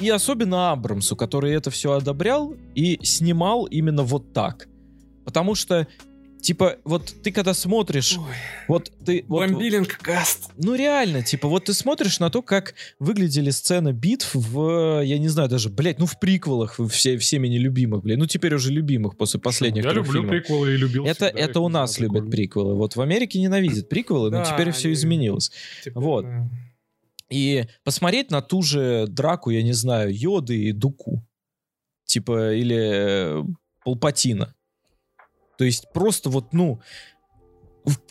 И 0.00 0.08
особенно 0.10 0.70
Абрамсу, 0.70 1.16
который 1.16 1.54
это 1.54 1.70
все 1.70 1.92
одобрял 1.92 2.54
и 2.74 2.98
снимал 3.02 3.64
именно 3.64 4.02
вот 4.02 4.32
так. 4.32 4.68
Потому 5.24 5.54
что 5.54 5.86
Типа, 6.40 6.76
вот 6.84 7.14
ты 7.22 7.32
когда 7.32 7.52
смотришь, 7.52 8.16
Ой. 8.16 8.34
вот 8.68 8.92
ты... 9.04 9.24
Вот, 9.28 9.48
Бомбилинг 9.48 9.98
каст. 9.98 10.50
Ну 10.56 10.74
реально, 10.74 11.22
типа, 11.22 11.48
вот 11.48 11.64
ты 11.64 11.74
смотришь 11.74 12.20
на 12.20 12.30
то, 12.30 12.42
как 12.42 12.74
выглядели 12.98 13.50
сцены 13.50 13.92
битв 13.92 14.34
в, 14.34 15.02
я 15.02 15.18
не 15.18 15.28
знаю, 15.28 15.48
даже, 15.48 15.68
блядь, 15.68 15.98
ну 15.98 16.06
в 16.06 16.18
приквелах 16.20 16.78
все, 16.90 17.18
всеми 17.18 17.48
нелюбимых, 17.48 18.02
блядь, 18.02 18.18
ну 18.18 18.26
теперь 18.26 18.54
уже 18.54 18.72
любимых 18.72 19.16
после 19.16 19.40
последних 19.40 19.84
Я 19.84 19.92
люблю 19.92 20.12
фильмов. 20.12 20.30
приквелы 20.30 20.74
и 20.74 20.76
любил 20.76 21.04
Это, 21.04 21.26
всегда, 21.26 21.40
это 21.40 21.60
у 21.60 21.68
нас 21.68 21.98
любят 21.98 22.30
приколы. 22.30 22.30
приквелы. 22.30 22.74
Вот 22.76 22.96
в 22.96 23.00
Америке 23.00 23.40
ненавидят 23.40 23.88
приквелы, 23.88 24.30
но 24.30 24.44
теперь 24.44 24.70
все 24.70 24.92
изменилось. 24.92 25.50
Вот. 25.94 26.24
И 27.30 27.66
посмотреть 27.84 28.30
на 28.30 28.40
ту 28.40 28.62
же 28.62 29.06
драку, 29.06 29.50
я 29.50 29.62
не 29.62 29.72
знаю, 29.72 30.10
Йоды 30.16 30.56
и 30.56 30.72
Дуку. 30.72 31.26
Типа, 32.06 32.54
или 32.54 32.76
э, 32.78 33.44
Палпатина. 33.84 34.54
То 35.58 35.64
есть 35.64 35.92
просто 35.92 36.30
вот, 36.30 36.52
ну, 36.52 36.80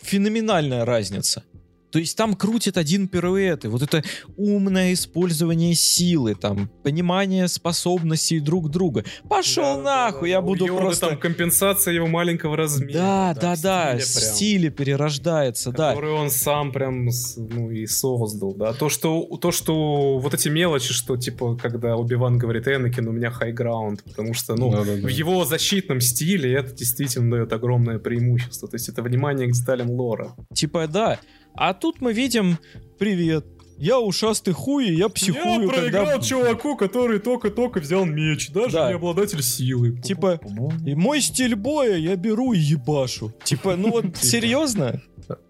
феноменальная 0.02 0.84
разница. 0.84 1.44
То 1.90 1.98
есть 1.98 2.16
там 2.16 2.34
крутит 2.34 2.76
один 2.76 3.08
пируэт, 3.08 3.64
и 3.64 3.68
вот 3.68 3.82
это 3.82 4.02
умное 4.36 4.92
использование 4.92 5.74
силы, 5.74 6.34
там, 6.34 6.70
понимание 6.82 7.48
способностей 7.48 8.40
друг 8.40 8.70
друга. 8.70 9.04
Пошел 9.28 9.82
да, 9.82 10.06
нахуй, 10.06 10.28
да, 10.28 10.36
я 10.36 10.40
буду 10.40 10.66
Йода 10.66 10.80
просто... 10.80 11.08
там 11.08 11.18
компенсация 11.18 11.94
его 11.94 12.06
маленького 12.06 12.56
размера. 12.56 12.92
Да, 12.92 13.34
да, 13.34 13.56
да, 13.62 13.96
в 13.96 14.02
стиле, 14.02 14.30
в 14.30 14.34
стиле 14.34 14.70
перерождается, 14.70 15.72
да. 15.72 15.90
Который 15.90 16.12
он 16.12 16.30
сам 16.30 16.72
прям, 16.72 17.08
ну, 17.36 17.70
и 17.70 17.86
создал, 17.86 18.54
да. 18.54 18.72
То, 18.72 18.88
что, 18.88 19.22
то, 19.40 19.50
что 19.50 20.18
вот 20.18 20.34
эти 20.34 20.48
мелочи, 20.48 20.92
что, 20.92 21.16
типа, 21.16 21.56
когда 21.56 21.96
Убиван 21.96 22.38
говорит, 22.38 22.68
Энакин, 22.68 23.08
у 23.08 23.12
меня 23.12 23.30
хай-граунд, 23.30 24.04
потому 24.04 24.34
что, 24.34 24.54
ну, 24.54 24.70
да, 24.70 24.84
да, 24.84 24.96
да. 24.96 25.06
в 25.06 25.08
его 25.08 25.44
защитном 25.44 26.00
стиле 26.00 26.52
это 26.52 26.74
действительно 26.74 27.30
дает 27.30 27.52
огромное 27.52 27.98
преимущество. 27.98 28.68
То 28.68 28.76
есть 28.76 28.88
это 28.88 29.02
внимание 29.02 29.48
к 29.48 29.52
деталям 29.52 29.90
лора. 29.90 30.34
Типа, 30.54 30.86
да, 30.86 31.18
а 31.54 31.74
тут 31.74 32.00
мы 32.00 32.12
видим, 32.12 32.58
привет, 32.98 33.44
я 33.78 34.00
ушастый 34.00 34.54
хуй, 34.54 34.90
я 34.90 35.08
психую. 35.08 35.62
Я 35.62 35.68
проиграл 35.68 36.06
когда... 36.06 36.20
чуваку, 36.20 36.76
который 36.76 37.20
только-только 37.20 37.78
взял 37.78 38.04
меч, 38.04 38.50
даже 38.50 38.74
да. 38.74 38.88
не 38.88 38.94
обладатель 38.94 39.42
силы. 39.42 39.96
Типа, 40.00 40.40
и 40.84 40.94
мой 40.94 41.20
стиль 41.20 41.54
боя 41.54 41.96
я 41.96 42.16
беру 42.16 42.52
и 42.52 42.58
ебашу. 42.58 43.32
Типа, 43.44 43.76
ну 43.76 43.90
вот 43.90 44.02
типа. 44.06 44.18
серьезно? 44.18 45.00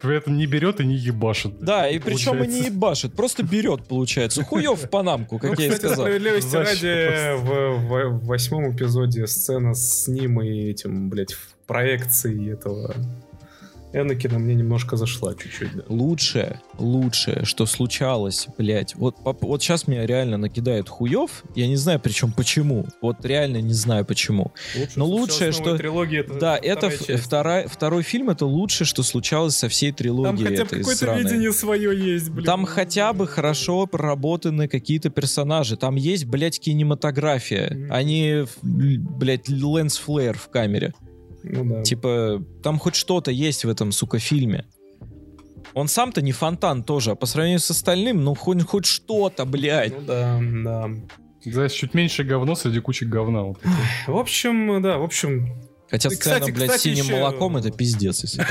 При 0.00 0.16
этом 0.16 0.36
не 0.36 0.46
берет 0.46 0.80
и 0.80 0.84
не 0.84 0.96
ебашит. 0.96 1.58
Да, 1.60 1.88
и 1.88 1.98
причем 2.00 2.42
и 2.42 2.48
не 2.48 2.62
ебашит, 2.66 3.14
просто 3.14 3.44
берет, 3.44 3.86
получается. 3.86 4.42
Хуев 4.42 4.82
в 4.82 4.90
панамку, 4.90 5.38
как 5.38 5.56
ну, 5.56 5.62
я 5.62 5.72
и 5.72 5.76
сказал. 5.76 6.04
справедливости 6.04 6.56
ради, 6.56 7.36
в, 7.36 7.86
в, 7.86 8.08
в 8.18 8.26
восьмом 8.26 8.74
эпизоде 8.74 9.26
сцена 9.26 9.74
с 9.74 10.08
ним 10.08 10.42
и 10.42 10.70
этим, 10.70 11.08
блядь, 11.08 11.32
в 11.32 11.54
проекции 11.66 12.52
этого 12.52 12.94
Энакина 13.92 14.38
мне 14.38 14.54
немножко 14.54 14.96
зашла 14.96 15.34
чуть-чуть, 15.34 15.74
да. 15.74 15.82
Лучшее, 15.88 16.60
лучшее, 16.78 17.44
что 17.44 17.64
случалось, 17.66 18.46
блядь, 18.58 18.94
вот, 18.94 19.16
вот 19.22 19.62
сейчас 19.62 19.86
меня 19.86 20.06
реально 20.06 20.36
накидает 20.36 20.88
хуев, 20.88 21.42
я 21.54 21.66
не 21.66 21.76
знаю 21.76 21.98
причем 22.00 22.32
почему, 22.32 22.86
вот 23.00 23.24
реально 23.24 23.60
не 23.60 23.72
знаю 23.72 24.04
почему. 24.04 24.52
Лучше, 24.76 24.92
Но 24.96 25.06
лучшее, 25.06 25.52
что... 25.52 25.76
Трилогии, 25.76 26.20
это 26.20 26.38
да, 26.38 26.58
это 26.58 26.90
вторая, 26.90 27.66
второй 27.66 28.02
фильм, 28.02 28.30
это 28.30 28.44
лучшее, 28.44 28.86
что 28.86 29.02
случалось 29.02 29.56
со 29.56 29.68
всей 29.68 29.92
трилогией. 29.92 30.36
Там 30.36 30.46
хотя 30.46 30.64
бы 30.64 30.70
какое-то 30.70 31.04
сраной. 31.04 31.22
видение 31.22 31.52
свое 31.52 32.12
есть, 32.14 32.30
блядь. 32.30 32.46
Там 32.46 32.66
хотя 32.66 33.12
бы 33.12 33.26
хорошо 33.26 33.86
проработаны 33.86 34.68
какие-то 34.68 35.08
персонажи, 35.10 35.76
там 35.76 35.96
есть, 35.96 36.26
блядь, 36.26 36.60
кинематография, 36.60 37.70
mm-hmm. 37.70 38.04
не, 38.04 38.46
блядь, 38.62 39.48
lens 39.48 39.87
flare 39.87 40.36
в 40.36 40.48
камере. 40.48 40.92
Ну 41.48 41.64
да. 41.64 41.82
Типа, 41.82 42.42
там 42.62 42.78
хоть 42.78 42.94
что-то 42.94 43.30
есть 43.30 43.64
в 43.64 43.68
этом, 43.68 43.92
сука, 43.92 44.18
фильме. 44.18 44.66
Он 45.74 45.88
сам-то 45.88 46.22
не 46.22 46.32
фонтан 46.32 46.82
тоже, 46.82 47.12
а 47.12 47.14
по 47.14 47.26
сравнению 47.26 47.60
с 47.60 47.70
остальным, 47.70 48.22
ну 48.22 48.34
хоть, 48.34 48.62
хоть 48.62 48.86
что-то, 48.86 49.44
блядь. 49.44 49.92
Ну 49.92 50.06
да, 50.06 50.40
да. 50.64 50.90
Знаешь, 51.44 51.72
чуть 51.72 51.94
меньше 51.94 52.24
говно 52.24 52.54
среди 52.54 52.80
кучи 52.80 53.04
говна. 53.04 53.42
Вот 53.42 53.58
в 54.06 54.16
общем, 54.16 54.82
да, 54.82 54.98
в 54.98 55.04
общем, 55.04 55.52
Хотя 55.90 56.10
сцена, 56.10 56.36
кстати, 56.36 56.50
блядь, 56.50 56.70
кстати, 56.70 56.94
синим 56.94 57.04
еще... 57.04 57.16
молоком 57.16 57.56
это 57.56 57.70
пиздец. 57.70 58.22
Если... 58.22 58.44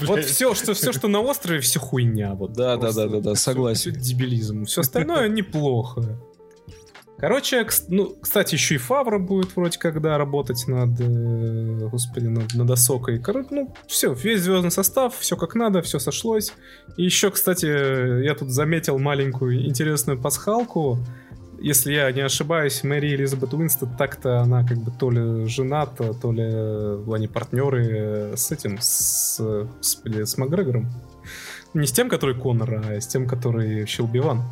Вот 0.06 0.24
все, 0.24 0.54
что, 0.54 0.72
все, 0.74 0.92
что 0.92 1.08
на 1.08 1.20
острове, 1.20 1.60
все 1.60 1.78
хуйня. 1.78 2.34
Вот 2.34 2.54
да, 2.54 2.76
да, 2.76 2.92
да, 2.92 3.08
да, 3.08 3.20
да, 3.20 3.34
согласен. 3.34 3.92
Все 3.92 4.00
дебилизм. 4.00 4.64
Все 4.64 4.80
остальное 4.80 5.28
неплохо. 5.28 6.18
Короче, 7.22 7.64
ну, 7.86 8.16
кстати, 8.20 8.56
еще 8.56 8.74
и 8.74 8.78
Фавра 8.78 9.20
будет 9.20 9.54
вроде 9.54 9.78
когда 9.78 10.18
работать 10.18 10.64
над, 10.66 11.00
э, 11.00 11.88
господи, 11.88 12.26
над, 12.26 12.52
над 12.52 12.68
Осокой. 12.68 13.20
Короче, 13.20 13.46
ну, 13.52 13.72
все, 13.86 14.12
весь 14.12 14.40
звездный 14.40 14.72
состав, 14.72 15.16
все 15.16 15.36
как 15.36 15.54
надо, 15.54 15.82
все 15.82 16.00
сошлось. 16.00 16.52
И 16.96 17.04
еще, 17.04 17.30
кстати, 17.30 18.24
я 18.24 18.34
тут 18.34 18.50
заметил 18.50 18.98
маленькую 18.98 19.64
интересную 19.64 20.20
пасхалку. 20.20 20.98
Если 21.60 21.92
я 21.92 22.10
не 22.10 22.22
ошибаюсь, 22.22 22.82
Мэри 22.82 23.14
Элизабет 23.14 23.54
Уинстон 23.54 23.96
так-то 23.96 24.40
она 24.40 24.66
как 24.66 24.78
бы 24.78 24.90
то 24.90 25.08
ли 25.08 25.46
жената, 25.46 26.14
то 26.14 26.32
ли 26.32 26.42
они 27.14 27.28
партнеры 27.28 28.32
с 28.34 28.50
этим, 28.50 28.78
с, 28.80 29.38
господи, 29.78 30.24
с 30.24 30.36
Макгрегором. 30.38 30.92
Не 31.72 31.86
с 31.86 31.92
тем, 31.92 32.08
который 32.08 32.34
Конор, 32.34 32.82
а 32.84 33.00
с 33.00 33.06
тем, 33.06 33.28
который 33.28 33.86
Щелбиван. 33.86 34.42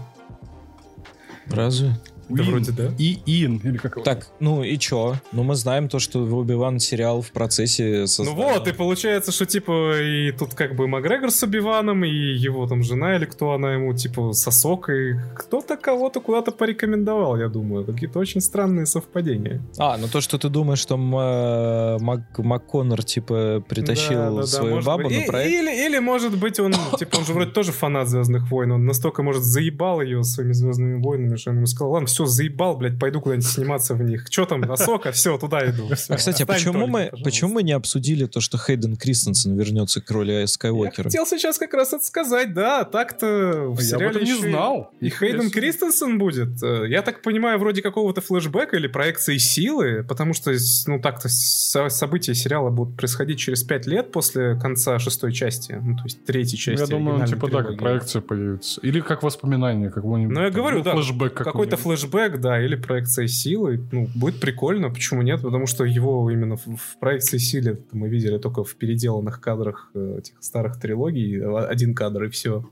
Разве? 1.48 1.96
Да 2.36 2.42
вроде 2.44 2.72
да. 2.72 2.90
И 2.98 3.18
Ин, 3.26 3.60
или 3.64 3.76
как 3.76 3.96
его? 3.96 4.04
Так, 4.04 4.28
ну 4.40 4.62
и 4.62 4.78
чё? 4.78 5.16
Ну 5.32 5.42
мы 5.42 5.54
знаем 5.54 5.88
то, 5.88 5.98
что 5.98 6.20
Оби-Ван 6.20 6.78
сериал 6.78 7.22
в 7.22 7.30
процессе 7.32 8.06
создания. 8.06 8.40
Ну 8.40 8.54
вот, 8.54 8.68
и 8.68 8.72
получается, 8.72 9.32
что 9.32 9.46
типа 9.46 10.00
и 10.00 10.32
тут 10.32 10.54
как 10.54 10.76
бы 10.76 10.88
Макгрегор 10.88 11.30
с 11.30 11.42
Оби-Ваном, 11.42 12.04
и 12.04 12.10
его 12.10 12.66
там 12.66 12.82
жена, 12.82 13.16
или 13.16 13.24
кто 13.24 13.52
она 13.52 13.74
ему, 13.74 13.94
типа 13.94 14.32
сосок, 14.32 14.90
и 14.90 15.14
кто-то 15.36 15.76
кого-то 15.76 16.20
куда-то 16.20 16.52
порекомендовал, 16.52 17.36
я 17.36 17.48
думаю. 17.48 17.84
Какие-то 17.84 18.18
очень 18.18 18.40
странные 18.40 18.86
совпадения. 18.86 19.62
А, 19.78 19.96
ну 19.96 20.08
то, 20.08 20.20
что 20.20 20.38
ты 20.38 20.48
думаешь, 20.48 20.78
что 20.78 20.96
Мак 20.96 22.38
МакКоннор, 22.38 23.02
типа, 23.02 23.62
притащил 23.68 24.14
да, 24.14 24.30
да, 24.30 24.46
свою 24.46 24.76
да, 24.76 24.82
бабу 24.82 25.04
быть. 25.04 25.20
на 25.20 25.26
проект? 25.26 25.50
Или, 25.52 25.86
или, 25.86 25.98
может 25.98 26.38
быть, 26.38 26.58
он, 26.60 26.72
типа, 26.98 27.16
он 27.18 27.24
же 27.24 27.32
вроде 27.32 27.50
тоже 27.50 27.72
фанат 27.72 28.08
Звездных 28.08 28.50
войн, 28.50 28.72
он 28.72 28.84
настолько, 28.86 29.22
может, 29.22 29.42
заебал 29.42 30.00
ее 30.00 30.22
своими 30.24 30.52
Звездными 30.52 31.02
войнами, 31.02 31.36
что 31.36 31.50
он 31.50 31.56
ему 31.56 31.66
сказал, 31.66 31.92
ладно, 31.92 32.06
все, 32.06 32.19
все, 32.20 32.26
заебал, 32.26 32.76
блядь, 32.76 32.98
пойду 32.98 33.20
куда-нибудь 33.20 33.46
сниматься 33.46 33.94
в 33.94 34.02
них. 34.02 34.26
Что 34.30 34.44
там, 34.46 34.70
Асока? 34.70 35.12
Все, 35.12 35.38
туда 35.38 35.68
иду. 35.68 35.94
Все. 35.94 36.12
А, 36.12 36.16
кстати, 36.16 36.44
почему 36.44 36.86
мы, 36.86 37.10
почему 37.24 37.54
мы 37.54 37.62
не 37.62 37.72
обсудили 37.72 38.26
то, 38.26 38.40
что 38.40 38.58
Хейден 38.58 38.96
Кристенсен 38.96 39.56
вернется 39.56 40.00
к 40.00 40.10
роли 40.10 40.44
Скайуокера? 40.46 41.04
Я 41.04 41.04
хотел 41.04 41.26
сейчас 41.26 41.58
как 41.58 41.74
раз 41.74 41.92
это 41.92 42.04
сказать, 42.04 42.54
да, 42.54 42.84
так-то 42.84 43.66
в 43.68 43.80
сериале 43.80 44.22
не 44.22 44.34
знал. 44.34 44.92
И 45.00 45.08
Хейден 45.08 45.50
Кристенсен 45.50 46.18
будет. 46.18 46.62
Э, 46.62 46.86
я 46.88 47.02
так 47.02 47.22
понимаю, 47.22 47.58
вроде 47.58 47.82
какого-то 47.82 48.20
флешбека 48.20 48.76
или 48.76 48.86
проекции 48.86 49.38
силы, 49.38 50.04
потому 50.06 50.34
что, 50.34 50.52
ну, 50.86 51.00
так-то 51.00 51.28
события 51.28 52.34
сериала 52.34 52.70
будут 52.70 52.96
происходить 52.96 53.38
через 53.38 53.62
пять 53.62 53.86
лет 53.86 54.12
после 54.12 54.58
конца 54.60 54.98
шестой 54.98 55.32
части, 55.32 55.78
ну, 55.80 55.96
то 55.96 56.04
есть 56.04 56.24
третьей 56.24 56.58
части. 56.58 56.80
Я 56.80 56.86
думаю, 56.86 57.26
типа, 57.26 57.50
да, 57.50 57.62
как 57.62 57.78
проекция 57.78 58.22
появится. 58.22 58.80
Или 58.82 59.00
как 59.00 59.22
воспоминание 59.22 59.90
какого-нибудь. 59.90 60.34
Ну, 60.34 60.42
я 60.42 60.50
говорю, 60.50 60.82
да, 60.82 60.92
флешбэк 60.92 61.34
какой-то 61.34 61.76
флешбэк 61.76 62.09
флешбэк, 62.10 62.40
да, 62.40 62.62
или 62.62 62.76
проекция 62.76 63.26
силы, 63.26 63.80
ну, 63.92 64.08
будет 64.14 64.40
прикольно, 64.40 64.90
почему 64.90 65.22
нет? 65.22 65.42
Потому 65.42 65.66
что 65.66 65.84
его 65.84 66.30
именно 66.30 66.56
в, 66.56 66.66
в 66.66 66.98
проекции 66.98 67.38
силы 67.38 67.80
мы 67.92 68.08
видели 68.08 68.38
только 68.38 68.64
в 68.64 68.74
переделанных 68.76 69.40
кадрах 69.40 69.90
э, 69.94 70.16
этих 70.18 70.34
старых 70.40 70.78
трилогий, 70.78 71.40
один 71.40 71.94
кадр 71.94 72.24
и 72.24 72.28
все. 72.30 72.68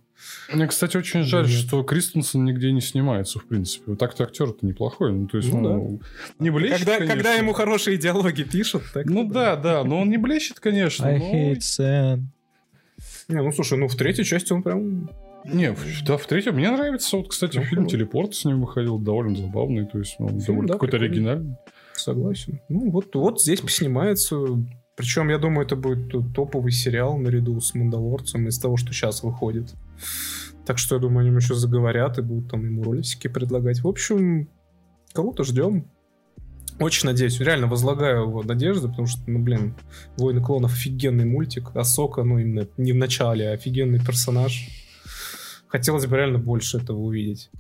Мне, 0.53 0.67
кстати, 0.67 0.97
очень 0.97 1.23
жаль, 1.23 1.47
Нет. 1.47 1.55
что 1.55 1.85
Кристенсен 1.85 2.45
нигде 2.45 2.73
не 2.73 2.81
снимается, 2.81 3.39
в 3.39 3.47
принципе. 3.47 3.85
Вот 3.87 4.01
так-то 4.01 4.25
актер-то 4.25 4.67
неплохой. 4.67 5.13
Ну, 5.13 5.29
то 5.29 5.37
есть, 5.37 5.53
ну, 5.53 5.61
ну 5.61 6.01
да. 6.01 6.45
не 6.45 6.51
блещет, 6.51 6.79
когда, 6.79 6.97
конечно. 6.97 7.15
когда 7.15 7.35
ему 7.35 7.53
хорошие 7.53 7.99
диалоги 7.99 8.43
пишут, 8.43 8.83
так 8.93 9.07
Ну 9.07 9.31
да, 9.31 9.55
да, 9.55 9.85
но 9.85 10.01
он 10.01 10.11
не 10.11 10.17
блещет, 10.17 10.59
конечно. 10.59 11.07
I 11.07 11.19
но... 11.19 11.33
hate 11.33 11.59
Sam. 11.59 12.23
Не, 13.29 13.43
ну 13.43 13.53
слушай, 13.53 13.79
ну 13.79 13.87
в 13.87 13.95
третьей 13.95 14.25
части 14.25 14.53
он 14.53 14.65
прям 14.65 15.09
не, 15.53 15.75
да, 16.05 16.17
в 16.17 16.27
третьем 16.27 16.55
мне 16.57 16.71
нравится. 16.71 17.17
Вот, 17.17 17.29
кстати, 17.29 17.61
фильм 17.61 17.87
«Телепорт» 17.87 18.35
с 18.35 18.45
ним 18.45 18.61
выходил, 18.61 18.99
довольно 18.99 19.37
забавный, 19.37 19.87
то 19.87 19.99
есть 19.99 20.17
ну, 20.19 20.29
довольно 20.29 20.73
какой-то 20.75 20.97
оригинальный. 20.97 21.57
Согласен. 21.95 22.61
Ну, 22.69 22.91
вот, 22.91 23.15
вот 23.15 23.41
здесь 23.41 23.61
поснимается. 23.61 24.37
Причем, 24.95 25.29
я 25.29 25.39
думаю, 25.39 25.65
это 25.65 25.77
будет 25.77 26.13
топовый 26.35 26.73
сериал 26.73 27.19
наряду 27.19 27.61
с 27.61 27.75
«Мандалорцем» 27.75 28.49
из 28.49 28.59
того, 28.59 28.77
что 28.77 28.93
сейчас 28.93 29.23
выходит. 29.23 29.75
Так 30.67 30.79
что, 30.79 30.97
я 30.97 31.01
думаю, 31.01 31.27
они 31.27 31.35
еще 31.35 31.55
заговорят 31.55 32.19
и 32.19 32.23
будут 32.23 32.51
там 32.51 32.65
ему 32.65 32.83
ролики 32.83 33.29
предлагать. 33.29 33.81
В 33.81 33.89
общем, 33.89 34.49
кого-то 35.13 35.45
ждем. 35.45 35.91
Очень 36.79 37.07
надеюсь, 37.07 37.41
реально 37.41 37.67
возлагаю 37.67 38.23
его 38.23 38.43
надежды, 38.43 38.89
потому 38.89 39.07
что, 39.09 39.21
ну, 39.27 39.41
блин, 39.41 39.75
«Войны 40.17 40.41
клонов» 40.41 40.75
офигенный 40.75 41.25
мультик, 41.25 41.75
Асока, 41.75 42.23
ну, 42.23 42.39
именно 42.39 42.69
не 42.77 42.93
в 42.93 42.97
начале, 42.97 43.51
а 43.51 43.55
офигенный 43.55 43.99
персонаж 43.99 44.69
хотелось 45.69 46.07
бы 46.07 46.17
реально 46.17 46.39
больше 46.39 46.79
этого 46.79 46.99
увидеть. 46.99 47.51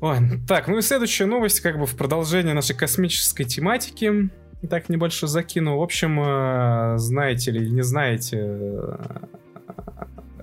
Ой, 0.00 0.18
так, 0.46 0.68
ну 0.68 0.78
и 0.78 0.82
следующая 0.82 1.26
новость, 1.26 1.60
как 1.60 1.78
бы 1.78 1.86
в 1.86 1.96
продолжение 1.96 2.54
нашей 2.54 2.76
космической 2.76 3.44
тематики. 3.44 4.30
Так, 4.68 4.88
небольшой 4.88 5.28
закину. 5.28 5.78
В 5.78 5.82
общем, 5.82 6.20
э, 6.20 6.98
знаете 6.98 7.50
или 7.50 7.68
не 7.68 7.82
знаете 7.82 8.38
э, 8.40 8.98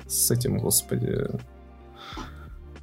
с 0.08 0.32
этим, 0.32 0.60
господи... 0.60 1.28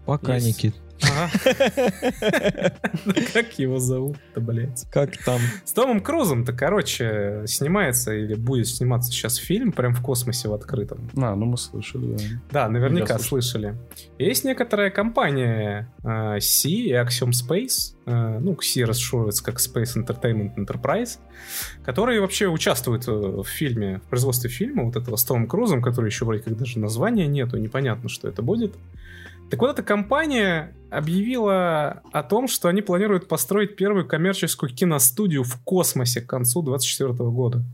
Пока, 0.07 0.35
есть... 0.35 0.47
Никит. 0.47 0.75
Как 3.33 3.59
его 3.59 3.79
зовут-то, 3.79 4.41
блядь? 4.41 4.87
Как 4.91 5.17
там? 5.19 5.41
С 5.65 5.73
Томом 5.73 6.01
Крузом-то, 6.01 6.53
короче, 6.53 7.43
снимается 7.47 8.15
или 8.15 8.35
будет 8.35 8.69
сниматься 8.69 9.11
сейчас 9.11 9.37
фильм 9.37 9.73
прям 9.73 9.95
в 9.95 10.03
космосе 10.03 10.49
в 10.49 10.55
открытом. 10.55 11.11
А, 11.17 11.35
ну 11.35 11.47
мы 11.47 11.57
слышали, 11.57 12.17
да. 12.51 12.51
Да, 12.51 12.69
наверняка 12.69 13.19
слышали. 13.19 13.77
Есть 14.19 14.45
некоторая 14.45 14.91
компания 14.91 15.93
э, 16.05 16.41
C 16.41 16.69
и 16.69 16.93
Axiom 16.93 17.31
Space, 17.31 17.95
э, 18.07 18.39
ну, 18.39 18.59
C 18.61 18.85
расшифровывается 18.85 19.45
как 19.45 19.57
Space 19.57 19.97
Entertainment 19.97 20.57
Enterprise, 20.57 21.19
которые 21.85 22.21
вообще 22.21 22.49
участвуют 22.49 23.09
э, 23.09 23.13
в 23.13 23.45
фильме, 23.45 23.99
в 23.99 24.11
производстве 24.11 24.51
фильма 24.51 24.85
вот 24.85 24.97
этого 24.97 25.17
с 25.17 25.25
Томом 25.25 25.47
Крузом, 25.47 25.83
который 25.83 26.07
еще 26.07 26.25
вроде 26.25 26.43
как 26.43 26.57
даже 26.57 26.79
названия 26.79 27.27
нету, 27.27 27.57
непонятно, 27.57 28.09
что 28.09 28.29
это 28.29 28.43
будет. 28.43 28.75
Так 29.51 29.61
вот, 29.61 29.71
эта 29.71 29.83
компания 29.83 30.77
объявила 30.91 32.03
о 32.13 32.23
том, 32.23 32.47
что 32.47 32.69
они 32.69 32.83
планируют 32.83 33.29
построить 33.29 33.77
первую 33.77 34.07
коммерческую 34.07 34.75
киностудию 34.75 35.43
в 35.43 35.63
космосе 35.65 36.21
к 36.21 36.29
концу 36.29 36.63
2024 36.63 37.31
года. 37.31 37.65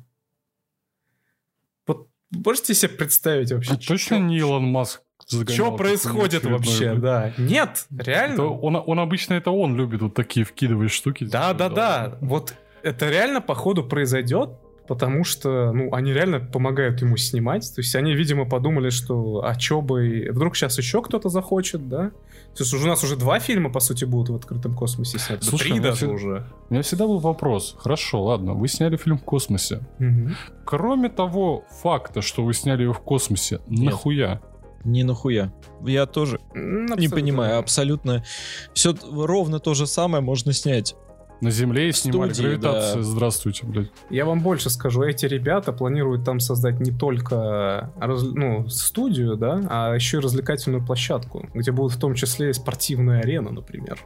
Вот 1.87 2.09
можете 2.31 2.75
себе 2.75 2.93
представить 2.93 3.53
вообще? 3.53 3.75
А 3.75 3.77
точно 3.77 4.19
не 4.19 4.39
Илон 4.39 4.65
Маск 4.65 5.03
что 5.29 5.77
происходит 5.77 6.45
вообще, 6.45 6.95
да? 6.95 7.33
Нет, 7.39 7.87
реально. 7.91 8.35
Это 8.35 8.43
он, 8.45 8.77
он 8.77 9.01
обычно 9.01 9.35
это 9.35 9.51
он 9.51 9.77
любит 9.77 10.03
вот 10.03 10.15
такие 10.15 10.45
вкидывать 10.45 10.93
штуки. 10.93 11.25
Да, 11.25 11.53
да, 11.53 11.69
да. 11.69 12.19
Вот 12.21 12.55
это 12.83 13.09
реально 13.11 13.41
походу 13.41 13.83
произойдет 13.83 14.51
потому 14.87 15.25
что, 15.25 15.73
ну, 15.73 15.93
они 15.93 16.13
реально 16.13 16.41
помогают 16.41 17.01
ему 17.03 17.17
снимать. 17.17 17.73
То 17.75 17.81
есть 17.81 17.95
они, 17.95 18.15
видимо, 18.15 18.45
подумали, 18.45 18.91
что, 18.91 19.45
а 19.45 19.55
чё 19.55 19.81
бы... 19.81 20.29
Вдруг 20.31 20.57
сейчас 20.57 20.79
еще 20.79 21.03
кто-то 21.03 21.29
захочет, 21.29 21.89
да? 21.89 22.11
То 22.57 22.63
есть 22.63 22.73
уже 22.73 22.85
у 22.85 22.89
нас 22.89 23.05
уже 23.05 23.17
два 23.17 23.39
фильма, 23.39 23.71
по 23.71 23.81
сути, 23.81 24.05
будут 24.05 24.31
в 24.31 24.35
открытом 24.35 24.75
космосе 24.75 25.19
сняты. 25.19 25.45
Слушай, 25.45 25.73
Три 25.73 25.81
даже 25.81 26.09
уже. 26.09 26.47
У 26.71 26.75
меня 26.75 26.83
всегда 26.83 27.07
был 27.07 27.19
вопрос. 27.19 27.77
Хорошо, 27.79 28.25
ладно, 28.25 28.55
вы 28.55 28.69
сняли 28.69 28.97
фильм 28.97 29.19
в 29.19 29.25
космосе. 29.25 29.81
Угу. 29.99 30.31
Кроме 30.65 31.09
того 31.09 31.65
факта, 31.83 32.23
что 32.23 32.45
вы 32.45 32.55
сняли 32.55 32.85
его 32.85 32.93
в 32.93 33.01
космосе, 33.01 33.61
Нет. 33.69 33.93
нахуя? 33.93 34.41
Не 34.85 35.03
нахуя. 35.03 35.53
Я 35.85 36.07
тоже 36.07 36.39
абсолютно. 36.51 37.01
не 37.01 37.09
понимаю. 37.09 37.59
Абсолютно. 37.59 38.25
Все 38.73 38.95
ровно 39.11 39.59
то 39.59 39.75
же 39.75 39.87
самое 39.87 40.23
можно 40.23 40.53
снять 40.53 40.95
на 41.41 41.51
Земле 41.51 41.93
снимали 41.93 42.33
студии, 42.33 42.49
гравитацию. 42.49 43.03
Да. 43.03 43.03
Здравствуйте, 43.03 43.67
блядь. 43.67 43.91
Я 44.11 44.25
вам 44.25 44.41
больше 44.41 44.71
скажу. 44.71 45.03
Эти 45.03 45.27
ребята 45.27 45.73
планируют 45.73 46.25
там 46.25 46.41
создать 46.41 46.81
не 46.81 46.91
только 46.91 47.93
раз, 47.99 48.23
ну, 48.23 48.69
студию, 48.69 49.37
да, 49.37 49.63
а 49.69 49.95
еще 49.95 50.19
и 50.19 50.21
развлекательную 50.21 50.85
площадку, 50.85 51.49
где 51.55 51.73
будут 51.73 51.93
в 51.93 51.99
том 51.99 52.15
числе 52.15 52.51
и 52.51 52.53
спортивная 52.53 53.21
арена, 53.21 53.51
например. 53.51 53.99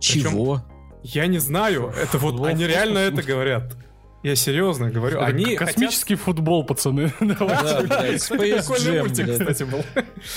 Чего? 0.00 0.62
Причем, 1.02 1.20
я 1.20 1.26
не 1.26 1.38
знаю. 1.38 1.92
Это 2.00 2.18
вот 2.18 2.44
они 2.46 2.66
реально 2.66 2.98
это 2.98 3.22
говорят. 3.22 3.76
Я 4.24 4.34
серьезно 4.34 4.90
говорю, 4.90 5.20
они 5.20 5.54
космический 5.54 6.16
хотят... 6.16 6.24
футбол, 6.24 6.64
пацаны. 6.64 7.12
Space 7.20 8.28
Jam, 8.28 9.08
кстати, 9.08 9.62
был. 9.62 9.84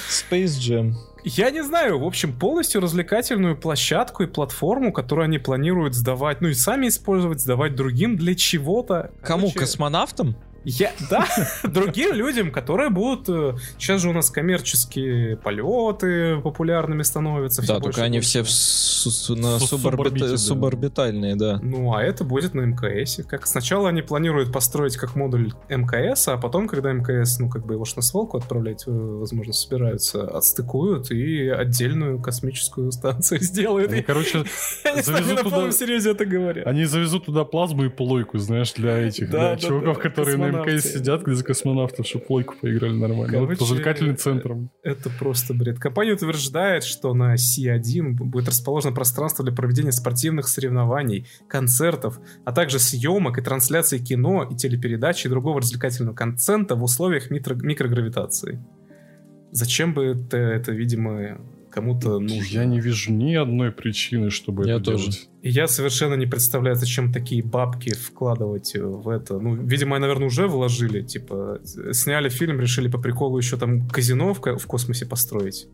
Space 0.08 0.60
Jam. 0.60 0.94
Я 1.24 1.52
не 1.52 1.64
знаю, 1.64 2.00
в 2.00 2.04
общем, 2.04 2.34
полностью 2.34 2.82
развлекательную 2.82 3.56
площадку 3.56 4.24
и 4.24 4.28
платформу, 4.28 4.92
которую 4.92 5.26
они 5.26 5.38
планируют 5.38 5.94
сдавать, 5.94 6.42
ну 6.42 6.48
и 6.48 6.54
сами 6.54 6.88
использовать, 6.88 7.42
сдавать 7.42 7.76
другим 7.76 8.18
для 8.18 8.36
чего-то. 8.36 9.12
Кому? 9.22 9.48
Короче, 9.48 9.60
космонавтам? 9.60 10.36
Я, 10.64 10.92
да, 11.10 11.26
другим 11.64 12.14
людям, 12.14 12.52
которые 12.52 12.90
будут... 12.90 13.30
Э, 13.30 13.56
сейчас 13.78 14.02
же 14.02 14.10
у 14.10 14.14
нас 14.14 14.30
коммерческие 14.30 15.38
полеты 15.38 16.40
популярными 16.42 17.02
становятся. 17.02 17.66
Да, 17.66 17.80
только 17.80 18.04
они 18.04 18.20
все 18.20 18.42
на 18.42 19.60
суборбит, 19.60 20.40
суборбитальные, 20.40 21.36
да. 21.36 21.60
Ну, 21.64 21.94
а 21.94 22.04
это 22.04 22.24
будет 22.24 22.54
на 22.54 22.62
МКС. 22.62 23.20
Как 23.28 23.48
сначала 23.48 23.90
они 23.90 24.02
планируют 24.02 24.52
построить 24.52 24.98
как 24.98 25.16
модуль 25.16 25.54
МКС, 25.70 26.28
а 26.28 26.38
потом, 26.38 26.68
когда 26.68 26.92
МКС, 26.94 27.40
ну, 27.40 27.50
как 27.50 27.66
бы 27.66 27.74
его 27.74 27.86
ж 27.86 27.96
на 27.96 28.02
свалку 28.04 28.38
отправлять, 28.38 28.84
э, 28.86 28.92
возможно, 28.92 29.54
собираются, 29.54 30.28
отстыкуют 30.28 31.10
и 31.12 31.50
отдельную 31.50 32.22
космическую 32.22 32.92
станцию 32.92 33.40
сделают. 33.42 33.92
Они, 33.92 34.04
короче, 34.04 34.44
завезут 35.02 35.42
туда... 35.42 35.72
серьезе 35.72 36.12
это 36.12 36.26
говорят. 36.26 36.68
Они 36.68 36.86
завезут 36.86 37.26
туда 37.26 37.46
плазму 37.46 37.86
и 37.86 37.90
плойку, 37.90 38.38
знаешь, 38.38 38.74
для 38.74 38.98
этих, 38.98 39.32
чуваков, 39.60 40.00
которые 40.00 40.38
на 40.38 40.51
МКС 40.52 40.94
сидят, 40.94 41.24
где 41.24 41.36
за 41.36 41.44
космонавтов, 41.44 42.06
чтобы 42.06 42.26
плойку 42.26 42.56
поиграли 42.62 42.94
нормально. 42.94 43.28
Короче, 43.28 43.52
вот 43.52 43.62
развлекательным 43.62 44.18
центром. 44.18 44.72
Это 44.84 45.10
просто 45.10 45.54
бред. 45.54 45.80
Компания 45.80 46.14
утверждает, 46.14 46.84
что 46.84 47.14
на 47.14 47.36
C1 47.36 48.14
будет 48.14 48.48
расположено 48.48 48.94
пространство 48.94 49.44
для 49.44 49.54
проведения 49.54 49.92
спортивных 49.92 50.48
соревнований, 50.48 51.28
концертов, 51.48 52.20
а 52.46 52.52
также 52.52 52.80
съемок 52.80 53.38
и 53.38 53.42
трансляции 53.42 53.98
кино 53.98 54.48
и 54.50 54.56
телепередач 54.56 55.26
и 55.26 55.30
другого 55.30 55.62
развлекательного 55.62 56.16
контента 56.16 56.76
в 56.76 56.84
условиях 56.84 57.30
микро 57.30 57.56
микрогравитации. 57.56 58.64
Зачем 59.52 59.94
бы 59.94 60.06
это, 60.06 60.38
это 60.38 60.72
видимо, 60.72 61.40
кому-то 61.72 62.20
нужно. 62.20 62.44
Я 62.44 62.66
не 62.66 62.80
вижу 62.80 63.12
ни 63.12 63.34
одной 63.36 63.72
причины, 63.72 64.30
чтобы 64.30 64.68
я 64.68 64.76
это 64.76 64.92
тоже. 64.92 65.06
делать. 65.06 65.30
И 65.42 65.50
я 65.50 65.68
совершенно 65.68 66.14
не 66.14 66.28
представляю, 66.28 66.76
зачем 66.76 67.12
такие 67.12 67.44
бабки 67.44 67.94
вкладывать 67.94 68.74
в 68.76 69.10
это. 69.10 69.40
Ну, 69.40 69.56
видимо, 69.56 69.98
наверное, 69.98 70.28
уже 70.28 70.48
вложили. 70.48 71.02
Типа, 71.02 71.60
сняли 71.92 72.30
фильм, 72.30 72.60
решили 72.60 72.90
по 72.90 73.00
приколу 73.00 73.38
еще 73.38 73.58
там 73.58 73.88
казино 73.88 74.34
в, 74.34 74.40
в 74.40 74.66
космосе 74.68 75.06
построить. 75.06 75.68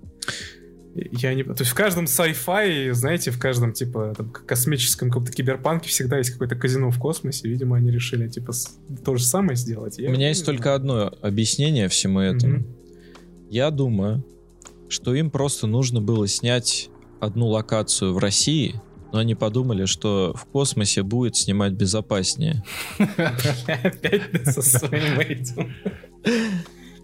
Я 0.96 1.34
не... 1.36 1.44
То 1.44 1.58
есть 1.60 1.72
в 1.72 1.76
каждом 1.76 2.06
sci-fi, 2.06 2.94
знаете, 2.94 3.30
в 3.32 3.38
каждом, 3.38 3.74
типа, 3.74 4.14
там, 4.18 4.32
космическом 4.32 5.10
каком-то 5.10 5.32
киберпанке 5.32 5.90
всегда 5.90 6.18
есть 6.18 6.32
какое-то 6.32 6.56
казино 6.56 6.90
в 6.90 6.98
космосе. 6.98 7.48
Видимо, 7.48 7.78
они 7.78 7.92
решили, 7.92 8.28
типа, 8.28 8.54
то 9.06 9.16
же 9.16 9.24
самое 9.24 9.56
сделать. 9.58 10.00
Я 10.00 10.10
У 10.10 10.14
меня 10.14 10.30
есть 10.30 10.44
знаю. 10.44 10.58
только 10.58 10.74
одно 10.74 11.14
объяснение 11.22 11.88
всему 11.88 12.20
этому. 12.20 12.60
Mm-hmm. 12.60 13.48
Я 13.50 13.70
думаю, 13.70 14.26
что 14.90 15.14
им 15.14 15.30
просто 15.30 15.68
нужно 15.68 16.02
было 16.02 16.28
снять 16.28 16.90
одну 17.20 17.48
локацию 17.48 18.14
в 18.14 18.18
России, 18.18 18.82
но 19.12 19.20
они 19.20 19.36
подумали, 19.36 19.86
что 19.86 20.34
в 20.36 20.46
космосе 20.46 21.04
будет 21.04 21.36
снимать 21.36 21.74
безопаснее. 21.74 22.64
Опять 22.98 24.46
со 24.46 24.62
своим 24.62 25.20
этим. 25.20 25.74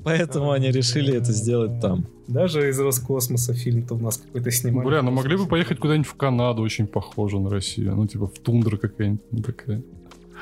Поэтому 0.04 0.52
они 0.52 0.70
решили 0.70 1.16
это 1.16 1.32
сделать 1.32 1.80
там. 1.80 2.06
Даже 2.28 2.70
из 2.70 2.80
Роскосмоса 2.80 3.54
фильм-то 3.54 3.96
у 3.96 4.00
нас 4.00 4.18
какой-то 4.18 4.52
снимали. 4.52 4.86
Бля, 4.86 5.02
ну 5.02 5.12
могли 5.12 5.38
бы 5.38 5.48
поехать 5.48 5.80
куда-нибудь 5.80 6.08
в 6.08 6.16
Канаду, 6.16 6.62
очень 6.62 6.88
похоже 6.88 7.40
на 7.40 7.50
Россию. 7.50 7.96
Ну, 7.96 8.06
типа 8.06 8.28
в 8.28 8.38
тундра 8.40 8.78
какая-нибудь 8.78 9.24
ну, 9.32 9.42
такая. 9.42 9.82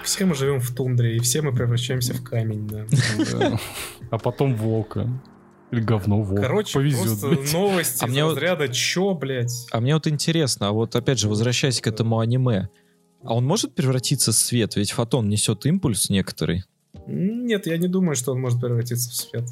Все 0.04 0.26
мы 0.26 0.34
живем 0.34 0.60
в 0.60 0.74
тундре, 0.74 1.18
и 1.18 1.20
все 1.20 1.44
мы 1.44 1.54
превращаемся 1.54 2.16
в 2.16 2.24
камень, 2.24 2.68
да. 2.68 2.88
А 4.10 4.18
потом 4.18 4.56
волка. 4.56 5.08
Или 5.72 5.82
говно, 5.82 6.22
вот. 6.22 6.40
Короче, 6.40 6.74
Повезет, 6.74 7.06
просто 7.06 7.28
блядь. 7.30 7.54
новости 7.54 8.04
а 8.04 8.08
мне 8.08 8.26
разряда 8.26 8.66
вот... 8.68 8.74
чё, 8.74 9.14
блядь? 9.14 9.68
А 9.72 9.80
мне 9.80 9.94
вот 9.94 10.08
интересно, 10.08 10.68
а 10.68 10.72
вот 10.72 10.96
опять 10.96 11.20
же, 11.20 11.30
возвращаясь 11.30 11.80
к 11.80 11.88
этому 11.88 12.20
аниме, 12.20 12.70
а 13.24 13.36
он 13.36 13.46
может 13.46 13.74
превратиться 13.74 14.32
в 14.32 14.36
свет? 14.36 14.76
Ведь 14.76 14.92
фотон 14.92 15.30
несет 15.30 15.66
импульс 15.66 16.10
некоторый. 16.10 16.64
Нет, 17.08 17.68
я 17.68 17.78
не 17.78 17.88
думаю, 17.88 18.16
что 18.16 18.34
он 18.34 18.42
может 18.42 18.60
превратиться 18.60 19.10
в 19.10 19.14
свет. 19.14 19.46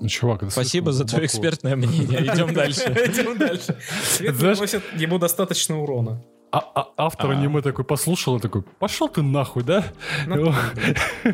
Ну, 0.00 0.08
чувак, 0.08 0.42
это 0.42 0.50
Спасибо 0.50 0.90
за 0.90 1.04
твое 1.04 1.26
экспертное 1.26 1.76
мнение. 1.76 2.22
Идем 2.26 2.52
дальше. 2.54 2.82
Идем 2.82 3.38
дальше. 3.38 3.76
Свет 4.04 4.40
наносит 4.40 4.82
ему 4.98 5.18
достаточно 5.18 5.80
урона. 5.80 6.20
А, 6.52 6.58
а 6.74 6.88
автор 6.98 7.30
а. 7.30 7.32
аниме 7.32 7.62
такой 7.62 7.82
послушал 7.82 8.36
и 8.36 8.40
такой, 8.40 8.62
пошел 8.78 9.08
ты 9.08 9.22
нахуй, 9.22 9.62
да? 9.62 9.86
Ну, 10.26 10.52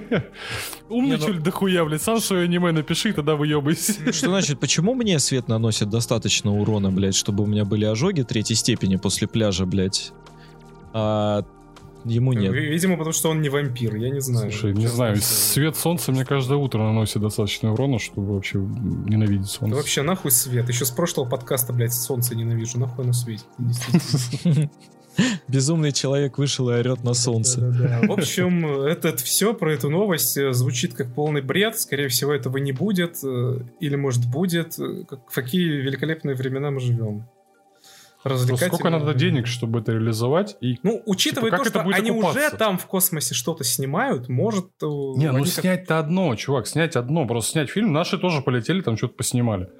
Умничали 0.88 1.38
ну 1.38 1.42
дохуя, 1.42 1.84
блядь, 1.84 2.02
сам 2.02 2.20
свое 2.20 2.44
аниме 2.44 2.70
напиши, 2.70 3.12
тогда 3.12 3.34
выебайся. 3.34 4.12
Что 4.12 4.28
значит, 4.28 4.60
почему 4.60 4.94
мне 4.94 5.18
свет 5.18 5.48
наносит 5.48 5.90
достаточно 5.90 6.52
урона, 6.52 6.92
блядь, 6.92 7.16
чтобы 7.16 7.42
у 7.42 7.46
меня 7.46 7.64
были 7.64 7.84
ожоги 7.84 8.22
третьей 8.22 8.54
степени 8.54 8.94
после 8.94 9.26
пляжа, 9.26 9.66
блядь? 9.66 10.12
А 10.92 11.42
ему 12.04 12.32
нет. 12.32 12.52
Видимо, 12.52 12.96
потому 12.96 13.12
что 13.12 13.30
он 13.30 13.42
не 13.42 13.48
вампир, 13.48 13.96
я 13.96 14.10
не 14.10 14.20
знаю. 14.20 14.52
Слушай, 14.52 14.72
не 14.72 14.86
знаю, 14.86 15.16
свет 15.16 15.76
солнца 15.76 16.12
мне 16.12 16.24
каждое 16.24 16.58
утро 16.58 16.78
наносит 16.78 17.20
достаточно 17.20 17.72
урона, 17.72 17.98
чтобы 17.98 18.34
вообще 18.34 18.58
ненавидеть 18.58 19.48
солнце. 19.48 19.74
Да 19.74 19.76
вообще 19.78 20.02
нахуй 20.02 20.30
свет. 20.30 20.68
Еще 20.68 20.84
с 20.84 20.92
прошлого 20.92 21.28
подкаста, 21.28 21.72
блядь, 21.72 21.92
солнце 21.92 22.36
ненавижу. 22.36 22.78
Нахуй 22.78 23.02
оно 23.02 23.12
светит. 23.12 23.46
Безумный 25.48 25.92
человек 25.92 26.38
вышел 26.38 26.70
и 26.70 26.74
орет 26.74 27.02
на 27.04 27.14
солнце. 27.14 27.60
Да, 27.60 27.70
да, 27.70 28.00
да. 28.00 28.08
В 28.08 28.12
общем, 28.12 28.66
это, 28.84 29.08
это 29.08 29.24
все 29.24 29.54
про 29.54 29.72
эту 29.72 29.90
новость 29.90 30.36
э, 30.36 30.52
звучит 30.52 30.94
как 30.94 31.14
полный 31.14 31.40
бред. 31.40 31.78
Скорее 31.78 32.08
всего, 32.08 32.32
этого 32.32 32.58
не 32.58 32.72
будет. 32.72 33.18
Э, 33.24 33.58
или, 33.80 33.96
может, 33.96 34.26
будет. 34.26 34.78
Э, 34.78 35.04
в 35.08 35.34
какие 35.34 35.64
великолепные 35.64 36.34
времена 36.34 36.70
мы 36.70 36.80
живем. 36.80 37.26
Сколько 38.56 38.90
надо 38.90 39.14
денег, 39.14 39.46
чтобы 39.46 39.80
это 39.80 39.92
реализовать? 39.92 40.56
И, 40.60 40.78
ну, 40.82 41.02
учитывая 41.06 41.50
типа, 41.50 41.64
то, 41.64 41.70
что 41.70 41.80
они 41.80 42.10
окупаться? 42.10 42.40
уже 42.48 42.56
там 42.56 42.76
в 42.76 42.86
космосе 42.86 43.34
что-то 43.34 43.64
снимают, 43.64 44.28
может... 44.28 44.66
Не, 44.82 45.30
ну 45.30 45.44
снять-то 45.44 45.98
одно, 45.98 46.34
чувак, 46.34 46.66
снять 46.66 46.96
одно. 46.96 47.26
Просто 47.26 47.52
снять 47.52 47.70
фильм. 47.70 47.92
Наши 47.92 48.18
тоже 48.18 48.42
полетели, 48.42 48.80
там 48.80 48.96
что-то 48.96 49.14
поснимали. 49.14 49.70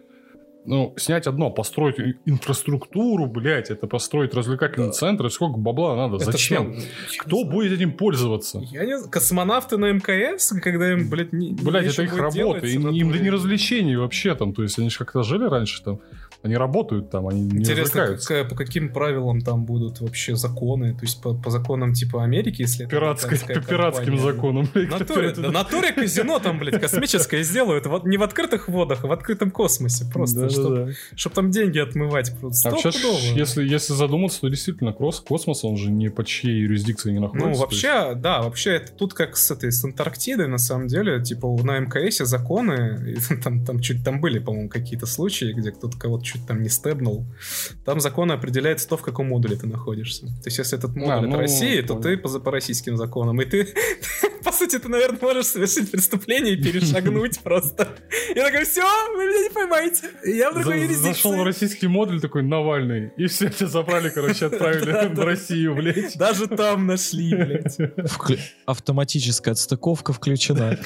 Ну, 0.68 0.94
снять 0.98 1.26
одно, 1.26 1.50
построить 1.50 1.96
инфраструктуру, 2.26 3.26
блядь, 3.26 3.70
это 3.70 3.86
построить 3.86 4.34
развлекательный 4.34 4.92
центр, 4.92 5.30
сколько 5.30 5.58
бабла 5.58 5.96
надо, 5.96 6.16
это 6.16 6.26
зачем? 6.26 6.78
Что? 7.08 7.22
Кто 7.22 7.44
будет 7.44 7.72
этим 7.72 7.92
пользоваться? 7.92 8.60
Я 8.70 8.84
не 8.84 8.98
знаю, 8.98 9.10
космонавты 9.10 9.78
на 9.78 9.92
МКС, 9.92 10.52
когда 10.62 10.92
им, 10.92 11.08
блядь, 11.08 11.32
не 11.32 11.54
Блядь, 11.54 11.86
это 11.86 12.02
их 12.02 12.14
работа, 12.14 12.66
им, 12.66 12.90
им 12.90 13.10
да 13.10 13.18
не 13.18 13.30
развлечений 13.30 13.96
вообще 13.96 14.34
там, 14.34 14.52
то 14.52 14.62
есть 14.62 14.78
они 14.78 14.90
же 14.90 14.98
как-то 14.98 15.22
жили 15.22 15.44
раньше 15.44 15.82
там, 15.82 16.00
они 16.42 16.56
работают 16.56 17.10
там, 17.10 17.26
они 17.26 17.42
не 17.42 17.58
Интересно, 17.58 18.16
как, 18.16 18.48
по 18.48 18.54
каким 18.54 18.92
правилам 18.92 19.40
там 19.40 19.64
будут 19.64 20.00
вообще 20.00 20.36
законы? 20.36 20.94
То 20.94 21.02
есть 21.02 21.20
по, 21.20 21.34
по 21.34 21.50
законам 21.50 21.94
типа 21.94 22.22
Америки, 22.22 22.62
если 22.62 22.86
Пиратской, 22.86 23.38
По 23.38 23.60
пиратским 23.60 24.18
законам. 24.18 24.68
Натуре, 24.72 25.32
да, 25.32 25.50
натуре 25.50 25.92
казино 25.92 26.38
там, 26.38 26.60
блядь, 26.60 26.80
космическое 26.80 27.42
сделают. 27.42 27.86
Вот 27.86 28.04
не 28.04 28.16
в 28.16 28.22
открытых 28.22 28.68
водах, 28.68 29.04
а 29.04 29.08
в 29.08 29.12
открытом 29.12 29.50
космосе. 29.50 30.04
Просто, 30.12 30.42
да, 30.42 30.48
чтобы 30.48 30.76
да, 30.76 30.92
да. 31.24 31.30
там 31.30 31.50
деньги 31.50 31.78
отмывать. 31.78 32.32
А 32.40 32.70
вообще, 32.70 32.90
если, 33.34 33.66
если 33.66 33.94
задуматься, 33.94 34.40
то 34.40 34.48
действительно, 34.48 34.92
кросс, 34.92 35.20
космос, 35.20 35.64
он 35.64 35.76
же 35.76 35.90
не 35.90 36.08
под 36.08 36.28
чьей 36.28 36.60
юрисдикцией 36.60 37.14
не 37.14 37.20
находится. 37.20 37.50
Ну, 37.50 37.56
вообще, 37.56 38.04
есть... 38.10 38.20
да, 38.20 38.42
вообще, 38.42 38.76
это 38.76 38.92
тут 38.92 39.12
как 39.12 39.36
с 39.36 39.50
этой, 39.50 39.72
с 39.72 39.84
Антарктидой, 39.84 40.46
на 40.46 40.58
самом 40.58 40.86
деле, 40.86 41.20
типа 41.20 41.48
на 41.64 41.80
МКСе 41.80 42.24
законы, 42.24 43.16
там, 43.42 43.64
там 43.64 43.80
чуть 43.80 44.04
там 44.04 44.20
были, 44.20 44.38
по-моему, 44.38 44.68
какие-то 44.68 45.06
случаи, 45.06 45.52
где 45.52 45.72
кто-то 45.72 45.98
кого-то 45.98 46.27
чуть 46.28 46.46
там 46.46 46.62
не 46.62 46.68
стебнул. 46.68 47.26
Там 47.84 48.00
закон 48.00 48.30
определяет 48.30 48.86
то, 48.88 48.96
в 48.96 49.02
каком 49.02 49.28
модуле 49.28 49.56
ты 49.56 49.66
находишься. 49.66 50.26
То 50.26 50.46
есть, 50.46 50.58
если 50.58 50.78
этот 50.78 50.94
модуль 50.94 51.12
а, 51.12 51.20
ну, 51.20 51.28
это 51.28 51.38
Россия, 51.38 51.82
то 51.82 51.94
ты 51.94 52.16
по, 52.16 52.28
по 52.40 52.50
российским 52.50 52.96
законам. 52.96 53.40
И 53.40 53.44
ты, 53.44 53.68
по 54.48 54.52
сути, 54.52 54.78
ты, 54.78 54.88
наверное, 54.88 55.18
можешь 55.20 55.46
совершить 55.46 55.90
преступление 55.90 56.54
и 56.54 56.56
перешагнуть 56.56 57.38
просто. 57.42 57.88
Я 58.34 58.44
такой, 58.46 58.64
все, 58.64 58.82
вы 59.14 59.26
меня 59.26 59.42
не 59.42 59.50
поймаете. 59.50 60.10
Я 60.24 60.50
в 60.50 60.54
другой 60.54 60.80
юрисдикции. 60.80 61.12
Зашел 61.12 61.36
в 61.36 61.44
российский 61.44 61.86
модуль 61.86 62.20
такой, 62.20 62.42
Навальный. 62.42 63.12
И 63.18 63.26
все, 63.26 63.50
тебя 63.50 63.66
забрали, 63.66 64.08
короче, 64.08 64.46
отправили 64.46 65.14
в 65.14 65.20
Россию, 65.20 65.74
блядь. 65.74 66.16
Даже 66.16 66.46
там 66.46 66.86
нашли, 66.86 67.34
блядь. 67.34 67.76
Автоматическая 68.64 69.52
отстыковка 69.52 70.14
включена. 70.14 70.78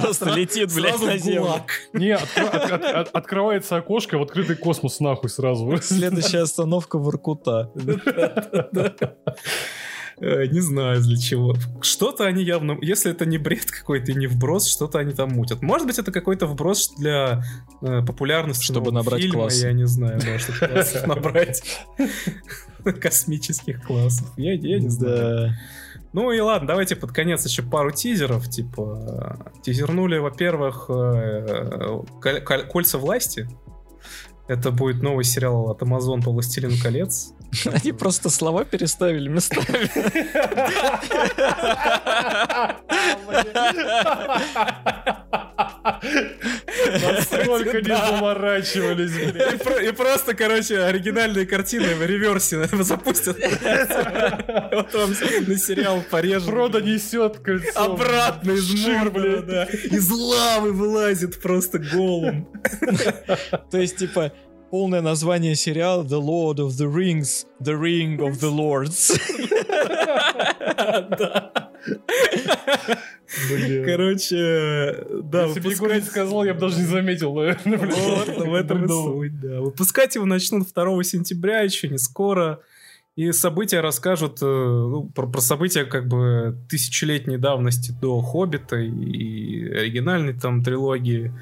Просто 0.00 0.30
летит, 0.30 0.72
блядь, 0.74 1.02
на 1.02 1.18
землю. 1.18 1.66
Не, 1.92 2.16
открывается 3.12 3.76
окошко 3.76 4.16
в 4.16 4.22
открытый 4.22 4.56
космос 4.56 5.00
нахуй 5.00 5.28
сразу. 5.28 5.78
Следующая 5.82 6.40
остановка 6.40 6.98
Воркута. 6.98 7.70
Э, 10.20 10.46
не 10.46 10.60
знаю 10.60 11.00
для 11.00 11.16
чего. 11.16 11.54
Что-то 11.80 12.26
они 12.26 12.42
явно... 12.42 12.76
Если 12.82 13.10
это 13.10 13.24
не 13.24 13.38
бред 13.38 13.70
какой-то 13.70 14.12
и 14.12 14.14
не 14.14 14.26
вброс, 14.26 14.66
что-то 14.66 14.98
они 14.98 15.12
там 15.12 15.30
мутят. 15.30 15.62
Может 15.62 15.86
быть, 15.86 15.98
это 15.98 16.12
какой-то 16.12 16.46
вброс 16.46 16.92
для 16.98 17.42
э, 17.80 18.02
популярности 18.04 18.64
Чтобы 18.64 18.92
набрать 18.92 19.22
фильма, 19.22 19.40
класс. 19.40 19.62
Я 19.62 19.72
не 19.72 19.86
знаю, 19.86 20.20
да, 20.20 20.38
чтобы 20.38 20.84
набрать 21.06 21.62
космических 23.00 23.82
классов. 23.82 24.30
Я, 24.36 24.52
я 24.52 24.78
не 24.78 24.88
знаю. 24.88 25.54
Ну 26.12 26.32
и 26.32 26.40
ладно, 26.40 26.68
давайте 26.68 26.96
под 26.96 27.12
конец 27.12 27.46
еще 27.46 27.62
пару 27.62 27.90
тизеров. 27.90 28.48
Типа, 28.50 29.38
тизернули, 29.62 30.18
во-первых, 30.18 30.86
э, 30.90 32.02
кольца 32.68 32.98
власти. 32.98 33.48
Это 34.48 34.70
будет 34.70 35.02
новый 35.02 35.24
сериал 35.24 35.70
от 35.70 35.80
Amazon 35.80 36.22
по 36.22 36.32
«Властелину 36.32 36.74
колец». 36.82 37.32
Они 37.66 37.92
просто 37.92 38.30
слова 38.30 38.64
переставили 38.64 39.28
местами. 39.28 39.90
Насколько 47.02 47.80
не 47.82 47.96
заморачивались, 47.96 49.12
И 49.82 49.92
просто, 49.92 50.34
короче, 50.34 50.80
оригинальные 50.80 51.46
картины 51.46 51.94
в 51.94 52.04
реверсе 52.04 52.64
запустят. 52.82 53.36
Вот 54.72 54.94
вам 54.94 55.10
на 55.46 55.58
сериал 55.58 56.02
порежет. 56.10 56.48
Фродо 56.48 56.80
несет 56.80 57.38
кольцо. 57.38 57.84
Обратно 57.84 58.52
из 58.52 58.86
морда, 58.86 59.42
да. 59.42 59.64
Из 59.64 60.08
лавы 60.10 60.72
вылазит 60.72 61.40
просто 61.40 61.78
голым. 61.78 62.48
То 63.70 63.78
есть, 63.78 63.96
типа, 63.96 64.32
полное 64.70 65.00
название 65.00 65.54
сериала 65.54 66.04
The 66.04 66.20
Lord 66.20 66.56
of 66.56 66.68
the 66.68 66.92
Rings, 66.92 67.46
The 67.60 67.78
Ring 67.78 68.18
of 68.18 68.38
the 68.40 68.50
Lords. 68.50 69.18
Короче, 73.84 75.06
да. 75.24 75.46
Если 75.46 75.60
бы 75.60 75.70
Егор 75.70 76.00
сказал, 76.02 76.44
я 76.44 76.54
бы 76.54 76.60
даже 76.60 76.78
не 76.78 76.86
заметил, 76.86 77.34
наверное. 77.34 77.76
В 77.76 78.54
этом 78.54 78.84
и 78.84 78.88
суть, 78.88 79.40
да. 79.40 79.60
Выпускать 79.60 80.14
его 80.14 80.26
начнут 80.26 80.68
2 80.72 81.02
сентября, 81.02 81.60
еще 81.60 81.88
не 81.88 81.98
скоро. 81.98 82.60
И 83.16 83.32
события 83.32 83.80
расскажут 83.80 84.38
э, 84.40 84.46
ну, 84.46 85.10
про, 85.14 85.26
про 85.26 85.40
события 85.40 85.84
как 85.84 86.06
бы 86.06 86.56
тысячелетней 86.68 87.38
давности 87.38 87.90
до 87.90 88.20
Хоббита 88.20 88.76
и 88.76 89.68
оригинальной 89.68 90.32
там 90.32 90.62
трилогии 90.62 91.32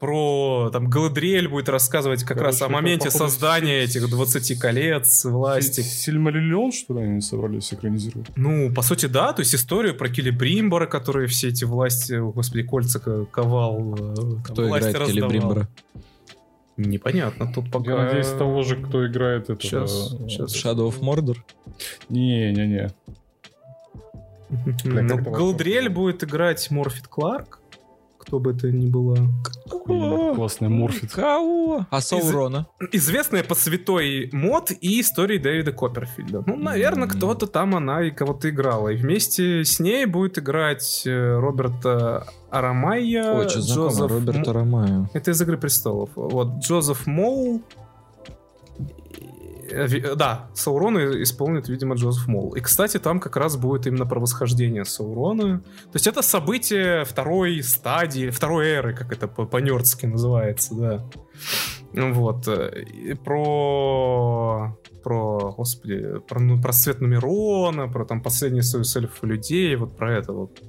про 0.00 0.70
там 0.72 0.88
Галадриэль 0.88 1.46
будет 1.46 1.68
рассказывать 1.68 2.24
как 2.24 2.38
Короче, 2.38 2.46
раз 2.46 2.62
о 2.62 2.68
моменте 2.70 3.10
создания 3.10 3.82
этих 3.82 4.08
20 4.08 4.58
колец 4.58 5.26
власти. 5.26 5.82
Сильмариллион, 5.82 6.72
что 6.72 6.94
ли, 6.94 7.04
они 7.06 7.20
собрались 7.20 7.72
экранизировать? 7.72 8.30
Ну, 8.34 8.72
по 8.72 8.80
сути, 8.80 9.06
да, 9.06 9.34
то 9.34 9.40
есть 9.40 9.54
историю 9.54 9.94
про 9.94 10.08
Келебримбора, 10.08 10.86
которые 10.86 11.28
все 11.28 11.48
эти 11.48 11.64
власти, 11.64 12.14
господи, 12.18 12.62
кольца 12.62 12.98
ковал. 12.98 13.94
Э, 13.98 14.14
кто 14.42 14.66
играет 14.66 14.96
Келебримбора? 15.06 15.68
Непонятно, 16.78 17.52
тут 17.52 17.70
пока... 17.70 17.90
Я 17.90 17.96
надеюсь, 18.04 18.28
того 18.28 18.62
же, 18.62 18.76
кто 18.76 19.06
играет 19.06 19.50
это... 19.50 19.60
Сейчас, 19.60 20.14
сейчас. 20.28 20.56
Shadow 20.56 20.88
of 20.88 21.00
Mordor? 21.00 21.36
Не-не-не. 22.08 22.90
Ну, 24.84 25.16
Галадриэль 25.18 25.88
будет 25.88 26.24
играть 26.24 26.72
Морфит 26.72 27.06
Кларк, 27.06 27.59
кто 28.30 28.38
бы 28.38 28.52
это 28.52 28.70
ни 28.70 28.88
было. 28.88 29.16
Классный 29.66 30.68
морфит. 30.68 31.10
Кого? 31.10 31.84
А 31.90 32.00
Саурона? 32.00 32.68
Из... 32.92 33.02
Известная 33.02 33.42
по 33.42 33.56
святой 33.56 34.30
мод 34.32 34.70
и 34.70 35.00
истории 35.00 35.38
Дэвида 35.38 35.72
Копперфильда. 35.72 36.44
Ну, 36.46 36.56
наверное, 36.56 37.08
mm-hmm. 37.08 37.16
кто-то 37.16 37.48
там 37.48 37.74
она 37.74 38.04
и 38.04 38.12
кого-то 38.12 38.50
играла. 38.50 38.90
И 38.90 38.96
вместе 38.96 39.64
с 39.64 39.80
ней 39.80 40.06
будет 40.06 40.38
играть 40.38 41.02
э, 41.06 41.38
Роберта 41.40 42.28
Арамайя. 42.50 43.32
Ой, 43.32 43.48
что 43.48 43.58
Джозеф... 43.58 44.08
Роберт 44.08 44.46
Арамайя. 44.46 45.10
Это 45.12 45.32
из 45.32 45.42
«Игры 45.42 45.58
престолов». 45.58 46.10
Вот, 46.14 46.62
Джозеф 46.62 47.08
Моул 47.08 47.62
э, 47.76 47.79
да, 50.16 50.50
Саурона 50.54 51.22
исполнит, 51.22 51.68
видимо, 51.68 51.94
Джозеф 51.94 52.26
Молл. 52.26 52.54
И, 52.54 52.60
кстати, 52.60 52.98
там 52.98 53.20
как 53.20 53.36
раз 53.36 53.56
будет 53.56 53.86
именно 53.86 54.06
про 54.06 54.20
восхождение 54.20 54.84
Саурона. 54.84 55.60
То 55.60 55.94
есть 55.94 56.06
это 56.06 56.22
событие 56.22 57.04
второй 57.04 57.62
стадии, 57.62 58.30
второй 58.30 58.68
эры, 58.68 58.94
как 58.94 59.12
это 59.12 59.28
по-нердски 59.28 60.06
называется, 60.06 60.74
да. 60.74 61.04
Вот. 61.92 62.46
Э, 62.48 62.82
и 62.82 63.14
про 63.14 64.76
про, 65.02 65.52
господи, 65.56 66.18
про, 66.28 66.40
ну, 66.40 66.60
про 66.60 66.72
свет 66.72 67.00
Нумерона, 67.00 67.88
про 67.88 68.04
там 68.04 68.22
последний 68.22 68.62
союз 68.62 68.94
эльфов 68.96 69.22
людей, 69.22 69.74
вот 69.76 69.96
про 69.96 70.18
это 70.18 70.32
вот. 70.32 70.60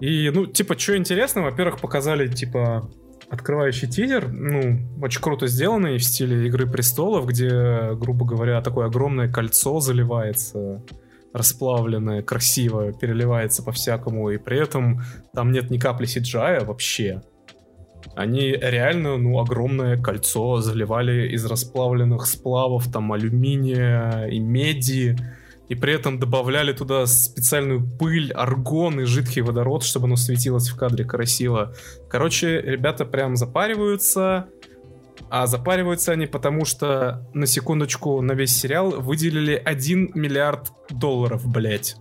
И, 0.00 0.30
ну, 0.30 0.46
типа, 0.46 0.78
что 0.78 0.96
интересно, 0.96 1.42
во-первых, 1.42 1.80
показали, 1.80 2.28
типа, 2.28 2.90
открывающий 3.34 3.88
тизер, 3.88 4.28
ну, 4.28 4.78
очень 5.02 5.20
круто 5.20 5.46
сделанный 5.46 5.98
в 5.98 6.04
стиле 6.04 6.46
Игры 6.46 6.66
Престолов, 6.66 7.26
где, 7.26 7.92
грубо 7.94 8.24
говоря, 8.24 8.60
такое 8.62 8.86
огромное 8.86 9.30
кольцо 9.30 9.80
заливается 9.80 10.82
расплавленное, 11.34 12.22
красиво, 12.22 12.92
переливается 12.92 13.62
по-всякому, 13.62 14.30
и 14.30 14.38
при 14.38 14.58
этом 14.62 15.02
там 15.34 15.50
нет 15.50 15.68
ни 15.68 15.78
капли 15.78 16.06
CGI 16.06 16.64
вообще. 16.64 17.22
Они 18.14 18.52
реально, 18.52 19.16
ну, 19.16 19.40
огромное 19.40 19.96
кольцо 20.00 20.60
заливали 20.60 21.28
из 21.28 21.44
расплавленных 21.44 22.26
сплавов, 22.26 22.90
там, 22.92 23.12
алюминия 23.12 24.26
и 24.26 24.38
меди, 24.38 25.16
и 25.68 25.74
при 25.74 25.94
этом 25.94 26.18
добавляли 26.18 26.72
туда 26.72 27.06
специальную 27.06 27.86
пыль, 27.86 28.32
аргон 28.32 29.00
и 29.00 29.04
жидкий 29.04 29.42
водород, 29.42 29.82
чтобы 29.82 30.06
оно 30.06 30.16
светилось 30.16 30.68
в 30.68 30.76
кадре 30.76 31.04
красиво. 31.04 31.74
Короче, 32.08 32.60
ребята 32.60 33.04
прям 33.04 33.36
запариваются, 33.36 34.48
а 35.30 35.46
запариваются 35.46 36.12
они 36.12 36.26
потому, 36.26 36.64
что, 36.64 37.26
на 37.32 37.46
секундочку, 37.46 38.20
на 38.20 38.32
весь 38.32 38.54
сериал 38.54 39.00
выделили 39.00 39.60
1 39.64 40.12
миллиард 40.14 40.72
долларов, 40.90 41.46
блять. 41.46 41.96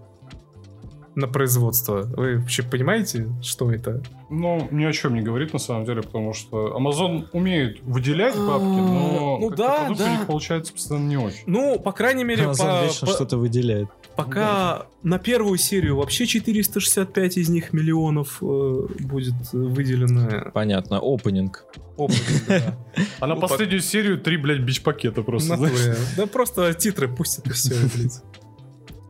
На 1.15 1.27
производство. 1.27 2.03
Вы 2.03 2.37
вообще 2.37 2.63
понимаете, 2.63 3.27
что 3.41 3.71
это? 3.71 4.01
Ну, 4.29 4.67
ни 4.71 4.83
о 4.83 4.91
чем 4.91 5.15
не 5.15 5.21
говорит 5.21 5.53
на 5.53 5.59
самом 5.59 5.85
деле, 5.85 6.01
потому 6.01 6.33
что 6.33 6.75
Amazon 6.77 7.27
умеет 7.31 7.81
выделять 7.83 8.35
бабки, 8.35 8.65
но 8.65 9.37
ну, 9.39 9.49
да, 9.49 9.89
да. 9.97 10.05
у 10.05 10.09
них 10.09 10.25
получается 10.25 10.73
постоянно 10.73 11.07
не 11.07 11.17
очень. 11.17 11.43
Ну, 11.45 11.79
по 11.79 11.91
крайней 11.91 12.23
мере, 12.23 12.45
Amazon 12.45 12.99
по, 12.99 13.05
по... 13.05 13.11
что-то 13.11 13.37
выделяет. 13.37 13.89
Пока 14.15 14.39
да. 14.39 14.85
на 15.01 15.19
первую 15.19 15.57
серию 15.57 15.97
вообще 15.97 16.25
465 16.25 17.37
из 17.37 17.49
них 17.49 17.73
миллионов 17.73 18.37
э, 18.41 18.87
будет 18.99 19.33
выделено. 19.51 20.51
Понятно, 20.53 20.99
опенинг. 20.99 21.65
Опенинг, 21.97 22.47
да. 22.47 22.77
А 23.19 23.27
на 23.27 23.35
ну, 23.35 23.41
последнюю 23.41 23.81
серию 23.81 24.19
три, 24.19 24.37
блядь, 24.37 24.61
бич-пакета 24.61 25.23
просто. 25.23 25.57
Да 26.15 26.27
просто 26.27 26.73
титры 26.73 27.07
пусть 27.07 27.39
это 27.39 27.53
все, 27.53 27.73
блядь. 27.95 28.21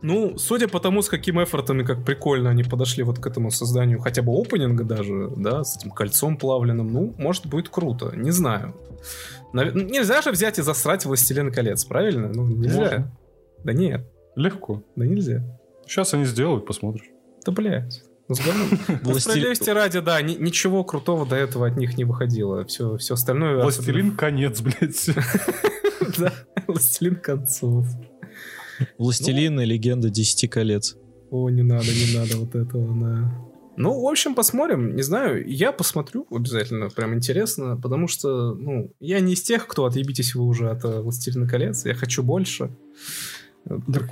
Ну, 0.06 0.36
судя 0.36 0.68
по 0.68 0.80
тому, 0.80 1.00
с 1.00 1.08
каким 1.08 1.42
эфортом 1.42 1.80
и 1.80 1.84
как 1.84 2.04
прикольно 2.04 2.50
они 2.50 2.62
подошли 2.62 3.02
вот 3.02 3.18
к 3.18 3.26
этому 3.26 3.50
созданию 3.50 4.00
хотя 4.00 4.20
бы 4.20 4.38
опенинга 4.38 4.84
даже, 4.84 5.30
да, 5.34 5.64
с 5.64 5.78
этим 5.78 5.92
кольцом 5.92 6.36
плавленным, 6.36 6.92
ну, 6.92 7.14
может, 7.16 7.46
будет 7.46 7.70
круто, 7.70 8.12
не 8.14 8.30
знаю. 8.30 8.74
Нав... 9.54 9.74
Нельзя 9.74 10.20
же 10.20 10.30
взять 10.30 10.58
и 10.58 10.62
засрать 10.62 11.06
«Властелин 11.06 11.50
колец», 11.50 11.86
правильно? 11.86 12.28
Ну, 12.28 12.46
нельзя. 12.46 12.76
Можно. 12.76 13.18
Да 13.64 13.72
нет. 13.72 14.06
Легко. 14.36 14.82
Да 14.94 15.06
нельзя. 15.06 15.42
Сейчас 15.86 16.12
они 16.12 16.26
сделают, 16.26 16.66
посмотришь. 16.66 17.08
Да, 17.46 17.52
блядь. 17.52 18.02
Ну, 18.28 18.34
Справедливости 19.18 19.70
ради, 19.70 20.00
да, 20.00 20.20
ничего 20.20 20.84
крутого 20.84 21.24
до 21.24 21.36
этого 21.36 21.66
от 21.66 21.78
них 21.78 21.96
не 21.96 22.04
выходило. 22.04 22.66
Все, 22.66 22.98
все 22.98 23.14
остальное... 23.14 23.62
Властелин 23.62 24.14
конец, 24.16 24.60
блядь. 24.60 25.08
Да, 26.18 26.30
властелин 26.66 27.16
концов. 27.16 27.86
Властелин 28.98 29.60
и 29.60 29.64
легенда 29.64 30.10
Десяти 30.10 30.48
колец. 30.48 30.96
О, 31.30 31.48
не 31.50 31.62
надо, 31.62 31.86
не 31.86 32.16
надо 32.16 32.36
вот 32.36 32.54
этого, 32.54 32.94
да. 32.94 33.44
Ну, 33.76 34.00
в 34.00 34.06
общем, 34.06 34.34
посмотрим. 34.34 34.94
Не 34.94 35.02
знаю, 35.02 35.44
я 35.48 35.72
посмотрю 35.72 36.26
обязательно, 36.30 36.90
прям 36.90 37.14
интересно, 37.14 37.76
потому 37.76 38.06
что, 38.06 38.54
ну, 38.54 38.92
я 39.00 39.18
не 39.20 39.32
из 39.32 39.42
тех, 39.42 39.66
кто 39.66 39.86
отъебитесь 39.86 40.34
вы 40.34 40.44
уже 40.44 40.70
от 40.70 40.84
«Властелина 40.84 41.48
колец», 41.48 41.84
я 41.84 41.94
хочу 41.94 42.22
больше. 42.22 42.70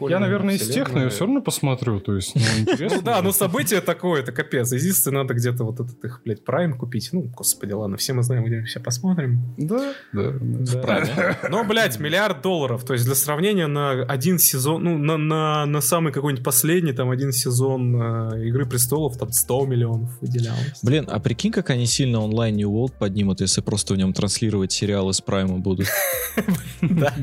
Я, 0.09 0.19
наверное, 0.19 0.55
из 0.55 0.67
тех, 0.69 0.93
но 0.93 1.03
я 1.03 1.09
все 1.11 1.27
равно 1.27 1.43
посмотрю, 1.43 2.01
то 2.01 2.15
есть, 2.15 2.35
ну, 2.35 2.41
интересно. 2.61 2.97
Ну 2.97 3.03
да, 3.03 3.21
ну 3.21 3.33
событие 3.33 3.83
такое, 3.83 4.23
это 4.23 4.33
капец. 4.33 4.73
Единственное, 4.73 5.23
надо 5.23 5.35
где-то 5.35 5.65
вот 5.65 5.81
этот 5.81 6.03
их, 6.05 6.23
блядь, 6.25 6.43
прайм 6.43 6.77
купить. 6.79 7.11
Ну, 7.13 7.23
господи, 7.23 7.73
ладно, 7.73 7.99
все 7.99 8.15
мы 8.15 8.23
знаем, 8.23 8.45
где 8.45 8.63
все 8.63 8.81
посмотрим. 8.81 9.55
Да, 9.59 9.93
да. 10.13 11.39
Но, 11.51 11.65
блядь, 11.65 12.01
миллиард 12.01 12.41
долларов. 12.41 12.85
То 12.85 12.95
есть, 12.95 13.05
для 13.05 13.15
сравнения, 13.15 13.67
на 13.67 13.91
один 14.05 14.39
сезон, 14.39 14.85
ну, 14.85 14.97
на, 14.97 15.19
на, 15.19 15.67
на 15.67 15.81
самый 15.83 16.13
какой-нибудь 16.13 16.45
последний, 16.45 16.93
там, 16.93 17.11
один 17.11 17.33
сезон 17.33 18.33
э, 18.33 18.49
Игры 18.49 18.65
Престолов, 18.65 19.19
там, 19.19 19.33
100 19.33 19.67
миллионов 19.67 20.11
выделялось. 20.23 20.81
Блин, 20.83 21.07
а 21.11 21.21
прикинь, 21.21 21.53
как 21.53 21.69
они 21.69 21.85
сильно 21.85 22.21
онлайн 22.21 22.57
New 22.57 22.71
World 22.71 22.95
поднимут, 22.99 23.43
если 23.43 23.61
просто 23.61 23.93
в 23.93 23.97
нем 23.99 24.15
транслировать 24.15 24.73
сериалы 24.73 25.13
с 25.13 25.21
прайма 25.21 25.59
будут. 25.59 25.89
Да, 26.81 27.15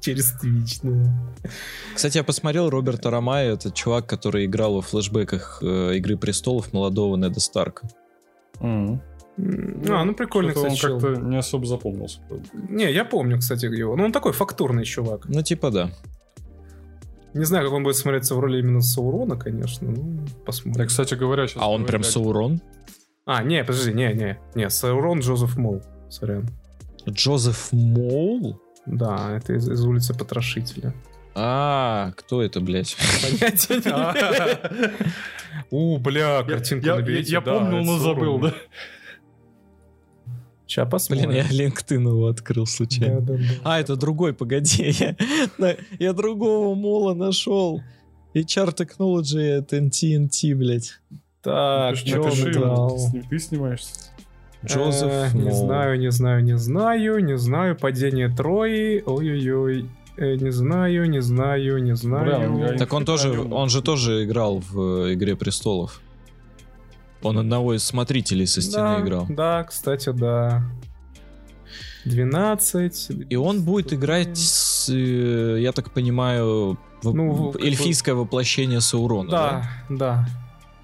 через 0.00 0.34
Twitch, 0.42 0.80
да. 0.82 1.39
Кстати, 1.94 2.18
я 2.18 2.24
посмотрел 2.24 2.70
Роберта 2.70 3.10
Ромая, 3.10 3.54
это 3.54 3.70
чувак, 3.70 4.06
который 4.06 4.46
играл 4.46 4.74
во 4.74 4.82
флешбеках 4.82 5.58
э, 5.62 5.96
Игры 5.96 6.16
Престолов 6.16 6.72
молодого 6.72 7.16
Неда 7.16 7.40
Старка. 7.40 7.88
Mm. 8.60 9.00
А, 9.88 10.04
ну 10.04 10.14
прикольно, 10.14 10.52
кстати, 10.52 10.86
он 10.86 11.00
как-то 11.00 11.20
не 11.20 11.36
особо 11.36 11.66
запомнился. 11.66 12.20
Не, 12.52 12.92
я 12.92 13.04
помню, 13.04 13.38
кстати, 13.38 13.66
его. 13.66 13.96
Ну, 13.96 14.04
он 14.04 14.12
такой 14.12 14.32
фактурный 14.32 14.84
чувак. 14.84 15.26
Ну, 15.28 15.42
типа, 15.42 15.70
да. 15.70 15.90
Не 17.32 17.44
знаю, 17.44 17.64
как 17.66 17.74
он 17.74 17.84
будет 17.84 17.96
смотреться 17.96 18.34
в 18.34 18.40
роли 18.40 18.58
именно 18.58 18.80
Саурона, 18.80 19.36
конечно. 19.36 19.90
Ну, 19.90 20.26
посмотрим. 20.44 20.82
Я, 20.82 20.88
кстати 20.88 21.14
говоря, 21.14 21.46
сейчас... 21.46 21.62
А 21.62 21.70
он 21.70 21.86
прям 21.86 22.02
Саурон? 22.02 22.60
А, 23.24 23.42
не, 23.42 23.62
подожди, 23.62 23.92
не, 23.92 24.12
не. 24.12 24.38
Не, 24.54 24.68
Саурон 24.68 25.20
Джозеф 25.20 25.56
Мол. 25.56 25.80
Сорян. 26.08 26.48
Джозеф 27.08 27.68
Мол? 27.72 28.60
Да, 28.86 29.36
это 29.36 29.54
из, 29.54 29.68
из 29.68 29.84
улицы 29.84 30.12
Потрошителя. 30.12 30.92
А, 31.34 32.12
кто 32.16 32.42
это, 32.42 32.60
блядь? 32.60 32.96
Понятия 33.22 33.76
не 33.76 35.00
У, 35.70 35.98
бля, 35.98 36.42
картинку 36.42 36.88
наберите. 36.88 37.32
Я 37.32 37.40
помню, 37.40 37.82
но 37.82 37.98
забыл, 37.98 38.38
да? 38.38 38.54
Сейчас 40.66 40.88
посмотрим. 40.88 41.30
Блин, 41.30 41.46
я 41.50 41.66
LinkedIn 41.66 42.00
его 42.00 42.26
открыл 42.28 42.66
случайно. 42.66 43.20
Да, 43.20 43.34
да, 43.34 43.38
да. 43.38 43.44
А, 43.64 43.80
это 43.80 43.96
другой, 43.96 44.32
погоди. 44.32 44.94
Я, 45.58 45.76
я 45.98 46.12
другого 46.12 46.76
мола 46.76 47.14
нашел. 47.14 47.82
HR 48.34 48.76
Technology 48.76 49.40
это 49.40 49.78
NTNT, 49.78 50.54
блядь. 50.54 51.00
Так, 51.42 51.96
что 51.96 52.20
он 52.22 52.52
дал? 52.52 52.98
Ты 53.28 53.38
снимаешься? 53.40 54.10
Джозеф. 54.64 55.10
Э, 55.10 55.30
не 55.34 55.52
знаю, 55.52 55.98
не 55.98 56.10
знаю, 56.10 56.44
не 56.44 56.56
знаю, 56.56 57.24
не 57.24 57.38
знаю. 57.38 57.76
Падение 57.76 58.28
Трои. 58.28 59.02
Ой-ой-ой. 59.04 59.88
Э, 60.16 60.34
не 60.34 60.50
знаю, 60.50 61.08
не 61.08 61.20
знаю, 61.20 61.82
не 61.82 61.96
знаю. 61.96 62.54
Бля, 62.56 62.76
так 62.76 62.92
он 62.92 63.04
тоже, 63.04 63.40
он 63.40 63.68
же 63.68 63.82
тоже 63.82 64.24
играл 64.24 64.58
в 64.58 65.06
э, 65.06 65.14
Игре 65.14 65.36
престолов. 65.36 66.00
Он 67.22 67.38
одного 67.38 67.74
из 67.74 67.84
смотрителей 67.84 68.46
со 68.46 68.62
стены 68.62 68.96
да, 68.96 69.00
играл. 69.00 69.26
Да, 69.28 69.64
кстати, 69.64 70.10
да. 70.10 70.62
12. 72.04 73.10
И 73.28 73.36
он 73.36 73.62
будет 73.62 73.92
играть 73.92 74.38
с, 74.38 74.88
э, 74.88 75.60
я 75.60 75.72
так 75.72 75.90
понимаю, 75.90 76.78
в, 77.02 77.14
ну, 77.14 77.54
эльфийское 77.58 78.14
бы... 78.14 78.22
воплощение 78.22 78.80
Саурона. 78.80 79.30
Да, 79.30 79.64
да. 79.88 79.96
да. 79.96 80.26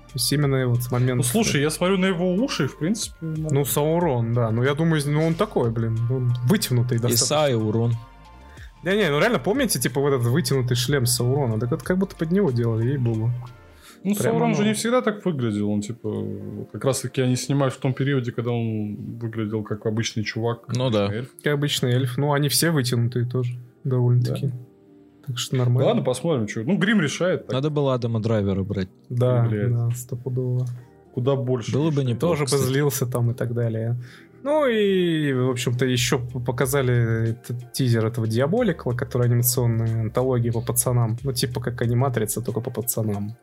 То 0.06 0.12
есть 0.14 0.32
именно 0.32 0.66
вот 0.66 0.90
момент... 0.90 1.18
Ну 1.18 1.22
слушай, 1.22 1.60
я 1.60 1.70
смотрю 1.70 1.98
на 1.98 2.06
его 2.06 2.34
уши, 2.34 2.68
в 2.68 2.78
принципе... 2.78 3.16
Ну, 3.20 3.64
Саурон, 3.64 4.32
да. 4.32 4.50
Ну, 4.50 4.62
я 4.62 4.74
думаю, 4.74 5.02
ну 5.06 5.26
он 5.26 5.34
такой, 5.34 5.70
блин, 5.70 5.98
он 6.10 6.34
вытянутый 6.44 6.98
достаточно. 6.98 7.24
Исай, 7.24 7.54
Урон. 8.86 8.98
Не-не, 8.98 9.10
ну 9.10 9.18
реально, 9.18 9.38
помните, 9.38 9.78
типа, 9.78 10.00
вот 10.00 10.12
этот 10.12 10.26
вытянутый 10.26 10.76
шлем 10.76 11.06
Саурона? 11.06 11.58
Так 11.58 11.72
это 11.72 11.84
как 11.84 11.98
будто 11.98 12.16
под 12.16 12.30
него 12.30 12.50
делали, 12.50 12.88
ей 12.88 12.98
было. 12.98 13.30
Ну, 14.04 14.14
Прямо 14.14 14.38
Саурон 14.38 14.54
же 14.54 14.64
не 14.64 14.74
всегда 14.74 15.02
так 15.02 15.24
выглядел. 15.24 15.70
Он, 15.70 15.80
типа, 15.80 16.24
как 16.72 16.84
раз 16.84 17.00
таки 17.00 17.20
они 17.20 17.34
снимают 17.34 17.74
в 17.74 17.78
том 17.78 17.92
периоде, 17.92 18.30
когда 18.30 18.52
он 18.52 18.94
выглядел 19.18 19.64
как 19.64 19.84
обычный 19.86 20.22
чувак. 20.22 20.64
Ну 20.68 20.90
да. 20.90 21.12
Эльф. 21.12 21.30
Как 21.42 21.54
обычный 21.54 21.92
эльф. 21.92 22.16
Ну, 22.16 22.32
они 22.32 22.48
все 22.48 22.70
вытянутые 22.70 23.26
тоже. 23.26 23.58
Довольно-таки. 23.82 24.46
Да. 24.46 24.52
Так 25.26 25.38
что 25.38 25.56
нормально. 25.56 25.86
Ладно, 25.88 26.02
посмотрим, 26.04 26.46
что. 26.46 26.62
Ну, 26.62 26.76
грим 26.76 27.00
решает. 27.00 27.46
Так. 27.46 27.54
Надо 27.54 27.70
было 27.70 27.94
Адама 27.94 28.20
Драйвера 28.20 28.62
брать. 28.62 28.88
Да, 29.08 29.48
да, 29.50 29.90
стопудово. 29.90 30.66
Куда 31.14 31.34
больше. 31.34 31.72
Было 31.72 31.90
бы 31.90 32.04
не 32.04 32.14
Тоже 32.14 32.44
бы 32.44 32.58
злился 32.58 33.06
там 33.06 33.30
и 33.32 33.34
так 33.34 33.54
далее. 33.54 33.96
Ну 34.42 34.66
и, 34.66 35.32
в 35.32 35.50
общем-то, 35.50 35.84
еще 35.84 36.18
показали 36.18 37.30
этот 37.30 37.72
тизер 37.72 38.06
этого 38.06 38.26
Диаболика, 38.26 38.90
который 38.92 39.26
анимационная 39.26 40.02
антология 40.02 40.52
по 40.52 40.60
пацанам. 40.60 41.18
Ну, 41.22 41.32
типа 41.32 41.60
как 41.60 41.82
аниматрица, 41.82 42.40
только 42.42 42.60
по 42.60 42.70
пацанам. 42.70 43.36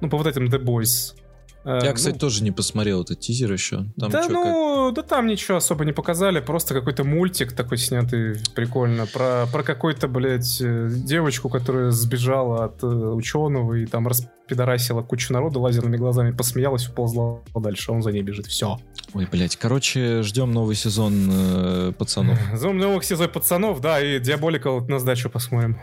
Ну, 0.00 0.10
по 0.10 0.16
вот 0.16 0.26
этим 0.26 0.46
The 0.46 0.62
Boys. 0.62 1.19
Э, 1.64 1.80
Я, 1.82 1.92
кстати, 1.92 2.14
ну, 2.14 2.20
тоже 2.20 2.42
не 2.42 2.50
посмотрел 2.50 3.02
этот 3.02 3.20
тизер 3.20 3.52
еще. 3.52 3.84
Там 3.98 4.10
да, 4.10 4.26
ну, 4.28 4.86
как... 4.86 4.94
да 4.94 5.02
там 5.02 5.26
ничего 5.26 5.58
особо 5.58 5.84
не 5.84 5.92
показали, 5.92 6.40
просто 6.40 6.74
какой-то 6.74 7.04
мультик 7.04 7.52
такой 7.52 7.78
снятый 7.78 8.36
прикольно 8.54 9.06
про, 9.06 9.46
про 9.52 9.62
какой-то, 9.62 10.08
блядь, 10.08 10.60
э, 10.60 10.88
девочку, 10.90 11.48
которая 11.48 11.90
сбежала 11.90 12.64
от 12.64 12.82
э, 12.82 12.86
ученого 12.86 13.74
и 13.74 13.86
там 13.86 14.08
распидорасила 14.08 15.02
кучу 15.02 15.32
народа 15.32 15.58
лазерными 15.58 15.96
глазами, 15.96 16.30
посмеялась, 16.30 16.88
уползла 16.88 17.40
дальше, 17.54 17.92
он 17.92 18.02
за 18.02 18.12
ней 18.12 18.22
бежит, 18.22 18.46
все. 18.46 18.78
Ой, 19.12 19.28
блядь, 19.30 19.56
короче, 19.56 20.22
ждем 20.22 20.52
новый 20.52 20.76
сезон 20.76 21.28
э, 21.30 21.92
пацанов. 21.98 22.38
Ждем 22.54 22.78
новых 22.78 23.04
сезон 23.04 23.28
пацанов, 23.28 23.80
да, 23.80 24.00
и 24.00 24.18
Диаболика 24.18 24.70
вот 24.70 24.88
на 24.88 24.98
сдачу 24.98 25.28
посмотрим. 25.28 25.78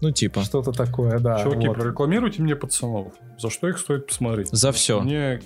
Ну, 0.00 0.10
типа. 0.10 0.42
Что-то 0.42 0.72
такое, 0.72 1.18
да. 1.18 1.42
Чуваки, 1.42 1.68
вот. 1.68 1.76
прорекламируйте 1.76 2.42
мне 2.42 2.56
пацанов. 2.56 3.12
За 3.38 3.50
что 3.50 3.68
их 3.68 3.78
стоит 3.78 4.06
посмотреть? 4.06 4.48
За 4.50 4.72
все. 4.72 5.00
Мне... 5.00 5.40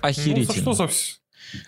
Охерительно. 0.00 0.46
Ну, 0.46 0.52
за 0.52 0.60
что 0.60 0.72
за 0.72 0.86
все? 0.88 1.16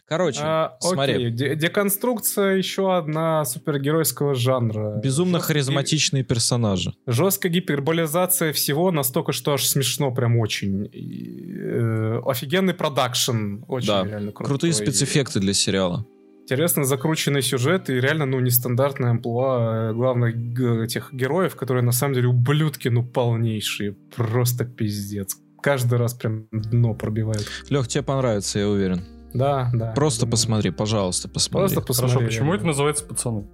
Короче, 0.06 0.40
а, 0.42 0.76
смотри. 0.80 1.28
Окей. 1.28 1.56
Деконструкция 1.56 2.56
еще 2.56 2.96
одна 2.96 3.44
супергеройского 3.44 4.34
жанра. 4.34 5.00
Безумно 5.02 5.38
Жестко 5.38 5.48
харизматичные 5.48 6.24
персонажи. 6.24 6.94
Жесткая 7.06 7.52
гиперболизация 7.52 8.52
всего 8.52 8.90
настолько, 8.90 9.32
что 9.32 9.52
аж 9.52 9.64
смешно 9.64 10.10
прям 10.12 10.38
очень. 10.38 10.88
И, 10.92 11.52
э, 11.54 12.20
офигенный 12.24 12.74
продакшн. 12.74 13.64
Очень 13.68 13.88
да. 13.88 14.04
реально 14.04 14.32
крутой. 14.32 14.48
Крутые 14.48 14.72
спецэффекты 14.72 15.40
для 15.40 15.52
сериала. 15.54 16.06
Интересно 16.44 16.84
закрученный 16.84 17.40
сюжет 17.40 17.88
и 17.88 17.94
реально, 17.94 18.26
ну, 18.26 18.38
нестандартная 18.38 19.12
амплуа 19.12 19.90
э, 19.90 19.92
главных 19.94 20.36
этих 20.84 21.10
героев, 21.10 21.56
которые 21.56 21.82
на 21.82 21.92
самом 21.92 22.12
деле 22.12 22.28
ублюдки, 22.28 22.88
ну, 22.88 23.02
полнейшие. 23.02 23.96
Просто 24.14 24.66
пиздец. 24.66 25.38
Каждый 25.62 25.96
раз 25.96 26.12
прям 26.12 26.46
дно 26.52 26.92
пробивают. 26.94 27.46
Лех, 27.70 27.88
тебе 27.88 28.02
понравится, 28.02 28.58
я 28.58 28.68
уверен. 28.68 29.04
Да, 29.32 29.70
да. 29.72 29.92
Просто 29.92 30.26
посмотри, 30.26 30.70
пожалуйста, 30.70 31.28
посмотри. 31.28 31.74
Просто 31.74 31.80
посмотри. 31.80 32.14
Хорошо, 32.14 32.26
почему 32.26 32.52
это 32.52 32.66
называется 32.66 33.06
пацаны? 33.06 33.46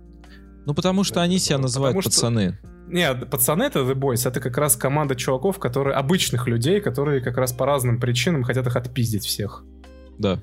Ну, 0.67 0.75
потому 0.75 1.05
что 1.05 1.23
они 1.23 1.39
себя 1.39 1.59
называют 1.59 1.97
потому 1.97 2.12
пацаны. 2.12 2.59
Нет, 2.89 3.31
пацаны 3.31 3.62
это 3.62 3.81
The 3.81 3.94
Boys, 3.94 4.28
это 4.28 4.41
как 4.41 4.59
раз 4.59 4.75
команда 4.75 5.15
чуваков, 5.15 5.60
которые 5.60 5.94
обычных 5.94 6.49
людей, 6.49 6.81
которые 6.81 7.20
как 7.20 7.36
раз 7.36 7.52
по 7.52 7.67
разным 7.67 8.01
причинам 8.01 8.43
хотят 8.43 8.67
их 8.67 8.75
отпиздить 8.75 9.25
всех. 9.25 9.62
Да. 10.19 10.41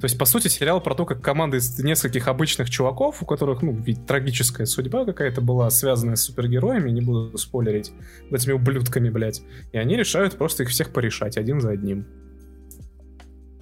То 0.00 0.04
есть, 0.04 0.18
по 0.18 0.26
сути, 0.26 0.48
сериал 0.48 0.82
про 0.82 0.94
то, 0.94 1.06
как 1.06 1.22
команда 1.22 1.56
из 1.56 1.78
нескольких 1.78 2.28
обычных 2.28 2.68
чуваков, 2.68 3.22
у 3.22 3.26
которых, 3.26 3.62
ну, 3.62 3.72
ведь 3.72 4.04
трагическая 4.04 4.66
судьба 4.66 5.06
какая-то 5.06 5.40
была, 5.40 5.70
связанная 5.70 6.16
с 6.16 6.22
супергероями, 6.22 6.90
не 6.90 7.00
буду 7.00 7.36
спойлерить, 7.38 7.92
этими 8.30 8.52
ублюдками, 8.52 9.08
блядь. 9.08 9.42
И 9.72 9.78
они 9.78 9.96
решают 9.96 10.36
просто 10.36 10.64
их 10.64 10.68
всех 10.68 10.92
порешать 10.92 11.38
один 11.38 11.62
за 11.62 11.70
одним. 11.70 12.06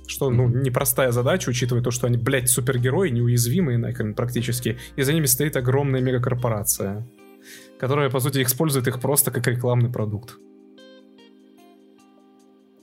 Что, 0.09 0.29
ну, 0.31 0.49
непростая 0.49 1.13
задача, 1.13 1.51
учитывая 1.51 1.83
то, 1.83 1.93
что 1.93 2.09
они, 2.09 2.17
блядь, 2.17 2.51
супергерои, 2.51 3.11
неуязвимые 3.11 3.79
нахрен 3.79 4.15
практически, 4.15 4.77
и 4.97 5.03
за 5.03 5.13
ними 5.13 5.27
стоит 5.27 5.57
огромная 5.57 6.01
мегакорпорация, 6.01 7.07
которая, 7.79 8.11
по 8.11 8.19
сути, 8.19 8.43
использует 8.43 8.89
их 8.89 9.01
просто 9.01 9.31
как 9.31 9.47
рекламный 9.47 9.91
продукт. 9.91 10.35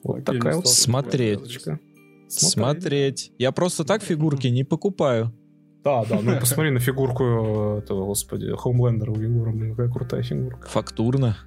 Вот 0.03 0.23
такая 0.23 0.55
вот 0.55 0.67
Смотреть. 0.67 1.39
сказочка. 1.39 1.80
Смотреть. 2.40 3.32
Я 3.38 3.51
просто 3.51 3.84
так 3.84 4.03
фигурки 4.03 4.48
не 4.48 4.64
покупаю. 4.64 5.32
Да, 5.84 6.06
да, 6.06 6.19
ну 6.22 6.40
посмотри 6.40 6.69
на 6.72 6.80
фигурку 6.80 7.24
э, 7.24 7.80
этого, 7.80 8.06
господи, 8.06 8.56
Хоумлендера 8.56 9.11
у 9.11 9.19
Егора, 9.19 9.51
блин, 9.51 9.72
какая 9.76 9.90
крутая 9.92 10.22
фигурка. 10.22 10.68
Фактурно. 10.69 11.38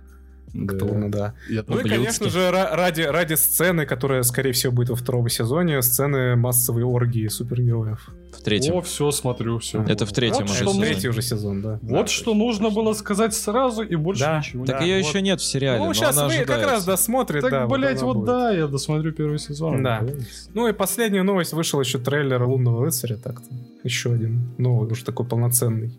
Актуально, 0.62 1.10
да. 1.10 1.34
Я 1.48 1.64
Ну 1.66 1.80
и, 1.80 1.88
конечно 1.88 2.28
же, 2.30 2.38
ра- 2.38 2.74
ради, 2.76 3.02
ради 3.02 3.34
сцены, 3.34 3.86
которая, 3.86 4.22
скорее 4.22 4.52
всего, 4.52 4.72
будет 4.72 4.90
во 4.90 4.96
втором 4.96 5.28
сезоне, 5.28 5.82
сцены 5.82 6.36
массовой 6.36 6.84
оргии 6.84 7.26
супергероев. 7.28 8.08
В 8.32 8.42
третьем. 8.42 8.74
О, 8.74 8.80
все, 8.82 9.10
смотрю, 9.10 9.58
все. 9.58 9.82
Это 9.84 10.06
в 10.06 10.12
третьем 10.12 10.42
Вот 10.42 10.50
уже 10.50 10.60
сезоне. 10.60 10.80
третий 10.84 11.08
уже 11.08 11.22
сезон, 11.22 11.62
да. 11.62 11.78
Вот 11.82 12.02
Да, 12.02 12.06
что 12.06 12.34
нужно 12.34 12.70
было 12.70 12.92
сказать 12.92 13.34
сразу 13.34 13.82
и 13.82 13.96
больше 13.96 14.22
Да. 14.24 14.38
ничего. 14.38 14.64
Так 14.64 14.78
Да, 14.80 14.84
ее 14.84 15.00
вот. 15.02 15.08
еще 15.08 15.22
нет 15.22 15.40
в 15.40 15.44
сериале. 15.44 15.78
Ну, 15.80 15.86
но 15.86 15.94
сейчас 15.94 16.16
она 16.16 16.28
вы 16.28 16.44
как 16.44 16.62
раз 16.64 16.84
досмотрит, 16.84 17.42
Так, 17.42 17.50
да. 17.50 17.66
блять, 17.66 18.02
вот 18.02 18.16
будет. 18.18 18.26
да, 18.26 18.50
я 18.52 18.66
досмотрю 18.66 19.12
первый 19.12 19.38
сезон. 19.38 19.82
Да. 19.82 20.04
Ну 20.52 20.68
и 20.68 20.72
последняя 20.72 21.22
новость, 21.22 21.52
вышел 21.52 21.80
еще 21.80 21.98
трейлер 21.98 22.42
«Лунного 22.42 22.84
рыцаря», 22.84 23.16
так-то. 23.16 23.46
Еще 23.82 24.12
один 24.12 24.50
новый, 24.58 24.90
уже 24.90 25.04
такой 25.04 25.26
полноценный. 25.26 25.92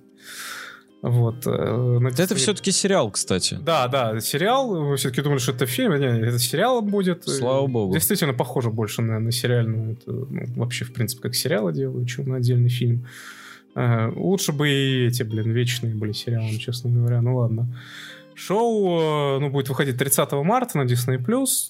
Вот. 1.08 1.46
э, 1.46 2.00
на 2.00 2.08
Это 2.08 2.34
все-таки 2.34 2.72
сериал, 2.72 3.12
кстати. 3.12 3.60
Да, 3.62 3.88
да, 3.88 4.20
сериал. 4.20 4.88
Вы 4.88 4.98
все-таки 4.98 5.22
думали, 5.22 5.38
что 5.38 5.52
это 5.52 5.68
фильм. 5.68 5.94
Не, 6.00 6.20
это 6.28 6.40
сериал 6.40 6.82
будет. 6.82 7.28
Слава 7.28 7.68
богу. 7.68 7.94
Действительно, 7.94 8.34
похоже 8.34 8.72
больше 8.72 9.04
на, 9.04 9.20
на 9.20 9.32
сериальную. 9.32 9.94
Это, 9.94 10.12
ну, 10.12 10.46
вообще, 10.56 10.84
в 10.84 10.94
принципе, 10.94 11.22
как 11.22 11.36
сериалы 11.36 11.74
делают, 11.74 12.10
чем 12.10 12.28
на 12.28 12.38
отдельный 12.38 12.70
фильм. 12.70 13.06
Э, 13.76 14.12
лучше 14.16 14.52
бы 14.52 14.68
и 14.68 15.06
эти, 15.06 15.22
блин, 15.22 15.52
вечные 15.52 15.94
были 15.94 16.12
сериалами, 16.12 16.58
честно 16.58 16.90
говоря. 16.90 17.22
Ну 17.22 17.38
ладно. 17.38 17.68
Шоу, 18.34 19.38
э, 19.38 19.40
ну, 19.42 19.52
будет 19.52 19.70
выходить 19.70 20.00
30 20.00 20.32
марта 20.44 20.80
на 20.80 20.86
Disney+. 20.86 21.20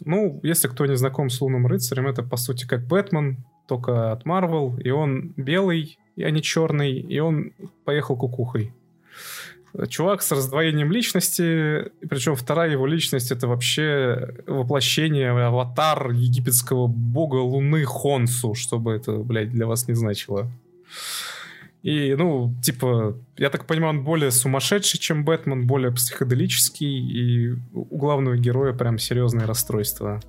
Ну, 0.05 0.39
если 0.43 0.69
кто 0.69 0.85
не 0.85 0.95
знаком 0.95 1.29
с 1.29 1.41
Лунным 1.41 1.67
рыцарем, 1.67 2.07
это, 2.07 2.23
по 2.23 2.37
сути, 2.37 2.65
как 2.65 2.87
Бэтмен, 2.87 3.43
только 3.67 4.13
от 4.13 4.25
Marvel. 4.25 4.81
И 4.81 4.91
он 4.91 5.33
белый, 5.35 5.99
а 6.17 6.29
не 6.29 6.41
черный. 6.41 6.93
И 6.93 7.19
он 7.19 7.51
поехал 7.83 8.15
кукухой. 8.15 8.71
Чувак 9.89 10.21
с 10.21 10.31
раздвоением 10.31 10.91
личности, 10.91 11.91
причем 12.07 12.35
вторая 12.35 12.71
его 12.71 12.85
личность 12.85 13.31
это 13.31 13.47
вообще 13.47 14.33
воплощение, 14.47 15.31
аватар 15.31 16.11
египетского 16.11 16.87
бога 16.87 17.37
Луны 17.37 17.83
Хонсу, 17.83 18.53
чтобы 18.53 18.93
это, 18.93 19.17
блядь, 19.17 19.51
для 19.51 19.67
вас 19.67 19.87
не 19.87 19.93
значило. 19.93 20.49
И, 21.83 22.15
ну, 22.15 22.53
типа, 22.63 23.15
я 23.37 23.49
так 23.49 23.65
понимаю, 23.65 23.99
он 23.99 24.03
более 24.03 24.31
сумасшедший, 24.31 24.99
чем 24.99 25.23
Бэтмен, 25.23 25.67
более 25.67 25.91
психоделический, 25.91 26.87
и 26.87 27.55
у 27.73 27.97
главного 27.97 28.37
героя 28.37 28.73
прям 28.73 28.97
серьезное 28.97 29.45
расстройство. 29.45 30.19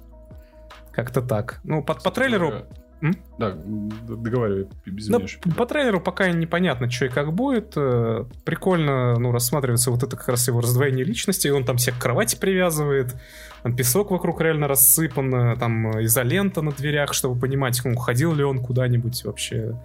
Как-то 0.93 1.23
так. 1.23 1.61
Ну, 1.65 1.83
по, 1.83 1.95
по 1.95 2.11
трейлеру 2.11 2.67
М? 3.03 3.15
Да, 3.39 3.51
договаривай, 3.51 4.69
без 4.87 5.09
меня 5.09 5.19
ещё. 5.19 5.39
по 5.57 5.67
трейлеру 5.67 6.01
пока 6.01 6.31
непонятно, 6.31 6.91
что 6.91 7.07
и 7.07 7.09
как 7.09 7.33
будет. 7.33 7.75
Э, 7.77 8.25
Прикольно, 8.45 9.19
ну, 9.19 9.33
рассматривается 9.33 9.91
вот 9.91 10.03
это 10.03 10.17
как 10.17 10.29
раз 10.29 10.49
его 10.49 10.61
раздвоение 10.61 11.05
личности, 11.05 11.47
и 11.47 11.51
он 11.51 11.65
там 11.65 11.77
всех 11.77 11.99
к 11.99 12.03
кровати 12.03 12.37
привязывает, 12.37 13.15
там 13.63 13.77
песок 13.77 14.11
вокруг 14.11 14.41
реально 14.41 14.67
рассыпан, 14.67 15.35
э, 15.35 15.57
там 15.57 15.91
э, 15.91 16.05
изолента 16.05 16.63
на 16.63 16.73
дверях, 16.73 17.13
чтобы 17.13 17.39
понимать, 17.39 17.81
ну, 17.85 17.95
ходил 17.97 18.35
ли 18.35 18.45
он 18.45 18.61
куда-нибудь 18.61 19.25
вообще. 19.25 19.79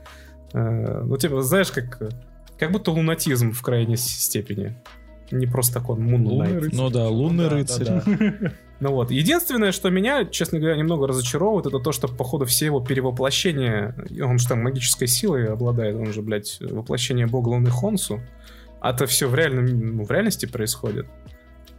Ну, 0.53 1.15
типа, 1.17 1.41
знаешь, 1.43 1.71
как, 1.71 2.01
как 2.59 2.71
будто 2.71 2.91
лунатизм 2.91 3.53
в 3.53 3.61
крайней 3.61 3.95
степени. 3.95 4.75
Не 5.31 5.45
просто 5.45 5.73
такой 5.75 5.97
он 5.97 6.07
Moon 6.07 6.23
Лунный 6.23 6.59
рыцарь. 6.59 6.75
Ну 6.79 6.89
да, 6.89 7.07
лунный 7.07 7.49
Да, 7.49 7.55
рыцарь. 7.55 7.85
да, 7.85 8.03
да. 8.05 8.51
Ну 8.79 8.91
вот. 8.93 9.11
Единственное, 9.11 9.71
что 9.71 9.89
меня, 9.91 10.25
честно 10.25 10.57
говоря, 10.59 10.75
немного 10.75 11.07
разочаровывает, 11.07 11.67
это 11.67 11.77
то, 11.79 11.91
что, 11.91 12.07
походу, 12.07 12.45
все 12.45 12.65
его 12.65 12.79
перевоплощения, 12.79 13.95
он 14.21 14.39
же 14.39 14.47
там 14.47 14.63
магической 14.63 15.07
силой 15.07 15.47
обладает, 15.47 15.95
он 15.95 16.11
же, 16.11 16.21
блядь, 16.23 16.57
воплощение 16.59 17.27
бога 17.27 17.49
Луны 17.49 17.69
Хонсу, 17.69 18.21
а 18.79 18.89
это 18.91 19.05
все 19.05 19.27
в, 19.27 19.35
реальном, 19.35 19.97
ну, 19.97 20.03
в 20.03 20.09
реальности 20.09 20.47
происходит. 20.47 21.05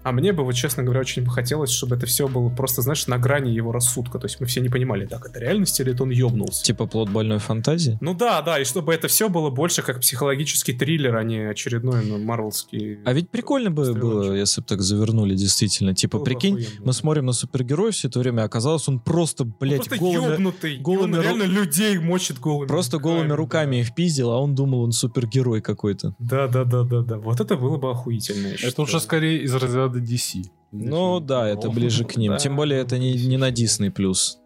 А 0.04 0.12
мне 0.12 0.32
бы, 0.32 0.44
вот, 0.44 0.54
честно 0.54 0.82
говоря, 0.82 1.00
очень 1.00 1.22
бы 1.24 1.30
хотелось, 1.30 1.70
чтобы 1.70 1.96
это 1.96 2.06
все 2.06 2.28
было 2.28 2.48
просто, 2.48 2.82
знаешь, 2.82 3.06
на 3.06 3.18
грани 3.18 3.50
его 3.50 3.72
рассудка. 3.72 4.18
То 4.18 4.26
есть 4.26 4.40
мы 4.40 4.46
все 4.46 4.60
не 4.60 4.68
понимали, 4.68 5.06
так, 5.06 5.26
это 5.26 5.38
реальность 5.40 5.78
или 5.80 5.92
это 5.92 6.02
он 6.02 6.10
ёбнулся. 6.10 6.64
Типа 6.64 6.86
плод 6.86 7.08
больной 7.10 7.38
фантазии. 7.38 7.98
Ну 8.00 8.14
да, 8.14 8.42
да, 8.42 8.60
и 8.60 8.64
чтобы 8.64 8.92
это 8.94 9.08
все 9.08 9.28
было 9.28 9.50
больше 9.50 9.82
как 9.82 10.00
психологический 10.00 10.72
триллер, 10.72 11.16
а 11.16 11.22
не 11.22 11.38
очередной, 11.48 12.04
ну, 12.04 12.18
марвелский... 12.18 12.98
А 13.04 13.12
ведь 13.12 13.30
прикольно 13.30 13.70
бы 13.70 13.84
Стрелочек. 13.84 14.02
было, 14.28 14.34
если 14.34 14.60
бы 14.60 14.66
так 14.66 14.82
завернули, 14.82 15.34
действительно. 15.34 15.94
Типа, 15.94 16.18
Было 16.18 16.24
бы 16.24 16.30
прикинь, 16.30 16.54
охуенно. 16.54 16.82
мы 16.84 16.92
смотрим 16.92 17.26
на 17.26 17.32
супергероя 17.32 17.92
все 17.92 18.08
это 18.08 18.18
время, 18.18 18.42
а 18.42 18.44
оказалось, 18.44 18.88
он 18.88 18.98
просто, 18.98 19.44
Он 19.44 19.54
блядь, 19.60 19.86
просто 19.88 19.96
голыми, 19.98 20.32
ёбнутый, 20.32 20.74
и 20.76 20.78
голыми 20.78 21.14
он 21.14 21.20
ру- 21.20 21.22
реально 21.22 21.42
людей 21.44 21.98
мочит 21.98 22.38
голыми 22.40 22.66
просто 22.68 22.98
голыми 22.98 23.32
руками 23.32 23.76
их 23.76 23.94
пиздил, 23.94 24.30
а 24.30 24.38
он 24.40 24.54
думал, 24.54 24.82
он 24.82 24.92
супергерой 24.92 25.60
какой-то. 25.60 26.14
Да, 26.18 26.48
да, 26.48 26.64
да, 26.64 26.82
да, 26.82 27.00
да. 27.02 27.18
Вот 27.18 27.40
это 27.40 27.56
было 27.56 27.76
бы 27.76 27.90
охуительно. 27.90 28.48
Это 28.48 28.58
считаю. 28.58 28.86
уже 28.86 29.00
скорее 29.00 29.42
из 29.42 29.54
разряда 29.54 29.91
DC. 30.00 30.44
Ну 30.72 31.20
да, 31.20 31.48
это 31.48 31.68
О, 31.68 31.70
ближе 31.70 32.04
к 32.04 32.16
ним. 32.16 32.32
да. 32.32 32.38
Тем 32.38 32.56
более 32.56 32.80
это 32.80 32.98
не, 32.98 33.12
не 33.14 33.36
на 33.36 33.50
Disney+. 33.50 33.90
плюс, 33.90 34.38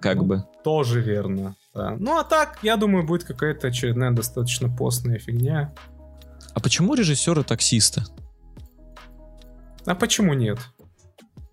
Как 0.00 0.16
Ну, 0.16 0.24
бы. 0.24 0.44
Тоже 0.62 1.00
верно. 1.00 1.56
Да. 1.74 1.96
Ну 1.98 2.18
а 2.18 2.24
так, 2.24 2.58
я 2.62 2.76
думаю, 2.76 3.04
будет 3.06 3.24
какая-то 3.24 3.68
очередная 3.68 4.10
достаточно 4.12 4.68
постная 4.68 5.18
фигня. 5.18 5.74
А 6.54 6.60
почему 6.60 6.94
режиссеры 6.94 7.42
таксиста? 7.44 8.04
А 9.86 9.94
почему 9.94 10.34
нет? 10.34 10.58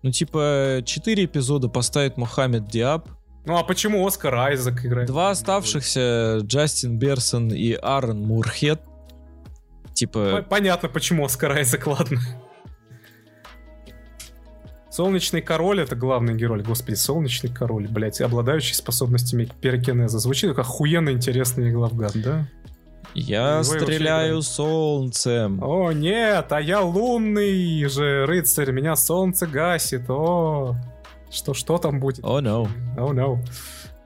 Ну, 0.02 0.10
типа, 0.12 0.82
четыре 0.84 1.24
эпизода 1.24 1.68
поставит 1.68 2.16
Мохаммед 2.16 2.68
Диаб, 2.68 3.08
Ну 3.44 3.56
а 3.56 3.64
почему 3.64 4.06
Оскар 4.06 4.34
Айзек 4.34 4.84
играет? 4.84 5.08
два 5.08 5.30
оставшихся 5.30 6.38
Джастин 6.42 6.98
Берсон 6.98 7.48
и 7.52 7.72
Аарон 7.72 8.22
Мурхет. 8.22 8.80
Типа, 9.94 10.44
Понятно, 10.48 10.88
почему 10.88 11.24
Оскар 11.24 11.52
Айзек, 11.52 11.86
ладно. 11.86 12.18
Солнечный 14.90 15.40
король 15.40 15.80
это 15.80 15.94
главный 15.94 16.34
герой. 16.34 16.62
Господи, 16.62 16.96
солнечный 16.96 17.50
король, 17.50 17.86
блядь, 17.88 18.20
обладающий 18.20 18.74
способностями 18.74 19.48
пирокинеза. 19.60 20.18
Звучит 20.18 20.50
как 20.50 20.60
охуенно 20.60 21.10
интересный 21.10 21.70
главгад, 21.70 22.12
да? 22.16 22.48
я 23.14 23.54
его 23.54 23.62
стреляю 23.62 24.42
солнцем. 24.42 25.62
О, 25.62 25.92
нет, 25.92 26.50
а 26.50 26.60
я 26.60 26.80
лунный 26.80 27.84
же 27.86 28.26
рыцарь, 28.26 28.72
меня 28.72 28.96
солнце 28.96 29.46
гасит, 29.46 30.08
о. 30.08 30.76
Что, 31.30 31.54
что 31.54 31.78
там 31.78 32.00
будет? 32.00 32.24
О, 32.24 32.40
no. 32.40 32.68
Oh, 32.96 33.12
no. 33.12 33.38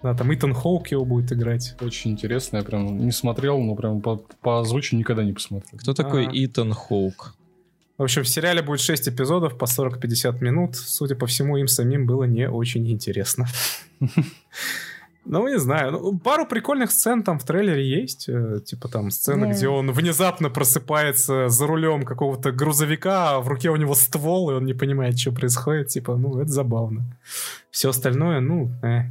Да, 0.03 0.15
там 0.15 0.35
Итан 0.35 0.53
Хоук 0.53 0.89
его 0.89 1.07
будет 1.07 1.33
играть. 1.33 1.75
Очень 1.81 2.11
интересно, 2.11 2.59
я 2.59 2.63
прям 2.63 2.99
не 2.99 3.11
смотрел, 3.11 3.59
но 3.59 3.75
прям 3.75 4.03
по, 4.03 4.17
по 4.43 4.61
озвучу 4.61 4.97
никогда 4.97 5.25
не 5.25 5.33
посмотрел. 5.33 5.79
Кто 5.79 5.95
такой 5.95 6.27
А. 6.27 6.31
Итан 6.31 6.75
Хоук? 6.75 7.35
В 7.99 8.03
общем, 8.03 8.23
в 8.23 8.29
сериале 8.29 8.63
будет 8.63 8.81
6 8.81 9.09
эпизодов 9.09 9.57
по 9.57 9.67
40-50 9.67 10.43
минут. 10.43 10.77
Судя 10.77 11.15
по 11.15 11.27
всему, 11.27 11.57
им 11.57 11.69
самим 11.69 12.07
было 12.07 12.25
не 12.25 12.49
очень 12.49 12.91
интересно. 12.91 13.47
Ну, 15.27 15.49
не 15.49 15.59
знаю. 15.59 15.93
Ну, 15.93 16.19
пару 16.19 16.47
прикольных 16.47 16.91
сцен 16.91 17.23
там 17.23 17.39
в 17.39 17.45
трейлере 17.45 17.83
есть. 18.03 18.29
э, 18.29 18.61
Типа 18.63 18.89
там 18.89 19.11
сцена, 19.11 19.47
где 19.53 19.69
он 19.69 19.91
внезапно 19.91 20.51
просыпается 20.51 21.49
за 21.49 21.67
рулем 21.67 22.03
какого-то 22.03 22.53
грузовика, 22.53 23.31
а 23.37 23.41
в 23.41 23.49
руке 23.49 23.71
у 23.71 23.77
него 23.77 23.95
ствол, 23.95 24.51
и 24.51 24.55
он 24.55 24.67
не 24.67 24.75
понимает, 24.75 25.19
что 25.19 25.33
происходит. 25.33 25.89
Типа, 25.89 26.17
ну, 26.17 26.41
это 26.41 26.51
забавно. 26.53 27.07
Все 27.71 27.89
остальное, 27.89 28.41
ну, 28.41 28.71
э. 28.83 29.05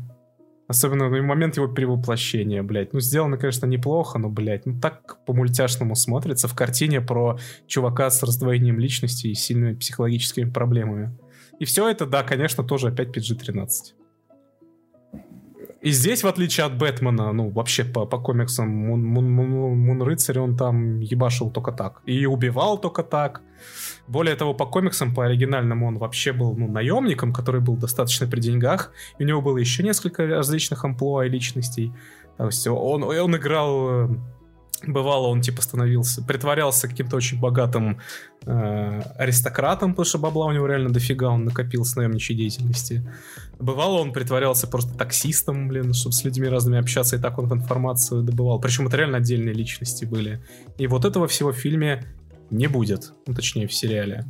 Особенно 0.74 1.08
в 1.08 1.22
момент 1.22 1.56
его 1.58 1.68
перевоплощения, 1.68 2.64
блядь. 2.64 2.94
Ну, 2.94 3.00
сделано, 3.00 3.38
конечно, 3.38 3.68
неплохо, 3.68 4.18
но, 4.18 4.28
блядь, 4.28 4.66
ну 4.66 4.80
так 4.80 5.24
по-мультяшному 5.24 5.96
смотрится 5.96 6.48
в 6.48 6.56
картине 6.56 7.00
про 7.00 7.38
чувака 7.68 8.10
с 8.10 8.24
раздвоением 8.24 8.80
личности 8.80 9.28
и 9.28 9.36
сильными 9.36 9.76
психологическими 9.76 10.50
проблемами. 10.50 11.16
И 11.60 11.66
все 11.66 11.88
это, 11.88 12.08
да, 12.08 12.24
конечно, 12.24 12.64
тоже 12.64 12.88
опять 12.88 13.16
PG-13. 13.16 13.70
И 15.82 15.92
здесь, 15.92 16.24
в 16.24 16.28
отличие 16.28 16.66
от 16.66 16.76
Бэтмена, 16.76 17.34
ну, 17.34 17.50
вообще 17.50 17.84
по, 17.84 18.08
по 18.08 18.18
комиксам, 18.18 18.68
Мун, 18.70 19.06
Мун, 19.06 19.30
Мун, 19.30 19.78
Мун 19.78 20.02
Рыцарь, 20.02 20.40
он 20.40 20.58
там 20.58 21.02
ебашил 21.02 21.52
только 21.52 21.72
так. 21.72 22.02
И 22.08 22.26
убивал 22.26 22.80
только 22.80 23.04
так. 23.04 23.44
Более 24.08 24.36
того, 24.36 24.54
по 24.54 24.66
комиксам, 24.66 25.14
по 25.14 25.26
оригинальному, 25.26 25.88
он 25.88 25.98
вообще 25.98 26.34
был 26.34 26.56
ну, 26.56 26.68
наемником, 26.68 27.34
который 27.34 27.62
был 27.62 27.78
достаточно 27.78 28.28
при 28.28 28.42
деньгах. 28.42 28.92
И 29.18 29.24
у 29.24 29.28
него 29.28 29.42
было 29.42 29.58
еще 29.58 29.84
несколько 29.84 30.28
различных 30.28 30.84
амплуа 30.84 31.26
и 31.26 31.30
личностей. 31.30 31.94
То 32.38 32.46
есть 32.48 32.68
он, 32.68 33.04
он 33.04 33.36
играл 33.36 33.90
э, 33.90 34.16
Бывало, 34.86 35.28
он 35.28 35.40
типа 35.40 35.62
становился, 35.62 36.22
притворялся 36.22 36.90
каким-то 36.90 37.16
очень 37.16 37.40
богатым 37.40 38.00
э, 38.46 39.02
аристократом, 39.18 39.92
потому 39.92 40.06
что 40.06 40.18
бабла 40.18 40.48
у 40.48 40.52
него 40.52 40.68
реально 40.68 40.90
дофига, 40.90 41.30
он 41.30 41.46
накопил 41.46 41.86
с 41.86 41.96
наемничьей 41.96 42.38
деятельности. 42.38 43.10
Бывало, 43.60 44.02
он 44.02 44.12
притворялся 44.12 44.68
просто 44.68 44.98
таксистом, 44.98 45.70
блин, 45.70 45.94
чтобы 45.94 46.14
с 46.14 46.26
людьми 46.26 46.50
разными 46.50 46.80
общаться, 46.80 47.16
и 47.16 47.20
так 47.20 47.40
он 47.40 47.52
информацию 47.54 48.24
добывал. 48.24 48.60
Причем 48.60 48.88
это 48.88 48.98
реально 48.98 49.18
отдельные 49.18 49.54
личности 49.54 50.04
были. 50.04 50.44
И 50.78 50.88
вот 50.88 51.06
этого 51.06 51.28
всего 51.28 51.54
в 51.54 51.56
фильме 51.56 52.04
не 52.54 52.68
будет, 52.68 53.14
ну, 53.26 53.34
точнее, 53.34 53.68
в 53.68 53.74
сериале 53.74 54.26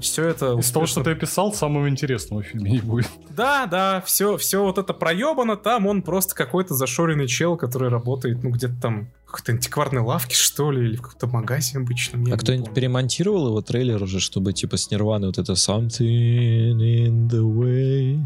все 0.00 0.26
это... 0.26 0.58
Из 0.58 0.70
того, 0.70 0.86
что 0.86 1.02
ты 1.02 1.10
описал, 1.10 1.52
самого 1.52 1.88
интересного 1.88 2.42
в 2.42 2.46
фильме 2.46 2.72
не 2.72 2.80
будет. 2.80 3.08
Да, 3.30 3.66
да, 3.66 4.02
все, 4.06 4.36
все 4.36 4.62
вот 4.62 4.78
это 4.78 4.92
проебано, 4.94 5.56
там 5.56 5.86
он 5.86 6.02
просто 6.02 6.34
какой-то 6.34 6.74
зашоренный 6.74 7.26
чел, 7.26 7.56
который 7.56 7.88
работает, 7.88 8.42
ну, 8.42 8.50
где-то 8.50 8.80
там 8.80 9.10
в 9.26 9.32
какой-то 9.32 9.52
антикварной 9.52 10.02
лавке, 10.02 10.34
что 10.34 10.70
ли, 10.70 10.86
или 10.86 10.96
в 10.96 11.02
каком-то 11.02 11.26
магазине 11.28 11.82
обычном. 11.82 12.32
А 12.32 12.36
кто-нибудь 12.36 12.74
перемонтировал 12.74 13.48
его 13.48 13.60
трейлер 13.60 14.02
уже, 14.02 14.20
чтобы 14.20 14.52
типа 14.52 14.76
с 14.76 14.90
Нирваны 14.90 15.26
вот 15.26 15.38
это 15.38 15.52
Something 15.52 16.76
in 16.78 17.28
the 17.28 17.42
way? 17.42 18.20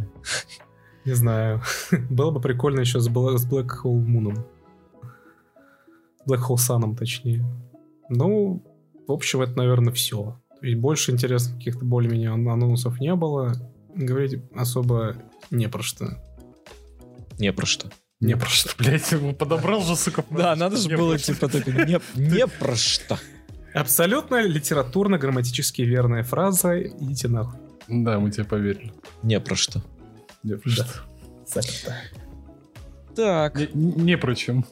Не 1.05 1.12
знаю. 1.15 1.62
Было 2.10 2.31
бы 2.31 2.41
прикольно 2.41 2.81
еще 2.81 3.00
с, 3.00 3.08
Black, 3.08 3.39
с 3.39 3.49
Black 3.49 3.68
Hole 3.84 4.05
Moon. 4.05 4.39
Black 6.28 6.42
Hole 6.49 6.57
Sun, 6.57 6.97
точнее. 6.97 7.44
Ну, 8.08 8.62
в 9.07 9.12
общем, 9.12 9.43
это, 9.43 9.57
наверное, 9.57 9.93
все. 9.93 10.41
То 10.60 10.67
есть 10.67 10.78
больше 10.78 11.12
интересных 11.12 11.57
каких-то 11.57 11.85
более-менее 11.85 12.31
анонсов 12.31 13.01
не 13.01 13.15
было. 13.15 13.55
Говорить 13.94 14.41
особо 14.55 15.17
не 15.51 15.68
про 15.68 15.83
что. 15.83 16.18
Не 17.39 17.52
про 17.52 17.67
что. 17.67 17.91
Не 18.20 18.36
про 18.36 18.49
что. 18.49 18.70
Блять, 18.78 19.12
его 19.12 19.33
подобрал 19.33 19.83
же, 19.83 19.97
сука. 19.97 20.25
Да, 20.31 20.57
надо 20.57 20.76
же 20.76 20.97
было 20.97 21.18
типа 21.18 21.49
так, 21.49 21.67
не, 21.67 22.01
не 22.15 22.47
про 22.59 22.75
что. 22.76 23.18
Абсолютно 23.75 24.43
литературно-грамматически 24.43 25.83
верная 25.83 26.23
фраза. 26.23 26.81
Идите 26.81 27.28
нахуй. 27.28 27.60
Да, 27.89 28.18
мы 28.18 28.31
тебе 28.31 28.44
поверили. 28.44 28.93
Не 29.23 29.39
про 29.39 29.55
что. 29.55 29.83
Не 30.43 30.57
про 30.57 30.70
что. 30.70 30.86
Так. 33.15 33.75
Не, 33.75 33.93
не 33.93 34.18
про 34.18 34.35
чем. 34.35 34.65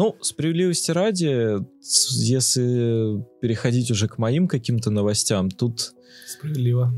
Ну, 0.00 0.16
справедливости 0.22 0.92
ради, 0.92 1.58
если 1.82 3.22
переходить 3.42 3.90
уже 3.90 4.08
к 4.08 4.16
моим 4.16 4.48
каким-то 4.48 4.90
новостям, 4.90 5.50
тут... 5.50 5.92
Справедливо. 6.26 6.90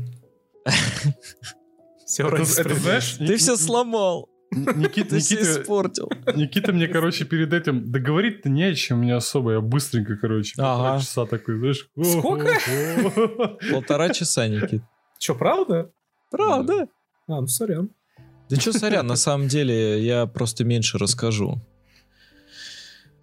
Все 2.05 2.25
это, 2.25 2.43
это, 2.43 2.75
знаешь, 2.75 3.15
Ты 3.17 3.35
все 3.35 3.57
сломал. 3.57 4.29
Никита, 4.51 5.09
Ты 5.09 5.19
все 5.19 5.41
испортил. 5.41 6.09
Никита 6.33 6.71
мне, 6.71 6.87
короче, 6.87 7.25
перед 7.25 7.51
этим 7.51 7.91
договорить-то 7.91 8.47
не 8.47 8.63
о 8.63 8.73
чем 8.73 8.99
мне 8.99 9.15
особо. 9.15 9.51
Я 9.51 9.59
быстренько, 9.59 10.15
короче, 10.15 10.53
полтора 10.55 10.99
часа 11.01 11.25
такой, 11.25 11.57
знаешь. 11.57 11.89
Сколько? 12.01 13.57
Полтора 13.69 14.13
часа, 14.13 14.47
Никит. 14.47 14.81
Че, 15.19 15.35
правда? 15.35 15.91
Правда. 16.31 16.87
А, 17.27 17.41
ну 17.41 17.47
сорян. 17.47 17.89
Да 18.49 18.55
что 18.55 18.71
сорян, 18.71 19.05
на 19.05 19.17
самом 19.17 19.49
деле 19.49 20.01
я 20.01 20.25
просто 20.25 20.63
меньше 20.63 20.97
расскажу. 20.97 21.61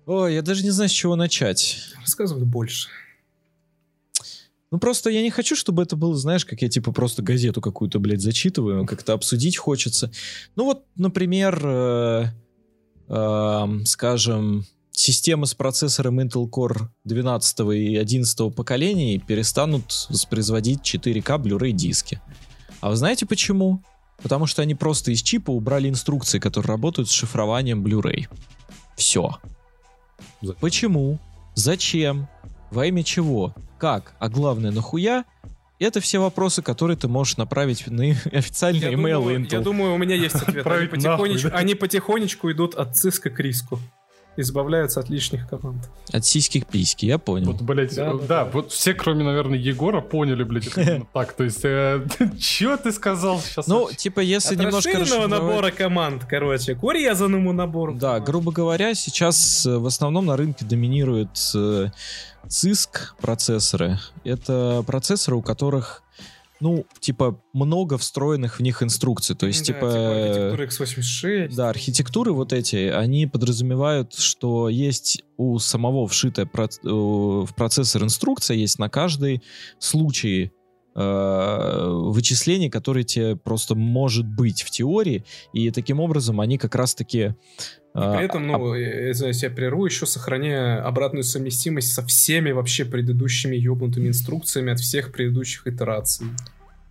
Ой, 0.06 0.34
я 0.34 0.42
даже 0.42 0.64
не 0.64 0.70
знаю, 0.70 0.88
с 0.88 0.92
чего 0.92 1.16
начать. 1.16 1.78
Рассказывай 2.00 2.44
больше. 2.44 2.88
Ну 4.70 4.78
просто 4.78 5.10
я 5.10 5.22
не 5.22 5.30
хочу, 5.30 5.56
чтобы 5.56 5.82
это 5.82 5.96
было, 5.96 6.16
знаешь, 6.16 6.44
как 6.44 6.62
я 6.62 6.68
типа 6.68 6.92
просто 6.92 7.22
газету 7.22 7.60
какую-то, 7.60 7.98
блядь, 7.98 8.20
зачитываю, 8.20 8.86
как-то 8.86 9.14
обсудить 9.14 9.56
хочется. 9.56 10.12
Ну 10.54 10.64
вот, 10.64 10.84
например, 10.94 11.60
э, 11.64 12.26
э, 13.08 13.66
скажем, 13.84 14.64
системы 14.92 15.46
с 15.46 15.54
процессором 15.54 16.20
Intel 16.20 16.48
Core 16.48 16.88
12 17.04 17.60
и 17.74 17.96
11 17.96 18.54
поколений 18.54 19.18
перестанут 19.18 20.06
воспроизводить 20.08 20.82
4К 20.82 21.42
Blu-ray 21.42 21.72
диски. 21.72 22.20
А 22.80 22.90
вы 22.90 22.96
знаете 22.96 23.26
почему? 23.26 23.82
Потому 24.22 24.46
что 24.46 24.62
они 24.62 24.74
просто 24.74 25.10
из 25.10 25.22
чипа 25.22 25.50
убрали 25.50 25.88
инструкции, 25.88 26.38
которые 26.38 26.68
работают 26.68 27.08
с 27.08 27.12
шифрованием 27.12 27.84
Blu-ray. 27.84 28.28
Все. 28.96 29.38
Почему? 30.60 31.18
Зачем? 31.54 32.28
Во 32.70 32.86
имя 32.86 33.02
чего? 33.02 33.54
Как? 33.78 34.14
А 34.18 34.28
главное, 34.28 34.70
нахуя? 34.70 35.24
Это 35.78 36.00
все 36.00 36.18
вопросы, 36.18 36.60
которые 36.60 36.96
ты 36.96 37.08
можешь 37.08 37.38
направить 37.38 37.86
на 37.86 38.04
официальный 38.32 38.92
email 38.94 39.24
Intel. 39.34 39.52
Я 39.52 39.60
думаю, 39.60 39.94
у 39.94 39.98
меня 39.98 40.14
есть 40.14 40.34
ответ. 40.34 40.66
Они 40.66 40.86
потихонечку, 40.86 41.50
они 41.52 41.74
потихонечку 41.74 42.52
идут 42.52 42.74
от 42.74 42.96
циска 42.96 43.30
к 43.30 43.40
риску 43.40 43.80
избавляются 44.40 45.00
от 45.00 45.10
лишних 45.10 45.48
команд. 45.48 45.88
От 46.12 46.24
сиських 46.24 46.66
письки, 46.66 47.06
я 47.06 47.18
понял. 47.18 47.52
Вот, 47.52 47.62
блядь, 47.62 47.94
да, 47.94 48.12
да, 48.14 48.26
да, 48.28 48.44
вот 48.44 48.72
все, 48.72 48.94
кроме, 48.94 49.24
наверное, 49.24 49.58
Егора, 49.58 50.00
поняли, 50.00 50.44
блядь, 50.44 50.66
это 50.66 51.06
так. 51.12 51.32
То 51.32 51.44
есть, 51.44 51.64
э, 51.64 52.06
чё 52.38 52.76
ты 52.76 52.92
сказал 52.92 53.40
сейчас? 53.40 53.66
Ну, 53.66 53.88
типа, 53.96 54.20
если 54.20 54.54
От 54.54 54.60
немножко 54.60 54.98
расширенного 54.98 55.26
набора 55.26 55.70
команд, 55.70 56.24
короче, 56.24 56.74
к 56.74 56.82
урезанному 56.82 57.52
набору. 57.52 57.94
Да, 57.94 58.08
команд. 58.08 58.26
грубо 58.26 58.52
говоря, 58.52 58.94
сейчас 58.94 59.66
э, 59.66 59.76
в 59.76 59.86
основном 59.86 60.26
на 60.26 60.36
рынке 60.36 60.64
доминируют 60.64 61.30
э, 61.54 61.88
CISC 62.46 62.88
процессоры. 63.20 63.98
Это 64.24 64.82
процессоры, 64.86 65.36
у 65.36 65.42
которых 65.42 66.02
ну, 66.60 66.84
типа, 67.00 67.40
много 67.52 67.98
встроенных 67.98 68.58
в 68.58 68.62
них 68.62 68.82
инструкций. 68.82 69.34
То 69.34 69.46
есть, 69.46 69.60
да, 69.60 69.74
типа... 69.74 69.80
типа 69.80 70.10
архитектуры 70.10 70.66
x86. 70.66 71.54
Да, 71.56 71.68
архитектуры 71.70 72.32
вот 72.32 72.52
эти, 72.52 72.76
они 72.88 73.26
подразумевают, 73.26 74.14
что 74.14 74.68
есть 74.68 75.24
у 75.36 75.58
самого 75.58 76.06
вшитая 76.06 76.48
в 76.82 77.48
процессор 77.56 78.04
инструкция, 78.04 78.56
есть 78.56 78.78
на 78.78 78.90
каждый 78.90 79.42
случай 79.78 80.44
э, 80.44 80.59
вычислений, 80.94 82.68
которые 82.68 83.04
тебе 83.04 83.36
просто 83.36 83.74
может 83.74 84.26
быть 84.26 84.62
в 84.62 84.70
теории, 84.70 85.24
и 85.52 85.70
таким 85.70 86.00
образом 86.00 86.40
они 86.40 86.58
как 86.58 86.74
раз-таки 86.74 87.34
и 87.92 87.98
при 87.98 88.24
этом, 88.24 88.46
ну, 88.46 88.72
а... 88.72 88.78
я, 88.78 89.08
я 89.08 89.32
себя 89.32 89.50
прерву, 89.50 89.84
еще 89.84 90.06
сохраняя 90.06 90.84
обратную 90.86 91.24
совместимость 91.24 91.92
со 91.92 92.06
всеми 92.06 92.52
вообще 92.52 92.84
предыдущими 92.84 93.56
ебнутыми 93.56 94.08
инструкциями 94.08 94.72
от 94.72 94.78
всех 94.78 95.10
предыдущих 95.10 95.66
итераций. 95.66 96.28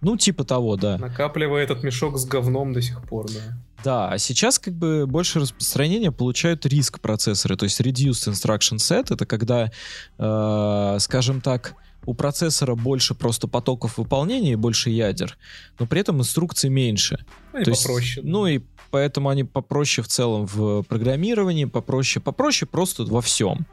Ну, 0.02 0.18
типа 0.18 0.44
того, 0.44 0.76
да. 0.76 0.98
Накапливая 0.98 1.64
этот 1.64 1.84
мешок 1.84 2.18
с 2.18 2.26
говном 2.26 2.74
до 2.74 2.82
сих 2.82 3.02
пор, 3.02 3.28
да. 3.28 3.58
Да, 3.84 4.10
а 4.10 4.18
сейчас 4.18 4.60
как 4.60 4.74
бы 4.74 5.06
больше 5.08 5.40
распространения 5.40 6.12
получают 6.12 6.66
риск 6.66 7.00
процессоры, 7.00 7.56
то 7.56 7.64
есть 7.64 7.80
reduced 7.80 8.30
instruction 8.30 8.76
set, 8.76 9.14
это 9.14 9.26
когда, 9.26 9.72
э, 10.18 10.98
скажем 11.00 11.40
так, 11.40 11.76
у 12.10 12.16
процессора 12.16 12.74
больше 12.74 13.14
просто 13.14 13.48
потоков 13.48 14.00
выполнения 14.00 14.54
и 14.54 14.56
больше 14.56 14.90
ядер, 14.90 15.38
но 15.78 15.86
при 15.86 16.02
этом 16.02 16.20
инструкций 16.20 16.70
меньше. 16.72 17.24
Ну, 17.54 17.64
То 17.64 17.72
попроще. 17.72 18.16
Есть, 18.16 18.24
ну 18.24 18.48
и 18.48 18.62
поэтому 18.90 19.30
они 19.30 19.44
попроще 19.44 20.04
в 20.04 20.08
целом 20.08 20.48
в 20.48 20.82
программировании, 20.84 21.66
попроще, 21.66 22.24
попроще 22.24 22.68
просто 22.68 23.04
во 23.06 23.22
всем. 23.22 23.68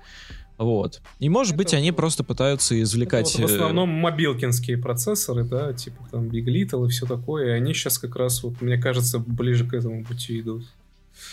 Вот. 0.59 1.01
И 1.19 1.31
может 1.31 1.53
это 1.55 1.59
быть 1.59 1.73
они 1.73 1.93
просто 1.93 2.25
пытаются 2.25 2.81
извлекать... 2.83 3.31
Это 3.31 3.43
вот 3.43 3.51
в 3.51 3.53
э, 3.55 3.57
основном 3.57 3.89
мобилкинские 3.89 4.77
процессоры, 4.77 5.45
да, 5.45 5.73
типа 5.73 6.07
там 6.11 6.29
Big 6.29 6.45
Little 6.45 6.87
и 6.87 6.91
все 6.91 7.07
такое, 7.07 7.47
и 7.47 7.51
они 7.51 7.73
сейчас 7.73 7.99
как 7.99 8.17
раз, 8.17 8.43
вот, 8.43 8.61
мне 8.61 8.77
кажется, 8.77 9.19
ближе 9.19 9.67
к 9.67 9.73
этому 9.73 10.05
пути 10.05 10.41
идут. 10.41 10.65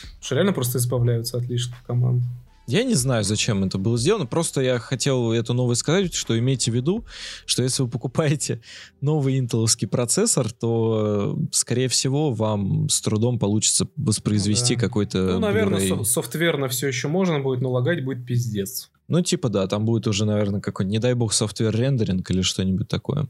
Потому 0.01 0.23
что 0.23 0.35
реально 0.35 0.53
просто 0.53 0.77
избавляются 0.77 1.37
от 1.37 1.43
лишних 1.49 1.83
команд. 1.85 2.23
Я 2.65 2.83
не 2.83 2.93
знаю, 2.93 3.23
зачем 3.23 3.63
это 3.63 3.77
было 3.77 3.97
сделано, 3.97 4.25
просто 4.25 4.61
я 4.61 4.79
хотел 4.79 5.33
эту 5.33 5.53
новость 5.53 5.81
сказать, 5.81 6.13
что 6.13 6.37
имейте 6.37 6.71
в 6.71 6.75
виду, 6.75 7.05
что 7.45 7.61
если 7.61 7.83
вы 7.83 7.89
покупаете 7.89 8.61
новый 9.01 9.37
интеловский 9.37 9.87
процессор, 9.87 10.51
то, 10.51 11.37
скорее 11.51 11.89
всего, 11.89 12.31
вам 12.31 12.87
с 12.87 13.01
трудом 13.01 13.37
получится 13.37 13.87
воспроизвести 13.97 14.75
да. 14.75 14.81
какой-то... 14.81 15.17
Ну, 15.17 15.39
наверное, 15.39 15.87
со- 15.87 16.03
софтверно 16.05 16.69
все 16.69 16.87
еще 16.87 17.09
можно 17.09 17.39
будет, 17.41 17.61
но 17.61 17.71
лагать 17.71 18.03
будет 18.03 18.25
пиздец. 18.25 18.91
Ну, 19.09 19.21
типа, 19.21 19.49
да, 19.49 19.67
там 19.67 19.83
будет 19.83 20.07
уже, 20.07 20.25
наверное, 20.25 20.61
какой-нибудь, 20.61 20.93
не 20.93 20.99
дай 20.99 21.13
бог, 21.13 21.33
софтвер 21.33 21.75
рендеринг 21.75 22.29
или 22.31 22.41
что-нибудь 22.41 22.87
такое. 22.87 23.27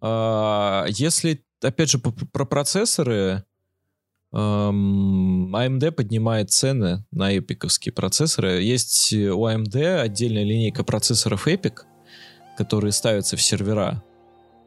А, 0.00 0.84
если, 0.88 1.42
опять 1.62 1.90
же, 1.90 1.98
про 1.98 2.44
процессоры, 2.44 3.44
AMD 4.32 5.90
поднимает 5.92 6.50
цены 6.50 7.04
на 7.10 7.36
эпиковские 7.38 7.92
процессоры. 7.92 8.62
Есть 8.62 9.12
у 9.12 9.46
AMD 9.46 10.00
отдельная 10.00 10.44
линейка 10.44 10.84
процессоров 10.84 11.48
Epic, 11.48 11.80
которые 12.56 12.92
ставятся 12.92 13.36
в 13.36 13.42
сервера. 13.42 14.02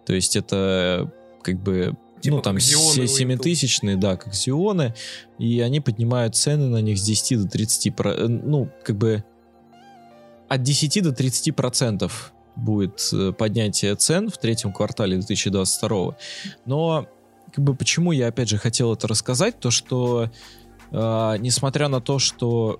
То 0.06 0.14
есть 0.14 0.36
это 0.36 1.12
как 1.44 1.62
бы 1.62 1.96
Типа 2.22 2.36
ну, 2.36 2.42
там 2.44 2.60
семитысячные, 2.60 3.98
да, 3.98 4.16
как 4.16 4.34
Xeon, 4.34 4.94
и 5.40 5.60
они 5.62 5.80
поднимают 5.80 6.36
цены 6.36 6.68
на 6.68 6.80
них 6.80 7.00
с 7.00 7.02
10 7.02 7.42
до 7.42 7.50
30, 7.50 7.88
э, 7.88 8.28
ну, 8.28 8.70
как 8.84 8.96
бы 8.96 9.24
от 10.48 10.62
10 10.62 11.04
до 11.04 11.12
30 11.12 11.56
процентов 11.56 12.32
будет 12.56 13.10
э, 13.12 13.32
поднятие 13.32 13.96
цен 13.96 14.30
в 14.30 14.38
третьем 14.38 14.72
квартале 14.72 15.18
2022. 15.18 16.16
Но 16.66 17.08
как 17.54 17.64
бы 17.64 17.76
почему 17.76 18.12
я 18.12 18.28
опять 18.28 18.50
же 18.50 18.58
хотел 18.58 18.94
это 18.94 19.08
рассказать, 19.08 19.60
то 19.60 19.72
что 19.72 20.30
э, 20.92 21.36
несмотря 21.40 21.88
на 21.88 22.02
то, 22.02 22.20
что 22.20 22.80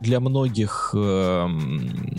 для 0.00 0.20
многих, 0.20 0.90
э, 0.94 1.48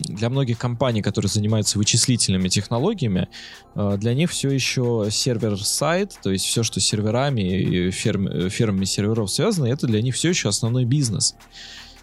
для 0.05 0.29
многих 0.29 0.57
компаний, 0.57 1.01
которые 1.01 1.29
занимаются 1.29 1.77
вычислительными 1.77 2.49
технологиями, 2.49 3.29
э, 3.75 3.97
для 3.97 4.13
них 4.13 4.31
все 4.31 4.49
еще 4.49 5.07
сервер-сайт, 5.09 6.17
то 6.21 6.29
есть 6.31 6.45
все, 6.45 6.63
что 6.63 6.79
с 6.79 6.83
серверами 6.83 7.41
и 7.41 7.91
ферм, 7.91 8.49
фермами 8.49 8.85
серверов 8.85 9.31
связано, 9.31 9.67
это 9.67 9.87
для 9.87 10.01
них 10.01 10.15
все 10.15 10.29
еще 10.29 10.49
основной 10.49 10.85
бизнес. 10.85 11.35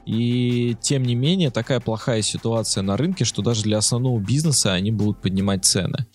И 0.07 0.77
тем 0.81 1.03
не 1.03 1.17
менее, 1.17 1.51
такая 1.51 1.81
плохая 1.81 2.23
ситуация 2.23 2.83
на 2.83 2.97
рынке, 2.97 3.25
что 3.25 3.43
даже 3.43 3.63
для 3.63 3.79
основного 3.79 4.21
бизнеса 4.21 4.73
они 4.73 4.93
будут 4.93 5.21
поднимать 5.21 5.65
цены 5.65 6.07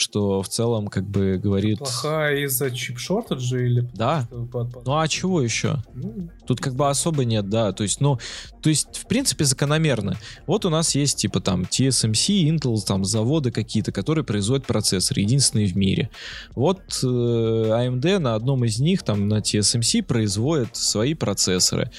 что 0.00 0.42
в 0.42 0.48
целом 0.48 0.88
как 0.88 1.06
бы 1.06 1.38
говорит... 1.42 1.78
Плохая 1.78 2.44
из-за 2.44 2.70
чип-шортеджа 2.70 3.58
или... 3.58 3.88
Да. 3.94 4.26
Ну 4.30 4.98
а 4.98 5.06
чего 5.08 5.42
еще? 5.42 5.82
Ну, 5.92 6.30
Тут 6.46 6.60
как 6.60 6.74
бы 6.74 6.88
особо 6.88 7.24
нет, 7.24 7.48
да. 7.50 7.72
То 7.72 7.82
есть, 7.82 8.00
ну, 8.00 8.18
то 8.62 8.70
есть, 8.70 8.96
в 8.96 9.06
принципе, 9.06 9.44
закономерно. 9.44 10.16
Вот 10.46 10.64
у 10.64 10.70
нас 10.70 10.94
есть 10.94 11.18
типа 11.18 11.40
там 11.40 11.62
TSMC, 11.62 12.48
Intel, 12.48 12.76
там 12.86 13.04
заводы 13.04 13.50
какие-то, 13.50 13.92
которые 13.92 14.24
производят 14.24 14.66
процессоры, 14.66 15.20
единственные 15.20 15.66
в 15.66 15.76
мире. 15.76 16.10
Вот 16.54 16.80
э, 17.02 17.06
AMD 17.06 18.18
на 18.18 18.34
одном 18.34 18.64
из 18.64 18.80
них, 18.80 19.02
там 19.02 19.28
на 19.28 19.40
TSMC, 19.40 20.02
производит 20.02 20.76
свои 20.76 21.12
процессоры. 21.12 21.90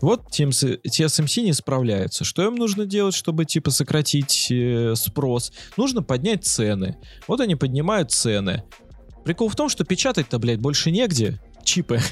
Вот 0.00 0.26
TSMC 0.30 1.42
не 1.42 1.52
справляются. 1.52 2.24
Что 2.24 2.46
им 2.46 2.54
нужно 2.54 2.86
делать, 2.86 3.14
чтобы 3.14 3.44
типа 3.44 3.70
сократить 3.70 4.48
э, 4.50 4.94
спрос? 4.96 5.52
Нужно 5.76 6.02
поднять 6.02 6.44
цены. 6.44 6.96
Вот 7.26 7.40
они 7.40 7.56
поднимают 7.56 8.12
цены. 8.12 8.62
Прикол 9.24 9.48
в 9.48 9.56
том, 9.56 9.68
что 9.68 9.84
печатать-то, 9.84 10.38
блядь, 10.38 10.60
больше 10.60 10.90
негде. 10.90 11.40
Чипы. 11.64 12.00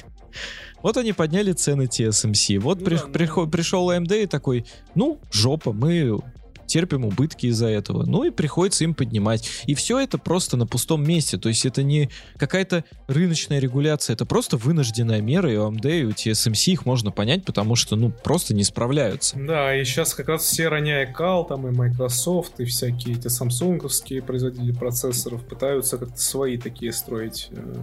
Вот 0.83 0.95
они 0.95 1.11
подняли 1.11 1.53
цены 1.53 1.85
TSMC. 1.85 2.59
Вот 2.59 2.79
ну, 2.79 2.85
при, 2.85 2.95
да, 2.97 3.03
ну... 3.07 3.11
При, 3.11 3.25
пришел 3.49 3.89
AMD 3.89 4.23
и 4.23 4.25
такой, 4.27 4.63
ну, 4.93 5.19
жопа, 5.31 5.73
мы 5.73 6.19
терпим 6.67 7.05
убытки 7.05 7.47
из-за 7.47 7.67
этого. 7.67 8.05
Ну 8.05 8.23
и 8.23 8.29
приходится 8.29 8.83
им 8.83 8.93
поднимать. 8.93 9.49
И 9.65 9.73
все 9.73 9.99
это 9.99 10.17
просто 10.17 10.57
на 10.57 10.67
пустом 10.67 11.03
месте. 11.03 11.37
То 11.37 11.49
есть 11.49 11.65
это 11.65 11.83
не 11.83 12.09
какая-то 12.37 12.83
рыночная 13.07 13.59
регуляция, 13.59 14.13
это 14.13 14.25
просто 14.25 14.57
вынужденная 14.57 15.21
мера, 15.21 15.51
и 15.51 15.57
у 15.57 15.69
AMD, 15.69 16.01
и 16.01 16.03
у 16.03 16.09
TSMC 16.09 16.71
их 16.73 16.85
можно 16.85 17.11
понять, 17.11 17.45
потому 17.45 17.75
что, 17.75 17.95
ну, 17.95 18.11
просто 18.11 18.53
не 18.53 18.63
справляются. 18.63 19.37
Да, 19.37 19.75
и 19.75 19.83
сейчас 19.85 20.13
как 20.13 20.27
раз 20.27 20.43
все, 20.43 20.67
роняя 20.67 21.11
Кал, 21.11 21.45
там 21.45 21.67
и 21.67 21.71
Microsoft, 21.71 22.59
и 22.59 22.65
всякие 22.65 23.15
эти 23.15 23.27
самсунговские 23.27 24.21
производители 24.21 24.71
процессоров 24.71 25.45
пытаются 25.45 25.97
как-то 25.97 26.19
свои 26.19 26.57
такие 26.57 26.91
строить 26.91 27.47
э, 27.51 27.75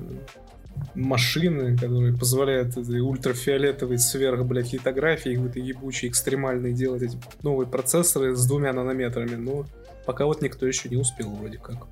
машины, 0.94 1.76
которые 1.76 2.16
позволяют 2.16 2.76
этой 2.76 3.00
ультрафиолетовой 3.00 3.98
сверх, 3.98 4.44
блядь, 4.44 4.72
литографии, 4.72 5.34
какой-то 5.34 5.58
ебучей, 5.58 6.08
экстремальной 6.08 6.72
делать 6.72 7.02
эти 7.02 7.18
новые 7.42 7.66
процессоры 7.66 8.36
с 8.36 8.46
двумя 8.46 8.72
нанометрами, 8.72 9.34
но 9.34 9.66
пока 10.06 10.26
вот 10.26 10.42
никто 10.42 10.66
еще 10.66 10.88
не 10.88 10.96
успел 10.96 11.30
вроде 11.30 11.58
как. 11.58 11.86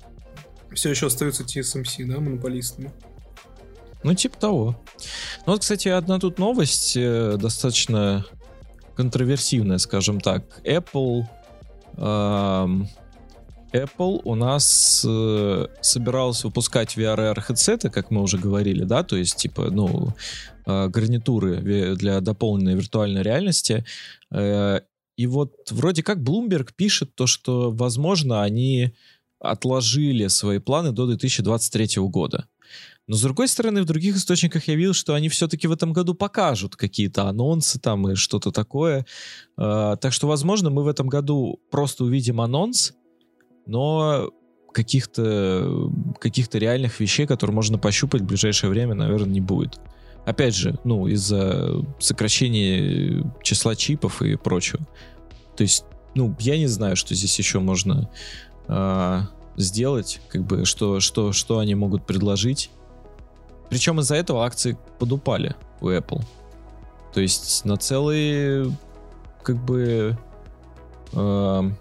Все 0.73 0.89
еще 0.89 1.07
остаются 1.07 1.43
TSMC, 1.43 2.05
да, 2.05 2.19
монополистами. 2.19 2.91
Ну, 4.03 4.13
типа 4.13 4.37
того. 4.37 4.75
Ну, 5.45 5.53
вот, 5.53 5.61
кстати, 5.61 5.87
одна 5.87 6.19
тут 6.19 6.39
новость 6.39 6.97
э, 6.97 7.37
достаточно 7.37 8.25
контроверсивная, 8.95 9.77
скажем 9.77 10.19
так. 10.19 10.43
Apple 10.63 11.23
эм, 11.97 12.87
Apple 13.73 14.21
у 14.23 14.35
нас 14.35 15.03
э, 15.07 15.67
собиралась 15.81 16.43
выпускать 16.43 16.95
VR-хедсеты, 16.95 17.89
как 17.89 18.11
мы 18.11 18.21
уже 18.21 18.37
говорили, 18.37 18.83
да, 18.83 19.03
то 19.03 19.15
есть, 19.15 19.37
типа, 19.37 19.71
ну, 19.71 20.13
э, 20.65 20.87
гарнитуры 20.89 21.95
для 21.95 22.21
дополненной 22.21 22.75
виртуальной 22.75 23.23
реальности. 23.23 23.83
Э, 24.31 24.81
и 25.17 25.27
вот 25.27 25.53
вроде 25.71 26.03
как 26.03 26.19
Bloomberg 26.19 26.69
пишет 26.75 27.15
то, 27.15 27.27
что, 27.27 27.71
возможно, 27.71 28.43
они 28.43 28.93
отложили 29.39 30.27
свои 30.27 30.59
планы 30.59 30.91
до 30.91 31.07
2023 31.07 32.01
года. 32.03 32.47
Но, 33.07 33.15
с 33.15 33.21
другой 33.21 33.47
стороны, 33.47 33.81
в 33.81 33.85
других 33.85 34.15
источниках 34.15 34.67
я 34.67 34.75
видел, 34.75 34.93
что 34.93 35.13
они 35.13 35.27
все-таки 35.27 35.67
в 35.67 35.71
этом 35.73 35.91
году 35.91 36.13
покажут 36.13 36.75
какие-то 36.75 37.27
анонсы 37.27 37.79
там 37.79 38.09
и 38.09 38.15
что-то 38.15 38.51
такое. 38.51 39.05
Э, 39.57 39.97
так 39.99 40.13
что, 40.13 40.27
возможно, 40.27 40.69
мы 40.69 40.83
в 40.83 40.87
этом 40.87 41.09
году 41.09 41.59
просто 41.69 42.05
увидим 42.05 42.39
анонс, 42.39 42.93
но 43.65 44.31
каких-то 44.73 45.91
каких-то 46.19 46.57
реальных 46.57 46.99
вещей, 46.99 47.25
которые 47.25 47.55
можно 47.55 47.77
пощупать 47.77 48.21
в 48.21 48.25
ближайшее 48.25 48.69
время, 48.69 48.95
наверное, 48.95 49.33
не 49.33 49.41
будет. 49.41 49.79
Опять 50.25 50.55
же, 50.55 50.79
ну, 50.83 51.07
из-за 51.07 51.83
сокращения 51.99 53.23
числа 53.41 53.75
чипов 53.75 54.21
и 54.21 54.35
прочего. 54.35 54.79
То 55.55 55.63
есть, 55.63 55.85
ну, 56.15 56.35
я 56.39 56.57
не 56.57 56.67
знаю, 56.67 56.95
что 56.95 57.13
здесь 57.13 57.37
еще 57.37 57.59
можно 57.59 58.09
э, 58.67 59.21
сделать, 59.57 60.21
как 60.29 60.43
бы, 60.43 60.65
что, 60.65 60.99
что, 61.01 61.33
что 61.33 61.59
они 61.59 61.75
могут 61.75 62.05
предложить. 62.05 62.71
Причем 63.69 63.99
из-за 63.99 64.15
этого 64.15 64.45
акции 64.45 64.77
подупали 64.97 65.55
у 65.81 65.89
Apple. 65.89 66.23
То 67.13 67.21
есть 67.21 67.65
на 67.65 67.77
целый, 67.77 68.71
как 69.43 69.63
бы, 69.63 70.17
э, 71.11 71.71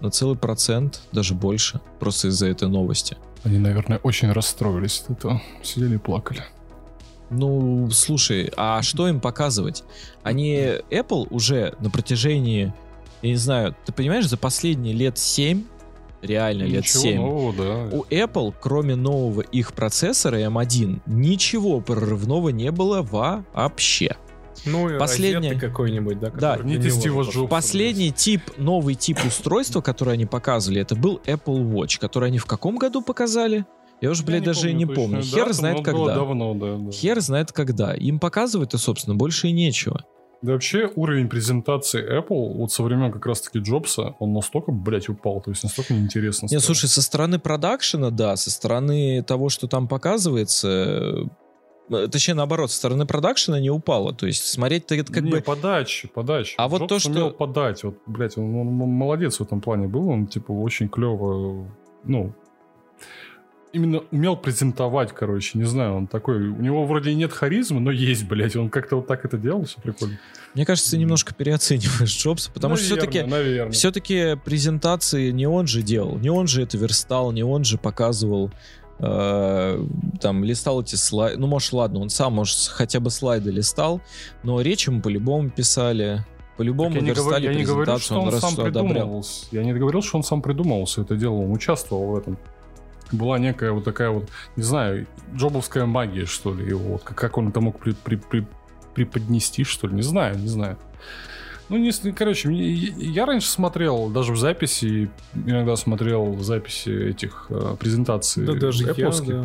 на 0.00 0.10
целый 0.10 0.36
процент, 0.36 1.00
даже 1.12 1.34
больше, 1.34 1.80
просто 1.98 2.28
из-за 2.28 2.46
этой 2.48 2.68
новости. 2.68 3.16
Они, 3.44 3.58
наверное, 3.58 3.98
очень 4.02 4.32
расстроились 4.32 5.04
от 5.04 5.18
этого. 5.18 5.42
Сидели 5.62 5.94
и 5.94 5.98
плакали. 5.98 6.42
Ну, 7.30 7.90
слушай, 7.90 8.50
а 8.56 8.82
что 8.82 9.08
им 9.08 9.20
показывать? 9.20 9.84
Они, 10.22 10.54
Apple 10.90 11.26
уже 11.30 11.74
на 11.80 11.90
протяжении, 11.90 12.72
я 13.22 13.28
не 13.28 13.36
знаю, 13.36 13.76
ты 13.84 13.92
понимаешь, 13.92 14.26
за 14.26 14.38
последние 14.38 14.94
лет 14.94 15.18
7, 15.18 15.62
реально 16.22 16.62
ничего 16.62 16.76
лет 16.76 16.88
7, 16.88 17.16
нового, 17.16 17.52
да. 17.52 17.96
у 17.96 18.04
Apple, 18.04 18.54
кроме 18.58 18.96
нового 18.96 19.42
их 19.42 19.74
процессора 19.74 20.40
M1, 20.40 21.00
ничего 21.06 21.80
прорывного 21.80 22.48
не 22.48 22.70
было 22.70 23.02
вообще. 23.02 24.16
Ну 24.64 24.90
и 24.90 24.98
последний 24.98 25.54
какой-нибудь, 25.54 26.18
да? 26.18 26.30
Да, 26.30 26.58
не 26.58 26.80
Стива 26.90 27.22
Джобса. 27.22 27.46
Последний 27.46 28.10
тип, 28.10 28.42
новый 28.56 28.94
тип 28.94 29.18
устройства, 29.26 29.80
который 29.80 30.14
они 30.14 30.26
показывали, 30.26 30.80
это 30.80 30.96
был 30.96 31.20
Apple 31.26 31.62
Watch, 31.72 31.98
который 32.00 32.28
они 32.28 32.38
в 32.38 32.46
каком 32.46 32.76
году 32.76 33.02
показали? 33.02 33.64
Я 34.00 34.10
уже, 34.10 34.22
блядь, 34.24 34.44
даже 34.44 34.72
не 34.72 34.86
помню. 34.86 35.22
Хер 35.22 35.46
дату, 35.46 35.52
знает 35.52 35.84
когда. 35.84 36.14
Давно, 36.14 36.54
да, 36.54 36.76
да. 36.76 36.90
Хер 36.92 37.20
знает 37.20 37.52
когда. 37.52 37.94
Им 37.94 38.20
показывать-то, 38.20 38.78
собственно, 38.78 39.16
больше 39.16 39.48
и 39.48 39.52
нечего. 39.52 40.04
Да 40.40 40.52
вообще 40.52 40.88
уровень 40.94 41.28
презентации 41.28 42.00
Apple 42.00 42.54
вот 42.54 42.70
со 42.70 42.84
времен 42.84 43.10
как 43.10 43.26
раз-таки 43.26 43.58
Джобса, 43.58 44.14
он 44.20 44.32
настолько, 44.32 44.70
блядь, 44.70 45.08
упал, 45.08 45.40
то 45.40 45.50
есть 45.50 45.64
настолько 45.64 45.94
неинтересно 45.94 46.46
Нет, 46.48 46.62
слушай, 46.62 46.88
со 46.88 47.02
стороны 47.02 47.40
продакшена, 47.40 48.10
да, 48.10 48.36
со 48.36 48.52
стороны 48.52 49.24
того, 49.24 49.48
что 49.48 49.66
там 49.66 49.88
показывается, 49.88 51.28
точнее, 51.88 52.34
наоборот, 52.34 52.70
со 52.70 52.76
стороны 52.76 53.06
продакшена 53.06 53.60
не 53.60 53.70
упало. 53.70 54.14
То 54.14 54.26
есть 54.26 54.44
смотреть-то 54.44 54.94
это 54.94 55.12
как 55.12 55.22
не, 55.22 55.30
бы... 55.30 55.40
подача, 55.40 56.08
подача. 56.08 56.54
А 56.58 56.68
вот 56.68 56.88
то, 56.88 56.98
что... 56.98 57.30
подать. 57.30 57.82
Вот, 57.84 57.98
блядь, 58.06 58.36
он, 58.36 58.54
он, 58.54 58.68
он 58.68 58.88
молодец 58.90 59.38
в 59.38 59.42
этом 59.42 59.60
плане 59.60 59.88
был. 59.88 60.08
Он, 60.08 60.26
типа, 60.26 60.52
очень 60.52 60.88
клево, 60.88 61.66
ну, 62.04 62.34
именно 63.72 64.02
умел 64.10 64.36
презентовать, 64.36 65.12
короче, 65.12 65.58
не 65.58 65.64
знаю, 65.64 65.94
он 65.94 66.06
такой, 66.06 66.48
у 66.48 66.60
него 66.60 66.84
вроде 66.84 67.14
нет 67.14 67.32
харизмы, 67.32 67.80
но 67.80 67.90
есть, 67.90 68.26
блядь, 68.26 68.56
он 68.56 68.70
как-то 68.70 68.96
вот 68.96 69.06
так 69.06 69.24
это 69.24 69.36
делал, 69.36 69.64
все 69.64 69.80
прикольно. 69.80 70.18
Мне 70.54 70.64
кажется, 70.64 70.92
ты 70.92 70.98
немножко 70.98 71.34
переоцениваешь 71.34 72.16
Джобса, 72.16 72.50
потому 72.50 72.74
наверное, 72.74 72.98
что 72.98 73.08
все-таки 73.08 73.70
все-таки 73.72 74.36
презентации 74.44 75.30
не 75.30 75.46
он 75.46 75.66
же 75.66 75.82
делал, 75.82 76.18
не 76.18 76.30
он 76.30 76.46
же 76.46 76.62
это 76.62 76.78
верстал, 76.78 77.32
не 77.32 77.42
он 77.42 77.64
же 77.64 77.78
показывал 77.78 78.50
Э, 79.00 79.84
там 80.20 80.42
листал 80.42 80.82
эти 80.82 80.96
слайды, 80.96 81.38
ну, 81.38 81.46
может, 81.46 81.72
ладно, 81.72 82.00
он 82.00 82.10
сам, 82.10 82.34
может, 82.34 82.56
хотя 82.68 82.98
бы 82.98 83.10
слайды 83.10 83.50
листал, 83.50 84.00
но 84.42 84.60
речь 84.60 84.88
ему 84.88 85.00
по-любому 85.00 85.50
писали, 85.50 86.24
по-любому 86.56 86.96
я 86.96 87.02
верстали 87.02 87.24
не 87.24 87.32
говорю, 87.32 87.52
я 87.52 87.54
не 87.54 87.64
говорил, 87.64 87.98
что 87.98 88.20
он, 88.20 88.34
он 88.34 88.40
сам 88.40 88.56
придумывался. 88.56 89.46
Я 89.52 89.62
не 89.62 89.72
говорил, 89.72 90.02
что 90.02 90.16
он 90.16 90.24
сам 90.24 90.42
придумывался 90.42 91.02
это 91.02 91.16
дело, 91.16 91.34
он 91.34 91.52
участвовал 91.52 92.08
в 92.08 92.16
этом. 92.16 92.38
Была 93.12 93.38
некая 93.38 93.70
вот 93.70 93.84
такая 93.84 94.10
вот, 94.10 94.28
не 94.56 94.64
знаю, 94.64 95.06
джобовская 95.34 95.86
магия, 95.86 96.26
что 96.26 96.52
ли, 96.52 96.68
его, 96.68 96.94
вот, 96.94 97.04
как 97.04 97.38
он 97.38 97.48
это 97.48 97.60
мог 97.60 97.78
при, 97.78 97.92
при, 97.92 98.16
при, 98.16 98.46
преподнести, 98.94 99.62
что 99.62 99.86
ли, 99.86 99.94
не 99.94 100.02
знаю, 100.02 100.36
не 100.36 100.48
знаю. 100.48 100.76
Ну, 101.68 101.76
не, 101.76 101.92
короче, 102.12 102.50
я 102.52 103.26
раньше 103.26 103.48
смотрел, 103.48 104.08
даже 104.08 104.32
в 104.32 104.38
записи, 104.38 105.10
иногда 105.34 105.76
смотрел 105.76 106.32
в 106.32 106.42
записи 106.42 107.10
этих 107.10 107.46
э, 107.50 107.76
презентаций. 107.78 108.46
Да, 108.46 108.54
даже 108.54 108.84
я, 108.84 109.10
да. 109.10 109.44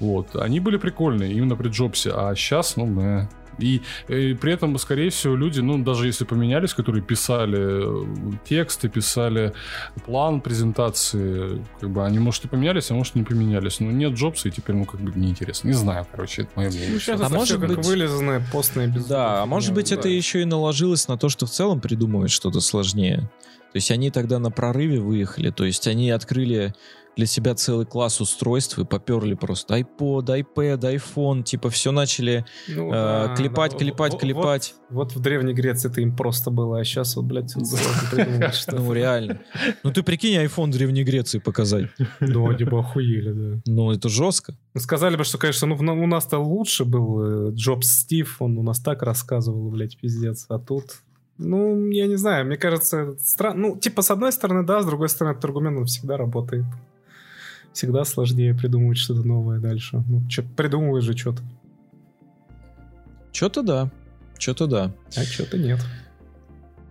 Вот, 0.00 0.34
они 0.34 0.58
были 0.58 0.76
прикольные 0.76 1.32
именно 1.32 1.54
при 1.54 1.68
Джобсе, 1.68 2.10
а 2.14 2.34
сейчас, 2.34 2.76
ну, 2.76 2.86
да. 2.86 3.28
И, 3.58 3.82
и 4.08 4.34
при 4.34 4.52
этом, 4.52 4.76
скорее 4.78 5.10
всего, 5.10 5.36
люди, 5.36 5.60
ну, 5.60 5.82
даже 5.82 6.06
если 6.06 6.24
поменялись, 6.24 6.74
которые 6.74 7.02
писали 7.02 7.58
э, 7.58 8.32
тексты, 8.44 8.88
писали 8.88 9.52
план 10.06 10.40
презентации, 10.40 11.64
как 11.80 11.90
бы 11.90 12.04
они, 12.04 12.18
может, 12.18 12.44
и 12.44 12.48
поменялись, 12.48 12.90
а 12.90 12.94
может, 12.94 13.14
не 13.14 13.22
поменялись. 13.22 13.80
Но 13.80 13.90
нет 13.90 14.14
Джобса, 14.14 14.48
и 14.48 14.50
теперь, 14.50 14.76
ну, 14.76 14.84
как 14.84 15.00
бы 15.00 15.12
неинтересно. 15.18 15.68
Не 15.68 15.74
знаю, 15.74 16.06
короче, 16.10 16.42
это 16.42 16.50
мое 16.56 16.68
мнение. 16.70 16.90
Ну, 16.92 16.98
сейчас 16.98 17.20
а 17.20 17.26
это 17.26 17.34
может 17.34 17.60
быть... 17.60 17.86
вылезанное, 17.86 18.42
постное 18.52 18.86
без 18.86 19.06
Да, 19.06 19.42
а 19.42 19.46
может 19.46 19.74
быть, 19.74 19.90
да. 19.90 19.96
это 19.96 20.08
еще 20.08 20.42
и 20.42 20.44
наложилось 20.44 21.08
на 21.08 21.18
то, 21.18 21.28
что 21.28 21.46
в 21.46 21.50
целом 21.50 21.80
придумывать 21.80 22.30
что-то 22.30 22.60
сложнее. 22.60 23.30
То 23.72 23.76
есть 23.76 23.90
они 23.90 24.10
тогда 24.10 24.38
на 24.38 24.50
прорыве 24.50 25.00
выехали, 25.00 25.50
то 25.50 25.64
есть 25.64 25.86
они 25.88 26.10
открыли 26.10 26.74
для 27.16 27.26
себя 27.26 27.54
целый 27.54 27.86
класс 27.86 28.20
устройств 28.20 28.78
и 28.78 28.84
поперли 28.84 29.34
просто 29.34 29.78
iPod, 29.78 30.26
iPad, 30.26 30.80
iPhone, 30.80 31.42
типа 31.42 31.70
все 31.70 31.92
начали 31.92 32.44
ну, 32.68 32.88
э, 32.88 32.92
да, 32.92 33.34
клепать, 33.36 33.72
да. 33.72 33.78
клепать, 33.78 34.12
вот, 34.12 34.20
клепать. 34.20 34.74
Вот, 34.88 35.12
вот 35.12 35.16
в 35.16 35.20
Древней 35.20 35.52
Греции 35.52 35.90
это 35.90 36.00
им 36.00 36.16
просто 36.16 36.50
было, 36.50 36.80
а 36.80 36.84
сейчас 36.84 37.16
вот, 37.16 37.26
блядь, 37.26 37.54
Ну, 38.72 38.92
реально. 38.92 39.40
Ну, 39.82 39.92
ты 39.92 40.02
прикинь, 40.02 40.36
iPhone 40.36 40.70
Древней 40.70 41.04
Греции 41.04 41.38
показать. 41.38 41.90
Ну, 42.20 42.48
они 42.48 42.64
бы 42.64 42.78
охуели, 42.78 43.32
да. 43.32 43.62
Ну, 43.66 43.92
это 43.92 44.08
жестко. 44.08 44.54
Сказали 44.76 45.16
бы, 45.16 45.24
что, 45.24 45.38
конечно, 45.38 45.66
ну, 45.66 46.02
у 46.02 46.06
нас-то 46.06 46.38
лучше 46.38 46.84
был 46.84 47.48
э, 47.48 47.52
Джобс 47.52 47.88
Стив, 47.88 48.36
он 48.40 48.58
у 48.58 48.62
нас 48.62 48.80
так 48.80 49.02
рассказывал, 49.02 49.70
блядь, 49.70 49.98
пиздец, 49.98 50.46
а 50.48 50.58
тут 50.58 50.84
ну, 51.38 51.90
я 51.90 52.06
не 52.06 52.16
знаю, 52.16 52.46
мне 52.46 52.56
кажется, 52.56 53.16
странно. 53.18 53.68
Ну, 53.68 53.76
типа, 53.76 54.02
с 54.02 54.10
одной 54.10 54.32
стороны, 54.32 54.64
да, 54.64 54.82
с 54.82 54.86
другой 54.86 55.08
стороны, 55.08 55.32
этот 55.32 55.44
аргумент 55.46 55.78
он 55.78 55.86
всегда 55.86 56.16
работает 56.16 56.64
всегда 57.72 58.04
сложнее 58.04 58.54
придумывать 58.54 58.98
что-то 58.98 59.26
новое 59.26 59.58
дальше. 59.58 60.02
Ну, 60.06 60.28
что 60.28 60.42
придумываешь 60.42 61.04
же 61.04 61.16
что-то. 61.16 61.42
Что-то 63.32 63.62
да. 63.62 63.90
Что-то 64.38 64.66
да. 64.66 64.92
А 65.16 65.22
что-то 65.22 65.58
нет. 65.58 65.80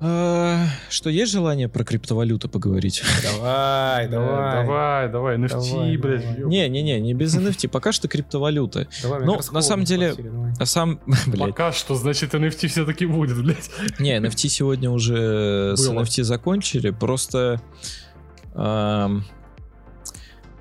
А, 0.03 0.65
что 0.89 1.11
есть 1.11 1.31
желание 1.31 1.69
про 1.69 1.83
криптовалюту 1.83 2.49
поговорить? 2.49 3.03
Давай, 3.21 4.07
давай. 4.07 4.65
Давай, 4.65 5.09
давай, 5.09 5.37
NFT, 5.37 5.97
блядь. 5.99 6.39
Не, 6.39 6.67
не, 6.69 6.81
не, 6.81 6.99
не 6.99 7.13
без 7.13 7.37
NFT, 7.37 7.67
пока 7.67 7.91
что 7.91 8.07
криптовалюта. 8.07 8.87
Давай, 9.03 9.23
ну, 9.23 9.39
на 9.51 9.61
самом 9.61 9.85
деле, 9.85 10.15
а 10.59 10.65
сам, 10.65 10.99
Пока 11.37 11.71
что, 11.71 11.93
значит, 11.93 12.33
NFT 12.33 12.67
все-таки 12.67 13.05
будет, 13.05 13.39
блядь. 13.43 13.69
Не, 13.99 14.17
NFT 14.17 14.47
сегодня 14.47 14.89
уже 14.89 15.75
с 15.77 15.87
NFT 15.87 16.23
закончили, 16.23 16.89
просто 16.89 17.61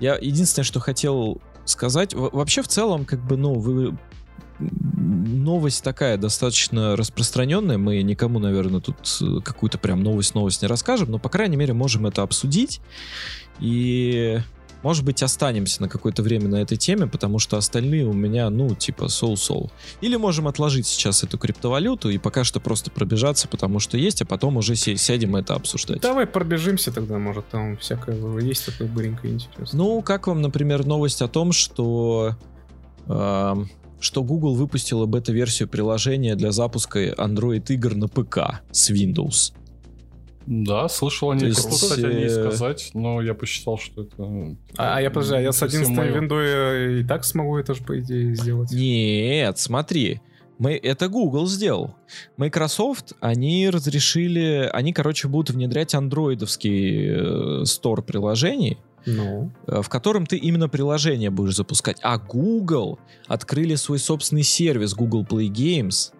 я 0.01 0.15
единственное, 0.15 0.65
что 0.65 0.81
хотел 0.81 1.41
сказать, 1.63 2.13
вообще 2.13 2.61
в 2.61 2.67
целом, 2.67 3.05
как 3.05 3.25
бы, 3.25 3.37
ну, 3.37 3.53
вы 3.53 3.97
новость 4.59 5.83
такая 5.83 6.17
достаточно 6.17 6.95
распространенная. 6.95 7.77
Мы 7.77 8.01
никому, 8.01 8.39
наверное, 8.39 8.81
тут 8.81 8.97
э, 9.21 9.41
какую-то 9.43 9.77
прям 9.77 10.03
новость-новость 10.03 10.61
не 10.61 10.67
расскажем, 10.67 11.09
но, 11.09 11.19
по 11.19 11.29
крайней 11.29 11.55
мере, 11.55 11.73
можем 11.73 12.05
это 12.05 12.21
обсудить. 12.21 12.81
И 13.59 14.39
может 14.83 15.05
быть, 15.05 15.23
останемся 15.23 15.81
на 15.81 15.89
какое-то 15.89 16.23
время 16.23 16.47
на 16.47 16.57
этой 16.57 16.77
теме, 16.77 17.07
потому 17.07 17.39
что 17.39 17.57
остальные 17.57 18.05
у 18.05 18.13
меня, 18.13 18.49
ну, 18.49 18.73
типа, 18.75 19.07
соу-соу. 19.07 19.71
Или 20.01 20.15
можем 20.15 20.47
отложить 20.47 20.87
сейчас 20.87 21.23
эту 21.23 21.37
криптовалюту 21.37 22.09
и 22.09 22.17
пока 22.17 22.43
что 22.43 22.59
просто 22.59 22.91
пробежаться, 22.91 23.47
потому 23.47 23.79
что 23.79 23.97
есть, 23.97 24.21
а 24.21 24.25
потом 24.25 24.57
уже 24.57 24.75
сядем 24.75 25.35
это 25.35 25.55
обсуждать. 25.55 26.01
Давай 26.01 26.25
пробежимся 26.25 26.91
тогда, 26.91 27.17
может, 27.17 27.47
там 27.49 27.77
всякое 27.77 28.39
есть 28.39 28.65
такое 28.65 28.87
быренькое 28.87 29.33
интересное. 29.33 29.77
Ну, 29.77 30.01
как 30.01 30.27
вам, 30.27 30.41
например, 30.41 30.85
новость 30.85 31.21
о 31.21 31.27
том, 31.27 31.51
что... 31.51 32.35
Э, 33.07 33.55
что 33.99 34.23
Google 34.23 34.55
выпустила 34.55 35.05
бета-версию 35.05 35.69
приложения 35.69 36.35
для 36.35 36.51
запуска 36.51 37.13
Android-игр 37.13 37.95
на 37.95 38.07
ПК 38.07 38.61
с 38.71 38.89
Windows. 38.89 39.53
Да, 40.45 40.89
слышал 40.89 41.31
о 41.31 41.35
ней. 41.35 41.47
Есть, 41.47 41.69
кстати, 41.69 42.05
о 42.05 42.13
ней 42.13 42.29
сказать, 42.29 42.91
но 42.93 43.21
я 43.21 43.33
посчитал, 43.33 43.77
что 43.77 44.03
это... 44.03 44.57
А, 44.77 44.97
а 44.97 45.01
я, 45.01 45.11
подожди, 45.11 45.35
а 45.35 45.39
я 45.39 45.51
с 45.51 45.61
11 45.61 45.95
виндой 46.13 47.01
и 47.01 47.03
так 47.03 47.23
смогу 47.25 47.57
это 47.57 47.73
же, 47.73 47.83
по 47.83 47.99
идее, 47.99 48.35
сделать? 48.35 48.71
Нет, 48.71 49.57
смотри. 49.57 50.21
Мы, 50.57 50.73
это 50.75 51.07
Google 51.07 51.47
сделал. 51.47 51.95
Microsoft, 52.37 53.13
они 53.19 53.69
разрешили... 53.69 54.69
Они, 54.71 54.93
короче, 54.93 55.27
будут 55.27 55.55
внедрять 55.55 55.95
андроидовский 55.95 57.61
э, 57.61 57.65
стор 57.65 58.03
приложений, 58.03 58.77
ну. 59.07 59.51
в 59.65 59.89
котором 59.89 60.27
ты 60.27 60.37
именно 60.37 60.69
приложение 60.69 61.31
будешь 61.31 61.55
запускать. 61.55 61.97
А 62.03 62.19
Google 62.19 62.99
открыли 63.27 63.73
свой 63.73 63.97
собственный 63.97 64.43
сервис 64.43 64.93
Google 64.93 65.23
Play 65.23 65.47
Games, 65.47 66.11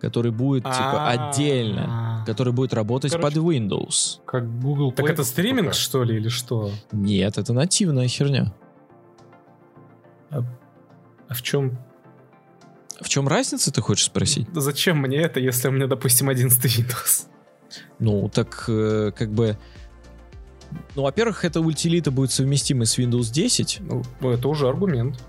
который 0.00 0.30
будет 0.30 0.64
типа 0.64 1.08
отдельно, 1.08 2.22
который 2.26 2.52
будет 2.52 2.74
работать 2.74 3.18
под 3.20 3.34
Windows. 3.36 4.20
Как 4.24 4.60
Google 4.60 4.90
Play. 4.90 4.96
Так 4.96 5.10
это 5.10 5.24
стриминг 5.24 5.74
что 5.74 6.02
ли 6.02 6.16
или 6.16 6.28
что? 6.28 6.70
Нет, 6.92 7.38
это 7.38 7.52
нативная 7.52 8.08
херня. 8.08 8.52
А, 10.30 10.42
а 11.28 11.34
в 11.34 11.42
чем? 11.42 11.78
В 13.00 13.08
чем 13.08 13.28
разница, 13.28 13.72
ты 13.72 13.80
хочешь 13.80 14.06
спросить? 14.06 14.48
Зачем 14.54 14.98
мне 14.98 15.18
это, 15.18 15.38
если 15.38 15.68
у 15.68 15.70
меня, 15.70 15.86
допустим, 15.86 16.28
11 16.28 16.78
Windows? 16.78 17.26
Ну, 17.98 18.28
так 18.32 18.64
э, 18.68 19.12
как 19.14 19.30
бы... 19.32 19.58
Ну, 20.94 21.02
во-первых, 21.02 21.44
эта 21.44 21.60
утилита 21.60 22.10
будет 22.10 22.32
совместима 22.32 22.86
с 22.86 22.98
Windows 22.98 23.30
10. 23.32 23.80
Ну, 23.80 24.02
это 24.32 24.48
уже 24.48 24.68
аргумент. 24.68 25.22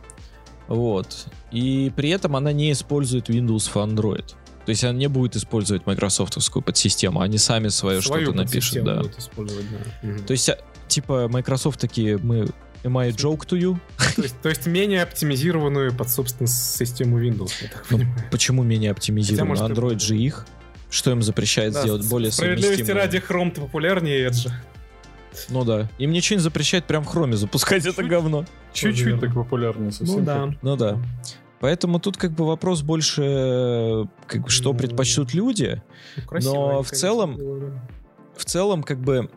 Вот. 0.68 1.28
И 1.52 1.92
при 1.96 2.10
этом 2.10 2.36
она 2.36 2.52
не 2.52 2.72
использует 2.72 3.30
Windows 3.30 3.72
for 3.72 3.88
Android. 3.88 4.34
То 4.68 4.72
есть 4.72 4.84
она 4.84 4.92
не 4.92 5.08
будет 5.08 5.38
использовать 5.38 5.86
майкрософтовскую 5.86 6.62
подсистему, 6.62 7.22
они 7.22 7.38
сами 7.38 7.70
свое 7.70 8.02
что-то 8.02 8.34
напишут, 8.34 8.84
да. 8.84 9.02
использовать, 9.18 9.66
да. 9.72 10.18
То 10.26 10.34
есть, 10.34 10.50
а, 10.50 10.60
типа, 10.90 11.30
Microsoft 11.30 11.80
такие, 11.80 12.18
мы 12.18 12.50
Am 12.84 13.00
I 13.00 13.12
joke 13.12 13.48
to 13.48 13.58
you? 13.58 13.80
То 14.18 14.22
есть, 14.24 14.42
то 14.42 14.50
есть 14.50 14.66
менее 14.66 15.04
оптимизированную 15.04 15.96
под, 15.96 16.10
собственно, 16.10 16.48
систему 16.50 17.18
Windows, 17.18 17.52
я 17.62 17.70
так 17.70 17.86
ну, 17.90 18.02
Почему 18.30 18.64
менее 18.64 18.92
оптимизированную? 18.92 19.58
Хотя, 19.58 19.74
Android 19.74 20.00
же 20.00 20.18
их. 20.18 20.46
Что 20.90 21.12
им 21.12 21.22
запрещает 21.22 21.72
да, 21.72 21.84
сделать 21.84 22.06
более 22.10 22.34
Справедливости 22.34 22.92
ради, 22.92 23.24
Chrome-то 23.26 23.62
популярнее 23.62 24.28
Edge. 24.28 24.52
Ну 25.48 25.64
да. 25.64 25.90
Им 25.98 26.12
ничего 26.12 26.40
не 26.40 26.44
запрещает 26.44 26.84
прям 26.84 27.06
в 27.06 27.16
Chrome 27.16 27.38
запускать 27.38 27.86
это 27.86 28.04
говно. 28.04 28.46
Чуть-чуть 28.74 29.22
так 29.22 29.34
популярнее 29.34 29.94
совсем. 29.94 30.20
Ну 30.20 30.26
да. 30.26 30.54
Ну 30.62 30.76
да. 30.76 31.00
Поэтому 31.60 32.00
тут 32.00 32.18
как 32.18 32.32
бы 32.32 32.46
вопрос 32.46 32.82
больше, 32.82 34.08
как 34.28 34.44
бы, 34.44 34.50
что 34.50 34.74
предпочтут 34.74 35.34
люди. 35.34 35.82
Ну, 36.32 36.54
но 36.54 36.84
в 36.84 36.92
целом, 36.92 37.38
в 38.36 38.46
целом, 38.46 38.84
как 38.84 39.00
бы, 39.00 39.30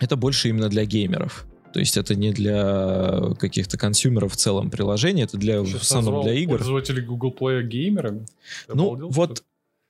это 0.00 0.16
больше 0.16 0.48
именно 0.48 0.68
для 0.68 0.86
геймеров. 0.86 1.46
То 1.74 1.80
есть 1.80 1.96
это 1.96 2.14
не 2.14 2.32
для 2.32 3.34
каких-то 3.38 3.76
консюмеров 3.76 4.32
в 4.32 4.36
целом 4.36 4.70
приложения, 4.70 5.24
это 5.24 5.36
для, 5.36 5.60
в 5.60 5.74
основном 5.74 6.22
для 6.22 6.34
игр. 6.34 6.56
Пользователи 6.56 7.00
Google 7.00 7.34
Play 7.38 7.64
геймерами? 7.64 8.26
Ну, 8.68 8.86
обалдел, 8.86 9.08
вот, 9.10 9.44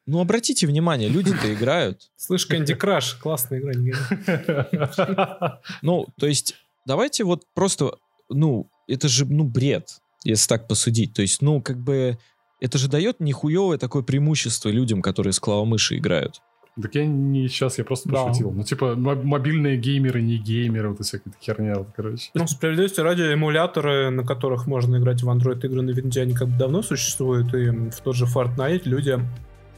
ну, 0.06 0.20
обратите 0.20 0.66
внимание, 0.66 1.08
люди-то 1.08 1.52
играют. 1.52 2.10
Слышь, 2.16 2.48
Candy 2.50 2.78
Crush, 2.78 3.20
классная 3.20 3.60
игра. 3.60 5.60
Ну, 5.82 6.06
то 6.18 6.26
есть, 6.26 6.54
давайте 6.86 7.24
вот 7.24 7.44
просто, 7.54 7.96
ну, 8.30 8.70
это 8.88 9.08
же, 9.08 9.26
ну, 9.26 9.44
бред 9.44 10.00
если 10.24 10.48
так 10.48 10.66
посудить. 10.66 11.14
То 11.14 11.22
есть, 11.22 11.42
ну, 11.42 11.62
как 11.62 11.78
бы, 11.78 12.18
это 12.60 12.78
же 12.78 12.88
дает 12.88 13.20
нихуевое 13.20 13.78
такое 13.78 14.02
преимущество 14.02 14.70
людям, 14.70 15.02
которые 15.02 15.32
с 15.32 15.38
клавомыши 15.38 15.96
играют. 15.98 16.40
Так 16.80 16.92
я 16.96 17.06
не 17.06 17.46
сейчас, 17.46 17.78
я 17.78 17.84
просто 17.84 18.08
да. 18.08 18.24
пошутил. 18.24 18.50
Ну, 18.50 18.64
типа, 18.64 18.96
мобильные 18.96 19.76
геймеры, 19.76 20.20
не 20.20 20.38
геймеры, 20.38 20.90
вот 20.90 21.04
всякая 21.06 21.32
херня, 21.40 21.74
вот, 21.76 21.88
короче. 21.94 22.30
Ну, 22.34 22.48
справедливости 22.48 23.00
ради, 23.00 23.32
эмуляторы, 23.32 24.10
на 24.10 24.24
которых 24.24 24.66
можно 24.66 24.96
играть 24.96 25.22
в 25.22 25.28
Android 25.30 25.64
игры 25.64 25.82
на 25.82 25.90
винде, 25.90 26.22
они 26.22 26.34
как 26.34 26.48
бы 26.48 26.58
давно 26.58 26.82
существуют, 26.82 27.54
и 27.54 27.70
в 27.70 28.00
тот 28.02 28.16
же 28.16 28.24
Fortnite 28.24 28.82
люди 28.86 29.20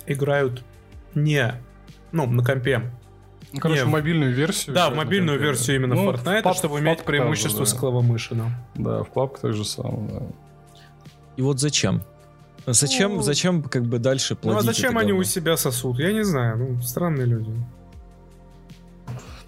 играют 0.06 0.64
не, 1.14 1.60
ну, 2.12 2.26
на 2.26 2.42
компе, 2.42 2.90
ну, 3.56 3.60
короче, 3.60 3.84
не, 3.84 3.88
мобильную 3.88 4.32
версию. 4.32 4.74
Да, 4.74 4.90
в 4.90 4.94
мобильную 4.94 5.38
версию 5.38 5.76
именно 5.76 5.94
ну, 5.94 6.10
Fortnite, 6.10 6.42
пап, 6.42 6.56
чтобы 6.56 6.78
иметь 6.80 7.04
преимущество 7.04 7.58
также, 7.60 7.72
да. 7.72 7.76
с 7.76 7.80
клавомыши. 7.80 8.36
Да. 8.74 9.02
в 9.02 9.10
папке 9.10 9.38
так 9.42 9.54
же 9.54 9.64
самое, 9.64 10.08
да. 10.08 10.22
И 11.36 11.42
вот 11.42 11.60
зачем? 11.60 12.02
Зачем, 12.66 13.16
ну, 13.16 13.22
зачем 13.22 13.62
как 13.62 13.84
бы 13.84 13.98
дальше 13.98 14.34
плодить 14.34 14.54
Ну 14.54 14.58
а 14.58 14.62
зачем 14.62 14.98
они 14.98 15.10
говно? 15.10 15.20
у 15.20 15.24
себя 15.24 15.56
сосут? 15.56 15.98
Я 15.98 16.12
не 16.12 16.24
знаю, 16.24 16.58
ну, 16.58 16.82
странные 16.82 17.26
люди. 17.26 17.50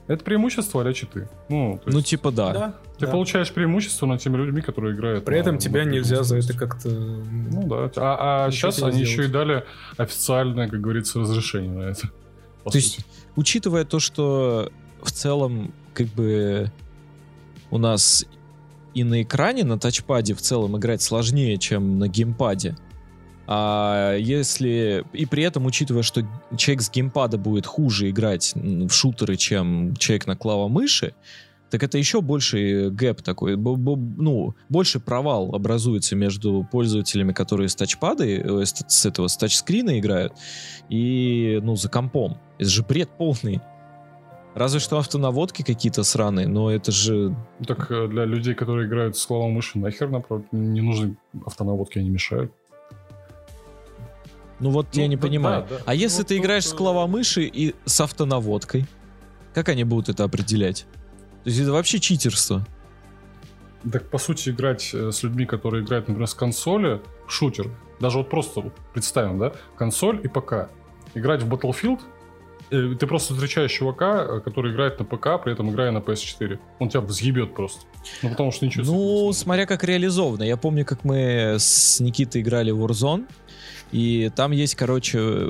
Это 0.08 0.24
преимущество 0.24 0.88
а 0.88 0.92
читы. 0.94 1.28
Ну, 1.50 1.80
ну 1.84 2.00
типа 2.00 2.30
да. 2.30 2.52
да 2.52 2.74
Ты 2.98 3.04
да. 3.04 3.12
получаешь 3.12 3.52
преимущество 3.52 4.06
над 4.06 4.22
теми 4.22 4.38
людьми, 4.38 4.62
которые 4.62 4.94
играют. 4.94 5.24
При 5.24 5.38
этом 5.38 5.58
тебя 5.58 5.84
нельзя 5.84 6.22
за 6.22 6.38
это 6.38 6.56
как-то... 6.56 6.88
Ну 6.88 7.68
да. 7.68 7.90
А, 7.96 8.46
а 8.46 8.50
сейчас 8.50 8.82
они 8.82 8.92
сделать. 8.92 9.10
еще 9.10 9.24
и 9.24 9.28
дали 9.28 9.64
официальное, 9.98 10.66
как 10.68 10.80
говорится, 10.80 11.20
разрешение 11.20 11.70
на 11.70 11.90
это. 11.90 12.08
То 12.70 12.80
сути. 12.80 12.84
есть, 12.84 13.06
учитывая 13.36 13.84
то, 13.84 14.00
что 14.00 14.72
в 15.02 15.12
целом, 15.12 15.74
как 15.94 16.06
бы, 16.08 16.72
у 17.70 17.78
нас 17.78 18.24
и 18.94 19.04
на 19.04 19.22
экране, 19.22 19.64
на 19.64 19.78
тачпаде 19.78 20.34
в 20.34 20.40
целом 20.40 20.76
играть 20.76 21.02
сложнее, 21.02 21.58
чем 21.58 21.98
на 21.98 22.08
геймпаде. 22.08 22.76
А 23.46 24.14
если... 24.16 25.04
И 25.12 25.24
при 25.24 25.42
этом, 25.42 25.66
учитывая, 25.66 26.02
что 26.02 26.22
человек 26.56 26.82
с 26.82 26.90
геймпада 26.90 27.38
будет 27.38 27.66
хуже 27.66 28.10
играть 28.10 28.52
в 28.54 28.90
шутеры, 28.90 29.36
чем 29.36 29.96
человек 29.96 30.26
на 30.26 30.36
клавомыши, 30.36 31.14
так 31.70 31.82
это 31.82 31.98
еще 31.98 32.20
больше 32.20 32.90
гэп 32.90 33.22
такой, 33.22 33.56
ну, 33.56 34.54
больше 34.68 35.00
провал 35.00 35.54
образуется 35.54 36.16
между 36.16 36.66
пользователями, 36.70 37.32
которые 37.32 37.68
с 37.68 37.76
тачпада, 37.76 38.26
э, 38.26 38.64
с 38.64 39.06
этого, 39.06 39.28
с 39.28 39.36
тачскрина 39.36 39.98
играют, 39.98 40.32
и, 40.88 41.60
ну, 41.62 41.76
за 41.76 41.88
компом. 41.88 42.38
Это 42.58 42.68
же 42.68 42.82
бред 42.82 43.10
полный. 43.18 43.60
Разве 44.54 44.80
что 44.80 44.98
автонаводки 44.98 45.62
какие-то 45.62 46.02
сраные, 46.02 46.48
но 46.48 46.70
это 46.70 46.90
же... 46.90 47.36
Так 47.66 47.90
э, 47.90 48.08
для 48.08 48.24
людей, 48.24 48.54
которые 48.54 48.88
играют 48.88 49.16
с 49.16 49.24
клавом 49.26 49.52
мыши, 49.52 49.78
нахер, 49.78 50.08
наоборот, 50.08 50.46
не 50.52 50.80
нужны 50.80 51.16
автонаводки, 51.44 51.98
они 51.98 52.10
мешают. 52.10 52.52
Ну 54.60 54.70
вот 54.70 54.88
ну, 54.94 55.00
я 55.00 55.06
не 55.06 55.16
да, 55.16 55.22
понимаю. 55.22 55.66
Да, 55.68 55.76
да. 55.76 55.82
А 55.86 55.94
если 55.94 56.18
вот, 56.18 56.28
ты 56.28 56.38
играешь 56.38 56.64
вот, 56.64 56.70
с 56.70 56.74
клавомыши 56.74 57.44
и 57.44 57.74
с 57.84 58.00
автонаводкой, 58.00 58.86
как 59.54 59.68
они 59.68 59.84
будут 59.84 60.08
это 60.08 60.24
определять? 60.24 60.86
То 61.44 61.50
есть 61.50 61.60
это 61.60 61.72
вообще 61.72 61.98
читерство. 62.00 62.66
Так, 63.90 64.10
по 64.10 64.18
сути, 64.18 64.50
играть 64.50 64.90
э, 64.92 65.12
с 65.12 65.22
людьми, 65.22 65.46
которые 65.46 65.84
играют, 65.84 66.08
например, 66.08 66.28
с 66.28 66.34
консоли, 66.34 67.00
шутер, 67.28 67.70
даже 68.00 68.18
вот 68.18 68.28
просто 68.28 68.72
представим, 68.92 69.38
да, 69.38 69.52
консоль 69.76 70.20
и 70.24 70.28
ПК. 70.28 70.70
Играть 71.14 71.42
в 71.42 71.52
Battlefield 71.52 72.00
Э, 72.70 72.94
ты 72.98 73.06
просто 73.06 73.34
встречаешь 73.34 73.72
чувака, 73.72 74.24
э, 74.28 74.40
который 74.40 74.72
играет 74.72 74.98
на 74.98 75.04
ПК, 75.04 75.42
при 75.42 75.52
этом 75.52 75.70
играя 75.70 75.90
на 75.90 75.98
PS4. 75.98 76.58
Он 76.78 76.88
тебя 76.88 77.00
взъебет 77.00 77.54
просто. 77.54 77.82
Ну, 78.22 78.30
потому 78.30 78.52
что 78.52 78.66
ничего 78.66 78.84
Ну, 78.84 79.32
смотря 79.32 79.66
как 79.66 79.84
реализовано. 79.84 80.42
Я 80.42 80.56
помню, 80.56 80.84
как 80.84 81.04
мы 81.04 81.56
с 81.58 82.00
Никитой 82.00 82.42
играли 82.42 82.70
в 82.70 82.84
Warzone, 82.84 83.26
и 83.90 84.30
там 84.36 84.52
есть, 84.52 84.74
короче, 84.74 85.48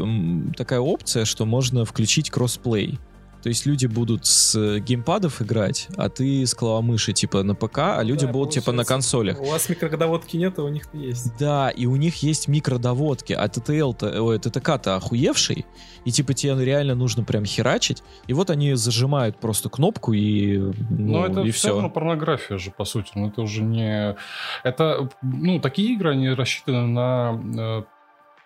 такая 0.56 0.80
опция, 0.80 1.24
что 1.24 1.44
можно 1.44 1.84
включить 1.84 2.30
кроссплей. 2.30 2.98
То 3.42 3.48
есть 3.48 3.66
люди 3.66 3.86
будут 3.86 4.26
с 4.26 4.78
геймпадов 4.80 5.40
играть, 5.42 5.88
а 5.96 6.08
ты 6.08 6.44
с 6.44 6.54
клавомыши 6.54 7.12
типа 7.12 7.42
на 7.42 7.54
ПК, 7.54 7.78
а 7.78 8.02
люди 8.02 8.26
да, 8.26 8.32
будут 8.32 8.52
типа 8.52 8.72
на 8.72 8.84
консолях. 8.84 9.40
У 9.40 9.44
вас 9.44 9.68
микродоводки 9.68 10.36
нет, 10.36 10.58
а 10.58 10.62
у 10.64 10.68
них 10.68 10.88
есть. 10.92 11.36
Да, 11.38 11.70
и 11.70 11.86
у 11.86 11.96
них 11.96 12.22
есть 12.22 12.48
микродоводки, 12.48 13.32
а 13.32 13.48
ТТЛ-то, 13.48 14.22
ой, 14.22 14.38
ТТК-то 14.38 14.96
охуевший, 14.96 15.66
и 16.04 16.10
типа 16.10 16.34
тебе 16.34 16.64
реально 16.64 16.94
нужно 16.94 17.22
прям 17.22 17.44
херачить, 17.44 18.02
и 18.26 18.32
вот 18.32 18.50
они 18.50 18.74
зажимают 18.74 19.38
просто 19.38 19.68
кнопку 19.68 20.12
и 20.12 20.58
ну, 20.58 20.72
Но 20.90 21.26
это 21.26 21.40
и 21.42 21.50
все. 21.50 21.68
равно 21.68 21.90
порнография 21.90 22.58
же, 22.58 22.70
по 22.70 22.84
сути, 22.84 23.12
но 23.14 23.28
это 23.28 23.42
уже 23.42 23.62
не... 23.62 24.16
Это, 24.64 25.08
ну, 25.22 25.60
такие 25.60 25.94
игры, 25.94 26.12
они 26.12 26.30
рассчитаны 26.30 26.86
на, 26.86 27.40
э, 27.58 27.82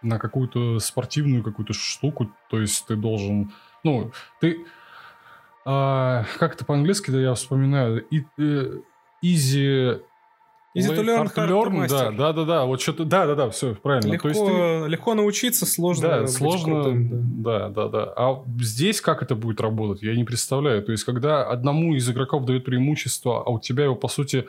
на 0.03 0.19
какую-то 0.19 0.79
спортивную 0.81 1.43
какую-то 1.43 1.73
штуку, 1.73 2.31
то 2.51 2.61
есть 2.61 2.87
ты 2.87 2.97
должен... 2.97 3.53
Ну, 3.85 4.13
ты 4.41 4.65
а, 5.65 6.25
как 6.39 6.55
это 6.55 6.65
по-английски, 6.65 7.11
да, 7.11 7.21
я 7.21 7.35
вспоминаю. 7.35 8.05
И, 8.09 8.25
э, 8.39 8.79
easy... 9.25 10.01
Easy 10.75 10.89
to 10.89 11.05
learn, 11.05 11.27
hard 11.27 11.35
to 11.35 11.49
learn, 11.49 11.89
да, 11.89 12.11
да, 12.11 12.33
да, 12.33 12.45
да, 12.45 12.65
вот 12.65 12.81
что-то, 12.81 13.05
да, 13.05 13.27
да, 13.27 13.35
да, 13.35 13.51
все 13.51 13.75
правильно. 13.75 14.11
Легко, 14.11 14.23
То 14.23 14.29
есть 14.31 14.41
ты, 14.47 14.91
легко 14.91 15.13
научиться, 15.13 15.67
сложно. 15.67 16.09
Да, 16.09 16.27
сложно, 16.27 16.83
крутым, 16.83 17.43
да. 17.43 17.69
да, 17.69 17.89
да, 17.89 17.89
да. 17.89 18.13
А 18.17 18.43
здесь 18.59 19.03
как 19.03 19.23
это 19.23 19.35
будет 19.35 19.61
работать, 19.61 20.03
я 20.03 20.17
не 20.17 20.25
представляю. 20.25 20.83
То 20.83 20.93
есть 20.93 21.05
когда 21.05 21.45
одному 21.45 21.95
из 21.95 22.09
игроков 22.09 22.47
дают 22.47 22.65
преимущество, 22.65 23.43
а 23.45 23.51
у 23.51 23.61
тебя 23.61 23.85
его 23.85 23.97
по 23.97 24.09
сути 24.09 24.49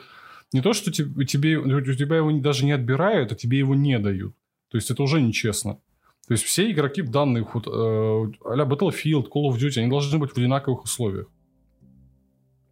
не 0.54 0.62
то, 0.62 0.72
что 0.72 0.90
тебе, 0.90 1.26
тебе 1.26 1.58
у 1.58 1.82
тебя 1.82 2.16
его 2.16 2.30
даже 2.32 2.64
не 2.64 2.72
отбирают, 2.72 3.32
а 3.32 3.34
тебе 3.34 3.58
его 3.58 3.74
не 3.74 3.98
дают. 3.98 4.34
То 4.70 4.78
есть 4.78 4.90
это 4.90 5.02
уже 5.02 5.20
нечестно. 5.20 5.78
То 6.26 6.32
есть 6.32 6.44
все 6.44 6.70
игроки 6.70 7.02
в 7.02 7.10
данных 7.10 7.54
э, 7.54 7.58
а 7.60 8.64
Battlefield, 8.64 9.28
Call 9.28 9.50
of 9.50 9.58
Duty, 9.58 9.80
они 9.80 9.90
должны 9.90 10.18
быть 10.18 10.30
в 10.30 10.38
одинаковых 10.38 10.84
условиях. 10.84 11.26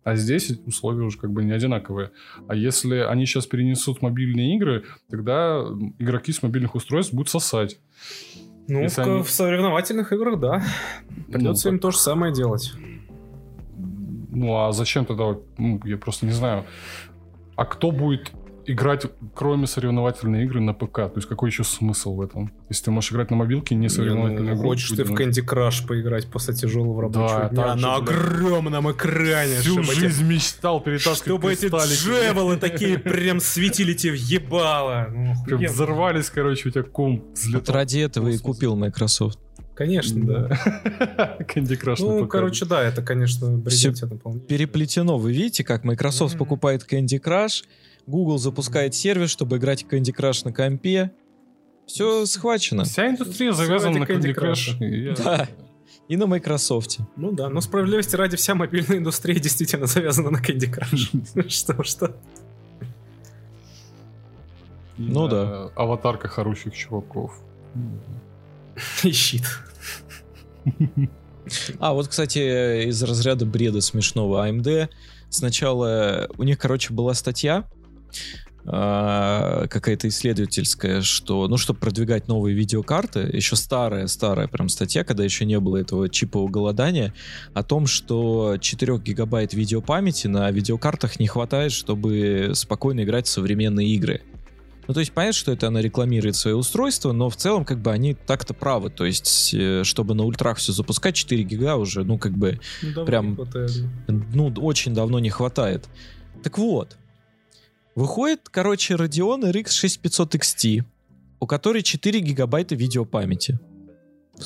А 0.04 0.16
здесь 0.16 0.50
условия 0.66 1.04
уже 1.04 1.18
как 1.18 1.30
бы 1.30 1.44
не 1.44 1.52
одинаковые. 1.52 2.10
А 2.48 2.56
если 2.56 2.96
они 2.96 3.24
сейчас 3.24 3.46
перенесут 3.46 4.02
мобильные 4.02 4.56
игры, 4.56 4.84
тогда 5.08 5.64
игроки 5.98 6.32
с 6.32 6.42
мобильных 6.42 6.74
устройств 6.74 7.14
будут 7.14 7.28
сосать. 7.28 7.78
Ну, 8.68 8.88
в, 8.88 8.98
они... 8.98 9.22
в 9.22 9.30
соревновательных 9.30 10.12
играх, 10.12 10.40
да. 10.40 10.64
Придется 11.28 11.68
ну, 11.68 11.74
им 11.74 11.78
так... 11.78 11.82
то 11.82 11.90
же 11.92 11.98
самое 11.98 12.32
делать. 12.32 12.72
Ну, 14.30 14.56
а 14.56 14.72
зачем 14.72 15.04
тогда? 15.04 15.36
Ну, 15.58 15.80
я 15.84 15.98
просто 15.98 16.26
не 16.26 16.32
знаю. 16.32 16.64
А 17.54 17.64
кто 17.64 17.92
будет 17.92 18.32
играть, 18.66 19.06
кроме 19.34 19.66
соревновательной 19.66 20.44
игры, 20.44 20.60
на 20.60 20.74
ПК. 20.74 20.96
То 20.96 21.12
есть 21.16 21.28
какой 21.28 21.50
еще 21.50 21.64
смысл 21.64 22.14
в 22.14 22.20
этом? 22.20 22.52
Если 22.68 22.84
ты 22.84 22.90
можешь 22.90 23.12
играть 23.12 23.30
на 23.30 23.36
мобилке, 23.36 23.74
не 23.74 23.88
соревновательную 23.88 24.56
игру. 24.56 24.68
Хочешь 24.68 24.90
ты 24.90 25.04
в 25.04 25.12
Candy 25.12 25.44
Crush 25.44 25.86
поиграть 25.86 26.30
после 26.30 26.54
тяжелого 26.54 27.02
рабочего 27.02 27.50
да, 27.52 27.74
дня 27.74 27.76
на 27.76 27.96
огромном 27.96 28.90
экране. 28.92 29.56
Всю 29.56 29.82
жизнь 29.82 30.24
эти... 30.24 30.32
мечтал 30.32 30.80
перетаскивать 30.80 31.24
Чтобы 31.24 31.52
эти 31.52 31.66
джевелы 31.66 32.56
такие 32.60 32.98
прям 32.98 33.40
светили 33.40 33.94
тебе 33.94 34.12
в 34.12 34.16
ебало. 34.16 35.08
Ну, 35.10 35.34
взорвались, 35.68 36.30
короче, 36.30 36.68
у 36.68 36.72
тебя 36.72 36.82
ком 36.82 37.24
взлетал. 37.32 37.60
Вот 37.60 37.70
ради 37.70 37.98
этого 37.98 38.28
и 38.28 38.38
купил 38.38 38.76
Microsoft. 38.76 39.38
Конечно, 39.74 40.24
да. 40.24 40.48
Candy 41.40 41.80
Crush 41.80 41.96
Ну, 42.00 42.26
короче, 42.26 42.66
да, 42.66 42.82
это, 42.82 43.02
конечно, 43.02 43.48
бредете 43.56 44.06
Переплетено. 44.46 45.18
Вы 45.18 45.32
видите, 45.32 45.64
как 45.64 45.84
Microsoft 45.84 46.36
покупает 46.36 46.86
Candy 46.88 47.20
Crush, 47.20 47.64
Google 48.06 48.38
запускает 48.38 48.94
сервис, 48.94 49.30
чтобы 49.30 49.56
играть 49.58 49.84
в 49.84 49.88
Candy 49.88 50.14
Crush 50.14 50.44
на 50.44 50.52
компе. 50.52 51.12
Все 51.86 52.26
схвачено. 52.26 52.84
Вся 52.84 53.08
индустрия 53.08 53.52
завязана 53.52 54.00
на 54.00 54.04
Candy 54.04 54.34
Crush. 54.34 54.78
Crush. 54.78 55.22
Да. 55.22 55.48
И 56.08 56.16
на 56.16 56.26
Microsoft. 56.26 56.98
Ну 57.16 57.32
да, 57.32 57.48
но 57.48 57.60
справедливости 57.60 58.16
ради 58.16 58.36
вся 58.36 58.54
мобильная 58.54 58.98
индустрия 58.98 59.38
действительно 59.38 59.86
завязана 59.86 60.30
на 60.30 60.38
Candy 60.38 60.72
Crush. 60.72 61.48
Что, 61.48 61.82
что? 61.84 62.16
Ну 64.98 65.28
да. 65.28 65.70
Аватарка 65.76 66.28
хороших 66.28 66.74
чуваков. 66.74 67.32
И 69.02 69.12
щит. 69.12 69.44
А, 71.80 71.92
вот, 71.92 72.08
кстати, 72.08 72.86
из 72.88 73.02
разряда 73.02 73.44
бреда 73.46 73.80
смешного 73.80 74.48
AMD. 74.48 74.88
Сначала 75.28 76.28
у 76.36 76.42
них, 76.44 76.58
короче, 76.58 76.92
была 76.92 77.14
статья, 77.14 77.64
а, 77.64 77.81
какая-то 78.64 80.06
исследовательская, 80.06 81.02
что, 81.02 81.48
ну, 81.48 81.56
чтобы 81.56 81.80
продвигать 81.80 82.28
новые 82.28 82.54
видеокарты, 82.54 83.28
еще 83.32 83.56
старая-старая 83.56 84.46
прям 84.46 84.68
статья, 84.68 85.02
когда 85.02 85.24
еще 85.24 85.44
не 85.44 85.58
было 85.58 85.78
этого 85.78 86.08
чипового 86.08 86.48
голодания, 86.48 87.12
о 87.54 87.64
том, 87.64 87.88
что 87.88 88.56
4 88.60 88.98
гигабайт 88.98 89.52
видеопамяти 89.52 90.28
на 90.28 90.48
видеокартах 90.52 91.18
не 91.18 91.26
хватает, 91.26 91.72
чтобы 91.72 92.52
спокойно 92.54 93.02
играть 93.02 93.26
в 93.26 93.30
современные 93.30 93.88
игры. 93.88 94.22
Ну, 94.88 94.94
то 94.94 95.00
есть 95.00 95.12
понятно, 95.12 95.38
что 95.38 95.52
это 95.52 95.68
она 95.68 95.80
рекламирует 95.80 96.36
свое 96.36 96.56
устройство, 96.56 97.12
но 97.12 97.30
в 97.30 97.36
целом 97.36 97.64
как 97.64 97.80
бы 97.80 97.92
они 97.92 98.14
так-то 98.14 98.52
правы. 98.52 98.90
То 98.90 99.04
есть, 99.04 99.54
э, 99.54 99.84
чтобы 99.84 100.14
на 100.14 100.24
ультрах 100.24 100.58
все 100.58 100.72
запускать, 100.72 101.14
4 101.14 101.42
гига 101.44 101.76
уже, 101.76 102.04
ну, 102.04 102.18
как 102.18 102.32
бы 102.32 102.60
ну, 102.82 103.04
прям, 103.04 103.38
ну, 104.08 104.52
очень 104.58 104.92
давно 104.92 105.18
не 105.20 105.30
хватает. 105.30 105.88
Так 106.42 106.58
вот, 106.58 106.96
Выходит, 107.94 108.48
короче, 108.48 108.94
Radeon 108.94 109.50
RX 109.52 109.70
6500 109.70 110.34
XT, 110.34 110.84
у 111.40 111.46
которой 111.46 111.82
4 111.82 112.20
гигабайта 112.20 112.74
видеопамяти. 112.74 113.58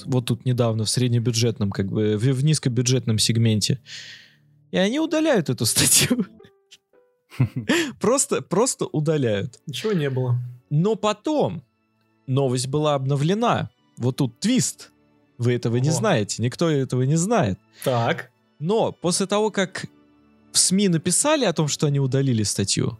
Вот 0.04 0.26
тут 0.26 0.44
недавно 0.44 0.84
в 0.84 0.90
среднебюджетном, 0.90 1.70
как 1.70 1.86
бы, 1.86 2.16
в, 2.16 2.22
в 2.22 2.44
низкобюджетном 2.44 3.18
сегменте. 3.18 3.80
И 4.72 4.76
они 4.76 4.98
удаляют 4.98 5.48
эту 5.48 5.64
статью. 5.66 6.26
Просто, 8.00 8.42
просто 8.42 8.86
удаляют. 8.86 9.60
Ничего 9.66 9.92
не 9.92 10.10
было. 10.10 10.38
Но 10.70 10.96
потом 10.96 11.62
новость 12.26 12.66
была 12.66 12.94
обновлена. 12.94 13.70
Вот 13.96 14.16
тут 14.16 14.40
твист. 14.40 14.90
Вы 15.38 15.52
этого 15.52 15.76
не 15.76 15.90
знаете. 15.90 16.42
Никто 16.42 16.70
этого 16.70 17.02
не 17.02 17.16
знает. 17.16 17.58
Так. 17.84 18.30
Но 18.58 18.90
после 18.90 19.26
того, 19.26 19.50
как 19.50 19.86
в 20.52 20.58
СМИ 20.58 20.88
написали 20.88 21.44
о 21.44 21.52
том, 21.52 21.68
что 21.68 21.86
они 21.86 22.00
удалили 22.00 22.42
статью, 22.42 22.98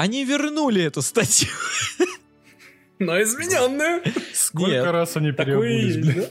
они 0.00 0.24
вернули 0.24 0.82
эту 0.82 1.02
статью. 1.02 1.50
Но 2.98 3.20
измененную. 3.22 4.02
Сколько 4.34 4.70
Нет. 4.70 4.84
раз 4.86 5.16
они 5.16 5.32
переобулись, 5.32 5.96
блин? 5.96 6.24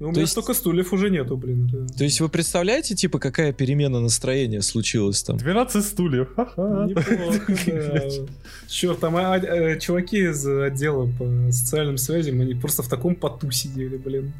Ну, 0.00 0.08
у 0.08 0.10
меня 0.10 0.22
есть... 0.22 0.32
столько 0.32 0.52
стульев 0.52 0.92
уже 0.92 1.10
нету, 1.10 1.36
блин. 1.36 1.88
То 1.96 2.02
есть 2.02 2.20
вы 2.20 2.28
представляете, 2.28 2.96
типа, 2.96 3.20
какая 3.20 3.52
перемена 3.52 4.00
настроения 4.00 4.60
случилась 4.60 5.22
там? 5.22 5.36
12 5.36 5.84
стульев. 5.84 6.30
Неплохо. 6.36 8.26
Черт, 8.66 8.98
там 8.98 9.16
а, 9.16 9.34
а, 9.34 9.76
чуваки 9.78 10.24
из 10.24 10.44
отдела 10.44 11.06
по 11.06 11.52
социальным 11.52 11.98
связям, 11.98 12.40
они 12.40 12.54
просто 12.54 12.82
в 12.82 12.88
таком 12.88 13.14
поту 13.14 13.50
сидели, 13.52 13.96
блин 13.96 14.32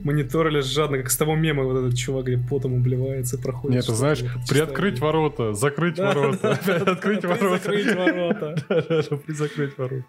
мониторили 0.00 0.60
жадно, 0.60 0.98
как 0.98 1.10
с 1.10 1.16
того 1.16 1.34
мема 1.34 1.64
вот 1.64 1.76
этот 1.78 1.96
чувак, 1.96 2.26
где 2.26 2.38
потом 2.38 2.76
обливается, 2.76 3.38
проходит. 3.38 3.76
Нет, 3.76 3.86
ты 3.86 3.94
знаешь, 3.94 4.24
приоткрыть 4.48 4.98
ворота, 4.98 5.54
закрыть 5.54 5.98
ворота, 5.98 6.52
открыть 6.86 7.24
ворота. 7.24 7.58
Закрыть 7.58 7.94
ворота. 7.94 8.56
Закрыть 9.28 9.78
ворота. 9.78 10.04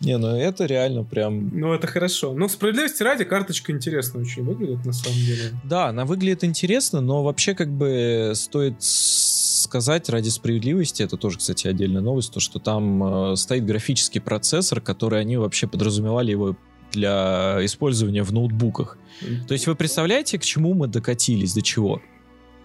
Не, 0.00 0.18
ну 0.18 0.36
это 0.36 0.66
реально 0.66 1.04
прям... 1.04 1.50
Ну 1.52 1.72
это 1.72 1.86
хорошо. 1.86 2.34
Но 2.34 2.48
справедливости 2.48 3.02
ради 3.02 3.24
карточка 3.24 3.72
интересно 3.72 4.20
очень 4.20 4.42
выглядит 4.42 4.84
на 4.84 4.92
самом 4.92 5.18
деле. 5.18 5.52
Да, 5.64 5.86
она 5.86 6.04
выглядит 6.04 6.44
интересно, 6.44 7.00
но 7.00 7.22
вообще 7.22 7.54
как 7.54 7.70
бы 7.70 8.32
стоит 8.34 8.82
сказать 8.82 10.08
ради 10.08 10.28
справедливости, 10.28 11.02
это 11.02 11.16
тоже, 11.16 11.38
кстати, 11.38 11.66
отдельная 11.66 12.02
новость, 12.02 12.32
то, 12.32 12.40
что 12.40 12.58
там 12.58 13.32
э, 13.32 13.36
стоит 13.36 13.64
графический 13.64 14.20
процессор, 14.20 14.80
который 14.80 15.20
они 15.20 15.36
вообще 15.36 15.66
подразумевали 15.66 16.32
его 16.32 16.56
для 16.94 17.58
использования 17.62 18.22
в 18.22 18.32
ноутбуках. 18.32 18.98
То 19.46 19.52
есть 19.54 19.66
вы 19.66 19.74
представляете, 19.74 20.38
к 20.38 20.42
чему 20.42 20.74
мы 20.74 20.86
докатились, 20.86 21.54
до 21.54 21.62
чего? 21.62 22.00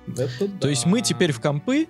Да. 0.07 0.27
То 0.59 0.69
есть 0.69 0.85
мы 0.85 1.01
теперь 1.01 1.31
в 1.31 1.39
компы 1.39 1.87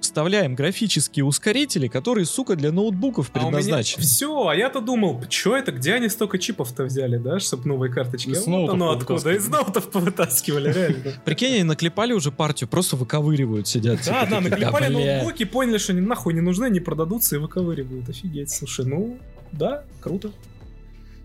вставляем 0.00 0.54
графические 0.54 1.24
ускорители, 1.24 1.86
которые, 1.86 2.24
сука, 2.24 2.56
для 2.56 2.72
ноутбуков 2.72 3.30
предназначены. 3.30 4.02
А. 4.02 4.06
Все, 4.06 4.48
а 4.48 4.56
я-то 4.56 4.80
думал, 4.80 5.22
что 5.28 5.56
это, 5.56 5.72
где 5.72 5.94
они 5.94 6.08
столько 6.08 6.38
чипов-то 6.38 6.84
взяли, 6.84 7.18
да, 7.18 7.38
чтобы 7.38 7.68
новые 7.68 7.92
карточки? 7.92 8.30
Из 8.30 8.46
вот 8.46 8.70
оно 8.70 8.92
откуда, 8.92 9.32
из 9.32 9.46
ноутов 9.48 9.90
повытаскивали, 9.90 10.72
реально. 10.72 11.20
Прикинь, 11.24 11.54
они 11.54 11.62
наклепали 11.64 12.12
уже 12.12 12.32
партию, 12.32 12.68
просто 12.68 12.96
выковыривают, 12.96 13.68
сидят. 13.68 13.98
Да, 14.06 14.24
типа, 14.24 14.26
да, 14.30 14.40
наклепали 14.40 14.92
ноутбуки, 14.92 15.44
поняли, 15.44 15.78
что 15.78 15.92
они 15.92 16.00
нахуй 16.00 16.34
не 16.34 16.40
нужны, 16.40 16.70
не 16.70 16.80
продадутся 16.80 17.36
и 17.36 17.38
выковыривают. 17.38 18.08
Офигеть, 18.08 18.50
слушай, 18.50 18.86
ну, 18.86 19.18
да, 19.52 19.84
круто. 20.00 20.32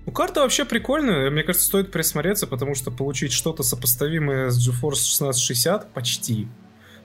Ну, 0.06 0.12
карта 0.12 0.42
вообще 0.42 0.66
прикольная. 0.66 1.32
Мне 1.32 1.44
кажется, 1.44 1.66
стоит 1.66 1.92
присмотреться, 1.92 2.48
потому 2.48 2.76
что 2.76 2.92
получить 2.92 3.32
что-то 3.32 3.64
сопоставимое 3.64 4.50
с 4.50 4.58
GeForce 4.58 5.02
1660 5.20 5.94
почти. 5.94 6.48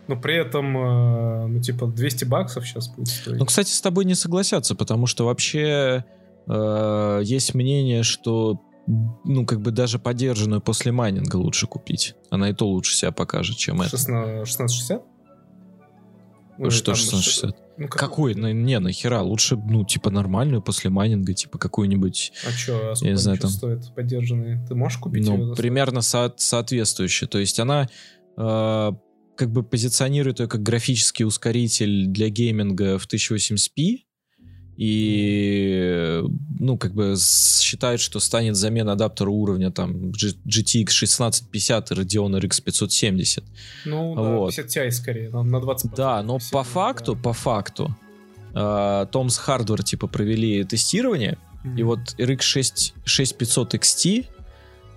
Но 0.06 0.16
при 0.16 0.34
этом, 0.34 0.76
э, 0.76 1.46
ну, 1.46 1.60
типа, 1.60 1.86
200 1.86 2.24
баксов 2.24 2.66
сейчас 2.66 2.88
будет 2.88 3.08
стоить. 3.08 3.38
Ну, 3.38 3.46
кстати, 3.46 3.70
с 3.70 3.80
тобой 3.80 4.04
не 4.04 4.14
согласятся, 4.14 4.74
потому 4.74 5.06
что 5.06 5.24
вообще 5.24 6.04
э, 6.46 7.20
есть 7.22 7.54
мнение, 7.54 8.02
что 8.02 8.60
ну, 9.24 9.46
как 9.46 9.60
бы 9.60 9.70
даже 9.70 9.98
поддержанную 9.98 10.60
после 10.60 10.90
майнинга 10.92 11.36
лучше 11.36 11.66
купить. 11.66 12.16
Она 12.28 12.50
и 12.50 12.52
то 12.52 12.66
лучше 12.66 12.96
себя 12.96 13.12
покажет, 13.12 13.56
чем 13.56 13.80
это. 13.82 13.96
1660? 13.96 15.02
Ну, 16.58 16.70
что 16.70 16.92
1660? 16.92 17.56
Ну, 17.80 17.88
как... 17.88 17.98
Какой? 17.98 18.34
Ну, 18.34 18.52
не, 18.52 18.78
нахера. 18.78 19.20
Лучше, 19.22 19.56
ну, 19.56 19.84
типа, 19.84 20.10
нормальную 20.10 20.60
после 20.60 20.90
майнинга, 20.90 21.32
типа, 21.32 21.58
какую-нибудь... 21.58 22.32
А 22.46 22.50
что, 22.50 22.90
а 22.90 22.94
сколько 22.94 23.10
я 23.10 23.16
знаю, 23.16 23.38
там... 23.38 23.50
стоит 23.50 23.94
поддержанные? 23.94 24.62
Ты 24.68 24.74
можешь 24.74 24.98
купить 24.98 25.26
Ну, 25.26 25.54
примерно 25.54 26.02
со- 26.02 26.34
соответствующая. 26.36 27.26
То 27.26 27.38
есть 27.38 27.58
она 27.58 27.88
э, 28.36 28.92
как 29.34 29.50
бы 29.50 29.62
позиционирует 29.62 30.40
ее 30.40 30.46
как 30.46 30.62
графический 30.62 31.24
ускоритель 31.24 32.06
для 32.08 32.28
гейминга 32.28 32.98
в 32.98 33.06
1080p, 33.06 34.00
и, 34.80 36.22
ну, 36.58 36.78
как 36.78 36.94
бы 36.94 37.14
считают, 37.14 38.00
что 38.00 38.18
станет 38.18 38.56
замена 38.56 38.92
адаптера 38.92 39.28
уровня 39.28 39.70
там 39.70 40.10
GTX 40.12 40.86
1650 40.86 41.90
и 41.90 41.94
Radeon 41.94 42.40
RX 42.40 42.62
570. 42.62 43.44
Ну, 43.84 44.14
да, 44.14 44.22
вот. 44.22 44.56
50 44.56 44.86
Ti 44.86 44.90
скорее, 44.90 45.28
на 45.28 45.60
20 45.60 45.94
Да, 45.94 46.22
но 46.22 46.38
по 46.50 46.64
факту, 46.64 47.14
да. 47.14 47.20
по 47.20 47.32
факту, 47.34 47.94
э, 48.54 48.56
Tom's 48.56 49.38
Hardware, 49.46 49.82
типа, 49.82 50.06
провели 50.06 50.64
тестирование, 50.64 51.36
mm-hmm. 51.62 51.78
и 51.78 51.82
вот 51.82 51.98
RX 52.16 52.40
6, 52.40 52.94
6500 53.04 53.74
XT, 53.74 54.26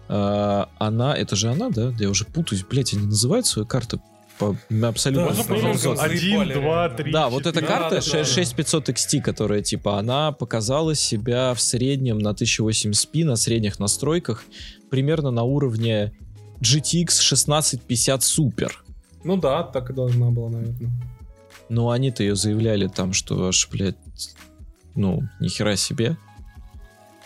э, 0.08 0.66
она, 0.80 1.14
это 1.14 1.36
же 1.36 1.50
она, 1.50 1.70
да? 1.70 1.94
Я 2.00 2.10
уже 2.10 2.24
путаюсь, 2.24 2.64
блять, 2.64 2.94
они 2.94 3.08
называют 3.08 3.48
свою 3.48 3.68
карту 3.68 4.02
абсолютно... 4.40 5.34
Да, 5.34 6.02
Один, 6.02 6.50
два, 6.50 6.90
три, 6.90 7.12
Да, 7.12 7.30
вот 7.30 7.46
эта 7.46 7.62
карта 7.62 7.96
да, 7.96 8.02
6500 8.02 8.90
XT, 8.90 9.22
которая, 9.22 9.62
типа, 9.62 10.00
она 10.00 10.32
показала 10.32 10.96
себя 10.96 11.54
в 11.54 11.62
среднем 11.62 12.20
на 12.20 12.30
1080p, 12.30 13.26
на 13.26 13.36
средних 13.36 13.80
настройках, 13.80 14.44
примерно 14.90 15.32
на 15.32 15.44
уровне 15.44 16.14
GTX 16.62 17.10
1650 17.20 18.22
Super. 18.22 18.72
Ну 19.24 19.38
да, 19.38 19.64
так 19.64 19.90
и 19.90 19.94
должна 19.94 20.30
была, 20.30 20.50
наверное. 20.50 20.92
Ну, 21.70 21.90
они-то 21.90 22.24
ее 22.24 22.36
заявляли 22.36 22.88
там, 22.88 23.14
что 23.14 23.48
аж, 23.48 23.70
блядь, 23.72 23.96
ну, 24.96 25.24
нихера 25.40 25.76
себе. 25.76 26.18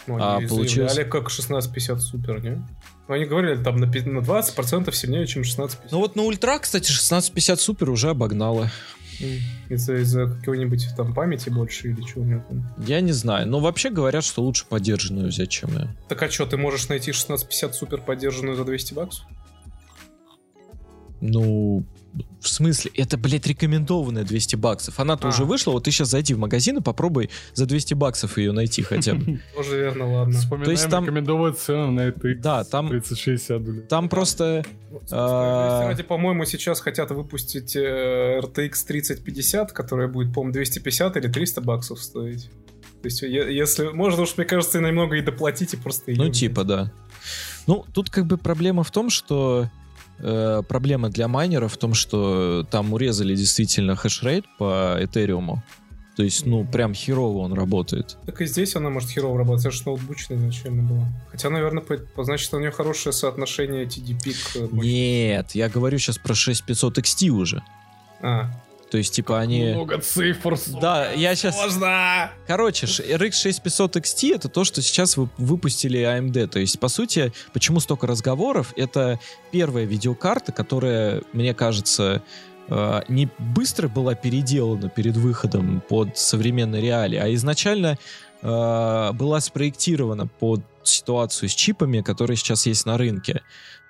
Ну, 0.06 0.18
а 0.19 0.40
получилось... 0.40 0.94
заявляли 0.94 1.10
как 1.10 1.27
1650 1.27 1.98
Super, 1.98 2.42
не? 2.42 2.66
Ну, 3.08 3.14
они 3.14 3.26
говорили, 3.26 3.61
там 3.64 3.77
на, 3.77 3.86
на 3.86 4.19
20% 4.19 4.92
сильнее, 4.94 5.27
чем 5.27 5.42
1650. 5.42 5.92
Ну 5.92 6.00
вот 6.00 6.16
на 6.16 6.24
ультра, 6.24 6.60
кстати, 6.60 6.86
1650 6.86 7.60
супер 7.60 7.90
уже 7.90 8.10
обогнала. 8.10 8.69
Из-за 9.69 9.95
из 9.95 10.14
какой-нибудь 10.14 10.90
там 10.95 11.14
памяти 11.14 11.50
больше 11.50 11.90
или 11.90 12.02
чего 12.02 12.22
у 12.22 12.26
него 12.26 12.44
там? 12.48 12.69
Я 12.86 13.02
не 13.02 13.14
знаю, 13.14 13.48
но 13.48 13.60
вообще 13.60 13.90
говорят, 13.90 14.24
что 14.24 14.44
лучше 14.44 14.66
поддержанную 14.68 15.30
взять, 15.30 15.50
чем 15.50 15.72
я. 15.74 15.88
Так 16.08 16.22
а 16.22 16.30
что, 16.30 16.45
ты 16.45 16.58
можешь 16.58 16.90
найти 16.90 17.11
1650 17.11 17.76
супер 17.76 18.02
поддержанную 18.02 18.56
за 18.56 18.64
200 18.66 18.94
баксов? 18.94 19.26
Ну, 21.19 21.84
в 22.40 22.48
смысле? 22.48 22.92
Это, 22.96 23.18
блядь, 23.18 23.46
рекомендованная 23.48 24.24
200 24.24 24.56
баксов. 24.56 25.00
Она-то 25.00 25.28
а. 25.28 25.30
уже 25.30 25.46
вышла, 25.46 25.72
вот 25.72 25.84
ты 25.84 25.92
сейчас 25.92 26.10
зайди 26.10 26.34
в 26.34 26.40
магазин 26.40 26.78
и 26.78 26.82
попробуй 26.82 27.30
за 27.54 27.66
200 27.66 27.94
баксов 27.94 28.38
ее 28.38 28.52
найти 28.52 28.82
хотя 28.82 29.16
бы. 29.16 29.40
Тоже 29.56 29.78
верно, 29.78 30.12
ладно. 30.12 30.38
Вспоминаем 30.38 30.66
То 30.66 30.72
есть 30.72 30.90
там... 30.90 31.04
рекомендованную 31.04 31.54
цену 31.54 31.92
на 31.92 32.02
это 32.02 32.36
Да, 32.36 32.64
там... 32.64 32.90
3060, 32.90 33.62
блядь. 33.62 33.88
Там 33.88 34.10
просто... 34.10 34.66
А, 35.12 35.88
ради, 35.88 36.04
по-моему, 36.04 36.46
сейчас 36.46 36.80
хотят 36.80 37.12
выпустить 37.12 37.76
э, 37.76 38.40
RTX 38.42 38.72
3050, 38.88 39.72
которая 39.72 40.08
будет, 40.08 40.34
по-моему, 40.34 40.54
250 40.54 41.18
или 41.18 41.28
300 41.28 41.62
баксов 41.62 42.02
стоить. 42.02 42.50
То 43.02 43.06
есть, 43.06 43.22
если... 43.22 43.88
Можно 43.90 44.24
уж, 44.24 44.38
мне 44.38 44.46
кажется, 44.46 44.80
и 44.80 44.82
немного 44.82 45.18
и 45.18 45.22
доплатить, 45.22 45.74
и 45.74 45.78
просто... 45.78 46.12
Ну, 46.12 46.30
типа, 46.30 46.64
да. 46.64 46.92
Ну, 47.68 47.86
тут 47.94 48.10
как 48.10 48.26
бы 48.26 48.38
проблема 48.38 48.84
в 48.84 48.92
том, 48.92 49.10
что 49.10 49.70
э, 50.20 50.64
проблема 50.68 51.10
для 51.10 51.28
майнеров 51.28 51.74
в 51.74 51.78
том, 51.78 51.94
что 51.94 52.66
там 52.70 52.94
урезали 52.94 53.36
действительно 53.36 53.96
хешрейт 53.96 54.46
по 54.58 54.98
Этериуму. 55.00 55.64
То 56.18 56.24
есть, 56.24 56.48
ну, 56.48 56.66
прям 56.66 56.96
херово 56.96 57.40
он 57.40 57.54
работает. 57.54 58.18
Так 58.26 58.42
и 58.42 58.48
здесь 58.48 58.76
она 58.76 58.90
может 58.90 59.12
херово 59.12 59.38
работать, 59.38 59.68
это 59.68 59.76
же 59.76 59.84
ноутбучная 59.86 60.38
изначально 60.38 60.82
была. 60.82 61.08
Хотя, 61.30 61.52
наверное, 61.52 61.84
по, 61.84 62.24
значит, 62.24 62.52
у 62.56 62.60
нее 62.60 62.72
хорошее 62.72 63.14
соотношение 63.14 63.86
TDP 63.86 64.34
к... 64.34 64.74
Нет, 64.74 65.52
я 65.52 65.70
говорю 65.70 66.00
сейчас 66.00 66.18
про 66.18 66.34
6500 66.34 66.98
XT 66.98 67.30
уже. 67.30 67.62
А, 68.22 68.50
то 68.90 68.98
есть, 68.98 69.14
типа, 69.14 69.40
они... 69.40 69.74
Много 69.74 69.99
цифр. 69.99 70.57
Да, 70.80 71.11
я 71.11 71.35
сейчас... 71.35 71.56
Можно! 71.56 72.32
Короче, 72.48 72.85
RX 72.85 73.32
6500 73.33 73.98
XT 73.98 74.35
это 74.35 74.49
то, 74.49 74.64
что 74.64 74.82
сейчас 74.82 75.17
вы 75.17 75.30
выпустили 75.38 75.99
AMD. 75.99 76.48
То 76.48 76.59
есть, 76.59 76.80
по 76.80 76.88
сути, 76.88 77.33
почему 77.53 77.80
столько 77.80 78.07
разговоров? 78.07 78.74
Это 78.77 79.19
первая 79.51 79.85
видеокарта, 79.85 80.51
которая, 80.53 81.24
мне 81.33 81.53
кажется, 81.53 82.24
э, 82.69 83.01
не 83.09 83.30
быстро 83.38 83.90
была 83.90 84.16
переделана 84.16 84.90
перед 84.90 85.17
выходом 85.17 85.82
под 85.88 86.17
современные 86.17 86.82
реалии, 86.82 87.17
а 87.17 87.33
изначально 87.33 87.98
э, 88.41 89.11
была 89.14 89.41
спроектирована 89.41 90.27
под 90.27 90.61
ситуацию 90.83 91.49
с 91.49 91.53
чипами, 91.53 92.01
которые 92.01 92.38
сейчас 92.38 92.66
есть 92.66 92.85
на 92.85 92.98
рынке. 92.98 93.41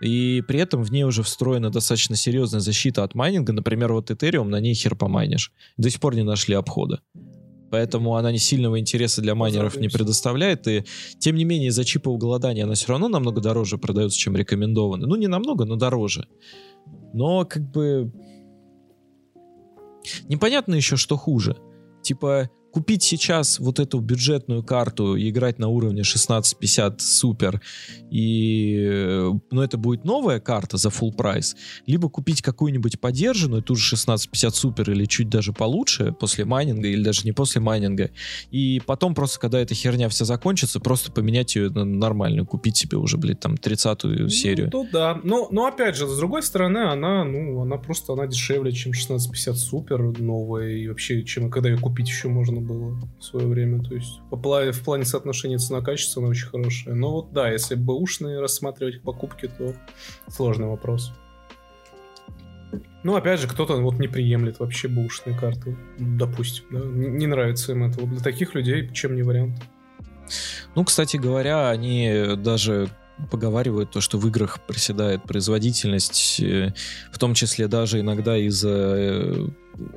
И 0.01 0.43
при 0.47 0.59
этом 0.59 0.83
в 0.83 0.91
ней 0.91 1.03
уже 1.03 1.23
встроена 1.23 1.71
достаточно 1.71 2.15
серьезная 2.15 2.59
защита 2.59 3.03
от 3.03 3.15
майнинга. 3.15 3.53
Например, 3.53 3.93
вот 3.93 4.11
Ethereum, 4.11 4.45
на 4.45 4.59
ней 4.59 4.73
хер 4.73 4.95
помайнишь. 4.95 5.51
До 5.77 5.89
сих 5.89 5.99
пор 5.99 6.15
не 6.15 6.23
нашли 6.23 6.55
обхода. 6.55 7.01
Поэтому 7.69 8.15
она 8.15 8.31
не 8.31 8.37
сильного 8.37 8.79
интереса 8.79 9.21
для 9.21 9.35
майнеров 9.35 9.77
не 9.77 9.89
предоставляет. 9.89 10.67
И 10.67 10.85
тем 11.19 11.35
не 11.35 11.43
менее, 11.43 11.71
за 11.71 11.83
чипового 11.83 12.17
голодания 12.17 12.63
она 12.63 12.75
все 12.75 12.89
равно 12.89 13.09
намного 13.09 13.41
дороже 13.41 13.77
продается, 13.77 14.17
чем 14.17 14.35
рекомендованная. 14.35 15.07
Ну, 15.07 15.15
не 15.15 15.27
намного, 15.27 15.65
но 15.65 15.75
дороже. 15.75 16.27
Но 17.13 17.45
как 17.45 17.69
бы... 17.71 18.11
Непонятно 20.29 20.75
еще, 20.75 20.95
что 20.95 21.17
хуже. 21.17 21.57
Типа, 22.01 22.49
купить 22.77 23.01
сейчас 23.01 23.59
вот 23.59 23.79
эту 23.79 23.99
бюджетную 23.99 24.61
карту 24.61 25.15
и 25.15 25.31
играть 25.31 25.57
на 25.57 25.67
уровне 25.67 26.01
1650 26.01 27.01
супер, 27.01 27.59
и, 28.11 29.31
ну, 29.49 29.61
это 29.63 29.79
будет 29.79 30.05
новая 30.05 30.39
карта 30.39 30.77
за 30.77 30.89
full 30.89 31.11
прайс, 31.11 31.55
либо 31.87 32.07
купить 32.07 32.43
какую-нибудь 32.43 33.01
подержанную, 33.01 33.63
ту 33.63 33.75
же 33.75 33.87
1650 33.87 34.55
супер 34.55 34.91
или 34.91 35.05
чуть 35.05 35.27
даже 35.27 35.53
получше 35.53 36.11
после 36.11 36.45
майнинга, 36.45 36.87
или 36.87 37.01
даже 37.01 37.23
не 37.23 37.31
после 37.31 37.61
майнинга, 37.61 38.11
и 38.51 38.79
потом 38.85 39.15
просто, 39.15 39.39
когда 39.39 39.59
эта 39.59 39.73
херня 39.73 40.07
вся 40.07 40.25
закончится, 40.25 40.79
просто 40.79 41.11
поменять 41.11 41.55
ее 41.55 41.71
на 41.71 41.83
нормальную, 41.83 42.45
купить 42.45 42.77
себе 42.77 42.97
уже, 42.97 43.17
блядь, 43.17 43.39
там, 43.39 43.55
30-ю 43.55 44.21
ну, 44.21 44.29
серию. 44.29 44.69
Ну, 44.71 44.87
да. 44.93 45.19
Но, 45.23 45.47
но, 45.49 45.65
опять 45.65 45.95
же, 45.95 46.07
с 46.07 46.15
другой 46.15 46.43
стороны, 46.43 46.91
она, 46.91 47.23
ну, 47.23 47.59
она 47.59 47.77
просто, 47.77 48.13
она 48.13 48.27
дешевле, 48.27 48.71
чем 48.71 48.91
1650 48.91 49.57
супер 49.57 49.99
новая, 50.19 50.73
и 50.73 50.87
вообще, 50.87 51.23
чем 51.23 51.49
когда 51.49 51.69
ее 51.69 51.79
купить 51.79 52.07
еще 52.07 52.27
можно 52.27 52.66
было 52.67 52.97
в 53.19 53.23
свое 53.23 53.47
время. 53.47 53.83
То 53.83 53.95
есть 53.95 54.21
по 54.29 54.37
плане, 54.37 54.71
в 54.71 54.83
плане 54.83 55.05
соотношения 55.05 55.57
цена-качество 55.57 56.21
она 56.21 56.31
очень 56.31 56.47
хорошая. 56.47 56.95
Но 56.95 57.11
вот 57.11 57.31
да, 57.31 57.49
если 57.49 57.75
бэушные 57.75 58.39
рассматривать 58.39 59.01
покупки, 59.01 59.47
то 59.47 59.73
сложный 60.27 60.67
вопрос. 60.67 61.11
Ну, 63.03 63.15
опять 63.15 63.39
же, 63.39 63.47
кто-то 63.47 63.77
вот 63.77 63.99
не 63.99 64.07
приемлет 64.07 64.59
вообще 64.59 64.89
бэушные 64.89 65.37
карты, 65.37 65.77
допустим, 65.97 66.65
да? 66.71 66.79
не 66.79 67.25
нравится 67.25 67.71
им 67.71 67.85
это. 67.85 68.05
Для 68.05 68.19
таких 68.19 68.53
людей 68.53 68.89
чем 68.93 69.15
не 69.15 69.23
вариант. 69.23 69.55
Ну, 70.75 70.83
кстати 70.83 71.15
говоря, 71.15 71.69
они 71.69 72.35
даже 72.37 72.89
поговаривают 73.31 73.91
то, 73.91 74.01
что 74.01 74.17
в 74.17 74.27
играх 74.27 74.59
проседает 74.65 75.23
производительность, 75.23 76.39
э, 76.39 76.73
в 77.11 77.17
том 77.17 77.33
числе 77.33 77.67
даже 77.67 77.99
иногда 77.99 78.37
из-за 78.37 79.49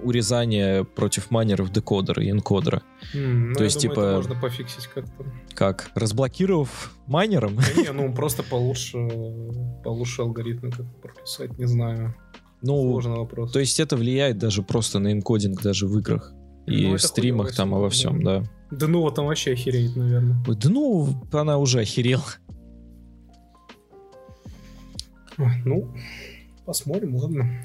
урезания 0.02 0.84
против 0.84 1.30
майнеров 1.30 1.70
декодера 1.72 2.22
и 2.22 2.30
энкодера. 2.30 2.82
Mm, 3.14 3.54
то 3.54 3.64
есть, 3.64 3.82
думаю, 3.82 3.96
типа... 3.96 4.12
можно 4.16 4.40
пофиксить 4.40 4.86
как-то. 4.86 5.24
Как? 5.54 5.90
Разблокировав 5.94 6.94
майнером? 7.06 7.56
Да 7.56 7.82
не, 7.82 7.92
ну 7.92 8.12
просто 8.14 8.42
получше, 8.42 8.98
получше 9.84 10.22
алгоритмы 10.22 10.70
как 10.70 10.86
прописать, 11.00 11.58
не 11.58 11.66
знаю. 11.66 12.14
Ну, 12.62 12.92
Сложный 12.92 13.18
вопрос. 13.18 13.52
То 13.52 13.60
есть 13.60 13.80
это 13.80 13.96
влияет 13.96 14.38
даже 14.38 14.62
просто 14.62 14.98
на 14.98 15.12
энкодинг 15.12 15.62
даже 15.62 15.86
в 15.86 15.98
играх. 15.98 16.32
И 16.66 16.86
ну, 16.86 16.96
в 16.96 17.02
стримах 17.02 17.54
там, 17.54 17.74
и 17.74 17.78
во 17.78 17.88
всем, 17.90 18.22
да. 18.22 18.44
Да 18.70 18.86
ну, 18.86 19.10
там 19.10 19.26
вообще 19.26 19.52
охереет, 19.52 19.96
наверное. 19.96 20.44
Да 20.46 20.68
ну, 20.68 21.08
она 21.32 21.58
уже 21.58 21.80
охерела. 21.80 22.24
Ну, 25.64 25.94
посмотрим, 26.66 27.16
ладно. 27.16 27.62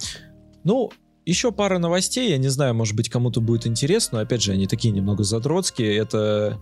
Ну, 0.63 0.91
еще 1.25 1.51
пара 1.51 1.79
новостей, 1.79 2.29
я 2.29 2.37
не 2.37 2.49
знаю, 2.49 2.75
может 2.75 2.95
быть, 2.95 3.09
кому-то 3.09 3.41
будет 3.41 3.65
интересно, 3.67 4.19
но 4.19 4.23
опять 4.23 4.41
же, 4.41 4.51
они 4.51 4.67
такие 4.67 4.93
немного 4.93 5.23
задротские. 5.23 5.97
Это 5.97 6.59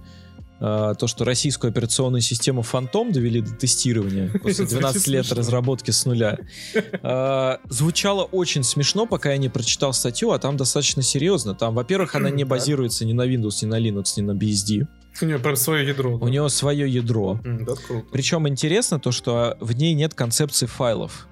э, 0.60 0.94
то, 0.98 1.08
что 1.08 1.26
российскую 1.26 1.70
операционную 1.72 2.22
систему 2.22 2.62
Фантом 2.62 3.12
довели 3.12 3.42
до 3.42 3.52
тестирования 3.52 4.32
после 4.42 4.66
12 4.66 5.08
лет 5.08 5.32
разработки 5.32 5.92
с 5.92 6.06
нуля. 6.06 6.38
Э, 6.74 7.58
звучало 7.70 8.24
очень 8.24 8.64
смешно, 8.64 9.06
пока 9.06 9.32
я 9.32 9.38
не 9.38 9.50
прочитал 9.50 9.94
статью, 9.94 10.32
а 10.32 10.40
там 10.40 10.56
достаточно 10.56 11.02
серьезно. 11.02 11.56
Там, 11.56 11.76
во-первых, 11.76 12.16
она 12.16 12.30
не 12.30 12.46
базируется 12.46 13.06
ни 13.06 13.14
на 13.14 13.28
Windows, 13.28 13.64
ни 13.64 13.66
на 13.66 13.80
Linux, 13.80 14.14
ни 14.18 14.22
на 14.22 14.32
BSD. 14.32 14.88
У 15.22 15.26
нее 15.26 15.40
прям 15.40 15.56
свое 15.56 15.88
ядро. 15.88 16.18
Да? 16.18 16.26
У 16.26 16.28
нее 16.28 16.50
свое 16.50 16.90
ядро. 16.90 17.40
Mm, 17.44 17.66
да, 17.66 17.74
круто. 17.76 18.08
Причем 18.12 18.48
интересно 18.48 19.00
то, 19.00 19.12
что 19.12 19.58
в 19.60 19.74
ней 19.74 19.94
нет 19.94 20.14
концепции 20.14 20.66
файлов. 20.66 21.28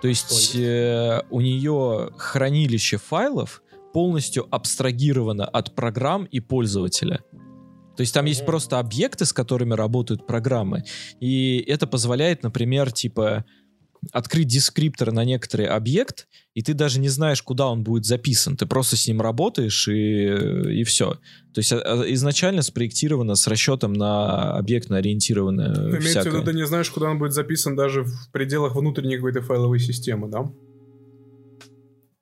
То 0.00 0.08
есть 0.08 0.56
э, 0.56 1.22
у 1.30 1.40
нее 1.40 2.10
хранилище 2.16 2.96
файлов 2.96 3.62
полностью 3.92 4.46
абстрагировано 4.50 5.44
от 5.44 5.74
программ 5.74 6.24
и 6.24 6.40
пользователя. 6.40 7.22
То 7.96 8.02
есть 8.02 8.14
там 8.14 8.24
есть 8.24 8.46
просто 8.46 8.78
объекты, 8.78 9.26
с 9.26 9.32
которыми 9.32 9.74
работают 9.74 10.26
программы. 10.26 10.84
И 11.20 11.58
это 11.68 11.86
позволяет, 11.86 12.42
например, 12.42 12.92
типа 12.92 13.44
открыть 14.12 14.48
дескриптор 14.48 15.12
на 15.12 15.24
некоторый 15.24 15.66
объект, 15.66 16.26
и 16.54 16.62
ты 16.62 16.74
даже 16.74 17.00
не 17.00 17.08
знаешь, 17.08 17.42
куда 17.42 17.68
он 17.68 17.82
будет 17.82 18.04
записан. 18.04 18.56
Ты 18.56 18.66
просто 18.66 18.96
с 18.96 19.06
ним 19.06 19.20
работаешь, 19.20 19.88
и, 19.88 20.80
и 20.80 20.84
все. 20.84 21.18
То 21.54 21.58
есть 21.58 21.72
а, 21.72 21.78
а, 21.78 22.12
изначально 22.12 22.62
спроектировано 22.62 23.34
с 23.34 23.46
расчетом 23.46 23.92
на 23.92 24.56
объектно-ориентированное 24.58 25.74
ну, 25.74 25.96
Имеется 25.98 26.22
в 26.22 26.26
виду, 26.26 26.42
ты 26.42 26.52
не 26.52 26.66
знаешь, 26.66 26.90
куда 26.90 27.10
он 27.10 27.18
будет 27.18 27.32
записан 27.32 27.76
даже 27.76 28.04
в 28.04 28.30
пределах 28.32 28.74
внутренней 28.74 29.16
какой-то 29.16 29.42
файловой 29.42 29.78
системы, 29.78 30.28
да? 30.28 30.50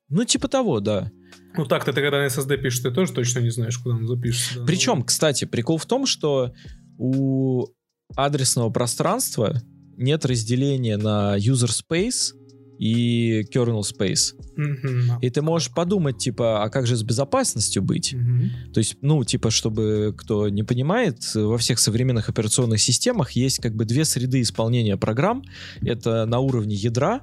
Ну, 0.09 0.25
типа 0.25 0.49
того, 0.49 0.81
да. 0.81 1.11
Ну 1.57 1.65
так-то 1.65 1.93
ты 1.93 2.01
когда 2.01 2.19
на 2.19 2.27
SSD 2.27 2.57
пишешь, 2.59 2.81
ты 2.81 2.91
тоже 2.91 3.13
точно 3.13 3.41
не 3.41 3.51
знаешь, 3.51 3.79
куда 3.79 3.97
он 3.97 4.07
запишется. 4.07 4.61
Да? 4.61 4.67
Причем, 4.67 5.03
кстати, 5.03 5.45
прикол 5.45 5.79
в 5.79 5.87
том, 5.87 6.07
что 6.07 6.53
у 6.99 7.67
адресного 8.15 8.71
пространства 8.71 9.61
нет 9.99 10.25
разделения 10.25 10.97
на 10.97 11.37
user 11.37 11.69
space 11.69 12.35
и 12.79 13.43
kernel 13.53 13.81
space. 13.81 14.35
Mm-hmm. 14.57 15.19
И 15.21 15.31
ты 15.31 15.43
можешь 15.43 15.73
подумать, 15.73 16.19
типа, 16.19 16.63
а 16.63 16.71
как 16.71 16.87
же 16.87 16.97
с 16.97 17.03
безопасностью 17.03 17.83
быть? 17.83 18.15
Mm-hmm. 18.15 18.73
То 18.73 18.79
есть, 18.79 18.97
ну, 19.03 19.23
типа, 19.25 19.51
чтобы 19.51 20.15
кто 20.17 20.49
не 20.49 20.63
понимает, 20.63 21.19
во 21.35 21.59
всех 21.59 21.81
современных 21.81 22.29
операционных 22.29 22.81
системах 22.81 23.33
есть 23.33 23.59
как 23.59 23.75
бы 23.75 23.85
две 23.85 24.05
среды 24.05 24.41
исполнения 24.41 24.97
программ. 24.97 25.43
Это 25.83 26.25
на 26.25 26.39
уровне 26.39 26.77
ядра 26.77 27.23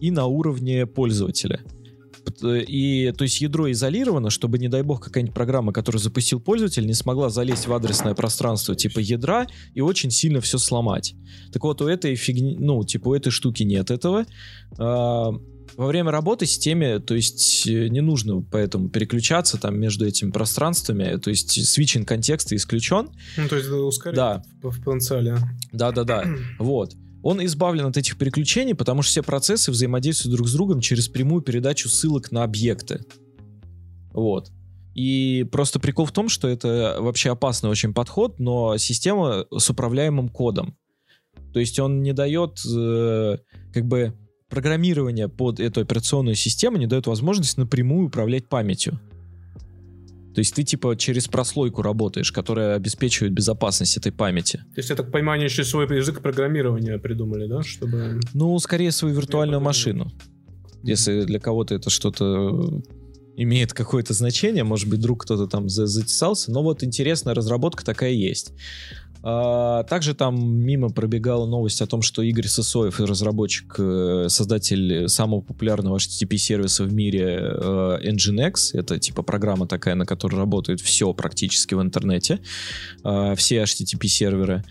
и 0.00 0.10
на 0.10 0.26
уровне 0.26 0.86
пользователя. 0.86 1.60
Э, 2.42 2.60
и, 2.60 3.12
то 3.12 3.24
есть 3.24 3.40
ядро 3.40 3.70
изолировано, 3.70 4.30
чтобы, 4.30 4.58
не 4.58 4.68
дай 4.68 4.82
бог, 4.82 5.02
какая-нибудь 5.02 5.34
программа, 5.34 5.72
которую 5.72 6.00
запустил 6.00 6.40
пользователь, 6.40 6.86
не 6.86 6.94
смогла 6.94 7.30
залезть 7.30 7.66
в 7.66 7.72
адресное 7.72 8.14
пространство 8.14 8.74
типа 8.74 8.98
ядра 8.98 9.46
и 9.74 9.80
очень 9.80 10.10
сильно 10.10 10.40
все 10.40 10.58
сломать. 10.58 11.14
Так 11.52 11.64
вот, 11.64 11.80
у 11.82 11.88
этой 11.88 12.14
фигни, 12.16 12.56
ну, 12.58 12.84
типа 12.84 13.08
у 13.08 13.14
этой 13.14 13.30
штуки 13.30 13.62
нет 13.62 13.90
этого. 13.90 14.26
А, 14.78 15.32
во 15.76 15.86
время 15.86 16.10
работы 16.10 16.46
с 16.46 16.58
теми, 16.58 16.98
то 16.98 17.14
есть 17.14 17.66
э, 17.66 17.88
не 17.88 18.00
нужно 18.00 18.40
поэтому 18.40 18.88
переключаться 18.88 19.58
там 19.58 19.78
между 19.78 20.06
этими 20.06 20.30
пространствами, 20.30 21.16
то 21.18 21.30
есть 21.30 21.66
свитчинг 21.66 22.08
контекста 22.08 22.56
исключен. 22.56 23.10
Ну, 23.36 23.48
то 23.48 23.56
есть 23.56 23.68
да. 24.14 24.42
в, 24.62 24.70
в 24.70 24.82
потенциале. 24.82 25.36
Да-да-да, 25.72 26.24
вот 26.58 26.94
он 27.26 27.44
избавлен 27.44 27.86
от 27.86 27.96
этих 27.96 28.18
переключений, 28.18 28.76
потому 28.76 29.02
что 29.02 29.10
все 29.10 29.22
процессы 29.24 29.72
взаимодействуют 29.72 30.36
друг 30.36 30.48
с 30.48 30.52
другом 30.52 30.80
через 30.80 31.08
прямую 31.08 31.42
передачу 31.42 31.88
ссылок 31.88 32.30
на 32.30 32.44
объекты. 32.44 33.00
Вот. 34.12 34.52
И 34.94 35.44
просто 35.50 35.80
прикол 35.80 36.06
в 36.06 36.12
том, 36.12 36.28
что 36.28 36.46
это 36.46 36.98
вообще 37.00 37.32
опасный 37.32 37.68
очень 37.68 37.92
подход, 37.92 38.38
но 38.38 38.76
система 38.76 39.44
с 39.50 39.68
управляемым 39.68 40.28
кодом. 40.28 40.76
То 41.52 41.58
есть 41.58 41.80
он 41.80 42.00
не 42.04 42.12
дает 42.12 42.60
э, 42.64 43.38
как 43.74 43.86
бы 43.86 44.14
программирование 44.48 45.28
под 45.28 45.58
эту 45.58 45.80
операционную 45.80 46.36
систему 46.36 46.76
не 46.76 46.86
дает 46.86 47.08
возможность 47.08 47.58
напрямую 47.58 48.06
управлять 48.06 48.48
памятью. 48.48 49.00
То 50.36 50.40
есть 50.40 50.54
ты 50.54 50.64
типа 50.64 50.96
через 50.98 51.28
прослойку 51.28 51.80
работаешь, 51.80 52.30
которая 52.30 52.76
обеспечивает 52.76 53.32
безопасность 53.32 53.96
этой 53.96 54.12
памяти. 54.12 54.58
То 54.74 54.80
есть, 54.80 54.90
я 54.90 54.96
так 54.96 55.10
понимаю, 55.10 55.36
они 55.36 55.44
еще 55.44 55.64
свой 55.64 55.86
язык 55.96 56.20
программирования 56.20 56.98
придумали, 56.98 57.46
да? 57.46 57.62
Чтобы... 57.62 58.20
Ну, 58.34 58.58
скорее 58.58 58.92
свою 58.92 59.14
виртуальную 59.14 59.62
машину. 59.62 60.12
Если 60.82 61.22
для 61.22 61.40
кого-то 61.40 61.74
это 61.74 61.88
что-то 61.88 62.82
имеет 63.34 63.72
какое-то 63.72 64.12
значение, 64.12 64.62
может 64.62 64.90
быть, 64.90 64.98
вдруг 64.98 65.22
кто-то 65.22 65.46
там 65.46 65.70
затесался, 65.70 66.52
но 66.52 66.62
вот 66.62 66.84
интересная 66.84 67.32
разработка 67.32 67.82
такая 67.82 68.12
есть. 68.12 68.52
А, 69.28 69.82
также 69.82 70.14
там 70.14 70.36
мимо 70.56 70.90
пробегала 70.90 71.46
новость 71.46 71.82
о 71.82 71.86
том, 71.88 72.00
что 72.00 72.22
Игорь 72.22 72.46
Сысоев, 72.46 73.00
разработчик, 73.00 73.74
э, 73.76 74.26
создатель 74.28 75.08
самого 75.08 75.40
популярного 75.40 75.96
HTTP-сервиса 75.96 76.84
в 76.84 76.92
мире 76.92 77.40
э, 77.40 77.98
Nginx, 78.04 78.54
это 78.74 79.00
типа 79.00 79.24
программа 79.24 79.66
такая, 79.66 79.96
на 79.96 80.06
которой 80.06 80.36
работает 80.36 80.80
все 80.80 81.12
практически 81.12 81.74
в 81.74 81.82
интернете, 81.82 82.38
а, 83.02 83.34
все 83.34 83.64
HTTP-серверы, 83.64 84.62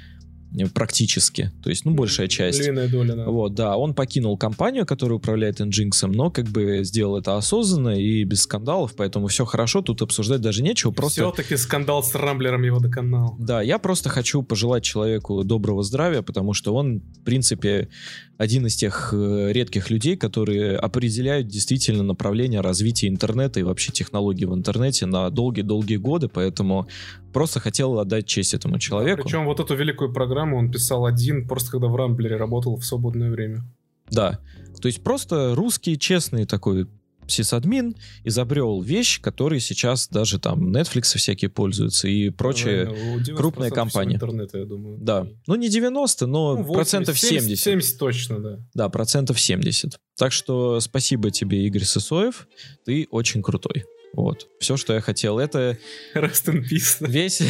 практически, 0.74 1.52
то 1.64 1.70
есть, 1.70 1.86
ну, 1.86 1.94
большая 1.94 2.28
часть. 2.28 2.60
Львиная 2.60 2.88
доля, 2.88 3.16
да. 3.16 3.26
Вот, 3.26 3.54
да, 3.54 3.78
он 3.78 3.94
покинул 3.94 4.38
компанию, 4.38 4.86
которая 4.86 5.18
управляет 5.18 5.60
Nginx, 5.60 6.08
но 6.08 6.32
как 6.32 6.48
бы 6.48 6.84
сделал 6.84 7.18
это 7.18 7.38
осознанно 7.38 8.00
и 8.00 8.24
без 8.24 8.44
скандалов, 8.44 8.96
поэтому 8.96 9.28
все 9.28 9.46
хорошо, 9.46 9.82
тут 9.82 10.02
обсуждать 10.02 10.42
даже 10.42 10.64
нечего, 10.64 10.92
просто... 10.92 11.22
Все-таки 11.22 11.58
скандал 11.58 12.04
с 12.04 12.16
Рамблером 12.16 12.64
его 12.64 12.80
доконал. 12.80 13.36
Да, 13.40 13.62
я 13.62 13.80
просто 13.80 14.10
хочу 14.10 14.42
пожелать 14.44 14.84
человеку 14.84 15.44
доброго 15.44 15.84
здравия, 15.84 16.22
потому 16.22 16.54
что 16.54 16.74
он, 16.74 17.00
в 17.00 17.24
принципе, 17.24 17.90
один 18.38 18.66
из 18.66 18.76
тех 18.76 19.14
э, 19.14 19.52
редких 19.52 19.90
людей, 19.90 20.18
которые 20.18 20.78
определяют 20.78 21.48
действительно 21.48 22.04
направление 22.04 22.62
развития 22.62 23.08
интернета 23.08 23.60
и 23.60 23.64
вообще 23.64 23.92
технологий 23.92 24.46
в 24.46 24.54
интернете 24.54 25.06
на 25.06 25.30
долгие-долгие 25.30 25.98
годы, 25.98 26.28
поэтому 26.28 26.88
просто 27.36 27.60
хотел 27.60 28.00
отдать 28.00 28.26
честь 28.26 28.54
этому 28.54 28.80
человеку. 28.80 29.24
Причем 29.24 29.44
вот 29.44 29.60
эту 29.60 29.76
великую 29.76 30.14
программу 30.14 30.58
он 30.58 30.72
писал 30.72 31.06
один, 31.06 31.46
просто 31.50 31.70
когда 31.70 31.88
в 31.88 31.96
Рамблере 31.98 32.38
работал 32.38 32.78
в 32.78 32.86
свободное 32.86 33.30
время. 33.30 33.66
Да, 34.10 34.40
то 34.82 34.88
есть 34.88 35.04
просто 35.04 35.54
русский, 35.54 36.00
честный 36.00 36.46
такой 36.46 36.88
сисадмин 37.28 37.98
изобрел 38.24 38.82
вещь, 38.82 39.20
которой 39.20 39.60
сейчас 39.60 40.08
даже 40.08 40.40
там 40.40 40.74
Netflix 40.74 41.18
всякие 41.18 41.50
пользуются 41.50 42.08
и 42.08 42.30
прочие 42.30 42.86
ну, 42.86 43.36
крупные 43.36 43.70
компании. 43.70 44.16
Интернета, 44.16 44.60
я 44.60 44.66
думаю. 44.66 44.98
Да. 45.02 45.28
Ну, 45.46 45.56
не 45.56 45.68
90, 45.68 46.28
но 46.28 46.56
ну, 46.56 46.64
80, 46.64 46.74
процентов 46.74 47.20
70. 47.20 47.60
70 47.60 48.00
точно, 48.00 48.40
да. 48.40 48.60
Да, 48.74 48.88
процентов 48.88 49.42
70. 49.42 50.00
Так 50.18 50.32
что 50.32 50.80
спасибо 50.80 51.32
тебе, 51.32 51.66
Игорь 51.66 51.84
Сысоев. 51.84 52.48
Ты 52.86 53.10
очень 53.12 53.42
крутой. 53.42 53.84
Вот. 54.16 54.48
Все, 54.60 54.78
что 54.78 54.94
я 54.94 55.02
хотел. 55.02 55.40
Это... 55.40 55.78
Rest 56.14 56.48
in 56.48 56.64
peace. 56.64 57.06
Весь, 57.08 57.42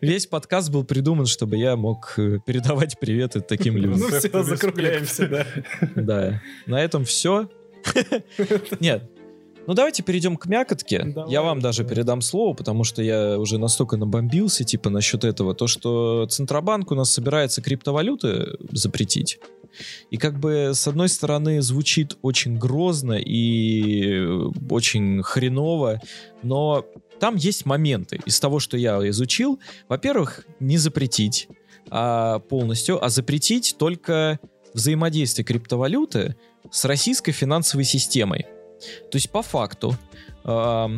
весь 0.00 0.26
подкаст 0.26 0.70
был 0.70 0.84
придуман, 0.84 1.26
чтобы 1.26 1.56
я 1.56 1.76
мог 1.76 2.14
э, 2.16 2.38
передавать 2.44 2.98
приветы 2.98 3.40
таким 3.40 3.76
людям. 3.76 4.00
Ну 4.00 4.18
все, 4.18 4.42
закругляемся, 4.42 5.28
да. 5.28 5.46
Да. 5.94 6.42
На 6.66 6.82
этом 6.82 7.04
все. 7.04 7.48
Нет, 8.80 9.08
ну, 9.66 9.74
давайте 9.74 10.04
перейдем 10.04 10.36
к 10.36 10.46
мякотке. 10.46 11.02
Давай, 11.02 11.32
я 11.32 11.42
вам 11.42 11.60
даже 11.60 11.84
передам 11.84 12.20
слово, 12.20 12.54
потому 12.54 12.84
что 12.84 13.02
я 13.02 13.36
уже 13.38 13.58
настолько 13.58 13.96
набомбился, 13.96 14.62
типа, 14.62 14.90
насчет 14.90 15.24
этого. 15.24 15.54
То, 15.54 15.66
что 15.66 16.26
Центробанк 16.26 16.92
у 16.92 16.94
нас 16.94 17.10
собирается 17.10 17.60
криптовалюты 17.62 18.56
запретить. 18.70 19.40
И 20.10 20.16
как 20.16 20.38
бы, 20.38 20.72
с 20.74 20.86
одной 20.86 21.08
стороны, 21.08 21.62
звучит 21.62 22.16
очень 22.22 22.58
грозно 22.58 23.14
и 23.14 24.26
очень 24.70 25.22
хреново, 25.22 26.00
но 26.42 26.84
там 27.20 27.36
есть 27.36 27.66
моменты 27.66 28.20
из 28.26 28.38
того, 28.40 28.60
что 28.60 28.76
я 28.76 28.96
изучил. 29.08 29.58
Во-первых, 29.88 30.46
не 30.60 30.78
запретить 30.78 31.48
а 31.90 32.40
полностью, 32.40 33.04
а 33.04 33.08
запретить 33.08 33.76
только 33.78 34.40
взаимодействие 34.74 35.44
криптовалюты 35.44 36.36
с 36.70 36.84
российской 36.84 37.32
финансовой 37.32 37.84
системой. 37.84 38.46
То 39.10 39.16
есть 39.16 39.30
по 39.30 39.42
факту, 39.42 39.96
э, 40.44 40.88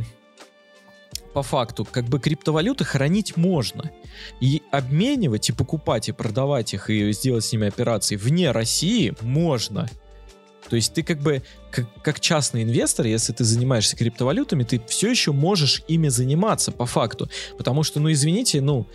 по 1.32 1.42
факту, 1.42 1.86
как 1.90 2.04
бы 2.06 2.18
криптовалюты 2.18 2.84
хранить 2.84 3.36
можно. 3.36 3.90
И 4.40 4.62
обменивать, 4.70 5.48
и 5.48 5.52
покупать, 5.52 6.08
и 6.08 6.12
продавать 6.12 6.74
их, 6.74 6.90
и 6.90 7.12
сделать 7.12 7.44
с 7.44 7.52
ними 7.52 7.68
операции 7.68 8.16
вне 8.16 8.50
России 8.50 9.14
можно. 9.20 9.88
То 10.68 10.76
есть 10.76 10.92
ты 10.92 11.02
как 11.02 11.20
бы, 11.20 11.42
как, 11.70 11.86
как 12.02 12.20
частный 12.20 12.62
инвестор, 12.62 13.06
если 13.06 13.32
ты 13.32 13.44
занимаешься 13.44 13.96
криптовалютами, 13.96 14.64
ты 14.64 14.80
все 14.86 15.10
еще 15.10 15.32
можешь 15.32 15.82
ими 15.88 16.08
заниматься 16.08 16.72
по 16.72 16.86
факту. 16.86 17.28
Потому 17.56 17.82
что, 17.82 18.00
ну 18.00 18.12
извините, 18.12 18.60
ну, 18.60 18.86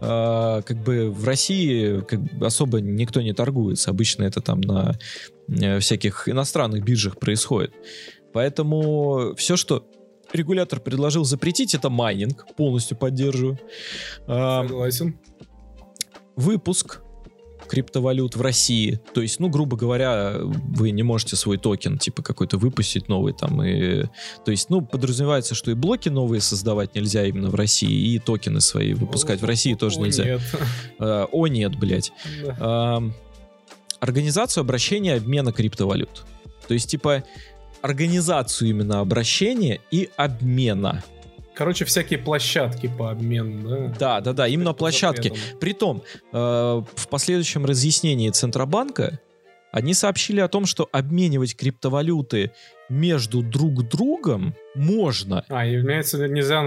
э, 0.00 0.62
как 0.64 0.76
бы 0.82 1.10
в 1.10 1.24
России 1.24 2.00
как 2.00 2.20
бы 2.20 2.46
особо 2.46 2.80
никто 2.80 3.20
не 3.20 3.32
торгуется. 3.32 3.90
Обычно 3.90 4.24
это 4.24 4.40
там 4.40 4.60
на 4.60 4.98
э, 5.48 5.78
всяких 5.78 6.28
иностранных 6.28 6.84
биржах 6.84 7.18
происходит. 7.18 7.72
Поэтому 8.32 9.34
все, 9.36 9.56
что 9.56 9.86
регулятор 10.32 10.80
предложил 10.80 11.24
запретить, 11.24 11.74
это 11.74 11.90
майнинг. 11.90 12.46
Полностью 12.56 12.96
поддерживаю. 12.96 13.58
Согласен. 14.26 15.18
Выпуск 16.36 17.00
криптовалют 17.70 18.34
в 18.34 18.42
России. 18.42 19.00
То 19.14 19.20
есть, 19.20 19.38
ну, 19.38 19.48
грубо 19.48 19.76
говоря, 19.76 20.34
вы 20.40 20.90
не 20.90 21.04
можете 21.04 21.36
свой 21.36 21.56
токен, 21.56 21.98
типа, 21.98 22.20
какой-то 22.20 22.58
выпустить 22.58 23.08
новый 23.08 23.32
там. 23.32 23.62
И, 23.62 24.06
то 24.44 24.50
есть, 24.50 24.70
ну, 24.70 24.80
подразумевается, 24.80 25.54
что 25.54 25.70
и 25.70 25.74
блоки 25.74 26.08
новые 26.08 26.40
создавать 26.40 26.96
нельзя 26.96 27.24
именно 27.24 27.48
в 27.48 27.54
России, 27.54 28.14
и 28.14 28.18
токены 28.18 28.60
свои 28.60 28.94
выпускать 28.94 29.40
о, 29.40 29.46
в 29.46 29.48
России 29.48 29.74
тоже 29.74 30.00
о, 30.00 30.04
нельзя. 30.04 30.24
Нет. 30.24 30.40
А, 30.98 31.26
о, 31.30 31.46
нет, 31.46 31.78
блядь. 31.78 32.12
Да. 32.44 32.56
А, 32.58 33.02
организацию 34.00 34.62
обращения 34.62 35.14
обмена 35.14 35.52
криптовалют. 35.52 36.24
То 36.66 36.74
есть, 36.74 36.90
типа, 36.90 37.22
организацию 37.82 38.70
именно 38.70 39.00
обращения 39.00 39.80
и 39.90 40.10
обмена. 40.16 41.02
Короче, 41.54 41.84
всякие 41.84 42.18
площадки 42.18 42.90
по 42.98 43.10
обмену, 43.10 43.68
да? 43.68 43.94
Да, 43.98 44.20
да, 44.20 44.32
да, 44.32 44.48
именно 44.48 44.72
площадки. 44.72 45.32
Притом, 45.60 46.02
э, 46.32 46.36
в 46.36 47.08
последующем 47.08 47.66
разъяснении 47.66 48.30
Центробанка 48.30 49.20
они 49.72 49.94
сообщили 49.94 50.40
о 50.40 50.48
том, 50.48 50.66
что 50.66 50.88
обменивать 50.90 51.56
криптовалюты 51.56 52.52
между 52.90 53.42
друг 53.42 53.88
другом 53.88 54.54
можно. 54.74 55.44
А, 55.48 55.66
и 55.66 55.80
имеется 55.80 56.18
нельзя... 56.28 56.62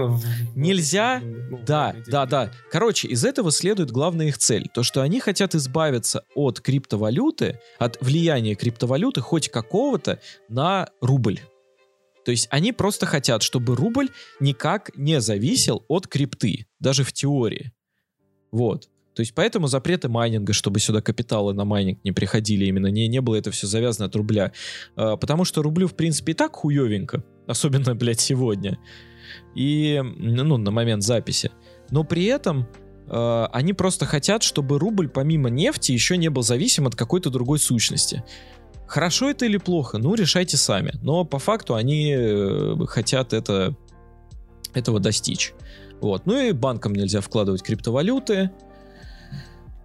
Нельзя? 0.54 1.20
Ну, 1.22 1.60
да, 1.64 1.94
да, 2.06 2.26
да. 2.26 2.50
Короче, 2.70 3.08
из 3.08 3.24
этого 3.24 3.52
следует 3.52 3.90
главная 3.90 4.26
их 4.26 4.38
цель. 4.38 4.68
То, 4.72 4.82
что 4.82 5.02
они 5.02 5.20
хотят 5.20 5.54
избавиться 5.54 6.24
от 6.34 6.60
криптовалюты, 6.60 7.60
от 7.78 7.98
влияния 8.00 8.54
криптовалюты 8.54 9.20
хоть 9.20 9.48
какого-то 9.50 10.20
на 10.48 10.88
рубль. 11.00 11.40
То 12.24 12.30
есть 12.30 12.48
они 12.50 12.72
просто 12.72 13.06
хотят, 13.06 13.42
чтобы 13.42 13.76
рубль 13.76 14.08
никак 14.40 14.90
не 14.96 15.20
зависел 15.20 15.84
от 15.88 16.06
крипты, 16.06 16.66
даже 16.80 17.04
в 17.04 17.12
теории. 17.12 17.72
Вот. 18.50 18.88
То 19.14 19.20
есть 19.20 19.32
поэтому 19.34 19.68
запреты 19.68 20.08
майнинга, 20.08 20.52
чтобы 20.52 20.80
сюда 20.80 21.00
капиталы 21.00 21.54
на 21.54 21.64
майнинг 21.64 22.00
не 22.04 22.12
приходили, 22.12 22.66
именно 22.66 22.88
не, 22.88 23.06
не 23.08 23.20
было 23.20 23.36
это 23.36 23.50
все 23.50 23.66
завязано 23.66 24.06
от 24.06 24.16
рубля. 24.16 24.52
А, 24.96 25.16
потому 25.16 25.44
что 25.44 25.62
рублю, 25.62 25.86
в 25.86 25.94
принципе, 25.94 26.32
и 26.32 26.34
так 26.34 26.56
хуевенько. 26.56 27.22
Особенно, 27.46 27.94
блядь, 27.94 28.20
сегодня. 28.20 28.78
И, 29.54 30.00
ну, 30.02 30.56
на 30.56 30.70
момент 30.70 31.02
записи. 31.02 31.52
Но 31.90 32.02
при 32.02 32.24
этом 32.24 32.66
э, 33.08 33.46
они 33.52 33.72
просто 33.72 34.04
хотят, 34.06 34.42
чтобы 34.42 34.78
рубль 34.78 35.08
помимо 35.08 35.48
нефти 35.48 35.92
еще 35.92 36.16
не 36.16 36.28
был 36.28 36.42
зависим 36.42 36.86
от 36.86 36.96
какой-то 36.96 37.30
другой 37.30 37.58
сущности. 37.58 38.24
Хорошо 38.86 39.30
это 39.30 39.46
или 39.46 39.58
плохо? 39.58 39.98
Ну, 39.98 40.14
решайте 40.14 40.56
сами. 40.56 40.92
Но 41.02 41.24
по 41.24 41.38
факту 41.38 41.74
они 41.74 42.14
э, 42.16 42.76
хотят 42.86 43.32
это, 43.32 43.76
этого 44.74 44.98
достичь. 44.98 45.54
Вот. 46.00 46.26
Ну 46.26 46.38
и 46.40 46.52
банкам 46.52 46.94
нельзя 46.94 47.20
вкладывать 47.20 47.62
криптовалюты. 47.62 48.50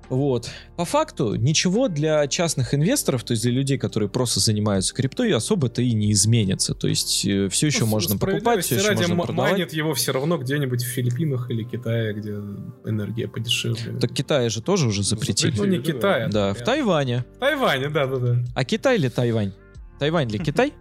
Вот. 0.09 0.49
По 0.75 0.85
факту 0.85 1.35
ничего 1.35 1.87
для 1.87 2.27
частных 2.27 2.73
инвесторов, 2.73 3.23
то 3.23 3.31
есть 3.31 3.43
для 3.43 3.51
людей, 3.51 3.77
которые 3.77 4.09
просто 4.09 4.39
занимаются 4.39 4.93
криптой, 4.93 5.33
особо-то 5.33 5.81
и 5.81 5.93
не 5.93 6.11
изменится. 6.11 6.73
То 6.73 6.87
есть 6.87 7.25
э, 7.25 7.47
все 7.49 7.67
еще 7.67 7.81
ну, 7.81 7.87
можно 7.87 8.17
покупать, 8.17 8.65
все 8.65 8.75
еще 8.75 8.93
можно 8.95 9.15
продавать. 9.15 9.51
Майнит 9.51 9.73
его 9.73 9.93
все 9.93 10.11
равно 10.11 10.37
где-нибудь 10.37 10.83
в 10.83 10.87
Филиппинах 10.87 11.51
или 11.51 11.63
Китае, 11.63 12.13
где 12.13 12.31
энергия 12.85 13.27
подешевле. 13.27 13.99
Так 13.99 14.11
Китай 14.13 14.49
же 14.49 14.61
тоже 14.61 14.87
уже 14.87 15.03
запретили. 15.03 15.53
Ну 15.55 15.65
не 15.65 15.79
Китай. 15.79 16.29
Да, 16.29 16.53
в 16.53 16.63
Тайване. 16.63 17.25
В 17.35 17.39
Тайване, 17.39 17.89
да-да-да. 17.89 18.43
А 18.55 18.65
Китай 18.65 18.97
или 18.97 19.09
Тайвань? 19.09 19.53
Тайвань 19.99 20.29
или 20.29 20.37
Китай? 20.43 20.73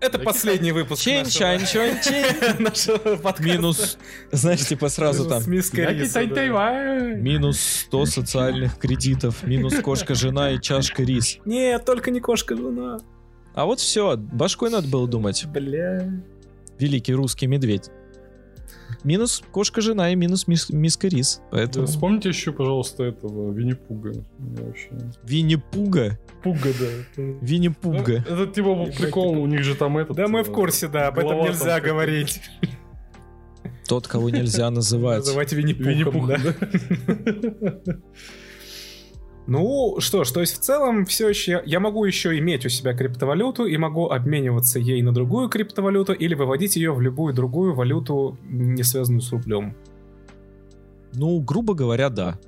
Это 0.00 0.18
последний 0.18 0.72
выпуск 0.72 1.02
чань, 1.02 1.24
чень. 1.24 1.60
нашего 2.58 3.16
подкаста. 3.16 3.42
Минус, 3.42 3.98
знаешь, 4.32 4.66
типа 4.66 4.88
сразу 4.88 5.28
там. 5.28 5.42
Минус 7.22 7.60
100 7.60 8.06
социальных 8.06 8.78
кредитов, 8.78 9.42
минус 9.44 9.74
кошка-жена 9.80 10.52
и 10.52 10.60
чашка 10.60 11.02
рис. 11.02 11.38
Нет, 11.44 11.84
только 11.84 12.10
не 12.10 12.20
кошка-жена. 12.20 12.98
А 13.54 13.64
вот 13.66 13.80
все, 13.80 14.16
башкой 14.16 14.70
надо 14.70 14.88
было 14.88 15.08
думать. 15.08 15.46
Бля. 15.46 16.10
Великий 16.78 17.14
русский 17.14 17.46
медведь. 17.46 17.90
Минус 19.04 19.42
кошка-жена 19.52 20.10
и 20.10 20.16
минус 20.16 20.46
мис 20.46 20.70
миска 20.70 21.08
рис. 21.08 21.42
Поэтому... 21.50 21.86
Да, 21.86 21.92
вспомните 21.92 22.30
еще, 22.30 22.52
пожалуйста, 22.52 23.04
этого 23.04 23.52
Винни-Пуга. 23.52 24.12
Винни-Пуга? 25.24 26.18
Пуга, 26.42 26.70
да. 26.80 27.22
Винни-Пуга. 27.42 28.24
Ну, 28.28 28.34
это 28.34 28.52
типа 28.52 28.86
прикол, 28.86 29.38
у 29.38 29.46
них 29.46 29.62
же 29.62 29.74
там 29.74 29.98
этот... 29.98 30.16
Да, 30.16 30.26
мы 30.26 30.42
в 30.42 30.50
курсе, 30.50 30.88
да, 30.88 31.08
об 31.08 31.18
этом 31.18 31.42
нельзя 31.42 31.80
говорить. 31.80 32.40
Тот, 33.86 34.08
кого 34.08 34.30
нельзя 34.30 34.70
называть. 34.72 35.18
Называть 35.18 35.52
Винни-Пухом, 35.52 36.26
да. 36.26 36.38
Ну, 39.46 39.96
что 40.00 40.24
ж, 40.24 40.30
то 40.30 40.40
есть 40.40 40.56
в 40.56 40.60
целом 40.60 41.04
все 41.04 41.28
еще 41.28 41.62
я 41.66 41.78
могу 41.78 42.04
еще 42.06 42.38
иметь 42.38 42.64
у 42.64 42.70
себя 42.70 42.94
криптовалюту 42.94 43.66
и 43.66 43.76
могу 43.76 44.08
обмениваться 44.08 44.78
ей 44.78 45.02
на 45.02 45.12
другую 45.12 45.50
криптовалюту 45.50 46.14
или 46.14 46.34
выводить 46.34 46.76
ее 46.76 46.94
в 46.94 47.00
любую 47.00 47.34
другую 47.34 47.74
валюту, 47.74 48.38
не 48.42 48.82
связанную 48.82 49.20
с 49.20 49.30
рублем. 49.32 49.76
Ну, 51.12 51.40
грубо 51.40 51.74
говоря, 51.74 52.08
да. 52.08 52.38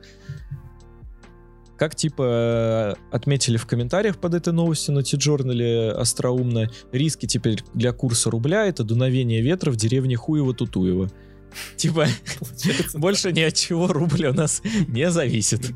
Как 1.77 1.95
типа 1.95 2.97
отметили 3.11 3.59
в 3.59 3.67
комментариях 3.67 4.17
под 4.17 4.33
этой 4.33 4.55
новостью 4.55 4.95
на 4.95 5.03
Ти-Джорнале 5.03 5.91
остроумно, 5.91 6.71
риски 6.93 7.27
теперь 7.27 7.63
для 7.75 7.93
курса 7.93 8.31
рубля 8.31 8.65
это 8.67 8.83
дуновение 8.83 9.43
ветра 9.43 9.71
в 9.71 9.77
деревне 9.77 10.17
Хуево-Тутуево. 10.17 11.13
Типа, 11.77 12.07
больше 12.95 13.33
ни 13.33 13.41
от 13.41 13.55
чего 13.55 13.87
рубль 13.89 14.27
у 14.27 14.33
нас 14.33 14.63
не 14.89 15.11
зависит. 15.11 15.75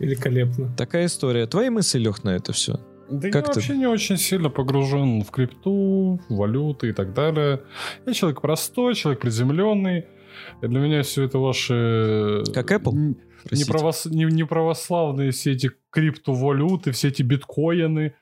Великолепно. 0.00 0.74
Такая 0.76 1.06
история. 1.06 1.46
Твои 1.46 1.68
мысли, 1.68 1.98
Лех, 1.98 2.24
на 2.24 2.30
это 2.30 2.52
все? 2.52 2.80
Да 3.10 3.30
как 3.30 3.48
я 3.48 3.52
ты? 3.52 3.60
вообще 3.60 3.76
не 3.76 3.86
очень 3.86 4.16
сильно 4.16 4.50
погружен 4.50 5.22
в 5.22 5.30
крипту, 5.30 6.20
в 6.28 6.34
валюты 6.34 6.88
и 6.88 6.92
так 6.92 7.12
далее. 7.12 7.62
Я 8.06 8.12
человек 8.14 8.40
простой, 8.40 8.94
человек 8.94 9.20
приземленный. 9.20 10.06
Для 10.62 10.80
меня 10.80 11.02
все 11.02 11.24
это 11.24 11.38
ваши... 11.38 12.42
Как 12.54 12.70
Apple? 12.70 13.16
Не, 13.50 13.64
правос... 13.64 14.06
не, 14.06 14.24
не 14.24 14.44
православные 14.44 15.32
все 15.32 15.52
эти 15.52 15.70
криптовалюты, 15.90 16.92
все 16.92 17.08
эти 17.08 17.22
биткоины, 17.22 18.14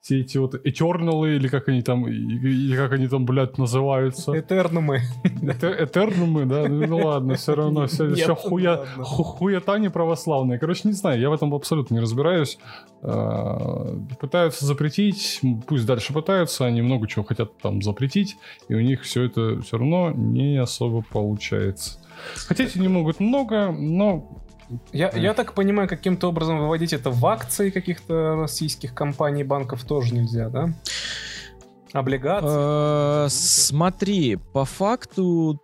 все 0.00 0.20
эти 0.20 0.38
вот 0.38 0.54
Eternal, 0.54 1.36
или 1.36 1.48
как 1.48 1.68
они 1.68 1.82
там, 1.82 2.08
или 2.08 2.74
как 2.74 2.92
они 2.92 3.06
там, 3.06 3.26
блядь, 3.26 3.58
называются. 3.58 4.38
Этернумы. 4.38 5.02
Этернумы, 5.24 6.46
да? 6.46 6.66
Ну, 6.68 6.86
ну 6.86 7.06
ладно, 7.06 7.34
все 7.34 7.54
равно, 7.56 7.86
все, 7.86 8.14
все 8.14 8.34
хуя, 8.34 8.84
хуета 8.96 9.78
не 9.78 9.90
православная. 9.90 10.58
Короче, 10.58 10.82
не 10.84 10.92
знаю, 10.92 11.20
я 11.20 11.28
в 11.28 11.34
этом 11.34 11.54
абсолютно 11.54 11.94
не 11.94 12.00
разбираюсь. 12.00 12.58
А, 13.02 13.94
пытаются 14.18 14.64
запретить, 14.64 15.40
пусть 15.66 15.86
дальше 15.86 16.12
пытаются, 16.14 16.64
они 16.64 16.80
много 16.80 17.06
чего 17.06 17.24
хотят 17.24 17.58
там 17.58 17.82
запретить, 17.82 18.36
и 18.68 18.74
у 18.74 18.80
них 18.80 19.02
все 19.02 19.24
это 19.24 19.60
все 19.60 19.76
равно 19.76 20.12
не 20.12 20.56
особо 20.56 21.02
получается. 21.02 21.98
Хотеть 22.46 22.76
они 22.76 22.88
могут 22.88 23.20
много, 23.20 23.70
но 23.70 24.28
я, 24.92 25.10
я 25.14 25.34
так 25.34 25.54
понимаю, 25.54 25.88
каким-то 25.88 26.28
образом 26.28 26.58
выводить 26.58 26.92
это 26.92 27.10
в 27.10 27.24
акции 27.26 27.70
каких-то 27.70 28.36
российских 28.36 28.94
компаний, 28.94 29.44
банков 29.44 29.84
тоже 29.84 30.14
нельзя, 30.14 30.48
да? 30.48 30.72
Облигации? 31.92 33.26
Э, 33.26 33.28
смотри, 33.28 34.36
по 34.36 34.64
факту 34.64 35.60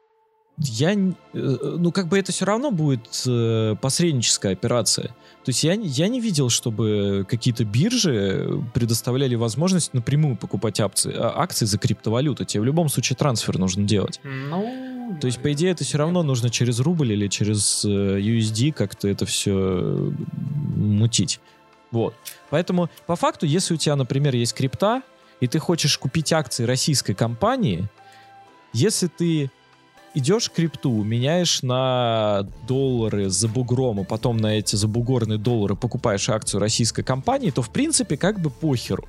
я, 0.59 0.93
э, 0.93 0.97
ну 1.33 1.93
как 1.93 2.09
бы 2.09 2.19
это 2.19 2.33
все 2.33 2.45
равно 2.45 2.71
будет 2.71 3.23
э, 3.27 3.77
посредническая 3.81 4.53
операция. 4.53 5.15
То 5.47 5.51
есть 5.51 5.63
я, 5.63 5.75
я 5.75 6.09
не 6.09 6.21
видел, 6.21 6.51
чтобы 6.51 7.25
какие-то 7.29 7.65
биржи 7.65 8.61
предоставляли 8.75 9.37
возможность 9.37 9.95
напрямую 9.95 10.35
покупать 10.35 10.81
акции, 10.81 11.15
а, 11.17 11.35
акции 11.41 11.67
за 11.67 11.79
криптовалюту. 11.79 12.45
Тебе 12.45 12.63
в 12.63 12.65
любом 12.65 12.89
случае 12.89 13.17
трансфер 13.17 13.57
нужно 13.57 13.85
делать. 13.85 14.19
Ну, 14.25 15.17
То 15.21 15.29
есть, 15.29 15.39
по 15.39 15.53
идее, 15.53 15.71
это 15.71 15.85
все 15.85 15.99
равно 15.99 16.25
нужно 16.25 16.51
через 16.51 16.81
рубль 16.81 17.13
или 17.13 17.29
через 17.29 17.85
USD 17.85 18.73
как-то 18.73 19.07
это 19.07 19.25
все 19.25 20.13
мутить. 20.75 21.39
Вот. 21.93 22.17
Поэтому, 22.51 22.91
по 23.07 23.15
факту, 23.15 23.47
если 23.47 23.75
у 23.75 23.77
тебя, 23.77 23.95
например, 23.95 24.35
есть 24.35 24.53
крипта, 24.53 25.03
и 25.39 25.47
ты 25.47 25.61
хочешь 25.61 25.97
купить 25.97 26.33
акции 26.33 26.65
российской 26.65 27.15
компании, 27.15 27.89
если 28.73 29.07
ты 29.07 29.53
идешь 30.17 30.51
крипту, 30.51 31.05
меняешь 31.05 31.63
на 31.63 32.49
доллары 32.67 33.29
за 33.29 33.49
бугром, 33.49 34.01
и 34.01 34.05
потом 34.05 34.39
на 34.39 34.59
эти 34.59 34.75
забугорные 34.75 35.39
доллары 35.39 35.77
покупаешь 35.77 36.29
акцию 36.31 36.61
российской 36.61 37.03
компании, 37.03 37.51
то 37.51 37.63
в 37.63 37.71
принципе 37.71 38.17
как 38.17 38.41
бы 38.41 38.51
похеру. 38.51 39.07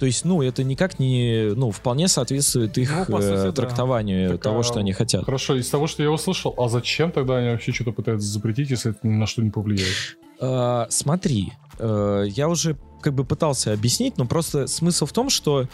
То 0.00 0.06
есть, 0.06 0.24
ну, 0.24 0.42
это 0.42 0.64
никак 0.64 0.98
не, 0.98 1.54
ну, 1.54 1.70
вполне 1.70 2.08
соответствует 2.08 2.76
их 2.76 3.08
ну, 3.08 3.22
сути, 3.22 3.50
э, 3.50 3.52
трактованию 3.52 4.30
да. 4.30 4.38
того, 4.38 4.62
так, 4.62 4.66
что 4.66 4.80
они 4.80 4.92
хотят. 4.92 5.24
Хорошо, 5.24 5.54
из 5.54 5.70
того, 5.70 5.86
что 5.86 6.02
я 6.02 6.10
услышал, 6.10 6.52
а 6.58 6.68
зачем 6.68 7.12
тогда 7.12 7.36
они 7.36 7.50
вообще 7.50 7.70
что-то 7.70 7.92
пытаются 7.92 8.26
запретить, 8.26 8.70
если 8.70 8.90
это 8.90 9.06
ни 9.06 9.12
на 9.12 9.26
что 9.28 9.42
не 9.42 9.50
повлияет? 9.50 10.18
А, 10.40 10.88
смотри, 10.90 11.52
а, 11.78 12.22
я 12.24 12.48
уже 12.48 12.76
как 13.00 13.14
бы 13.14 13.24
пытался 13.24 13.72
объяснить, 13.72 14.18
но 14.18 14.26
просто 14.26 14.66
смысл 14.66 15.06
в 15.06 15.12
том, 15.12 15.30
что 15.30 15.68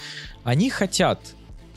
они 0.44 0.68
хотят 0.68 1.20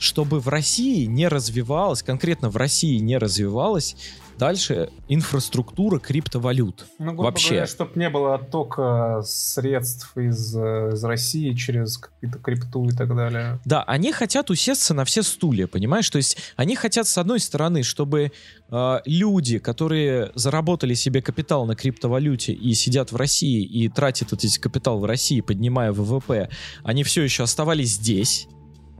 чтобы 0.02 0.40
в 0.40 0.48
России 0.48 1.04
не 1.04 1.28
развивалась, 1.28 2.02
конкретно 2.02 2.50
в 2.50 2.56
России 2.56 2.98
не 2.98 3.18
развивалась 3.18 3.96
дальше 4.38 4.90
инфраструктура 5.08 6.00
криптовалют. 6.00 6.86
Ну, 6.98 7.14
Вообще. 7.14 7.66
чтобы 7.66 7.92
не 7.94 8.10
было 8.10 8.34
оттока 8.34 9.22
средств 9.24 10.16
из, 10.16 10.56
из 10.56 11.04
России 11.04 11.52
через 11.52 11.98
какую-то 11.98 12.40
крипту 12.40 12.88
и 12.88 12.92
так 12.92 13.14
далее. 13.14 13.60
Да, 13.64 13.84
они 13.84 14.10
хотят 14.10 14.50
усесться 14.50 14.94
на 14.94 15.04
все 15.04 15.22
стулья, 15.22 15.68
понимаешь? 15.68 16.10
То 16.10 16.16
есть 16.16 16.38
они 16.56 16.74
хотят, 16.74 17.06
с 17.06 17.18
одной 17.18 17.38
стороны, 17.38 17.84
чтобы 17.84 18.32
э, 18.68 19.00
люди, 19.04 19.58
которые 19.58 20.32
заработали 20.34 20.94
себе 20.94 21.22
капитал 21.22 21.64
на 21.64 21.76
криптовалюте 21.76 22.52
и 22.52 22.74
сидят 22.74 23.12
в 23.12 23.16
России 23.16 23.62
и 23.62 23.88
тратят 23.88 24.32
этот 24.32 24.58
капитал 24.58 24.98
в 24.98 25.04
России, 25.04 25.40
поднимая 25.40 25.92
ВВП, 25.92 26.48
они 26.82 27.04
все 27.04 27.22
еще 27.22 27.44
оставались 27.44 27.92
здесь 27.92 28.48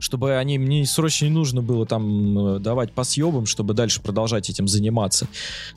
чтобы 0.03 0.35
они 0.35 0.57
мне 0.57 0.85
срочно 0.85 1.25
не 1.25 1.31
нужно 1.31 1.61
было 1.61 1.85
там 1.85 2.37
э, 2.37 2.59
давать 2.59 2.91
по 2.91 3.05
съебам, 3.05 3.45
чтобы 3.45 3.73
дальше 3.73 4.01
продолжать 4.01 4.49
этим 4.49 4.67
заниматься. 4.67 5.29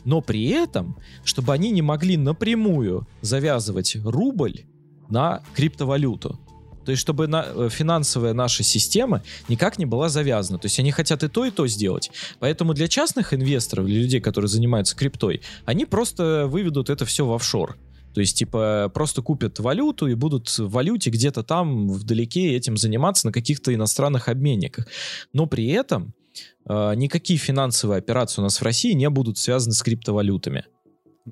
Но 0.05 0.21
при 0.21 0.49
этом, 0.49 0.97
чтобы 1.23 1.53
они 1.53 1.71
не 1.71 1.81
могли 1.81 2.17
напрямую 2.17 3.07
завязывать 3.21 3.97
рубль 4.05 4.65
на 5.09 5.43
криптовалюту. 5.55 6.41
То 6.85 6.91
есть, 6.91 7.03
чтобы 7.03 7.29
на, 7.29 7.47
э, 7.47 7.69
финансовая 7.71 8.33
наша 8.33 8.65
система 8.65 9.23
никак 9.49 9.79
не 9.79 9.87
была 9.87 10.09
завязана. 10.09 10.59
То 10.59 10.67
есть, 10.67 10.81
они 10.81 10.91
хотят 10.91 11.23
и 11.23 11.29
то, 11.29 11.45
и 11.45 11.53
то 11.53 11.69
сделать. 11.69 12.11
Поэтому 12.41 12.75
для 12.75 12.89
частных 12.89 13.33
инвесторов, 13.33 13.87
для 13.87 14.01
людей, 14.01 14.21
которые 14.21 14.49
занимаются 14.49 14.97
криптой, 14.97 15.41
они 15.67 15.85
просто 15.85 16.49
выведут 16.49 16.91
это 16.91 17.05
все 17.05 17.25
в 17.25 17.33
офшор. 17.33 17.77
То 18.17 18.21
есть, 18.21 18.39
типа, 18.39 18.91
просто 18.95 19.21
купят 19.21 19.59
валюту 19.59 20.07
и 20.07 20.15
будут 20.15 20.49
в 20.49 20.71
валюте 20.71 21.11
где-то 21.11 21.43
там 21.43 21.87
вдалеке 21.91 22.57
этим 22.57 22.79
заниматься 22.79 23.27
на 23.27 23.33
каких-то 23.33 23.75
иностранных 23.75 24.31
обменниках. 24.31 24.87
Но 25.35 25.45
при 25.45 25.67
этом 25.69 26.15
э, 26.67 26.95
никакие 26.95 27.39
финансовые 27.39 27.99
операции 27.99 28.41
у 28.41 28.45
нас 28.45 28.59
в 28.59 28.63
России 28.63 28.93
не 28.93 29.11
будут 29.11 29.37
связаны 29.37 29.75
с 29.75 29.83
криптовалютами. 29.83 30.65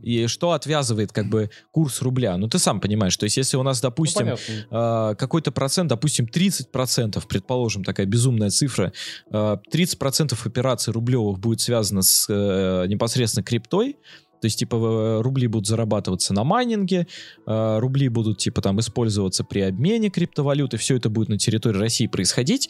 И 0.02 0.26
что 0.26 0.52
отвязывает 0.52 1.10
как 1.10 1.30
бы 1.30 1.48
курс 1.70 2.02
рубля? 2.02 2.36
Ну, 2.36 2.48
ты 2.48 2.58
сам 2.58 2.82
понимаешь, 2.82 3.16
то 3.16 3.24
есть 3.24 3.38
если 3.38 3.56
у 3.56 3.62
нас, 3.62 3.80
допустим, 3.80 4.34
ну, 4.70 4.78
э, 4.78 5.14
какой-то 5.14 5.52
процент, 5.52 5.88
допустим, 5.88 6.26
30%, 6.26 7.26
предположим, 7.26 7.82
такая 7.82 8.04
безумная 8.04 8.50
цифра, 8.50 8.92
э, 9.30 9.56
30% 9.72 10.38
операций 10.44 10.92
рублевых 10.92 11.38
будет 11.38 11.62
связано 11.62 12.02
с 12.02 12.26
э, 12.28 12.84
непосредственно 12.88 13.42
криптой, 13.42 13.96
то 14.44 14.46
есть, 14.46 14.58
типа, 14.58 15.22
рубли 15.22 15.46
будут 15.46 15.66
зарабатываться 15.66 16.34
на 16.34 16.44
майнинге, 16.44 17.06
э, 17.46 17.78
рубли 17.78 18.10
будут, 18.10 18.36
типа, 18.36 18.60
там, 18.60 18.78
использоваться 18.78 19.42
при 19.42 19.60
обмене 19.60 20.10
криптовалюты, 20.10 20.76
все 20.76 20.96
это 20.96 21.08
будет 21.08 21.30
на 21.30 21.38
территории 21.38 21.78
России 21.78 22.06
происходить, 22.06 22.68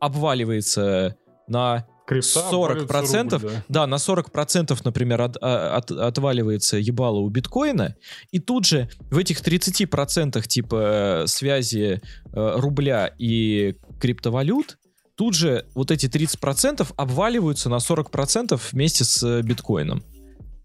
обваливается 0.00 1.16
на 1.48 1.86
Крипта 2.06 2.40
40%, 2.52 3.32
рубль, 3.32 3.48
да. 3.48 3.64
да, 3.70 3.86
на 3.86 3.94
40%, 3.94 4.78
например, 4.84 5.22
от, 5.22 5.38
а, 5.40 5.78
от, 5.78 5.90
отваливается 5.92 6.76
ебало 6.76 7.20
у 7.20 7.30
биткоина, 7.30 7.96
и 8.30 8.38
тут 8.38 8.66
же 8.66 8.90
в 9.10 9.16
этих 9.16 9.40
30% 9.40 10.46
типа 10.46 11.24
связи 11.24 12.02
э, 12.34 12.54
рубля 12.58 13.14
и 13.16 13.76
криптовалют, 13.98 14.76
тут 15.14 15.34
же 15.34 15.64
вот 15.74 15.90
эти 15.90 16.04
30% 16.04 16.86
обваливаются 16.94 17.70
на 17.70 17.76
40% 17.76 18.60
вместе 18.72 19.04
с 19.04 19.40
биткоином. 19.40 20.04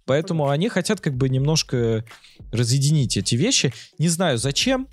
Поэтому 0.10 0.50
они 0.50 0.70
хотят 0.70 1.02
как 1.02 1.14
бы 1.14 1.30
немножко 1.30 2.04
разъединить 2.52 3.16
эти 3.16 3.36
вещи. 3.36 3.72
Не 4.00 4.08
знаю 4.08 4.40
зачем, 4.40 4.88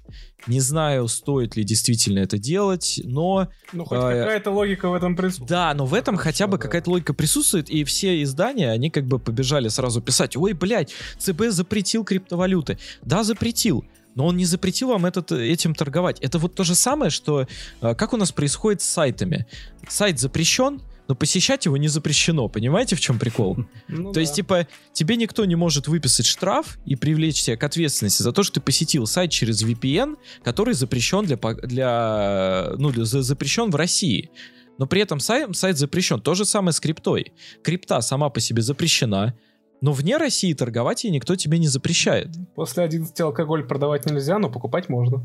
не 0.46 0.60
знаю, 0.60 1.08
стоит 1.08 1.56
ли 1.56 1.64
действительно 1.64 2.18
это 2.18 2.36
делать, 2.36 3.00
но... 3.02 3.48
Ну, 3.72 3.86
хоть 3.86 3.96
э, 3.96 4.02
какая-то 4.02 4.50
логика 4.50 4.90
в 4.90 4.94
этом 4.94 5.16
присутствует. 5.16 5.48
Да, 5.48 5.72
но 5.72 5.86
в 5.86 5.94
этом 5.94 6.18
хотя 6.18 6.46
бы 6.46 6.58
да. 6.58 6.64
какая-то 6.64 6.90
логика 6.90 7.14
присутствует, 7.14 7.70
и 7.70 7.84
все 7.84 8.22
издания, 8.24 8.70
они 8.70 8.90
как 8.90 9.06
бы 9.06 9.18
побежали 9.18 9.68
сразу 9.68 10.02
писать, 10.02 10.36
ой, 10.36 10.52
блядь, 10.52 10.92
ЦБ 11.18 11.44
запретил 11.48 12.04
криптовалюты. 12.04 12.78
Да, 13.00 13.24
запретил, 13.24 13.86
но 14.16 14.26
он 14.26 14.36
не 14.36 14.44
запретил 14.44 14.88
вам 14.88 15.06
этот, 15.06 15.32
этим 15.32 15.74
торговать. 15.74 16.20
Это 16.20 16.38
вот 16.38 16.54
то 16.54 16.62
же 16.62 16.74
самое, 16.74 17.10
что 17.10 17.46
э, 17.80 17.94
как 17.94 18.12
у 18.12 18.18
нас 18.18 18.32
происходит 18.32 18.82
с 18.82 18.84
сайтами. 18.84 19.46
Сайт 19.88 20.20
запрещен, 20.20 20.82
но 21.08 21.14
посещать 21.14 21.64
его 21.66 21.76
не 21.76 21.88
запрещено. 21.88 22.48
Понимаете, 22.48 22.96
в 22.96 23.00
чем 23.00 23.18
прикол? 23.18 23.56
Ну, 23.88 24.08
То 24.08 24.14
да. 24.14 24.20
есть, 24.20 24.34
типа, 24.34 24.66
тебе 24.92 25.16
никто 25.16 25.44
не 25.44 25.54
может 25.54 25.86
выписать 25.86 26.26
штраф 26.26 26.78
и 26.84 26.96
привлечь 26.96 27.42
тебя 27.42 27.56
к 27.56 27.62
ответственности 27.62 28.22
за 28.22 28.32
то, 28.32 28.42
что 28.42 28.54
ты 28.54 28.60
посетил 28.60 29.06
сайт 29.06 29.30
через 29.30 29.62
VPN, 29.62 30.16
который 30.42 30.74
запрещен 30.74 31.24
для, 31.24 31.36
для 31.36 32.72
ну, 32.76 32.90
запрещен 33.04 33.70
в 33.70 33.76
России. 33.76 34.30
Но 34.78 34.86
при 34.86 35.00
этом 35.00 35.20
сайт, 35.20 35.56
сайт 35.56 35.78
запрещен. 35.78 36.20
То 36.20 36.34
же 36.34 36.44
самое 36.44 36.72
с 36.72 36.80
криптой. 36.80 37.32
Крипта 37.62 38.00
сама 38.00 38.28
по 38.28 38.40
себе 38.40 38.62
запрещена, 38.62 39.34
но 39.80 39.92
вне 39.92 40.16
России 40.16 40.52
торговать 40.52 41.04
ей 41.04 41.10
никто 41.10 41.36
тебе 41.36 41.58
не 41.58 41.68
запрещает. 41.68 42.28
После 42.54 42.82
11 42.82 43.18
алкоголь 43.20 43.66
продавать 43.66 44.06
нельзя, 44.06 44.38
но 44.38 44.50
покупать 44.50 44.88
можно. 44.88 45.22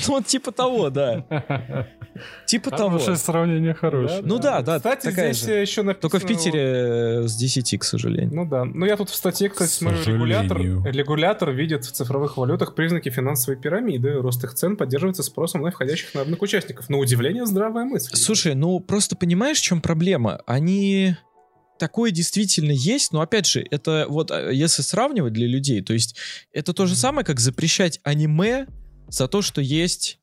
Ну, 0.08 0.14
вот 0.14 0.26
типа 0.26 0.52
того, 0.52 0.90
да. 0.90 1.24
Типа 2.46 2.70
того. 2.70 2.90
Хорошее 2.90 3.16
сравнение 3.16 3.74
хорошее. 3.74 4.22
Ну 4.22 4.38
да, 4.38 4.62
да. 4.62 4.78
Кстати, 4.78 5.10
здесь 5.10 5.42
еще 5.42 5.82
написано... 5.82 6.10
Только 6.10 6.18
в 6.18 6.26
Питере 6.26 6.60
э, 6.60 7.28
с 7.28 7.36
10, 7.36 7.78
к 7.78 7.84
сожалению. 7.84 8.34
Ну 8.34 8.44
да. 8.44 8.64
Ну 8.64 8.84
я 8.84 8.96
тут 8.96 9.10
в 9.10 9.14
статье, 9.14 9.48
кстати, 9.48 9.70
смотрю, 9.70 10.14
регулятор, 10.14 10.60
регулятор 10.60 11.50
видит 11.50 11.84
в 11.84 11.92
цифровых 11.92 12.36
валютах 12.36 12.74
признаки 12.74 13.08
финансовой 13.10 13.60
пирамиды. 13.60 14.14
Рост 14.14 14.42
их 14.44 14.54
цен 14.54 14.76
поддерживается 14.76 15.22
спросом 15.22 15.62
на 15.62 15.70
входящих 15.70 16.14
на 16.14 16.22
одних 16.22 16.42
участников. 16.42 16.88
На 16.88 16.98
удивление, 16.98 17.46
здравая 17.46 17.84
мысль. 17.84 18.14
Слушай, 18.14 18.54
ну 18.54 18.80
просто 18.80 19.16
понимаешь, 19.16 19.58
в 19.58 19.62
чем 19.62 19.80
проблема? 19.80 20.40
Они 20.46 21.14
такое 21.80 22.12
действительно 22.12 22.70
есть, 22.70 23.12
но 23.12 23.22
опять 23.22 23.46
же, 23.46 23.64
это 23.70 24.06
вот 24.08 24.30
э, 24.30 24.50
если 24.52 24.82
сравнивать 24.82 25.32
для 25.32 25.48
людей, 25.48 25.82
то 25.82 25.92
есть 25.92 26.16
это 26.52 26.72
то 26.72 26.86
же 26.86 26.94
самое, 26.94 27.24
как 27.24 27.40
запрещать 27.40 28.00
аниме 28.04 28.66
за 29.10 29.28
то, 29.28 29.42
что 29.42 29.60
есть 29.60 30.18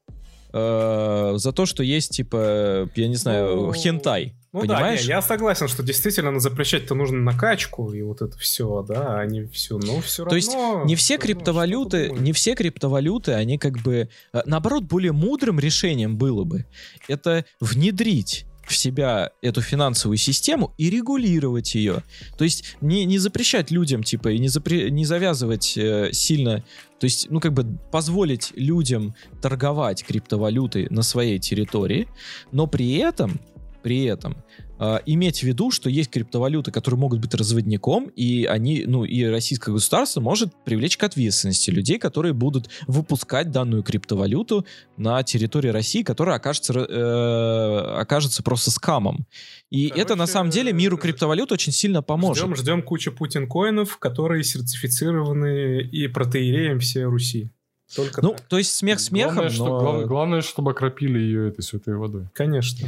э, 0.54 1.34
за 1.36 1.52
то, 1.52 1.66
что 1.66 1.84
есть, 1.84 2.12
типа, 2.12 2.90
я 2.96 3.08
не 3.08 3.16
знаю, 3.16 3.56
ну, 3.56 3.74
хентай. 3.74 4.34
Ну 4.54 4.62
Понимаешь? 4.62 5.02
да, 5.02 5.04
не, 5.04 5.10
я 5.10 5.22
согласен, 5.22 5.68
что 5.68 5.84
действительно 5.84 6.40
запрещать-то 6.40 6.96
нужно 6.96 7.20
накачку 7.20 7.92
и 7.92 8.02
вот 8.02 8.22
это 8.22 8.38
все, 8.40 8.84
да, 8.88 9.20
а 9.20 9.26
не 9.26 9.46
все, 9.46 9.78
но 9.78 10.02
все 10.02 10.24
равно... 10.24 10.30
То 10.32 10.36
есть 10.36 10.56
не 10.86 10.96
все 10.96 11.18
криптовалюты, 11.18 12.10
не 12.10 12.32
все 12.32 12.56
криптовалюты, 12.56 13.34
они 13.34 13.60
как 13.60 13.78
бы, 13.80 14.10
э, 14.34 14.42
наоборот, 14.46 14.86
более 14.86 15.12
мудрым 15.12 15.60
решением 15.60 16.18
было 16.18 16.44
бы 16.44 16.66
это 17.08 17.46
внедрить 17.60 18.47
в 18.68 18.76
себя 18.76 19.32
эту 19.42 19.62
финансовую 19.62 20.18
систему 20.18 20.74
и 20.78 20.90
регулировать 20.90 21.76
ее. 21.76 22.04
То 22.38 22.44
есть 22.44 22.76
не, 22.82 23.06
не 23.06 23.18
запрещать 23.18 23.72
людям, 23.72 24.04
типа, 24.04 24.30
и 24.30 24.40
не, 24.40 24.48
запре- 24.48 24.90
не 24.90 25.06
завязывать 25.06 25.78
э, 25.78 26.10
сильно, 26.12 26.64
то 27.00 27.06
есть, 27.06 27.30
ну, 27.30 27.40
как 27.40 27.54
бы 27.54 27.64
позволить 27.92 28.52
людям 28.56 29.16
торговать 29.42 30.04
криптовалютой 30.04 30.88
на 30.90 31.04
своей 31.04 31.40
территории, 31.40 32.08
но 32.52 32.68
при 32.68 32.96
этом, 32.98 33.40
при 33.84 34.04
этом 34.04 34.44
э, 34.80 35.00
иметь 35.06 35.40
в 35.40 35.44
виду, 35.44 35.72
что 35.72 35.90
есть 35.90 36.10
криптовалюты, 36.10 36.72
которые 36.72 37.00
могут 37.00 37.20
быть 37.20 37.34
разводником, 37.34 38.12
и 38.16 38.46
они, 38.46 38.86
ну, 38.86 39.04
и 39.04 39.24
российское 39.24 39.72
государство 39.72 40.22
может 40.22 40.54
привлечь 40.66 40.98
к 40.98 41.04
ответственности 41.04 41.70
людей, 41.70 42.00
которые 42.00 42.34
будут 42.34 42.70
выпускать 42.88 43.52
данную 43.52 43.84
криптовалюту 43.84 44.66
на 44.98 45.22
территории 45.24 45.70
России, 45.70 46.04
которая 46.04 46.38
окажется, 46.38 46.74
э, 46.74 48.00
окажется 48.00 48.44
просто 48.44 48.72
скамом. 48.72 49.26
И 49.70 49.90
Короче, 49.90 50.02
это 50.02 50.16
на 50.16 50.28
самом 50.28 50.50
деле 50.50 50.74
миру 50.74 50.98
криптовалют 50.98 51.52
очень 51.52 51.72
сильно 51.72 52.02
поможет. 52.02 52.44
Ждем, 52.44 52.56
ждем 52.56 52.82
кучу 52.82 53.12
путин-коинов, 53.12 53.98
которые 53.98 54.44
сертифицированы 54.44 55.82
и 55.82 56.08
протеереем 56.08 56.80
всей 56.80 57.04
Руси. 57.04 57.52
Только 57.96 58.22
ну, 58.22 58.32
так. 58.32 58.42
то 58.42 58.58
есть 58.58 58.74
смех 58.74 59.00
смехом, 59.00 59.36
главное, 59.36 59.58
но... 59.58 59.66
Что, 59.66 59.80
главное, 59.80 60.06
главное, 60.06 60.42
чтобы 60.42 60.72
окропили 60.72 61.20
ее 61.20 61.50
этой 61.50 61.62
святой 61.62 61.96
водой. 61.96 62.28
Конечно. 62.34 62.88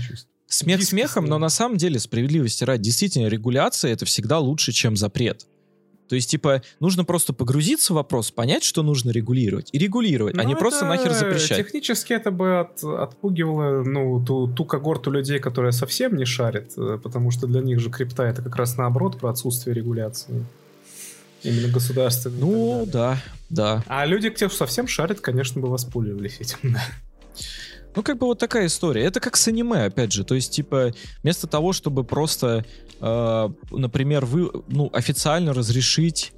Смех 0.49 0.83
смехом, 0.83 1.25
но 1.25 1.37
на 1.37 1.49
самом 1.49 1.77
деле, 1.77 1.99
справедливости 1.99 2.63
ради, 2.63 2.83
действительно, 2.83 3.27
регуляция— 3.27 3.91
это 3.93 4.05
всегда 4.05 4.39
лучше, 4.39 4.71
чем 4.71 4.97
запрет. 4.97 5.45
То 6.09 6.15
есть, 6.15 6.31
типа, 6.31 6.63
нужно 6.79 7.05
просто 7.05 7.33
погрузиться 7.33 7.93
в 7.93 7.97
вопрос, 7.97 8.31
понять, 8.31 8.63
что 8.63 8.81
нужно 8.81 9.11
регулировать, 9.11 9.69
и 9.71 9.77
регулировать, 9.77 10.35
ну, 10.35 10.41
а 10.41 10.45
не 10.45 10.55
просто 10.55 10.85
нахер 10.85 11.13
запрещать. 11.13 11.59
Технически 11.59 12.13
это 12.13 12.31
бы 12.31 12.61
от, 12.61 12.83
отпугивало 12.83 13.83
ну, 13.83 14.25
ту, 14.25 14.47
ту 14.47 14.65
когорту 14.65 15.11
людей, 15.11 15.37
которые 15.37 15.71
совсем 15.71 16.15
не 16.15 16.25
шарят, 16.25 16.71
э, 16.77 16.97
потому 17.01 17.29
что 17.29 17.45
для 17.45 17.61
них 17.61 17.79
же 17.79 17.91
крипта 17.91 18.23
это 18.23 18.41
как 18.41 18.55
раз 18.55 18.75
наоборот 18.75 19.19
про 19.19 19.29
отсутствие 19.29 19.75
регуляции. 19.75 20.43
Именно 21.43 21.67
государственной. 21.67 22.39
Ну, 22.39 22.89
да, 22.91 23.21
да. 23.51 23.83
А 23.87 24.03
люди, 24.07 24.31
те, 24.31 24.47
кто 24.47 24.57
совсем 24.57 24.87
шарят, 24.87 25.21
конечно, 25.21 25.61
бы 25.61 25.69
воспользовались 25.69 26.37
этим, 26.39 26.73
да. 26.73 26.83
Ну, 27.95 28.03
как 28.03 28.17
бы 28.17 28.27
вот 28.27 28.39
такая 28.39 28.67
история. 28.67 29.03
Это 29.03 29.19
как 29.19 29.35
с 29.35 29.47
аниме, 29.47 29.85
опять 29.85 30.11
же. 30.11 30.23
То 30.23 30.35
есть, 30.35 30.51
типа, 30.51 30.93
вместо 31.23 31.47
того, 31.47 31.73
чтобы 31.73 32.03
просто, 32.03 32.65
э, 33.01 33.49
например, 33.71 34.25
вы, 34.25 34.51
ну, 34.67 34.89
официально 34.93 35.53
разрешить 35.53 36.33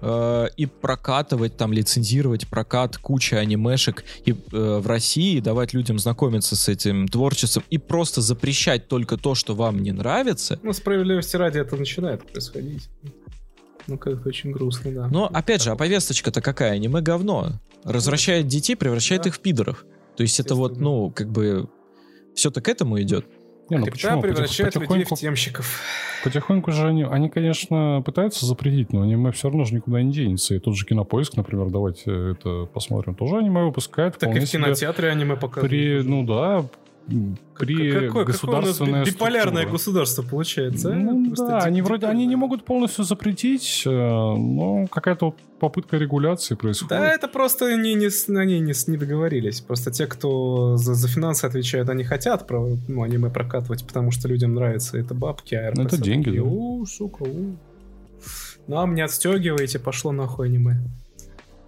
э, 0.00 0.46
и 0.56 0.66
прокатывать, 0.66 1.56
там, 1.56 1.72
лицензировать 1.72 2.46
прокат 2.48 2.98
кучи 2.98 3.34
анимешек 3.34 4.04
и, 4.24 4.32
э, 4.32 4.78
в 4.78 4.86
России, 4.86 5.40
давать 5.40 5.72
людям 5.72 5.98
знакомиться 5.98 6.56
с 6.56 6.68
этим 6.68 7.08
творчеством 7.08 7.64
и 7.70 7.78
просто 7.78 8.20
запрещать 8.20 8.88
только 8.88 9.16
то, 9.16 9.34
что 9.34 9.54
вам 9.54 9.82
не 9.82 9.92
нравится. 9.92 10.58
Ну, 10.62 10.72
справедливости 10.72 11.36
ради 11.36 11.58
это 11.58 11.76
начинает 11.76 12.26
происходить. 12.26 12.88
Ну, 13.88 13.98
как-то 13.98 14.28
очень 14.28 14.52
грустно, 14.52 14.92
да. 14.92 15.08
Но, 15.08 15.26
опять 15.32 15.62
же, 15.62 15.70
а 15.70 15.76
повесточка-то 15.76 16.42
какая? 16.42 16.72
Аниме 16.72 17.00
говно. 17.00 17.54
Развращает 17.84 18.46
детей, 18.46 18.76
превращает 18.76 19.22
да. 19.22 19.30
их 19.30 19.36
в 19.36 19.40
пидоров. 19.40 19.84
То 20.18 20.22
есть 20.22 20.40
это 20.40 20.56
вот, 20.56 20.78
ну, 20.78 21.12
как 21.12 21.30
бы 21.30 21.68
все-то 22.34 22.60
к 22.60 22.68
этому 22.68 23.00
идет. 23.00 23.24
Не, 23.70 23.76
ну 23.76 23.84
Крипта 23.84 24.08
почему? 24.08 24.20
превращает 24.22 24.74
Потих, 24.74 24.90
людей 24.90 25.04
в 25.04 25.10
темщиков. 25.10 25.80
Потихоньку 26.24 26.72
же 26.72 26.88
они, 26.88 27.04
они, 27.04 27.30
конечно, 27.30 28.02
пытаются 28.04 28.44
запретить, 28.44 28.92
но 28.92 29.02
аниме 29.02 29.30
все 29.30 29.46
равно 29.46 29.62
же 29.62 29.76
никуда 29.76 30.02
не 30.02 30.12
денется. 30.12 30.56
И 30.56 30.58
тот 30.58 30.74
же 30.74 30.84
кинопоиск, 30.86 31.36
например, 31.36 31.70
давайте 31.70 32.32
это 32.32 32.64
посмотрим. 32.64 33.14
Тоже 33.14 33.36
аниме 33.36 33.62
выпускает. 33.62 34.18
Так 34.18 34.34
и 34.34 34.40
в 34.40 34.50
кинотеатре 34.50 35.08
аниме 35.08 35.36
показывают. 35.36 35.70
При, 35.70 36.02
ну 36.02 36.26
да, 36.26 36.66
при 37.58 38.06
какое, 38.06 38.24
государственное 38.24 39.04
какое 39.04 39.12
биполярное 39.12 39.62
структура. 39.62 39.72
государство 39.72 40.22
получается. 40.22 40.90
Ну, 40.90 41.32
а? 41.32 41.36
да, 41.36 41.58
они 41.58 41.82
вроде 41.82 42.06
они 42.06 42.26
не 42.26 42.36
могут 42.36 42.64
полностью 42.64 43.04
запретить, 43.04 43.82
э, 43.84 43.90
но 43.90 44.86
какая-то 44.86 45.26
вот 45.26 45.36
попытка 45.58 45.96
регуляции 45.96 46.54
происходит. 46.54 46.90
Да, 46.90 47.12
это 47.12 47.28
просто 47.28 47.66
они 47.66 47.94
не, 47.94 48.08
они 48.36 48.60
не, 48.60 48.72
не 48.90 48.96
договорились. 48.96 49.60
Просто 49.60 49.90
те, 49.90 50.06
кто 50.06 50.76
за, 50.76 50.94
за 50.94 51.08
финансы 51.08 51.44
отвечают, 51.44 51.88
они 51.88 52.04
хотят 52.04 52.46
про, 52.46 52.76
ну, 52.86 53.02
аниме 53.02 53.30
прокатывать, 53.30 53.86
потому 53.86 54.10
что 54.10 54.28
людям 54.28 54.54
нравится 54.54 54.98
это 54.98 55.14
бабки, 55.14 55.54
а 55.54 55.70
РПС 55.70 55.80
Это 55.80 56.02
деньги, 56.02 56.26
такие, 56.26 56.42
да. 56.42 56.48
У, 56.48 56.86
сука, 56.86 57.22
у. 57.22 57.56
Нам 58.66 58.94
не 58.94 59.02
отстегивайте, 59.02 59.78
пошло 59.78 60.12
нахуй 60.12 60.48
аниме. 60.48 60.76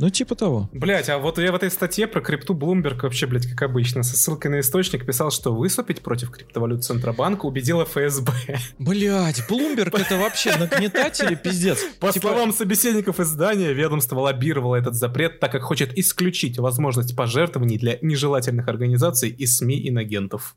Ну, 0.01 0.09
типа 0.09 0.35
того. 0.35 0.70
Блять, 0.73 1.11
а 1.11 1.19
вот 1.19 1.37
я 1.37 1.53
в 1.53 1.55
этой 1.55 1.70
статье 1.70 2.07
про 2.07 2.23
крипту 2.23 2.55
Bloomberg 2.55 3.03
вообще, 3.03 3.27
блядь, 3.27 3.47
как 3.47 3.61
обычно, 3.61 4.03
со 4.03 4.17
ссылкой 4.17 4.51
на 4.51 4.61
источник 4.61 5.05
писал, 5.05 5.31
что 5.31 5.55
выступить 5.55 6.01
против 6.01 6.31
криптовалют 6.31 6.83
Центробанка 6.83 7.45
убедила 7.45 7.85
ФСБ. 7.85 8.33
Блять, 8.79 9.43
Bloomberg 9.47 10.01
это 10.01 10.17
вообще 10.17 10.57
нагнетатель 10.57 11.37
пиздец. 11.37 11.85
По 12.01 12.12
типа... 12.12 12.29
словам 12.29 12.55
собеседников 12.55 13.20
издания, 13.20 13.75
ведомство 13.75 14.20
лоббировало 14.20 14.77
этот 14.77 14.95
запрет, 14.95 15.39
так 15.39 15.53
как 15.53 15.61
хочет 15.61 15.93
исключить 15.99 16.59
возможность 16.59 17.15
пожертвований 17.15 17.77
для 17.77 17.99
нежелательных 18.01 18.69
организаций 18.69 19.29
и 19.29 19.45
СМИ 19.45 19.87
инагентов. 19.87 20.57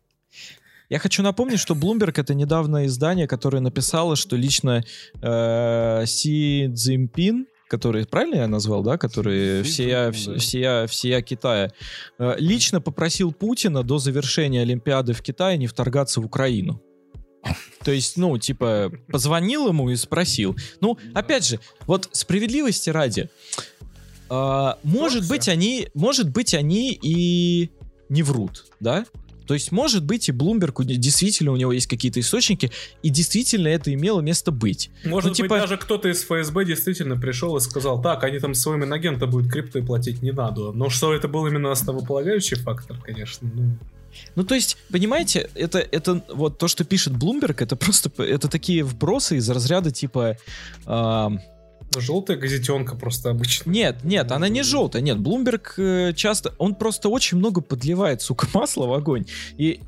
Я 0.88 1.00
хочу 1.00 1.22
напомнить, 1.22 1.60
что 1.60 1.74
Bloomberg 1.74 2.14
это 2.16 2.34
недавно 2.34 2.86
издание, 2.86 3.28
которое 3.28 3.60
написало, 3.60 4.16
что 4.16 4.38
лично 4.38 4.86
э, 5.22 6.04
Си 6.06 6.72
Цзиньпин 6.74 7.48
который, 7.74 8.06
правильно 8.06 8.36
я 8.36 8.48
назвал, 8.48 8.84
да, 8.84 9.00
который 9.00 9.64
всея, 9.64 10.12
да. 10.12 10.38
всея, 10.38 10.86
всея 10.86 11.22
Китая, 11.24 11.72
э, 12.20 12.36
лично 12.38 12.82
попросил 12.82 13.32
Путина 13.32 13.82
до 13.82 13.98
завершения 13.98 14.62
Олимпиады 14.62 15.14
в 15.14 15.24
Китае 15.24 15.58
не 15.58 15.66
вторгаться 15.66 16.22
в 16.22 16.26
Украину. 16.26 16.84
То 17.84 17.92
есть, 17.92 18.16
ну, 18.16 18.38
типа, 18.38 18.92
позвонил 19.12 19.70
ему 19.70 19.90
и 19.90 19.96
спросил. 19.96 20.56
Ну, 20.82 21.00
опять 21.16 21.48
же, 21.48 21.60
вот 21.88 22.10
справедливости 22.12 22.92
ради, 22.92 23.32
э, 24.30 24.74
может 24.84 25.28
быть, 25.28 25.50
они, 25.50 25.88
может 25.96 26.30
быть, 26.30 26.54
они 26.54 26.92
и 27.02 27.72
не 28.08 28.22
врут, 28.22 28.66
да? 28.80 29.06
То 29.48 29.54
есть, 29.54 29.72
может 29.72 30.04
быть, 30.04 30.30
и 30.30 30.32
Bloomberg 30.32 30.84
действительно 30.84 31.52
у 31.52 31.56
него 31.56 31.72
есть 31.72 31.88
какие-то 31.88 32.20
источники, 32.20 32.72
и 33.02 33.10
действительно 33.10 33.68
это 33.68 33.94
имело 33.94 34.22
место 34.22 34.52
быть. 34.52 34.90
Может 35.04 35.30
ну, 35.30 35.36
типа... 35.36 35.50
быть, 35.50 35.62
даже 35.62 35.78
кто-то 35.78 36.10
из 36.10 36.24
ФСБ 36.24 36.66
действительно 36.66 37.18
пришел 37.18 37.56
и 37.58 37.60
сказал, 37.60 38.02
так, 38.02 38.24
они 38.24 38.40
там 38.40 38.54
своим 38.54 38.84
инагентам 38.84 39.30
будут 39.30 39.52
криптой 39.52 39.84
платить 39.84 40.22
не 40.22 40.32
надо. 40.32 40.72
Но 40.72 40.90
что 40.90 41.14
это 41.14 41.28
был 41.28 41.46
именно 41.48 41.72
основополагающий 41.72 42.56
фактор, 42.56 42.98
конечно, 43.02 43.50
ну... 43.54 43.78
Ну, 44.36 44.44
то 44.44 44.54
есть, 44.54 44.78
понимаете, 44.92 45.50
это, 45.56 45.80
это 45.80 46.24
вот 46.30 46.60
то, 46.60 46.68
что 46.68 46.84
пишет 46.84 47.14
Bloomberg, 47.14 47.64
это 47.64 47.76
просто, 47.76 48.12
это 48.22 48.48
такие 48.48 48.84
вбросы 48.84 49.38
из 49.38 49.50
разряда 49.50 49.92
типа... 49.92 50.38
Э, 50.86 51.30
Желтая 52.00 52.38
газетенка 52.38 52.96
просто 52.96 53.30
обычно. 53.30 53.70
Нет, 53.70 54.04
нет, 54.04 54.32
она 54.32 54.50
не 54.50 54.64
желтая. 54.64 55.02
Нет, 55.02 55.20
Блумберг 55.20 55.76
э, 55.78 56.14
часто... 56.16 56.54
Он 56.58 56.76
просто 56.76 57.10
очень 57.10 57.38
много 57.38 57.62
подливает, 57.62 58.22
сука, 58.22 58.48
масла 58.54 58.86
в 58.86 58.94
огонь. 58.94 59.26
И 59.58 59.82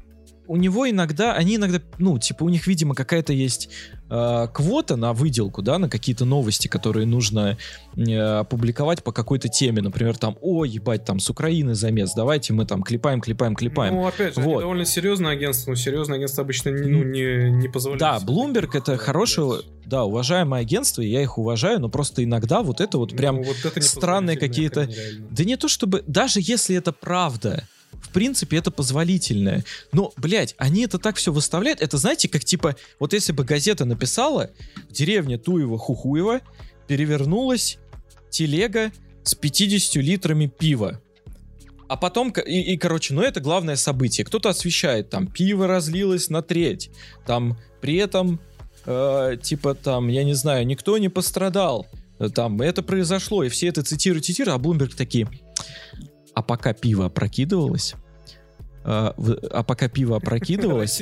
у 0.48 0.56
него 0.58 0.90
иногда, 0.90 1.34
они 1.34 1.56
иногда, 1.56 1.82
ну, 1.98 2.18
типа, 2.20 2.44
у 2.44 2.50
них, 2.50 2.68
видимо, 2.68 2.96
какая-то 2.96 3.34
есть 3.34 3.70
э, 4.10 4.48
квота 4.54 4.96
на 4.96 5.14
выделку, 5.14 5.62
да, 5.62 5.78
на 5.80 5.90
какие-то 5.90 6.26
новости, 6.26 6.68
которые 6.68 7.06
нужно 7.06 7.58
э, 7.96 8.18
опубликовать 8.18 9.04
по 9.04 9.12
какой-то 9.12 9.50
теме. 9.50 9.82
Например, 9.82 10.18
там, 10.18 10.38
о, 10.42 10.66
ебать, 10.66 11.06
там, 11.06 11.20
с 11.20 11.30
Украины 11.30 11.76
замес, 11.76 12.14
давайте 12.16 12.54
мы 12.54 12.66
там 12.66 12.84
клепаем, 12.84 13.22
клепаем, 13.22 13.56
клепаем. 13.56 13.96
Ну, 13.96 14.08
опять 14.08 14.36
же, 14.36 14.42
вот. 14.42 14.62
довольно 14.62 14.86
серьезное 14.86 15.32
агентство, 15.32 15.72
но 15.72 15.76
серьезное 15.76 16.18
агентство 16.18 16.44
обычно 16.44 16.72
ну, 16.72 17.04
не, 17.04 17.52
не 17.52 17.68
позволяет. 17.68 18.00
Да, 18.00 18.20
Bloomberg 18.26 18.78
это 18.78 18.98
хорошее, 18.98 19.62
да, 19.86 20.04
уважаемое 20.04 20.62
агентство, 20.62 21.02
я 21.02 21.22
их 21.22 21.38
уважаю, 21.38 21.80
но 21.80 21.90
просто 21.90 22.24
иногда 22.24 22.62
вот 22.62 22.82
это 22.82 22.98
вот 22.98 23.12
ну, 23.12 23.18
прям 23.18 23.36
ну, 23.38 23.44
вот 23.44 23.58
это 23.64 23.82
странные 23.82 24.38
какие-то... 24.38 24.90
Да 25.30 25.44
не 25.44 25.58
то 25.58 25.68
чтобы, 25.68 26.04
даже 26.08 26.40
если 26.42 26.76
это 26.76 26.92
правда, 26.92 27.68
принципе, 28.16 28.56
это 28.56 28.72
позволительное. 28.72 29.66
Но, 29.92 30.14
блядь, 30.16 30.56
они 30.58 30.86
это 30.86 31.00
так 31.00 31.18
все 31.18 31.34
выставляют. 31.34 31.82
Это, 31.82 31.98
знаете, 31.98 32.30
как 32.30 32.46
типа, 32.46 32.78
вот 32.98 33.12
если 33.12 33.34
бы 33.34 33.44
газета 33.44 33.84
написала, 33.84 34.52
в 34.90 34.94
деревне 34.94 35.36
Туева-Хухуева 35.36 36.40
перевернулась 36.88 37.78
телега 38.30 38.94
с 39.24 39.36
50 39.36 39.96
литрами 40.02 40.48
пива. 40.48 41.02
А 41.90 41.98
потом, 41.98 42.32
и, 42.32 42.62
и, 42.62 42.78
короче, 42.78 43.14
ну 43.14 43.22
это 43.22 43.42
главное 43.42 43.76
событие. 43.76 44.24
Кто-то 44.24 44.48
освещает, 44.48 45.10
там, 45.10 45.28
пиво 45.28 45.68
разлилось 45.68 46.30
на 46.30 46.42
треть. 46.42 46.92
Там, 47.26 47.58
при 47.82 47.98
этом, 47.98 48.40
э, 48.86 49.36
типа, 49.42 49.76
там, 49.76 50.08
я 50.08 50.24
не 50.24 50.36
знаю, 50.36 50.66
никто 50.66 50.98
не 50.98 51.10
пострадал. 51.10 51.86
Там, 52.34 52.62
это 52.62 52.82
произошло, 52.82 53.44
и 53.44 53.50
все 53.50 53.68
это 53.68 53.84
цитируют, 53.84 54.24
цитируют, 54.24 54.56
а 54.56 54.58
Блумберг 54.58 54.96
такие, 54.96 55.28
а 56.34 56.42
пока 56.42 56.74
пиво 56.74 57.08
опрокидывалось, 57.08 57.96
а, 58.88 59.16
а 59.52 59.64
пока 59.64 59.90
пиво 59.90 60.18
опрокидывалось... 60.18 61.00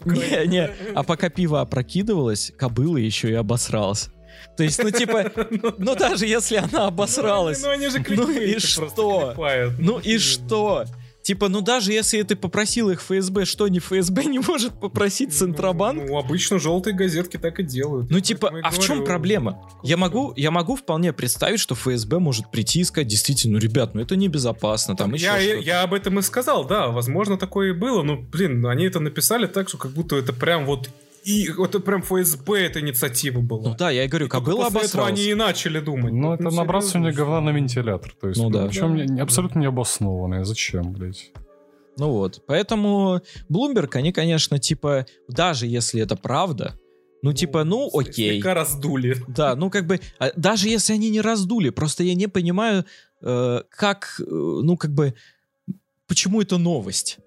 Не, 0.04 0.46
не, 0.46 0.70
а 0.94 1.02
пока 1.02 1.28
пиво 1.28 1.60
опрокидывалось, 1.60 2.52
кобыла 2.56 2.98
еще 2.98 3.30
и 3.30 3.34
обосралась. 3.34 4.10
То 4.56 4.62
есть, 4.62 4.80
ну, 4.82 4.90
типа, 4.90 5.32
ну, 5.78 5.96
даже 5.96 6.26
если 6.26 6.56
она 6.56 6.86
обосралась, 6.86 7.60
ну, 7.62 7.90
же 7.90 8.04
ну 8.10 8.30
и 8.30 8.58
что? 8.60 9.34
Ну 9.78 9.98
и 9.98 10.18
что? 10.18 10.84
Типа, 11.24 11.48
ну 11.48 11.62
даже 11.62 11.90
если 11.90 12.20
ты 12.20 12.36
попросил 12.36 12.90
их 12.90 13.00
ФСБ, 13.00 13.46
что 13.46 13.66
не 13.68 13.78
ФСБ 13.78 14.24
не 14.26 14.40
может 14.40 14.78
попросить 14.78 15.30
ну, 15.30 15.34
Центробанк? 15.34 16.04
Ну, 16.06 16.18
обычно 16.18 16.58
желтые 16.58 16.94
газетки 16.94 17.38
так 17.38 17.58
и 17.60 17.62
делают. 17.62 18.10
Ну 18.10 18.20
типа, 18.20 18.52
а 18.62 18.70
в 18.70 18.78
чем 18.78 19.04
проблема? 19.04 19.66
Я 19.82 19.96
могу, 19.96 20.34
я 20.36 20.50
могу 20.50 20.76
вполне 20.76 21.14
представить, 21.14 21.60
что 21.60 21.74
ФСБ 21.74 22.18
может 22.18 22.50
прийти 22.50 22.80
и 22.80 22.84
сказать, 22.84 23.08
действительно, 23.08 23.54
ну 23.54 23.58
ребят, 23.58 23.94
ну 23.94 24.02
это 24.02 24.16
небезопасно, 24.16 24.96
там 24.96 25.14
еще 25.14 25.24
я, 25.24 25.38
я, 25.38 25.54
я 25.56 25.82
об 25.82 25.94
этом 25.94 26.18
и 26.18 26.22
сказал, 26.22 26.66
да, 26.66 26.88
возможно 26.88 27.38
такое 27.38 27.70
и 27.70 27.72
было, 27.72 28.02
но, 28.02 28.16
блин, 28.16 28.66
они 28.66 28.84
это 28.84 29.00
написали 29.00 29.46
так, 29.46 29.70
что 29.70 29.78
как 29.78 29.92
будто 29.92 30.16
это 30.16 30.34
прям 30.34 30.66
вот 30.66 30.90
и 31.24 31.48
это 31.58 31.80
прям 31.80 32.02
ФСБ 32.02 32.66
эта 32.66 32.80
инициатива 32.80 33.40
была. 33.40 33.70
Ну 33.70 33.76
да, 33.76 33.90
я 33.90 34.04
и 34.04 34.08
говорю, 34.08 34.28
кобыла 34.28 34.66
обосрался. 34.66 35.12
они 35.12 35.24
и 35.24 35.34
начали 35.34 35.80
думать. 35.80 36.12
Ну, 36.12 36.34
это 36.34 36.44
ну, 36.44 36.50
набрасывание 36.50 37.12
говна 37.12 37.40
на 37.40 37.50
вентилятор. 37.50 38.14
То 38.20 38.28
есть, 38.28 38.40
ну 38.40 38.50
да. 38.50 38.66
Причем 38.66 39.16
да. 39.16 39.22
абсолютно 39.22 39.60
необоснованное. 39.60 40.44
Зачем, 40.44 40.92
блядь? 40.92 41.32
Ну 41.96 42.10
вот, 42.10 42.42
поэтому 42.46 43.20
Bloomberg, 43.48 43.90
они, 43.94 44.12
конечно, 44.12 44.58
типа, 44.58 45.06
даже 45.28 45.66
если 45.66 46.00
это 46.00 46.16
правда, 46.16 46.74
ну, 47.22 47.30
ну 47.30 47.32
типа, 47.32 47.64
ну, 47.64 47.88
окей. 47.92 48.32
Слегка 48.32 48.52
раздули. 48.52 49.16
Да, 49.28 49.54
ну, 49.54 49.70
как 49.70 49.86
бы, 49.86 50.00
а, 50.18 50.30
даже 50.36 50.68
если 50.68 50.92
они 50.92 51.08
не 51.08 51.20
раздули, 51.20 51.70
просто 51.70 52.02
я 52.02 52.14
не 52.14 52.26
понимаю, 52.26 52.84
э, 53.22 53.62
как, 53.70 54.20
э, 54.20 54.24
ну, 54.28 54.76
как 54.76 54.92
бы, 54.92 55.14
почему 56.06 56.42
это 56.42 56.58
новость? 56.58 57.18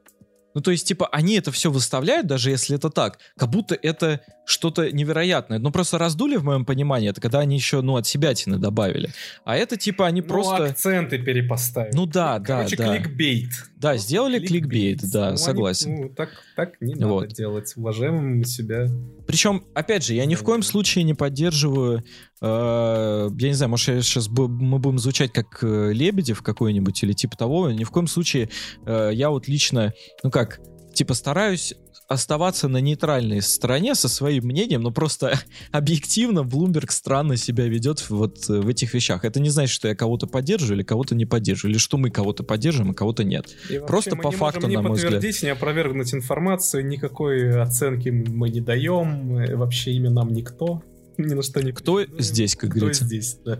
Ну, 0.57 0.61
то 0.61 0.71
есть, 0.71 0.87
типа, 0.87 1.07
они 1.11 1.35
это 1.35 1.51
все 1.51 1.69
выставляют, 1.69 2.25
даже 2.25 2.49
если 2.49 2.75
это 2.75 2.89
так, 2.89 3.19
как 3.37 3.47
будто 3.47 3.77
это 3.79 4.21
что-то 4.43 4.91
невероятное. 4.91 5.59
Ну, 5.59 5.69
просто 5.69 5.99
раздули, 5.99 6.35
в 6.37 6.43
моем 6.43 6.65
понимании, 6.65 7.11
это 7.11 7.21
когда 7.21 7.41
они 7.41 7.55
еще, 7.55 7.81
ну, 7.81 7.95
от 7.95 8.07
себя 8.07 8.33
тины 8.33 8.57
добавили. 8.57 9.11
А 9.45 9.55
это, 9.55 9.77
типа, 9.77 10.07
они 10.07 10.21
ну, 10.21 10.27
просто... 10.27 10.65
акценты 10.65 11.19
перепоставили. 11.19 11.95
Ну, 11.95 12.07
да, 12.07 12.39
Короче, 12.39 12.75
да, 12.75 12.87
да. 12.87 12.97
кликбейт. 12.97 13.51
Да, 13.77 13.91
вот 13.91 14.01
сделали 14.01 14.39
кликбейт, 14.39 14.99
кликбейт 14.99 15.11
да, 15.13 15.31
ну, 15.31 15.37
согласен. 15.37 15.95
Ну, 15.95 16.09
так, 16.09 16.29
так 16.55 16.81
не 16.81 16.95
надо 16.95 17.07
вот. 17.07 17.27
делать. 17.29 17.73
Уважаем 17.75 18.43
себя. 18.43 18.87
Причем, 19.27 19.63
опять 19.75 20.03
же, 20.03 20.15
я 20.15 20.25
ни 20.25 20.33
в 20.33 20.43
коем 20.43 20.63
случае 20.63 21.03
не 21.03 21.13
поддерживаю 21.13 22.03
э, 22.41 23.29
я 23.39 23.47
не 23.47 23.53
знаю, 23.53 23.69
может, 23.69 23.87
я 23.89 24.01
сейчас 24.01 24.29
мы 24.29 24.79
будем 24.79 24.97
звучать 24.97 25.31
как 25.31 25.59
э, 25.61 25.93
Лебедев 25.93 26.41
какой-нибудь 26.41 27.03
или 27.03 27.13
типа 27.13 27.37
того. 27.37 27.69
Ни 27.69 27.83
в 27.83 27.91
коем 27.91 28.07
случае 28.07 28.49
э, 28.85 29.11
я 29.13 29.29
вот 29.29 29.47
лично, 29.47 29.93
ну 30.23 30.31
как, 30.31 30.59
типа 30.93 31.13
стараюсь 31.13 31.75
оставаться 32.07 32.69
на 32.69 32.77
нейтральной 32.77 33.41
стороне 33.41 33.93
со 33.93 34.07
своим 34.07 34.45
мнением, 34.45 34.81
но 34.81 34.91
просто 34.91 35.39
объективно 35.71 36.39
Bloomberg 36.39 36.89
странно 36.91 37.35
себя 37.35 37.67
ведет 37.67 38.09
вот 38.09 38.49
э, 38.49 38.59
в 38.59 38.67
этих 38.67 38.93
вещах. 38.93 39.25
Это 39.25 39.39
не 39.39 39.49
значит, 39.49 39.73
что 39.73 39.87
я 39.89 39.95
кого-то 39.95 40.25
поддерживаю 40.25 40.77
или 40.77 40.83
кого-то 40.83 41.15
не 41.15 41.25
поддерживаю, 41.25 41.71
или 41.73 41.79
что 41.79 41.97
мы 41.97 42.09
кого-то 42.09 42.43
поддерживаем, 42.43 42.91
а 42.91 42.93
кого-то 42.93 43.23
нет. 43.23 43.49
И 43.69 43.79
просто 43.79 44.15
по 44.15 44.31
факту, 44.31 44.67
на 44.67 44.81
мой 44.81 44.93
взгляд. 44.93 45.11
Не 45.11 45.15
подтвердить, 45.17 45.43
не 45.43 45.49
опровергнуть 45.49 46.13
информацию, 46.13 46.85
никакой 46.85 47.61
оценки 47.61 48.09
мы 48.09 48.49
не 48.49 48.61
даем, 48.61 49.37
э, 49.37 49.55
вообще 49.55 49.91
имя 49.91 50.09
нам 50.09 50.31
никто, 50.31 50.83
ни 51.17 51.33
на 51.33 51.43
что 51.43 51.61
не 51.61 51.73
Кто 51.73 52.05
здесь, 52.17 52.55
как 52.55 52.71
Кто 52.71 52.79
говорится? 52.79 53.05
здесь, 53.05 53.37
да. 53.43 53.59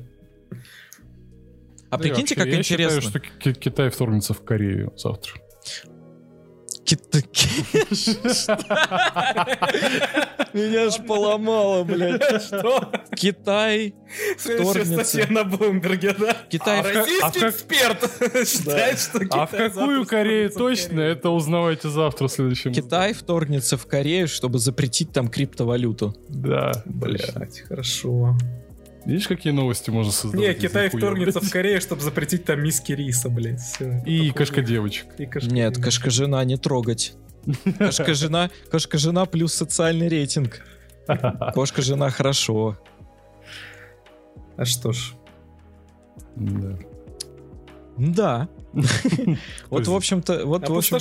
А 1.89 1.97
прикиньте, 1.97 2.35
как 2.35 2.47
я 2.47 2.59
интересно. 2.59 2.95
Я 2.95 3.01
считаю, 3.01 3.23
что 3.39 3.53
Китай 3.53 3.89
вторгнется 3.89 4.33
в 4.33 4.43
Корею 4.43 4.93
завтра. 4.97 5.33
Меня 10.53 10.89
ж 10.89 11.05
поломало, 11.05 11.83
блядь. 11.83 12.41
Что? 12.41 12.91
Китай 13.13 13.93
вторгнется. 14.37 15.03
статья 15.03 15.27
на 15.29 15.43
Блумберге, 15.43 16.13
да? 16.13 16.35
Китай... 16.49 16.79
А 16.79 16.83
российский 16.83 17.45
а 17.45 17.49
эксперт 17.49 17.99
считает, 18.47 18.99
что 18.99 19.19
А 19.31 19.45
в 19.45 19.51
какую 19.51 20.05
Корею 20.05 20.49
точно, 20.49 21.01
это 21.01 21.29
узнавайте 21.29 21.89
завтра 21.89 22.27
в 22.27 22.31
следующем. 22.31 22.71
Китай 22.71 23.13
вторгнется 23.13 23.77
в 23.77 23.85
Корею, 23.85 24.27
чтобы 24.27 24.59
запретить 24.59 25.11
там 25.11 25.27
криптовалюту. 25.27 26.15
Да. 26.29 26.71
Блядь, 26.85 27.61
хорошо. 27.67 28.37
Видишь, 29.07 29.29
какие 29.29 29.53
новости 29.53 29.89
можно 29.89 30.11
создать? 30.11 30.41
Не, 30.41 30.53
Китай 30.53 30.89
вторгнется 30.89 31.39
в 31.39 31.49
Корею, 31.49 31.79
чтобы 31.79 32.01
запретить 32.01 32.43
там 32.43 32.61
миски 32.61 32.91
риса, 32.91 33.29
блядь. 33.29 33.61
Все, 33.61 34.03
и 34.05 34.31
кошка-девочек. 34.31 35.07
Нет, 35.43 35.81
кошка-жена 35.81 36.43
не 36.43 36.57
трогать. 36.57 37.13
Кошка-жена, 37.79 38.49
кошка-жена 38.69 39.25
плюс 39.25 39.53
социальный 39.53 40.09
рейтинг. 40.09 40.61
Кошка-жена 41.53 42.09
хорошо. 42.09 42.77
А 44.57 44.65
что 44.65 44.91
ж. 44.91 45.13
Да. 46.35 46.77
Да. 47.97 48.49
Вот, 49.69 49.87
в 49.87 49.93
общем-то... 49.93 50.45
вот 50.45 50.67
в 50.67 50.77
общем 50.77 50.97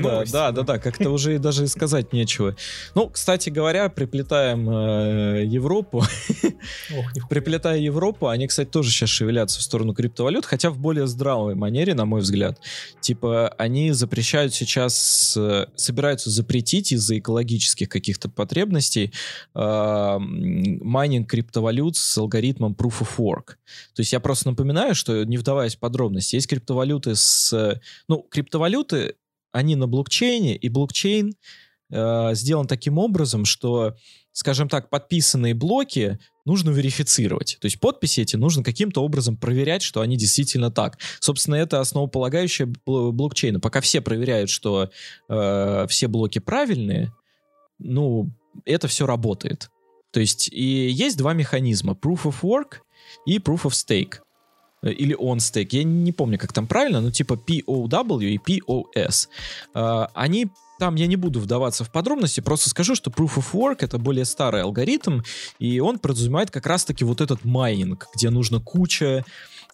новость. 0.00 0.32
Да, 0.32 0.52
да, 0.52 0.62
да, 0.62 0.78
как-то 0.78 1.10
уже 1.10 1.38
даже 1.38 1.66
сказать 1.66 2.12
нечего. 2.12 2.56
Ну, 2.94 3.08
кстати 3.08 3.50
говоря, 3.50 3.88
приплетаем 3.88 4.68
э, 4.68 5.44
Европу. 5.44 6.04
Приплетая 7.30 7.78
Европу, 7.78 8.28
они, 8.28 8.46
кстати, 8.46 8.68
тоже 8.68 8.90
сейчас 8.90 9.10
шевелятся 9.10 9.58
в 9.58 9.62
сторону 9.62 9.94
криптовалют, 9.94 10.44
хотя 10.46 10.70
в 10.70 10.78
более 10.78 11.06
здравой 11.06 11.54
манере, 11.54 11.94
на 11.94 12.04
мой 12.04 12.20
взгляд. 12.20 12.60
Типа, 13.00 13.48
они 13.58 13.92
запрещают 13.92 14.54
сейчас, 14.54 15.34
э, 15.36 15.66
собираются 15.76 16.30
запретить 16.30 16.92
из-за 16.92 17.18
экологических 17.18 17.88
каких-то 17.88 18.28
потребностей 18.28 19.12
э, 19.54 20.16
майнинг 20.18 21.28
криптовалют 21.28 21.96
с 21.96 22.18
алгоритмом 22.18 22.72
Proof 22.72 23.00
of 23.00 23.08
Work. 23.18 23.56
То 23.94 24.00
есть 24.00 24.12
я 24.12 24.20
просто 24.20 24.48
напоминаю, 24.48 24.94
что, 24.94 25.24
не 25.24 25.36
вдаваясь 25.36 25.76
в 25.76 25.78
подробности, 25.78 26.36
есть 26.36 26.48
криптовалюты, 26.48 26.97
криптовалюты 26.98 27.16
с... 27.16 27.80
Ну, 28.08 28.22
криптовалюты, 28.30 29.14
они 29.52 29.76
на 29.76 29.86
блокчейне, 29.86 30.56
и 30.56 30.68
блокчейн 30.68 31.34
э, 31.90 32.34
сделан 32.34 32.66
таким 32.66 32.98
образом, 32.98 33.44
что, 33.44 33.96
скажем 34.32 34.68
так, 34.68 34.90
подписанные 34.90 35.54
блоки 35.54 36.18
нужно 36.44 36.70
верифицировать. 36.70 37.58
То 37.60 37.66
есть 37.66 37.80
подписи 37.80 38.20
эти 38.20 38.36
нужно 38.36 38.62
каким-то 38.62 39.02
образом 39.02 39.36
проверять, 39.36 39.82
что 39.82 40.00
они 40.00 40.16
действительно 40.16 40.70
так. 40.70 40.98
Собственно, 41.20 41.56
это 41.56 41.80
основополагающее 41.80 42.72
блокчейна. 42.86 43.60
Пока 43.60 43.80
все 43.80 44.00
проверяют, 44.00 44.50
что 44.50 44.90
э, 45.28 45.86
все 45.88 46.08
блоки 46.08 46.38
правильные, 46.38 47.12
ну, 47.78 48.30
это 48.64 48.88
все 48.88 49.06
работает. 49.06 49.70
То 50.10 50.20
есть 50.20 50.48
и 50.50 50.90
есть 50.90 51.16
два 51.18 51.34
механизма. 51.34 51.92
Proof 51.92 52.22
of 52.24 52.36
Work 52.42 52.78
и 53.26 53.38
Proof 53.38 53.64
of 53.64 53.72
Stake. 53.72 54.20
Э, 54.82 54.90
или 54.90 55.16
on 55.16 55.38
stake, 55.38 55.68
я 55.72 55.84
не 55.84 56.12
помню, 56.12 56.38
как 56.38 56.52
там 56.52 56.66
правильно, 56.66 57.00
но 57.00 57.10
типа 57.10 57.34
POW 57.34 58.24
и 58.24 58.38
POS. 58.38 59.28
А, 59.74 60.10
они 60.14 60.48
там 60.78 60.94
я 60.94 61.08
не 61.08 61.16
буду 61.16 61.40
вдаваться 61.40 61.82
в 61.82 61.90
подробности, 61.90 62.40
просто 62.40 62.70
скажу, 62.70 62.94
что 62.94 63.10
Proof 63.10 63.36
of 63.38 63.52
Work 63.52 63.78
это 63.80 63.98
более 63.98 64.24
старый 64.24 64.62
алгоритм, 64.62 65.22
и 65.58 65.80
он 65.80 65.98
подразумевает 65.98 66.52
как 66.52 66.66
раз-таки 66.66 67.04
вот 67.04 67.20
этот 67.20 67.44
майнинг, 67.44 68.06
где 68.14 68.30
нужно 68.30 68.60
куча 68.60 69.24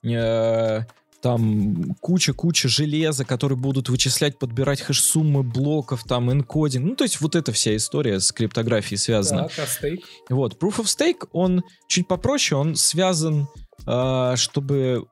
э, 0.02 0.80
там 1.24 1.94
куча-куча 2.02 2.68
железа, 2.68 3.24
которые 3.24 3.56
будут 3.56 3.88
вычислять, 3.88 4.38
подбирать 4.38 4.82
хэш-суммы 4.82 5.42
блоков, 5.42 6.04
там, 6.04 6.30
энкодинг. 6.30 6.84
Ну, 6.84 6.94
то 6.96 7.04
есть 7.04 7.18
вот 7.22 7.34
эта 7.34 7.50
вся 7.50 7.74
история 7.76 8.20
с 8.20 8.30
криптографией 8.30 8.98
связана. 8.98 9.48
Так, 9.48 9.52
а 9.60 9.62
stake? 9.62 10.02
Вот, 10.28 10.62
Proof 10.62 10.80
of 10.80 10.84
Stake, 10.84 11.26
он 11.32 11.62
чуть 11.88 12.06
попроще, 12.08 12.60
он 12.60 12.76
связан 12.76 13.48
чтобы 13.84 15.06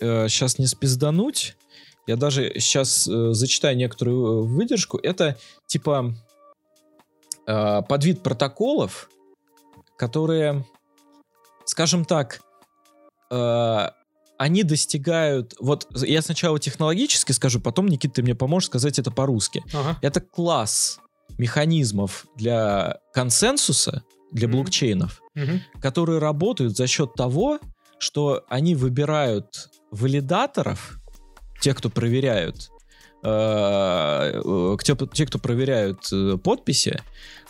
сейчас 0.00 0.58
э, 0.58 0.62
не 0.62 0.66
спиздануть, 0.66 1.56
я 2.06 2.16
даже 2.16 2.52
сейчас 2.60 3.08
э, 3.08 3.32
зачитаю 3.32 3.76
некоторую 3.76 4.44
э, 4.44 4.46
выдержку. 4.46 4.98
Это 4.98 5.38
типа 5.66 6.14
подвид 7.46 8.22
протоколов, 8.22 9.10
которые, 9.98 10.64
скажем 11.66 12.06
так, 12.06 12.40
они 13.28 14.62
достигают... 14.62 15.54
Вот 15.60 15.86
я 16.00 16.22
сначала 16.22 16.58
технологически 16.58 17.32
скажу, 17.32 17.60
потом, 17.60 17.86
Никита, 17.88 18.14
ты 18.14 18.22
мне 18.22 18.34
поможешь 18.34 18.68
сказать 18.68 18.98
это 18.98 19.10
по-русски. 19.10 19.62
Ага. 19.74 19.98
Это 20.00 20.22
класс 20.22 21.00
механизмов 21.36 22.26
для 22.34 22.98
консенсуса, 23.12 24.04
для 24.32 24.48
mm-hmm. 24.48 24.52
блокчейнов, 24.52 25.20
mm-hmm. 25.36 25.60
которые 25.80 26.18
работают 26.18 26.76
за 26.76 26.86
счет 26.86 27.14
того, 27.14 27.58
что 27.98 28.44
они 28.48 28.74
выбирают 28.74 29.70
валидаторов, 29.90 30.98
тех, 31.60 31.76
кто 31.76 31.88
проверяют, 31.88 32.70
э, 33.22 34.40
э, 34.44 34.76
те, 34.82 34.96
те, 35.12 35.26
кто 35.26 35.38
проверяют 35.38 36.12
э, 36.12 36.36
подписи, 36.36 37.00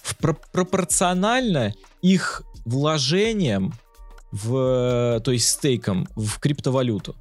в, 0.02 0.16
про, 0.16 0.34
пропорционально 0.52 1.74
их 2.02 2.42
вложением 2.64 3.72
в, 4.30 5.20
то 5.24 5.30
есть 5.30 5.48
стейком 5.48 6.06
в 6.16 6.38
криптовалюту. 6.38 7.16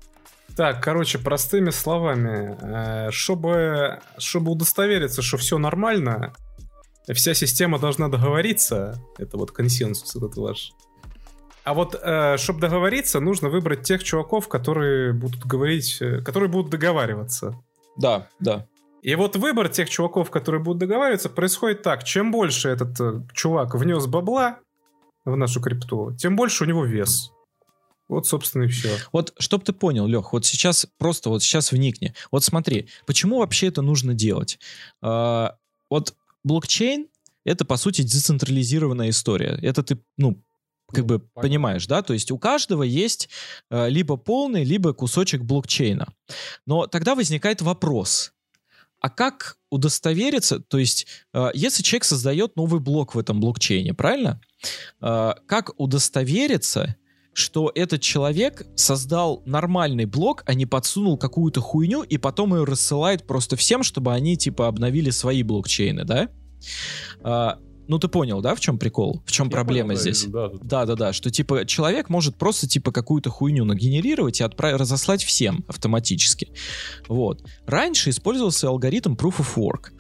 Так, 0.56 0.83
короче, 0.83 1.17
простыми 1.17 1.72
словами, 1.72 2.56
э, 2.61 3.11
чтобы, 3.11 4.01
чтобы 4.19 4.51
удостовериться, 4.51 5.22
что 5.22 5.38
все 5.38 5.58
нормально, 5.58 6.33
вся 7.11 7.33
система 7.33 7.80
должна 7.80 8.07
договориться, 8.07 9.03
это 9.17 9.38
вот 9.38 9.51
консенсус 9.51 10.15
этот 10.15 10.38
ваш. 10.38 10.72
А 11.65 11.73
вот, 11.73 11.95
э, 12.01 12.38
чтобы 12.38 12.59
договориться, 12.59 13.19
нужно 13.19 13.49
выбрать 13.49 13.83
тех 13.83 14.03
чуваков, 14.03 14.48
которые 14.48 15.14
будут 15.14 15.45
говорить, 15.45 15.98
э, 16.01 16.22
которые 16.22 16.49
будут 16.49 16.69
договариваться. 16.69 17.57
Да, 17.98 18.27
да. 18.40 18.67
И 19.01 19.15
вот 19.15 19.35
выбор 19.35 19.69
тех 19.69 19.90
чуваков, 19.90 20.30
которые 20.32 20.61
будут 20.61 20.80
договариваться, 20.80 21.30
происходит 21.30 21.82
так. 21.82 22.03
Чем 22.03 22.32
больше 22.32 22.69
этот 22.69 22.99
э, 22.99 23.22
чувак 23.33 23.75
внес 23.75 24.06
бабла 24.07 24.59
в 25.25 25.35
нашу 25.35 25.61
крипту, 25.61 26.15
тем 26.17 26.35
больше 26.35 26.64
у 26.64 26.67
него 26.67 26.85
вес. 26.85 27.32
Вот, 28.09 28.27
собственно, 28.27 28.64
и 28.64 28.67
все. 28.67 28.90
Вот, 29.11 29.33
чтоб 29.40 29.64
ты 29.64 29.72
понял, 29.72 30.06
Лех, 30.06 30.33
вот 30.33 30.45
сейчас 30.45 30.85
просто 30.98 31.30
вот 31.30 31.41
сейчас 31.41 31.72
вникни. 31.72 32.14
Вот 32.32 32.43
смотри, 32.43 32.90
почему 33.06 33.40
вообще 33.40 33.67
это 33.67 33.82
нужно 33.82 34.14
делать? 34.14 34.59
А, 35.01 35.56
вот 35.90 36.14
блокчейн— 36.43 37.07
это, 37.45 37.65
по 37.65 37.77
сути, 37.77 38.01
децентрализированная 38.01 39.09
история. 39.09 39.57
Это 39.61 39.83
ты, 39.83 39.99
ну, 40.17 40.41
как 40.88 40.99
ну, 40.99 41.05
бы 41.05 41.19
понятно. 41.19 41.41
понимаешь, 41.41 41.88
да? 41.88 42.01
То 42.01 42.13
есть 42.13 42.31
у 42.31 42.38
каждого 42.38 42.83
есть 42.83 43.30
э, 43.69 43.89
либо 43.89 44.17
полный, 44.17 44.63
либо 44.63 44.93
кусочек 44.93 45.41
блокчейна. 45.41 46.07
Но 46.65 46.88
тогда 46.88 47.15
возникает 47.15 47.61
вопрос, 47.61 48.33
а 48.99 49.09
как 49.09 49.57
удостовериться, 49.69 50.59
то 50.59 50.77
есть 50.77 51.07
э, 51.33 51.49
если 51.53 51.83
человек 51.83 52.05
создает 52.05 52.55
новый 52.55 52.80
блок 52.80 53.15
в 53.15 53.19
этом 53.19 53.39
блокчейне, 53.39 53.93
правильно? 53.93 54.39
Э, 55.01 55.33
как 55.47 55.72
удостовериться, 55.77 56.95
что 57.34 57.72
этот 57.74 58.02
человек 58.02 58.66
создал 58.76 59.42
нормальный 59.45 60.06
блок, 60.06 60.44
а 60.45 60.53
не 60.53 60.66
подсунул 60.66 61.18
какую-то 61.18 61.62
хуйню 61.62 62.03
и 62.03 62.18
потом 62.18 62.56
ее 62.56 62.64
рассылает 62.64 63.26
просто 63.26 63.56
всем, 63.56 63.84
чтобы 63.84 64.14
они 64.14 64.38
типа 64.38 64.68
обновили 64.68 65.10
свои 65.10 65.44
блокчейны, 65.44 66.06
да? 66.06 66.30
А, 67.22 67.58
ну, 67.88 68.00
ты 68.00 68.08
понял, 68.08 68.42
да, 68.42 68.56
в 68.56 68.60
чем 68.60 68.78
прикол? 68.78 69.22
В 69.26 69.32
чем 69.32 69.48
Я 69.48 69.52
проблема 69.52 69.90
понял, 69.90 70.00
здесь? 70.00 70.26
Да, 70.26 70.50
да, 70.62 70.86
да, 70.86 70.95
да, 70.95 71.14
что 71.14 71.30
типа 71.30 71.66
человек 71.66 72.10
может 72.10 72.38
просто 72.38 72.68
типа 72.68 72.92
какую-то 72.92 73.30
хуйню 73.30 73.66
нагенерировать 73.66 74.40
и 74.40 74.44
отправить, 74.44 74.80
разослать 74.80 75.24
всем 75.24 75.66
автоматически. 75.68 76.50
Вот. 77.08 77.44
Раньше 77.66 78.12
использовался 78.12 78.70
алгоритм 78.70 79.14
Proof 79.14 79.40
of 79.40 79.56
Work. 79.56 79.92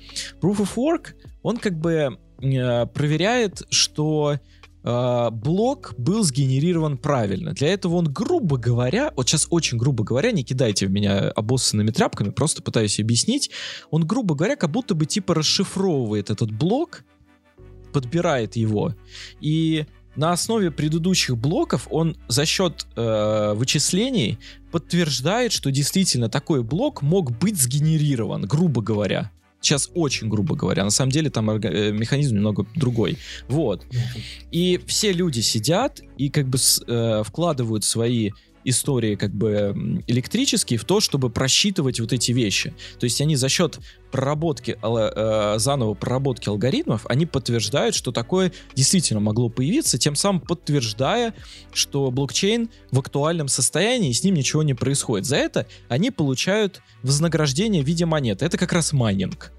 Proof 0.41 0.59
of 0.59 0.75
Work, 0.75 1.13
он 1.41 1.57
как 1.57 1.79
бы 1.79 2.17
э, 2.41 2.85
проверяет, 2.87 3.63
что 3.69 4.33
э, 4.33 4.39
блок 4.83 5.93
был 5.97 6.23
сгенерирован 6.23 6.97
правильно. 6.97 7.53
Для 7.53 7.69
этого 7.69 7.95
он, 7.95 8.11
грубо 8.11 8.57
говоря, 8.57 9.13
вот 9.15 9.29
сейчас 9.29 9.47
очень 9.49 9.77
грубо 9.77 10.03
говоря, 10.03 10.31
не 10.31 10.43
кидайте 10.43 10.87
в 10.87 10.91
меня 10.91 11.29
обоссанными 11.29 11.91
тряпками, 11.91 12.29
просто 12.29 12.61
пытаюсь 12.61 12.99
объяснить, 12.99 13.51
он, 13.91 14.05
грубо 14.05 14.35
говоря, 14.35 14.55
как 14.55 14.71
будто 14.71 14.95
бы 14.95 15.05
типа 15.05 15.35
расшифровывает 15.35 16.29
этот 16.29 16.51
блок, 16.51 17.03
подбирает 17.91 18.55
его. 18.55 18.95
И 19.39 19.85
на 20.15 20.31
основе 20.31 20.71
предыдущих 20.71 21.37
блоков 21.37 21.87
он 21.89 22.17
за 22.27 22.45
счет 22.45 22.85
э, 22.95 23.53
вычислений 23.55 24.39
подтверждает, 24.71 25.51
что 25.51 25.71
действительно 25.71 26.29
такой 26.29 26.63
блок 26.63 27.01
мог 27.01 27.31
быть 27.37 27.59
сгенерирован, 27.59 28.43
грубо 28.43 28.81
говоря. 28.81 29.31
Сейчас 29.63 29.89
очень 29.95 30.27
грубо 30.27 30.55
говоря. 30.55 30.83
На 30.83 30.89
самом 30.89 31.11
деле 31.11 31.29
там 31.29 31.49
э, 31.49 31.91
механизм 31.91 32.35
немного 32.35 32.65
другой. 32.75 33.17
Вот. 33.47 33.85
И 34.51 34.79
все 34.87 35.13
люди 35.13 35.39
сидят 35.39 36.01
и 36.17 36.29
как 36.29 36.47
бы 36.47 36.57
с, 36.57 36.83
э, 36.85 37.23
вкладывают 37.25 37.85
свои 37.85 38.31
истории 38.65 39.15
как 39.15 39.33
бы 39.33 40.01
электрические 40.07 40.79
в 40.79 40.85
то, 40.85 40.99
чтобы 40.99 41.29
просчитывать 41.29 41.99
вот 41.99 42.13
эти 42.13 42.31
вещи. 42.31 42.73
То 42.99 43.05
есть 43.05 43.19
они 43.21 43.35
за 43.35 43.49
счет 43.49 43.79
проработки, 44.11 44.77
э, 44.81 45.55
заново 45.57 45.93
проработки 45.93 46.49
алгоритмов, 46.49 47.05
они 47.07 47.25
подтверждают, 47.25 47.95
что 47.95 48.11
такое 48.11 48.51
действительно 48.75 49.19
могло 49.19 49.49
появиться, 49.49 49.97
тем 49.97 50.15
самым 50.15 50.41
подтверждая, 50.41 51.33
что 51.73 52.11
блокчейн 52.11 52.69
в 52.91 52.99
актуальном 52.99 53.47
состоянии, 53.47 54.09
и 54.09 54.13
с 54.13 54.23
ним 54.23 54.35
ничего 54.35 54.63
не 54.63 54.73
происходит. 54.73 55.25
За 55.25 55.37
это 55.37 55.67
они 55.89 56.11
получают 56.11 56.81
вознаграждение 57.01 57.83
в 57.83 57.87
виде 57.87 58.05
монет. 58.05 58.41
Это 58.41 58.57
как 58.57 58.73
раз 58.73 58.93
майнинг. 58.93 59.51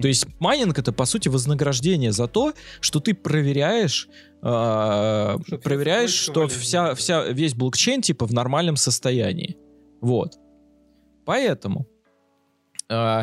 То 0.00 0.08
есть 0.08 0.26
майнинг 0.38 0.78
это 0.78 0.92
по 0.92 1.04
сути 1.04 1.28
вознаграждение 1.28 2.12
за 2.12 2.26
то, 2.26 2.54
что 2.80 3.00
ты 3.00 3.14
проверяешь, 3.14 4.08
э, 4.42 5.38
что 5.46 5.58
проверяешь, 5.58 6.10
что 6.10 6.48
вся, 6.48 6.94
вся 6.94 7.24
весь 7.28 7.54
блокчейн 7.54 8.02
типа 8.02 8.26
в 8.26 8.32
нормальном 8.32 8.76
состоянии. 8.76 9.56
Вот. 10.00 10.34
Поэтому 11.24 11.86
э, 12.88 13.22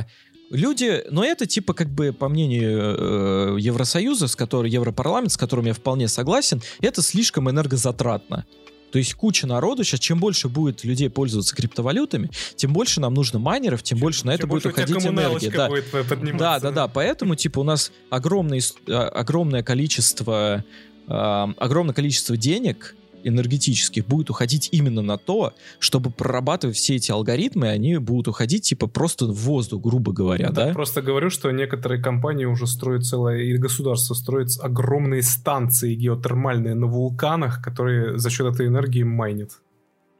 люди, 0.49 1.03
но 1.09 1.23
это 1.23 1.45
типа 1.45 1.73
как 1.73 1.89
бы 1.89 2.13
по 2.13 2.29
мнению 2.29 3.55
э, 3.55 3.57
Евросоюза, 3.59 4.27
с 4.27 4.35
которым 4.35 4.71
Европарламент, 4.71 5.31
с 5.31 5.37
которым 5.37 5.65
я 5.65 5.73
вполне 5.73 6.07
согласен, 6.07 6.61
это 6.81 7.01
слишком 7.01 7.49
энергозатратно. 7.49 8.45
То 8.91 8.97
есть 8.97 9.13
куча 9.13 9.45
народу, 9.45 9.83
сейчас 9.83 9.99
чем 9.99 10.19
больше 10.19 10.49
будет 10.49 10.83
людей 10.83 11.09
пользоваться 11.09 11.55
криптовалютами, 11.55 12.29
тем 12.55 12.73
больше 12.73 12.99
нам 12.99 13.13
нужно 13.13 13.39
майнеров, 13.39 13.83
тем, 13.83 13.97
тем 13.97 14.01
больше 14.01 14.25
на 14.25 14.33
это 14.33 14.47
будет 14.47 14.65
уходить 14.65 15.05
энергия. 15.05 15.51
Да. 15.51 15.67
Будет 15.67 16.37
да, 16.37 16.59
да, 16.59 16.71
да. 16.71 16.87
Поэтому, 16.87 17.35
типа, 17.35 17.59
у 17.59 17.63
нас 17.63 17.91
огромное, 18.09 18.61
а, 18.87 19.09
огромное 19.09 19.63
количество, 19.63 20.63
огромное 21.09 21.93
количество 21.93 22.37
денег 22.37 22.95
энергетических 23.23 24.05
будет 24.05 24.29
уходить 24.29 24.69
именно 24.71 25.01
на 25.01 25.17
то, 25.17 25.53
чтобы 25.79 26.09
прорабатывать 26.09 26.77
все 26.77 26.95
эти 26.95 27.11
алгоритмы, 27.11 27.67
они 27.67 27.97
будут 27.97 28.29
уходить 28.29 28.63
типа 28.63 28.87
просто 28.87 29.25
в 29.25 29.35
воздух, 29.35 29.81
грубо 29.81 30.13
говоря, 30.13 30.51
да? 30.51 30.67
да? 30.67 30.73
Просто 30.73 31.01
говорю, 31.01 31.29
что 31.29 31.51
некоторые 31.51 32.01
компании 32.01 32.45
уже 32.45 32.67
строят 32.67 33.05
целое, 33.05 33.41
и 33.41 33.57
государство 33.57 34.13
строит 34.13 34.49
огромные 34.61 35.21
станции 35.21 35.95
геотермальные 35.95 36.75
на 36.75 36.87
вулканах, 36.87 37.61
которые 37.61 38.17
за 38.17 38.29
счет 38.29 38.53
этой 38.53 38.67
энергии 38.67 39.03
майнят. 39.03 39.51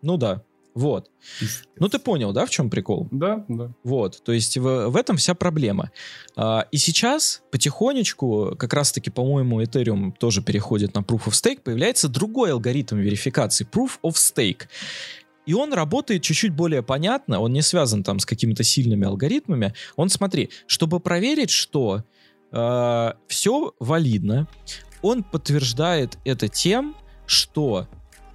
Ну 0.01 0.18
да, 0.18 0.43
вот. 0.76 1.10
Ну 1.78 1.90
ты 1.90 2.00
понял, 2.00 2.32
да, 2.32 2.46
в 2.46 2.50
чем 2.50 2.70
прикол? 2.70 3.08
Да, 3.12 3.44
да. 3.48 3.72
Вот, 3.84 4.24
то 4.24 4.32
есть 4.32 4.58
в, 4.58 4.90
в 4.90 4.96
этом 4.96 5.18
вся 5.18 5.34
проблема. 5.34 5.92
А, 6.36 6.68
и 6.72 6.78
сейчас 6.78 7.42
потихонечку, 7.52 8.56
как 8.58 8.74
раз-таки, 8.74 9.10
по-моему, 9.10 9.62
Ethereum 9.62 10.14
тоже 10.18 10.42
переходит 10.42 10.94
на 10.96 11.00
Proof 11.00 11.26
of 11.26 11.32
Stake, 11.32 11.62
появляется 11.62 12.08
другой 12.08 12.52
алгоритм 12.52 12.98
верификации, 12.98 13.68
Proof 13.70 14.00
of 14.04 14.14
Stake. 14.14 14.68
И 15.46 15.54
он 15.54 15.74
работает 15.74 16.22
чуть-чуть 16.22 16.54
более 16.54 16.84
понятно, 16.84 17.40
он 17.40 17.54
не 17.54 17.62
связан 17.62 18.04
там 18.04 18.20
с 18.20 18.26
какими-то 18.26 18.64
сильными 18.64 19.08
алгоритмами. 19.08 19.74
Он, 19.96 20.10
смотри, 20.10 20.52
чтобы 20.68 21.00
проверить, 21.00 21.50
что 21.50 22.04
э, 22.52 23.14
все 23.28 23.74
валидно, 23.80 24.48
он 25.02 25.24
подтверждает 25.24 26.20
это 26.24 26.48
тем, 26.48 26.96
что 27.26 27.88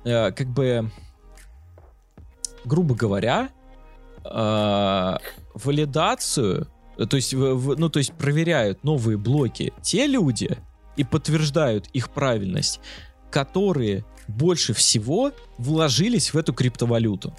э, 0.05 0.33
как 0.33 0.49
бы 0.49 0.91
грубо 2.65 2.95
говоря, 2.95 3.51
э, 4.25 5.17
валидацию, 5.55 6.69
то 6.97 7.17
есть, 7.17 7.35
в, 7.35 7.77
ну, 7.77 7.89
то 7.89 7.99
есть 7.99 8.13
проверяют 8.15 8.85
новые 8.85 9.17
блоки 9.19 9.73
те 9.83 10.07
люди 10.07 10.59
и 10.97 11.05
подтверждают 11.05 11.89
их 11.89 12.11
правильность, 12.11 12.81
которые 13.31 14.05
больше 14.29 14.73
всего 14.73 15.33
вложились 15.59 16.33
в 16.33 16.39
эту 16.39 16.53
криптовалюту. 16.53 17.35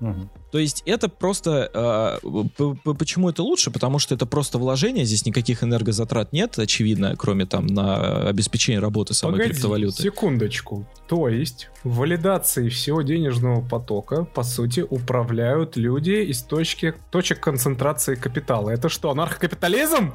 Угу. 0.00 0.30
То 0.52 0.58
есть 0.58 0.82
это 0.84 1.08
просто... 1.08 1.70
Э, 1.72 2.92
почему 2.98 3.30
это 3.30 3.42
лучше? 3.42 3.70
Потому 3.70 3.98
что 3.98 4.14
это 4.14 4.26
просто 4.26 4.58
вложение, 4.58 5.06
здесь 5.06 5.24
никаких 5.24 5.64
энергозатрат 5.64 6.32
нет, 6.34 6.58
очевидно, 6.58 7.16
кроме 7.16 7.46
там 7.46 7.66
на 7.66 8.28
обеспечение 8.28 8.78
работы 8.78 9.14
самой 9.14 9.38
Погоди, 9.38 9.52
криптовалюты. 9.54 10.02
секундочку. 10.02 10.86
То 11.08 11.30
есть 11.30 11.70
валидацией 11.84 12.68
всего 12.68 13.00
денежного 13.00 13.66
потока, 13.66 14.24
по 14.24 14.42
сути, 14.42 14.80
управляют 14.80 15.78
люди 15.78 16.22
из 16.30 16.42
точки, 16.42 16.94
точек 17.10 17.40
концентрации 17.40 18.14
капитала. 18.14 18.68
Это 18.68 18.90
что, 18.90 19.10
анархокапитализм? 19.10 20.12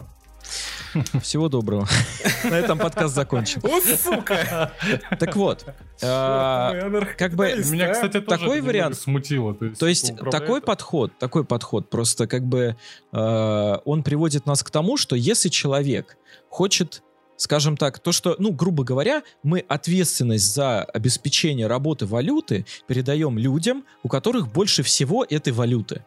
Всего 1.22 1.50
доброго. 1.50 1.88
На 2.43 2.56
этом 2.56 2.77
подкаст 2.77 3.14
закончен. 3.14 3.61
Вот 3.61 3.84
сука! 3.84 4.74
Так 5.19 5.35
вот, 5.35 5.66
а, 6.01 6.92
как 7.17 7.35
бы 7.35 7.53
меня, 7.69 7.93
кстати, 7.93 8.22
такой 8.22 8.61
вариант 8.61 8.98
смутило. 8.98 9.53
То 9.53 9.88
есть 9.88 10.14
такой 10.32 10.61
подход, 10.61 11.17
такой 11.19 11.43
подход, 11.45 11.90
просто 11.90 12.27
как 12.27 12.45
бы 12.45 12.77
а, 13.11 13.82
он 13.85 14.03
приводит 14.03 14.45
нас 14.45 14.64
к 14.64 14.69
тому, 14.69 14.98
что 14.98 15.16
если 15.16 15.50
человек 15.50 16.17
хочет 16.50 17.03
скажем 17.38 17.77
так, 17.77 18.00
то, 18.00 18.11
что, 18.11 18.35
ну, 18.40 18.51
грубо 18.51 18.84
говоря, 18.84 19.22
мы 19.43 19.59
ответственность 19.59 20.53
за 20.53 20.84
обеспечение 20.84 21.67
работы 21.67 22.08
валюты 22.08 22.66
передаем 22.88 23.38
людям, 23.38 23.85
у 24.03 24.09
которых 24.09 24.51
больше 24.51 24.84
всего 24.84 25.24
этой 25.24 25.53
валюты. 25.53 26.03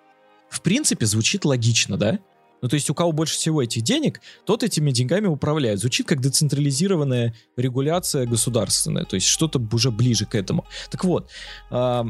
В 0.48 0.60
принципе, 0.60 1.06
звучит 1.06 1.44
логично, 1.44 1.96
да? 1.96 2.18
Ну, 2.62 2.68
то 2.68 2.74
есть 2.74 2.90
у 2.90 2.94
кого 2.94 3.12
больше 3.12 3.34
всего 3.34 3.62
этих 3.62 3.82
денег, 3.82 4.20
тот 4.44 4.62
этими 4.62 4.90
деньгами 4.90 5.26
управляет. 5.26 5.80
Звучит 5.80 6.06
как 6.06 6.20
децентрализированная 6.20 7.34
регуляция 7.56 8.26
государственная, 8.26 9.04
то 9.04 9.14
есть 9.14 9.26
что-то 9.26 9.60
уже 9.72 9.90
ближе 9.90 10.26
к 10.26 10.34
этому. 10.34 10.66
Так 10.90 11.04
вот, 11.04 11.30
э, 11.70 12.04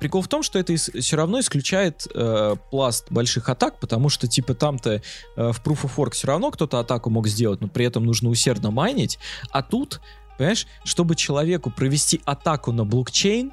прикол 0.00 0.22
в 0.22 0.28
том, 0.28 0.42
что 0.42 0.58
это 0.58 0.74
все 0.76 1.16
равно 1.16 1.40
исключает 1.40 2.06
э, 2.14 2.56
пласт 2.70 3.06
больших 3.10 3.48
атак, 3.48 3.80
потому 3.80 4.08
что, 4.08 4.26
типа, 4.26 4.54
там-то 4.54 4.90
э, 4.90 5.00
в 5.36 5.62
Proof 5.64 5.84
of 5.84 5.96
Work 5.96 6.12
все 6.12 6.26
равно 6.26 6.50
кто-то 6.50 6.78
атаку 6.78 7.10
мог 7.10 7.26
сделать, 7.28 7.60
но 7.60 7.68
при 7.68 7.86
этом 7.86 8.04
нужно 8.04 8.28
усердно 8.28 8.70
майнить, 8.70 9.18
а 9.50 9.62
тут, 9.62 10.00
понимаешь, 10.36 10.66
чтобы 10.84 11.16
человеку 11.16 11.70
провести 11.70 12.20
атаку 12.24 12.72
на 12.72 12.84
блокчейн, 12.84 13.52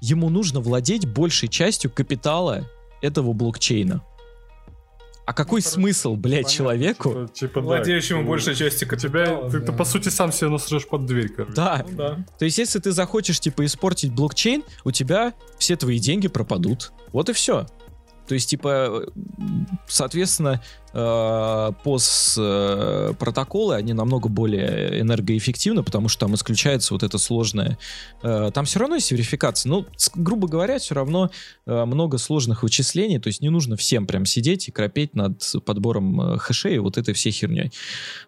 ему 0.00 0.28
нужно 0.28 0.60
владеть 0.60 1.06
большей 1.06 1.48
частью 1.48 1.90
капитала 1.90 2.68
этого 3.02 3.32
блокчейна. 3.32 4.02
А 5.26 5.32
какой 5.32 5.62
ну, 5.64 5.70
смысл, 5.70 6.16
блядь, 6.16 6.44
понятно, 6.44 6.52
человеку? 6.52 7.08
Типа, 7.08 7.28
типа, 7.28 7.60
Владеющему 7.62 8.22
да, 8.22 8.28
большей 8.28 8.54
части 8.54 8.84
капитала. 8.84 9.08
Тебя, 9.14 9.40
да. 9.40 9.50
ты, 9.50 9.60
ты, 9.60 9.72
по 9.72 9.84
сути, 9.84 10.08
сам 10.10 10.32
себе 10.32 10.50
насрешь 10.50 10.86
под 10.86 11.06
дверь, 11.06 11.30
короче. 11.30 11.54
Да. 11.54 11.84
Ну, 11.88 11.96
да. 11.96 12.26
То 12.38 12.44
есть, 12.44 12.58
если 12.58 12.78
ты 12.78 12.92
захочешь, 12.92 13.40
типа, 13.40 13.64
испортить 13.64 14.12
блокчейн, 14.12 14.62
у 14.84 14.90
тебя 14.90 15.32
все 15.58 15.76
твои 15.76 15.98
деньги 15.98 16.28
пропадут. 16.28 16.92
Вот 17.12 17.30
и 17.30 17.32
все. 17.32 17.66
То 18.28 18.34
есть, 18.34 18.50
типа, 18.50 19.06
соответственно, 19.86 20.62
POS 20.94 22.38
э, 22.38 23.10
э, 23.10 23.14
протоколы, 23.18 23.74
они 23.74 23.92
намного 23.92 24.28
более 24.28 25.00
энергоэффективны, 25.00 25.82
потому 25.82 26.08
что 26.08 26.26
там 26.26 26.34
исключается 26.36 26.94
вот 26.94 27.02
это 27.02 27.18
сложное. 27.18 27.78
Э, 28.22 28.52
там 28.54 28.64
все 28.64 28.78
равно 28.78 28.94
есть 28.94 29.10
верификация. 29.10 29.70
Ну, 29.70 29.86
грубо 30.14 30.46
говоря, 30.46 30.78
все 30.78 30.94
равно 30.94 31.30
много 31.66 32.18
сложных 32.18 32.62
вычислений, 32.62 33.18
то 33.18 33.26
есть 33.26 33.40
не 33.40 33.48
нужно 33.48 33.76
всем 33.76 34.06
прям 34.06 34.24
сидеть 34.24 34.68
и 34.68 34.70
кропеть 34.70 35.14
над 35.14 35.42
подбором 35.64 36.38
хэшей 36.38 36.76
и 36.76 36.78
вот 36.78 36.96
этой 36.96 37.14
всей 37.14 37.32
херней. 37.32 37.72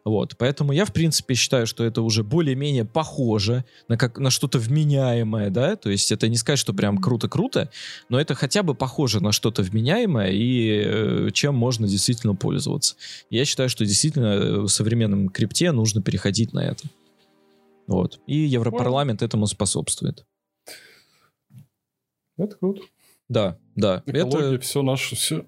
Вот. 0.04 0.36
Поэтому 0.36 0.72
я, 0.72 0.84
в 0.84 0.92
принципе, 0.92 1.34
считаю, 1.34 1.66
что 1.66 1.84
это 1.84 2.02
уже 2.02 2.24
более-менее 2.24 2.84
похоже 2.84 3.64
на, 3.88 3.96
как, 3.96 4.18
на 4.18 4.30
что-то 4.30 4.58
вменяемое, 4.58 5.50
да, 5.50 5.76
то 5.76 5.90
есть 5.90 6.10
это 6.10 6.28
не 6.28 6.36
сказать, 6.36 6.58
что 6.58 6.72
прям 6.72 6.98
круто-круто, 6.98 7.70
но 8.08 8.18
это 8.18 8.34
хотя 8.34 8.62
бы 8.62 8.74
похоже 8.74 9.22
на 9.22 9.32
что-то 9.32 9.62
вменяемое 9.62 10.30
и 10.32 11.30
чем 11.32 11.54
можно 11.54 11.86
действительно 11.86 12.34
пользоваться 12.34 12.55
пользоваться. 12.56 12.96
Я 13.30 13.44
считаю, 13.44 13.68
что 13.68 13.84
действительно 13.84 14.26
э, 14.26 14.58
в 14.60 14.68
современном 14.68 15.28
крипте 15.28 15.72
нужно 15.72 16.02
переходить 16.02 16.52
на 16.52 16.64
это. 16.64 16.84
Вот. 17.86 18.18
И 18.26 18.36
Европарламент 18.36 19.22
этому 19.22 19.46
способствует. 19.46 20.24
Это 22.38 22.56
круто. 22.56 22.82
Да, 23.28 23.58
да. 23.74 24.02
Экология, 24.06 24.54
это 24.54 24.64
все 24.64 24.82
наше, 24.82 25.16
все, 25.16 25.46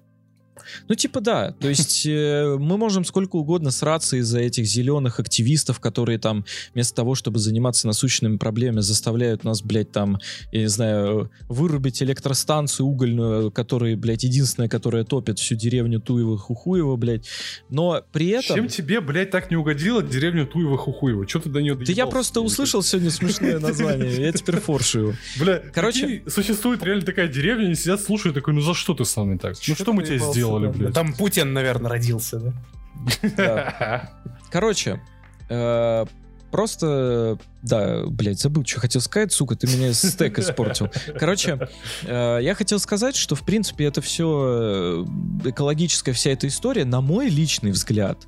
ну, 0.87 0.95
типа, 0.95 1.21
да. 1.21 1.51
То 1.51 1.69
есть 1.69 2.05
э, 2.05 2.57
мы 2.59 2.77
можем 2.77 3.05
сколько 3.05 3.35
угодно 3.35 3.71
сраться 3.71 4.17
из-за 4.17 4.39
этих 4.39 4.65
зеленых 4.65 5.19
активистов, 5.19 5.79
которые 5.79 6.19
там 6.19 6.45
вместо 6.73 6.95
того, 6.95 7.15
чтобы 7.15 7.39
заниматься 7.39 7.87
насущными 7.87 8.37
проблемами, 8.37 8.81
заставляют 8.81 9.43
нас, 9.43 9.61
блядь, 9.61 9.91
там, 9.91 10.17
я 10.51 10.61
не 10.61 10.67
знаю, 10.67 11.31
вырубить 11.47 12.01
электростанцию 12.01 12.87
угольную, 12.87 13.51
которая, 13.51 13.95
блядь, 13.95 14.23
единственная, 14.23 14.69
которая 14.69 15.03
топит 15.03 15.39
всю 15.39 15.55
деревню 15.55 15.99
Туева-Хухуева, 15.99 16.95
блядь. 16.97 17.27
Но 17.69 18.03
при 18.11 18.29
этом... 18.29 18.55
Чем 18.55 18.67
тебе, 18.67 19.01
блядь, 19.01 19.31
так 19.31 19.51
не 19.51 19.57
угодило 19.57 20.01
деревню 20.01 20.45
Туева-Хухуева? 20.45 21.27
Что 21.27 21.39
ты 21.39 21.49
до 21.49 21.61
нее 21.61 21.75
Да 21.75 21.91
я 21.91 22.05
просто 22.07 22.41
услышал 22.41 22.83
сегодня 22.83 23.11
смешное 23.11 23.59
название, 23.59 24.25
я 24.25 24.31
теперь 24.31 24.59
форшую. 24.59 25.15
Бля, 25.39 25.61
короче... 25.73 26.23
Существует 26.27 26.83
реально 26.83 27.05
такая 27.05 27.27
деревня, 27.27 27.65
они 27.65 27.75
сидят, 27.75 28.01
слушают, 28.01 28.35
такой, 28.35 28.53
ну 28.53 28.61
за 28.61 28.73
что 28.73 28.93
ты 28.93 29.05
с 29.05 29.15
нами 29.15 29.37
так? 29.37 29.55
Ну 29.67 29.75
что 29.75 29.93
мы 29.93 30.03
тебе 30.03 30.19
сделали? 30.19 30.48
Сделали, 30.57 30.67
блядь. 30.67 30.93
Там 30.93 31.13
Путин, 31.13 31.53
наверное, 31.53 31.89
родился, 31.89 32.39
да? 32.39 34.09
Короче, 34.51 35.01
э, 35.49 36.05
просто, 36.51 37.37
да, 37.61 38.05
блядь, 38.07 38.39
забыл, 38.39 38.65
что 38.65 38.79
хотел 38.79 39.01
сказать, 39.01 39.31
сука, 39.31 39.55
ты 39.55 39.67
меня 39.67 39.93
стек 39.93 40.39
испортил. 40.39 40.89
Короче, 41.17 41.69
э, 42.03 42.39
я 42.41 42.55
хотел 42.55 42.79
сказать, 42.79 43.15
что, 43.15 43.35
в 43.35 43.43
принципе, 43.43 43.85
это 43.85 44.01
все 44.01 45.05
э, 45.45 45.49
экологическая 45.49 46.13
вся 46.13 46.31
эта 46.31 46.47
история, 46.47 46.85
на 46.85 47.01
мой 47.01 47.29
личный 47.29 47.71
взгляд, 47.71 48.27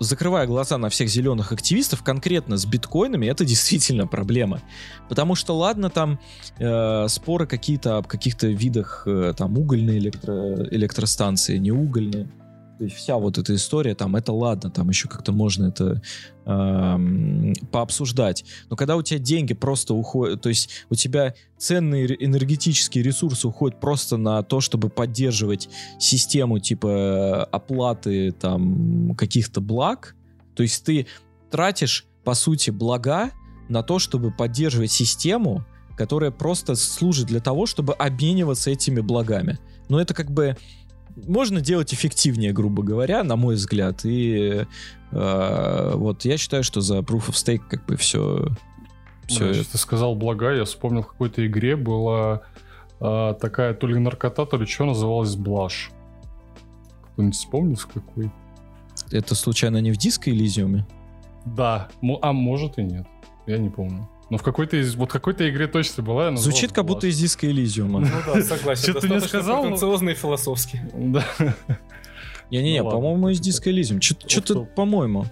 закрывая 0.00 0.46
глаза 0.46 0.78
на 0.78 0.88
всех 0.88 1.08
зеленых 1.08 1.52
активистов, 1.52 2.02
конкретно 2.02 2.56
с 2.56 2.66
биткоинами, 2.66 3.26
это 3.26 3.44
действительно 3.44 4.06
проблема. 4.06 4.60
Потому 5.08 5.34
что, 5.34 5.56
ладно, 5.56 5.90
там 5.90 6.18
э, 6.58 7.06
споры 7.08 7.46
какие-то 7.46 7.98
об 7.98 8.06
каких-то 8.06 8.48
видах, 8.48 9.04
э, 9.06 9.34
там, 9.36 9.56
угольные 9.56 9.98
электро, 9.98 10.66
электростанции, 10.70 11.58
не 11.58 11.72
угольные. 11.72 12.28
То 12.82 12.86
есть 12.86 12.96
вся 12.96 13.16
вот 13.16 13.38
эта 13.38 13.54
история, 13.54 13.94
там, 13.94 14.16
это 14.16 14.32
ладно, 14.32 14.68
там 14.68 14.88
еще 14.88 15.06
как-то 15.06 15.30
можно 15.30 15.66
это 15.66 16.02
э, 16.44 17.52
пообсуждать. 17.70 18.44
Но 18.70 18.74
когда 18.74 18.96
у 18.96 19.02
тебя 19.02 19.20
деньги 19.20 19.54
просто 19.54 19.94
уходят, 19.94 20.42
то 20.42 20.48
есть 20.48 20.68
у 20.90 20.96
тебя 20.96 21.32
ценные 21.56 22.16
энергетические 22.24 23.04
ресурсы 23.04 23.46
уходят 23.46 23.78
просто 23.78 24.16
на 24.16 24.42
то, 24.42 24.60
чтобы 24.60 24.88
поддерживать 24.88 25.68
систему 26.00 26.58
типа 26.58 27.44
оплаты 27.44 28.32
там 28.32 29.14
каких-то 29.14 29.60
благ, 29.60 30.16
то 30.56 30.64
есть 30.64 30.84
ты 30.84 31.06
тратишь, 31.52 32.04
по 32.24 32.34
сути, 32.34 32.70
блага 32.70 33.30
на 33.68 33.84
то, 33.84 34.00
чтобы 34.00 34.32
поддерживать 34.32 34.90
систему, 34.90 35.64
которая 35.96 36.32
просто 36.32 36.74
служит 36.74 37.28
для 37.28 37.38
того, 37.38 37.66
чтобы 37.66 37.92
обмениваться 37.92 38.70
этими 38.70 38.98
благами. 38.98 39.60
Но 39.88 40.00
это 40.00 40.14
как 40.14 40.32
бы 40.32 40.56
можно 41.16 41.60
делать 41.60 41.92
эффективнее, 41.92 42.52
грубо 42.52 42.82
говоря, 42.82 43.22
на 43.22 43.36
мой 43.36 43.54
взгляд. 43.54 44.04
И 44.04 44.66
э, 45.10 45.92
вот 45.94 46.24
я 46.24 46.36
считаю, 46.38 46.64
что 46.64 46.80
за 46.80 46.98
Proof 46.98 47.28
of 47.28 47.32
Stake 47.32 47.62
как 47.68 47.84
бы 47.86 47.96
все... 47.96 48.48
все... 49.26 49.52
Да, 49.52 49.60
ты 49.70 49.78
сказал 49.78 50.14
блага, 50.14 50.52
я 50.52 50.64
вспомнил, 50.64 51.02
в 51.02 51.08
какой-то 51.08 51.46
игре 51.46 51.76
была 51.76 52.42
э, 53.00 53.34
такая 53.40 53.74
то 53.74 53.86
ли 53.86 53.98
наркота, 53.98 54.46
то 54.46 54.56
ли 54.56 54.66
что 54.66 54.84
называлась 54.84 55.36
Блаш. 55.36 55.90
Кто-нибудь 57.12 57.36
вспомнил, 57.36 57.76
с 57.76 57.84
какой? 57.84 58.30
Это 59.10 59.34
случайно 59.34 59.80
не 59.80 59.92
в 59.92 59.96
диско 59.96 60.30
Элизиуме? 60.30 60.86
Да, 61.44 61.88
а 62.22 62.32
может 62.32 62.78
и 62.78 62.82
нет. 62.82 63.06
Я 63.46 63.58
не 63.58 63.68
помню. 63.68 64.08
Но 64.32 64.38
в 64.38 64.42
какой-то 64.42 64.78
из 64.78 64.94
вот 64.94 65.12
какой-то 65.12 65.46
игре 65.50 65.66
точно 65.66 66.02
была. 66.02 66.34
Звучит 66.36 66.72
как 66.72 66.86
будто 66.86 67.06
из 67.06 67.18
диска 67.18 67.46
Элизиума. 67.46 68.00
Ну 68.00 68.06
да, 68.26 68.40
согласен. 68.40 68.92
Что 68.92 69.00
ты 69.02 69.08
не 69.10 69.20
сказал? 69.20 69.60
Претенциозно 69.60 70.08
и 70.08 70.14
философски. 70.14 70.80
Да. 70.94 71.22
Не-не-не, 72.50 72.82
ну 72.82 72.90
по-моему, 72.90 73.28
из 73.28 73.40
диска 73.40 73.70
Элизиум. 73.70 74.00
Что-то, 74.00 74.64
по-моему. 74.64 75.26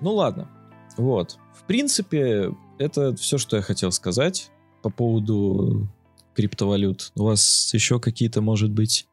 Ну 0.00 0.14
ладно. 0.14 0.48
Вот. 0.96 1.38
В 1.60 1.64
принципе, 1.64 2.52
это 2.78 3.16
все, 3.16 3.36
что 3.36 3.56
я 3.56 3.62
хотел 3.62 3.90
сказать 3.90 4.52
по 4.80 4.90
поводу 4.90 5.88
криптовалют. 6.34 7.10
У 7.16 7.24
вас 7.24 7.74
еще 7.74 7.98
какие-то, 7.98 8.40
может 8.40 8.70
быть, 8.70 9.08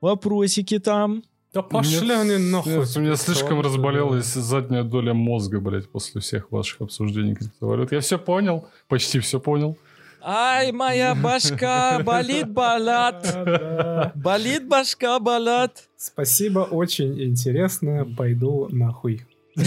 вопросики 0.00 0.80
там? 0.80 1.22
Да 1.56 1.62
пошли 1.62 2.12
они 2.12 2.36
нахуй. 2.36 2.84
У 2.96 3.00
меня 3.00 3.16
слишком 3.16 3.62
разболелась 3.62 4.26
задняя 4.26 4.82
доля 4.82 5.14
мозга, 5.14 5.58
блядь, 5.58 5.88
после 5.88 6.20
всех 6.20 6.52
ваших 6.52 6.82
обсуждений 6.82 7.34
криптовалют. 7.34 7.92
Я 7.92 8.00
все 8.00 8.18
понял, 8.18 8.68
почти 8.88 9.20
все 9.20 9.40
понял. 9.40 9.78
Ай, 10.20 10.70
моя 10.72 11.14
башка, 11.14 12.00
болит 12.00 12.50
балат. 12.50 14.12
Болит 14.14 14.68
башка 14.68 15.18
балат. 15.18 15.84
Спасибо, 15.96 16.58
очень 16.58 17.22
интересно. 17.22 18.06
Пойду 18.16 18.68
нахуй. 18.70 19.26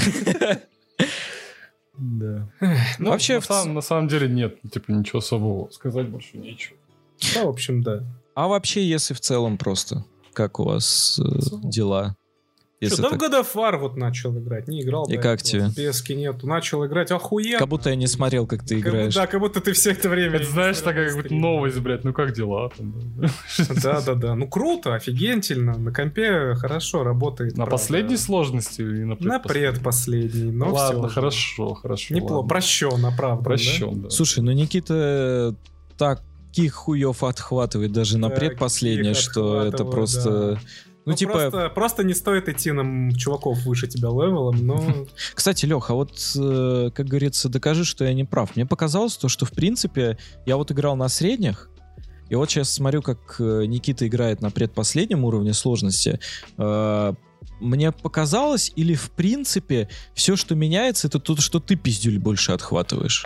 Да. 2.01 2.47
Ну, 2.97 3.09
Вообще, 3.09 3.33
на, 3.33 3.41
в... 3.41 3.45
сам, 3.45 3.73
на 3.73 3.81
самом 3.81 4.07
деле 4.07 4.29
нет, 4.29 4.55
типа 4.71 4.89
ничего 4.89 5.19
особого 5.19 5.69
сказать 5.69 6.07
больше 6.07 6.37
нечего. 6.37 6.77
Да, 7.35 7.43
в 7.43 7.49
общем, 7.49 7.83
да. 7.83 8.05
А 8.35 8.47
вообще, 8.47 8.87
если 8.87 9.13
в 9.13 9.19
целом 9.19 9.57
просто 9.57 10.05
как 10.33 10.59
у 10.59 10.63
вас 10.63 11.19
э, 11.19 11.23
дела? 11.63 12.15
Что, 12.87 13.01
да 13.01 13.09
так... 13.09 13.19
в 13.19 13.23
God 13.23 13.41
of 13.41 13.47
War 13.55 13.77
вот 13.77 13.97
начал 13.97 14.37
играть, 14.37 14.69
не 14.69 14.81
играл. 14.81 15.03
И 15.09 15.17
как 15.17 15.41
тебе? 15.41 15.69
Пески 15.75 16.15
нету, 16.15 16.47
начал 16.47 16.85
играть, 16.85 17.11
охуенно. 17.11 17.59
Как 17.59 17.67
будто 17.67 17.89
я 17.89 17.97
не 17.97 18.07
смотрел, 18.07 18.47
как 18.47 18.63
ты 18.63 18.81
как 18.81 18.93
играешь. 18.93 19.15
да, 19.15 19.27
как 19.27 19.41
будто 19.41 19.59
ты 19.59 19.73
все 19.73 19.91
это 19.91 20.07
время... 20.07 20.37
Это 20.37 20.49
знаешь, 20.49 20.79
такая 20.79 21.13
как 21.13 21.29
новость, 21.29 21.77
блядь, 21.79 22.05
ну 22.05 22.13
как 22.13 22.33
дела? 22.33 22.71
Да-да-да, 23.83 24.35
ну 24.35 24.47
круто, 24.47 24.95
офигентельно, 24.95 25.77
на 25.77 25.91
компе 25.91 26.55
хорошо 26.55 27.03
работает. 27.03 27.57
На 27.57 27.65
последней 27.65 28.17
сложности 28.17 28.81
или 28.81 29.03
на 29.03 29.15
предпоследней? 29.17 29.67
На 29.67 29.71
предпоследней, 29.71 30.51
но 30.51 30.71
Ладно, 30.71 31.09
хорошо, 31.09 31.73
хорошо. 31.73 32.13
Неплохо, 32.13 32.47
прощен, 32.47 33.05
правда. 33.17 33.43
Прощен, 33.43 34.03
да. 34.03 34.09
Слушай, 34.09 34.41
ну 34.41 34.53
Никита 34.53 35.53
так 35.97 36.21
таких 36.49 36.73
хуев 36.73 37.23
отхватывает 37.23 37.91
даже 37.91 38.17
на 38.17 38.29
предпоследнее, 38.29 39.13
что 39.13 39.63
это 39.63 39.85
просто... 39.85 40.29
Да. 40.29 40.59
Ну, 41.05 41.13
ну, 41.13 41.13
типа... 41.13 41.31
Просто, 41.31 41.69
просто 41.69 42.03
не 42.03 42.13
стоит 42.13 42.49
идти 42.49 42.71
на 42.71 43.11
чуваков 43.17 43.63
выше 43.65 43.87
тебя 43.87 44.09
левелом, 44.09 44.65
но... 44.65 45.07
Кстати, 45.33 45.65
Леха, 45.65 45.93
вот, 45.93 46.11
э, 46.35 46.91
как 46.93 47.07
говорится, 47.07 47.49
докажи, 47.49 47.85
что 47.85 48.05
я 48.05 48.13
не 48.13 48.25
прав. 48.25 48.55
Мне 48.55 48.65
показалось 48.65 49.17
то, 49.17 49.27
что, 49.27 49.45
в 49.45 49.51
принципе, 49.51 50.17
я 50.45 50.57
вот 50.57 50.71
играл 50.71 50.95
на 50.95 51.07
средних, 51.07 51.69
и 52.29 52.35
вот 52.35 52.49
сейчас 52.49 52.71
смотрю, 52.71 53.01
как 53.01 53.37
э, 53.39 53.65
Никита 53.65 54.07
играет 54.07 54.41
на 54.41 54.51
предпоследнем 54.51 55.23
уровне 55.23 55.53
сложности. 55.53 56.19
Э, 56.57 57.13
мне 57.59 57.91
показалось, 57.91 58.71
или 58.75 58.93
в 58.93 59.09
принципе, 59.11 59.89
все, 60.13 60.35
что 60.35 60.53
меняется, 60.53 61.07
это 61.07 61.19
то, 61.19 61.35
что 61.37 61.59
ты 61.59 61.75
пиздюль 61.75 62.19
больше 62.19 62.51
отхватываешь. 62.51 63.25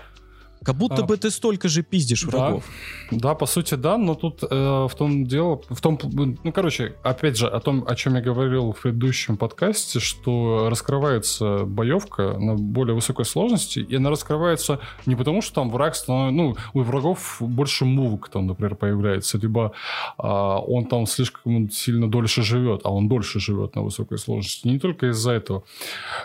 Как 0.64 0.76
будто 0.76 1.04
а, 1.04 1.06
бы 1.06 1.18
ты 1.18 1.30
столько 1.30 1.68
же 1.68 1.84
пиздишь 1.84 2.24
врагов. 2.24 2.64
Да, 3.12 3.36
по 3.36 3.46
сути, 3.46 3.76
да, 3.76 3.98
но 3.98 4.16
тут 4.16 4.44
э, 4.44 4.48
в 4.50 4.92
том 4.98 5.26
дело, 5.26 5.62
в 5.70 5.82
том, 5.82 6.00
ну, 6.04 6.52
короче, 6.52 6.96
опять 7.04 7.38
же, 7.38 7.48
о 7.48 7.60
том, 7.60 7.84
о 7.88 7.96
чем 7.96 8.16
я 8.16 8.22
говорил 8.22 8.72
в 8.72 8.82
предыдущем 8.82 9.38
подкасте, 9.38 10.00
что 10.00 10.68
раскрывается 10.70 11.66
боевка 11.66 12.38
на 12.38 12.56
более 12.56 12.96
высокой 12.96 13.26
сложности, 13.26 13.80
и 13.80 13.96
она 13.96 14.10
раскрывается 14.10 14.80
не 15.06 15.16
потому, 15.16 15.42
что 15.42 15.56
там 15.56 15.70
враг 15.70 15.96
становится, 15.96 16.36
ну, 16.36 16.56
у 16.74 16.82
врагов 16.82 17.38
больше 17.40 17.86
мувок 17.86 18.30
там, 18.30 18.48
например, 18.48 18.76
появляется, 18.76 19.38
либо 19.38 19.74
э, 20.18 20.24
он 20.24 20.86
там 20.86 21.06
слишком 21.06 21.70
сильно 21.70 22.10
дольше 22.10 22.44
живет, 22.44 22.82
а 22.84 22.90
он 22.90 23.08
дольше 23.08 23.40
живет 23.40 23.76
на 23.76 23.82
высокой 23.82 24.18
сложности. 24.18 24.68
Не 24.68 24.80
только 24.80 25.08
из-за 25.08 25.32
этого. 25.32 25.64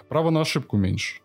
Право 0.09 0.31
на 0.31 0.41
ошибку 0.41 0.77
меньше. 0.77 1.21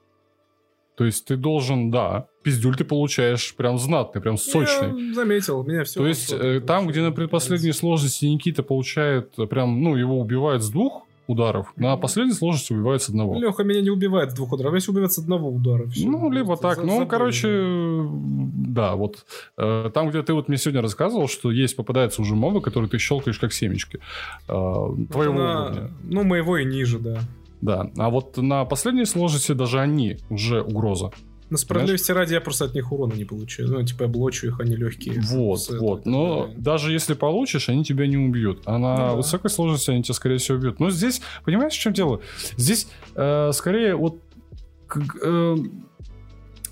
То 0.96 1.06
есть 1.06 1.26
ты 1.26 1.38
должен, 1.38 1.90
да, 1.90 2.28
пиздюль 2.44 2.76
ты 2.76 2.84
получаешь 2.84 3.56
прям 3.56 3.78
знатный, 3.78 4.22
прям 4.22 4.38
сочный. 4.38 5.08
Я 5.08 5.14
заметил, 5.14 5.64
меня 5.64 5.84
все... 5.84 6.00
То 6.00 6.08
есть 6.08 6.32
э, 6.32 6.62
там, 6.62 6.88
где 6.88 7.02
на 7.02 7.12
предпоследней 7.12 7.74
сложности 7.74 8.26
Никита 8.26 8.64
получает 8.64 9.36
прям, 9.50 9.82
ну, 9.82 9.96
его 9.96 10.20
убивают 10.20 10.62
с 10.62 10.70
двух 10.70 11.04
ударов, 11.28 11.74
на 11.78 11.96
последней 11.98 12.34
сложности 12.34 12.74
убивает 12.74 13.02
с 13.02 13.10
одного. 13.10 13.40
Леха 13.40 13.64
меня 13.64 13.82
не 13.82 13.90
убивает 13.90 14.32
с 14.32 14.34
двух 14.34 14.52
ударов, 14.54 14.74
если 14.74 14.92
убивает 14.92 15.14
с 15.14 15.18
одного 15.18 15.50
удара. 15.50 15.88
Все. 15.88 16.08
Ну, 16.08 16.30
либо 16.30 16.58
так. 16.58 16.76
За, 16.76 16.84
ну, 16.84 16.94
забыли. 16.94 17.10
короче, 17.10 18.08
да, 18.68 18.96
вот. 18.96 19.26
Э, 19.58 19.90
там, 19.94 20.10
где 20.10 20.22
ты 20.22 20.34
вот 20.34 20.48
мне 20.48 20.58
сегодня 20.58 20.82
рассказывал, 20.82 21.28
что 21.28 21.52
есть, 21.52 21.76
попадаются 21.76 22.22
уже 22.22 22.36
мобы, 22.36 22.62
которые 22.62 22.90
ты 22.90 22.98
щелкаешь 22.98 23.40
как 23.40 23.54
семечки. 23.54 24.00
Э, 24.48 24.88
твоего 25.12 25.34
на, 25.34 25.66
уровня. 25.66 25.92
Ну, 26.04 26.24
моего 26.24 26.58
и 26.58 26.66
ниже, 26.66 27.00
да. 27.00 27.20
Да, 27.64 27.90
а 27.98 28.10
вот 28.10 28.36
на 28.36 28.66
последней 28.66 29.06
сложности 29.06 29.54
даже 29.54 29.80
они 29.80 30.18
уже 30.30 30.62
угроза. 30.62 31.12
На 31.50 31.58
справедливости 31.58 32.08
Знаешь? 32.08 32.26
ради 32.26 32.34
я 32.34 32.42
просто 32.42 32.66
от 32.66 32.74
них 32.74 32.92
урона 32.92 33.14
не 33.14 33.24
получаю. 33.24 33.70
Ну, 33.70 33.84
типа 33.84 34.04
я 34.04 34.10
блочу 34.10 34.48
их, 34.48 34.60
они 34.60 34.76
легкие. 34.76 35.22
Вот, 35.22 35.70
вот. 35.70 36.06
Но 36.06 36.42
далее. 36.42 36.58
даже 36.58 36.92
если 36.92 37.14
получишь, 37.14 37.70
они 37.70 37.86
тебя 37.86 38.06
не 38.06 38.18
убьют. 38.18 38.64
А 38.66 38.78
на 38.78 39.12
ну, 39.12 39.18
высокой 39.18 39.50
сложности 39.50 39.92
они 39.92 40.04
тебя, 40.04 40.14
скорее 40.14 40.40
всего, 40.40 40.58
убьют. 40.58 40.82
Но 40.82 40.90
здесь, 40.90 41.22
понимаешь, 41.46 41.74
в 41.74 41.80
чем 41.80 41.94
дело? 41.94 42.20
Здесь 42.58 42.88
э, 43.16 43.52
скорее 43.54 43.96
вот... 43.96 44.20
Э, 45.24 45.56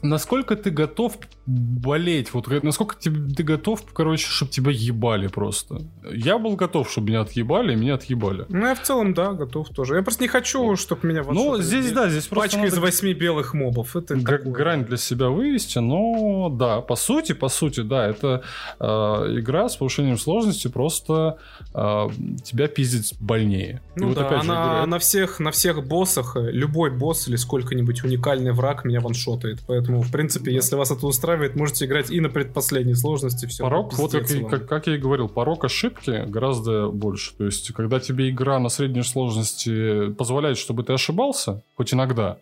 насколько 0.02 0.58
ты 0.58 0.72
готов 0.72 1.20
болеть? 1.52 2.34
Вот 2.34 2.48
насколько 2.64 2.96
ты, 2.96 3.12
ты 3.12 3.44
готов, 3.44 3.84
короче, 3.94 4.28
чтобы 4.28 4.52
тебя 4.52 4.72
ебали 4.72 5.28
просто? 5.28 5.82
Я 6.12 6.38
был 6.38 6.56
готов, 6.56 6.90
чтобы 6.90 7.10
меня 7.10 7.22
отъебали, 7.22 7.76
меня 7.76 7.96
отъебали. 7.96 8.46
Ну, 8.50 8.68
я 8.68 8.76
в 8.76 8.82
целом, 8.82 9.14
да, 9.14 9.34
готов 9.34 9.70
тоже. 9.70 9.96
Я 9.96 10.04
просто 10.04 10.24
не 10.24 10.28
хочу, 10.28 10.76
чтобы 10.76 11.08
меня... 11.08 11.24
Ну, 11.28 11.62
здесь, 11.62 11.92
да, 11.92 12.10
здесь 12.10 12.28
просто... 12.28 12.58
Пачка 12.58 12.68
из 12.68 12.78
восьми 12.78 13.14
белых 13.14 13.54
мобов. 13.54 13.96
Это 13.96 14.16
г- 14.16 14.44
грань 14.46 14.86
для 14.86 14.98
себя 14.98 15.30
вывести, 15.30 15.80
но 15.80 16.50
да, 16.50 16.82
по 16.82 16.96
сути, 16.96 17.34
по 17.34 17.50
сути, 17.50 17.82
да, 17.82 18.08
это 18.08 18.44
э, 18.80 18.86
игра 18.86 19.68
с 19.68 19.76
повышением 19.76 20.18
сложности 20.18 20.68
просто 20.68 21.38
э, 21.74 22.08
тебя 22.44 22.68
пиздить 22.68 23.16
больнее. 23.20 23.82
Ну 23.96 24.12
и 24.12 24.16
да, 24.16 24.24
вот, 24.24 24.32
она, 24.32 24.64
говорю, 24.66 24.86
на, 24.88 25.00
всех, 25.00 25.40
на 25.40 25.52
всех 25.52 25.86
боссах, 25.86 26.36
э, 26.38 26.52
любой 26.52 26.92
босс 26.92 27.28
или 27.28 27.36
сколько-нибудь 27.36 28.04
уникальный 28.04 28.52
враг 28.52 28.86
меня 28.86 29.02
ваншотает, 29.02 29.60
поэтому, 29.68 30.02
в 30.02 30.12
принципе, 30.12 30.54
если 30.54 30.76
вас 30.76 30.92
это 30.92 31.06
устраивает, 31.06 31.41
устраивает, 31.42 31.56
можете 31.56 31.86
играть 31.86 32.12
и 32.12 32.20
на 32.20 32.30
предпоследней 32.30 32.96
сложности. 32.96 33.46
Все, 33.46 33.64
порог, 33.64 33.94
вот 33.94 34.12
как, 34.12 34.50
как, 34.50 34.68
как 34.68 34.88
я 34.88 34.96
и 34.96 34.98
говорил, 34.98 35.28
порог 35.28 35.66
ошибки 35.66 36.24
гораздо 36.28 36.90
больше. 36.90 37.36
То 37.36 37.46
есть, 37.46 37.74
когда 37.74 38.00
тебе 38.00 38.30
игра 38.30 38.60
на 38.60 38.70
средней 38.70 39.04
сложности 39.04 40.12
позволяет, 40.12 40.58
чтобы 40.58 40.84
ты 40.84 40.94
ошибался, 40.94 41.64
хоть 41.76 41.94
иногда, 41.94 42.38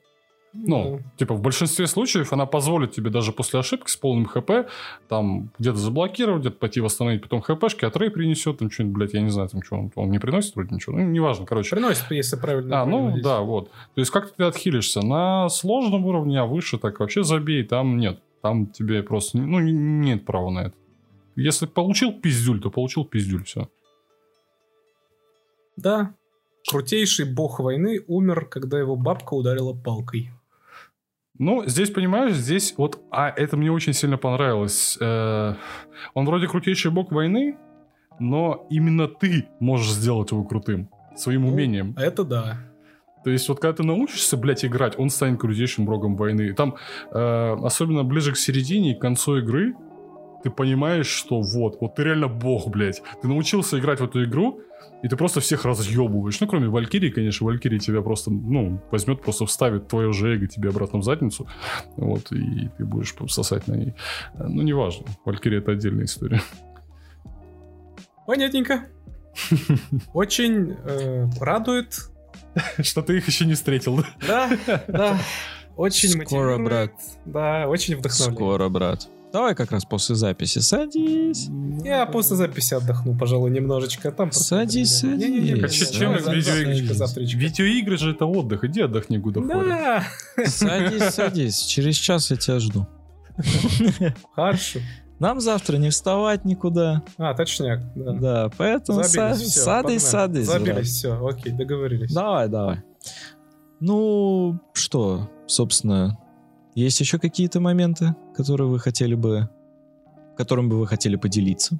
ну, 0.53 0.95
mm. 0.95 1.03
типа, 1.17 1.35
в 1.35 1.41
большинстве 1.41 1.85
случаев 1.85 2.33
она 2.33 2.45
позволит 2.45 2.91
тебе 2.91 3.11
даже 3.11 3.31
после 3.31 3.59
ошибки 3.59 3.89
с 3.89 3.95
полным 3.95 4.25
хп, 4.25 4.67
там, 5.07 5.51
где-то 5.59 5.77
заблокировать, 5.77 6.41
где-то 6.41 6.57
пойти 6.57 6.81
восстановить 6.81 7.21
потом 7.21 7.41
хпшки, 7.41 7.85
а 7.85 7.91
трей 7.91 8.09
принесет, 8.09 8.57
там, 8.57 8.71
что-нибудь, 8.71 8.97
блядь, 8.97 9.13
я 9.13 9.21
не 9.21 9.29
знаю, 9.29 9.49
там, 9.49 9.61
что 9.61 9.75
он, 9.75 9.91
он 9.95 10.09
не 10.09 10.19
приносит 10.19 10.55
вроде 10.55 10.73
ничего, 10.73 10.97
ну, 10.97 11.03
неважно, 11.03 11.45
короче. 11.45 11.75
Приносит, 11.75 12.05
если 12.09 12.35
правильно. 12.35 12.81
А, 12.81 12.85
ну, 12.85 13.15
да, 13.21 13.41
вот. 13.41 13.69
То 13.69 14.01
есть, 14.01 14.11
как 14.11 14.31
ты 14.31 14.43
отхилишься? 14.43 15.01
На 15.01 15.49
сложном 15.49 16.05
уровне, 16.05 16.39
а 16.39 16.45
выше 16.45 16.77
так 16.77 16.99
вообще 16.99 17.23
забей, 17.23 17.63
там 17.63 17.97
нет. 17.97 18.19
Там 18.41 18.67
тебе 18.67 19.03
просто 19.03 19.37
ну, 19.37 19.59
нет 19.59 20.25
права 20.25 20.49
на 20.49 20.59
это. 20.67 20.75
Если 21.35 21.65
получил 21.65 22.13
пиздюль, 22.13 22.61
то 22.61 22.69
получил 22.69 23.05
пиздюль, 23.05 23.43
все. 23.43 23.69
Да. 25.77 26.13
Крутейший 26.69 27.33
бог 27.33 27.59
войны 27.59 28.01
умер, 28.07 28.45
когда 28.45 28.79
его 28.79 28.95
бабка 28.95 29.33
ударила 29.33 29.73
палкой. 29.73 30.31
Ну, 31.37 31.65
здесь, 31.65 31.89
понимаешь, 31.89 32.33
здесь 32.33 32.73
вот... 32.77 33.01
А 33.11 33.29
это 33.29 33.55
мне 33.55 33.71
очень 33.71 33.93
сильно 33.93 34.17
понравилось. 34.17 34.97
Э, 34.99 35.55
он 36.13 36.25
вроде 36.25 36.47
крутейший 36.47 36.91
бог 36.91 37.13
войны, 37.13 37.57
но 38.19 38.67
именно 38.69 39.07
ты 39.07 39.47
можешь 39.61 39.91
сделать 39.91 40.31
его 40.31 40.43
крутым. 40.43 40.89
Своим 41.15 41.43
ну, 41.43 41.53
умением. 41.53 41.95
Это 41.97 42.25
да. 42.25 42.68
То 43.23 43.29
есть 43.29 43.49
вот 43.49 43.59
когда 43.59 43.77
ты 43.77 43.83
научишься, 43.83 44.37
блядь, 44.37 44.63
играть, 44.63 44.97
он 44.97 45.09
станет 45.09 45.39
крутейшим 45.39 45.85
богом 45.85 46.15
войны. 46.15 46.53
Там, 46.53 46.75
э, 47.11 47.55
особенно 47.63 48.03
ближе 48.03 48.33
к 48.33 48.37
середине 48.37 48.93
и 48.93 48.95
к 48.95 49.01
концу 49.01 49.39
игры, 49.39 49.75
ты 50.43 50.49
понимаешь, 50.49 51.07
что 51.07 51.41
вот, 51.41 51.77
вот 51.81 51.95
ты 51.95 52.03
реально 52.03 52.27
бог, 52.27 52.69
блядь. 52.69 53.01
Ты 53.21 53.27
научился 53.27 53.77
играть 53.77 53.99
в 53.99 54.05
эту 54.05 54.23
игру, 54.23 54.61
и 55.03 55.07
ты 55.07 55.15
просто 55.15 55.39
всех 55.39 55.65
разъебываешь. 55.65 56.39
Ну, 56.39 56.47
кроме 56.47 56.67
Валькирии, 56.67 57.09
конечно, 57.09 57.45
Валькирия 57.45 57.79
тебя 57.79 58.01
просто, 58.01 58.31
ну, 58.31 58.81
возьмет, 58.91 59.21
просто 59.21 59.45
вставит 59.45 59.87
твое 59.87 60.13
же 60.13 60.35
эго 60.35 60.47
тебе 60.47 60.69
обратно 60.69 60.99
в 60.99 61.03
задницу. 61.03 61.47
Вот, 61.97 62.31
и 62.31 62.69
ты 62.77 62.85
будешь 62.85 63.15
сосать 63.27 63.67
на 63.67 63.73
ней. 63.73 63.93
Ну, 64.37 64.61
неважно. 64.61 65.05
Валькирия 65.25 65.59
это 65.59 65.71
отдельная 65.71 66.05
история. 66.05 66.41
Понятненько. 68.25 68.85
Очень 70.13 70.75
э, 70.83 71.27
радует 71.39 72.09
Что 72.81 73.01
ты 73.01 73.17
их 73.17 73.27
еще 73.27 73.45
не 73.45 73.53
встретил. 73.53 74.03
Да, 74.25 74.49
да. 74.87 75.19
Очень 75.75 76.21
Скоро, 76.25 76.57
брат. 76.57 76.91
Да, 77.25 77.67
очень 77.67 77.95
вдохновляет. 77.95 78.35
Скоро, 78.35 78.69
брат. 78.69 79.07
Давай 79.31 79.53
как 79.53 79.71
раз 79.71 79.85
после 79.85 80.15
записи 80.15 80.59
садись. 80.59 81.47
Я 81.83 82.05
после 82.07 82.35
записи 82.35 82.73
отдохну, 82.73 83.15
пожалуй, 83.15 83.51
немножечко. 83.51 84.11
Там 84.11 84.31
садись, 84.31 84.97
садись. 84.99 85.29
Не, 85.29 85.39
не, 85.39 85.51
не, 85.51 85.69
чем 85.69 86.13
видеоигры? 86.13 87.35
Видеоигры 87.37 87.97
же 87.97 88.11
это 88.11 88.25
отдых. 88.25 88.63
Иди 88.63 88.81
отдохни, 88.81 89.17
Гудофоре. 89.17 89.69
Да. 89.69 90.03
Садись, 90.47 91.13
садись. 91.13 91.61
Через 91.61 91.95
час 91.95 92.31
я 92.31 92.37
тебя 92.37 92.59
жду. 92.59 92.87
Хорошо. 94.33 94.79
Нам 95.19 95.41
завтра 95.41 95.77
не 95.77 95.89
вставать 95.89 96.45
никуда. 96.45 97.03
А, 97.17 97.33
точняк, 97.33 97.81
да. 97.93 98.13
Да, 98.13 98.49
поэтому 98.57 99.03
Забились, 99.03 99.57
са- 99.57 99.63
садись, 99.63 100.03
садись. 100.03 100.45
Забились, 100.47 100.73
брат. 100.73 100.85
все, 100.85 101.27
окей, 101.27 101.51
договорились. 101.51 102.13
Давай, 102.13 102.47
давай. 102.47 102.81
Ну, 103.81 104.59
что, 104.73 105.29
собственно, 105.45 106.17
есть 106.73 106.99
еще 107.01 107.19
какие-то 107.19 107.59
моменты, 107.59 108.15
которые 108.33 108.69
вы 108.69 108.79
хотели 108.79 109.15
бы, 109.15 109.49
которым 110.37 110.69
бы 110.69 110.79
вы 110.79 110.87
хотели 110.87 111.17
поделиться? 111.17 111.77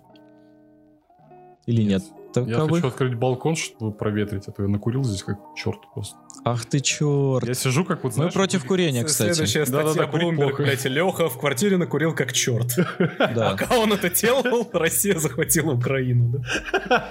Или 1.65 1.83
нет? 1.83 2.03
нет? 2.03 2.18
Таковых. 2.33 2.57
Я 2.57 2.75
хочу 2.75 2.87
открыть 2.87 3.15
балкон, 3.15 3.55
чтобы 3.55 3.91
проветрить, 3.91 4.47
а 4.47 4.51
то 4.51 4.63
я 4.63 4.69
накурил 4.69 5.03
здесь 5.03 5.23
как 5.23 5.37
черт 5.55 5.79
просто. 5.93 6.17
Ах 6.45 6.65
ты 6.65 6.79
черт. 6.79 7.47
Я 7.47 7.53
сижу 7.53 7.85
как 7.85 8.03
вот, 8.03 8.13
знаешь... 8.13 8.33
Мы 8.33 8.39
против 8.39 8.65
курения, 8.65 9.03
кстати. 9.03 9.33
Следующая 9.33 9.65
статья 9.65 9.93
да, 9.93 10.07
да, 10.07 10.11
да, 10.11 10.17
Bloomberg, 10.17 10.57
блядь, 10.57 10.85
Леха 10.85 11.29
в 11.29 11.37
квартире 11.39 11.77
накурил 11.77 12.13
как 12.13 12.33
черт. 12.33 12.75
Да. 13.19 13.51
Пока 13.51 13.77
он 13.77 13.93
это 13.93 14.09
делал, 14.09 14.67
Россия 14.73 15.19
захватила 15.19 15.73
Украину, 15.73 16.41
да? 16.87 17.09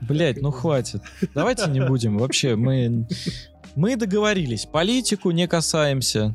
Блять, 0.00 0.40
ну 0.40 0.50
хватит. 0.50 1.02
Давайте 1.34 1.70
не 1.70 1.80
будем. 1.80 2.18
Вообще, 2.18 2.56
мы... 2.56 3.06
Мы 3.76 3.96
договорились. 3.96 4.66
Политику 4.66 5.30
не 5.30 5.46
касаемся. 5.46 6.34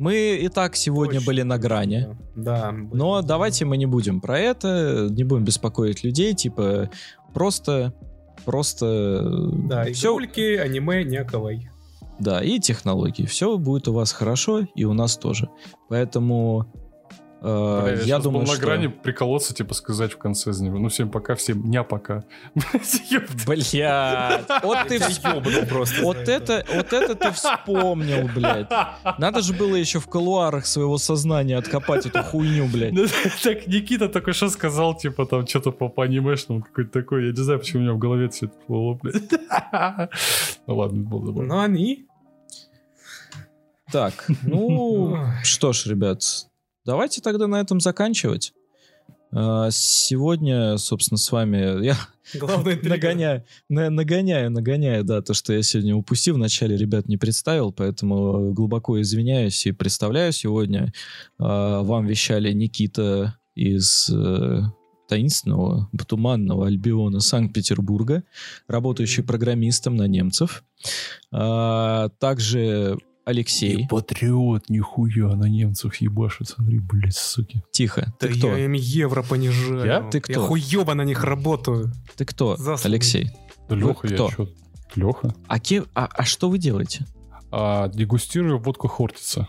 Мы 0.00 0.36
и 0.36 0.48
так 0.48 0.76
сегодня 0.76 1.16
Точно. 1.16 1.26
были 1.26 1.42
на 1.42 1.58
грани. 1.58 2.16
Да. 2.34 2.72
Но 2.72 3.20
давайте 3.20 3.66
мы 3.66 3.76
не 3.76 3.84
будем 3.84 4.22
про 4.22 4.38
это, 4.38 5.08
не 5.10 5.24
будем 5.24 5.44
беспокоить 5.44 6.02
людей, 6.02 6.32
типа 6.32 6.88
просто, 7.32 7.94
просто. 8.44 9.22
Да, 9.68 9.88
и 9.88 9.92
все... 9.92 10.08
игрульки, 10.08 10.56
аниме, 10.56 11.04
не 11.04 11.24
кавай. 11.24 11.68
Да, 12.18 12.42
и 12.42 12.58
технологии. 12.58 13.24
Все 13.24 13.56
будет 13.56 13.88
у 13.88 13.94
вас 13.94 14.12
хорошо, 14.12 14.66
и 14.74 14.84
у 14.84 14.92
нас 14.92 15.16
тоже. 15.16 15.48
Поэтому 15.88 16.66
Бля, 17.40 17.94
я, 17.94 18.02
я 18.02 18.18
думаю, 18.18 18.44
был 18.44 18.52
на 18.52 18.56
что... 18.56 18.66
грани 18.66 18.88
приколоться, 18.88 19.54
типа 19.54 19.72
сказать 19.72 20.12
в 20.12 20.18
конце 20.18 20.52
за 20.52 20.62
него. 20.62 20.78
Ну, 20.78 20.88
всем 20.88 21.10
пока, 21.10 21.34
всем 21.34 21.62
дня 21.62 21.84
пока. 21.84 22.24
Блядь. 23.46 24.46
Вот 24.62 24.88
ты 24.88 24.98
вспомнил 24.98 25.66
просто. 25.66 26.02
Вот 26.02 26.16
это, 26.16 26.64
вот 26.74 26.92
это 26.92 27.14
ты 27.14 27.30
вспомнил, 27.30 28.28
блядь. 28.34 28.68
Надо 29.18 29.40
же 29.40 29.54
было 29.54 29.74
еще 29.74 30.00
в 30.00 30.06
колуарах 30.06 30.66
своего 30.66 30.98
сознания 30.98 31.56
откопать 31.56 32.04
эту 32.06 32.22
хуйню, 32.22 32.66
блядь. 32.66 32.92
Ну, 32.92 33.06
так 33.42 33.66
Никита 33.66 34.08
только 34.08 34.34
что 34.34 34.50
сказал, 34.50 34.94
типа, 34.96 35.24
там, 35.24 35.46
что-то 35.46 35.72
по, 35.72 35.88
по 35.88 36.04
анимешному 36.04 36.62
какой-то 36.62 36.90
такой. 36.90 37.26
Я 37.26 37.30
не 37.30 37.42
знаю, 37.42 37.60
почему 37.60 37.80
у 37.80 37.82
меня 37.84 37.94
в 37.94 37.98
голове 37.98 38.28
все 38.28 38.46
это 38.46 38.54
плыло, 38.66 38.98
блядь. 39.02 39.22
Ну 40.66 40.76
ладно, 40.76 41.02
был 41.02 41.24
забавно. 41.24 41.54
Ну, 41.54 41.60
они... 41.60 42.06
Так, 43.90 44.26
ну, 44.42 45.16
что 45.42 45.72
ж, 45.72 45.86
ребят, 45.86 46.22
давайте 46.84 47.20
тогда 47.20 47.46
на 47.46 47.60
этом 47.60 47.80
заканчивать. 47.80 48.52
А, 49.32 49.70
сегодня, 49.70 50.76
собственно, 50.76 51.18
с 51.18 51.30
вами 51.30 51.84
я 51.84 51.96
нагоняю, 52.82 53.44
нагоняю, 53.68 54.50
нагоняю, 54.50 55.04
да, 55.04 55.22
то, 55.22 55.34
что 55.34 55.52
я 55.52 55.62
сегодня 55.62 55.94
упустил. 55.94 56.34
Вначале 56.34 56.76
ребят 56.76 57.06
не 57.06 57.16
представил, 57.16 57.72
поэтому 57.72 58.52
глубоко 58.52 59.00
извиняюсь 59.00 59.66
и 59.66 59.72
представляю 59.72 60.32
сегодня. 60.32 60.92
А, 61.38 61.82
вам 61.82 62.06
вещали 62.06 62.52
Никита 62.52 63.36
из 63.54 64.08
э, 64.10 64.62
таинственного, 65.08 65.90
туманного 66.06 66.68
Альбиона 66.68 67.20
Санкт-Петербурга, 67.20 68.22
работающий 68.68 69.22
программистом 69.22 69.96
на 69.96 70.06
немцев. 70.06 70.64
А, 71.32 72.08
также 72.20 72.96
Алексей. 73.30 73.76
Не 73.76 73.86
патриот, 73.88 74.68
нихуя, 74.68 75.28
на 75.34 75.46
немцев 75.46 75.94
ебашит, 75.96 76.48
смотри, 76.48 76.78
блядь, 76.80 77.14
суки. 77.16 77.62
Тихо. 77.72 78.12
Да 78.20 78.28
Ты 78.28 78.34
кто? 78.38 78.56
я 78.56 78.64
им 78.66 78.72
евро 78.72 79.22
понижаю. 79.22 79.84
Я? 79.86 80.02
Ты 80.10 80.20
кто? 80.20 80.32
Я 80.32 80.38
хуёво 80.40 80.94
на 80.94 81.02
них 81.02 81.24
работаю. 81.24 81.92
Ты 82.16 82.24
кто, 82.24 82.56
Заслуги. 82.56 82.94
Алексей? 82.94 83.30
Да 83.68 83.76
Леха, 83.76 84.06
я 84.08 84.14
кто? 84.14 84.30
чё? 84.30 84.48
Леха? 84.96 85.34
А, 85.46 85.58
ке- 85.60 85.84
а, 85.94 86.08
а 86.12 86.24
что 86.24 86.50
вы 86.50 86.58
делаете? 86.58 87.06
А, 87.52 87.88
дегустирую 87.88 88.58
водку 88.58 88.88
Хортица. 88.88 89.48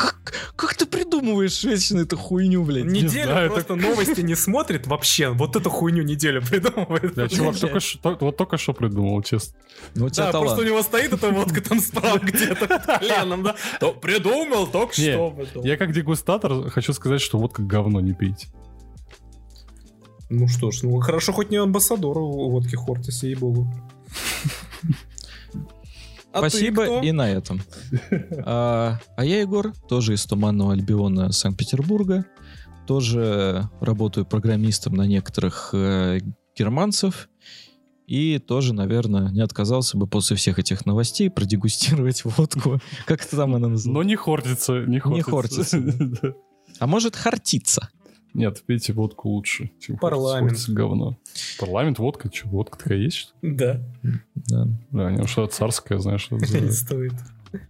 Как, 0.00 0.32
как, 0.56 0.74
ты 0.74 0.86
придумываешь 0.86 1.62
вечно 1.62 1.98
эту 2.00 2.16
хуйню, 2.16 2.64
блядь? 2.64 2.86
Неделю 2.86 3.24
знаю, 3.24 3.50
просто 3.50 3.74
новости 3.74 4.22
не 4.22 4.34
смотрит 4.34 4.86
вообще. 4.86 5.28
Вот 5.28 5.56
эту 5.56 5.68
хуйню 5.68 6.02
неделю 6.02 6.40
придумывает. 6.42 7.14
Да, 7.14 7.28
чувак 7.28 7.58
только 7.58 7.80
что, 7.80 8.16
вот 8.20 8.36
только 8.38 8.56
что 8.56 8.72
придумал, 8.72 9.22
честно. 9.22 9.58
Ну, 9.94 10.08
Да, 10.08 10.32
талант. 10.32 10.46
просто 10.46 10.60
у 10.62 10.64
него 10.66 10.82
стоит 10.82 11.12
эта 11.12 11.30
водка 11.30 11.60
там 11.60 11.80
справа 11.80 12.18
где-то 12.18 12.66
под 12.66 12.86
коленом, 12.86 13.42
да? 13.42 13.56
То 13.78 13.92
Придумал 13.92 14.66
только 14.68 14.98
Не, 15.00 15.12
что. 15.12 15.30
придумал. 15.32 15.66
Я 15.66 15.76
как 15.76 15.92
дегустатор 15.92 16.70
хочу 16.70 16.94
сказать, 16.94 17.20
что 17.20 17.38
водка 17.38 17.60
говно 17.62 18.00
не 18.00 18.14
пейте. 18.14 18.46
Ну 20.30 20.48
что 20.48 20.70
ж, 20.70 20.82
ну 20.84 20.98
хорошо, 21.00 21.32
хоть 21.32 21.50
не 21.50 21.56
амбассадор 21.58 22.16
у 22.18 22.48
водки 22.50 22.76
Хортис, 22.76 23.22
ей-богу. 23.24 23.66
А 26.32 26.38
Спасибо 26.38 27.00
и 27.00 27.12
на 27.12 27.28
этом. 27.30 27.60
А, 28.44 29.00
а 29.16 29.24
я 29.24 29.40
Егор, 29.40 29.72
тоже 29.88 30.14
из 30.14 30.24
Туманного 30.26 30.72
Альбиона 30.72 31.32
Санкт-Петербурга. 31.32 32.24
Тоже 32.86 33.68
работаю 33.80 34.26
программистом 34.26 34.94
на 34.94 35.06
некоторых 35.06 35.70
э, 35.72 36.20
германцев. 36.56 37.28
И 38.06 38.38
тоже, 38.40 38.74
наверное, 38.74 39.30
не 39.30 39.40
отказался 39.40 39.96
бы 39.96 40.08
после 40.08 40.36
всех 40.36 40.58
этих 40.58 40.84
новостей 40.86 41.30
продегустировать 41.30 42.24
водку. 42.24 42.80
Как 43.06 43.24
это 43.24 43.36
там 43.36 43.54
она 43.54 43.66
Но 43.66 43.68
называется? 43.70 44.08
не 44.08 44.16
Хортица, 44.16 44.84
не 44.86 44.98
Хортица. 44.98 45.30
Хортица. 45.30 45.78
Да. 46.22 46.32
А 46.78 46.86
может, 46.86 47.16
хартица? 47.16 47.90
Нет, 48.34 48.62
пейте 48.64 48.92
водку 48.92 49.28
лучше, 49.30 49.70
чем 49.80 49.96
Парламент. 49.98 50.58
Говно. 50.68 51.18
Парламент, 51.58 51.98
водка, 51.98 52.30
что, 52.32 52.48
водка 52.48 52.78
такая 52.78 52.98
есть, 52.98 53.16
что? 53.16 53.32
Да, 53.42 53.80
Да. 54.34 54.66
Да, 54.90 55.10
не, 55.10 55.26
что 55.26 55.46
царская, 55.46 55.98
знаешь, 55.98 56.22
что 56.22 56.36
это 56.36 56.60
не 56.60 56.70
стоит. 56.70 57.12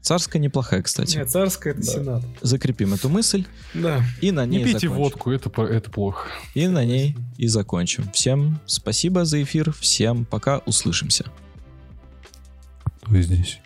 Царская 0.03 0.43
неплохая, 0.43 0.83
кстати. 0.83 1.17
Нет, 1.17 1.31
царская 1.31 1.73
это 1.73 1.83
Да. 1.83 1.87
сенат. 1.93 2.23
Закрепим 2.43 2.93
эту 2.93 3.09
мысль 3.09 3.47
Да. 3.73 4.03
и 4.21 4.31
на 4.31 4.45
ней 4.45 4.59
Не 4.59 4.65
пейте 4.65 4.81
закончим. 4.89 5.03
водку, 5.03 5.31
это, 5.31 5.63
это 5.63 5.91
плохо. 5.91 6.29
И 6.55 6.69
на 6.69 6.85
ней 6.85 7.17
и 7.39 7.47
закончим. 7.47 8.11
Всем 8.13 8.61
спасибо 8.67 9.25
за 9.25 9.43
эфир. 9.43 9.73
Всем 9.73 10.27
пока. 10.27 10.59
Услышимся. 10.67 11.25
Кто 13.03 13.21
здесь? 13.23 13.61